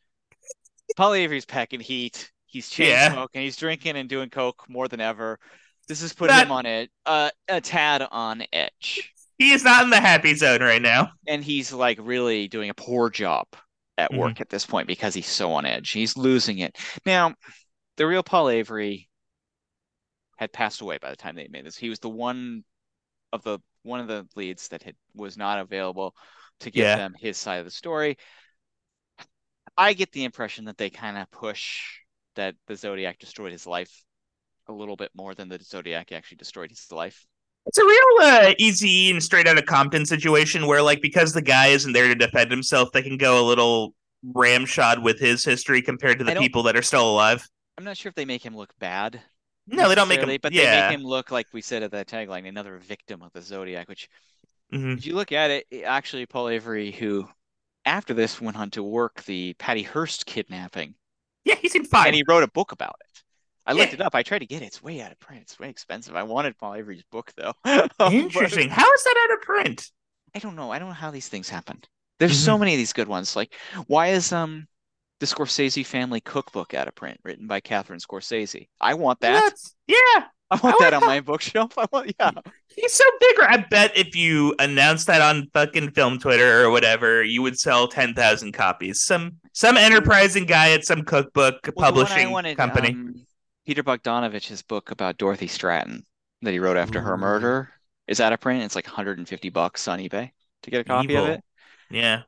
Paul 0.97 1.15
Avery's 1.15 1.45
packing 1.45 1.79
heat. 1.81 2.33
He's 2.47 2.69
chain 2.69 2.89
Yeah. 2.89 3.13
smoking, 3.13 3.43
he's 3.43 3.57
drinking 3.57 3.97
and 3.97 4.09
doing 4.09 4.31
coke 4.31 4.65
more 4.69 4.89
than 4.89 5.01
ever. 5.01 5.39
This 5.89 6.03
is 6.03 6.13
put 6.13 6.29
That- 6.29 6.47
him 6.47 6.53
on 6.53 6.67
it, 6.67 6.91
uh, 7.05 7.31
a 7.49 7.61
tad 7.61 8.03
on 8.11 8.43
edge. 8.53 9.13
He 9.39 9.53
is 9.53 9.63
not 9.63 9.85
in 9.85 9.91
the 9.91 10.01
happy 10.01 10.35
zone 10.35 10.63
right 10.63 10.83
now. 10.83 11.13
and 11.29 11.45
he's 11.45 11.73
like 11.73 11.99
really 12.01 12.49
doing 12.49 12.71
a 12.71 12.75
poor 12.75 13.09
job 13.11 13.47
at 13.99 14.11
Mhm. 14.11 14.17
work 14.19 14.41
at 14.41 14.49
this 14.49 14.65
point 14.67 14.89
because 14.89 15.15
he's 15.15 15.29
so 15.29 15.53
on 15.53 15.65
edge. 15.67 15.91
He's 15.91 16.17
losing 16.17 16.59
it. 16.59 16.77
Now, 17.05 17.35
the 17.99 18.07
real 18.07 18.23
Paul 18.23 18.49
Avery 18.49 19.09
had 20.37 20.53
passed 20.53 20.81
away 20.81 20.99
by 20.99 21.11
the 21.11 21.17
time 21.17 21.35
they 21.35 21.49
made 21.49 21.67
this. 21.67 21.77
He 21.77 21.89
was 21.89 21.99
the 21.99 22.11
one 22.11 22.65
of 23.33 23.43
the 23.43 23.59
one 23.83 24.01
of 24.01 24.09
the 24.09 24.27
leads 24.37 24.69
that 24.69 24.83
had 24.83 24.97
was 25.15 25.37
not 25.37 25.59
available 25.59 26.15
to 26.61 26.71
give 26.71 26.85
Yeah. 26.85 26.97
them 26.97 27.15
his 27.19 27.37
side 27.37 27.59
of 27.59 27.65
the 27.65 27.71
story. 27.71 28.17
I 29.77 29.93
get 29.93 30.13
the 30.13 30.25
impression 30.25 30.65
that 30.67 30.79
they 30.79 30.91
kind 30.91 31.19
of 31.19 31.31
push 31.31 31.83
that 32.35 32.55
the 32.67 32.77
Zodiac 32.77 33.19
destroyed 33.19 33.53
his 33.53 33.67
life 33.67 33.93
a 34.69 34.73
little 34.73 34.97
bit 34.97 35.11
more 35.15 35.35
than 35.35 35.49
the 35.49 35.59
Zodiac 35.63 36.13
actually 36.13 36.39
destroyed 36.39 36.71
his 36.71 36.91
life. 36.91 37.27
It's 37.67 37.79
a 37.79 37.85
real 37.85 38.01
uh, 38.23 38.55
easy 38.59 39.11
and 39.11 39.23
straight 39.23 39.49
out 39.49 39.59
of 39.59 39.67
Compton 39.67 40.07
situation 40.07 40.67
where, 40.67 40.83
like, 40.83 41.03
because 41.03 41.33
the 41.33 41.43
guy 41.43 41.69
isn't 41.69 41.93
there 41.93 42.09
to 42.09 42.15
defend 42.15 42.51
himself, 42.51 42.93
they 42.93 43.03
can 43.03 43.17
go 43.17 43.41
a 43.41 43.45
little 43.47 43.95
ramshod 44.23 45.03
with 45.03 45.19
his 45.19 45.45
history 45.45 45.83
compared 45.83 46.19
to 46.19 46.25
the 46.25 46.33
people 46.37 46.63
that 46.65 46.77
are 46.77 46.83
still 46.83 47.11
alive. 47.11 47.47
I'm 47.77 47.85
not 47.85 47.97
sure 47.97 48.09
if 48.09 48.15
they 48.15 48.25
make 48.25 48.45
him 48.45 48.57
look 48.57 48.73
bad. 48.79 49.21
No, 49.67 49.89
they 49.89 49.95
don't 49.95 50.09
make 50.09 50.21
him. 50.21 50.29
but 50.43 50.53
they 50.53 50.65
make 50.65 50.91
him 50.99 51.03
look 51.05 51.31
like 51.31 51.47
we 51.53 51.61
said 51.61 51.83
at 51.83 51.91
that 51.93 52.07
tagline, 52.07 52.47
another 52.49 52.79
victim 52.79 53.23
of 53.23 53.33
the 53.33 53.43
Zodiac. 53.43 53.89
Which, 53.89 54.09
Mhm. 54.73 54.99
if 54.99 55.07
you 55.07 55.15
look 55.15 55.33
at 55.33 55.51
it, 55.51 55.67
actually 55.85 56.27
Paul 56.27 56.49
Avery, 56.49 56.91
who 56.93 57.29
after 57.85 58.15
this 58.15 58.41
went 58.41 58.57
on 58.57 58.71
to 58.73 58.83
work 58.83 59.23
the 59.25 59.55
Patty 59.55 59.83
Hearst 59.83 60.27
kidnapping, 60.27 60.95
Yeah, 61.45 61.55
he 61.57 61.69
seemed 61.69 61.89
fine. 61.89 62.07
and 62.09 62.15
he 62.17 62.25
wrote 62.27 62.43
a 62.43 62.49
book 62.49 62.73
about 62.73 62.97
it. 63.01 63.23
I 63.65 63.73
looked 63.73 63.89
Yeah. 63.93 63.95
it 63.97 64.01
up. 64.03 64.15
I 64.15 64.23
tried 64.23 64.41
to 64.41 64.47
get 64.47 64.63
it. 64.63 64.67
It's 64.67 64.83
way 64.83 65.01
out 65.01 65.11
of 65.13 65.19
print. 65.19 65.43
It's 65.43 65.59
way 65.59 65.69
expensive. 65.69 66.15
I 66.15 66.23
wanted 66.23 66.57
Paul 66.59 66.75
Avery's 66.75 67.03
book 67.11 67.33
though. 67.37 67.55
Interesting. 68.11 68.69
How 68.69 68.93
is 68.93 69.05
that 69.05 69.29
out 69.31 69.37
of 69.39 69.43
print? 69.43 69.91
I 70.35 70.39
don't 70.39 70.55
know. 70.55 70.71
I 70.71 70.79
don't 70.79 70.89
know 70.89 70.95
how 70.95 71.11
these 71.11 71.29
things 71.29 71.49
happen. 71.49 71.83
There's 72.19 72.39
so 72.39 72.57
many 72.57 72.73
of 72.73 72.79
these 72.79 72.93
good 72.93 73.09
ones. 73.09 73.35
Like, 73.37 73.55
why 73.89 74.09
is 74.09 74.33
um 74.33 74.69
the 75.21 75.27
Scorsese 75.27 75.85
family 75.85 76.21
cookbook 76.21 76.75
out 76.75 76.89
of 76.89 76.95
print, 76.95 77.19
written 77.25 77.47
by 77.47 77.61
Catherine 77.61 78.01
Scorsese? 78.01 78.69
I 78.81 78.95
want 78.95 79.21
that. 79.21 79.33
That's- 79.33 79.75
yeah, 79.87 79.97
I 80.51 80.55
want 80.57 80.63
want 80.65 80.81
that 80.81 80.95
on 80.95 81.01
that. 81.01 81.07
my 81.07 81.21
bookshelf. 81.21 81.73
I 81.79 81.87
want, 81.93 82.13
yeah. 82.19 82.31
he's 82.69 82.93
so 82.93 83.05
big. 83.21 83.37
I 83.41 83.65
bet 83.71 83.97
if 83.97 84.15
you 84.15 84.55
announced 84.59 85.07
that 85.09 85.21
on 85.23 85.49
fucking 85.53 85.91
film 85.93 86.19
Twitter 86.19 86.63
or 86.65 86.71
whatever, 86.71 87.23
you 87.23 87.43
would 87.43 87.59
sell 87.59 87.89
ten 87.89 88.15
thousand 88.15 88.53
copies. 88.53 89.03
Some 89.03 89.37
some 89.53 89.77
enterprising 89.77 90.45
guy 90.45 90.71
at 90.73 90.85
some 90.85 91.03
cookbook 91.03 91.61
Well, 91.75 91.87
I 91.87 91.89
publishing 91.91 92.31
wanted, 92.31 92.57
company. 92.57 92.91
um, 92.91 93.27
Peter 93.67 93.83
Bogdanovich's 93.83 94.63
book 94.63 94.91
about 94.91 95.17
Dorothy 95.17 95.47
Stratton 95.49 96.05
that 96.43 96.53
he 96.53 96.59
wrote 96.61 96.77
after 96.77 97.01
her 97.01 97.17
murder 97.17 97.71
is 98.07 98.21
out 98.21 98.33
of 98.33 98.41
print. 98.41 98.63
It's 98.63 98.77
like 98.77 98.87
150 98.87 99.49
bucks 99.51 99.89
on 99.89 99.99
eBay 99.99 100.31
to 100.63 100.71
get 100.71 100.83
a 100.83 100.85
copy 100.85 101.17
of 101.17 101.27
it. 101.29 101.43
yeah, 101.91 102.23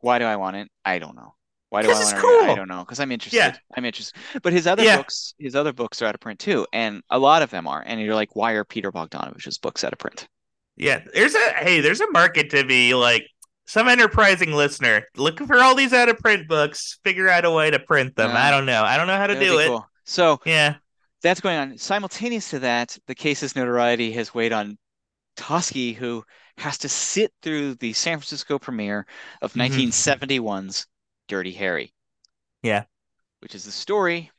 Why 0.00 0.18
do 0.18 0.24
I 0.24 0.36
want 0.36 0.56
it? 0.56 0.68
I 0.84 0.98
don't 0.98 1.16
know. 1.16 1.34
Why 1.70 1.82
do 1.82 1.90
I 1.90 1.94
want 1.94 2.08
to? 2.10 2.16
I 2.50 2.54
don't 2.54 2.68
know. 2.68 2.80
Because 2.80 2.98
I'm 3.00 3.12
interested. 3.12 3.36
Yeah. 3.36 3.56
I'm 3.76 3.84
interested. 3.84 4.18
But 4.42 4.52
his 4.54 4.66
other 4.66 4.82
Yeah. 4.84 4.96
books, 4.98 5.34
his 5.38 5.54
other 5.54 5.72
books 5.72 6.00
are 6.00 6.06
out 6.06 6.14
of 6.14 6.20
print 6.20 6.38
too, 6.40 6.66
and 6.72 7.02
a 7.10 7.18
lot 7.18 7.42
of 7.42 7.50
them 7.50 7.66
are. 7.66 7.82
And 7.84 8.00
you're 8.00 8.14
like, 8.14 8.34
why 8.34 8.52
are 8.52 8.64
Peter 8.64 8.90
Bogdanovich's 8.90 9.58
books 9.58 9.84
out 9.84 9.92
of 9.92 9.98
print? 9.98 10.28
yeah. 10.76 11.00
There's 11.12 11.34
a 11.34 11.50
hey, 11.56 11.80
there's 11.80 12.00
a 12.00 12.10
market 12.12 12.50
to 12.50 12.64
be 12.64 12.94
like 12.94 13.26
some 13.66 13.86
enterprising 13.88 14.52
listener 14.52 15.04
looking 15.16 15.46
for 15.46 15.58
all 15.58 15.74
these 15.74 15.92
out 15.92 16.08
of 16.08 16.16
print 16.18 16.48
books. 16.48 16.98
Figure 17.04 17.28
out 17.28 17.44
a 17.44 17.50
way 17.50 17.70
to 17.70 17.78
print 17.80 18.16
them. 18.16 18.30
Yeah. 18.30 18.46
I 18.46 18.50
don't 18.50 18.64
know. 18.64 18.82
I 18.84 18.96
don't 18.96 19.06
know 19.08 19.16
how 19.16 19.26
to 19.26 19.34
That'd 19.34 19.46
do 19.48 19.58
it. 19.58 19.66
cool. 19.66 19.86
So 20.04 20.40
Yeah. 20.46 20.76
that's 21.22 21.40
going 21.40 21.58
on. 21.58 21.76
Simultaneous 21.76 22.48
to 22.50 22.60
that, 22.60 22.96
the 23.08 23.14
case's 23.14 23.54
notoriety 23.56 24.12
has 24.12 24.32
weighed 24.32 24.52
on 24.54 24.78
Toschi, 25.36 25.94
who 25.94 26.24
has 26.60 26.78
to 26.78 26.88
sit 26.88 27.32
through 27.42 27.76
the 27.76 27.92
San 27.92 28.18
Francisco 28.18 28.58
premiere 28.58 29.06
of 29.42 29.54
Mhm. 29.54 29.56
1971's 29.56 30.86
Dirty 31.28 31.52
Harry. 31.52 31.92
Yeah. 32.62 32.84
Which 33.40 33.54
is 33.54 33.64
the 33.64 33.72
story 33.72 34.30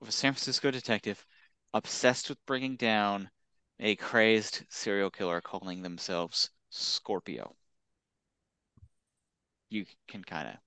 of 0.00 0.08
a 0.08 0.12
San 0.12 0.32
Francisco 0.32 0.70
detective 0.70 1.26
obsessed 1.74 2.28
with 2.28 2.44
bringing 2.46 2.76
down 2.76 3.30
a 3.80 3.96
crazed 3.96 4.64
serial 4.70 5.10
killer 5.10 5.40
calling 5.40 5.82
themselves 5.82 6.50
Scorpio. 6.70 7.56
You 9.70 9.86
can 10.08 10.24
kind 10.24 10.48
of 10.48 10.54
put 10.54 10.60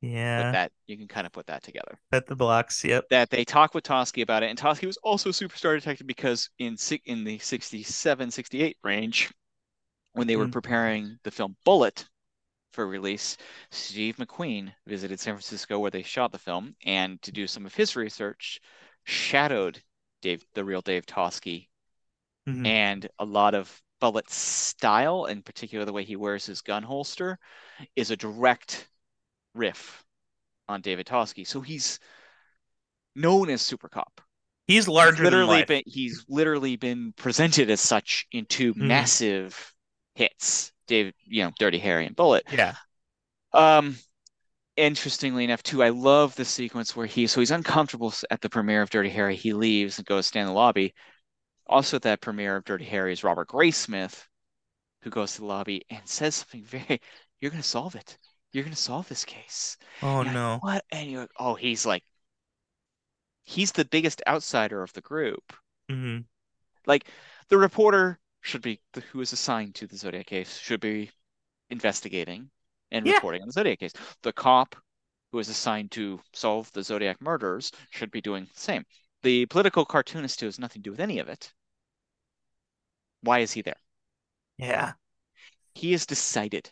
Yeah. 0.00 0.52
that, 0.52 0.72
you 0.86 0.96
can 0.96 1.08
kind 1.08 1.26
of 1.26 1.32
put 1.32 1.46
that 1.46 1.62
together 1.62 1.98
Bet 2.10 2.26
the 2.26 2.36
blocks. 2.36 2.82
Yep. 2.84 3.08
that 3.10 3.30
they 3.30 3.44
talk 3.44 3.74
with 3.74 3.84
Toschi 3.84 4.22
about 4.22 4.42
it, 4.42 4.50
and 4.50 4.58
Toschi 4.58 4.86
was 4.86 4.96
also 4.98 5.30
a 5.30 5.32
superstar 5.32 5.76
detective 5.76 6.06
because 6.06 6.50
in 6.58 6.76
in 7.04 7.24
the 7.24 7.38
67, 7.38 8.30
68 8.30 8.78
range, 8.82 9.32
when 10.14 10.26
they 10.26 10.36
were 10.36 10.46
Mm. 10.46 10.52
preparing 10.52 11.18
the 11.24 11.30
film 11.30 11.56
Bullitt 11.64 12.08
for 12.72 12.86
release, 12.86 13.36
Steve 13.70 14.16
McQueen 14.16 14.74
visited 14.86 15.20
San 15.20 15.34
Francisco 15.34 15.78
where 15.78 15.90
they 15.90 16.02
shot 16.02 16.32
the 16.32 16.38
film, 16.38 16.74
and 16.84 17.20
to 17.22 17.32
do 17.32 17.46
some 17.46 17.66
of 17.66 17.74
his 17.74 17.96
research, 17.96 18.60
shadowed 19.04 19.82
Dave, 20.22 20.44
the 20.54 20.64
real 20.64 20.80
Dave 20.80 21.06
Toschi, 21.06 21.68
Mhm. 22.46 22.66
and 22.66 23.08
a 23.18 23.24
lot 23.24 23.54
of 23.54 23.82
Bullitt's 24.00 24.34
style, 24.34 25.26
in 25.26 25.42
particular 25.42 25.84
the 25.84 25.92
way 25.92 26.04
he 26.04 26.16
wears 26.16 26.46
his 26.46 26.62
gun 26.62 26.82
holster, 26.82 27.38
is 27.96 28.10
a 28.10 28.16
direct 28.16 28.88
riff 29.54 30.04
on 30.68 30.80
David 30.80 31.06
Toschi. 31.06 31.46
So 31.46 31.60
he's 31.60 32.00
known 33.14 33.50
as 33.50 33.62
Super 33.62 33.88
Cop. 33.88 34.20
He's 34.66 34.86
He's 34.86 34.88
larger 34.88 35.24
than 35.24 35.24
literally 35.24 35.46
life. 35.46 35.68
been 35.68 35.82
he's 35.86 36.24
literally 36.28 36.76
been 36.76 37.12
presented 37.12 37.70
as 37.70 37.80
such 37.80 38.26
in 38.32 38.46
two 38.46 38.74
Mhm. 38.74 38.88
massive 38.88 39.73
hits. 40.14 40.72
David, 40.86 41.14
you 41.24 41.42
know, 41.44 41.52
Dirty 41.58 41.78
Harry 41.78 42.06
and 42.06 42.16
Bullitt. 42.16 42.46
Yeah. 42.50 42.74
Um 43.52 43.96
interestingly 44.76 45.44
enough 45.44 45.62
too, 45.62 45.82
I 45.82 45.90
love 45.90 46.34
the 46.36 46.44
sequence 46.44 46.96
where 46.96 47.06
he 47.06 47.26
so 47.28 47.40
he's 47.40 47.50
uncomfortable 47.52 48.14
at 48.30 48.40
the 48.40 48.50
premiere 48.50 48.82
of 48.82 48.90
Dirty 48.90 49.10
Harry. 49.10 49.36
He 49.36 49.52
leaves 49.54 49.98
and 49.98 50.06
goes 50.06 50.26
stand 50.26 50.48
in 50.48 50.54
the 50.54 50.60
lobby. 50.60 50.94
Also 51.66 51.96
at 51.96 52.02
that 52.02 52.20
premiere 52.22 52.56
of 52.56 52.64
Dirty 52.64 52.84
Harry 52.86 53.12
is 53.12 53.24
Robert 53.24 53.48
Graysmith, 53.48 54.26
who 55.02 55.10
goes 55.10 55.34
to 55.34 55.40
the 55.42 55.46
lobby 55.46 55.84
and 55.90 56.08
says 56.08 56.36
something 56.36 56.64
very 56.64 57.00
you're 57.40 57.50
gonna 57.52 57.62
solve 57.62 57.94
it. 57.96 58.18
You're 58.52 58.64
gonna 58.64 58.76
solve 58.76 59.08
this 59.08 59.24
case. 59.24 59.76
Oh 60.02 60.22
like, 60.22 60.34
no. 60.34 60.60
what? 60.60 60.84
And 60.92 61.10
you're 61.10 61.22
like, 61.22 61.32
oh, 61.38 61.54
he's 61.56 61.86
like, 61.86 62.04
he's 63.44 63.70
the 63.70 63.84
biggest 63.84 64.22
outsider 64.26 64.82
of 64.82 64.92
the 64.92 65.00
group. 65.00 65.52
hmm 65.88 66.26
Like 66.86 67.06
the 67.48 67.58
reporter 67.58 68.18
should 68.44 68.62
be 68.62 68.78
the, 68.92 69.00
who 69.00 69.20
is 69.20 69.32
assigned 69.32 69.74
to 69.74 69.86
the 69.86 69.96
Zodiac 69.96 70.26
case 70.26 70.58
should 70.58 70.80
be 70.80 71.10
investigating 71.70 72.50
and 72.90 73.06
Yeah. 73.06 73.14
reporting 73.14 73.42
on 73.42 73.48
the 73.48 73.52
Zodiac 73.52 73.78
case. 73.80 73.92
The 74.22 74.32
cop 74.32 74.76
who 75.32 75.38
is 75.38 75.48
assigned 75.48 75.90
to 75.92 76.20
solve 76.32 76.70
the 76.72 76.82
Zodiac 76.82 77.20
murders 77.20 77.72
should 77.90 78.10
be 78.10 78.20
doing 78.20 78.44
the 78.44 78.60
same. 78.60 78.84
The 79.22 79.46
political 79.46 79.84
cartoonist 79.86 80.38
who 80.40 80.46
has 80.46 80.58
nothing 80.58 80.82
to 80.82 80.88
do 80.88 80.90
with 80.90 81.00
any 81.00 81.18
of 81.18 81.28
it. 81.28 81.52
Why 83.22 83.38
is 83.40 83.52
he 83.52 83.62
there? 83.62 83.80
Yeah. 84.58 84.92
he 85.74 85.90
has 85.90 86.06
decided 86.06 86.70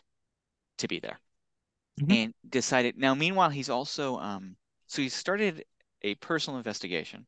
to 0.77 0.87
be 0.87 0.99
there 0.99 1.19
Mhm. 1.99 2.11
and 2.15 2.33
decided. 2.47 2.97
Now, 2.97 3.13
meanwhile, 3.15 3.49
he's 3.49 3.69
also 3.69 4.17
um, 4.17 4.55
so 4.87 5.01
he 5.01 5.09
started 5.09 5.65
a 6.03 6.15
personal 6.15 6.57
investigation 6.57 7.27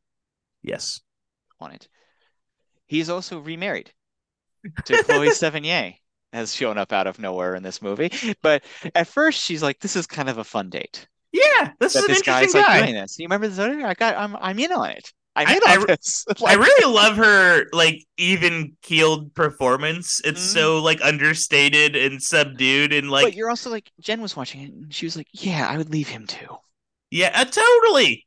Yes. 0.62 1.02
on 1.60 1.72
it. 1.72 1.88
He's 2.86 3.10
also 3.10 3.40
remarried 3.40 3.92
to 4.86 5.02
Chloe 5.04 5.28
Sevigny, 5.28 5.96
has 6.32 6.54
shown 6.54 6.78
up 6.78 6.92
out 6.92 7.06
of 7.06 7.18
nowhere 7.18 7.54
in 7.54 7.62
this 7.62 7.80
movie. 7.82 8.10
But 8.42 8.64
at 8.94 9.06
first, 9.08 9.42
she's 9.42 9.62
like, 9.62 9.80
"This 9.80 9.96
is 9.96 10.06
kind 10.06 10.28
of 10.28 10.38
a 10.38 10.44
fun 10.44 10.70
date." 10.70 11.06
Yeah, 11.32 11.72
this 11.80 11.92
That 11.94 11.98
is 12.00 12.04
an 12.06 12.10
this 12.14 12.22
guy's 12.22 12.54
interesting 12.54 12.60
like 12.62 12.66
guy. 12.66 12.82
doing 12.86 12.94
this. 12.94 13.18
You 13.18 13.24
remember 13.26 13.48
the 13.48 13.54
Zodiac? 13.54 13.84
I 13.84 13.94
got, 13.94 14.16
I'm, 14.16 14.36
I'm 14.36 14.58
in 14.58 14.72
on 14.72 14.90
it. 14.90 15.12
I'm 15.34 15.48
I- 15.48 15.54
in 15.56 15.60
I 15.66 15.72
on 15.74 15.78
re- 15.80 15.86
this. 15.88 16.24
I 16.46 16.54
really 16.54 16.94
love 16.94 17.16
her 17.16 17.66
like 17.72 18.04
even 18.16 18.76
keeled 18.82 19.34
performance. 19.34 20.20
It's 20.24 20.40
Mhm. 20.40 20.52
so 20.54 20.78
like 20.82 21.00
understated 21.02 21.94
and 21.94 22.22
subdued 22.22 22.92
and 22.94 23.10
like. 23.10 23.22
but 23.24 23.28
like 23.30 23.36
you're 23.36 23.50
also 23.50 23.68
like, 23.70 23.90
Jen 24.00 24.22
was 24.22 24.34
watching 24.36 24.62
it, 24.62 24.72
and 24.72 24.94
she 24.94 25.04
was 25.04 25.16
like, 25.16 25.28
"Yeah, 25.32 25.66
I 25.68 25.76
would 25.76 25.90
leave 25.90 26.08
him 26.08 26.26
too." 26.26 26.56
yeah, 27.10 27.30
uh, 27.34 27.44
totally. 27.44 28.26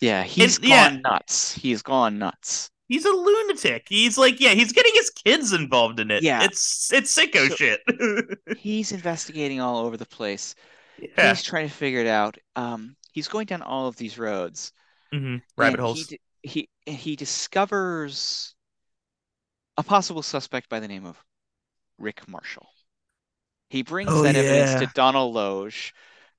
Yeah, 0.00 0.22
he's 0.22 0.58
yeah. 0.62 0.90
gone 0.90 1.02
nuts. 1.02 1.52
He's 1.54 1.82
gone 1.82 2.18
nuts. 2.18 2.70
He's 2.90 3.04
a 3.04 3.10
lunatic. 3.12 3.86
He's 3.88 4.18
like 4.18 4.40
yeah, 4.40 4.50
he's 4.50 4.72
getting 4.72 4.92
his 4.94 5.10
kids 5.10 5.52
involved 5.52 6.00
in 6.00 6.10
it. 6.10 6.24
Yeah. 6.24 6.42
It's 6.42 6.92
it's 6.92 7.16
sicko 7.16 7.48
So- 7.48 7.54
shit. 7.54 7.80
He's 8.58 8.90
investigating 8.90 9.60
all 9.60 9.78
over 9.78 9.96
the 9.96 10.04
place. 10.06 10.56
yeah. 10.98 11.28
He's 11.28 11.44
trying 11.44 11.68
to 11.68 11.72
figure 11.74 12.00
it 12.00 12.08
out. 12.08 12.36
Um, 12.56 12.96
he's 13.12 13.28
going 13.28 13.46
down 13.46 13.62
all 13.62 13.86
of 13.86 13.94
these 13.96 14.18
roads. 14.18 14.72
hmm 15.12 15.36
Rabbit 15.56 15.78
holes. 15.78 16.08
He, 16.42 16.68
he 16.86 16.92
he 16.92 17.14
discovers 17.16 18.56
a 19.76 19.82
possible 19.84 20.22
suspect 20.22 20.68
by 20.68 20.80
the 20.80 20.88
name 20.88 21.06
of 21.06 21.16
Rick 21.96 22.26
Marshall. 22.28 22.66
He 23.68 23.82
brings 23.82 24.10
Oh, 24.12 24.22
that 24.22 24.34
evidence 24.34 24.80
to 24.80 24.90
Donal 24.94 25.32
Logue, 25.32 25.72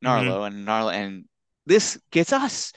Narlow, 0.04 0.46
and 0.46 0.68
Narlow, 0.68 0.94
and 0.94 1.26
this 1.66 1.98
gets 2.12 2.34
us. 2.34 2.74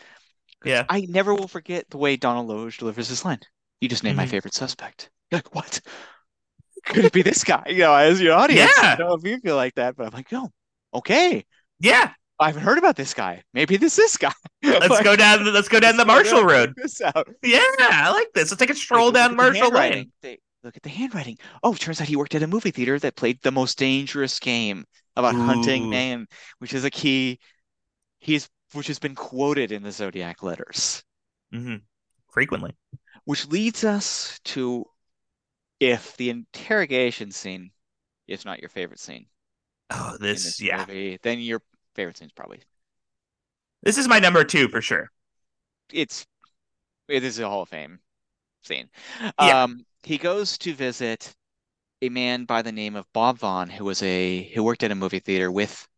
Yeah. 0.64 0.84
I 0.88 1.00
never 1.08 1.34
will 1.34 1.48
forget 1.48 1.90
the 1.90 1.98
way 1.98 2.16
Donal 2.16 2.46
Logue 2.46 2.72
delivers 2.78 3.08
his 3.08 3.24
line. 3.24 3.40
You 3.84 3.88
just 3.90 4.02
named 4.02 4.16
my 4.16 4.24
Mhm. 4.24 4.30
favorite 4.30 4.54
suspect. 4.54 5.10
You're 5.30 5.36
like, 5.40 5.54
what? 5.54 5.78
Could 6.86 7.04
it 7.04 7.12
be 7.12 7.20
this 7.20 7.44
guy? 7.44 7.64
You 7.68 7.80
know, 7.80 7.94
as 7.94 8.18
your 8.18 8.32
audience, 8.32 8.72
Yeah. 8.78 8.92
I 8.92 8.96
don't 8.96 9.08
know 9.08 9.14
if 9.14 9.24
you 9.24 9.38
feel 9.40 9.56
like 9.56 9.74
that, 9.74 9.94
but 9.94 10.06
I'm 10.06 10.12
like, 10.14 10.32
oh, 10.32 10.50
okay. 10.94 11.44
Yeah. 11.80 12.14
I 12.40 12.46
haven't 12.46 12.62
heard 12.62 12.78
about 12.78 12.96
this 12.96 13.12
guy. 13.12 13.42
Maybe 13.52 13.76
this 13.76 13.92
is 13.98 14.04
this 14.04 14.16
guy. 14.16 14.32
Let's 14.64 14.88
Like, 14.88 15.04
go 15.04 15.16
down. 15.16 15.44
Let's 15.52 15.68
go 15.68 15.80
down 15.80 15.98
the 15.98 16.04
let's 16.06 16.08
go 16.08 16.14
Marshall 16.14 16.38
down, 16.38 16.46
Road. 16.46 16.72
This 16.76 16.98
out. 17.02 17.28
Yeah, 17.42 17.60
I 17.78 18.10
like 18.10 18.28
this. 18.34 18.50
Let's 18.50 18.58
take 18.58 18.70
a 18.70 18.74
stroll 18.74 19.06
Like, 19.08 19.14
down 19.16 19.36
Marshall. 19.36 19.70
Lane. 19.70 20.10
They, 20.22 20.38
look 20.62 20.78
at 20.78 20.82
the 20.82 20.88
handwriting. 20.88 21.36
Oh, 21.62 21.74
turns 21.74 22.00
out 22.00 22.08
he 22.08 22.16
worked 22.16 22.34
at 22.34 22.42
a 22.42 22.46
movie 22.46 22.70
theater 22.70 22.98
that 23.00 23.16
played 23.16 23.38
the 23.42 23.52
most 23.52 23.76
dangerous 23.76 24.40
game 24.40 24.86
about 25.14 25.34
hunting 25.34 25.90
man, 25.90 26.26
which 26.58 26.72
is 26.72 26.84
a 26.84 26.90
key. 26.90 27.38
He's 28.18 28.48
which 28.72 28.86
has 28.86 28.98
been 28.98 29.14
quoted 29.14 29.72
in 29.72 29.82
the 29.82 29.92
Zodiac 29.92 30.42
letters, 30.42 31.04
mm-hmm. 31.52 31.76
Frequently. 32.30 32.72
Which 33.24 33.46
leads 33.48 33.84
us 33.84 34.40
to 34.44 34.86
if 35.80 36.16
the 36.16 36.30
interrogation 36.30 37.30
scene 37.32 37.72
is 38.28 38.44
not 38.44 38.60
your 38.60 38.70
favorite 38.70 39.00
scene 39.00 39.28
Oh, 39.90 40.16
this. 40.20 40.60
this 40.60 40.60
Yeah. 40.60 40.86
movie, 40.86 41.18
then 41.22 41.40
your 41.40 41.62
favorite 41.94 42.16
scene 42.16 42.26
is 42.26 42.32
probably 42.32 42.60
This 43.84 43.98
is 43.98 44.08
my 44.08 44.18
number 44.18 44.42
two 44.42 44.68
for 44.68 44.80
sure. 44.82 45.10
it's 45.92 46.26
it 47.08 47.24
is 47.24 47.38
a 47.38 47.48
Hall 47.48 47.62
of 47.62 47.68
Fame 47.70 48.00
scene. 48.64 48.90
Yeah. 49.38 49.54
Um, 49.64 49.86
he 50.04 50.18
goes 50.18 50.58
to 50.58 50.74
visit 50.74 51.34
a 52.02 52.10
man 52.10 52.44
by 52.46 52.62
the 52.62 52.72
name 52.72 52.96
of 52.96 53.12
Bob 53.12 53.38
Vaughn, 53.38 53.70
who 53.70 53.84
was 53.84 54.02
a 54.02 54.44
who 54.54 54.62
worked 54.64 54.82
at 54.84 54.92
a 54.92 54.94
movie 54.96 55.20
theater 55.20 55.50
with 55.52 55.88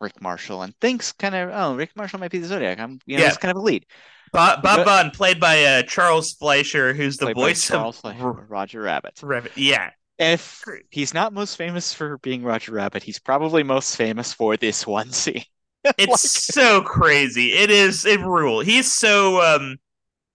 Rick 0.00 0.20
Marshall, 0.22 0.62
and 0.62 0.76
thinks 0.80 1.12
kind 1.12 1.34
of, 1.34 1.50
oh, 1.52 1.76
Rick 1.76 1.96
Marshall 1.96 2.20
might 2.20 2.30
be 2.32 2.38
the 2.38 2.48
Zodiac. 2.48 2.78
I'm, 2.80 3.00
you 3.06 3.16
know, 3.18 3.22
Yeah. 3.22 3.24
he's 3.24 3.38
kind 3.38 3.50
of 3.50 3.58
a 3.58 3.60
lead. 3.66 3.86
Bob, 4.32 4.62
Bob 4.62 4.84
Vaughn, 4.86 5.10
played 5.10 5.40
by 5.40 5.64
uh, 5.64 5.82
Charles 5.82 6.32
Fleischer, 6.34 6.92
who's 6.94 7.16
the 7.16 7.32
voice 7.34 7.66
Charles 7.66 7.96
of 7.96 8.00
Fleischer, 8.02 8.32
Roger 8.48 8.80
Rabbit. 8.82 9.18
Rabbit. 9.22 9.52
Yeah. 9.56 9.90
If 10.18 10.62
he's 10.90 11.14
not 11.14 11.32
most 11.32 11.56
famous 11.56 11.94
for 11.94 12.18
being 12.18 12.42
Roger 12.42 12.72
Rabbit, 12.72 13.02
he's 13.02 13.18
probably 13.18 13.62
most 13.62 13.96
famous 13.96 14.32
for 14.32 14.56
this 14.56 14.86
one 14.86 15.10
scene. 15.12 15.44
It's 15.96 16.30
so 16.30 16.82
crazy. 16.82 17.54
It 17.54 17.70
is 17.70 18.04
it 18.04 18.20
rule. 18.20 18.60
He's 18.60 18.92
so 18.92 19.40
um 19.40 19.78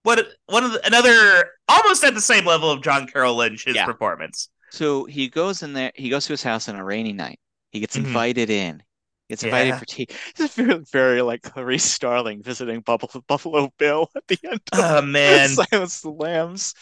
what 0.01 0.27
one 0.47 0.63
of 0.63 0.71
the, 0.73 0.83
another 0.87 1.51
almost 1.69 2.03
at 2.03 2.15
the 2.15 2.21
same 2.21 2.45
level 2.45 2.71
of 2.71 2.81
John 2.81 3.05
Carroll 3.05 3.35
Lynch 3.35 3.65
his 3.65 3.75
Yeah. 3.75 3.85
performance. 3.85 4.49
So 4.71 5.05
he 5.05 5.29
goes 5.29 5.61
in 5.61 5.73
there, 5.73 5.91
he 5.93 6.09
goes 6.09 6.25
to 6.25 6.33
his 6.33 6.41
house 6.41 6.67
on 6.67 6.75
a 6.77 6.83
rainy 6.83 7.13
night. 7.13 7.39
He 7.71 7.79
gets 7.79 7.95
Mhm. 7.95 8.05
invited 8.05 8.49
in. 8.49 8.81
Gets 9.29 9.43
invited 9.43 9.75
Yeah. 9.75 9.77
for 9.77 9.85
tea. 9.85 10.07
It's 10.37 10.55
very, 10.55 10.79
very 10.91 11.21
like 11.21 11.41
Clarice 11.43 11.83
Starling 11.83 12.43
visiting 12.43 12.81
Buffalo, 12.81 13.23
Buffalo 13.27 13.73
Bill 13.77 14.09
at 14.15 14.27
the 14.27 14.39
end 14.43 14.61
of 14.77 14.85
Oh 14.87 15.01
man, 15.01 15.63
Silence 15.69 16.01
the 16.01 16.09
Lambs. 16.11 16.73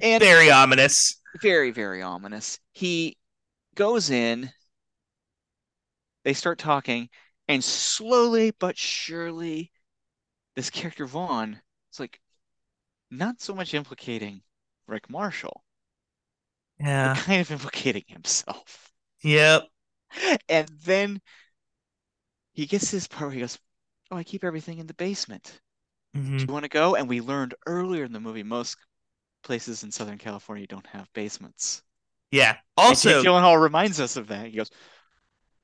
And 0.00 0.20
very 0.20 0.50
ominous. 0.50 1.20
very, 1.40 1.70
very 1.70 2.02
ominous. 2.02 2.58
He 2.72 3.16
goes 3.76 4.10
in, 4.10 4.52
they 6.24 6.32
start 6.32 6.58
talking, 6.58 7.10
and 7.46 7.62
slowly 7.62 8.52
but 8.52 8.78
surely, 8.78 9.70
this 10.56 10.70
character 10.70 11.06
Vaughn 11.06 11.62
is 11.92 12.00
like 12.00 12.20
not 13.10 13.40
so 13.40 13.54
much 13.54 13.74
implicating 13.74 14.42
Rick 14.86 15.10
Marshall, 15.10 15.64
Yeah. 16.80 17.20
kind 17.26 17.40
of 17.40 17.50
implicating 17.52 18.04
himself. 18.08 18.92
Yep. 19.22 19.68
And 20.48 20.68
then 20.84 21.20
he 22.52 22.66
gets 22.66 22.90
this 22.90 23.06
part 23.06 23.28
where 23.28 23.34
he 23.34 23.40
goes, 23.40 23.58
Oh, 24.10 24.16
I 24.16 24.24
keep 24.24 24.42
everything 24.44 24.78
in 24.78 24.86
the 24.86 24.94
basement. 24.94 25.60
Mm-hmm. 26.16 26.36
Do 26.38 26.44
you 26.44 26.52
want 26.52 26.64
to 26.64 26.68
go? 26.68 26.96
And 26.96 27.08
we 27.08 27.20
learned 27.20 27.54
earlier 27.66 28.04
in 28.04 28.12
the 28.12 28.18
movie 28.20 28.42
most 28.42 28.76
places 29.44 29.84
in 29.84 29.90
Southern 29.92 30.18
California 30.18 30.66
don't 30.66 30.86
have 30.86 31.08
basements. 31.14 31.82
Yeah. 32.32 32.50
And 32.50 32.58
Also, 32.76 33.10
Jake 33.22 33.26
Gyllenhaal 33.26 33.60
reminds 33.62 34.00
us 34.00 34.16
of 34.16 34.26
that. 34.28 34.46
He 34.46 34.56
goes, 34.56 34.70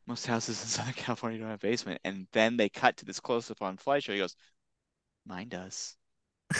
Most 0.06 0.26
houses 0.26 0.62
in 0.62 0.68
Southern 0.68 0.94
California 0.94 1.38
don't 1.40 1.50
have 1.50 1.60
basement. 1.60 2.00
And 2.04 2.26
then 2.32 2.56
they 2.56 2.68
cut 2.68 2.96
to 2.98 3.04
this 3.04 3.20
close 3.20 3.50
up 3.50 3.62
on 3.62 3.76
Fleischer. 3.76 4.12
He 4.12 4.18
goes, 4.18 4.36
Mine 5.26 5.48
does. 5.48 5.96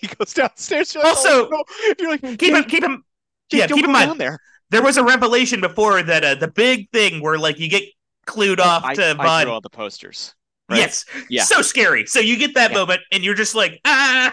he 0.00 0.08
goes 0.08 0.34
downstairs. 0.34 0.92
You're 0.94 1.04
like, 1.04 1.12
Also, 1.14 1.46
"Oh, 1.46 1.48
no." 1.50 1.64
You're 1.98 2.10
like, 2.10 2.38
keep 2.38 2.54
him 2.54 2.64
keep 2.64 2.82
him 2.84 3.04
Jake, 3.50 3.60
yeah, 3.60 3.66
keep 3.68 3.84
him 3.84 3.92
mind- 3.92 4.20
there. 4.20 4.38
there 4.70 4.82
was 4.82 4.96
a 4.96 5.04
revelation 5.04 5.60
before 5.60 6.02
that 6.02 6.24
uh, 6.24 6.34
the 6.34 6.48
big 6.48 6.90
thing 6.90 7.22
where 7.22 7.38
like 7.38 7.58
you 7.60 7.68
get 7.68 7.84
clued 8.26 8.58
off 8.60 8.84
I, 8.84 8.94
to 8.94 9.16
I 9.18 9.44
drew 9.44 9.52
all 9.52 9.60
the 9.60 9.70
posters. 9.70 10.34
right? 10.68 10.78
Yes. 10.78 11.04
Yeah. 11.28 11.44
So 11.44 11.62
scary. 11.62 12.06
So 12.06 12.20
you 12.20 12.36
get 12.36 12.54
that 12.54 12.70
Yeah. 12.70 12.78
moment 12.78 13.00
and 13.12 13.22
you're 13.24 13.34
just 13.34 13.54
like, 13.54 13.80
ah 13.84 14.32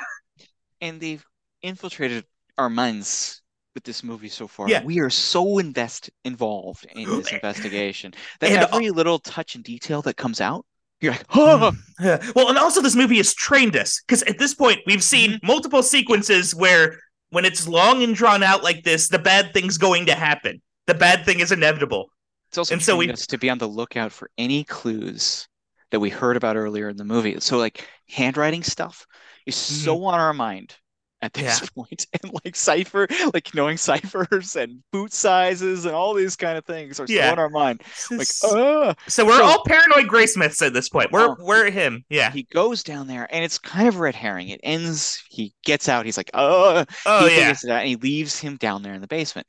and 0.81 0.99
they've 0.99 1.23
infiltrated 1.61 2.23
our 2.57 2.69
minds 2.69 3.41
with 3.75 3.83
this 3.83 4.03
movie 4.03 4.29
so 4.29 4.47
far. 4.47 4.69
Yeah. 4.69 4.83
We 4.83 4.99
are 4.99 5.09
so 5.09 5.57
invest 5.59 6.09
involved 6.25 6.85
in 6.95 7.05
this 7.09 7.31
investigation 7.33 8.13
that 8.39 8.51
And- 8.51 8.63
every 8.73 8.89
little 8.91 9.19
touch 9.19 9.55
and 9.55 9.63
detail 9.63 10.01
that 10.03 10.15
comes 10.17 10.41
out, 10.41 10.65
you're 11.01 11.13
like, 11.13 11.25
oh, 11.35 11.71
Yeah. 11.99 12.25
Well, 12.35 12.49
and 12.49 12.57
also 12.57 12.81
this 12.81 12.95
movie 12.95 13.17
has 13.17 13.33
trained 13.33 13.75
us 13.75 14.01
because 14.01 14.21
at 14.23 14.37
this 14.37 14.53
point 14.53 14.79
we've 14.85 15.03
seen 15.03 15.31
Mm-hmm. 15.33 15.47
multiple 15.47 15.83
sequences 15.83 16.53
where 16.55 16.99
when 17.31 17.45
it's 17.45 17.67
long 17.67 18.01
and 18.03 18.15
drawn 18.15 18.41
out 18.43 18.63
like 18.63 18.83
this, 18.83 19.07
the 19.07 19.19
bad 19.19 19.53
thing's 19.53 19.77
going 19.77 20.07
to 20.07 20.15
happen. 20.15 20.61
The 20.87 20.95
bad 20.95 21.25
thing 21.25 21.39
is 21.41 21.51
inevitable. 21.51 22.09
It's 22.49 22.57
also 22.57 22.73
and 22.73 22.81
so 22.83 22.97
we- 22.97 23.09
us 23.11 23.25
to 23.27 23.37
be 23.37 23.49
on 23.49 23.57
the 23.57 23.67
lookout 23.67 24.11
for 24.11 24.29
any 24.37 24.63
clues 24.65 25.47
that 25.91 25.99
we 25.99 26.09
heard 26.09 26.37
about 26.37 26.55
earlier 26.57 26.89
in 26.89 26.97
the 26.97 27.05
movie. 27.05 27.39
So 27.39 27.57
like 27.57 27.87
handwriting 28.09 28.61
stuff 28.63 29.07
is 29.47 29.55
so 29.55 30.03
on 30.05 30.19
our 30.19 30.33
mind 30.33 30.75
at 31.21 31.33
this 31.33 31.59
Mm-hmm. 31.59 31.63
Yeah. 31.65 31.69
point. 31.75 32.07
and 32.23 32.31
like 32.45 32.55
cipher, 32.55 33.07
like 33.33 33.53
knowing 33.55 33.75
ciphers 33.75 34.55
and 34.55 34.81
boot 34.91 35.11
sizes 35.11 35.85
and 35.85 35.93
all 35.95 36.13
these 36.13 36.35
kind 36.35 36.57
of 36.57 36.65
things 36.65 36.99
are 36.99 37.07
so 37.07 37.21
on 37.31 37.39
our 37.39 37.49
mind. 37.49 37.81
Like, 38.11 38.27
oh, 38.43 38.93
so 39.07 39.25
we're 39.25 39.37
so- 39.37 39.43
all 39.43 39.63
paranoid 39.65 40.05
Graysmiths 40.07 40.65
at 40.65 40.73
this 40.73 40.89
point. 40.89 41.11
We're 41.11 41.29
Oh. 41.31 41.35
we're 41.39 41.69
him. 41.71 42.05
Yeah. 42.09 42.31
he 42.31 42.43
goes 42.43 42.83
down 42.83 43.07
there 43.07 43.27
and 43.33 43.43
it's 43.43 43.57
kind 43.57 43.87
of 43.87 43.99
red 43.99 44.15
herring. 44.15 44.49
It 44.49 44.59
ends, 44.63 45.23
he 45.29 45.53
gets 45.65 45.89
out, 45.89 46.05
he's 46.05 46.17
like, 46.17 46.29
oh, 46.35 46.85
Oh 47.05 47.27
he 47.27 47.37
yeah. 47.37 47.53
and 47.67 47.87
he 47.87 47.95
leaves 47.95 48.39
him 48.39 48.57
down 48.57 48.81
there 48.83 48.93
in 48.93 49.01
the 49.01 49.07
basement. 49.07 49.47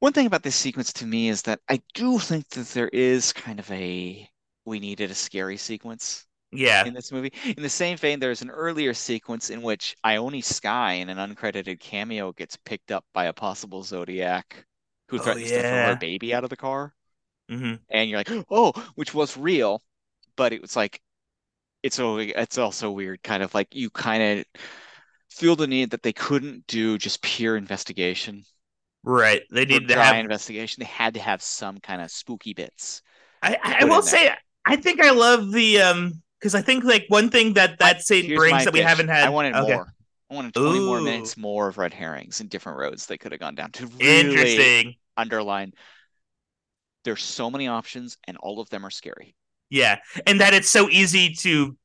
One 0.00 0.12
thing 0.12 0.26
about 0.26 0.42
this 0.42 0.56
sequence 0.56 0.92
to 0.94 1.06
me 1.06 1.28
is 1.28 1.42
that 1.42 1.60
I 1.68 1.80
do 1.94 2.18
think 2.18 2.48
that 2.50 2.66
there 2.70 2.88
is 2.88 3.32
kind 3.32 3.60
of 3.60 3.70
a 3.70 4.28
we 4.64 4.80
needed 4.80 5.12
a 5.12 5.14
scary 5.14 5.56
sequence 5.56 6.26
Yeah. 6.52 6.86
in 6.86 6.94
this 6.94 7.12
movie. 7.12 7.32
In 7.56 7.62
the 7.62 7.68
same 7.70 7.98
vein, 7.98 8.20
there's 8.20 8.42
an 8.42 8.50
earlier 8.50 8.94
sequence 8.94 9.50
in 9.50 9.62
which 9.62 9.96
Ione 10.04 10.42
Skye 10.42 10.94
in 10.94 11.08
an 11.10 11.18
uncredited 11.18 11.80
cameo 11.80 12.32
gets 12.32 12.56
picked 12.56 12.90
up 12.92 13.06
by 13.12 13.26
a 13.26 13.32
possible 13.32 13.82
Zodiac 13.84 14.66
who 15.08 15.18
Oh, 15.18 15.20
threatens 15.20 15.52
to 15.52 15.62
throw 15.64 15.84
her 15.84 15.96
baby 15.96 16.34
out 16.34 16.44
of 16.44 16.50
the 16.50 16.56
car. 16.56 16.94
Hmm 17.48 17.74
and 17.90 18.08
you're 18.10 18.18
like, 18.20 18.30
oh, 18.50 18.72
which 18.94 19.14
was 19.14 19.36
real, 19.36 19.82
but 20.36 20.52
it 20.52 20.62
was 20.62 20.76
like, 20.76 21.00
it's 21.82 21.96
so 21.96 22.18
it's 22.18 22.58
also 22.58 22.90
weird, 22.92 23.22
kind 23.22 23.42
of 23.42 23.54
like 23.54 23.74
you 23.74 23.90
kind 23.90 24.22
of 24.40 24.46
feel 25.30 25.56
the 25.56 25.66
need 25.68 25.90
that 25.92 26.02
they 26.04 26.12
couldn't 26.14 26.66
do 26.68 26.98
just 26.98 27.22
pure 27.22 27.56
investigation 27.56 28.44
Right. 29.02 29.42
They 29.50 29.64
need 29.64 29.88
to 29.88 30.02
have. 30.02 30.16
investigation. 30.16 30.80
They 30.80 30.86
had 30.86 31.14
to 31.14 31.20
have 31.20 31.42
some 31.42 31.78
kind 31.78 32.02
of 32.02 32.10
spooky 32.10 32.52
bits. 32.52 33.02
I, 33.42 33.78
I 33.80 33.84
will 33.84 34.02
say, 34.02 34.30
I 34.64 34.76
think 34.76 35.00
I 35.00 35.10
love 35.10 35.52
the 35.52 35.80
um 35.80 36.22
because 36.38 36.54
I 36.54 36.62
think 36.62 36.84
like 36.84 37.06
one 37.08 37.30
thing 37.30 37.54
that 37.54 37.78
that 37.78 38.02
scene 38.02 38.34
brings 38.34 38.64
that 38.64 38.72
we 38.72 38.80
pitch. 38.80 38.88
haven't 38.88 39.08
had. 39.08 39.24
I 39.24 39.30
wanted 39.30 39.54
okay. 39.54 39.74
more. 39.74 39.94
I 40.30 40.34
wanted 40.34 40.54
20 40.54 40.80
more 40.80 41.00
minutes 41.00 41.36
more 41.36 41.68
of 41.68 41.78
red 41.78 41.92
herrings 41.92 42.40
and 42.40 42.48
different 42.48 42.78
roads 42.78 43.06
they 43.06 43.18
could 43.18 43.32
have 43.32 43.40
gone 43.40 43.56
down 43.56 43.72
to 43.72 43.86
really 43.86 44.20
Interesting. 44.20 44.94
underline. 45.16 45.72
There's 47.04 47.22
so 47.22 47.50
many 47.50 47.66
options, 47.66 48.18
and 48.28 48.36
all 48.36 48.60
of 48.60 48.68
them 48.70 48.84
are 48.84 48.90
scary. 48.90 49.34
Yeah, 49.70 49.98
and 50.26 50.40
that 50.40 50.54
it's 50.54 50.68
so 50.68 50.88
easy 50.88 51.34
to 51.40 51.76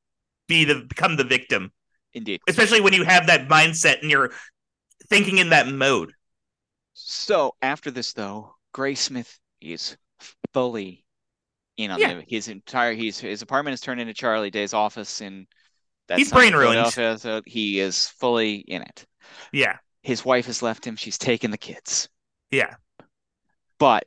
be 0.48 0.66
the 0.66 0.76
become 0.76 1.16
the 1.16 1.24
victim, 1.24 1.72
Indeed. 2.14 2.42
especially 2.48 2.82
when 2.82 2.94
you 2.94 3.04
have 3.04 3.28
that 3.28 3.48
mindset 3.48 4.02
and 4.02 4.12
you're 4.12 4.32
thinking 5.10 5.38
in 5.38 5.50
that 5.50 5.68
mode. 5.68 6.14
So 6.96 7.56
after 7.62 7.92
this, 7.92 8.14
though, 8.14 8.56
Graysmith 8.74 9.38
is 9.62 9.98
fully 10.54 11.06
in 11.78 11.92
on 11.92 12.00
Yeah. 12.00 12.14
the, 12.16 12.22
his 12.28 12.48
entire. 12.48 12.94
He's 12.94 13.20
his 13.20 13.42
apartment 13.42 13.74
is 13.74 13.82
turned 13.82 14.00
into 14.02 14.14
Charlie 14.14 14.50
Day's 14.50 14.74
office 14.74 15.22
and 15.22 15.46
That 16.08 16.18
He's 16.20 16.32
brain 16.32 16.54
ruined. 16.56 16.88
So 16.92 17.42
he 17.46 17.80
is 17.80 18.08
fully 18.08 18.56
in 18.56 18.82
it. 18.82 19.06
Yeah, 19.52 19.78
His 20.04 20.24
wife 20.24 20.46
has 20.46 20.62
left 20.62 20.86
him. 20.88 20.96
She's 20.96 21.18
taken 21.18 21.52
the 21.52 21.58
kids. 21.58 22.08
yeah, 22.52 22.76
but 23.80 24.06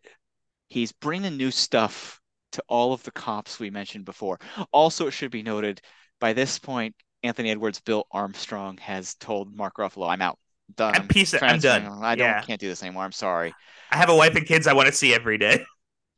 he's 0.69 0.93
bringing 0.93 1.37
new 1.37 1.51
stuff 1.51 2.21
to 2.53 2.63
all 2.69 2.93
of 2.93 3.03
the 3.03 3.11
cops 3.11 3.59
we 3.59 3.69
mentioned 3.71 4.05
before. 4.05 4.39
Also, 4.73 5.07
it 5.07 5.11
should 5.13 5.31
be 5.31 5.43
noted 5.43 5.81
by 6.21 6.33
this 6.33 6.59
point, 6.59 6.95
Anthony 7.23 7.51
Edwards, 7.51 7.81
Bill 7.81 8.07
Armstrong 8.11 8.79
has 8.79 9.15
told 9.17 9.55
Mark 9.55 9.77
Ruffalo, 9.77 10.09
"I'm 10.09 10.23
out, 10.23 10.39
done. 10.77 10.95
I'm 10.95 11.09
peace- 11.09 11.35
I'm 11.41 11.59
done. 11.61 11.87
I 12.03 12.15
don't 12.15 12.27
Yeah. 12.27 12.43
can't 12.43 12.61
do 12.61 12.69
this 12.69 12.83
anymore. 12.83 13.05
I'm 13.05 13.13
sorry." 13.13 13.55
I 13.91 13.97
have 13.97 14.11
a 14.11 14.17
wife 14.17 14.35
and 14.37 14.47
kids 14.47 14.67
I 14.67 14.75
want 14.75 14.87
to 14.89 14.93
see 14.93 15.15
every 15.15 15.39
day. 15.39 15.65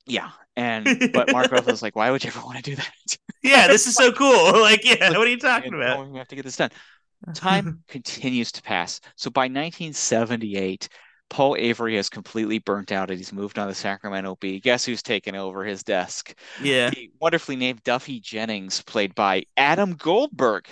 Yeah, 0.07 0.31
and 0.57 0.85
but 1.13 1.31
Mark 1.33 1.49
Ruffalo's 1.51 1.83
like, 1.83 1.97
"Why 1.97 2.11
would 2.11 2.25
you 2.25 2.29
ever 2.29 2.41
want 2.41 2.57
to 2.59 2.63
do 2.63 2.77
that?" 2.77 2.93
Yeah, 3.43 3.69
this 3.69 3.87
is 3.87 3.95
so 3.95 4.13
cool. 4.13 4.53
Like, 4.61 4.85
yeah, 4.85 5.11
what 5.11 5.27
are 5.27 5.31
you 5.31 5.39
talking 5.39 5.73
And, 5.73 5.83
about? 5.83 5.99
"Oh, 5.99 6.05
we 6.05 6.19
have 6.19 6.29
to 6.29 6.37
get 6.37 6.45
this 6.45 6.57
done. 6.57 6.71
Time 7.35 7.83
continues 7.89 8.51
to 8.53 8.63
pass. 8.63 9.01
So 9.17 9.31
by 9.31 9.49
1978, 9.49 10.89
Paul 11.29 11.57
Avery 11.59 11.97
has 11.97 12.09
completely 12.09 12.59
burnt 12.59 12.93
out 12.93 13.11
and 13.11 13.19
he's 13.19 13.33
moved 13.33 13.59
on 13.59 13.69
to 13.69 13.75
Sacramento 13.75 14.37
Bee. 14.41 14.59
Guess 14.61 14.85
who's 14.85 15.03
taken 15.03 15.35
over 15.37 15.65
his 15.65 15.83
desk? 15.83 16.35
Yeah, 16.59 16.91
the 16.91 17.11
wonderfully 17.21 17.57
named 17.57 17.83
Duffy 17.85 18.21
Jennings, 18.21 18.83
played 18.83 19.15
by 19.15 19.45
Adam 19.57 19.95
Goldberg. 19.95 20.67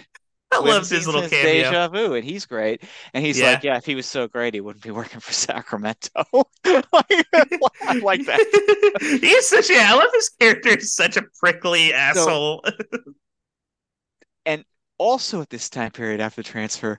I 0.50 0.60
loved 0.60 0.88
his 0.90 1.06
little 1.06 1.22
cameo. 1.22 1.70
Deja 1.70 1.88
Vu, 1.88 2.14
and 2.14 2.24
he's 2.24 2.46
great. 2.46 2.82
And 3.12 3.24
he's 3.24 3.38
Yeah. 3.38 3.50
like, 3.52 3.62
"Yeah, 3.62 3.76
if 3.76 3.84
he 3.84 3.94
was 3.94 4.06
so 4.06 4.28
great, 4.28 4.54
he 4.54 4.60
wouldn't 4.60 4.82
be 4.82 4.90
working 4.90 5.20
for 5.20 5.32
Sacramento." 5.34 6.08
I 6.64 8.00
like 8.02 8.24
that. 8.26 8.98
He's 9.20 9.48
such 9.48 9.70
a. 9.70 9.74
I 9.78 9.94
love 9.94 10.10
his 10.14 10.28
character. 10.30 10.70
He's 10.70 10.94
such 10.94 11.16
a 11.16 11.22
prickly 11.40 11.92
asshole. 11.92 12.64
And 14.46 14.64
also, 14.98 15.40
at 15.42 15.50
this 15.50 15.68
time 15.68 15.90
period 15.90 16.20
after 16.20 16.42
the 16.42 16.48
transfer, 16.48 16.98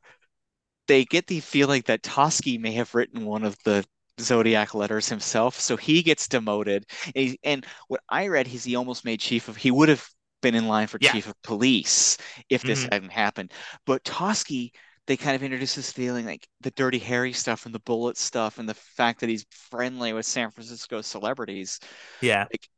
they 0.88 1.06
get 1.06 1.28
the 1.28 1.40
feeling 1.42 1.84
that 1.88 2.04
Toschi 2.04 2.60
may 2.60 2.74
have 2.74 2.96
written 2.96 3.26
one 3.26 3.44
of 3.44 3.58
the 3.66 3.86
Zodiac 4.20 4.74
letters 4.76 5.10
himself, 5.10 5.60
so 5.60 5.78
he 5.78 6.04
gets 6.04 6.28
demoted. 6.28 6.86
And, 7.16 7.30
he- 7.30 7.40
and 7.44 7.66
what 7.88 8.02
I 8.10 8.28
read 8.28 8.48
is 8.48 8.64
he 8.64 8.76
almost 8.76 9.06
made 9.06 9.20
chief 9.20 9.48
of. 9.48 9.58
He 9.58 9.72
would 9.72 9.90
have 9.90 10.08
been 10.42 10.56
in 10.56 10.68
line 10.68 10.88
for 10.88 11.00
Yeah. 11.00 11.12
chief 11.12 11.28
of 11.28 11.42
police 11.44 12.18
if 12.50 12.64
this 12.64 12.86
Mhm. 12.86 12.90
hadn't 12.92 13.12
happened. 13.12 13.54
But 13.86 14.04
Toschi, 14.04 14.72
they 15.08 15.18
kind 15.18 15.36
of 15.36 15.44
introduce 15.44 15.76
this 15.76 15.92
feeling 15.92 16.26
like 16.26 16.48
the 16.62 16.72
Dirty 16.72 17.00
Harry 17.00 17.34
stuff 17.34 17.66
and 17.66 17.74
the 17.76 17.80
Bullitt 17.80 18.18
stuff, 18.18 18.58
and 18.60 18.68
the 18.70 18.74
fact 18.76 19.20
that 19.22 19.30
he's 19.30 19.46
friendly 19.52 20.14
with 20.14 20.26
San 20.26 20.52
Francisco 20.52 21.02
celebrities 21.02 21.80
yeah, 22.22 22.48
Like, 22.52 22.70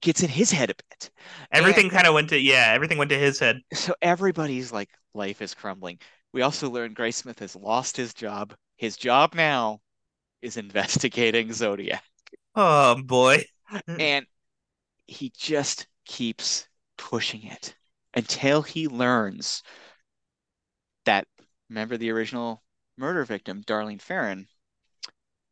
gets 0.00 0.22
in 0.22 0.28
his 0.28 0.50
head 0.50 0.70
a 0.70 0.74
bit. 0.90 1.10
everything 1.50 1.90
kind 1.90 2.06
of 2.06 2.14
went 2.14 2.28
to. 2.30 2.38
Yeah, 2.38 2.72
everything 2.72 2.98
went 2.98 3.10
to 3.10 3.18
his 3.18 3.38
head. 3.38 3.60
so 3.72 3.94
everybody's 4.02 4.72
like 4.72 4.90
life 5.14 5.42
is 5.42 5.54
crumbling. 5.54 5.98
We 6.32 6.42
also 6.42 6.70
learned 6.70 6.96
Graysmith 6.96 7.40
has 7.40 7.54
lost 7.56 7.96
his 7.96 8.14
job. 8.14 8.54
His 8.76 8.96
job 8.96 9.34
now 9.34 9.80
is 10.42 10.56
investigating 10.58 11.52
Zodiac, 11.52 12.04
Oh 12.54 13.02
boy. 13.02 13.44
and 13.98 14.26
he 15.06 15.32
just 15.36 15.86
keeps 16.04 16.68
pushing 16.96 17.44
it 17.44 17.74
until 18.14 18.62
he 18.62 18.88
learns 18.88 19.62
that 21.04 21.26
remember 21.68 21.96
the 21.96 22.10
original 22.10 22.62
murder 22.96 23.24
victim, 23.24 23.62
Darlene 23.64 24.00
Ferrin, 24.00 24.46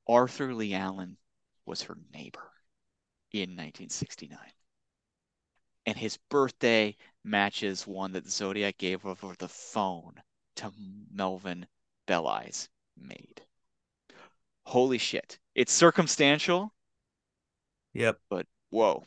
Arthur 0.08 0.54
Lee 0.54 0.74
Allen 0.74 1.16
was 1.66 1.82
her 1.82 1.96
neighbor 2.12 2.52
in 3.32 3.50
1969. 3.50 4.38
And 5.86 5.96
his 5.96 6.18
birthday 6.28 6.96
matches 7.24 7.86
one 7.86 8.12
that 8.12 8.28
Zodiac 8.28 8.76
gave 8.78 9.06
over 9.06 9.34
the 9.38 9.48
phone 9.48 10.22
to 10.56 10.72
Melvin 11.10 11.66
Belli's 12.06 12.68
maid. 12.96 13.42
Holy 14.64 14.98
shit. 14.98 15.38
It's 15.54 15.72
circumstantial, 15.72 16.72
Yep. 17.94 18.20
but 18.28 18.46
whoa. 18.70 19.04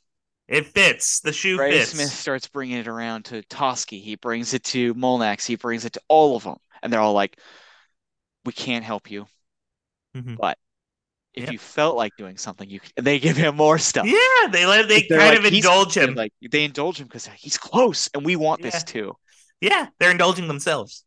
It 0.48 0.68
fits. 0.68 1.22
The 1.22 1.34
shoe 1.34 1.58
Ray 1.58 1.72
fits. 1.72 1.92
Smith 1.92 2.10
starts 2.12 2.48
bringing 2.48 2.78
it 2.78 2.88
around 2.88 3.26
to 3.26 3.42
Toschi. 3.44 4.02
He 4.02 4.16
brings 4.16 4.54
it 4.54 4.64
to 4.66 4.94
Mulanax. 4.94 5.46
He 5.46 5.56
brings 5.56 5.86
it 5.86 5.94
to 5.94 6.02
all 6.08 6.36
of 6.36 6.44
them. 6.44 6.58
And 6.82 6.92
they're 6.92 7.00
all 7.00 7.14
like, 7.14 7.40
we 8.46 8.52
can't 8.54 8.84
help 8.84 9.10
you. 9.10 9.26
Mhm. 10.16 10.38
But 10.38 10.58
if 11.34 11.46
Yep. 11.46 11.52
you 11.54 11.58
felt 11.60 11.96
like 11.96 12.16
doing 12.18 12.38
something, 12.38 12.70
you 12.70 12.80
they 12.96 13.20
give 13.20 13.38
him 13.38 13.56
more 13.56 13.80
stuff. 13.80 14.06
Yeah, 14.06 14.48
they 14.52 14.66
let 14.66 14.88
they 14.88 15.04
kind 15.04 15.30
like, 15.30 15.40
of 15.40 15.46
indulge 15.46 15.98
him. 15.98 16.14
Like 16.14 16.34
they 16.42 16.64
indulge 16.66 17.00
him 17.00 17.08
because 17.08 17.26
he's 17.38 17.58
close 17.58 18.10
and 18.14 18.24
we 18.26 18.36
want 18.36 18.62
Yeah. 18.62 18.70
this 18.70 18.84
too. 18.84 19.16
yeah, 19.62 19.88
they're 20.00 20.12
indulging 20.12 20.48
themselves. 20.48 21.06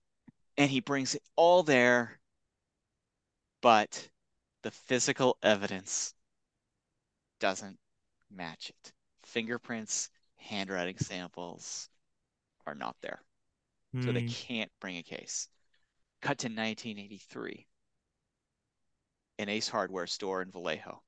And 0.56 0.70
he 0.70 0.80
brings 0.80 1.14
it 1.14 1.22
all 1.36 1.62
there, 1.62 2.18
but 3.60 4.08
the 4.62 4.70
physical 4.70 5.36
evidence 5.42 6.14
doesn't 7.38 7.78
match 8.30 8.70
it. 8.70 8.92
Fingerprints, 9.36 10.08
handwriting 10.36 10.96
samples 10.96 11.90
are 12.66 12.74
not 12.74 12.96
there. 13.02 13.22
So 14.00 14.12
they 14.12 14.22
Hmm. 14.22 14.24
can't 14.24 14.72
bring 14.80 14.96
a 14.98 15.02
case. 15.02 15.48
Cut 16.22 16.38
to 16.38 16.48
1983. 16.48 17.68
An 19.38 19.48
Ace 19.48 19.68
Hardware 19.70 20.06
store 20.06 20.42
in 20.42 20.50
Vallejo. 20.50 21.02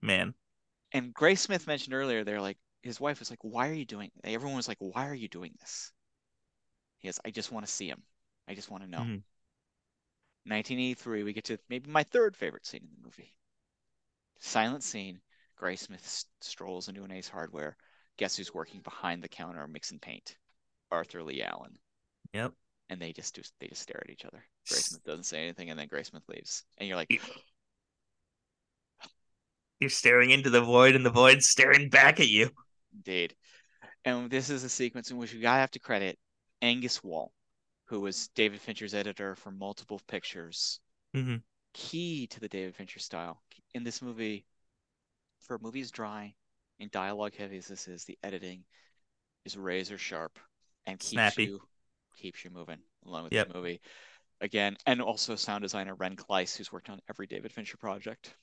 Man. 0.00 0.34
And 0.92 1.14
Graysmith 1.14 1.66
mentioned 1.66 1.94
earlier, 1.94 2.24
they're 2.24 2.42
like, 2.42 2.58
his 2.82 3.00
wife 3.00 3.20
was 3.20 3.30
like, 3.30 3.42
why 3.42 3.70
are 3.70 3.72
you 3.72 3.86
doing 3.86 4.10
Everyone 4.22 4.56
was 4.56 4.68
like, 4.68 4.76
why 4.80 5.08
are 5.08 5.14
you 5.14 5.28
doing 5.28 5.54
this? 5.60 5.92
He 6.98 7.08
goes, 7.08 7.18
I 7.24 7.30
just 7.32 7.50
want 7.50 7.66
to 7.66 7.72
see 7.72 7.88
him. 7.88 8.04
I 8.46 8.54
just 8.54 8.70
want 8.70 8.84
to 8.84 8.88
know. 8.90 9.08
Mhm. 9.08 9.22
1983, 10.44 11.22
we 11.22 11.32
get 11.32 11.44
to 11.44 11.58
maybe 11.70 11.90
my 11.90 12.02
third 12.02 12.36
favorite 12.36 12.66
scene 12.66 12.82
in 12.82 12.90
the 12.94 13.06
movie. 13.06 13.34
Silent 14.40 14.82
scene. 14.82 15.20
Graysmith 15.60 16.04
s- 16.04 16.26
strolls 16.40 16.88
into 16.88 17.04
an 17.04 17.12
Ace 17.12 17.28
Hardware. 17.28 17.76
Guess 18.16 18.36
who's 18.36 18.54
working 18.54 18.80
behind 18.80 19.22
the 19.22 19.28
counter 19.28 19.66
mixing 19.66 19.98
paint? 19.98 20.36
Arthur 20.90 21.22
Lee 21.22 21.42
Allen. 21.42 21.76
Yep. 22.32 22.52
And 22.90 23.00
they 23.00 23.12
just 23.12 23.34
do 23.34 23.42
they 23.60 23.68
just 23.68 23.82
stare 23.82 24.00
at 24.02 24.10
each 24.10 24.24
other. 24.24 24.42
Graysmith 24.68 25.04
doesn't 25.04 25.24
say 25.24 25.42
anything, 25.42 25.70
and 25.70 25.78
then 25.78 25.88
Graysmith 25.88 26.26
leaves. 26.28 26.64
And 26.78 26.88
you're 26.88 26.96
like, 26.96 27.10
You're 29.80 29.90
staring 29.90 30.30
into 30.30 30.50
the 30.50 30.62
void, 30.62 30.96
and 30.96 31.06
the 31.06 31.10
void's 31.10 31.46
staring 31.46 31.88
back 31.88 32.18
at 32.18 32.28
you. 32.28 32.50
Indeed. 32.94 33.34
And 34.04 34.30
this 34.30 34.50
is 34.50 34.64
a 34.64 34.68
sequence 34.68 35.10
in 35.10 35.18
which 35.18 35.32
we 35.32 35.40
gotta 35.40 35.60
have 35.60 35.70
to 35.72 35.78
credit 35.78 36.18
Angus 36.62 37.04
Wall, 37.04 37.32
who 37.84 38.00
was 38.00 38.28
David 38.28 38.60
Fincher's 38.60 38.94
editor 38.94 39.36
for 39.36 39.52
multiple 39.52 40.00
pictures. 40.08 40.80
Mhm. 41.14 41.42
Key 41.74 42.26
to 42.28 42.40
the 42.40 42.48
David 42.48 42.74
Fincher 42.74 42.98
style. 42.98 43.40
In 43.74 43.84
this 43.84 44.02
movie, 44.02 44.46
for 45.48 45.56
a 45.56 45.60
movie 45.62 45.80
as 45.82 45.90
dry 45.90 46.34
and 46.80 46.90
dialogue 46.92 47.34
heavy 47.36 47.58
as 47.58 47.68
this 47.68 47.88
is, 47.88 48.04
the 48.04 48.18
editing 48.24 48.64
is 49.44 49.56
razor 49.56 49.98
sharp 49.98 50.38
and 50.86 51.00
keeps 51.00 51.36
Snappy. 51.36 51.44
you 51.44 51.60
keeps 52.16 52.44
you 52.44 52.50
moving 52.50 52.78
along 53.06 53.24
with 53.24 53.32
Yep. 53.32 53.48
the 53.48 53.54
movie. 53.54 53.80
Again, 54.40 54.76
and 54.86 55.02
also 55.02 55.36
sound 55.36 55.62
designer 55.62 55.94
Ren 55.96 56.16
Klyce, 56.16 56.56
who's 56.56 56.72
worked 56.72 56.90
on 56.90 57.00
every 57.10 57.26
David 57.26 57.52
Fincher 57.52 57.78
project. 57.78 58.34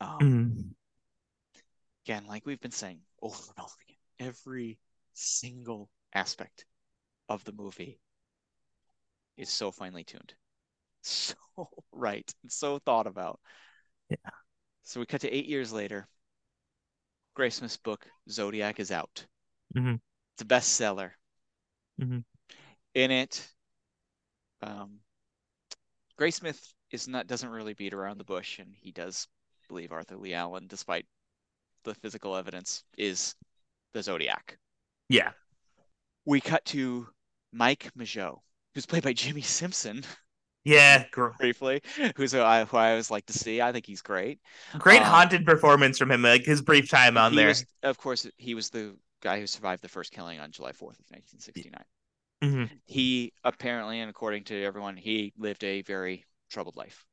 Um, 0.00 0.24
Mhm. 0.24 0.74
again, 2.04 2.26
like 2.26 2.44
we've 2.46 2.60
been 2.60 2.70
saying 2.72 3.00
over 3.22 3.36
and 3.56 3.64
over 3.64 3.74
again, 3.86 4.28
every 4.30 4.78
single 5.14 5.90
aspect 6.14 6.64
of 7.28 7.44
the 7.44 7.52
movie 7.52 8.00
is 9.38 9.48
so 9.48 9.70
finely 9.72 10.04
tuned, 10.04 10.34
so 11.02 11.34
right, 11.92 12.32
and 12.42 12.52
so 12.52 12.78
thought 12.80 13.06
about. 13.06 13.40
Yeah. 14.10 14.30
So 14.88 15.00
we 15.00 15.06
cut 15.06 15.20
to 15.20 15.30
eight 15.30 15.44
years 15.44 15.70
later. 15.70 16.08
Graysmith's 17.36 17.76
book 17.76 18.08
Zodiac 18.30 18.80
is 18.80 18.90
out. 18.90 19.26
Mhm. 19.76 20.00
It's 20.32 20.42
a 20.42 20.46
bestseller. 20.46 21.12
Mhm. 22.00 22.24
In 22.94 23.10
it, 23.10 23.54
um, 24.62 25.04
Graysmith 26.16 26.72
is 26.90 27.06
not 27.06 27.26
doesn't 27.26 27.50
really 27.50 27.74
beat 27.74 27.92
around 27.92 28.16
the 28.16 28.24
bush, 28.24 28.60
and 28.60 28.74
he 28.74 28.90
does 28.90 29.28
believe 29.68 29.92
Arthur 29.92 30.16
Lee 30.16 30.32
Allen, 30.32 30.66
despite 30.68 31.06
the 31.82 31.94
physical 31.94 32.34
evidence, 32.34 32.82
is 32.96 33.36
the 33.92 34.02
Zodiac. 34.02 34.58
Yeah. 35.10 35.34
We 36.24 36.40
cut 36.40 36.64
to 36.66 37.12
Mike 37.52 37.92
Mageau, 37.92 38.42
who's 38.72 38.86
played 38.86 39.02
by 39.02 39.12
Jimmy 39.12 39.42
Simpson. 39.42 40.02
Yeah, 40.64 41.04
briefly, 41.38 41.82
who's 42.16 42.32
who 42.32 42.42
I, 42.42 42.64
who 42.64 42.76
I 42.76 42.90
always 42.90 43.10
like 43.10 43.26
to 43.26 43.32
see. 43.32 43.60
I 43.62 43.72
think 43.72 43.86
he's 43.86 44.02
great. 44.02 44.40
Great 44.78 45.02
um, 45.02 45.04
haunted 45.04 45.46
performance 45.46 45.98
from 45.98 46.10
him, 46.10 46.22
like 46.22 46.44
his 46.44 46.60
brief 46.60 46.90
time 46.90 47.16
on 47.16 47.34
there. 47.34 47.48
Was, 47.48 47.64
of 47.82 47.96
course, 47.98 48.26
he 48.36 48.54
was 48.54 48.70
the 48.70 48.96
guy 49.22 49.40
who 49.40 49.46
survived 49.46 49.82
the 49.82 49.88
first 49.88 50.12
killing 50.12 50.40
on 50.40 50.50
July 50.50 50.70
4th 50.72 50.98
of 50.98 51.06
1969. 51.10 51.84
Mm-hmm. 52.42 52.74
He 52.86 53.32
apparently, 53.44 54.00
and 54.00 54.10
according 54.10 54.44
to 54.44 54.64
everyone, 54.64 54.96
he 54.96 55.32
lived 55.38 55.64
a 55.64 55.82
very 55.82 56.24
troubled 56.50 56.76
life 56.76 57.04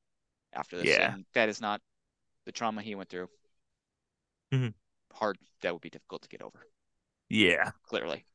after 0.54 0.78
this. 0.78 0.86
Yeah. 0.86 1.14
And 1.14 1.26
that 1.34 1.50
is 1.50 1.62
not 1.62 1.82
the 2.46 2.52
trauma 2.52 2.82
he 2.82 2.96
went 2.96 3.10
through. 3.10 3.28
Mm-hmm. 4.54 4.70
Hard, 5.14 5.38
that 5.62 5.74
would 5.74 5.82
be 5.82 5.90
difficult 5.90 6.22
to 6.24 6.30
get 6.30 6.42
over. 6.42 6.60
Yeah. 7.30 7.72
Clearly. 7.88 8.26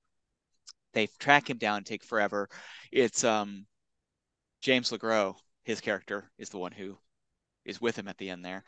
They 0.93 1.09
track 1.19 1.49
him 1.49 1.59
down, 1.59 1.85
take 1.85 2.03
forever. 2.03 2.49
It's 2.91 3.23
um 3.23 3.67
James 4.61 4.91
LeGros, 4.91 5.37
his 5.65 5.81
character, 5.81 6.31
is 6.39 6.51
the 6.51 6.59
one 6.59 6.73
who 6.73 6.99
is 7.65 7.81
with 7.81 7.97
him 7.97 8.09
at 8.09 8.19
the 8.19 8.31
end 8.31 8.45
there. 8.45 8.65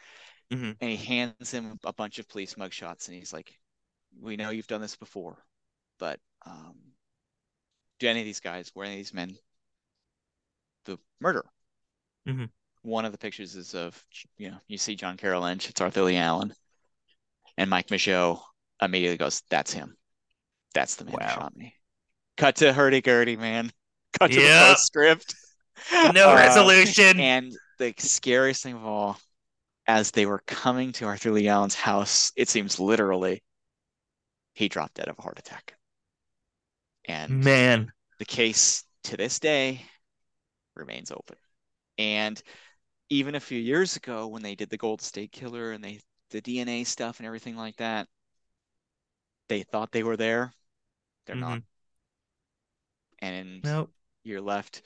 Mm-hmm. 0.52 0.72
And 0.80 0.90
he 0.90 0.96
hands 0.96 1.50
him 1.50 1.78
a 1.84 1.92
bunch 1.92 2.18
of 2.18 2.28
police 2.28 2.54
mugshots 2.54 3.08
and 3.08 3.16
he's 3.16 3.32
like, 3.32 3.58
We 4.20 4.36
know 4.36 4.50
you've 4.50 4.66
done 4.66 4.80
this 4.80 4.96
before, 4.96 5.38
but 5.98 6.20
um 6.44 6.74
do 7.98 8.08
any 8.08 8.20
of 8.20 8.26
these 8.26 8.40
guys, 8.40 8.72
were 8.74 8.84
any 8.84 8.94
of 8.94 8.98
these 8.98 9.14
men 9.14 9.36
the 10.84 10.98
murder? 11.20 11.44
Mm-hmm. 12.28 12.46
One 12.82 13.04
of 13.04 13.12
the 13.12 13.18
pictures 13.18 13.54
is 13.54 13.74
of, 13.74 14.02
you 14.36 14.50
know, 14.50 14.58
you 14.66 14.76
see 14.76 14.96
John 14.96 15.16
Carroll 15.16 15.42
Lynch, 15.42 15.70
it's 15.70 15.80
Arthur 15.80 16.02
Lee 16.02 16.16
Allen. 16.16 16.52
And 17.56 17.70
Mike 17.70 17.88
Mageau 17.88 18.40
immediately 18.80 19.18
goes, 19.18 19.42
That's 19.50 19.72
him. 19.72 19.96
That's 20.74 20.96
the 20.96 21.04
man 21.04 21.14
wow. 21.20 21.26
who 21.28 21.34
shot 21.34 21.56
me. 21.56 21.74
Cut 22.36 22.56
to 22.56 22.72
hurdy 22.72 23.00
gurdy, 23.00 23.36
man. 23.36 23.70
Cut 24.18 24.32
to 24.32 24.40
yep. 24.40 24.68
the 24.68 24.74
postscript. 24.74 25.34
No 26.14 26.30
uh, 26.30 26.36
resolution. 26.36 27.20
And 27.20 27.52
the 27.78 27.94
scariest 27.98 28.62
thing 28.62 28.74
of 28.74 28.84
all, 28.84 29.18
as 29.86 30.10
they 30.10 30.26
were 30.26 30.42
coming 30.46 30.92
to 30.92 31.06
Arthur 31.06 31.32
Lee 31.32 31.48
Allen's 31.48 31.74
house, 31.74 32.32
it 32.36 32.48
seems 32.48 32.78
literally, 32.78 33.42
he 34.54 34.68
dropped 34.68 34.94
dead 34.94 35.08
of 35.08 35.18
a 35.18 35.22
heart 35.22 35.38
attack. 35.38 35.74
And 37.06 37.44
man, 37.44 37.92
the 38.18 38.24
case 38.24 38.84
to 39.04 39.16
this 39.16 39.40
day 39.40 39.84
remains 40.76 41.10
open. 41.10 41.36
And 41.98 42.40
even 43.10 43.34
a 43.34 43.40
few 43.40 43.58
years 43.58 43.96
ago, 43.96 44.28
when 44.28 44.42
they 44.42 44.54
did 44.54 44.70
the 44.70 44.76
Gold 44.76 45.02
State 45.02 45.32
Killer 45.32 45.72
and 45.72 45.82
they 45.82 46.00
the 46.30 46.40
DNA 46.40 46.86
stuff 46.86 47.18
and 47.18 47.26
everything 47.26 47.56
like 47.56 47.76
that, 47.76 48.08
they 49.48 49.62
thought 49.62 49.92
they 49.92 50.02
were 50.02 50.16
there. 50.16 50.52
They're 51.26 51.36
mm-hmm. 51.36 51.44
not. 51.44 51.62
And 53.20 53.62
nope. 53.62 53.90
you're 54.24 54.40
left. 54.40 54.82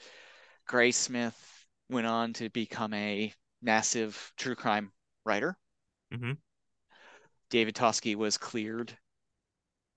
Graysmith 0.67 1.33
went 1.89 2.07
on 2.07 2.33
to 2.33 2.49
become 2.49 2.93
a 2.93 3.33
massive 3.61 4.33
true 4.37 4.55
crime 4.55 4.91
writer. 5.25 5.57
Mm-hmm. 6.13 6.33
David 7.49 7.75
Toschi 7.75 8.15
was 8.15 8.37
cleared 8.37 8.95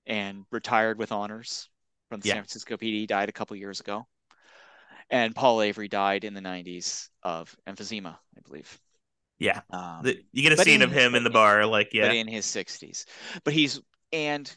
and 0.07 0.45
retired 0.51 0.99
with 0.99 1.13
honors 1.13 1.69
from 2.09 2.21
the 2.21 2.29
yeah. 2.29 2.35
San 2.35 2.43
Francisco 2.43 2.77
PD. 2.77 3.07
Died 3.07 3.29
a 3.29 3.33
couple 3.33 3.57
years 3.57 3.81
ago, 3.81 4.07
and 5.11 5.35
Paul 5.35 5.63
Avery 5.63 5.89
died 5.89 6.25
in 6.25 6.35
the 6.35 6.41
'90s 6.41 7.09
of 7.23 7.55
emphysema, 7.67 8.17
I 8.37 8.41
believe. 8.47 8.79
Yeah, 9.39 9.63
um, 9.71 10.03
the, 10.03 10.23
you 10.33 10.43
get 10.43 10.53
a 10.53 10.63
scene 10.63 10.83
in, 10.83 10.83
of 10.83 10.93
him 10.93 11.15
in 11.15 11.25
the 11.25 11.31
bar, 11.31 11.65
like 11.67 11.95
yeah, 11.95 12.09
but 12.09 12.17
in 12.17 12.29
his 12.29 12.45
60s. 12.45 13.07
But 13.43 13.55
he's 13.55 13.81
and 14.13 14.55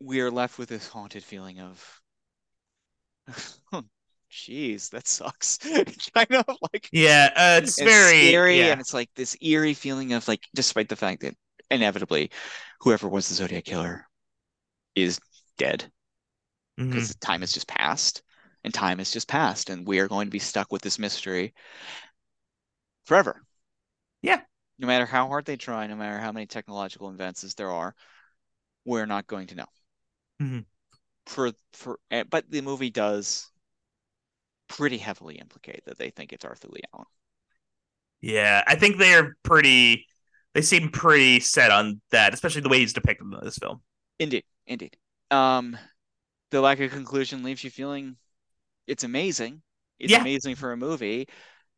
we 0.00 0.20
are 0.20 0.30
left 0.30 0.58
with 0.58 0.68
this 0.68 0.86
haunted 0.86 1.24
feeling 1.24 1.60
of, 1.60 2.00
oh, 3.72 3.84
jeez, 4.34 4.90
that 4.90 5.06
sucks. 5.06 5.58
kind 6.14 6.34
of 6.34 6.56
like 6.72 6.88
yeah, 6.92 7.30
uh, 7.36 7.60
it's, 7.62 7.78
it's 7.78 7.90
very 7.90 8.28
scary, 8.28 8.58
yeah. 8.58 8.72
and 8.72 8.80
it's 8.80 8.92
like 8.92 9.08
this 9.14 9.36
eerie 9.40 9.74
feeling 9.74 10.12
of 10.12 10.26
like, 10.26 10.42
despite 10.54 10.88
the 10.88 10.96
fact 10.96 11.22
that 11.22 11.36
inevitably, 11.70 12.30
whoever 12.80 13.08
was 13.08 13.28
the 13.28 13.34
Zodiac 13.34 13.64
killer 13.64 14.06
is 14.94 15.20
dead 15.56 15.90
because 16.76 17.10
mm-hmm. 17.10 17.18
time 17.20 17.40
has 17.40 17.52
just 17.52 17.68
passed 17.68 18.22
and 18.64 18.74
time 18.74 18.98
has 18.98 19.10
just 19.10 19.28
passed 19.28 19.70
and 19.70 19.86
we 19.86 20.00
are 20.00 20.08
going 20.08 20.26
to 20.26 20.32
be 20.32 20.38
stuck 20.38 20.72
with 20.72 20.82
this 20.82 20.98
mystery 20.98 21.54
forever 23.04 23.40
yeah 24.22 24.40
no 24.78 24.86
matter 24.86 25.06
how 25.06 25.28
hard 25.28 25.44
they 25.44 25.56
try 25.56 25.86
no 25.86 25.94
matter 25.94 26.18
how 26.18 26.32
many 26.32 26.46
technological 26.46 27.08
advances 27.10 27.54
there 27.54 27.70
are 27.70 27.94
we're 28.84 29.06
not 29.06 29.26
going 29.26 29.46
to 29.46 29.54
know 29.54 29.66
mm-hmm. 30.42 30.60
for 31.26 31.52
for 31.72 31.98
eh, 32.10 32.24
but 32.28 32.50
the 32.50 32.60
movie 32.60 32.90
does 32.90 33.50
pretty 34.68 34.98
heavily 34.98 35.36
implicate 35.36 35.84
that 35.86 35.98
they 35.98 36.10
think 36.10 36.32
it's 36.32 36.44
arthur 36.44 36.68
lee 36.70 36.82
allen 36.92 37.06
yeah 38.20 38.62
i 38.66 38.74
think 38.74 38.98
they're 38.98 39.36
pretty 39.42 40.06
they 40.54 40.62
seem 40.62 40.88
pretty 40.90 41.40
set 41.40 41.70
on 41.70 42.00
that 42.10 42.32
especially 42.32 42.60
the 42.60 42.68
way 42.68 42.78
he's 42.78 42.92
depicted 42.92 43.26
in 43.26 43.38
this 43.42 43.58
film 43.58 43.80
indeed 44.18 44.44
indeed 44.66 44.96
um, 45.30 45.76
the 46.50 46.60
lack 46.60 46.78
of 46.78 46.92
conclusion 46.92 47.42
leaves 47.42 47.64
you 47.64 47.70
feeling 47.70 48.16
it's 48.86 49.04
amazing. 49.04 49.62
It's 49.98 50.12
yeah. 50.12 50.20
amazing 50.20 50.56
for 50.56 50.72
a 50.72 50.76
movie. 50.76 51.28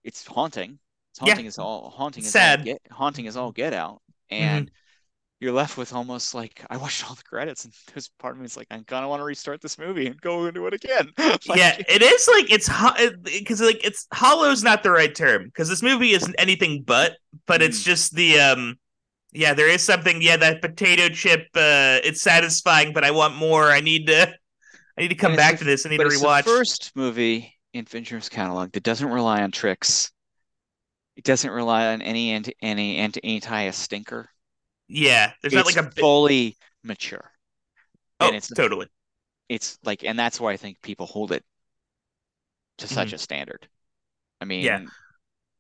It's 0.02 0.26
haunting. 0.26 0.78
It's 1.12 1.18
haunting 1.18 1.44
yeah. 1.44 1.48
is 1.48 1.58
all 1.58 1.90
haunting 1.90 2.24
is 2.24 2.30
sad. 2.30 2.60
All 2.60 2.64
get, 2.64 2.82
haunting 2.90 3.26
is 3.26 3.36
all 3.36 3.52
get 3.52 3.72
out, 3.72 4.02
and 4.30 4.66
mm-hmm. 4.66 4.74
You're 5.40 5.52
left 5.52 5.76
with 5.76 5.92
almost 5.92 6.34
like 6.34 6.64
I 6.70 6.76
watched 6.76 7.06
all 7.08 7.14
the 7.14 7.22
credits, 7.22 7.64
and 7.64 7.74
there's 7.94 8.08
part 8.18 8.34
of 8.34 8.40
me 8.40 8.46
is 8.46 8.56
like 8.56 8.68
I 8.70 8.76
kind 8.86 9.04
of 9.04 9.10
want 9.10 9.20
to 9.20 9.24
restart 9.24 9.60
this 9.60 9.78
movie 9.78 10.06
and 10.06 10.20
go 10.20 10.46
into 10.46 10.66
it 10.66 10.74
again. 10.74 11.12
like, 11.18 11.40
yeah, 11.54 11.76
it 11.88 12.02
is 12.02 12.28
like 12.28 12.50
it's 12.50 12.68
because 13.24 13.60
like 13.60 13.84
it's 13.84 14.06
hollow's 14.12 14.62
not 14.62 14.82
the 14.82 14.90
right 14.90 15.14
term 15.14 15.44
because 15.44 15.68
this 15.68 15.82
movie 15.82 16.12
isn't 16.12 16.34
anything 16.38 16.82
but, 16.82 17.16
but 17.46 17.60
mm. 17.60 17.64
it's 17.64 17.82
just 17.82 18.14
the 18.14 18.40
um 18.40 18.78
yeah, 19.36 19.54
there 19.54 19.68
is 19.68 19.82
something. 19.82 20.22
Yeah, 20.22 20.38
that 20.38 20.62
potato 20.62 21.08
chip. 21.08 21.48
Uh, 21.54 22.00
it's 22.02 22.22
satisfying, 22.22 22.92
but 22.92 23.04
I 23.04 23.10
want 23.10 23.36
more. 23.36 23.70
I 23.70 23.80
need 23.80 24.06
to. 24.06 24.32
I 24.98 25.00
need 25.00 25.08
to 25.08 25.14
come 25.14 25.36
back 25.36 25.58
to 25.58 25.64
this. 25.64 25.84
I 25.84 25.90
need 25.90 25.98
to 25.98 26.04
rewatch. 26.04 26.44
first 26.44 26.92
movie 26.94 27.54
in 27.74 27.84
Fincher's 27.84 28.30
catalog 28.30 28.72
that 28.72 28.82
doesn't 28.82 29.08
rely 29.08 29.42
on 29.42 29.50
tricks. 29.50 30.10
It 31.16 31.24
doesn't 31.24 31.50
rely 31.50 31.88
on 31.88 32.00
any 32.00 32.30
anti 32.30 32.54
any 32.62 32.96
anti 32.96 33.22
anti 33.22 33.62
a 33.62 33.72
stinker. 33.72 34.30
Yeah, 34.88 35.32
there's 35.42 35.52
it's 35.52 35.54
not 35.54 35.66
like 35.66 35.76
a 35.76 35.90
fully 35.90 36.56
mature. 36.84 37.30
Oh, 38.20 38.28
and 38.28 38.36
it's 38.36 38.48
totally. 38.48 38.86
It's 39.48 39.78
like, 39.84 40.04
and 40.04 40.18
that's 40.18 40.40
why 40.40 40.52
I 40.52 40.56
think 40.56 40.80
people 40.82 41.06
hold 41.06 41.32
it 41.32 41.44
to 42.78 42.88
such 42.88 43.08
mm-hmm. 43.08 43.16
a 43.16 43.18
standard. 43.18 43.68
I 44.40 44.44
mean, 44.44 44.64
yeah. 44.64 44.84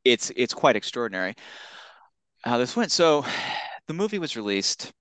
it's 0.04 0.30
it's 0.36 0.54
quite 0.54 0.76
extraordinary 0.76 1.34
how 2.46 2.58
this 2.58 2.76
went. 2.76 2.92
So 2.92 3.24
the 3.88 3.94
movie 3.94 4.18
was 4.18 4.36
released 4.36 4.92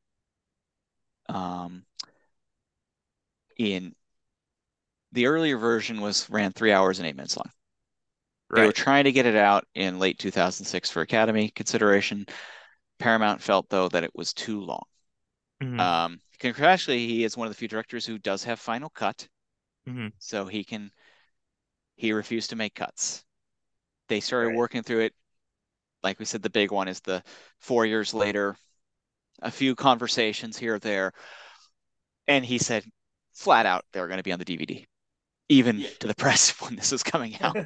um, 1.29 1.83
in 3.57 3.93
the 5.11 5.27
earlier 5.27 5.57
version 5.57 6.01
was 6.01 6.29
ran 6.29 6.51
three 6.51 6.71
hours 6.71 6.99
and 6.99 7.07
eight 7.07 7.15
minutes 7.15 7.37
long. 7.37 7.49
Right. 8.49 8.61
They 8.61 8.67
were 8.67 8.73
trying 8.73 9.05
to 9.05 9.11
get 9.11 9.25
it 9.25 9.35
out 9.35 9.65
in 9.73 9.99
late 9.99 10.19
2006 10.19 10.91
for 10.91 11.01
Academy 11.01 11.51
consideration. 11.55 12.25
Paramount 12.99 13.41
felt 13.41 13.69
though 13.69 13.89
that 13.89 14.03
it 14.03 14.11
was 14.15 14.33
too 14.33 14.61
long. 14.61 14.83
Mm-hmm. 15.61 15.79
Um, 15.79 16.19
contractually, 16.39 17.07
he 17.07 17.23
is 17.23 17.37
one 17.37 17.47
of 17.47 17.51
the 17.51 17.57
few 17.57 17.67
directors 17.67 18.05
who 18.05 18.17
does 18.17 18.43
have 18.43 18.59
final 18.59 18.89
cut, 18.89 19.27
mm-hmm. 19.87 20.07
so 20.19 20.45
he 20.45 20.63
can. 20.63 20.91
He 21.97 22.11
refused 22.11 22.49
to 22.49 22.57
make 22.57 22.75
cuts. 22.75 23.23
They 24.09 24.19
started 24.19 24.49
right. 24.49 24.57
working 24.57 24.83
through 24.83 24.99
it 25.01 25.13
like 26.05 26.19
we 26.19 26.25
said, 26.25 26.43
the 26.43 26.49
big 26.49 26.71
one 26.71 26.87
is 26.87 27.01
the 27.01 27.21
four 27.59 27.85
years 27.85 28.13
later, 28.13 28.55
a 29.41 29.49
few 29.51 29.75
conversations 29.75 30.55
here 30.55 30.75
or 30.75 30.79
there. 30.79 31.11
And 32.27 32.45
he 32.45 32.59
said 32.59 32.85
flat 33.33 33.65
out 33.65 33.83
they're 33.91 34.07
going 34.07 34.19
to 34.19 34.23
be 34.23 34.31
on 34.31 34.39
the 34.39 34.45
DVD, 34.45 34.85
even 35.49 35.79
yeah. 35.79 35.89
to 35.99 36.07
the 36.07 36.15
press 36.23 36.51
when 36.61 36.75
this 36.75 36.91
was 36.91 37.03
coming 37.03 37.35
out. 37.41 37.57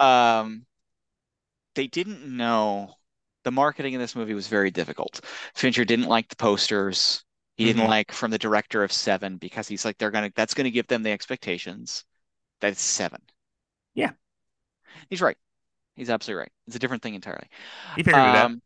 um, 0.00 0.65
they 1.76 1.86
didn't 1.86 2.24
know 2.24 2.94
the 3.44 3.52
marketing 3.52 3.92
in 3.92 4.00
this 4.00 4.16
movie 4.16 4.34
was 4.34 4.48
very 4.48 4.72
difficult. 4.72 5.20
Fincher 5.54 5.84
didn't 5.84 6.08
like 6.08 6.28
the 6.28 6.36
posters. 6.36 7.22
He 7.56 7.64
didn't 7.64 7.82
mm-hmm. 7.82 7.90
like 7.90 8.12
from 8.12 8.32
the 8.32 8.38
director 8.38 8.82
of 8.82 8.92
Seven 8.92 9.36
because 9.36 9.68
he's 9.68 9.84
like 9.84 9.96
they're 9.96 10.10
gonna 10.10 10.32
that's 10.34 10.54
gonna 10.54 10.70
give 10.70 10.88
them 10.88 11.04
the 11.04 11.12
expectations 11.12 12.04
that 12.60 12.72
it's 12.72 12.82
Seven. 12.82 13.22
Yeah, 13.94 14.10
he's 15.08 15.22
right. 15.22 15.36
He's 15.94 16.10
absolutely 16.10 16.40
right. 16.40 16.52
It's 16.66 16.76
a 16.76 16.80
different 16.80 17.02
thing 17.02 17.14
entirely. 17.14 17.46
He 17.94 18.02
figured 18.02 18.20
um, 18.20 18.28
it 18.28 18.36
out. 18.36 18.44
Um, 18.46 18.62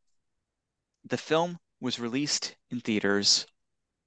the 1.05 1.19
film 1.19 1.59
was 1.81 2.01
released 2.01 2.57
in 2.71 2.81
theaters 2.81 3.47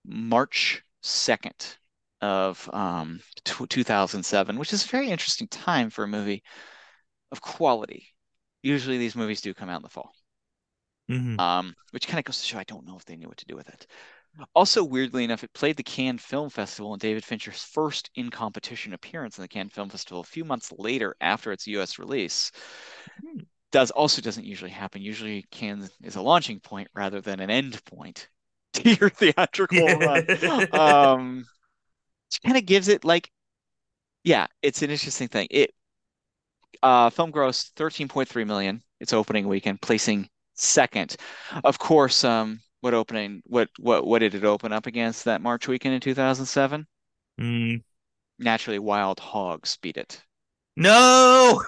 March 0.05 0.83
2nd 1.03 1.77
of 2.21 2.69
um, 2.73 3.19
2007, 3.45 4.57
which 4.57 4.73
is 4.73 4.83
a 4.83 4.87
very 4.87 5.09
interesting 5.09 5.47
time 5.47 5.89
for 5.89 6.03
a 6.03 6.07
movie 6.07 6.43
of 7.31 7.41
quality. 7.41 8.12
Usually 8.63 8.97
these 8.97 9.15
movies 9.15 9.41
do 9.41 9.53
come 9.53 9.69
out 9.69 9.77
in 9.77 9.83
the 9.83 9.89
fall. 9.89 10.13
Mm-hmm. 11.09 11.39
Um, 11.39 11.75
which 11.91 12.07
kind 12.07 12.19
of 12.19 12.25
goes 12.25 12.39
to 12.39 12.45
show 12.45 12.57
I 12.57 12.63
don't 12.63 12.87
know 12.87 12.97
if 12.97 13.05
they 13.05 13.17
knew 13.17 13.27
what 13.27 13.37
to 13.37 13.45
do 13.45 13.55
with 13.55 13.69
it. 13.69 13.87
Also, 14.55 14.83
weirdly 14.83 15.23
enough, 15.23 15.43
it 15.43 15.53
played 15.53 15.77
the 15.77 15.83
Cannes 15.83 16.17
Film 16.17 16.49
Festival 16.49 16.93
and 16.93 17.01
David 17.01 17.23
Fincher's 17.23 17.63
first 17.63 18.09
in 18.15 18.31
competition 18.31 18.93
appearance 18.93 19.37
in 19.37 19.43
the 19.43 19.47
Cannes 19.47 19.69
Film 19.69 19.89
Festival 19.89 20.21
a 20.21 20.23
few 20.23 20.43
months 20.43 20.71
later 20.77 21.15
after 21.21 21.51
its 21.51 21.67
US 21.67 21.99
release. 21.99 22.51
Hmm. 23.21 23.41
Does 23.71 23.91
also 23.91 24.21
doesn't 24.21 24.45
usually 24.45 24.71
happen. 24.71 25.01
Usually 25.01 25.45
Cannes 25.51 25.89
is 26.01 26.15
a 26.15 26.21
launching 26.21 26.59
point 26.59 26.87
rather 26.95 27.21
than 27.21 27.39
an 27.41 27.49
end 27.49 27.83
point 27.85 28.29
to 28.73 28.89
your 28.93 29.09
theatrical 29.09 29.85
run. 29.85 30.25
Um, 30.73 31.45
kind 32.43 32.57
of 32.57 32.65
gives 32.65 32.87
it 32.87 33.03
like, 33.03 33.29
yeah, 34.23 34.47
it's 34.61 34.81
an 34.81 34.89
interesting 34.89 35.27
thing. 35.27 35.47
It 35.51 35.73
uh, 36.81 37.09
film 37.09 37.31
gross 37.31 37.71
13.3 37.75 38.47
million 38.47 38.81
its 38.99 39.13
opening 39.13 39.47
weekend, 39.47 39.81
placing 39.81 40.29
second. 40.55 41.15
Of 41.63 41.77
course, 41.79 42.23
um, 42.23 42.59
what 42.81 42.93
opening? 42.93 43.41
What 43.45 43.69
what 43.79 44.05
what 44.05 44.19
did 44.19 44.35
it 44.35 44.43
open 44.43 44.73
up 44.73 44.87
against 44.87 45.25
that 45.25 45.41
March 45.41 45.67
weekend 45.67 45.95
in 45.95 46.01
2007? 46.01 46.85
Mm. 47.39 47.83
Naturally, 48.39 48.79
Wild 48.79 49.19
Hogs 49.19 49.77
beat 49.81 49.97
it. 49.97 50.21
No, 50.75 51.61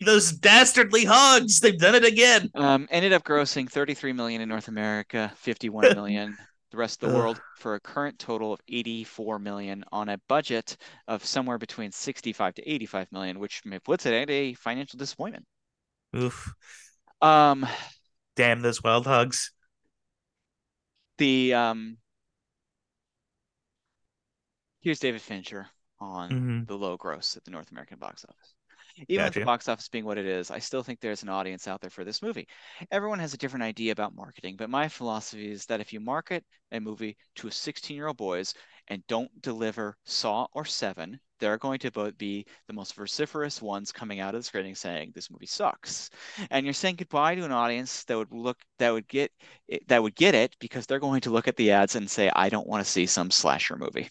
those 0.00 0.32
dastardly 0.32 1.04
hogs! 1.04 1.60
They've 1.60 1.78
done 1.78 1.94
it 1.94 2.04
again. 2.04 2.50
Um, 2.54 2.88
ended 2.90 3.12
up 3.12 3.24
grossing 3.24 3.70
33 3.70 4.12
million 4.12 4.40
in 4.40 4.48
North 4.48 4.68
America, 4.68 5.32
51 5.36 5.82
million 5.94 6.36
the 6.70 6.76
rest 6.76 7.02
of 7.02 7.10
the 7.10 7.16
world 7.16 7.40
for 7.56 7.74
a 7.74 7.80
current 7.80 8.18
total 8.18 8.52
of 8.52 8.60
84 8.68 9.38
million 9.38 9.84
on 9.90 10.08
a 10.08 10.18
budget 10.28 10.76
of 11.06 11.24
somewhere 11.24 11.58
between 11.58 11.92
65 11.92 12.54
to 12.54 12.70
85 12.70 13.12
million, 13.12 13.38
which 13.38 13.62
puts 13.84 14.06
it 14.06 14.14
at 14.14 14.30
a 14.30 14.54
financial 14.54 14.98
disappointment. 14.98 15.46
Oof. 16.16 16.52
Um, 17.20 17.66
damn 18.36 18.60
those 18.60 18.82
wild 18.82 19.06
hogs 19.06 19.50
the 21.18 21.52
um 21.52 21.98
here's 24.80 25.00
David 25.00 25.20
Fincher 25.20 25.66
on 26.00 26.30
mm-hmm. 26.30 26.64
the 26.64 26.76
low 26.76 26.96
gross 26.96 27.36
at 27.36 27.44
the 27.44 27.50
North 27.50 27.70
American 27.70 27.98
box 27.98 28.24
office. 28.24 28.54
Even 29.08 29.24
gotcha. 29.24 29.38
with 29.38 29.42
the 29.42 29.46
box 29.46 29.68
office 29.68 29.88
being 29.88 30.04
what 30.04 30.18
it 30.18 30.26
is, 30.26 30.50
I 30.50 30.58
still 30.58 30.82
think 30.82 31.00
there's 31.00 31.22
an 31.22 31.28
audience 31.28 31.68
out 31.68 31.80
there 31.80 31.90
for 31.90 32.04
this 32.04 32.22
movie. 32.22 32.48
Everyone 32.90 33.18
has 33.18 33.34
a 33.34 33.38
different 33.38 33.64
idea 33.64 33.92
about 33.92 34.14
marketing, 34.14 34.56
but 34.56 34.70
my 34.70 34.88
philosophy 34.88 35.50
is 35.50 35.66
that 35.66 35.80
if 35.80 35.92
you 35.92 36.00
market 36.00 36.44
a 36.72 36.80
movie 36.80 37.16
to 37.36 37.50
16 37.50 37.96
year 37.96 38.08
old 38.08 38.16
boys 38.16 38.54
and 38.88 39.06
don't 39.06 39.30
deliver 39.42 39.96
Saw 40.04 40.46
or 40.52 40.64
Seven, 40.64 41.20
they're 41.38 41.58
going 41.58 41.78
to 41.80 41.90
both 41.90 42.16
be 42.18 42.46
the 42.66 42.72
most 42.72 42.94
vociferous 42.94 43.62
ones 43.62 43.92
coming 43.92 44.20
out 44.20 44.34
of 44.34 44.40
the 44.40 44.44
screening 44.44 44.74
saying 44.74 45.12
this 45.14 45.30
movie 45.30 45.46
sucks. 45.46 46.10
And 46.50 46.66
you're 46.66 46.72
saying 46.74 46.96
goodbye 46.96 47.34
to 47.36 47.44
an 47.44 47.52
audience 47.52 48.04
that 48.04 48.16
would 48.18 48.32
look 48.32 48.58
that 48.78 48.90
would 48.90 49.08
get 49.08 49.30
eh, 49.70 49.78
that 49.88 50.02
would 50.02 50.14
get 50.16 50.34
it 50.34 50.56
because 50.58 50.86
they're 50.86 50.98
going 50.98 51.20
to 51.22 51.30
look 51.30 51.48
at 51.48 51.56
the 51.56 51.70
ads 51.72 51.94
and 51.94 52.10
say, 52.10 52.30
I 52.34 52.48
don't 52.48 52.66
want 52.66 52.84
to 52.84 52.90
see 52.90 53.06
some 53.06 53.30
slasher 53.30 53.76
movie. 53.76 54.10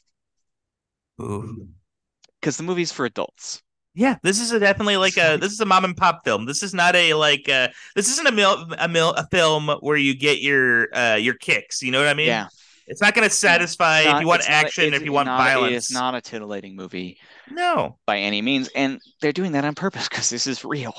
Because 2.39 2.57
the 2.57 2.63
movie's 2.63 2.91
for 2.91 3.05
adults. 3.05 3.61
Yeah, 3.97 4.17
this 4.21 4.39
is 4.39 4.51
a 4.51 4.59
definitely 4.59 4.97
like 4.97 5.17
a 5.17 5.37
this 5.37 5.51
is 5.51 5.59
a 5.59 5.65
mom 5.65 5.83
and 5.83 5.97
pop 5.97 6.23
film. 6.23 6.45
This 6.45 6.61
is 6.61 6.71
not 6.71 6.95
a 6.95 7.15
like 7.15 7.49
uh 7.49 7.69
this 7.95 8.11
isn't 8.11 8.27
a 8.27 8.31
mil 8.31 8.71
a 8.77 8.87
mil 8.87 9.09
a 9.13 9.25
film 9.31 9.69
where 9.79 9.97
you 9.97 10.15
get 10.15 10.39
your 10.39 10.95
uh 10.95 11.15
your 11.15 11.33
kicks. 11.33 11.81
You 11.81 11.91
know 11.91 11.97
what 11.97 12.07
I 12.07 12.13
mean? 12.13 12.27
Yeah. 12.27 12.47
It's 12.85 13.01
not 13.01 13.15
going 13.15 13.27
to 13.27 13.33
satisfy 13.33 14.03
not, 14.03 14.15
if 14.15 14.21
you 14.21 14.27
want 14.27 14.47
action, 14.47 14.93
or 14.93 14.97
if 14.97 15.03
you 15.03 15.11
want 15.11 15.25
not, 15.25 15.39
violence. 15.39 15.75
It's 15.75 15.91
not 15.91 16.13
a 16.13 16.21
titillating 16.21 16.75
movie. 16.75 17.17
No, 17.51 17.97
by 18.05 18.19
any 18.19 18.41
means, 18.41 18.69
and 18.75 19.01
they're 19.19 19.33
doing 19.33 19.51
that 19.53 19.65
on 19.65 19.73
purpose 19.73 20.07
because 20.07 20.29
this 20.29 20.45
is 20.45 20.63
real. 20.63 20.93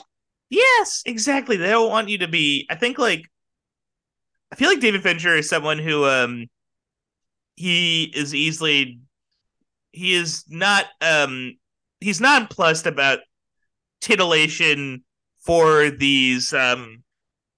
Yes, 0.50 1.02
exactly. 1.06 1.56
They 1.56 1.70
don't 1.70 1.88
want 1.88 2.08
you 2.08 2.18
to 2.18 2.28
be. 2.28 2.66
I 2.68 2.74
think 2.74 2.98
like 2.98 3.22
I 4.52 4.56
feel 4.56 4.68
like 4.68 4.80
David 4.80 5.04
Fincher 5.04 5.36
is 5.36 5.48
someone 5.48 5.78
who 5.78 6.04
um 6.04 6.48
he 7.54 8.12
is 8.14 8.34
easily 8.34 8.98
he 9.92 10.14
is 10.14 10.44
not 10.48 10.86
um 11.00 11.54
he's 12.00 12.20
not 12.20 12.50
plussed 12.50 12.86
about 12.86 13.20
titillation 14.00 15.04
for 15.40 15.90
these 15.90 16.52
um 16.52 17.02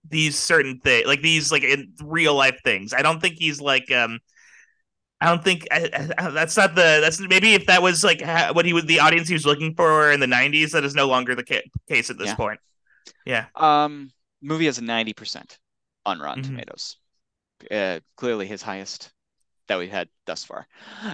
these 0.08 0.38
certain 0.38 0.80
things 0.80 1.06
like 1.06 1.22
these 1.22 1.52
like 1.52 1.62
in 1.62 1.92
real 2.02 2.34
life 2.34 2.58
things 2.64 2.94
i 2.94 3.02
don't 3.02 3.20
think 3.20 3.34
he's 3.36 3.60
like 3.60 3.90
um 3.92 4.18
i 5.20 5.26
don't 5.26 5.44
think 5.44 5.66
I, 5.70 6.10
I, 6.16 6.30
that's 6.30 6.56
not 6.56 6.74
the 6.74 7.00
that's 7.00 7.20
maybe 7.20 7.54
if 7.54 7.66
that 7.66 7.82
was 7.82 8.02
like 8.02 8.22
what 8.54 8.64
he 8.64 8.72
was 8.72 8.86
the 8.86 9.00
audience 9.00 9.28
he 9.28 9.34
was 9.34 9.46
looking 9.46 9.74
for 9.74 10.10
in 10.10 10.20
the 10.20 10.26
90s 10.26 10.72
that 10.72 10.84
is 10.84 10.94
no 10.94 11.06
longer 11.06 11.34
the 11.34 11.44
ca- 11.44 11.70
case 11.88 12.10
at 12.10 12.18
this 12.18 12.28
yeah. 12.28 12.34
point 12.34 12.60
yeah 13.26 13.46
um 13.54 14.10
movie 14.42 14.64
has 14.66 14.78
a 14.78 14.82
90% 14.82 15.58
on 16.06 16.18
rotten 16.18 16.42
mm-hmm. 16.42 16.52
tomatoes 16.52 16.96
uh, 17.70 18.00
clearly 18.16 18.46
his 18.46 18.62
highest 18.62 19.12
that 19.70 19.78
we've 19.78 19.88
had 19.88 20.08
thus 20.26 20.42
far. 20.42 20.66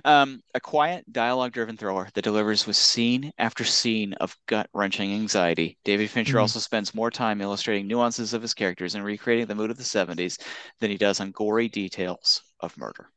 Um, 0.07 0.41
a 0.55 0.61
quiet, 0.61 1.05
dialogue 1.13 1.53
driven 1.53 1.77
thriller 1.77 2.09
that 2.15 2.23
delivers 2.23 2.67
with 2.67 2.77
scene 2.77 3.31
after 3.37 3.65
scene 3.65 4.15
of 4.15 4.35
gut 4.47 4.71
wrenching 4.73 5.13
anxiety. 5.13 5.77
David 5.85 6.09
Fincher 6.09 6.33
mm-hmm. 6.33 6.41
also 6.41 6.59
spends 6.59 6.95
more 6.95 7.11
time 7.11 7.43
illustrating 7.43 7.87
nuances 7.87 8.33
of 8.33 8.41
his 8.41 8.55
characters 8.55 8.95
and 8.95 9.05
recreating 9.05 9.45
the 9.45 9.55
mood 9.55 9.71
of 9.71 9.77
the 9.77 9.83
70s 9.83 10.41
than 10.81 10.91
he 10.91 10.97
does 10.97 11.21
on 11.21 11.33
gory 11.33 11.69
details 11.69 12.41
of 12.61 12.75
murder. 12.79 13.11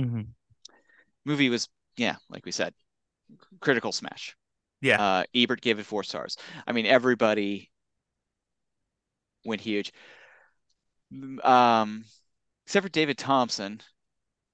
Mm-hmm. 0.00 0.20
Movie 1.24 1.48
was, 1.48 1.68
yeah, 1.96 2.14
like 2.30 2.46
we 2.46 2.52
said, 2.52 2.72
critical 3.58 3.90
smash. 3.90 4.36
Yeah. 4.82 5.02
Uh, 5.02 5.24
Ebert 5.34 5.62
gave 5.62 5.80
it 5.80 5.86
four 5.86 6.04
stars. 6.04 6.36
I 6.64 6.70
mean, 6.70 6.86
everybody 6.86 7.72
went 9.44 9.62
huge. 9.62 9.92
Um, 11.42 12.04
except 12.66 12.84
for 12.84 12.90
David 12.90 13.18
Thomson, 13.18 13.80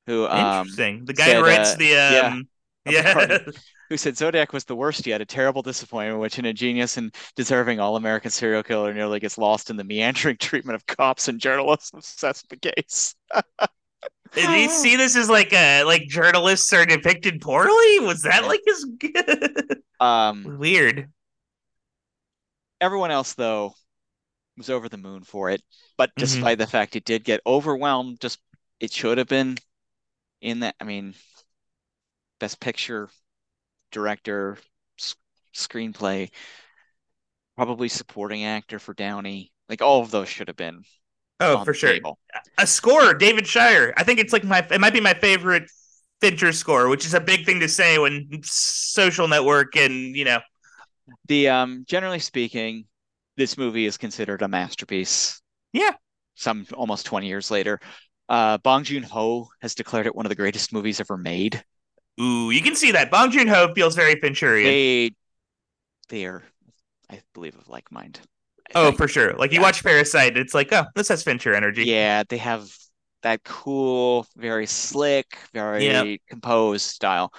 who 0.06 0.26
um, 0.26 0.66
interesting. 0.66 1.04
The 1.04 1.14
guy 1.14 1.26
said, 1.26 1.36
who 1.36 1.44
writes 1.44 1.72
uh, 1.72 1.76
the 1.76 1.96
um, 1.96 2.48
yeah. 2.86 3.28
yeah. 3.28 3.38
who 3.88 3.96
said 3.96 4.16
Zodiac 4.16 4.52
was 4.52 4.64
the 4.64 4.74
worst 4.74 5.06
yet, 5.06 5.20
a 5.20 5.26
terrible 5.26 5.62
disappointment, 5.62 6.20
which 6.20 6.38
in 6.38 6.46
a 6.46 6.52
genius 6.52 6.96
and 6.96 7.14
deserving 7.36 7.78
all-American 7.78 8.30
serial 8.30 8.62
killer 8.62 8.94
nearly 8.94 9.20
gets 9.20 9.36
lost 9.36 9.68
in 9.68 9.76
the 9.76 9.84
meandering 9.84 10.36
treatment 10.40 10.76
of 10.76 10.86
cops 10.86 11.28
and 11.28 11.40
journalists 11.40 11.90
obsessed 11.94 12.46
with 12.48 12.60
the 12.60 12.72
case. 12.72 13.14
Did 14.32 14.48
he 14.48 14.68
see 14.68 14.96
this 14.96 15.14
as 15.14 15.28
like 15.28 15.52
a 15.52 15.84
like 15.84 16.08
journalists 16.08 16.72
are 16.72 16.86
depicted 16.86 17.42
poorly? 17.42 18.00
Was 18.00 18.22
that 18.22 18.46
like 18.46 18.62
his 18.64 18.86
um 20.00 20.56
weird? 20.58 21.10
Everyone 22.80 23.10
else 23.10 23.34
though 23.34 23.74
was 24.56 24.70
over 24.70 24.88
the 24.88 24.96
moon 24.96 25.22
for 25.22 25.50
it, 25.50 25.62
but 25.98 26.08
mm-hmm. 26.10 26.20
despite 26.20 26.54
mm-hmm. 26.54 26.62
the 26.62 26.66
fact 26.66 26.96
it 26.96 27.04
did 27.04 27.24
get 27.24 27.42
overwhelmed, 27.46 28.20
just 28.20 28.40
it 28.80 28.90
should 28.90 29.18
have 29.18 29.28
been 29.28 29.58
in 30.42 30.60
that. 30.60 30.74
I 30.80 30.84
mean, 30.84 31.14
best 32.38 32.60
picture, 32.60 33.08
director, 33.90 34.58
s- 34.98 35.16
screenplay, 35.54 36.30
probably 37.56 37.88
supporting 37.88 38.44
actor 38.44 38.78
for 38.78 38.92
Downey. 38.92 39.52
Like 39.68 39.80
all 39.80 40.02
of 40.02 40.10
those 40.10 40.28
should 40.28 40.48
have 40.48 40.56
been. 40.56 40.82
Oh, 41.40 41.64
for 41.64 41.74
sure. 41.74 41.92
Table. 41.92 42.18
A 42.58 42.66
score, 42.66 43.14
David 43.14 43.46
Shire. 43.46 43.94
I 43.96 44.04
think 44.04 44.20
it's 44.20 44.32
like 44.32 44.44
my. 44.44 44.66
It 44.70 44.80
might 44.80 44.92
be 44.92 45.00
my 45.00 45.14
favorite 45.14 45.64
Fincher 46.20 46.52
score, 46.52 46.88
which 46.88 47.06
is 47.06 47.14
a 47.14 47.20
big 47.20 47.46
thing 47.46 47.60
to 47.60 47.68
say 47.68 47.98
when 47.98 48.28
Social 48.44 49.26
Network 49.26 49.76
and 49.76 50.14
you 50.14 50.24
know. 50.24 50.40
The 51.26 51.48
um, 51.48 51.84
generally 51.88 52.20
speaking, 52.20 52.84
this 53.36 53.58
movie 53.58 53.86
is 53.86 53.96
considered 53.96 54.42
a 54.42 54.48
masterpiece. 54.48 55.40
Yeah. 55.72 55.92
Some 56.34 56.66
almost 56.74 57.06
20 57.06 57.26
years 57.26 57.50
later. 57.50 57.80
Uh, 58.28 58.58
Bong 58.58 58.84
Joon 58.84 59.02
Ho 59.02 59.48
has 59.60 59.74
declared 59.74 60.06
it 60.06 60.14
one 60.14 60.24
of 60.26 60.30
the 60.30 60.36
greatest 60.36 60.72
movies 60.72 61.00
ever 61.00 61.16
made. 61.16 61.62
Ooh, 62.20 62.50
you 62.50 62.62
can 62.62 62.74
see 62.74 62.92
that 62.92 63.10
Bong 63.10 63.30
Joon 63.30 63.48
Ho 63.48 63.72
feels 63.74 63.94
very 63.94 64.16
Fincherian. 64.16 64.64
They, 64.64 65.10
they 66.08 66.26
are, 66.26 66.42
I 67.10 67.20
believe, 67.34 67.56
of 67.56 67.68
like 67.68 67.90
mind. 67.90 68.20
oh, 68.74 68.86
think. 68.86 68.96
for 68.96 69.08
sure. 69.08 69.34
Like 69.34 69.52
you 69.52 69.60
watch 69.60 69.82
Parasite, 69.82 70.36
it's 70.36 70.54
like, 70.54 70.72
oh, 70.72 70.84
this 70.94 71.08
has 71.08 71.22
Fincher 71.22 71.54
energy. 71.54 71.84
Yeah, 71.84 72.22
they 72.28 72.38
have 72.38 72.70
that 73.22 73.42
cool, 73.44 74.26
very 74.36 74.66
slick, 74.66 75.38
very 75.52 76.20
composed 76.28 76.86
style. 76.86 77.32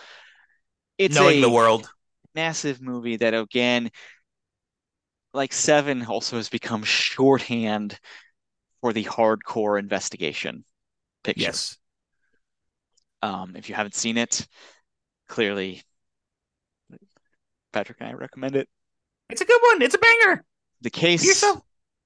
It's 0.97 1.15
knowing 1.15 1.41
the 1.41 1.49
world. 1.49 1.89
Massive 2.35 2.81
movie 2.81 3.17
that 3.17 3.33
again, 3.33 3.91
like 5.33 5.53
Seven, 5.53 6.05
also 6.05 6.37
has 6.37 6.49
become 6.49 6.83
shorthand 6.83 7.99
for 8.81 8.91
the 8.91 9.03
hardcore 9.03 9.77
investigation 9.77 10.65
picture. 11.23 11.43
Yes. 11.43 11.77
Um, 13.21 13.55
if 13.55 13.69
you 13.69 13.75
haven't 13.75 13.95
seen 13.95 14.17
it, 14.17 14.47
clearly 15.27 15.81
Patrick 17.71 17.97
and 18.01 18.09
I 18.09 18.13
recommend 18.13 18.55
it. 18.55 18.67
It's 19.29 19.41
a 19.41 19.45
good 19.45 19.59
one. 19.63 19.81
It's 19.81 19.95
a 19.95 19.99
banger. 19.99 20.43
The 20.81 20.89
case 20.89 21.43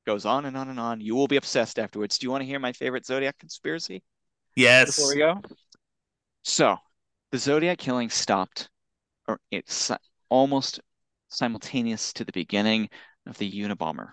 goes 0.05 0.25
on 0.25 0.45
and 0.45 0.55
on 0.55 0.69
and 0.69 0.79
on. 0.79 1.01
You 1.01 1.15
will 1.15 1.27
be 1.27 1.37
obsessed 1.37 1.79
afterwards. 1.79 2.17
Do 2.17 2.25
you 2.25 2.31
want 2.31 2.41
to 2.41 2.45
hear 2.47 2.59
my 2.59 2.71
favorite 2.71 3.05
Zodiac 3.05 3.37
conspiracy? 3.37 4.03
Yes. 4.55 4.95
Before 4.95 5.09
we 5.09 5.17
go. 5.17 5.41
So, 6.43 6.77
the 7.31 7.37
Zodiac 7.37 7.77
killing 7.77 8.09
stopped, 8.09 8.69
or 9.27 9.39
it's 9.51 9.91
almost 10.29 10.79
simultaneous 11.29 12.13
to 12.13 12.23
the 12.23 12.31
beginning 12.31 12.89
of 13.25 13.37
the 13.37 13.51
Unabomber 13.51 14.09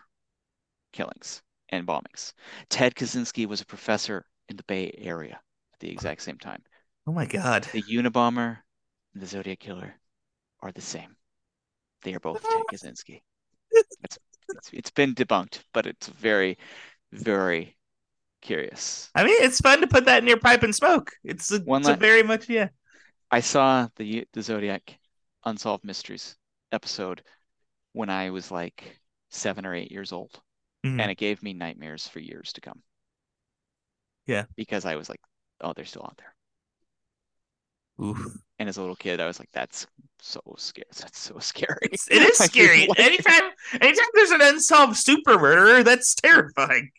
killings 0.92 1.42
and 1.68 1.86
bombings. 1.86 2.32
Ted 2.68 2.94
Kaczynski 2.94 3.46
was 3.46 3.60
a 3.60 3.66
professor 3.66 4.24
in 4.48 4.56
the 4.56 4.64
Bay 4.64 4.94
Area 4.98 5.40
at 5.72 5.80
the 5.80 5.90
exact 5.90 6.22
same 6.22 6.38
time. 6.38 6.62
Oh 7.06 7.12
my 7.12 7.26
God. 7.26 7.66
The 7.72 7.82
Unabomber 7.82 8.58
and 9.12 9.22
the 9.22 9.26
Zodiac 9.26 9.60
Killer 9.60 9.94
are 10.60 10.72
the 10.72 10.80
same. 10.80 11.16
They 12.02 12.14
are 12.14 12.20
both 12.20 12.42
Ted 12.42 12.62
Kaczynski. 12.72 13.22
It's, 13.70 14.18
it's, 14.48 14.70
it's 14.72 14.90
been 14.90 15.14
debunked, 15.14 15.60
but 15.72 15.86
it's 15.86 16.08
very, 16.08 16.58
very 17.12 17.76
curious. 18.42 19.10
I 19.14 19.24
mean, 19.24 19.36
it's 19.38 19.60
fun 19.60 19.80
to 19.80 19.86
put 19.86 20.04
that 20.04 20.22
in 20.22 20.28
your 20.28 20.38
pipe 20.38 20.62
and 20.62 20.74
smoke. 20.74 21.12
It's 21.24 21.50
a, 21.50 21.60
One 21.60 21.80
it's 21.80 21.88
la- 21.88 21.94
a 21.94 21.96
very 21.96 22.22
much, 22.22 22.48
yeah. 22.48 22.68
I 23.30 23.40
saw 23.40 23.88
the 23.96 24.26
the 24.32 24.42
Zodiac 24.42 24.98
Unsolved 25.44 25.84
Mysteries 25.84 26.36
episode 26.70 27.22
when 27.92 28.10
I 28.10 28.30
was 28.30 28.50
like 28.50 29.00
seven 29.30 29.66
or 29.66 29.74
eight 29.74 29.90
years 29.90 30.12
old. 30.12 30.40
Mm-hmm. 30.84 31.00
And 31.00 31.10
it 31.10 31.16
gave 31.16 31.42
me 31.42 31.54
nightmares 31.54 32.06
for 32.06 32.20
years 32.20 32.52
to 32.52 32.60
come. 32.60 32.82
Yeah. 34.26 34.44
Because 34.56 34.84
I 34.84 34.96
was 34.96 35.08
like, 35.08 35.20
oh, 35.60 35.72
they're 35.74 35.84
still 35.84 36.02
out 36.02 36.16
there. 36.18 36.34
Oof. 38.02 38.38
And 38.58 38.68
as 38.68 38.76
a 38.76 38.80
little 38.80 38.96
kid, 38.96 39.20
I 39.20 39.26
was 39.26 39.38
like, 39.38 39.50
"That's 39.52 39.86
so 40.20 40.40
scary. 40.58 40.86
That's 40.98 41.18
so 41.18 41.38
scary." 41.38 41.90
It 42.10 42.22
is 42.22 42.38
scary. 42.38 42.86
like... 42.86 42.98
anytime, 42.98 43.50
anytime 43.80 44.06
there's 44.14 44.30
an 44.30 44.42
unsolved 44.42 44.96
super 44.96 45.38
murderer, 45.38 45.82
that's 45.82 46.14
terrifying. 46.14 46.90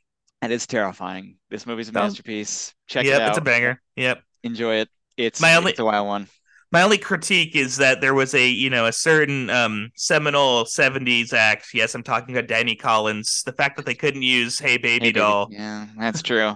It 0.41 0.51
is 0.51 0.67
terrifying. 0.67 1.37
This 1.49 1.65
movie's 1.65 1.89
a 1.89 1.91
masterpiece. 1.91 2.73
Check 2.87 3.05
yep, 3.05 3.15
it 3.15 3.21
out. 3.21 3.29
It's 3.29 3.37
a 3.37 3.41
banger. 3.41 3.81
Yep. 3.95 4.21
Enjoy 4.43 4.75
it. 4.75 4.89
It's 5.17 5.41
my 5.41 5.55
only. 5.55 5.71
It's 5.71 5.79
a 5.79 5.85
wild 5.85 6.07
one. 6.07 6.27
My 6.71 6.81
only 6.81 6.97
critique 6.97 7.55
is 7.55 7.77
that 7.77 8.01
there 8.01 8.13
was 8.13 8.33
a 8.33 8.47
you 8.47 8.69
know 8.69 8.85
a 8.85 8.91
certain 8.91 9.49
um 9.49 9.91
seminal 9.95 10.65
'70s 10.65 11.33
act. 11.33 11.67
Yes, 11.73 11.95
I'm 11.95 12.03
talking 12.03 12.35
about 12.35 12.47
Danny 12.47 12.75
Collins. 12.75 13.43
The 13.45 13.53
fact 13.53 13.77
that 13.77 13.85
they 13.85 13.95
couldn't 13.95 14.23
use 14.23 14.59
"Hey 14.59 14.77
Baby 14.77 15.07
hey, 15.07 15.11
Doll." 15.13 15.47
Baby. 15.47 15.61
Yeah, 15.61 15.87
that's 15.97 16.21
true 16.21 16.55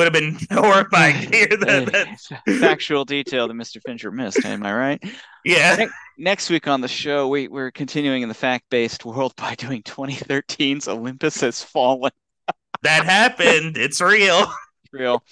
would 0.00 0.14
have 0.14 0.14
been 0.14 0.38
horrifying 0.58 1.30
to 1.30 1.36
hear 1.36 1.46
that, 1.48 2.18
factual 2.58 3.04
detail 3.04 3.46
that 3.48 3.54
Mr. 3.54 3.82
Fincher 3.84 4.10
missed. 4.10 4.44
Am 4.46 4.64
I 4.64 4.72
right? 4.72 5.04
Yeah. 5.44 5.76
Ne- 5.76 5.88
next 6.16 6.48
week 6.48 6.66
on 6.66 6.80
the 6.80 6.88
show, 6.88 7.28
we, 7.28 7.48
we're 7.48 7.70
continuing 7.70 8.22
in 8.22 8.28
the 8.28 8.34
fact-based 8.34 9.04
world 9.04 9.36
by 9.36 9.54
doing 9.56 9.82
2013's 9.82 10.88
Olympus 10.88 11.42
Has 11.42 11.62
Fallen. 11.62 12.12
that 12.82 13.04
happened. 13.04 13.76
It's 13.76 14.00
real. 14.00 14.50
It's 14.84 14.92
real. 14.92 15.22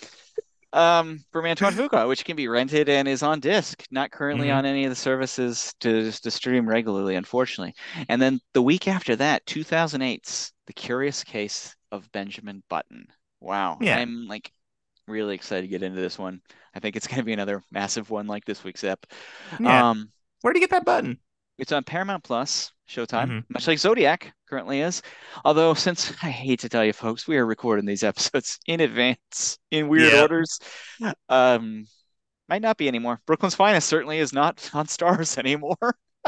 Um, 0.74 1.24
from 1.32 1.46
Antoine 1.46 1.72
Fuqua, 1.72 2.06
which 2.06 2.26
can 2.26 2.36
be 2.36 2.46
rented 2.46 2.90
and 2.90 3.08
is 3.08 3.22
on 3.22 3.40
disc, 3.40 3.86
not 3.90 4.10
currently 4.10 4.48
mm-hmm. 4.48 4.58
on 4.58 4.66
any 4.66 4.84
of 4.84 4.90
the 4.90 4.96
services 4.96 5.74
to, 5.80 6.12
to 6.12 6.30
stream 6.30 6.68
regularly, 6.68 7.14
unfortunately. 7.14 7.74
And 8.10 8.20
then 8.20 8.38
the 8.52 8.60
week 8.60 8.86
after 8.86 9.16
that, 9.16 9.46
2008's 9.46 10.52
The 10.66 10.74
Curious 10.74 11.24
Case 11.24 11.74
of 11.90 12.12
Benjamin 12.12 12.62
Button. 12.68 13.06
Wow. 13.40 13.78
Yeah. 13.80 13.98
I'm 13.98 14.26
like 14.26 14.52
really 15.08 15.34
excited 15.34 15.62
to 15.62 15.68
get 15.68 15.82
into 15.82 16.00
this 16.00 16.18
one. 16.18 16.40
I 16.74 16.80
think 16.80 16.96
it's 16.96 17.06
going 17.06 17.18
to 17.18 17.24
be 17.24 17.32
another 17.32 17.62
massive 17.70 18.10
one 18.10 18.26
like 18.26 18.44
this 18.44 18.64
week's 18.64 18.84
ep. 18.84 19.06
Yeah. 19.58 19.90
Um, 19.90 20.10
Where 20.42 20.52
do 20.52 20.60
you 20.60 20.66
get 20.66 20.70
that 20.70 20.84
button? 20.84 21.18
It's 21.58 21.72
on 21.72 21.82
Paramount 21.82 22.22
Plus, 22.22 22.72
Showtime, 22.88 23.24
mm-hmm. 23.24 23.38
much 23.50 23.66
like 23.66 23.78
Zodiac 23.78 24.32
currently 24.48 24.80
is. 24.80 25.02
Although, 25.44 25.74
since 25.74 26.12
I 26.22 26.30
hate 26.30 26.60
to 26.60 26.68
tell 26.68 26.84
you, 26.84 26.92
folks, 26.92 27.26
we 27.26 27.36
are 27.36 27.46
recording 27.46 27.84
these 27.84 28.04
episodes 28.04 28.58
in 28.66 28.80
advance 28.80 29.58
in 29.70 29.88
weird 29.88 30.12
yeah. 30.12 30.22
orders. 30.22 30.60
Um, 31.28 31.84
might 32.48 32.62
not 32.62 32.78
be 32.78 32.88
anymore. 32.88 33.20
Brooklyn's 33.26 33.54
Finest 33.54 33.88
certainly 33.88 34.18
is 34.18 34.32
not 34.32 34.70
on 34.74 34.86
Starz 34.86 35.36
anymore. 35.36 35.76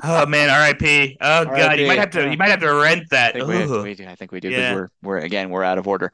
oh 0.03 0.27
man, 0.27 0.51
R.I.P. 0.51 1.17
Oh 1.21 1.45
god, 1.45 1.79
you 1.79 1.87
might 1.87 1.99
have 1.99 2.11
to 2.11 2.31
you 2.31 2.37
might 2.37 2.51
have 2.51 2.61
to 2.61 2.75
rent 2.75 3.05
that. 3.11 3.37
I 3.37 3.47
think, 3.47 3.71
we, 3.71 3.83
we, 3.83 3.95
do. 3.95 4.07
I 4.07 4.15
think 4.15 4.33
we 4.33 4.41
do 4.41 4.49
because 4.49 4.63
yeah. 4.63 4.75
we're 4.75 4.89
we're 5.03 5.19
again 5.19 5.51
we're 5.51 5.65
out 5.65 5.79
of 5.79 5.89
order. 5.89 6.11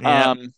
Yeah. 0.00 0.30
Um, 0.30 0.54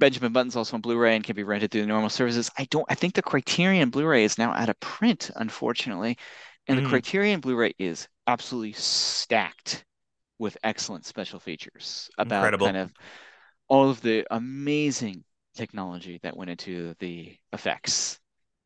Benjamin 0.00 0.32
Button's 0.32 0.56
also 0.56 0.76
on 0.76 0.80
Blu-ray 0.80 1.14
and 1.14 1.24
can 1.24 1.36
be 1.36 1.44
rented 1.44 1.70
through 1.70 1.82
the 1.82 1.86
normal 1.86 2.10
services. 2.10 2.50
I 2.58 2.66
don't. 2.70 2.86
I 2.88 2.94
think 2.94 3.14
the 3.14 3.22
Criterion 3.22 3.90
Blu-ray 3.90 4.24
is 4.24 4.38
now 4.38 4.52
out 4.52 4.68
of 4.68 4.78
print, 4.80 5.30
unfortunately, 5.36 6.18
and 6.66 6.78
mm. 6.78 6.82
the 6.82 6.88
Criterion 6.88 7.40
Blu-ray 7.40 7.74
is 7.78 8.08
absolutely 8.26 8.72
stacked 8.72 9.84
with 10.38 10.56
excellent 10.64 11.06
special 11.06 11.38
features 11.38 12.10
about 12.18 12.38
Incredible. 12.38 12.66
kind 12.66 12.76
of 12.76 12.92
all 13.68 13.88
of 13.88 14.00
the 14.00 14.26
amazing 14.30 15.24
technology 15.54 16.18
that 16.22 16.36
went 16.36 16.50
into 16.50 16.94
the 16.98 17.36
effects 17.52 18.18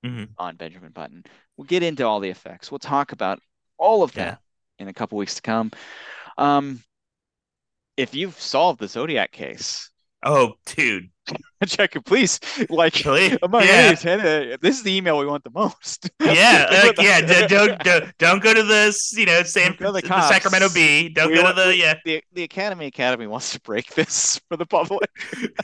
mm-hmm. 0.05 0.25
on 0.39 0.57
Benjamin 0.57 0.93
Button. 0.93 1.25
We'll 1.57 1.67
get 1.67 1.83
into 1.83 2.07
all 2.07 2.21
the 2.21 2.31
effects. 2.31 2.71
We'll 2.71 2.79
talk 2.79 3.13
about 3.13 3.41
all 3.77 4.03
of 4.03 4.13
that 4.13 4.41
yeah. 4.79 4.83
in 4.83 4.89
a 4.89 4.95
couple 4.95 5.19
weeks 5.19 5.35
to 5.37 5.43
come. 5.43 5.71
Um, 6.39 6.83
if 7.97 8.15
you've 8.15 8.41
solved 8.41 8.81
the 8.81 8.89
Zodiac 8.89 9.33
case, 9.33 9.91
oh, 10.23 10.55
dude, 10.67 11.11
check 11.67 11.97
it, 11.97 12.05
please. 12.05 12.41
Like, 12.69 12.95
please. 12.95 13.39
yeah. 13.43 13.95
any, 14.05 14.53
uh, 14.53 14.57
this 14.61 14.77
is 14.77 14.83
the 14.83 14.95
email 14.95 15.19
we 15.19 15.27
want 15.27 15.45
the 15.45 15.51
most. 15.51 16.11
yeah, 16.21 16.93
yeah. 16.99 17.21
Don't, 17.49 17.79
don't 17.81 18.19
don't 18.19 18.43
go 18.43 18.55
to 18.55 18.63
this. 18.63 19.13
You 19.17 19.27
know, 19.27 19.43
San, 19.43 19.77
the, 19.79 19.93
the, 19.93 20.29
Sacramento 20.29 20.69
Bee. 20.75 21.09
Don't 21.09 21.31
we 21.31 21.37
go 21.37 21.43
want, 21.45 21.57
to 21.57 21.65
the 21.65 21.77
yeah. 21.77 21.95
The, 22.05 22.23
the 22.33 22.45
Academy 22.45 22.87
Academy 22.87 23.27
wants 23.27 23.53
to 23.53 23.61
break 23.61 23.95
this 23.95 24.41
for 24.49 24.57
the 24.57 24.67
public. 24.67 25.11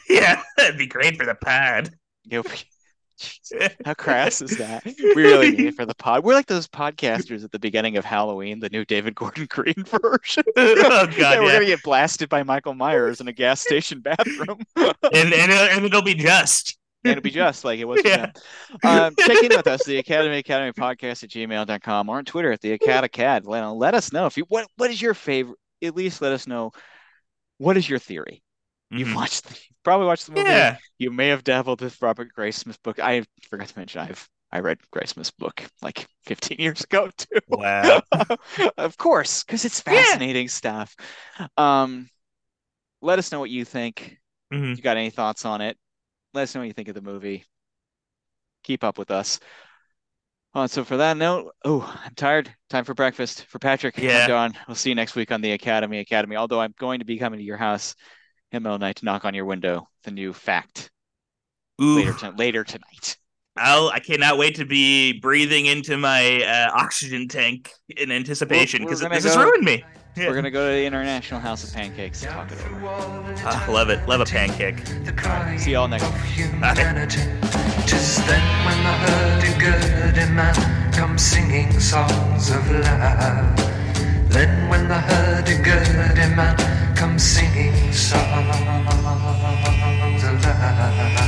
yeah, 0.08 0.42
that'd 0.56 0.78
be 0.78 0.86
great 0.86 1.16
for 1.16 1.26
the 1.26 1.34
pad. 1.34 1.90
How 3.84 3.94
crass 3.94 4.42
is 4.42 4.56
that? 4.58 4.84
We 4.84 5.22
really 5.22 5.50
need 5.50 5.66
it 5.66 5.74
for 5.74 5.86
the 5.86 5.94
pod. 5.94 6.24
We're 6.24 6.34
like 6.34 6.46
those 6.46 6.66
podcasters 6.66 7.44
at 7.44 7.52
the 7.52 7.58
beginning 7.58 7.96
of 7.96 8.04
Halloween, 8.04 8.58
the 8.58 8.68
new 8.70 8.84
David 8.84 9.14
Gordon 9.14 9.46
Green 9.50 9.84
version. 9.84 10.44
oh 10.56 11.06
god, 11.06 11.14
yeah, 11.16 11.40
we're 11.40 11.52
gonna 11.52 11.66
get 11.66 11.82
blasted 11.82 12.28
by 12.28 12.42
Michael 12.42 12.74
Myers 12.74 13.20
in 13.20 13.28
a 13.28 13.32
gas 13.32 13.60
station 13.60 14.00
bathroom, 14.00 14.60
and 14.76 14.94
and, 15.12 15.52
and 15.52 15.84
it'll 15.84 16.02
be 16.02 16.14
just. 16.14 16.78
And 17.04 17.10
it'll 17.10 17.22
be 17.22 17.30
just 17.30 17.66
like 17.66 17.78
it 17.78 17.84
was. 17.84 18.00
Yeah. 18.02 18.32
Um, 18.82 19.14
check 19.18 19.42
in 19.42 19.54
with 19.54 19.66
us, 19.66 19.84
the 19.84 19.98
Academy 19.98 20.38
Academy 20.38 20.72
Podcast 20.72 21.22
at 21.22 21.28
gmail.com 21.28 22.08
or 22.08 22.16
on 22.16 22.24
Twitter 22.24 22.50
at 22.50 22.62
the 22.62 22.72
Acad 22.72 23.44
Let, 23.44 23.62
let 23.66 23.94
us 23.94 24.10
know 24.10 24.24
if 24.24 24.38
you 24.38 24.46
what 24.48 24.66
what 24.78 24.90
is 24.90 25.02
your 25.02 25.12
favorite. 25.12 25.58
At 25.82 25.94
least 25.94 26.22
let 26.22 26.32
us 26.32 26.46
know 26.46 26.72
what 27.58 27.76
is 27.76 27.86
your 27.86 27.98
theory 27.98 28.42
You've 28.96 29.08
mm-hmm. 29.08 29.16
watched, 29.16 29.48
the, 29.48 29.58
probably 29.82 30.06
watched 30.06 30.26
the 30.26 30.32
movie. 30.32 30.50
Yeah. 30.50 30.76
You 30.98 31.10
may 31.10 31.28
have 31.28 31.44
dabbled 31.44 31.80
with 31.80 32.00
Robert 32.00 32.32
Gray 32.32 32.50
Graysmith's 32.50 32.78
book. 32.78 32.98
I 32.98 33.24
forgot 33.48 33.68
to 33.68 33.78
mention 33.78 34.00
I've 34.00 34.28
I 34.54 34.60
read 34.60 34.78
Graysmith's 34.94 35.32
book 35.32 35.64
like 35.82 36.06
15 36.26 36.58
years 36.60 36.82
ago 36.82 37.10
too. 37.16 37.40
Wow. 37.48 38.02
of 38.78 38.96
course, 38.96 39.42
because 39.42 39.64
it's 39.64 39.80
fascinating 39.80 40.44
yeah. 40.44 40.50
stuff. 40.50 40.94
Um, 41.56 42.08
let 43.02 43.18
us 43.18 43.32
know 43.32 43.40
what 43.40 43.50
you 43.50 43.64
think. 43.64 44.16
Mm-hmm. 44.52 44.74
you 44.74 44.82
got 44.82 44.96
any 44.96 45.10
thoughts 45.10 45.44
on 45.44 45.60
it? 45.60 45.76
Let 46.34 46.42
us 46.42 46.54
know 46.54 46.60
what 46.60 46.68
you 46.68 46.72
think 46.72 46.86
of 46.86 46.94
the 46.94 47.02
movie. 47.02 47.44
Keep 48.62 48.84
up 48.84 48.96
with 48.96 49.10
us. 49.10 49.40
Uh, 50.54 50.68
so 50.68 50.84
for 50.84 50.98
that 50.98 51.16
note, 51.16 51.52
oh, 51.64 51.82
I'm 52.04 52.14
tired. 52.14 52.54
Time 52.70 52.84
for 52.84 52.94
breakfast. 52.94 53.46
For 53.46 53.58
Patrick, 53.58 53.98
yeah. 53.98 54.22
I'm 54.22 54.28
Don. 54.28 54.54
We'll 54.68 54.76
see 54.76 54.90
you 54.90 54.94
next 54.94 55.16
week 55.16 55.32
on 55.32 55.40
the 55.40 55.50
Academy 55.50 55.98
Academy. 55.98 56.36
Although 56.36 56.60
I'm 56.60 56.74
going 56.78 57.00
to 57.00 57.04
be 57.04 57.18
coming 57.18 57.40
to 57.40 57.44
your 57.44 57.56
house 57.56 57.96
ML 58.54 58.80
night 58.80 58.96
to 58.96 59.04
knock 59.04 59.24
on 59.24 59.34
your 59.34 59.44
window. 59.44 59.88
The 60.04 60.10
new 60.10 60.32
fact. 60.32 60.90
Ooh. 61.82 61.96
Later, 61.96 62.12
to- 62.14 62.30
later 62.36 62.64
tonight. 62.64 63.16
I'll, 63.56 63.88
I 63.88 64.00
cannot 64.00 64.36
wait 64.36 64.56
to 64.56 64.64
be 64.64 65.20
breathing 65.20 65.66
into 65.66 65.96
my 65.96 66.42
uh, 66.42 66.70
oxygen 66.74 67.28
tank 67.28 67.70
in 67.96 68.10
anticipation 68.10 68.82
because 68.82 69.00
this 69.00 69.08
go, 69.08 69.14
has 69.14 69.36
ruined 69.36 69.64
me. 69.64 69.84
Yeah. 70.16 70.28
We're 70.28 70.34
gonna 70.34 70.50
go 70.50 70.68
to 70.68 70.74
the 70.74 70.84
International 70.84 71.40
House 71.40 71.64
of 71.64 71.72
Pancakes 71.72 72.24
and 72.24 72.32
talk 72.32 72.50
it 72.50 72.58
over. 72.66 72.86
Uh, 72.86 73.66
love 73.72 73.90
it, 73.90 74.06
love 74.08 74.20
a 74.20 74.24
pancake. 74.24 74.76
Right, 75.24 75.58
see 75.58 75.72
y'all 75.72 75.88
next 75.88 76.04
week. 76.04 76.50
Tis 77.86 78.18
come 86.94 87.18
singing 87.18 87.92
songs 87.92 88.22
of 90.24 90.44
love. 90.44 91.23